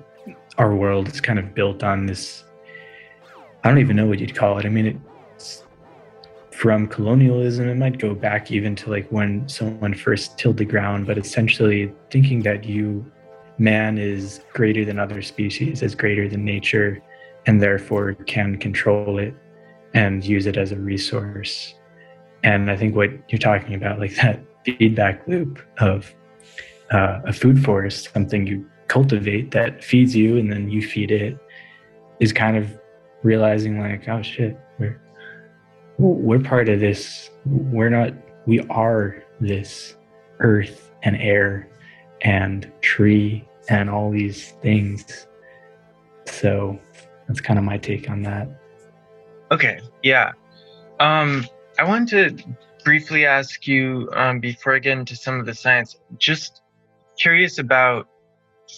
our 0.59 0.75
world 0.75 1.09
is 1.09 1.21
kind 1.21 1.39
of 1.39 1.55
built 1.55 1.83
on 1.83 2.07
this. 2.07 2.45
I 3.63 3.69
don't 3.69 3.79
even 3.79 3.97
know 3.97 4.07
what 4.07 4.19
you'd 4.19 4.35
call 4.35 4.59
it. 4.59 4.67
I 4.67 4.69
mean, 4.69 5.03
it's 5.35 5.65
from 6.51 6.87
colonialism. 6.87 7.69
It 7.69 7.77
might 7.77 7.99
go 7.99 8.15
back 8.15 8.51
even 8.51 8.75
to 8.77 8.91
like 8.91 9.09
when 9.11 9.49
someone 9.49 9.95
first 9.95 10.39
tilled 10.39 10.57
the 10.57 10.65
ground, 10.65 11.07
but 11.07 11.19
essentially 11.19 11.93
thinking 12.11 12.43
that 12.43 12.65
you, 12.65 13.05
man, 13.59 13.99
is 13.99 14.41
greater 14.53 14.85
than 14.85 14.99
other 14.99 15.23
species, 15.23 15.83
is 15.83 15.95
greater 15.95 16.29
than 16.29 16.45
nature, 16.45 17.03
and 17.47 17.61
therefore 17.61 18.15
can 18.15 18.57
control 18.59 19.19
it 19.19 19.35
and 19.95 20.25
use 20.25 20.47
it 20.47 20.57
as 20.57 20.73
a 20.73 20.77
resource. 20.77 21.75
And 22.43 22.71
I 22.71 22.77
think 22.77 22.95
what 22.95 23.11
you're 23.29 23.39
talking 23.39 23.75
about, 23.75 23.99
like 23.99 24.15
that 24.17 24.41
feedback 24.65 25.27
loop 25.27 25.61
of 25.79 26.15
uh, 26.91 27.21
a 27.25 27.33
food 27.33 27.63
forest, 27.65 28.13
something 28.13 28.47
you 28.47 28.67
cultivate 28.89 29.53
that 29.53 29.85
feeds 29.85 30.17
you 30.17 30.37
and 30.37 30.53
then 30.53 30.69
you 30.71 30.83
feed 30.83 31.11
it, 31.11 31.39
is 32.19 32.33
kind 32.33 32.57
of 32.57 32.79
realizing 33.23 33.81
like, 33.81 34.09
oh 34.09 34.23
shit, 34.23 34.59
we're 34.79 35.01
we're 35.99 36.41
part 36.41 36.69
of 36.69 36.81
this. 36.81 37.31
We're 37.45 37.91
not. 37.91 38.15
We 38.47 38.61
are 38.71 39.23
this 39.41 39.97
earth 40.39 40.91
and 41.03 41.17
air 41.17 41.69
and 42.23 42.71
tree 42.81 43.47
and 43.69 43.89
all 43.91 44.11
these 44.11 44.53
things. 44.63 45.27
So 46.27 46.79
that's 47.29 47.41
kind 47.41 47.59
of 47.59 47.65
my 47.65 47.79
take 47.79 48.11
on 48.11 48.23
that. 48.23 48.49
Okay. 49.53 49.81
Yeah. 50.03 50.33
Um, 51.01 51.47
I 51.79 51.85
wanted 51.85 52.39
to 52.39 52.45
briefly 52.85 53.27
ask 53.27 53.67
you 53.67 54.09
um, 54.15 54.41
before 54.41 54.75
I 54.75 54.79
get 54.79 54.99
into 54.99 55.17
some 55.17 55.41
of 55.41 55.47
the 55.47 55.55
science, 55.55 55.97
just 56.19 56.63
curious 57.19 57.59
about 57.59 58.09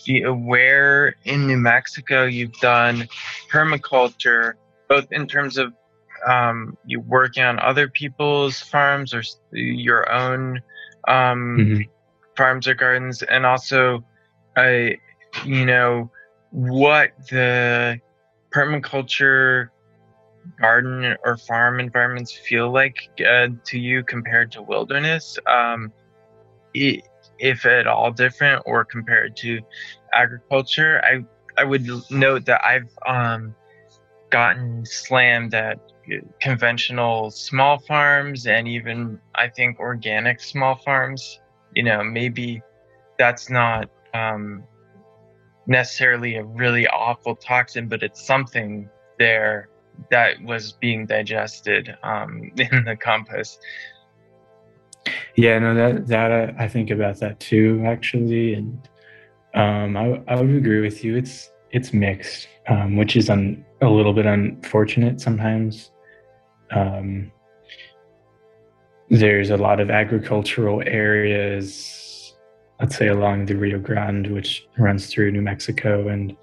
the, 0.07 0.29
where 0.29 1.17
in 1.25 1.47
New 1.47 1.59
Mexico 1.59 2.25
you've 2.25 2.59
done 2.61 3.09
permaculture, 3.51 4.55
both 4.89 5.07
in 5.13 5.27
terms 5.27 5.59
of 5.59 5.73
um, 6.27 6.77
you 6.87 7.01
working 7.01 7.43
on 7.43 7.59
other 7.59 7.89
people's 7.89 8.61
farms 8.61 9.13
or 9.13 9.23
your 9.53 10.11
own 10.11 10.61
um, 11.09 11.57
mm-hmm. 11.59 11.81
farms 12.37 12.69
or 12.69 12.75
gardens, 12.75 13.23
and 13.23 13.45
also, 13.45 14.05
I, 14.57 14.97
you 15.45 15.67
know, 15.67 16.11
what 16.51 17.11
the 17.31 18.01
permaculture 18.55 19.69
garden 20.61 21.17
or 21.25 21.37
farm 21.37 21.81
environments 21.81 22.33
feel 22.33 22.73
like 22.73 22.97
uh, 23.21 23.49
to 23.65 23.79
you 23.79 24.03
compared 24.05 24.53
to 24.53 24.63
wilderness? 24.63 25.39
Um, 25.47 25.93
it, 26.75 27.07
if 27.39 27.67
at 27.67 27.87
all 27.87 28.13
different 28.13 28.63
or 28.67 28.85
compared 28.85 29.37
to 29.39 29.61
agriculture? 30.13 31.03
I 31.05 31.25
i 31.59 31.65
would 31.65 31.87
note 32.11 32.47
that 32.47 32.65
i've 32.65 32.89
um, 33.07 33.55
gotten 34.31 34.85
slammed 34.87 35.55
at 35.55 35.79
conventional 36.41 37.31
small 37.31 37.79
farms 37.79 38.47
and 38.47 38.67
even 38.67 39.19
i 39.35 39.49
think 39.49 39.79
organic 39.79 40.41
small 40.41 40.77
farms. 40.77 41.41
You 41.75 41.85
know 41.85 42.03
maybe 42.03 42.63
that's 43.19 43.49
not 43.51 43.91
um, 44.15 44.65
necessarily 45.67 46.37
a 46.37 46.45
really 46.45 46.87
awful 46.89 47.37
toxin 47.37 47.89
but 47.89 48.03
it's 48.03 48.27
something 48.27 48.89
there 49.19 49.69
that 50.11 50.43
was 50.43 50.73
being 50.73 51.07
digested 51.07 51.97
um, 52.03 52.51
in 52.57 52.85
the 52.85 52.97
compost. 52.97 53.61
Yeah, 55.37 55.59
no, 55.59 55.75
that 55.75 56.07
that 56.09 56.31
uh, 56.31 56.53
I 56.59 56.69
think 56.69 56.91
about 56.91 57.19
that 57.21 57.41
too, 57.41 57.83
actually, 57.87 58.55
and 58.55 58.89
um, 59.55 59.97
I 59.97 60.23
I 60.29 60.41
would 60.41 60.55
agree 60.55 60.81
with 60.81 61.03
you. 61.03 61.17
It's 61.17 61.51
it's 61.71 61.93
mixed, 61.93 62.49
um, 62.69 62.97
which 62.97 63.17
is 63.17 63.31
un, 63.31 63.65
a 63.81 63.89
little 63.89 64.13
bit 64.13 64.27
unfortunate 64.27 65.21
sometimes. 65.21 65.91
Um, 66.71 67.33
there's 69.09 69.51
a 69.51 69.57
lot 69.57 69.81
of 69.81 69.91
agricultural 69.91 70.83
areas, 70.87 72.35
let's 72.81 72.97
say 72.97 73.09
along 73.09 73.47
the 73.47 73.55
Rio 73.55 73.79
Grande, 73.79 74.29
which 74.29 74.67
runs 74.79 75.09
through 75.09 75.33
New 75.33 75.43
Mexico, 75.43 76.09
and 76.09 76.37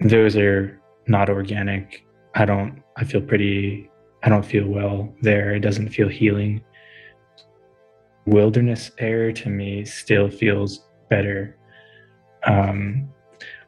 those 0.00 0.36
are 0.36 0.80
not 1.06 1.28
organic 1.28 2.04
I 2.34 2.44
don't, 2.44 2.82
I 2.96 3.04
feel 3.04 3.20
pretty, 3.20 3.90
I 4.22 4.28
don't 4.28 4.44
feel 4.44 4.66
well 4.66 5.14
there. 5.22 5.54
It 5.54 5.60
doesn't 5.60 5.88
feel 5.88 6.08
healing. 6.08 6.62
Wilderness 8.26 8.90
air 8.98 9.32
to 9.32 9.48
me 9.48 9.84
still 9.84 10.28
feels 10.28 10.86
better. 11.08 11.56
Um, 12.44 13.08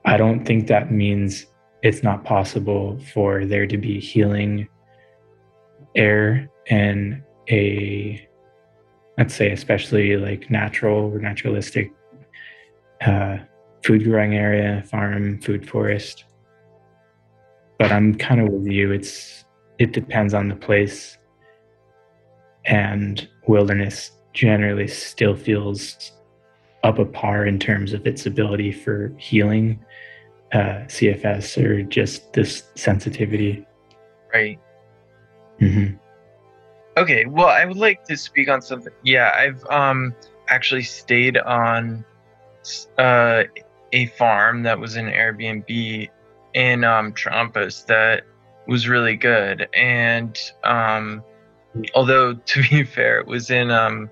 I 0.04 0.16
don't 0.16 0.44
think 0.44 0.66
that 0.68 0.92
means 0.92 1.46
it's 1.82 2.02
not 2.02 2.24
possible 2.24 2.98
for 3.12 3.46
there 3.46 3.66
to 3.66 3.78
be 3.78 3.98
healing 4.00 4.68
air 5.96 6.48
in 6.66 7.22
a, 7.48 8.28
let's 9.18 9.34
say, 9.34 9.50
especially 9.50 10.16
like 10.16 10.50
natural 10.50 11.12
or 11.12 11.18
naturalistic 11.18 11.92
uh, 13.00 13.38
food 13.84 14.04
growing 14.04 14.34
area, 14.34 14.82
farm, 14.86 15.40
food 15.40 15.68
forest 15.68 16.24
but 17.80 17.90
I'm 17.90 18.14
kind 18.14 18.42
of 18.42 18.52
with 18.52 18.70
you. 18.70 18.92
It's 18.92 19.46
it 19.78 19.92
depends 19.92 20.34
on 20.34 20.48
the 20.48 20.54
place, 20.54 21.16
and 22.66 23.26
wilderness 23.48 24.10
generally 24.34 24.86
still 24.86 25.34
feels 25.34 26.12
up 26.84 26.98
a 26.98 27.06
par 27.06 27.46
in 27.46 27.58
terms 27.58 27.94
of 27.94 28.06
its 28.06 28.26
ability 28.26 28.70
for 28.70 29.14
healing 29.16 29.82
uh, 30.52 30.84
CFS 30.88 31.56
or 31.62 31.82
just 31.82 32.34
this 32.34 32.64
sensitivity. 32.74 33.66
Right. 34.32 34.60
Mm-hmm. 35.58 35.96
Okay. 36.98 37.24
Well, 37.24 37.48
I 37.48 37.64
would 37.64 37.78
like 37.78 38.04
to 38.04 38.16
speak 38.16 38.50
on 38.50 38.60
something. 38.60 38.92
Yeah, 39.04 39.32
I've 39.34 39.64
um 39.70 40.14
actually 40.48 40.82
stayed 40.82 41.38
on 41.38 42.04
uh, 42.98 43.44
a 43.92 44.06
farm 44.18 44.64
that 44.64 44.78
was 44.78 44.96
an 44.96 45.06
Airbnb 45.06 46.10
in 46.54 46.84
um, 46.84 47.12
Trampas 47.12 47.86
that 47.86 48.24
was 48.66 48.88
really 48.88 49.16
good. 49.16 49.68
And 49.74 50.38
um, 50.64 51.22
although 51.94 52.34
to 52.46 52.62
be 52.68 52.84
fair, 52.84 53.20
it 53.20 53.26
was 53.26 53.50
in 53.50 53.70
um, 53.70 54.10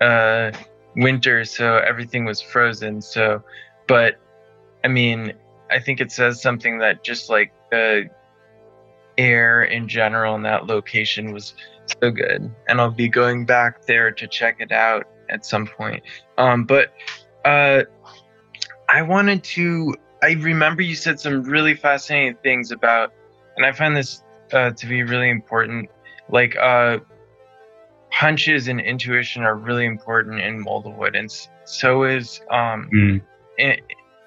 uh, 0.00 0.52
winter, 0.96 1.44
so 1.44 1.78
everything 1.78 2.24
was 2.24 2.40
frozen. 2.40 3.00
So, 3.00 3.42
but 3.86 4.18
I 4.84 4.88
mean, 4.88 5.34
I 5.70 5.78
think 5.78 6.00
it 6.00 6.12
says 6.12 6.40
something 6.42 6.78
that 6.78 7.02
just 7.02 7.30
like 7.30 7.52
the 7.70 8.08
air 9.18 9.62
in 9.62 9.88
general 9.88 10.34
in 10.34 10.42
that 10.42 10.66
location 10.66 11.32
was 11.32 11.54
so 12.00 12.10
good. 12.10 12.50
And 12.68 12.80
I'll 12.80 12.90
be 12.90 13.08
going 13.08 13.46
back 13.46 13.86
there 13.86 14.10
to 14.10 14.26
check 14.26 14.56
it 14.60 14.72
out 14.72 15.06
at 15.28 15.44
some 15.44 15.66
point. 15.66 16.02
Um, 16.38 16.64
but 16.64 16.92
uh, 17.44 17.82
I 18.88 19.02
wanted 19.02 19.44
to 19.44 19.94
I 20.22 20.32
remember 20.32 20.82
you 20.82 20.94
said 20.94 21.18
some 21.18 21.42
really 21.42 21.74
fascinating 21.74 22.36
things 22.42 22.70
about, 22.70 23.12
and 23.56 23.66
I 23.66 23.72
find 23.72 23.96
this 23.96 24.22
uh, 24.52 24.70
to 24.70 24.86
be 24.86 25.02
really 25.02 25.28
important. 25.28 25.90
Like 26.28 26.56
uh, 26.56 26.98
hunches 28.10 28.68
and 28.68 28.80
intuition 28.80 29.42
are 29.42 29.56
really 29.56 29.84
important 29.84 30.40
in 30.40 30.60
mold 30.60 30.86
avoidance, 30.86 31.48
and 31.58 31.68
so 31.68 32.04
is 32.04 32.40
um, 32.50 32.88
mm. 32.94 33.20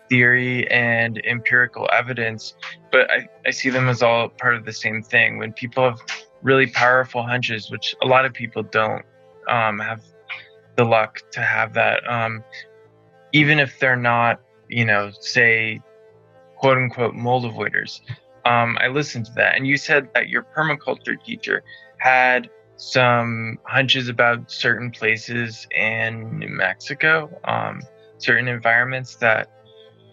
theory 0.09 0.69
and 0.69 1.21
empirical 1.25 1.87
evidence. 1.93 2.55
But 2.91 3.09
I, 3.09 3.27
I 3.47 3.51
see 3.51 3.69
them 3.69 3.87
as 3.87 4.03
all 4.03 4.27
part 4.27 4.55
of 4.55 4.65
the 4.65 4.73
same 4.73 5.01
thing. 5.01 5.37
When 5.37 5.53
people 5.53 5.83
have 5.83 6.01
really 6.41 6.67
powerful 6.67 7.23
hunches, 7.23 7.71
which 7.71 7.95
a 8.03 8.05
lot 8.05 8.25
of 8.25 8.33
people 8.33 8.63
don't 8.63 9.03
um, 9.47 9.79
have 9.79 10.01
the 10.75 10.83
luck 10.83 11.21
to 11.31 11.39
have 11.39 11.73
that, 11.75 12.05
um, 12.11 12.43
even 13.31 13.59
if 13.59 13.79
they're 13.79 13.95
not 13.95 14.41
you 14.69 14.85
know, 14.85 15.11
say, 15.19 15.81
quote 16.57 16.77
unquote, 16.77 17.15
mold 17.15 17.43
avoiders. 17.45 18.01
Um, 18.45 18.77
I 18.79 18.87
listened 18.87 19.25
to 19.27 19.31
that, 19.33 19.55
and 19.55 19.65
you 19.65 19.77
said 19.77 20.09
that 20.13 20.29
your 20.29 20.45
permaculture 20.55 21.21
teacher 21.23 21.63
had 21.97 22.49
some 22.77 23.57
hunches 23.63 24.09
about 24.09 24.51
certain 24.51 24.91
places 24.91 25.67
in 25.75 26.39
New 26.39 26.49
Mexico, 26.49 27.29
um, 27.45 27.81
certain 28.17 28.47
environments 28.47 29.15
that 29.15 29.49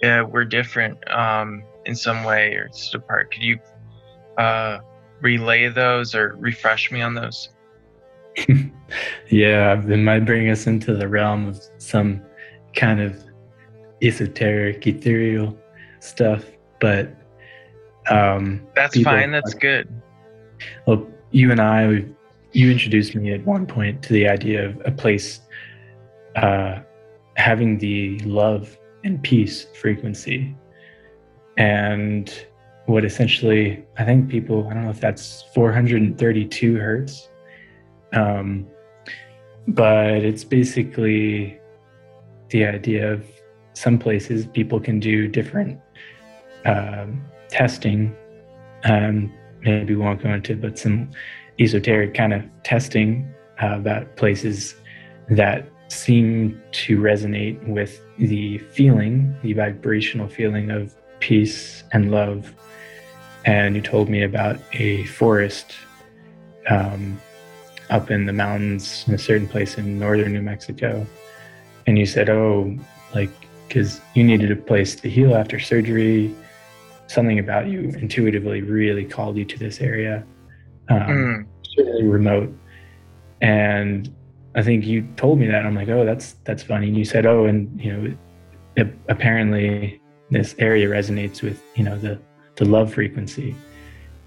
uh, 0.03 0.25
were 0.29 0.45
different 0.45 0.97
um, 1.11 1.63
in 1.85 1.95
some 1.95 2.25
way 2.25 2.55
or 2.55 2.69
just 2.69 2.95
apart. 2.95 3.33
Could 3.33 3.43
you 3.43 3.59
uh, 4.39 4.79
relay 5.21 5.69
those 5.69 6.15
or 6.15 6.37
refresh 6.39 6.91
me 6.91 7.03
on 7.03 7.15
those? 7.15 7.51
yeah, 9.29 9.81
it 9.81 9.99
might 9.99 10.25
bring 10.25 10.49
us 10.49 10.67
into 10.67 10.95
the 10.95 11.09
realm 11.09 11.49
of 11.49 11.61
some 11.79 12.23
kind 12.75 13.01
of 13.01 13.23
esoteric, 14.03 14.87
ethereal 14.87 15.57
stuff, 16.01 16.45
but 16.81 17.15
um, 18.11 18.67
that's 18.75 19.01
fine. 19.03 19.31
That's 19.31 19.55
good. 19.55 19.89
Well, 20.87 21.07
you 21.31 21.51
and 21.51 21.61
I, 21.61 22.05
you 22.53 22.71
introduced 22.71 23.15
me 23.15 23.33
at 23.33 23.45
one 23.47 23.67
point 23.67 24.03
to 24.05 24.13
the 24.13 24.29
idea 24.29 24.69
of 24.69 24.83
a 24.85 24.91
place 24.91 25.41
uh, 26.37 26.81
having 27.37 27.79
the 27.79 28.19
love 28.21 28.77
and 29.05 29.23
peace 29.23 29.67
frequency, 29.81 30.55
and 31.57 32.47
what 32.87 33.05
essentially 33.05 33.85
I 33.99 34.05
think 34.05 34.29
people 34.29 34.67
I 34.69 34.75
don't 34.75 34.85
know 34.85 34.91
if 34.91 35.01
that's 35.01 35.45
432 35.55 36.77
hertz, 36.77 37.29
um, 38.13 38.67
but 39.69 40.17
it's 40.17 40.45
basically 40.45 41.59
the 42.51 42.67
idea 42.67 43.13
of 43.13 43.25
some 43.75 43.99
places 43.99 44.47
people 44.47 44.81
can 44.81 45.01
do 45.01 45.29
different 45.29 45.81
um, 46.65 47.23
testing. 47.49 48.15
Um, 48.85 49.33
maybe 49.61 49.95
we 49.95 50.03
won't 50.03 50.23
go 50.23 50.31
into, 50.31 50.57
but 50.57 50.79
some 50.79 51.11
esoteric 51.59 52.15
kind 52.15 52.33
of 52.33 52.43
testing 52.63 53.33
uh, 53.63 53.77
about 53.77 54.17
places 54.17 54.75
that 55.29 55.69
seem 55.89 56.61
to 56.73 56.99
resonate 56.99 57.63
with 57.69 58.01
the 58.19 58.59
feeling, 58.59 59.37
the 59.43 59.53
vibrational 59.53 60.29
feeling 60.29 60.71
of 60.71 60.95
peace 61.21 61.85
and 61.93 62.11
love. 62.11 62.55
And 63.45 63.77
you 63.77 63.83
told 63.83 64.09
me 64.09 64.23
about 64.23 64.59
a 64.73 65.05
forest 65.05 65.75
um, 66.69 67.21
up 67.91 68.11
in 68.11 68.27
the 68.27 68.33
mountains 68.33 69.05
in 69.07 69.15
a 69.15 69.19
certain 69.19 69.49
place 69.49 69.77
in 69.77 69.99
northern 69.99 70.33
New 70.33 70.43
Mexico. 70.43 71.07
And 71.87 71.99
you 71.99 72.07
said, 72.07 72.31
oh, 72.31 72.77
like 73.15 73.31
because 73.73 74.03
you 74.13 74.23
needed 74.23 74.51
a 74.51 74.57
place 74.57 74.95
to 74.95 75.09
heal 75.09 75.35
after 75.35 75.59
surgery. 75.59 76.35
Something 77.07 77.39
about 77.39 77.69
you 77.69 77.81
intuitively 77.81 78.61
really 78.61 79.07
called 79.07 79.39
you 79.39 79.47
to 79.47 79.59
this 79.59 79.81
area, 79.81 80.25
um, 80.91 81.01
mm. 81.01 81.47
certainly 81.75 82.05
remote. 82.05 82.53
And 83.41 84.15
I 84.55 84.63
think 84.63 84.85
you 84.85 85.09
told 85.17 85.39
me 85.39 85.47
that. 85.47 85.65
I'm 85.65 85.75
like, 85.75 85.89
oh, 85.89 86.05
that's 86.05 86.35
that's 86.45 86.63
funny. 86.63 86.89
And 86.89 86.97
you 86.99 87.07
said, 87.07 87.25
oh, 87.25 87.47
and 87.47 87.81
you 87.81 87.93
know, 87.93 88.17
it, 88.77 88.95
apparently 89.09 90.01
this 90.31 90.55
area 90.59 90.87
resonates 90.89 91.41
with 91.41 91.63
you 91.75 91.85
know 91.85 91.97
the 91.97 92.21
the 92.57 92.67
love 92.67 92.93
frequency. 92.93 93.57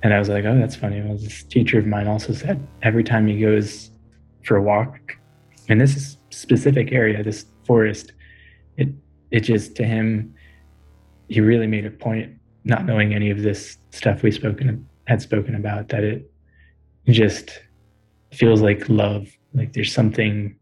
and 0.02 0.12
I 0.12 0.18
was 0.18 0.28
like, 0.28 0.46
oh, 0.46 0.58
that's 0.58 0.76
funny. 0.76 1.02
Well, 1.02 1.18
this 1.18 1.44
teacher 1.44 1.78
of 1.78 1.86
mine 1.86 2.08
also 2.08 2.34
said 2.34 2.68
every 2.82 3.04
time 3.04 3.28
he 3.28 3.40
goes 3.40 3.92
for 4.44 4.58
a 4.58 4.62
walk, 4.62 5.18
in 5.68 5.78
this 5.78 6.18
specific 6.32 6.92
area, 6.92 7.24
this 7.24 7.46
forest, 7.66 8.14
it 8.78 8.90
it 9.36 9.42
just 9.42 9.76
to 9.76 9.84
him, 9.84 10.34
he 11.28 11.42
really 11.42 11.68
made 11.68 11.86
a 11.86 11.92
point, 11.92 12.34
not 12.64 12.86
knowing 12.86 13.14
any 13.14 13.30
of 13.30 13.42
this 13.42 13.78
stuff 13.92 14.24
we 14.24 14.32
spoken 14.32 14.88
had 15.08 15.22
spoken 15.22 15.56
about, 15.56 15.90
that 15.90 16.04
it 16.06 16.32
just 17.08 17.62
feels 18.32 18.62
like 18.62 18.88
love. 18.88 19.28
Like 19.54 19.74
there's 19.74 19.92
something 19.92 20.56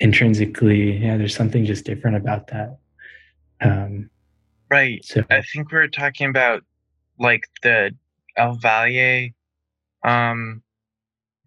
intrinsically, 0.00 0.96
yeah, 0.96 1.16
there's 1.16 1.34
something 1.34 1.64
just 1.64 1.84
different 1.84 2.16
about 2.16 2.48
that. 2.48 2.78
Um, 3.60 4.10
right. 4.68 5.04
So 5.04 5.22
I 5.30 5.42
think 5.42 5.70
we 5.70 5.78
are 5.78 5.88
talking 5.88 6.28
about 6.28 6.64
like 7.20 7.44
the 7.62 7.94
El 8.36 8.54
Valle 8.54 9.28
um, 10.02 10.62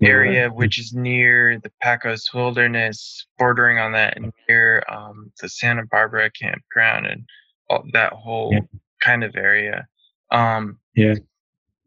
area, 0.05 0.49
which 0.49 0.79
is 0.79 0.93
near 0.93 1.59
the 1.59 1.71
Pecos 1.81 2.33
Wilderness, 2.33 3.27
bordering 3.37 3.79
on 3.79 3.91
that, 3.93 4.17
and 4.17 4.31
near 4.47 4.83
um, 4.89 5.31
the 5.41 5.49
Santa 5.49 5.83
Barbara 5.89 6.29
campground 6.31 7.05
and 7.05 7.25
all, 7.69 7.83
that 7.93 8.13
whole 8.13 8.53
yeah. 8.53 8.59
kind 9.01 9.23
of 9.23 9.35
area. 9.35 9.87
Um, 10.31 10.79
yeah. 10.95 11.15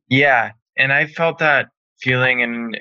Yeah. 0.08 0.52
And 0.76 0.92
I 0.92 1.06
felt 1.06 1.38
that 1.38 1.68
feeling 2.00 2.40
in 2.40 2.74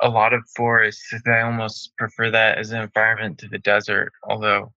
a 0.00 0.08
lot 0.08 0.32
of 0.32 0.42
forests. 0.56 1.12
I 1.26 1.40
almost 1.40 1.96
prefer 1.96 2.30
that 2.30 2.58
as 2.58 2.72
an 2.72 2.82
environment 2.82 3.38
to 3.38 3.48
the 3.48 3.58
desert, 3.58 4.12
although 4.28 4.72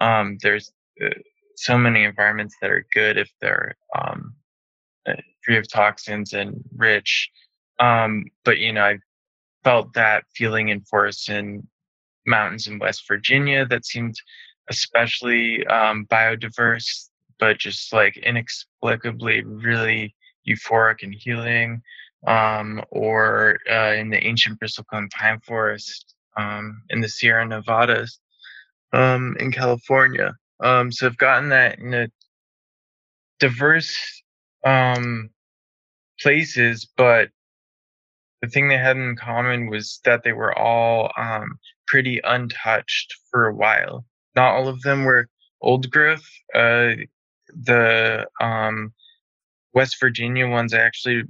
um, 0.00 0.38
there's 0.42 0.72
uh, 1.04 1.10
so 1.56 1.78
many 1.78 2.04
environments 2.04 2.56
that 2.60 2.70
are 2.70 2.86
good 2.92 3.16
if 3.16 3.30
they're 3.40 3.76
um, 3.96 4.34
uh, 5.06 5.14
free 5.44 5.58
of 5.58 5.68
toxins 5.68 6.32
and 6.32 6.62
rich. 6.76 7.30
Um, 7.78 8.24
but 8.44 8.58
you 8.58 8.72
know, 8.72 8.84
I 8.84 8.98
felt 9.64 9.92
that 9.94 10.24
feeling 10.34 10.68
in 10.68 10.82
forests 10.82 11.28
and 11.28 11.66
mountains 12.26 12.66
in 12.66 12.78
West 12.78 13.04
Virginia 13.08 13.66
that 13.66 13.84
seemed 13.84 14.14
especially 14.70 15.66
um, 15.66 16.06
biodiverse, 16.06 17.08
but 17.38 17.58
just 17.58 17.92
like 17.92 18.16
inexplicably 18.18 19.42
really 19.42 20.14
euphoric 20.46 21.02
and 21.02 21.14
healing. 21.14 21.82
Um, 22.26 22.82
or 22.90 23.58
uh, 23.70 23.92
in 23.92 24.08
the 24.08 24.26
ancient 24.26 24.58
bristlecone 24.58 25.10
pine 25.10 25.40
forest 25.40 26.14
um, 26.38 26.82
in 26.88 27.02
the 27.02 27.08
Sierra 27.08 27.46
Nevadas 27.46 28.18
um, 28.94 29.36
in 29.38 29.52
California. 29.52 30.34
Um, 30.60 30.90
so 30.90 31.06
I've 31.06 31.18
gotten 31.18 31.50
that 31.50 31.78
in 31.78 31.92
a 31.92 32.08
diverse 33.40 34.22
um, 34.64 35.30
places, 36.18 36.88
but 36.96 37.28
the 38.44 38.50
thing 38.50 38.68
they 38.68 38.76
had 38.76 38.96
in 38.96 39.16
common 39.16 39.68
was 39.68 40.00
that 40.04 40.22
they 40.22 40.32
were 40.32 40.56
all 40.58 41.10
um, 41.16 41.58
pretty 41.86 42.20
untouched 42.24 43.14
for 43.30 43.46
a 43.46 43.54
while. 43.54 44.04
Not 44.36 44.54
all 44.54 44.68
of 44.68 44.82
them 44.82 45.04
were 45.04 45.28
old 45.62 45.90
growth. 45.90 46.26
Uh, 46.54 46.92
the 47.48 48.26
um, 48.40 48.92
West 49.72 49.96
Virginia 49.98 50.46
ones 50.46 50.74
I 50.74 50.80
actually 50.80 51.22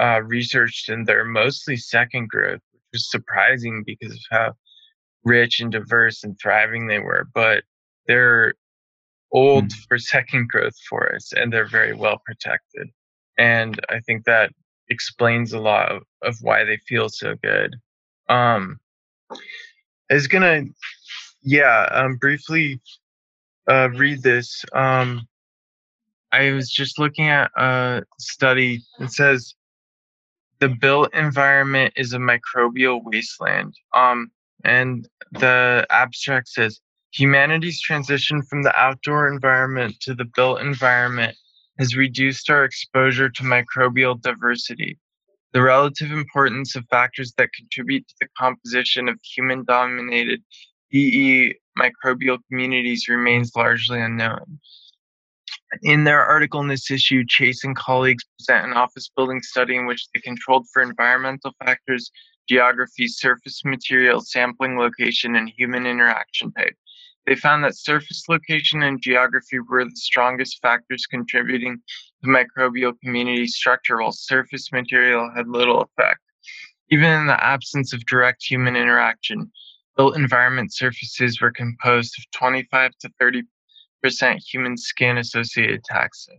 uh, 0.00 0.22
researched, 0.22 0.88
and 0.88 1.06
they're 1.06 1.24
mostly 1.24 1.76
second 1.76 2.30
growth, 2.30 2.60
which 2.72 2.82
was 2.92 3.10
surprising 3.10 3.84
because 3.84 4.12
of 4.12 4.20
how 4.30 4.54
rich 5.24 5.60
and 5.60 5.70
diverse 5.70 6.24
and 6.24 6.38
thriving 6.40 6.86
they 6.86 6.98
were. 6.98 7.26
But 7.34 7.64
they're 8.06 8.54
old 9.32 9.66
mm. 9.66 9.86
for 9.86 9.98
second 10.14 10.48
growth 10.48 10.74
forests, 10.88 11.34
and 11.34 11.52
they're 11.52 11.68
very 11.68 11.92
well 11.92 12.22
protected. 12.24 12.88
And 13.36 13.78
I 13.90 14.00
think 14.00 14.24
that 14.24 14.50
explains 14.88 15.52
a 15.52 15.58
lot 15.58 15.90
of, 15.90 16.02
of 16.22 16.36
why 16.42 16.64
they 16.64 16.78
feel 16.88 17.08
so 17.08 17.34
good. 17.42 17.76
Um, 18.28 18.78
I 20.10 20.14
was 20.14 20.26
gonna, 20.26 20.64
yeah, 21.42 21.88
um, 21.90 22.16
briefly 22.16 22.80
uh, 23.68 23.90
read 23.90 24.22
this. 24.22 24.64
Um, 24.72 25.26
I 26.32 26.52
was 26.52 26.70
just 26.70 26.98
looking 26.98 27.28
at 27.28 27.50
a 27.56 28.02
study. 28.18 28.82
It 28.98 29.12
says 29.12 29.54
the 30.60 30.68
built 30.68 31.14
environment 31.14 31.92
is 31.96 32.12
a 32.12 32.18
microbial 32.18 33.02
wasteland. 33.04 33.74
Um, 33.94 34.30
and 34.64 35.08
the 35.32 35.86
abstract 35.90 36.48
says 36.48 36.80
Humanity's 37.12 37.80
transition 37.80 38.42
from 38.42 38.62
the 38.62 38.74
outdoor 38.74 39.32
environment 39.32 40.00
to 40.00 40.14
the 40.14 40.24
built 40.24 40.60
environment 40.60 41.36
has 41.78 41.96
reduced 41.96 42.50
our 42.50 42.64
exposure 42.64 43.28
to 43.28 43.42
microbial 43.42 44.20
diversity. 44.20 44.98
The 45.52 45.62
relative 45.62 46.10
importance 46.10 46.74
of 46.74 46.84
factors 46.90 47.32
that 47.38 47.52
contribute 47.52 48.06
to 48.08 48.14
the 48.20 48.28
composition 48.38 49.08
of 49.08 49.18
human 49.22 49.64
dominated 49.64 50.42
BE 50.90 51.54
microbial 51.78 52.38
communities 52.48 53.08
remains 53.08 53.52
largely 53.56 54.00
unknown. 54.00 54.60
In 55.82 56.04
their 56.04 56.24
article 56.24 56.60
in 56.60 56.68
this 56.68 56.90
issue, 56.90 57.24
Chase 57.26 57.64
and 57.64 57.74
colleagues 57.76 58.24
present 58.38 58.66
an 58.66 58.76
office 58.76 59.10
building 59.16 59.42
study 59.42 59.76
in 59.76 59.86
which 59.86 60.06
they 60.14 60.20
controlled 60.20 60.66
for 60.72 60.82
environmental 60.82 61.52
factors, 61.64 62.10
geography, 62.48 63.08
surface 63.08 63.64
material, 63.64 64.20
sampling 64.20 64.78
location, 64.78 65.34
and 65.34 65.52
human 65.56 65.86
interaction 65.86 66.52
type. 66.52 66.76
They 67.26 67.34
found 67.34 67.64
that 67.64 67.76
surface 67.76 68.24
location 68.28 68.82
and 68.82 69.00
geography 69.00 69.58
were 69.58 69.84
the 69.84 69.96
strongest 69.96 70.60
factors 70.60 71.06
contributing 71.06 71.80
to 72.22 72.28
microbial 72.30 72.98
community 73.00 73.46
structure, 73.46 73.98
while 73.98 74.12
surface 74.12 74.70
material 74.72 75.30
had 75.34 75.48
little 75.48 75.80
effect. 75.80 76.20
Even 76.90 77.10
in 77.10 77.26
the 77.26 77.42
absence 77.42 77.92
of 77.92 78.04
direct 78.04 78.44
human 78.44 78.76
interaction, 78.76 79.50
built 79.96 80.16
environment 80.16 80.74
surfaces 80.74 81.40
were 81.40 81.50
composed 81.50 82.14
of 82.18 82.30
25 82.32 82.92
to 83.00 83.10
30 83.18 83.42
percent 84.02 84.42
human 84.52 84.76
skin 84.76 85.16
associated 85.16 85.82
taxa. 85.90 86.36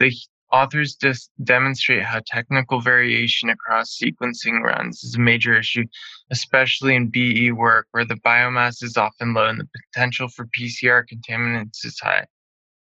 The 0.00 0.12
Authors 0.54 0.94
just 0.94 1.32
demonstrate 1.42 2.04
how 2.04 2.20
technical 2.24 2.80
variation 2.80 3.48
across 3.50 3.98
sequencing 3.98 4.62
runs 4.62 5.02
is 5.02 5.16
a 5.16 5.18
major 5.18 5.58
issue, 5.58 5.82
especially 6.30 6.94
in 6.94 7.08
BE 7.08 7.50
work 7.50 7.88
where 7.90 8.04
the 8.04 8.20
biomass 8.24 8.80
is 8.80 8.96
often 8.96 9.34
low 9.34 9.46
and 9.48 9.58
the 9.58 9.66
potential 9.92 10.28
for 10.28 10.46
PCR 10.56 11.02
contaminants 11.12 11.84
is 11.84 11.98
high. 12.00 12.24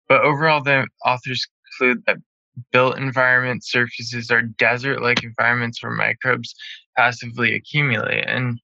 But 0.10 0.22
overall, 0.22 0.64
the 0.64 0.88
authors 1.06 1.48
conclude 1.78 2.04
that 2.08 2.18
built 2.72 2.98
environment 2.98 3.64
surfaces 3.64 4.32
are 4.32 4.42
desert 4.42 5.04
like 5.04 5.24
environments 5.24 5.84
where 5.84 5.92
microbes 5.92 6.56
passively 6.98 7.54
accumulate. 7.54 8.24
And 8.26 8.60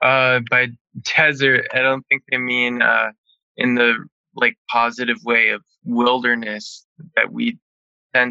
uh, 0.00 0.42
by 0.48 0.68
desert, 1.16 1.66
I 1.74 1.80
don't 1.80 2.06
think 2.08 2.22
they 2.30 2.38
mean 2.38 2.82
uh, 2.82 3.10
in 3.56 3.74
the 3.74 3.96
like 4.36 4.56
positive 4.70 5.18
way 5.24 5.48
of 5.48 5.64
wilderness 5.84 6.86
that 7.16 7.32
we 7.32 7.58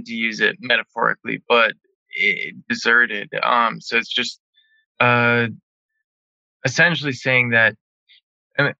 to 0.05 0.13
use 0.13 0.39
it 0.39 0.57
metaphorically, 0.59 1.41
but 1.47 1.73
it, 2.11 2.55
deserted. 2.67 3.29
Um, 3.43 3.81
so 3.81 3.97
it's 3.97 4.13
just 4.13 4.39
uh, 4.99 5.47
essentially 6.65 7.13
saying 7.13 7.49
that. 7.51 7.75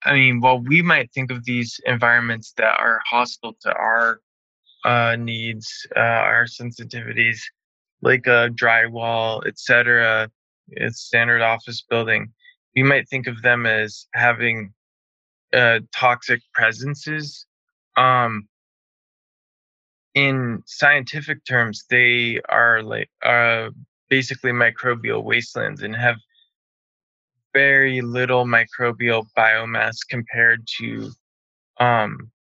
I 0.04 0.14
mean, 0.14 0.42
while 0.42 0.60
we 0.60 0.82
might 0.82 1.12
think 1.14 1.30
of 1.30 1.46
these 1.46 1.80
environments 1.86 2.52
that 2.58 2.80
are 2.80 3.00
hostile 3.08 3.56
to 3.62 3.72
our 3.72 4.22
uh, 4.84 5.16
needs, 5.18 5.86
uh, 5.96 6.00
our 6.00 6.46
sensitivities, 6.46 7.40
like 8.02 8.26
a 8.26 8.50
drywall, 8.50 9.46
etc., 9.46 10.32
a 10.78 10.90
standard 10.90 11.44
office 11.44 11.84
building, 11.88 12.34
we 12.76 12.82
might 12.82 13.08
think 13.08 13.28
of 13.28 13.44
them 13.44 13.68
as 13.68 14.08
having 14.14 14.74
uh, 15.54 15.80
toxic 15.96 16.42
presences. 16.54 17.46
Um, 17.96 18.48
in 20.18 20.64
scientific 20.66 21.46
terms, 21.46 21.86
they 21.92 22.42
are 22.50 22.82
like 22.82 23.08
uh, 23.24 23.70
basically 24.10 24.52
microbial 24.52 25.24
wastelands 25.24 25.84
and 25.84 25.96
have 25.96 26.16
very 27.54 28.02
little 28.02 28.44
microbial 28.44 29.28
biomass 29.38 29.98
compared 30.10 30.68
to 30.80 31.12
um, 31.80 32.32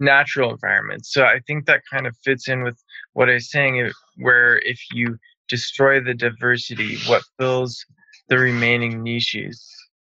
natural 0.00 0.50
environments. 0.50 1.12
So 1.12 1.24
I 1.24 1.40
think 1.46 1.66
that 1.66 1.82
kind 1.92 2.06
of 2.06 2.16
fits 2.24 2.48
in 2.48 2.62
with 2.62 2.82
what 3.12 3.28
I 3.28 3.34
was 3.34 3.50
saying, 3.50 3.92
where 4.16 4.56
if 4.60 4.80
you 4.92 5.18
destroy 5.48 6.00
the 6.00 6.14
diversity, 6.14 6.96
what 7.06 7.22
fills 7.38 7.84
the 8.28 8.38
remaining 8.38 9.02
niches 9.02 9.62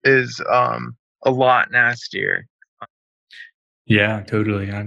is 0.05 0.41
um, 0.49 0.97
a 1.25 1.33
lot 1.33 1.73
nastier. 1.73 2.47
Yeah, 3.87 4.23
totally. 4.23 4.71
i 4.71 4.87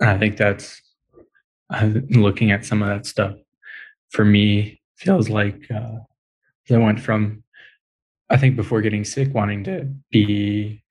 I 0.00 0.16
think 0.16 0.36
that's 0.36 0.80
looking 2.10 2.50
at 2.50 2.64
some 2.64 2.82
of 2.82 2.88
that 2.88 3.06
stuff 3.06 3.34
for 4.10 4.24
me 4.24 4.80
feels 4.96 5.28
like 5.28 5.70
uh, 5.70 5.98
I 6.70 6.76
went 6.76 7.00
from 7.00 7.42
I 8.30 8.36
think 8.36 8.56
before 8.56 8.80
getting 8.80 9.04
sick 9.04 9.34
wanting 9.34 9.64
to 9.64 9.92
be 10.10 10.82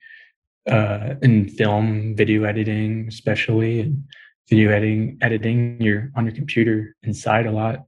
uh, 0.69 1.15
in 1.21 1.49
film 1.49 2.15
video 2.15 2.43
editing 2.43 3.07
especially 3.07 3.79
and 3.81 4.03
video 4.49 4.71
editing 4.71 5.17
editing 5.21 5.81
you're 5.81 6.11
on 6.15 6.25
your 6.25 6.35
computer 6.35 6.95
inside 7.03 7.45
a 7.45 7.51
lot 7.51 7.87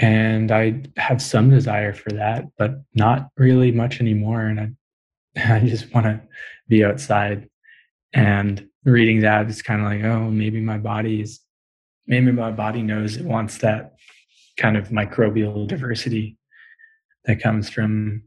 and 0.00 0.50
I 0.50 0.82
have 0.96 1.20
some 1.20 1.50
desire 1.50 1.92
for 1.92 2.08
that, 2.12 2.46
but 2.56 2.82
not 2.94 3.28
really 3.36 3.70
much 3.70 4.00
anymore. 4.00 4.40
And 4.46 4.76
I, 5.36 5.56
I 5.56 5.60
just 5.60 5.92
want 5.94 6.06
to 6.06 6.22
be 6.68 6.84
outside. 6.84 7.48
And 8.14 8.66
reading 8.84 9.20
that 9.20 9.48
is 9.50 9.60
kind 9.60 9.82
of 9.82 9.86
like, 9.86 10.02
oh, 10.04 10.30
maybe 10.30 10.60
my 10.60 10.78
body 10.78 11.20
is, 11.20 11.40
maybe 12.10 12.32
my 12.32 12.50
body 12.50 12.82
knows 12.82 13.16
it 13.16 13.24
wants 13.24 13.58
that 13.58 13.94
kind 14.56 14.76
of 14.76 14.88
microbial 14.88 15.66
diversity 15.66 16.36
that 17.24 17.40
comes 17.40 17.70
from 17.70 18.24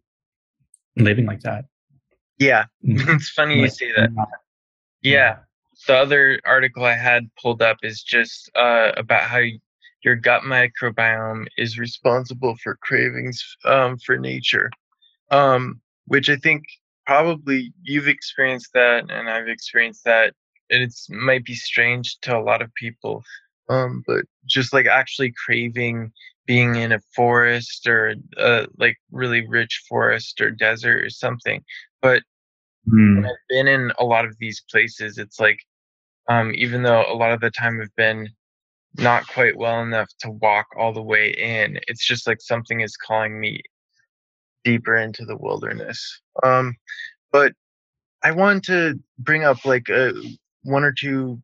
living 0.96 1.26
like 1.26 1.42
that. 1.42 1.66
Yeah, 2.40 2.66
mm. 2.84 3.04
it's 3.16 3.30
funny 3.30 3.60
you 3.60 3.68
say 3.68 3.92
that. 3.98 4.10
Yeah, 5.02 5.40
the 5.86 5.96
other 5.96 6.40
article 6.46 6.86
I 6.86 6.96
had 6.96 7.30
pulled 7.40 7.62
up 7.62 7.78
is 7.84 8.02
just 8.02 8.50
uh, 8.56 8.94
about 8.96 9.24
how 9.24 9.42
your 10.04 10.16
gut 10.16 10.44
microbiome 10.44 11.48
is 11.58 11.78
responsible 11.78 12.56
for 12.64 12.78
cravings 12.82 13.44
um, 13.66 13.98
for 13.98 14.18
nature, 14.18 14.72
um, 15.30 15.82
which 16.08 16.30
I 16.30 16.38
think 16.38 16.64
probably 17.06 17.74
you've 17.84 18.08
experienced 18.08 18.72
that 18.74 19.12
and 19.12 19.30
I've 19.30 19.50
experienced 19.50 20.06
that. 20.06 20.34
And 20.70 20.82
it 20.82 20.94
might 21.10 21.44
be 21.44 21.54
strange 21.54 22.18
to 22.22 22.38
a 22.38 22.42
lot 22.42 22.62
of 22.62 22.74
people, 22.76 23.24
um, 23.70 24.04
but 24.06 24.26
just 24.46 24.74
like 24.74 24.86
actually 24.86 25.34
craving 25.46 26.12
being 26.46 26.76
in 26.76 26.92
a 26.92 27.00
forest 27.16 27.88
or 27.88 28.16
a 28.38 28.68
like 28.78 28.98
really 29.12 29.48
rich 29.48 29.84
forest 29.88 30.42
or 30.42 30.52
desert 30.52 31.04
or 31.04 31.10
something. 31.10 31.64
But 32.02 32.24
mm. 32.88 33.16
when 33.16 33.26
I've 33.26 33.32
been 33.50 33.68
in 33.68 33.92
a 33.98 34.04
lot 34.04 34.26
of 34.26 34.38
these 34.40 34.62
places, 34.70 35.18
it's 35.18 35.40
like 35.40 35.60
um, 36.30 36.52
even 36.56 36.84
though 36.84 37.06
a 37.08 37.16
lot 37.16 37.32
of 37.32 37.42
the 37.42 37.52
time 37.52 37.80
I've 37.82 37.96
been 37.96 38.30
not 38.98 39.28
quite 39.28 39.58
well 39.58 39.82
enough 39.82 40.10
to 40.20 40.30
walk 40.30 40.68
all 40.78 40.94
the 40.94 41.02
way 41.02 41.32
in, 41.32 41.80
it's 41.88 42.06
just 42.06 42.28
like 42.28 42.42
something 42.42 42.82
is 42.82 42.96
calling 42.96 43.40
me 43.40 43.62
deeper 44.64 44.96
into 44.96 45.26
the 45.26 45.38
wilderness. 45.38 46.22
Um, 46.44 46.76
but 47.32 47.54
I 48.24 48.32
want 48.32 48.64
to 48.66 49.00
bring 49.20 49.44
up 49.44 49.66
like 49.66 49.90
a, 49.90 50.10
uh, 50.10 50.14
one 50.64 50.84
or 50.84 50.94
two 50.94 51.42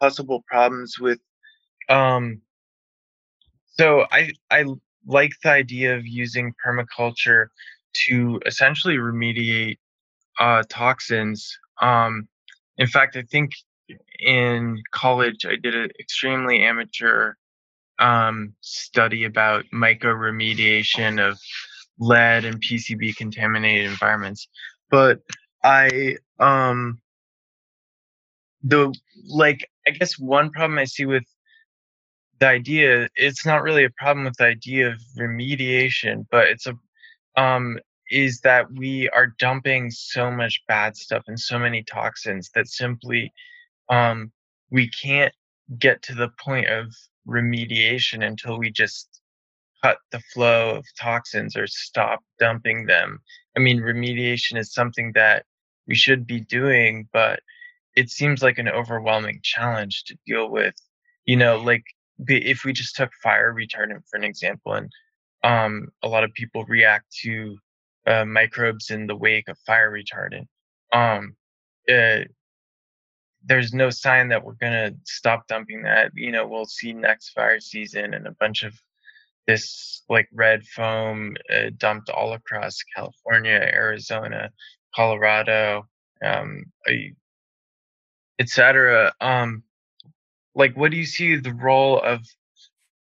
possible 0.00 0.44
problems 0.48 0.98
with 0.98 1.18
um, 1.88 2.40
so 3.78 4.06
I 4.10 4.32
I 4.50 4.64
like 5.06 5.32
the 5.42 5.50
idea 5.50 5.96
of 5.96 6.06
using 6.06 6.54
permaculture 6.64 7.46
to 8.08 8.40
essentially 8.46 8.96
remediate 8.96 9.78
uh, 10.40 10.62
toxins. 10.68 11.56
Um, 11.80 12.28
in 12.78 12.86
fact, 12.86 13.16
I 13.16 13.22
think 13.22 13.52
in 14.18 14.82
college 14.92 15.46
I 15.46 15.56
did 15.56 15.74
an 15.74 15.90
extremely 16.00 16.62
amateur 16.62 17.34
um, 17.98 18.54
study 18.60 19.24
about 19.24 19.64
remediation 20.14 21.20
of 21.20 21.38
lead 21.98 22.44
and 22.44 22.60
PCB 22.60 23.16
contaminated 23.16 23.86
environments. 23.86 24.48
But 24.90 25.20
I 25.64 26.16
um 26.38 27.00
the 28.62 28.94
like 29.28 29.68
I 29.86 29.90
guess 29.92 30.18
one 30.18 30.50
problem 30.50 30.78
I 30.78 30.84
see 30.84 31.06
with 31.06 31.24
the 32.40 32.46
idea 32.48 33.08
it's 33.16 33.46
not 33.46 33.62
really 33.62 33.84
a 33.84 33.90
problem 33.96 34.24
with 34.24 34.36
the 34.36 34.44
idea 34.44 34.88
of 34.90 35.00
remediation 35.18 36.26
but 36.30 36.48
it's 36.48 36.66
a 36.66 36.74
um 37.40 37.78
is 38.10 38.40
that 38.40 38.66
we 38.72 39.08
are 39.10 39.34
dumping 39.38 39.90
so 39.90 40.30
much 40.30 40.60
bad 40.68 40.96
stuff 40.96 41.22
and 41.26 41.40
so 41.40 41.58
many 41.58 41.82
toxins 41.82 42.50
that 42.54 42.68
simply 42.68 43.32
um 43.90 44.30
we 44.70 44.88
can't 44.90 45.32
get 45.78 46.02
to 46.02 46.14
the 46.14 46.30
point 46.44 46.68
of 46.68 46.86
remediation 47.28 48.24
until 48.24 48.58
we 48.58 48.70
just 48.70 49.20
cut 49.82 49.98
the 50.12 50.20
flow 50.32 50.76
of 50.76 50.84
toxins 50.98 51.56
or 51.56 51.66
stop 51.66 52.20
dumping 52.38 52.86
them. 52.86 53.18
I 53.56 53.60
mean 53.60 53.80
remediation 53.80 54.58
is 54.58 54.72
something 54.72 55.12
that 55.14 55.44
we 55.86 55.94
should 55.94 56.26
be 56.26 56.40
doing 56.40 57.08
but 57.12 57.40
it 57.96 58.10
seems 58.10 58.42
like 58.42 58.58
an 58.58 58.68
overwhelming 58.68 59.40
challenge 59.42 60.04
to 60.04 60.16
deal 60.26 60.50
with 60.50 60.74
you 61.24 61.36
know 61.36 61.56
like 61.58 61.84
if 62.28 62.64
we 62.64 62.72
just 62.72 62.96
took 62.96 63.10
fire 63.22 63.54
retardant 63.54 64.02
for 64.08 64.16
an 64.16 64.24
example, 64.24 64.74
and 64.74 64.90
um, 65.42 65.88
a 66.02 66.08
lot 66.08 66.24
of 66.24 66.32
people 66.34 66.64
react 66.64 67.04
to 67.22 67.56
uh, 68.06 68.24
microbes 68.24 68.90
in 68.90 69.06
the 69.06 69.16
wake 69.16 69.48
of 69.48 69.58
fire 69.66 69.90
retardant. 69.90 70.46
Um, 70.92 71.36
uh, 71.88 72.24
there's 73.44 73.72
no 73.72 73.90
sign 73.90 74.28
that 74.28 74.44
we're 74.44 74.54
gonna 74.54 74.92
stop 75.04 75.46
dumping 75.46 75.82
that. 75.82 76.10
You 76.14 76.32
know, 76.32 76.46
we'll 76.46 76.66
see 76.66 76.92
next 76.92 77.30
fire 77.30 77.60
season 77.60 78.14
and 78.14 78.26
a 78.26 78.32
bunch 78.32 78.62
of 78.64 78.74
this 79.46 80.02
like 80.08 80.28
red 80.32 80.64
foam 80.66 81.36
uh, 81.52 81.70
dumped 81.76 82.10
all 82.10 82.32
across 82.32 82.78
California, 82.94 83.52
Arizona, 83.72 84.50
Colorado, 84.94 85.86
um, 86.24 86.64
etc. 88.38 89.12
Um, 89.20 89.62
like 90.54 90.76
what 90.76 90.90
do 90.90 90.96
you 90.96 91.06
see 91.06 91.36
the 91.36 91.52
role 91.52 92.00
of 92.00 92.20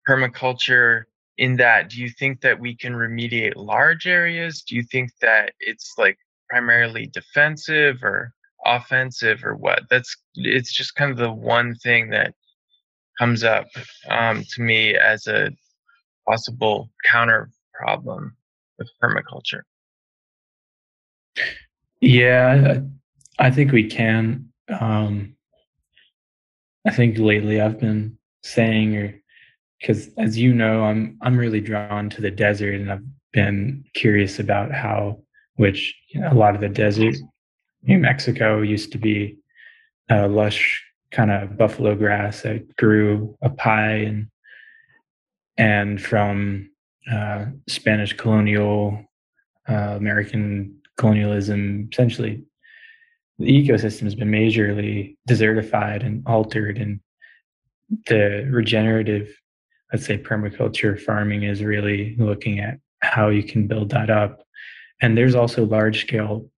permaculture 0.08 1.04
in 1.38 1.58
that? 1.58 1.90
Do 1.90 2.02
you 2.02 2.10
think 2.10 2.42
that 2.42 2.60
we 2.60 2.76
can 2.76 2.94
remediate 2.94 3.56
large 3.56 4.08
areas? 4.08 4.62
Do 4.62 4.76
you 4.76 4.84
think 4.84 5.12
that 5.22 5.54
it's 5.60 5.94
like 5.98 6.18
primarily 6.50 7.08
defensive 7.08 8.04
or 8.04 8.34
offensive 8.66 9.44
or 9.44 9.56
what? 9.56 9.84
That's 9.90 10.16
it's 10.36 10.74
just 10.74 10.96
kind 10.96 11.12
of 11.12 11.18
the 11.18 11.32
one 11.32 11.76
thing 11.76 12.10
that 12.10 12.34
comes 13.20 13.44
up 13.44 13.68
um, 14.10 14.44
to 14.56 14.62
me 14.62 14.96
as 14.96 15.28
a 15.28 15.52
possible 16.28 16.90
counter 17.06 17.50
problem 17.74 18.36
with 18.78 18.90
permaculture. 19.02 19.62
Yeah 22.02 22.80
i 23.40 23.52
think 23.52 23.72
we 23.72 23.88
can 23.88 24.48
um, 24.70 25.36
I 26.86 26.92
think 26.92 27.18
lately 27.18 27.62
I've 27.62 27.80
been 27.80 28.18
saying, 28.44 28.96
or 28.96 29.22
because 29.80 30.10
as 30.18 30.38
you 30.38 30.54
know, 30.54 30.84
I'm 30.84 31.18
I'm 31.22 31.38
really 31.38 31.62
drawn 31.62 32.10
to 32.12 32.22
the 32.22 32.32
desert, 32.32 32.76
and 32.76 32.92
I've 32.92 33.06
been 33.34 33.84
curious 33.94 34.40
about 34.40 34.72
how, 34.72 35.22
which 35.56 35.96
you 36.10 36.22
know, 36.22 36.32
a 36.32 36.34
lot 36.34 36.56
of 36.56 36.62
the 36.62 36.70
desert, 36.70 37.16
New 37.84 38.00
Mexico 38.00 38.62
used 38.62 38.92
to 38.94 38.98
be 38.98 39.38
a 40.10 40.28
lush 40.28 40.84
kind 41.12 41.32
of 41.32 41.58
buffalo 41.58 41.96
grass 41.96 42.42
that 42.42 42.76
grew 42.78 43.38
up 43.42 43.60
high, 43.60 43.98
and 43.98 44.28
and 45.58 46.02
from 46.02 46.70
uh, 47.12 47.46
Spanish 47.68 48.14
colonial, 48.14 49.04
uh, 49.68 49.96
American 49.98 50.78
colonialism, 50.98 51.90
essentially 51.92 52.44
the 53.40 53.46
ecosystem 53.46 54.04
has 54.04 54.16
been 54.16 54.32
majorly 54.32 55.16
desertified 55.30 56.06
and 56.06 56.24
altered 56.26 56.78
and 56.78 57.00
the 58.08 58.48
regenerative 58.52 59.30
let's 59.92 60.06
say 60.06 60.18
permaculture 60.18 61.00
farming 61.00 61.44
is 61.44 61.64
really 61.64 62.16
looking 62.18 62.60
at 62.60 62.80
how 63.02 63.30
you 63.30 63.44
can 63.44 63.68
build 63.68 63.90
that 63.90 64.10
up. 64.10 64.44
And 65.02 65.18
there's 65.18 65.36
also 65.36 65.66
large 65.66 66.02
scale 66.02 66.50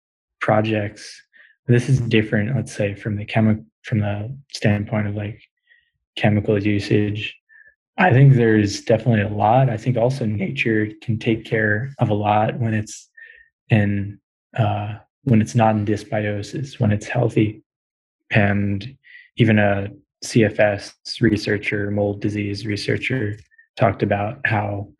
projects. 0.41 1.21
This 1.67 1.89
is 1.89 1.99
different 1.99 2.55
let's 2.55 2.73
say 2.73 2.95
from 2.95 3.15
the 3.15 3.25
chemical 3.25 3.65
from 3.83 3.99
the 3.99 4.35
standpoint 4.51 5.07
of 5.07 5.15
like 5.15 5.41
chemical 6.17 6.61
usage. 6.61 7.35
I 7.97 8.11
think 8.11 8.33
there's 8.33 8.81
definitely 8.81 9.21
a 9.21 9.35
lot. 9.35 9.69
I 9.69 9.77
think 9.77 9.97
also 9.97 10.25
nature 10.25 10.89
can 11.01 11.17
take 11.19 11.45
care 11.45 11.93
of 11.99 12.09
a 12.09 12.13
lot 12.13 12.57
when 12.59 12.73
it's 12.73 13.09
in 13.69 14.19
uh, 14.57 14.95
when 15.29 15.41
it's 15.41 15.55
not 15.55 15.75
in 15.75 15.85
dysbiosis, 15.85 16.79
when 16.79 16.91
it's 16.91 17.07
healthy. 17.07 17.61
And 18.31 18.97
even 19.37 19.59
a 19.59 19.89
CFS 20.23 20.93
researcher, 21.21 21.91
mold 21.91 22.21
disease 22.21 22.65
researcher, 22.65 23.37
talked 23.77 24.03
about 24.03 24.39
how 24.45 24.91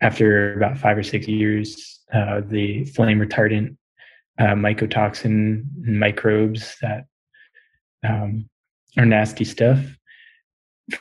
after 0.00 0.54
about 0.54 0.78
five 0.78 0.96
or 0.96 1.02
six 1.02 1.28
years, 1.28 2.00
uh, 2.12 2.40
the 2.46 2.84
flame 2.86 3.20
retardant 3.20 3.76
uh, 4.38 4.54
mycotoxin 4.54 5.64
microbes 5.76 6.76
that 6.80 7.04
um, 8.02 8.48
are 8.96 9.06
nasty 9.06 9.44
stuff 9.44 9.78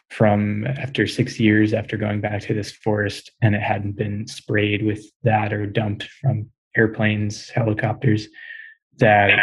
from 0.10 0.68
after 0.68 1.08
six 1.08 1.40
years 1.40 1.74
after 1.74 1.98
going 1.98 2.22
back 2.22 2.42
to 2.42 2.54
this 2.54 2.72
forest 2.72 3.32
and 3.42 3.56
it 3.56 3.62
hadn't 3.62 3.94
been 3.94 4.28
sprayed 4.28 4.86
with 4.86 5.04
that 5.24 5.52
or 5.52 5.66
dumped 5.66 6.04
from 6.22 6.50
airplanes, 6.76 7.50
helicopters, 7.50 8.28
that 9.02 9.38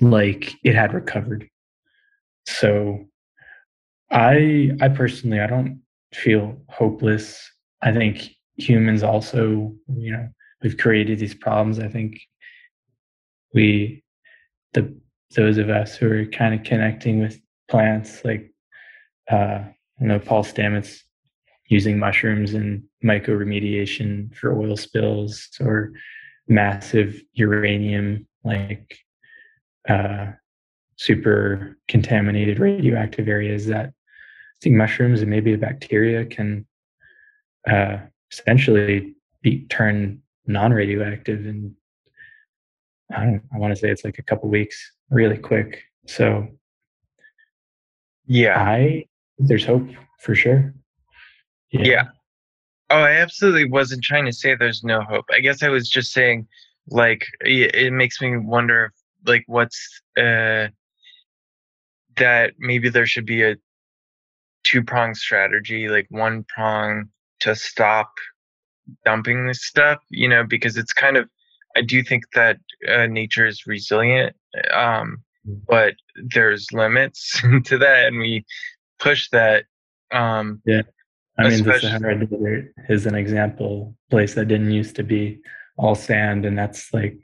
like 0.00 0.54
it 0.64 0.74
had 0.74 0.94
recovered. 0.94 1.48
So 2.46 3.04
I 4.10 4.70
I 4.80 4.88
personally 4.88 5.40
I 5.40 5.46
don't 5.46 5.82
feel 6.14 6.56
hopeless. 6.68 7.38
I 7.82 7.92
think 7.92 8.30
humans 8.56 9.02
also, 9.02 9.74
you 9.88 10.12
know, 10.12 10.28
we've 10.62 10.78
created 10.78 11.18
these 11.18 11.34
problems. 11.34 11.78
I 11.78 11.88
think 11.88 12.20
we 13.52 14.02
the 14.72 14.94
those 15.34 15.58
of 15.58 15.68
us 15.68 15.96
who 15.96 16.10
are 16.10 16.24
kind 16.26 16.54
of 16.54 16.62
connecting 16.62 17.20
with 17.20 17.38
plants 17.68 18.24
like 18.24 18.52
uh 19.30 19.64
you 20.00 20.06
know 20.06 20.20
Paul 20.20 20.44
Stamets 20.44 21.00
using 21.68 21.98
mushrooms 21.98 22.54
and 22.54 22.84
mycoremediation 23.04 24.32
for 24.36 24.56
oil 24.56 24.76
spills 24.76 25.48
or 25.60 25.92
massive 26.48 27.20
uranium 27.32 28.26
like 28.44 28.98
uh, 29.88 30.26
super 30.96 31.76
contaminated 31.88 32.58
radioactive 32.58 33.28
areas 33.28 33.66
that 33.66 33.86
I 33.86 34.58
think 34.62 34.76
mushrooms 34.76 35.20
and 35.20 35.30
maybe 35.30 35.52
a 35.52 35.58
bacteria 35.58 36.24
can 36.24 36.66
uh, 37.68 37.98
essentially 38.32 39.14
be 39.42 39.66
turn 39.66 40.22
non-radioactive 40.46 41.46
and 41.46 41.72
I 43.14 43.24
don't 43.24 43.42
I 43.54 43.58
want 43.58 43.74
to 43.74 43.80
say 43.80 43.90
it's 43.90 44.04
like 44.04 44.18
a 44.18 44.22
couple 44.22 44.48
weeks 44.48 44.92
really 45.10 45.38
quick. 45.38 45.82
So 46.06 46.48
yeah, 48.26 48.60
I 48.60 49.06
there's 49.38 49.64
hope 49.64 49.88
for 50.20 50.34
sure. 50.34 50.74
Yeah. 51.70 51.84
yeah. 51.84 52.04
Oh, 52.90 53.00
I 53.00 53.12
absolutely 53.12 53.68
wasn't 53.68 54.04
trying 54.04 54.26
to 54.26 54.32
say 54.32 54.54
there's 54.54 54.84
no 54.84 55.00
hope. 55.02 55.24
I 55.32 55.40
guess 55.40 55.62
I 55.62 55.68
was 55.68 55.88
just 55.88 56.12
saying 56.12 56.46
like 56.88 57.26
it, 57.40 57.92
makes 57.92 58.20
me 58.20 58.36
wonder 58.36 58.86
if 58.86 59.28
like 59.28 59.44
what's 59.46 60.00
uh 60.16 60.68
that 62.16 62.54
maybe 62.58 62.88
there 62.88 63.06
should 63.06 63.26
be 63.26 63.42
a 63.42 63.56
two 64.64 64.82
prong 64.82 65.14
strategy, 65.14 65.88
like 65.88 66.06
one 66.10 66.44
prong 66.48 67.08
to 67.40 67.54
stop 67.54 68.10
dumping 69.04 69.46
this 69.46 69.64
stuff, 69.64 69.98
you 70.10 70.28
know, 70.28 70.44
because 70.44 70.76
it's 70.76 70.92
kind 70.92 71.16
of, 71.16 71.28
I 71.76 71.82
do 71.82 72.02
think 72.02 72.24
that 72.34 72.58
uh, 72.88 73.06
nature 73.06 73.46
is 73.46 73.66
resilient, 73.66 74.34
um, 74.72 75.18
mm. 75.46 75.60
but 75.68 75.94
there's 76.34 76.66
limits 76.72 77.40
to 77.64 77.78
that, 77.78 78.06
and 78.06 78.18
we 78.18 78.44
push 78.98 79.28
that. 79.30 79.64
Um, 80.12 80.62
yeah, 80.64 80.82
I 81.38 81.48
mean, 81.48 81.64
the 81.64 81.78
Sahara 81.78 82.26
Desert 82.26 82.72
is 82.88 83.06
an 83.06 83.14
example 83.14 83.94
place 84.10 84.34
that 84.34 84.48
didn't 84.48 84.70
used 84.70 84.96
to 84.96 85.02
be 85.02 85.40
all 85.76 85.94
sand, 85.94 86.44
and 86.46 86.58
that's 86.58 86.92
like 86.94 87.18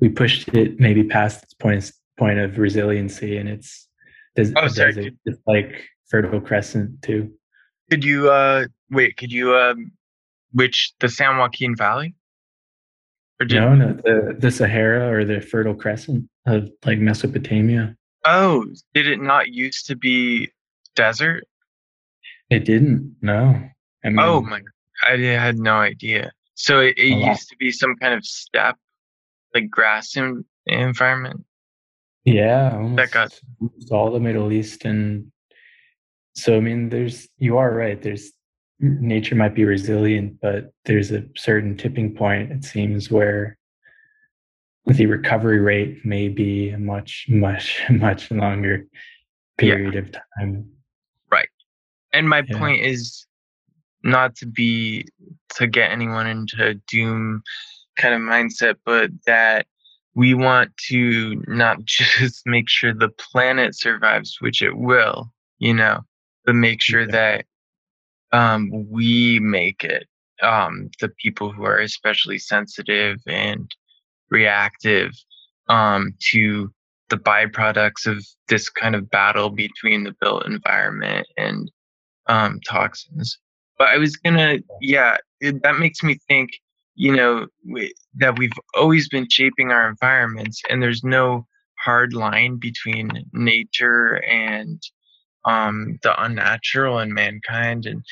we 0.00 0.08
pushed 0.08 0.48
it 0.48 0.80
maybe 0.80 1.04
past 1.04 1.44
its 1.44 1.54
point 1.54 1.90
point 2.18 2.38
of 2.38 2.58
resiliency, 2.58 3.36
and 3.36 3.48
it's 3.48 3.88
does, 4.34 4.52
oh, 4.56 4.68
sorry. 4.68 5.16
It's 5.24 5.40
like 5.46 5.84
Fertile 6.08 6.40
Crescent 6.40 7.02
too. 7.02 7.32
Could 7.90 8.04
you 8.04 8.30
uh 8.30 8.66
wait? 8.90 9.16
Could 9.16 9.32
you 9.32 9.54
um 9.54 9.92
which 10.52 10.92
the 11.00 11.08
San 11.08 11.38
Joaquin 11.38 11.76
Valley? 11.76 12.14
Or 13.40 13.46
did, 13.46 13.60
no, 13.60 13.74
no, 13.74 13.92
the 13.92 14.36
the 14.38 14.50
Sahara 14.50 15.12
or 15.12 15.24
the 15.24 15.40
Fertile 15.40 15.74
Crescent 15.74 16.28
of 16.46 16.70
like 16.84 16.98
Mesopotamia. 16.98 17.96
Oh, 18.24 18.66
did 18.94 19.06
it 19.06 19.20
not 19.20 19.48
used 19.48 19.86
to 19.86 19.96
be 19.96 20.50
desert? 20.94 21.44
It 22.52 22.66
didn't. 22.66 23.16
No. 23.22 23.58
I 24.04 24.08
oh 24.08 24.10
mean, 24.10 24.18
oh 24.20 24.42
my! 24.42 24.60
I 25.04 25.16
had 25.16 25.58
no 25.58 25.76
idea. 25.76 26.32
So 26.54 26.80
it, 26.80 26.98
it 26.98 27.06
used 27.06 27.48
to 27.48 27.56
be 27.56 27.72
some 27.72 27.96
kind 27.96 28.12
of 28.12 28.26
steppe, 28.26 28.76
like 29.54 29.70
grass 29.70 30.16
in, 30.16 30.44
environment. 30.66 31.46
Yeah, 32.24 32.72
almost, 32.74 33.12
got 33.12 33.40
all 33.90 34.10
the 34.10 34.20
Middle 34.20 34.52
East, 34.52 34.84
and 34.84 35.32
so 36.34 36.58
I 36.58 36.60
mean, 36.60 36.90
there's 36.90 37.26
you 37.38 37.56
are 37.56 37.74
right. 37.74 38.00
There's 38.00 38.30
nature 38.80 39.34
might 39.34 39.54
be 39.54 39.64
resilient, 39.64 40.38
but 40.42 40.72
there's 40.84 41.10
a 41.10 41.24
certain 41.36 41.74
tipping 41.78 42.14
point. 42.14 42.52
It 42.52 42.64
seems 42.64 43.10
where 43.10 43.56
the 44.84 45.06
recovery 45.06 45.60
rate 45.60 46.04
may 46.04 46.28
be 46.28 46.68
a 46.68 46.78
much, 46.78 47.26
much, 47.30 47.80
much 47.90 48.30
longer 48.30 48.84
period 49.56 49.94
yeah. 49.94 50.00
of 50.00 50.12
time. 50.12 50.72
And 52.12 52.28
my 52.28 52.42
yeah. 52.46 52.58
point 52.58 52.84
is 52.84 53.26
not 54.04 54.36
to 54.36 54.46
be 54.46 55.06
to 55.56 55.66
get 55.66 55.90
anyone 55.90 56.26
into 56.26 56.64
a 56.64 56.74
doom 56.74 57.42
kind 57.96 58.14
of 58.14 58.20
mindset, 58.20 58.76
but 58.84 59.10
that 59.26 59.66
we 60.14 60.34
want 60.34 60.76
to 60.88 61.42
not 61.46 61.78
just 61.84 62.46
make 62.46 62.68
sure 62.68 62.92
the 62.92 63.08
planet 63.08 63.78
survives, 63.78 64.38
which 64.40 64.62
it 64.62 64.76
will, 64.76 65.32
you 65.58 65.74
know, 65.74 66.00
but 66.44 66.54
make 66.54 66.82
sure 66.82 67.06
that 67.06 67.46
um, 68.32 68.70
we 68.90 69.38
make 69.40 69.84
it. 69.84 70.06
Um, 70.42 70.90
the 71.00 71.08
people 71.22 71.52
who 71.52 71.64
are 71.64 71.78
especially 71.78 72.38
sensitive 72.38 73.18
and 73.28 73.70
reactive 74.28 75.12
um, 75.68 76.14
to 76.32 76.72
the 77.10 77.16
byproducts 77.16 78.06
of 78.06 78.26
this 78.48 78.68
kind 78.68 78.96
of 78.96 79.08
battle 79.10 79.50
between 79.50 80.02
the 80.02 80.16
built 80.20 80.44
environment 80.46 81.28
and 81.36 81.70
um, 82.26 82.60
toxins. 82.66 83.38
But 83.78 83.88
I 83.88 83.98
was 83.98 84.16
gonna, 84.16 84.58
yeah, 84.80 85.16
it, 85.40 85.62
that 85.62 85.78
makes 85.78 86.02
me 86.02 86.18
think 86.28 86.50
you 86.94 87.14
know 87.14 87.46
we, 87.66 87.92
that 88.14 88.38
we've 88.38 88.52
always 88.74 89.08
been 89.08 89.26
shaping 89.30 89.70
our 89.70 89.88
environments 89.88 90.62
and 90.68 90.82
there's 90.82 91.02
no 91.04 91.46
hard 91.78 92.12
line 92.12 92.56
between 92.56 93.10
nature 93.32 94.22
and 94.24 94.82
um, 95.44 95.98
the 96.02 96.22
unnatural 96.22 96.98
and 96.98 97.12
mankind 97.12 97.86
and 97.86 98.04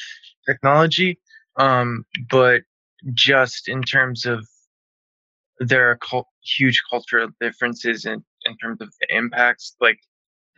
technology 0.47 1.19
um, 1.57 2.05
but 2.31 2.63
just 3.15 3.69
in 3.69 3.83
terms 3.83 4.27
of 4.27 4.47
there 5.59 5.91
are 5.91 5.97
cult- 5.99 6.27
huge 6.43 6.83
cultural 6.91 7.29
differences 7.41 8.07
in, 8.07 8.25
in 8.47 8.57
terms 8.57 8.81
of 8.81 8.93
the 9.01 9.17
impacts 9.17 9.77
like 9.81 9.99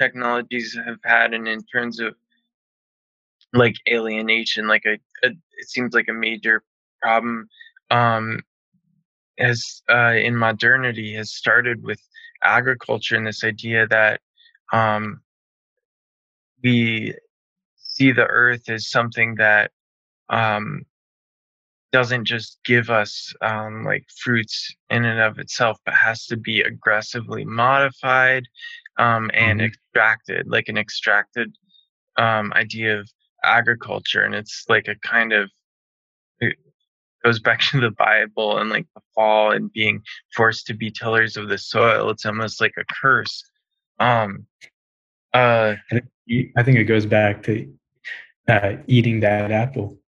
technologies 0.00 0.76
have 0.86 0.98
had 1.04 1.34
and 1.34 1.48
in 1.48 1.62
terms 1.64 2.00
of 2.00 2.14
like 3.52 3.74
alienation 3.88 4.66
like 4.66 4.84
a, 4.86 4.94
a 5.26 5.30
it 5.30 5.68
seems 5.68 5.94
like 5.94 6.08
a 6.08 6.12
major 6.12 6.62
problem 7.00 7.48
um, 7.90 8.40
has 9.38 9.82
uh, 9.90 10.14
in 10.14 10.36
modernity 10.36 11.14
has 11.14 11.32
started 11.32 11.82
with 11.82 12.00
agriculture 12.42 13.16
and 13.16 13.26
this 13.26 13.44
idea 13.44 13.86
that 13.86 14.20
um, 14.72 15.20
we 16.62 17.14
see 17.76 18.12
the 18.12 18.26
earth 18.26 18.68
as 18.68 18.88
something 18.88 19.34
that 19.36 19.70
um, 20.30 20.84
doesn't 21.92 22.24
just 22.24 22.58
give 22.64 22.88
us 22.88 23.34
um, 23.42 23.84
like 23.84 24.06
fruits 24.16 24.74
in 24.88 25.04
and 25.04 25.20
of 25.20 25.38
itself, 25.38 25.78
but 25.84 25.94
has 25.94 26.26
to 26.26 26.36
be 26.36 26.62
aggressively 26.62 27.44
modified 27.44 28.44
um, 28.98 29.30
and 29.34 29.60
mm-hmm. 29.60 29.66
extracted, 29.66 30.46
like 30.48 30.68
an 30.68 30.78
extracted 30.78 31.54
um, 32.16 32.52
idea 32.54 32.98
of 32.98 33.08
agriculture. 33.44 34.22
And 34.22 34.34
it's 34.34 34.64
like 34.68 34.88
a 34.88 34.96
kind 34.96 35.32
of 35.32 35.50
it 36.40 36.56
goes 37.24 37.38
back 37.38 37.60
to 37.60 37.80
the 37.80 37.90
Bible 37.90 38.58
and 38.58 38.70
like 38.70 38.86
the 38.94 39.02
fall 39.14 39.52
and 39.52 39.72
being 39.72 40.02
forced 40.34 40.66
to 40.66 40.74
be 40.74 40.90
tillers 40.90 41.36
of 41.36 41.48
the 41.48 41.58
soil. 41.58 42.10
It's 42.10 42.26
almost 42.26 42.60
like 42.60 42.74
a 42.78 42.84
curse. 43.02 43.44
Um, 43.98 44.46
uh, 45.32 45.74
I 45.90 46.62
think 46.62 46.78
it 46.78 46.84
goes 46.84 47.06
back 47.06 47.42
to 47.44 47.72
uh, 48.48 48.72
eating 48.86 49.20
that 49.20 49.50
apple. 49.50 49.98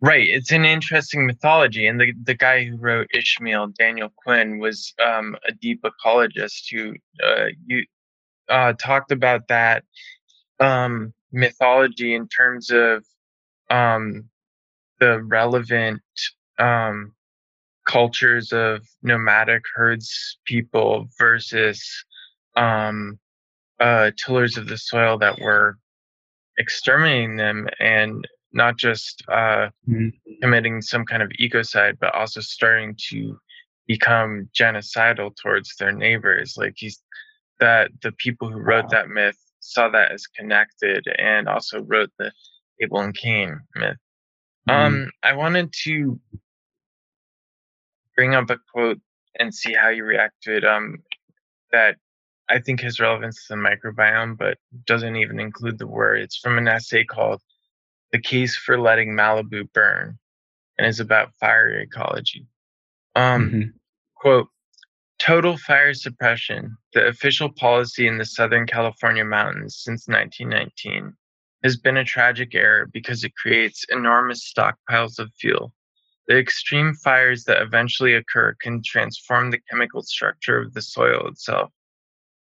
Right. 0.00 0.26
It's 0.28 0.52
an 0.52 0.64
interesting 0.64 1.26
mythology. 1.26 1.86
And 1.86 2.00
the, 2.00 2.12
the 2.22 2.34
guy 2.34 2.64
who 2.64 2.76
wrote 2.76 3.08
Ishmael, 3.14 3.68
Daniel 3.78 4.12
Quinn, 4.16 4.58
was 4.58 4.92
um, 5.02 5.36
a 5.48 5.52
deep 5.52 5.82
ecologist 5.82 6.64
who 6.70 6.94
uh, 7.24 7.46
you, 7.66 7.84
uh, 8.48 8.74
talked 8.74 9.10
about 9.10 9.48
that 9.48 9.84
um, 10.60 11.12
mythology 11.32 12.14
in 12.14 12.28
terms 12.28 12.70
of 12.70 13.04
um, 13.70 14.28
the 15.00 15.22
relevant 15.22 16.02
um, 16.58 17.12
cultures 17.86 18.52
of 18.52 18.86
nomadic 19.02 19.62
herds 19.74 20.38
people 20.44 21.06
versus 21.18 21.82
um, 22.56 23.18
uh, 23.80 24.10
tillers 24.16 24.56
of 24.56 24.66
the 24.66 24.78
soil 24.78 25.18
that 25.18 25.38
were 25.40 25.76
exterminating 26.58 27.36
them 27.36 27.68
and 27.78 28.26
not 28.52 28.76
just 28.76 29.22
uh, 29.28 29.68
mm-hmm. 29.88 30.08
committing 30.42 30.80
some 30.80 31.04
kind 31.04 31.22
of 31.22 31.30
ecocide, 31.40 31.98
but 32.00 32.14
also 32.14 32.40
starting 32.40 32.96
to 33.10 33.38
become 33.86 34.48
genocidal 34.58 35.34
towards 35.36 35.76
their 35.76 35.92
neighbors. 35.92 36.54
Like 36.56 36.74
he's 36.76 37.02
that 37.60 37.90
the 38.02 38.12
people 38.12 38.50
who 38.50 38.58
wrote 38.58 38.84
wow. 38.84 38.90
that 38.90 39.08
myth 39.08 39.38
saw 39.72 39.88
that 39.90 40.12
as 40.12 40.26
connected 40.26 41.06
and 41.18 41.48
also 41.48 41.82
wrote 41.82 42.10
the 42.18 42.32
Abel 42.80 43.00
and 43.00 43.16
Cain 43.16 43.60
myth. 43.74 43.96
Mm-hmm. 44.68 44.70
Um, 44.70 45.10
I 45.22 45.34
wanted 45.34 45.72
to 45.84 46.20
bring 48.14 48.34
up 48.34 48.50
a 48.50 48.58
quote 48.72 49.00
and 49.38 49.54
see 49.54 49.74
how 49.74 49.88
you 49.88 50.04
react 50.04 50.42
to 50.42 50.56
it. 50.56 50.64
Um, 50.64 50.98
that 51.72 51.96
I 52.48 52.60
think 52.60 52.80
has 52.80 53.00
relevance 53.00 53.46
to 53.46 53.54
the 53.54 53.60
microbiome, 53.60 54.38
but 54.38 54.58
doesn't 54.86 55.16
even 55.16 55.40
include 55.40 55.78
the 55.78 55.86
word. 55.86 56.20
It's 56.20 56.36
from 56.36 56.58
an 56.58 56.68
essay 56.68 57.04
called 57.04 57.42
"The 58.12 58.20
Case 58.20 58.56
for 58.56 58.78
Letting 58.80 59.12
Malibu 59.12 59.70
Burn," 59.72 60.18
and 60.78 60.86
is 60.86 61.00
about 61.00 61.34
fire 61.34 61.68
ecology. 61.68 62.46
Um, 63.14 63.50
mm-hmm. 63.50 63.68
quote: 64.14 64.48
Total 65.26 65.56
fire 65.56 65.92
suppression, 65.92 66.76
the 66.94 67.08
official 67.08 67.50
policy 67.50 68.06
in 68.06 68.16
the 68.16 68.24
Southern 68.24 68.64
California 68.64 69.24
mountains 69.24 69.74
since 69.76 70.06
1919, 70.06 71.16
has 71.64 71.76
been 71.76 71.96
a 71.96 72.04
tragic 72.04 72.54
error 72.54 72.88
because 72.92 73.24
it 73.24 73.34
creates 73.34 73.84
enormous 73.90 74.48
stockpiles 74.48 75.18
of 75.18 75.32
fuel. 75.34 75.74
The 76.28 76.38
extreme 76.38 76.94
fires 76.94 77.42
that 77.46 77.60
eventually 77.60 78.14
occur 78.14 78.54
can 78.60 78.84
transform 78.84 79.50
the 79.50 79.58
chemical 79.68 80.02
structure 80.02 80.60
of 80.60 80.74
the 80.74 80.82
soil 80.82 81.26
itself. 81.26 81.72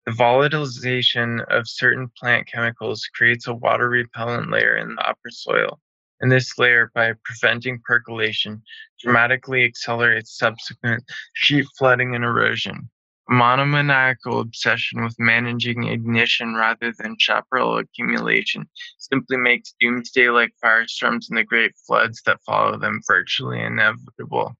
The 0.05 0.13
volatilization 0.13 1.41
of 1.49 1.67
certain 1.67 2.11
plant 2.19 2.49
chemicals 2.49 3.09
creates 3.15 3.47
a 3.47 3.55
water 3.55 3.89
repellent 3.89 4.51
layer 4.51 4.77
in 4.77 4.95
the 4.95 5.09
upper 5.09 5.31
soil, 5.31 5.81
and 6.21 6.31
this 6.33 6.59
layer, 6.59 6.91
by 6.95 7.13
preventing 7.25 7.81
percolation, 7.85 8.63
dramatically 9.01 9.65
accelerates 9.65 10.37
subsequent 10.37 11.05
sheet 11.35 11.67
flooding 11.79 12.15
and 12.15 12.25
erosion. 12.25 12.91
A 13.31 13.35
monomaniacal 13.35 14.41
obsession 14.41 15.05
with 15.05 15.15
managing 15.19 15.85
ignition 15.85 16.55
rather 16.55 16.93
than 16.99 17.17
chaparral 17.19 17.79
accumulation 17.79 18.69
simply 18.99 19.37
makes 19.37 19.75
doomsday 19.79 20.31
like 20.31 20.53
firestorms 20.65 21.29
and 21.29 21.37
the 21.37 21.45
great 21.45 21.73
floods 21.87 22.23
that 22.25 22.41
follow 22.47 22.79
them 22.79 23.01
virtually 23.07 23.61
inevitable. 23.61 24.57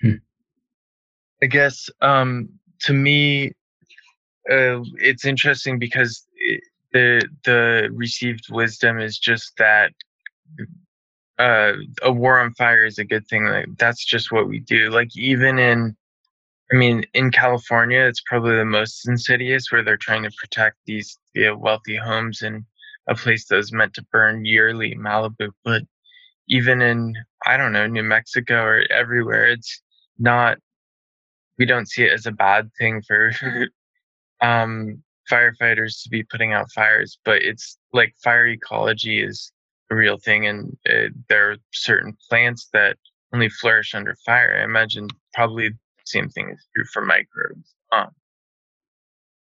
Hmm. 0.00 0.14
I 1.42 1.46
guess 1.46 1.90
um, 2.00 2.48
to 2.82 2.94
me, 2.94 3.48
uh, 4.50 4.80
it's 4.98 5.24
interesting 5.24 5.78
because 5.78 6.26
it, 6.36 6.62
the 6.92 7.28
the 7.44 7.88
received 7.92 8.50
wisdom 8.50 8.98
is 8.98 9.18
just 9.18 9.52
that 9.58 9.92
uh, 11.38 11.72
a 12.02 12.12
war 12.12 12.38
on 12.38 12.52
fire 12.54 12.84
is 12.84 12.98
a 12.98 13.04
good 13.04 13.26
thing. 13.28 13.46
Like 13.46 13.66
that's 13.78 14.04
just 14.04 14.30
what 14.30 14.48
we 14.48 14.60
do. 14.60 14.90
Like 14.90 15.16
even 15.16 15.58
in, 15.58 15.96
I 16.70 16.76
mean, 16.76 17.04
in 17.14 17.30
California, 17.30 18.00
it's 18.00 18.20
probably 18.20 18.56
the 18.56 18.64
most 18.64 19.08
insidious 19.08 19.72
where 19.72 19.82
they're 19.82 19.96
trying 19.96 20.22
to 20.24 20.30
protect 20.38 20.76
these 20.86 21.16
you 21.34 21.46
know, 21.46 21.56
wealthy 21.56 21.96
homes 21.96 22.42
in 22.42 22.66
a 23.08 23.14
place 23.14 23.46
that 23.46 23.56
was 23.56 23.72
meant 23.72 23.94
to 23.94 24.06
burn 24.12 24.44
yearly, 24.44 24.94
Malibu. 24.94 25.50
But 25.64 25.82
even 26.48 26.82
in 26.82 27.14
I 27.46 27.56
don't 27.56 27.72
know 27.72 27.86
New 27.86 28.02
Mexico 28.02 28.62
or 28.62 28.84
everywhere, 28.90 29.46
it's 29.46 29.80
not. 30.18 30.58
We 31.58 31.66
don't 31.66 31.88
see 31.88 32.04
it 32.04 32.12
as 32.12 32.26
a 32.26 32.32
bad 32.32 32.70
thing 32.78 33.02
for 33.02 33.32
um, 34.42 35.02
firefighters 35.30 36.02
to 36.02 36.08
be 36.10 36.22
putting 36.24 36.52
out 36.52 36.70
fires, 36.72 37.18
but 37.24 37.42
it's 37.42 37.78
like 37.92 38.14
fire 38.22 38.46
ecology 38.48 39.22
is 39.22 39.52
a 39.90 39.94
real 39.96 40.18
thing, 40.18 40.46
and 40.46 40.76
uh, 40.88 41.08
there 41.28 41.50
are 41.52 41.56
certain 41.72 42.16
plants 42.28 42.68
that 42.72 42.96
only 43.32 43.48
flourish 43.48 43.94
under 43.94 44.14
fire. 44.26 44.58
I 44.60 44.64
imagine 44.64 45.08
probably 45.34 45.70
the 45.70 45.78
same 46.04 46.28
thing 46.28 46.50
is 46.50 46.66
true 46.74 46.84
for 46.92 47.04
microbes. 47.04 47.74
Um, 47.92 48.10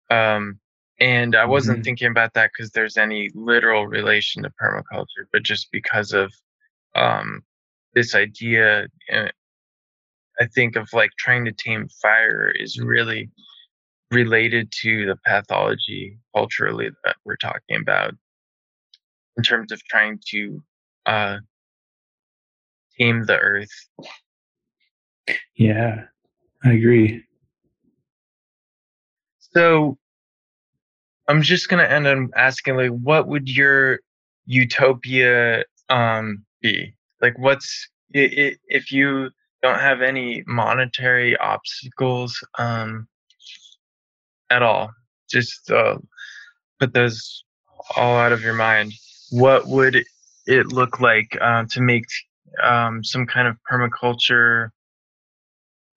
um, 0.09 0.59
and 0.99 1.35
I 1.35 1.45
wasn't 1.45 1.82
Mhm. 1.82 1.83
thinking 1.83 2.07
about 2.11 2.33
that 2.33 2.51
because 2.56 2.72
there's 2.72 2.98
any 2.98 3.30
literal 3.35 3.88
relation 3.88 4.43
to 4.43 4.49
permaculture, 4.61 5.25
but 5.32 5.43
just 5.43 5.72
because 5.72 6.14
of 6.14 6.33
um, 6.95 7.43
this 7.93 8.16
idea, 8.16 8.88
uh, 9.11 9.30
I 10.40 10.48
think 10.48 10.75
of 10.75 10.91
like 10.93 11.11
trying 11.17 11.45
to 11.45 11.51
tame 11.51 11.88
fire 12.01 12.51
is 12.51 12.80
really 12.80 13.30
related 14.11 14.72
to 14.82 15.06
the 15.06 15.16
pathology 15.26 16.18
culturally 16.36 16.90
that 17.03 17.16
we're 17.26 17.36
talking 17.38 17.77
about 17.82 18.14
in 19.38 19.44
terms 19.44 19.72
of 19.72 19.84
trying 19.86 20.19
to 20.30 20.61
uh, 21.06 21.38
tame 22.98 23.26
the 23.26 23.38
earth. 23.38 23.69
Yeah, 25.56 26.06
I 26.64 26.72
agree. 26.72 27.24
So 29.40 29.98
I'm 31.27 31.42
just 31.42 31.69
gonna 31.69 31.84
end 31.84 32.08
on 32.08 32.30
asking 32.36 32.77
like 32.77 32.92
what 32.92 33.27
would 33.27 33.50
your 33.50 34.00
utopia 34.45 35.64
um 35.90 36.45
be? 36.61 36.94
Like 37.22 37.38
what's 37.38 37.90
i- 38.16 38.19
i- 38.38 38.56
if 38.68 38.92
you 38.92 39.30
don't 39.61 39.80
have 39.80 40.02
any 40.02 40.44
monetary 40.48 41.36
obstacles 41.38 42.42
um 42.58 43.08
at 44.50 44.64
all, 44.64 44.92
just 45.30 45.69
uh, 45.72 45.98
put 46.80 46.93
those 46.93 47.43
all 47.95 48.17
out 48.17 48.32
of 48.32 48.42
your 48.42 48.53
mind. 48.53 48.93
What 49.32 49.67
would 49.67 50.03
it 50.45 50.67
look 50.67 51.00
like 51.00 51.38
uh, 51.42 51.66
to 51.72 51.82
make 51.82 52.06
um, 52.64 53.03
some 53.03 53.26
kind 53.26 53.48
of 53.48 53.58
permaculture 53.69 54.69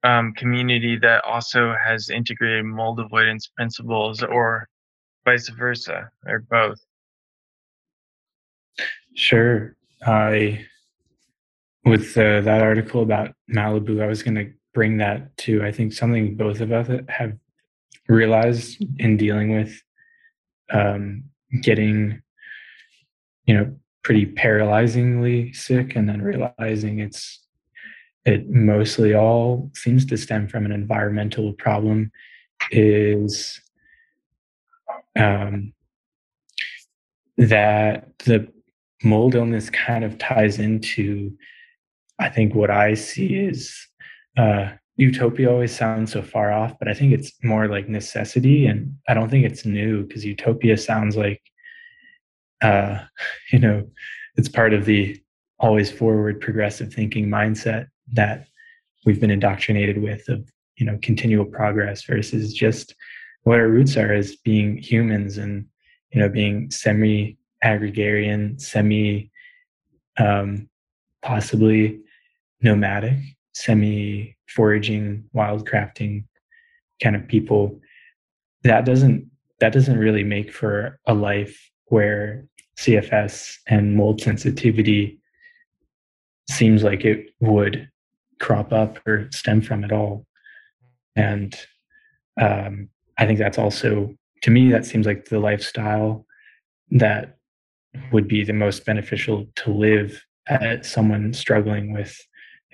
um, 0.03 0.33
community 0.35 0.97
that 0.99 1.25
also 1.25 1.75
has 1.83 2.09
integrated 2.09 2.65
mold 2.65 3.01
avoidance 3.01 3.49
principles, 3.55 4.23
or 4.23 4.69
vice 5.25 5.49
versa, 5.51 6.11
or 6.27 6.41
both? 6.51 6.79
Sure. 9.15 9.77
I 10.07 10.65
with 11.85 12.17
uh, 12.17 12.41
that 12.43 12.63
article 12.63 13.03
about 13.03 13.35
Malibu, 13.53 14.03
I 14.03 14.07
was 14.07 14.23
going 14.23 14.35
to 14.35 14.51
bring 14.75 14.99
that 14.99 15.37
to. 15.39 15.65
I 15.65 15.73
think 15.73 15.93
something 15.93 16.37
both 16.37 16.61
of 16.61 16.73
us 16.73 16.89
have 17.09 17.33
realized 18.11 18.85
in 18.99 19.17
dealing 19.17 19.55
with 19.55 19.81
um, 20.73 21.25
getting, 21.63 22.23
you 23.47 23.55
know, 23.55 23.75
pretty 24.03 24.27
paralyzingly 24.27 25.55
sick, 25.55 25.97
and 25.97 26.09
then 26.09 26.23
realizing 26.23 26.99
it's 26.99 27.41
it 28.25 28.49
mostly 28.51 29.15
all 29.15 29.71
seems 29.75 30.05
to 30.07 30.17
stem 30.17 30.47
from 30.49 30.65
an 30.67 30.73
environmental 30.73 31.53
problem. 31.55 32.11
Is 32.71 33.61
um, 35.19 35.73
that 37.37 38.19
the 38.19 38.47
mold 39.03 39.35
illness 39.35 39.71
kind 39.71 40.05
of 40.05 40.19
ties 40.19 40.59
into 40.59 41.35
i 42.19 42.29
think 42.29 42.55
what 42.55 42.71
i 42.71 42.93
see 42.93 43.35
is 43.35 43.87
uh, 44.37 44.71
utopia 45.01 45.51
always 45.51 45.75
sounds 45.75 46.13
so 46.13 46.23
far 46.23 46.53
off 46.53 46.79
but 46.79 46.89
i 46.89 46.95
think 46.95 47.13
it's 47.13 47.33
more 47.43 47.69
like 47.69 47.89
necessity 47.89 48.67
and 48.67 48.95
i 49.09 49.15
don't 49.15 49.31
think 49.31 49.45
it's 49.45 49.65
new 49.65 50.05
because 50.05 50.25
utopia 50.25 50.77
sounds 50.77 51.17
like 51.17 51.41
uh, 52.63 52.99
you 53.53 53.59
know 53.59 53.87
it's 54.37 54.49
part 54.49 54.73
of 54.73 54.85
the 54.85 55.21
always 55.59 55.91
forward 55.91 56.41
progressive 56.41 56.93
thinking 56.93 57.27
mindset 57.27 57.87
that 58.13 58.47
we've 59.05 59.21
been 59.21 59.31
indoctrinated 59.31 60.03
with 60.03 60.29
of 60.29 60.49
you 60.77 60.87
know 60.87 60.99
continual 61.03 61.45
progress 61.45 62.05
versus 62.05 62.53
just 62.53 62.95
what 63.43 63.59
our 63.59 63.69
roots 63.69 63.97
are 63.97 64.13
as 64.13 64.37
being 64.37 64.77
humans 64.77 65.39
and 65.39 65.67
you 66.13 66.21
know 66.21 66.29
being 66.29 66.71
semi 66.71 67.39
agrigarian, 67.63 68.59
semi 68.59 69.31
um, 70.19 70.69
possibly 71.23 72.01
nomadic, 72.63 73.19
semi 73.55 74.37
foraging, 74.49 75.25
wildcrafting 75.35 76.25
kind 77.03 77.17
of 77.17 77.27
people. 77.29 77.81
That 78.63 78.85
doesn't 78.85 79.31
that 79.61 79.73
doesn't 79.73 79.99
really 79.99 80.25
make 80.25 80.53
for 80.53 80.99
a 81.07 81.15
life 81.15 81.71
where 81.87 82.47
CFS 82.79 83.57
and 83.67 83.95
mold 83.95 84.21
sensitivity 84.23 85.21
seems 86.49 86.83
like 86.83 87.05
it 87.05 87.31
would 87.41 87.89
crop 88.41 88.73
up 88.73 88.99
or 89.07 89.29
stem 89.31 89.61
from 89.61 89.85
at 89.85 89.93
all. 89.93 90.27
And 91.15 91.55
um, 92.41 92.89
I 93.19 93.27
think 93.27 93.39
that's 93.39 93.59
also 93.59 94.15
to 94.43 94.51
me 94.51 94.71
that 94.71 94.87
seems 94.87 95.07
like 95.07 95.27
the 95.27 95.39
lifestyle 95.39 96.25
that 96.91 97.37
would 98.13 98.29
be 98.29 98.45
the 98.45 98.53
most 98.53 98.87
beneficial 98.87 99.47
to 99.57 99.73
live 99.73 100.25
at 100.49 100.87
someone 100.87 101.33
struggling 101.35 101.93
with 101.93 102.17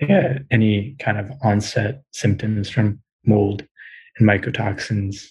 uh, 0.01 0.39
any 0.51 0.95
kind 0.99 1.17
of 1.17 1.31
onset 1.43 2.03
symptoms 2.11 2.69
from 2.69 2.99
mold 3.25 3.65
and 4.17 4.27
mycotoxins 4.27 5.27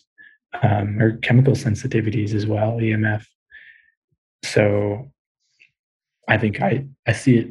um, 0.62 1.00
or 1.00 1.18
chemical 1.18 1.54
sensitivities 1.54 2.34
as 2.34 2.46
well, 2.46 2.72
EMF. 2.72 3.24
So 4.44 5.10
I 6.28 6.38
think 6.38 6.60
I, 6.60 6.86
I 7.06 7.12
see 7.12 7.38
it, 7.38 7.48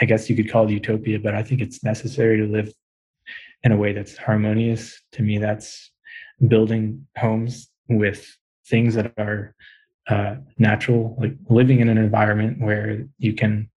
I 0.00 0.04
guess 0.04 0.28
you 0.28 0.36
could 0.36 0.50
call 0.50 0.66
it 0.66 0.72
utopia, 0.72 1.18
but 1.18 1.34
I 1.34 1.42
think 1.42 1.60
it's 1.60 1.82
necessary 1.82 2.38
to 2.38 2.46
live 2.46 2.72
in 3.62 3.72
a 3.72 3.76
way 3.76 3.92
that's 3.92 4.16
harmonious. 4.16 5.00
To 5.12 5.22
me, 5.22 5.38
that's 5.38 5.90
building 6.46 7.06
homes 7.16 7.68
with 7.88 8.26
things 8.66 8.94
that 8.94 9.12
are 9.18 9.54
uh, 10.08 10.36
natural, 10.58 11.16
like 11.18 11.34
living 11.48 11.80
in 11.80 11.88
an 11.88 11.98
environment 11.98 12.60
where 12.60 13.06
you 13.18 13.34
can 13.34 13.70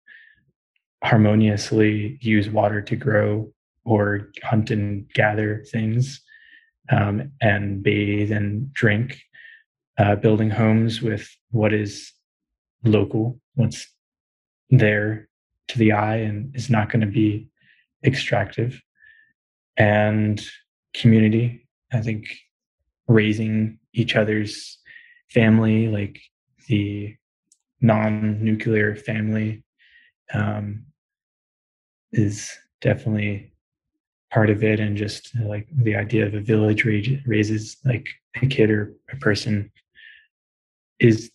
harmoniously 1.04 2.18
use 2.22 2.50
water 2.50 2.82
to 2.82 2.96
grow 2.96 3.52
or 3.84 4.30
hunt 4.44 4.70
and 4.70 5.10
gather 5.14 5.64
things 5.72 6.22
um, 6.92 7.32
and 7.42 7.82
bathe 7.84 8.32
and 8.32 8.72
drink. 8.74 9.20
Uh, 9.98 10.16
building 10.16 10.50
homes 10.50 11.02
with 11.02 11.30
what 11.52 11.74
is 11.74 12.12
local, 12.84 13.40
what's 13.56 13.88
there 14.70 15.28
to 15.68 15.78
the 15.78 15.92
eye 15.92 16.16
and 16.16 16.56
is 16.56 16.70
not 16.70 16.90
going 16.90 17.02
to 17.02 17.08
be 17.08 17.48
extractive. 18.04 18.82
And 19.78 20.42
community, 20.94 21.68
I 21.94 22.02
think 22.02 22.26
raising 23.08 23.80
each 23.94 24.16
other's 24.16 24.80
family, 25.30 25.88
like 25.88 26.20
the 26.68 27.16
non-nuclear 27.82 28.96
family 28.96 29.64
um, 30.34 30.86
is 32.12 32.52
definitely 32.82 33.52
part 34.32 34.50
of 34.50 34.64
it 34.64 34.80
and 34.80 34.96
just 34.96 35.36
like 35.42 35.68
the 35.72 35.96
idea 35.96 36.26
of 36.26 36.34
a 36.34 36.40
village 36.40 36.86
raises 37.26 37.78
like 37.86 38.08
a 38.42 38.48
kid 38.48 38.70
or 38.70 38.94
a 39.12 39.16
person 39.18 39.72
is 41.00 41.32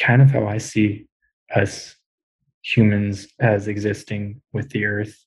kind 0.00 0.20
of 0.20 0.30
how 0.30 0.46
i 0.46 0.58
see 0.58 1.06
us 1.54 1.94
humans 2.62 3.28
as 3.40 3.68
existing 3.68 4.40
with 4.52 4.68
the 4.70 4.84
earth 4.84 5.24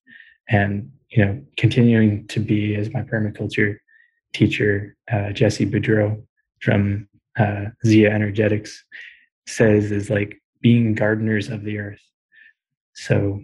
and 0.50 0.92
you 1.10 1.24
know 1.24 1.42
continuing 1.56 2.28
to 2.28 2.40
be 2.40 2.76
as 2.76 2.92
my 2.94 3.02
permaculture 3.02 3.78
teacher 4.34 4.98
uh, 5.12 5.32
jesse 5.32 5.66
boudreau 5.66 6.22
from 6.60 7.08
uh, 7.40 7.66
zia 7.86 8.10
energetics 8.10 8.84
says 9.48 9.92
is 9.92 10.10
like 10.10 10.42
being 10.62 10.94
gardeners 10.94 11.50
of 11.50 11.64
the 11.64 11.80
earth. 11.80 12.02
So 12.94 13.42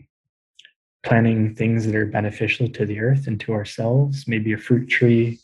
planting 1.04 1.54
things 1.54 1.86
that 1.86 1.96
are 1.96 2.06
beneficial 2.06 2.68
to 2.70 2.86
the 2.86 3.00
earth 3.00 3.28
and 3.28 3.40
to 3.42 3.54
ourselves, 3.54 4.26
maybe 4.28 4.54
a 4.54 4.58
fruit 4.58 4.88
tree, 4.88 5.40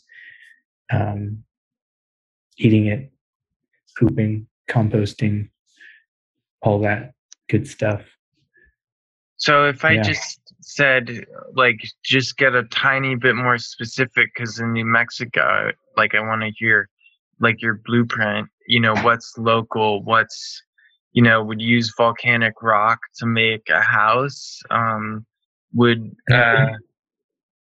um, 0.90 1.42
eating 2.56 2.86
it, 2.86 3.12
pooping, 3.98 4.46
composting, 4.68 5.50
all 6.62 6.80
that 6.80 7.12
good 7.48 7.66
stuff. 7.66 8.02
So 9.36 9.66
if 9.66 9.84
I 9.84 9.92
yeah. 9.92 10.02
just 10.02 10.40
said, 10.60 11.26
like, 11.54 11.80
just 12.04 12.36
get 12.36 12.54
a 12.54 12.64
tiny 12.64 13.14
bit 13.14 13.34
more 13.34 13.58
specific, 13.58 14.30
because 14.34 14.60
in 14.60 14.72
New 14.72 14.84
Mexico, 14.84 15.72
like, 15.96 16.14
I 16.14 16.20
want 16.20 16.42
to 16.42 16.52
hear, 16.56 16.88
like, 17.40 17.60
your 17.60 17.80
blueprint, 17.84 18.48
you 18.66 18.80
know, 18.80 18.94
what's 18.96 19.36
local, 19.38 20.02
what's, 20.04 20.62
you 21.12 21.22
know, 21.22 21.42
would 21.42 21.60
use 21.60 21.92
volcanic 21.96 22.62
rock 22.62 23.00
to 23.16 23.26
make 23.26 23.68
a 23.68 23.80
house. 23.80 24.60
Um, 24.70 25.26
would 25.74 26.14
uh, 26.32 26.68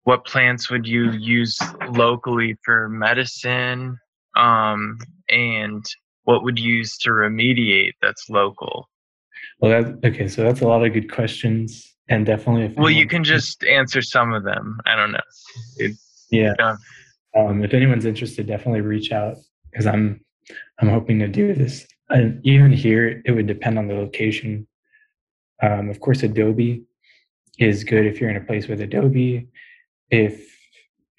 what 0.04 0.24
plants 0.24 0.70
would 0.70 0.86
you 0.86 1.12
use 1.12 1.58
locally 1.90 2.56
for 2.64 2.88
medicine 2.88 3.98
um, 4.36 4.98
and 5.28 5.84
what 6.24 6.42
would 6.44 6.58
you 6.58 6.76
use 6.76 6.96
to 6.98 7.10
remediate 7.10 7.92
that's 8.00 8.28
local? 8.28 8.88
Well 9.60 9.70
that 9.82 10.06
okay 10.08 10.28
so 10.28 10.42
that's 10.42 10.60
a 10.60 10.66
lot 10.66 10.84
of 10.84 10.92
good 10.92 11.12
questions 11.12 11.94
and 12.08 12.26
definitely 12.26 12.74
well 12.76 12.90
you 12.90 13.06
can 13.06 13.24
just 13.24 13.64
answer 13.64 14.02
some 14.02 14.32
of 14.32 14.44
them. 14.44 14.80
I 14.86 14.96
don't 14.96 15.12
know. 15.12 15.20
It, 15.76 15.92
yeah. 16.30 16.76
um, 17.36 17.62
if 17.62 17.74
anyone's 17.74 18.06
interested 18.06 18.46
definitely 18.46 18.80
reach 18.80 19.12
out 19.12 19.36
because 19.70 19.86
i'm 19.86 20.20
i'm 20.80 20.88
hoping 20.88 21.18
to 21.20 21.28
do 21.28 21.54
this. 21.54 21.86
And 22.10 22.44
even 22.44 22.72
here 22.72 23.22
it 23.24 23.32
would 23.32 23.46
depend 23.46 23.78
on 23.78 23.88
the 23.88 23.94
location. 23.94 24.66
Um, 25.62 25.90
of 25.90 26.00
course 26.00 26.22
adobe 26.22 26.84
is 27.58 27.84
good 27.84 28.06
if 28.06 28.20
you're 28.20 28.30
in 28.30 28.36
a 28.36 28.44
place 28.44 28.68
with 28.68 28.80
Adobe. 28.80 29.48
If 30.10 30.56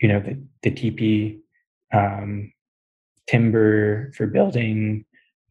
you 0.02 0.08
know 0.08 0.20
the, 0.20 0.42
the 0.62 0.72
TP 0.72 1.40
um, 1.94 2.52
timber 3.28 4.12
for 4.14 4.28
building, 4.28 5.06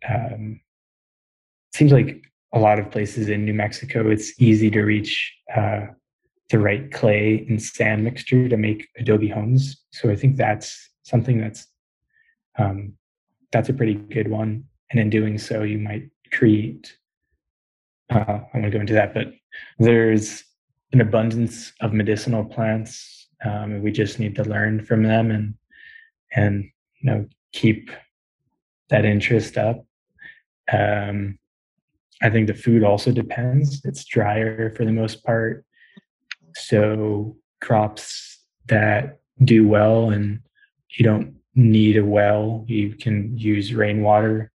um, 0.08 0.60
seems 1.74 1.92
like 1.92 2.22
a 2.52 2.58
lot 2.58 2.78
of 2.78 2.90
places 2.90 3.28
in 3.28 3.44
New 3.44 3.54
Mexico, 3.54 4.10
it's 4.10 4.40
easy 4.40 4.70
to 4.70 4.82
reach 4.82 5.32
uh, 5.56 5.86
the 6.50 6.58
right 6.58 6.92
clay 6.92 7.46
and 7.48 7.62
sand 7.62 8.04
mixture 8.04 8.48
to 8.48 8.56
make 8.56 8.88
Adobe 8.98 9.28
homes. 9.28 9.82
So 9.90 10.10
I 10.10 10.16
think 10.16 10.36
that's 10.36 10.90
something 11.02 11.38
that's 11.38 11.66
um, 12.58 12.92
that's 13.50 13.68
a 13.68 13.72
pretty 13.72 13.94
good 13.94 14.28
one. 14.28 14.64
And 14.90 15.00
in 15.00 15.08
doing 15.08 15.38
so, 15.38 15.62
you 15.62 15.78
might 15.78 16.10
create. 16.32 16.94
Uh, 18.10 18.40
I'm 18.52 18.60
going 18.60 18.64
to 18.64 18.70
go 18.70 18.80
into 18.80 18.92
that, 18.92 19.14
but 19.14 19.32
there's 19.78 20.44
an 20.92 21.00
abundance 21.00 21.72
of 21.80 21.92
medicinal 21.92 22.44
plants. 22.44 23.28
Um, 23.44 23.82
we 23.82 23.90
just 23.90 24.18
need 24.18 24.36
to 24.36 24.44
learn 24.44 24.84
from 24.84 25.02
them 25.02 25.30
and 25.30 25.54
and 26.34 26.70
you 27.00 27.10
know 27.10 27.26
keep 27.52 27.90
that 28.90 29.04
interest 29.04 29.56
up. 29.56 29.84
Um, 30.72 31.38
I 32.22 32.30
think 32.30 32.46
the 32.46 32.54
food 32.54 32.84
also 32.84 33.10
depends. 33.10 33.84
It's 33.84 34.04
drier 34.04 34.70
for 34.70 34.84
the 34.84 34.92
most 34.92 35.24
part, 35.24 35.64
so 36.54 37.36
crops 37.60 38.38
that 38.68 39.20
do 39.44 39.66
well 39.66 40.10
and 40.10 40.40
you 40.90 41.04
don't 41.04 41.34
need 41.54 41.96
a 41.96 42.04
well. 42.04 42.64
You 42.68 42.94
can 42.94 43.36
use 43.36 43.74
rainwater 43.74 44.52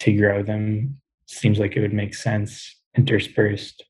to 0.00 0.12
grow 0.12 0.42
them. 0.42 1.00
Seems 1.26 1.58
like 1.58 1.76
it 1.76 1.80
would 1.80 1.92
make 1.92 2.14
sense 2.14 2.76
interspersed 2.96 3.84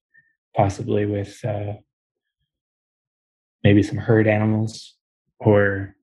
possibly 0.54 1.06
with 1.06 1.42
uh, 1.44 1.74
maybe 3.62 3.82
some 3.82 3.98
herd 3.98 4.26
animals 4.26 4.94
or 5.38 5.94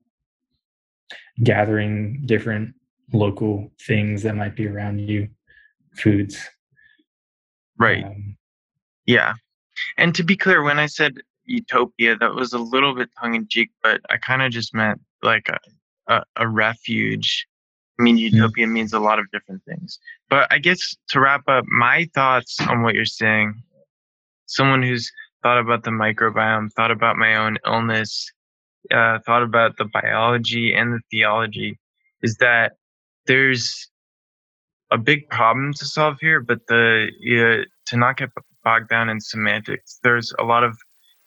gathering 1.42 2.22
different 2.26 2.74
local 3.12 3.70
things 3.80 4.22
that 4.22 4.36
might 4.36 4.56
be 4.56 4.66
around 4.66 5.00
you, 5.00 5.28
foods. 5.94 6.38
Right. 7.78 8.04
Um, 8.04 8.36
yeah. 9.06 9.34
And 9.96 10.14
to 10.14 10.24
be 10.24 10.36
clear, 10.36 10.62
when 10.62 10.78
I 10.78 10.86
said 10.86 11.18
utopia, 11.44 12.16
that 12.16 12.34
was 12.34 12.52
a 12.52 12.58
little 12.58 12.94
bit 12.94 13.08
tongue 13.20 13.34
in 13.34 13.46
cheek, 13.48 13.70
but 13.82 14.00
I 14.10 14.16
kind 14.16 14.42
of 14.42 14.50
just 14.50 14.74
meant 14.74 15.00
like 15.22 15.48
a, 15.48 16.12
a, 16.12 16.22
a 16.36 16.48
refuge. 16.48 17.46
I 17.98 18.02
mean, 18.02 18.16
mm-hmm. 18.16 18.36
utopia 18.36 18.66
mm-hmm. 18.66 18.74
means 18.74 18.92
a 18.92 19.00
lot 19.00 19.18
of 19.18 19.30
different 19.32 19.62
things. 19.64 19.98
But 20.28 20.52
I 20.52 20.58
guess 20.58 20.96
to 21.10 21.20
wrap 21.20 21.48
up, 21.48 21.64
my 21.66 22.08
thoughts 22.14 22.60
on 22.60 22.82
what 22.82 22.94
you're 22.94 23.04
saying 23.04 23.62
someone 24.48 24.82
who's 24.82 25.10
thought 25.42 25.58
about 25.58 25.84
the 25.84 25.90
microbiome, 25.90 26.72
thought 26.72 26.90
about 26.90 27.16
my 27.16 27.36
own 27.36 27.58
illness, 27.64 28.30
uh, 28.90 29.18
thought 29.24 29.42
about 29.42 29.76
the 29.76 29.84
biology 29.84 30.74
and 30.74 30.92
the 30.92 31.00
theology, 31.10 31.78
is 32.22 32.36
that 32.38 32.72
there's 33.26 33.88
a 34.90 34.98
big 34.98 35.28
problem 35.28 35.72
to 35.74 35.84
solve 35.84 36.16
here, 36.20 36.40
but 36.40 36.66
the 36.66 37.08
uh, 37.08 37.64
to 37.86 37.96
not 37.96 38.16
get 38.16 38.30
bogged 38.64 38.88
down 38.88 39.08
in 39.08 39.20
semantics. 39.20 40.00
There's 40.02 40.32
a 40.38 40.44
lot 40.44 40.64
of 40.64 40.76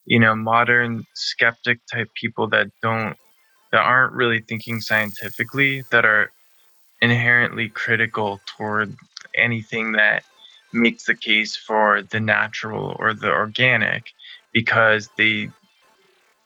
you 0.05 0.19
know 0.19 0.35
modern 0.35 1.05
skeptic 1.13 1.79
type 1.91 2.09
people 2.19 2.47
that 2.49 2.67
don't 2.81 3.15
that 3.71 3.81
aren't 3.81 4.13
really 4.13 4.41
thinking 4.41 4.81
scientifically 4.81 5.83
that 5.91 6.05
are 6.05 6.31
inherently 7.01 7.69
critical 7.69 8.41
toward 8.45 8.95
anything 9.35 9.93
that 9.93 10.23
makes 10.73 11.05
the 11.05 11.15
case 11.15 11.55
for 11.55 12.01
the 12.01 12.19
natural 12.19 12.95
or 12.99 13.13
the 13.13 13.29
organic 13.29 14.13
because 14.51 15.09
they 15.17 15.49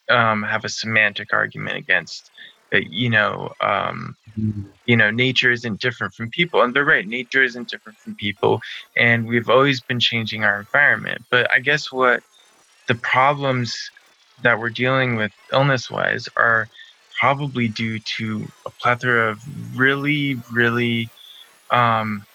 um, 0.10 0.44
have 0.44 0.66
a 0.66 0.70
semantic 0.70 1.34
argument 1.34 1.78
against 1.78 2.32
that 2.72 2.92
you 2.92 3.10
know 3.10 3.54
um, 3.62 4.16
mm-hmm. 4.38 4.64
you 4.86 4.98
know 4.98 5.10
nature 5.12 5.52
isn't 5.52 5.80
different 5.80 6.14
from 6.14 6.30
people 6.30 6.62
and 6.62 6.74
they're 6.74 6.86
right 6.86 7.08
nature 7.08 7.44
isn't 7.44 7.70
different 7.70 7.98
from 7.98 8.16
people 8.16 8.62
and 8.98 9.28
we've 9.28 9.50
always 9.50 9.82
been 9.82 10.00
changing 10.00 10.44
our 10.44 10.60
environment 10.60 11.22
but 11.30 11.50
i 11.52 11.60
guess 11.60 11.92
what 11.92 12.24
the 12.88 12.96
problems 12.96 13.92
that 14.44 14.60
we're 14.60 14.70
dealing 14.70 15.16
with 15.16 15.32
illness 15.52 15.90
wise 15.90 16.28
are 16.36 16.68
probably 17.20 17.68
due 17.68 18.00
to 18.00 18.46
a 18.66 18.70
plethora 18.70 19.32
of 19.32 19.78
really 19.78 20.36
really 20.52 21.10
um, 21.72 22.26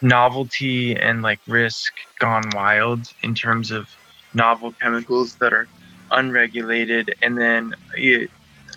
novelty 0.00 0.94
and 0.96 1.22
like 1.22 1.40
risk 1.46 1.92
gone 2.18 2.44
wild 2.54 3.12
in 3.22 3.34
terms 3.34 3.70
of 3.70 3.88
novel 4.34 4.72
chemicals 4.80 5.36
that 5.36 5.52
are 5.52 5.68
unregulated 6.10 7.14
and 7.22 7.38
then 7.38 7.74
it, 7.96 8.30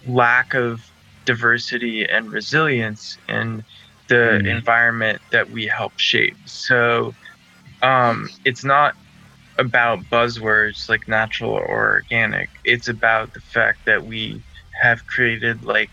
lack 0.08 0.54
of 0.54 0.82
diversity 1.26 2.04
and 2.06 2.32
resilience 2.32 3.18
in 3.30 3.64
the 4.08 4.40
mm. 4.42 4.48
environment 4.48 5.22
that 5.32 5.50
we 5.52 5.68
help 5.68 5.98
shape 5.98 6.38
so 6.46 7.14
um, 7.84 8.30
it's 8.46 8.64
not 8.64 8.96
about 9.58 10.00
buzzwords 10.06 10.90
like 10.90 11.08
natural 11.08 11.52
or 11.52 11.68
organic 11.68 12.50
it's 12.66 12.88
about 12.88 13.34
the 13.34 13.40
fact 13.40 13.86
that 13.86 14.06
we 14.06 14.42
have 14.82 15.06
created 15.06 15.64
like 15.64 15.92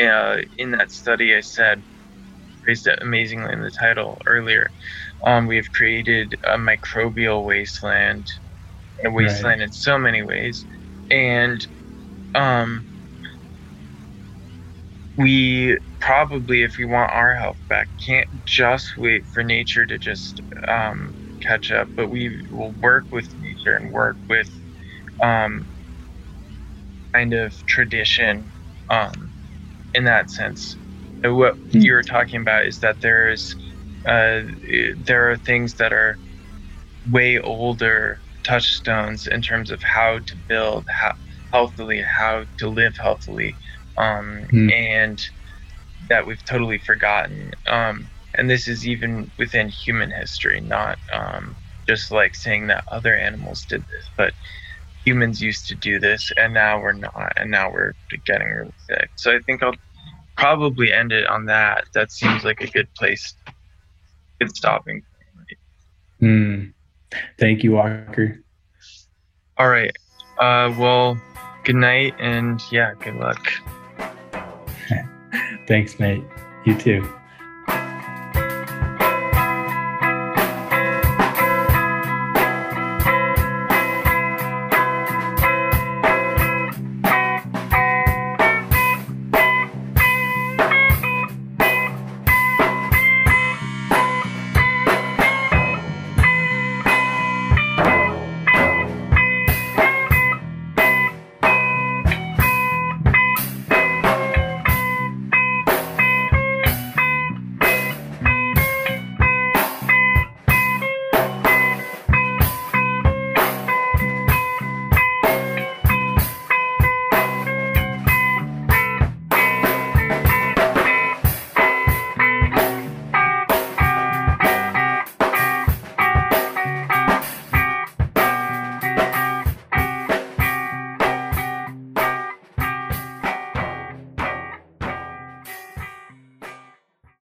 uh, 0.00 0.38
in 0.56 0.70
that 0.70 0.90
study 0.90 1.36
i 1.36 1.40
said 1.40 1.82
phrased 2.64 2.86
it 2.86 2.98
amazingly 3.02 3.52
in 3.52 3.62
the 3.62 3.70
title 3.70 4.18
earlier. 4.26 4.72
Um, 5.26 5.46
we 5.46 5.56
have 5.56 5.70
created 5.72 6.34
a 6.44 6.56
microbial 6.58 7.44
wasteland, 7.44 8.26
a 9.04 9.10
wasteland 9.10 9.60
right. 9.60 9.66
in 9.66 9.72
so 9.72 9.98
many 9.98 10.22
ways, 10.22 10.66
and 11.10 11.66
um, 12.34 12.86
we 15.16 15.78
probably, 16.00 16.62
if 16.62 16.76
we 16.78 16.84
want 16.86 17.12
our 17.12 17.34
health 17.36 17.58
back, 17.68 17.90
can't 18.04 18.28
just 18.44 18.96
wait 18.96 19.26
for 19.32 19.42
nature 19.42 19.86
to 19.86 19.98
just 19.98 20.40
um, 20.68 21.14
catch 21.42 21.70
up, 21.70 21.90
but 21.96 22.08
we 22.08 22.42
will 22.50 22.72
work 22.72 23.06
with 23.12 23.28
nature 23.38 23.76
and 23.76 23.92
work 23.92 24.18
with 24.28 24.48
um, 25.22 25.68
kind 27.14 27.34
of 27.34 27.54
tradition 27.66 28.52
um, 28.90 29.32
in 29.94 30.04
that 30.04 30.30
sense 30.30 30.79
what 31.22 31.56
mm. 31.56 31.84
you're 31.84 32.02
talking 32.02 32.40
about 32.40 32.66
is 32.66 32.80
that 32.80 33.00
there's 33.00 33.54
uh, 34.06 34.42
there 34.96 35.30
are 35.30 35.36
things 35.36 35.74
that 35.74 35.92
are 35.92 36.18
way 37.10 37.38
older 37.38 38.18
touchstones 38.42 39.26
in 39.26 39.42
terms 39.42 39.70
of 39.70 39.82
how 39.82 40.18
to 40.20 40.36
build 40.48 40.86
how, 40.88 41.14
healthily, 41.52 42.00
how 42.00 42.44
to 42.58 42.68
live 42.68 42.96
healthily, 42.96 43.54
um, 43.98 44.46
mm. 44.50 44.72
and 44.72 45.28
that 46.08 46.26
we've 46.26 46.44
totally 46.44 46.78
forgotten. 46.78 47.52
Um, 47.66 48.06
and 48.34 48.48
this 48.48 48.68
is 48.68 48.86
even 48.86 49.30
within 49.38 49.68
human 49.68 50.10
history, 50.10 50.60
not 50.60 50.98
um, 51.12 51.54
just 51.86 52.10
like 52.10 52.34
saying 52.34 52.68
that 52.68 52.84
other 52.88 53.14
animals 53.14 53.64
did 53.64 53.82
this, 53.82 54.06
but 54.16 54.32
humans 55.04 55.42
used 55.42 55.66
to 55.68 55.74
do 55.74 55.98
this, 55.98 56.32
and 56.36 56.54
now 56.54 56.80
we're 56.80 56.92
not, 56.92 57.32
and 57.36 57.50
now 57.50 57.70
we're 57.70 57.94
getting 58.24 58.48
really 58.48 58.72
sick. 58.86 59.10
So 59.16 59.34
I 59.34 59.40
think 59.40 59.62
I'll 59.62 59.74
probably 60.40 60.90
end 60.92 61.12
it 61.12 61.26
on 61.26 61.44
that. 61.44 61.84
That 61.92 62.10
seems 62.10 62.44
like 62.44 62.62
a 62.62 62.66
good 62.66 62.92
place, 62.94 63.34
good 64.40 64.56
stopping. 64.56 65.02
Hmm. 66.18 66.68
Thank 67.38 67.62
you, 67.62 67.72
Walker. 67.72 68.42
All 69.58 69.68
right. 69.68 69.94
Uh, 70.38 70.74
well, 70.78 71.20
good 71.64 71.76
night, 71.76 72.14
and 72.18 72.60
yeah, 72.72 72.94
good 73.00 73.16
luck. 73.16 73.46
Thanks, 75.68 76.00
mate. 76.00 76.24
You 76.64 76.76
too. 76.78 77.19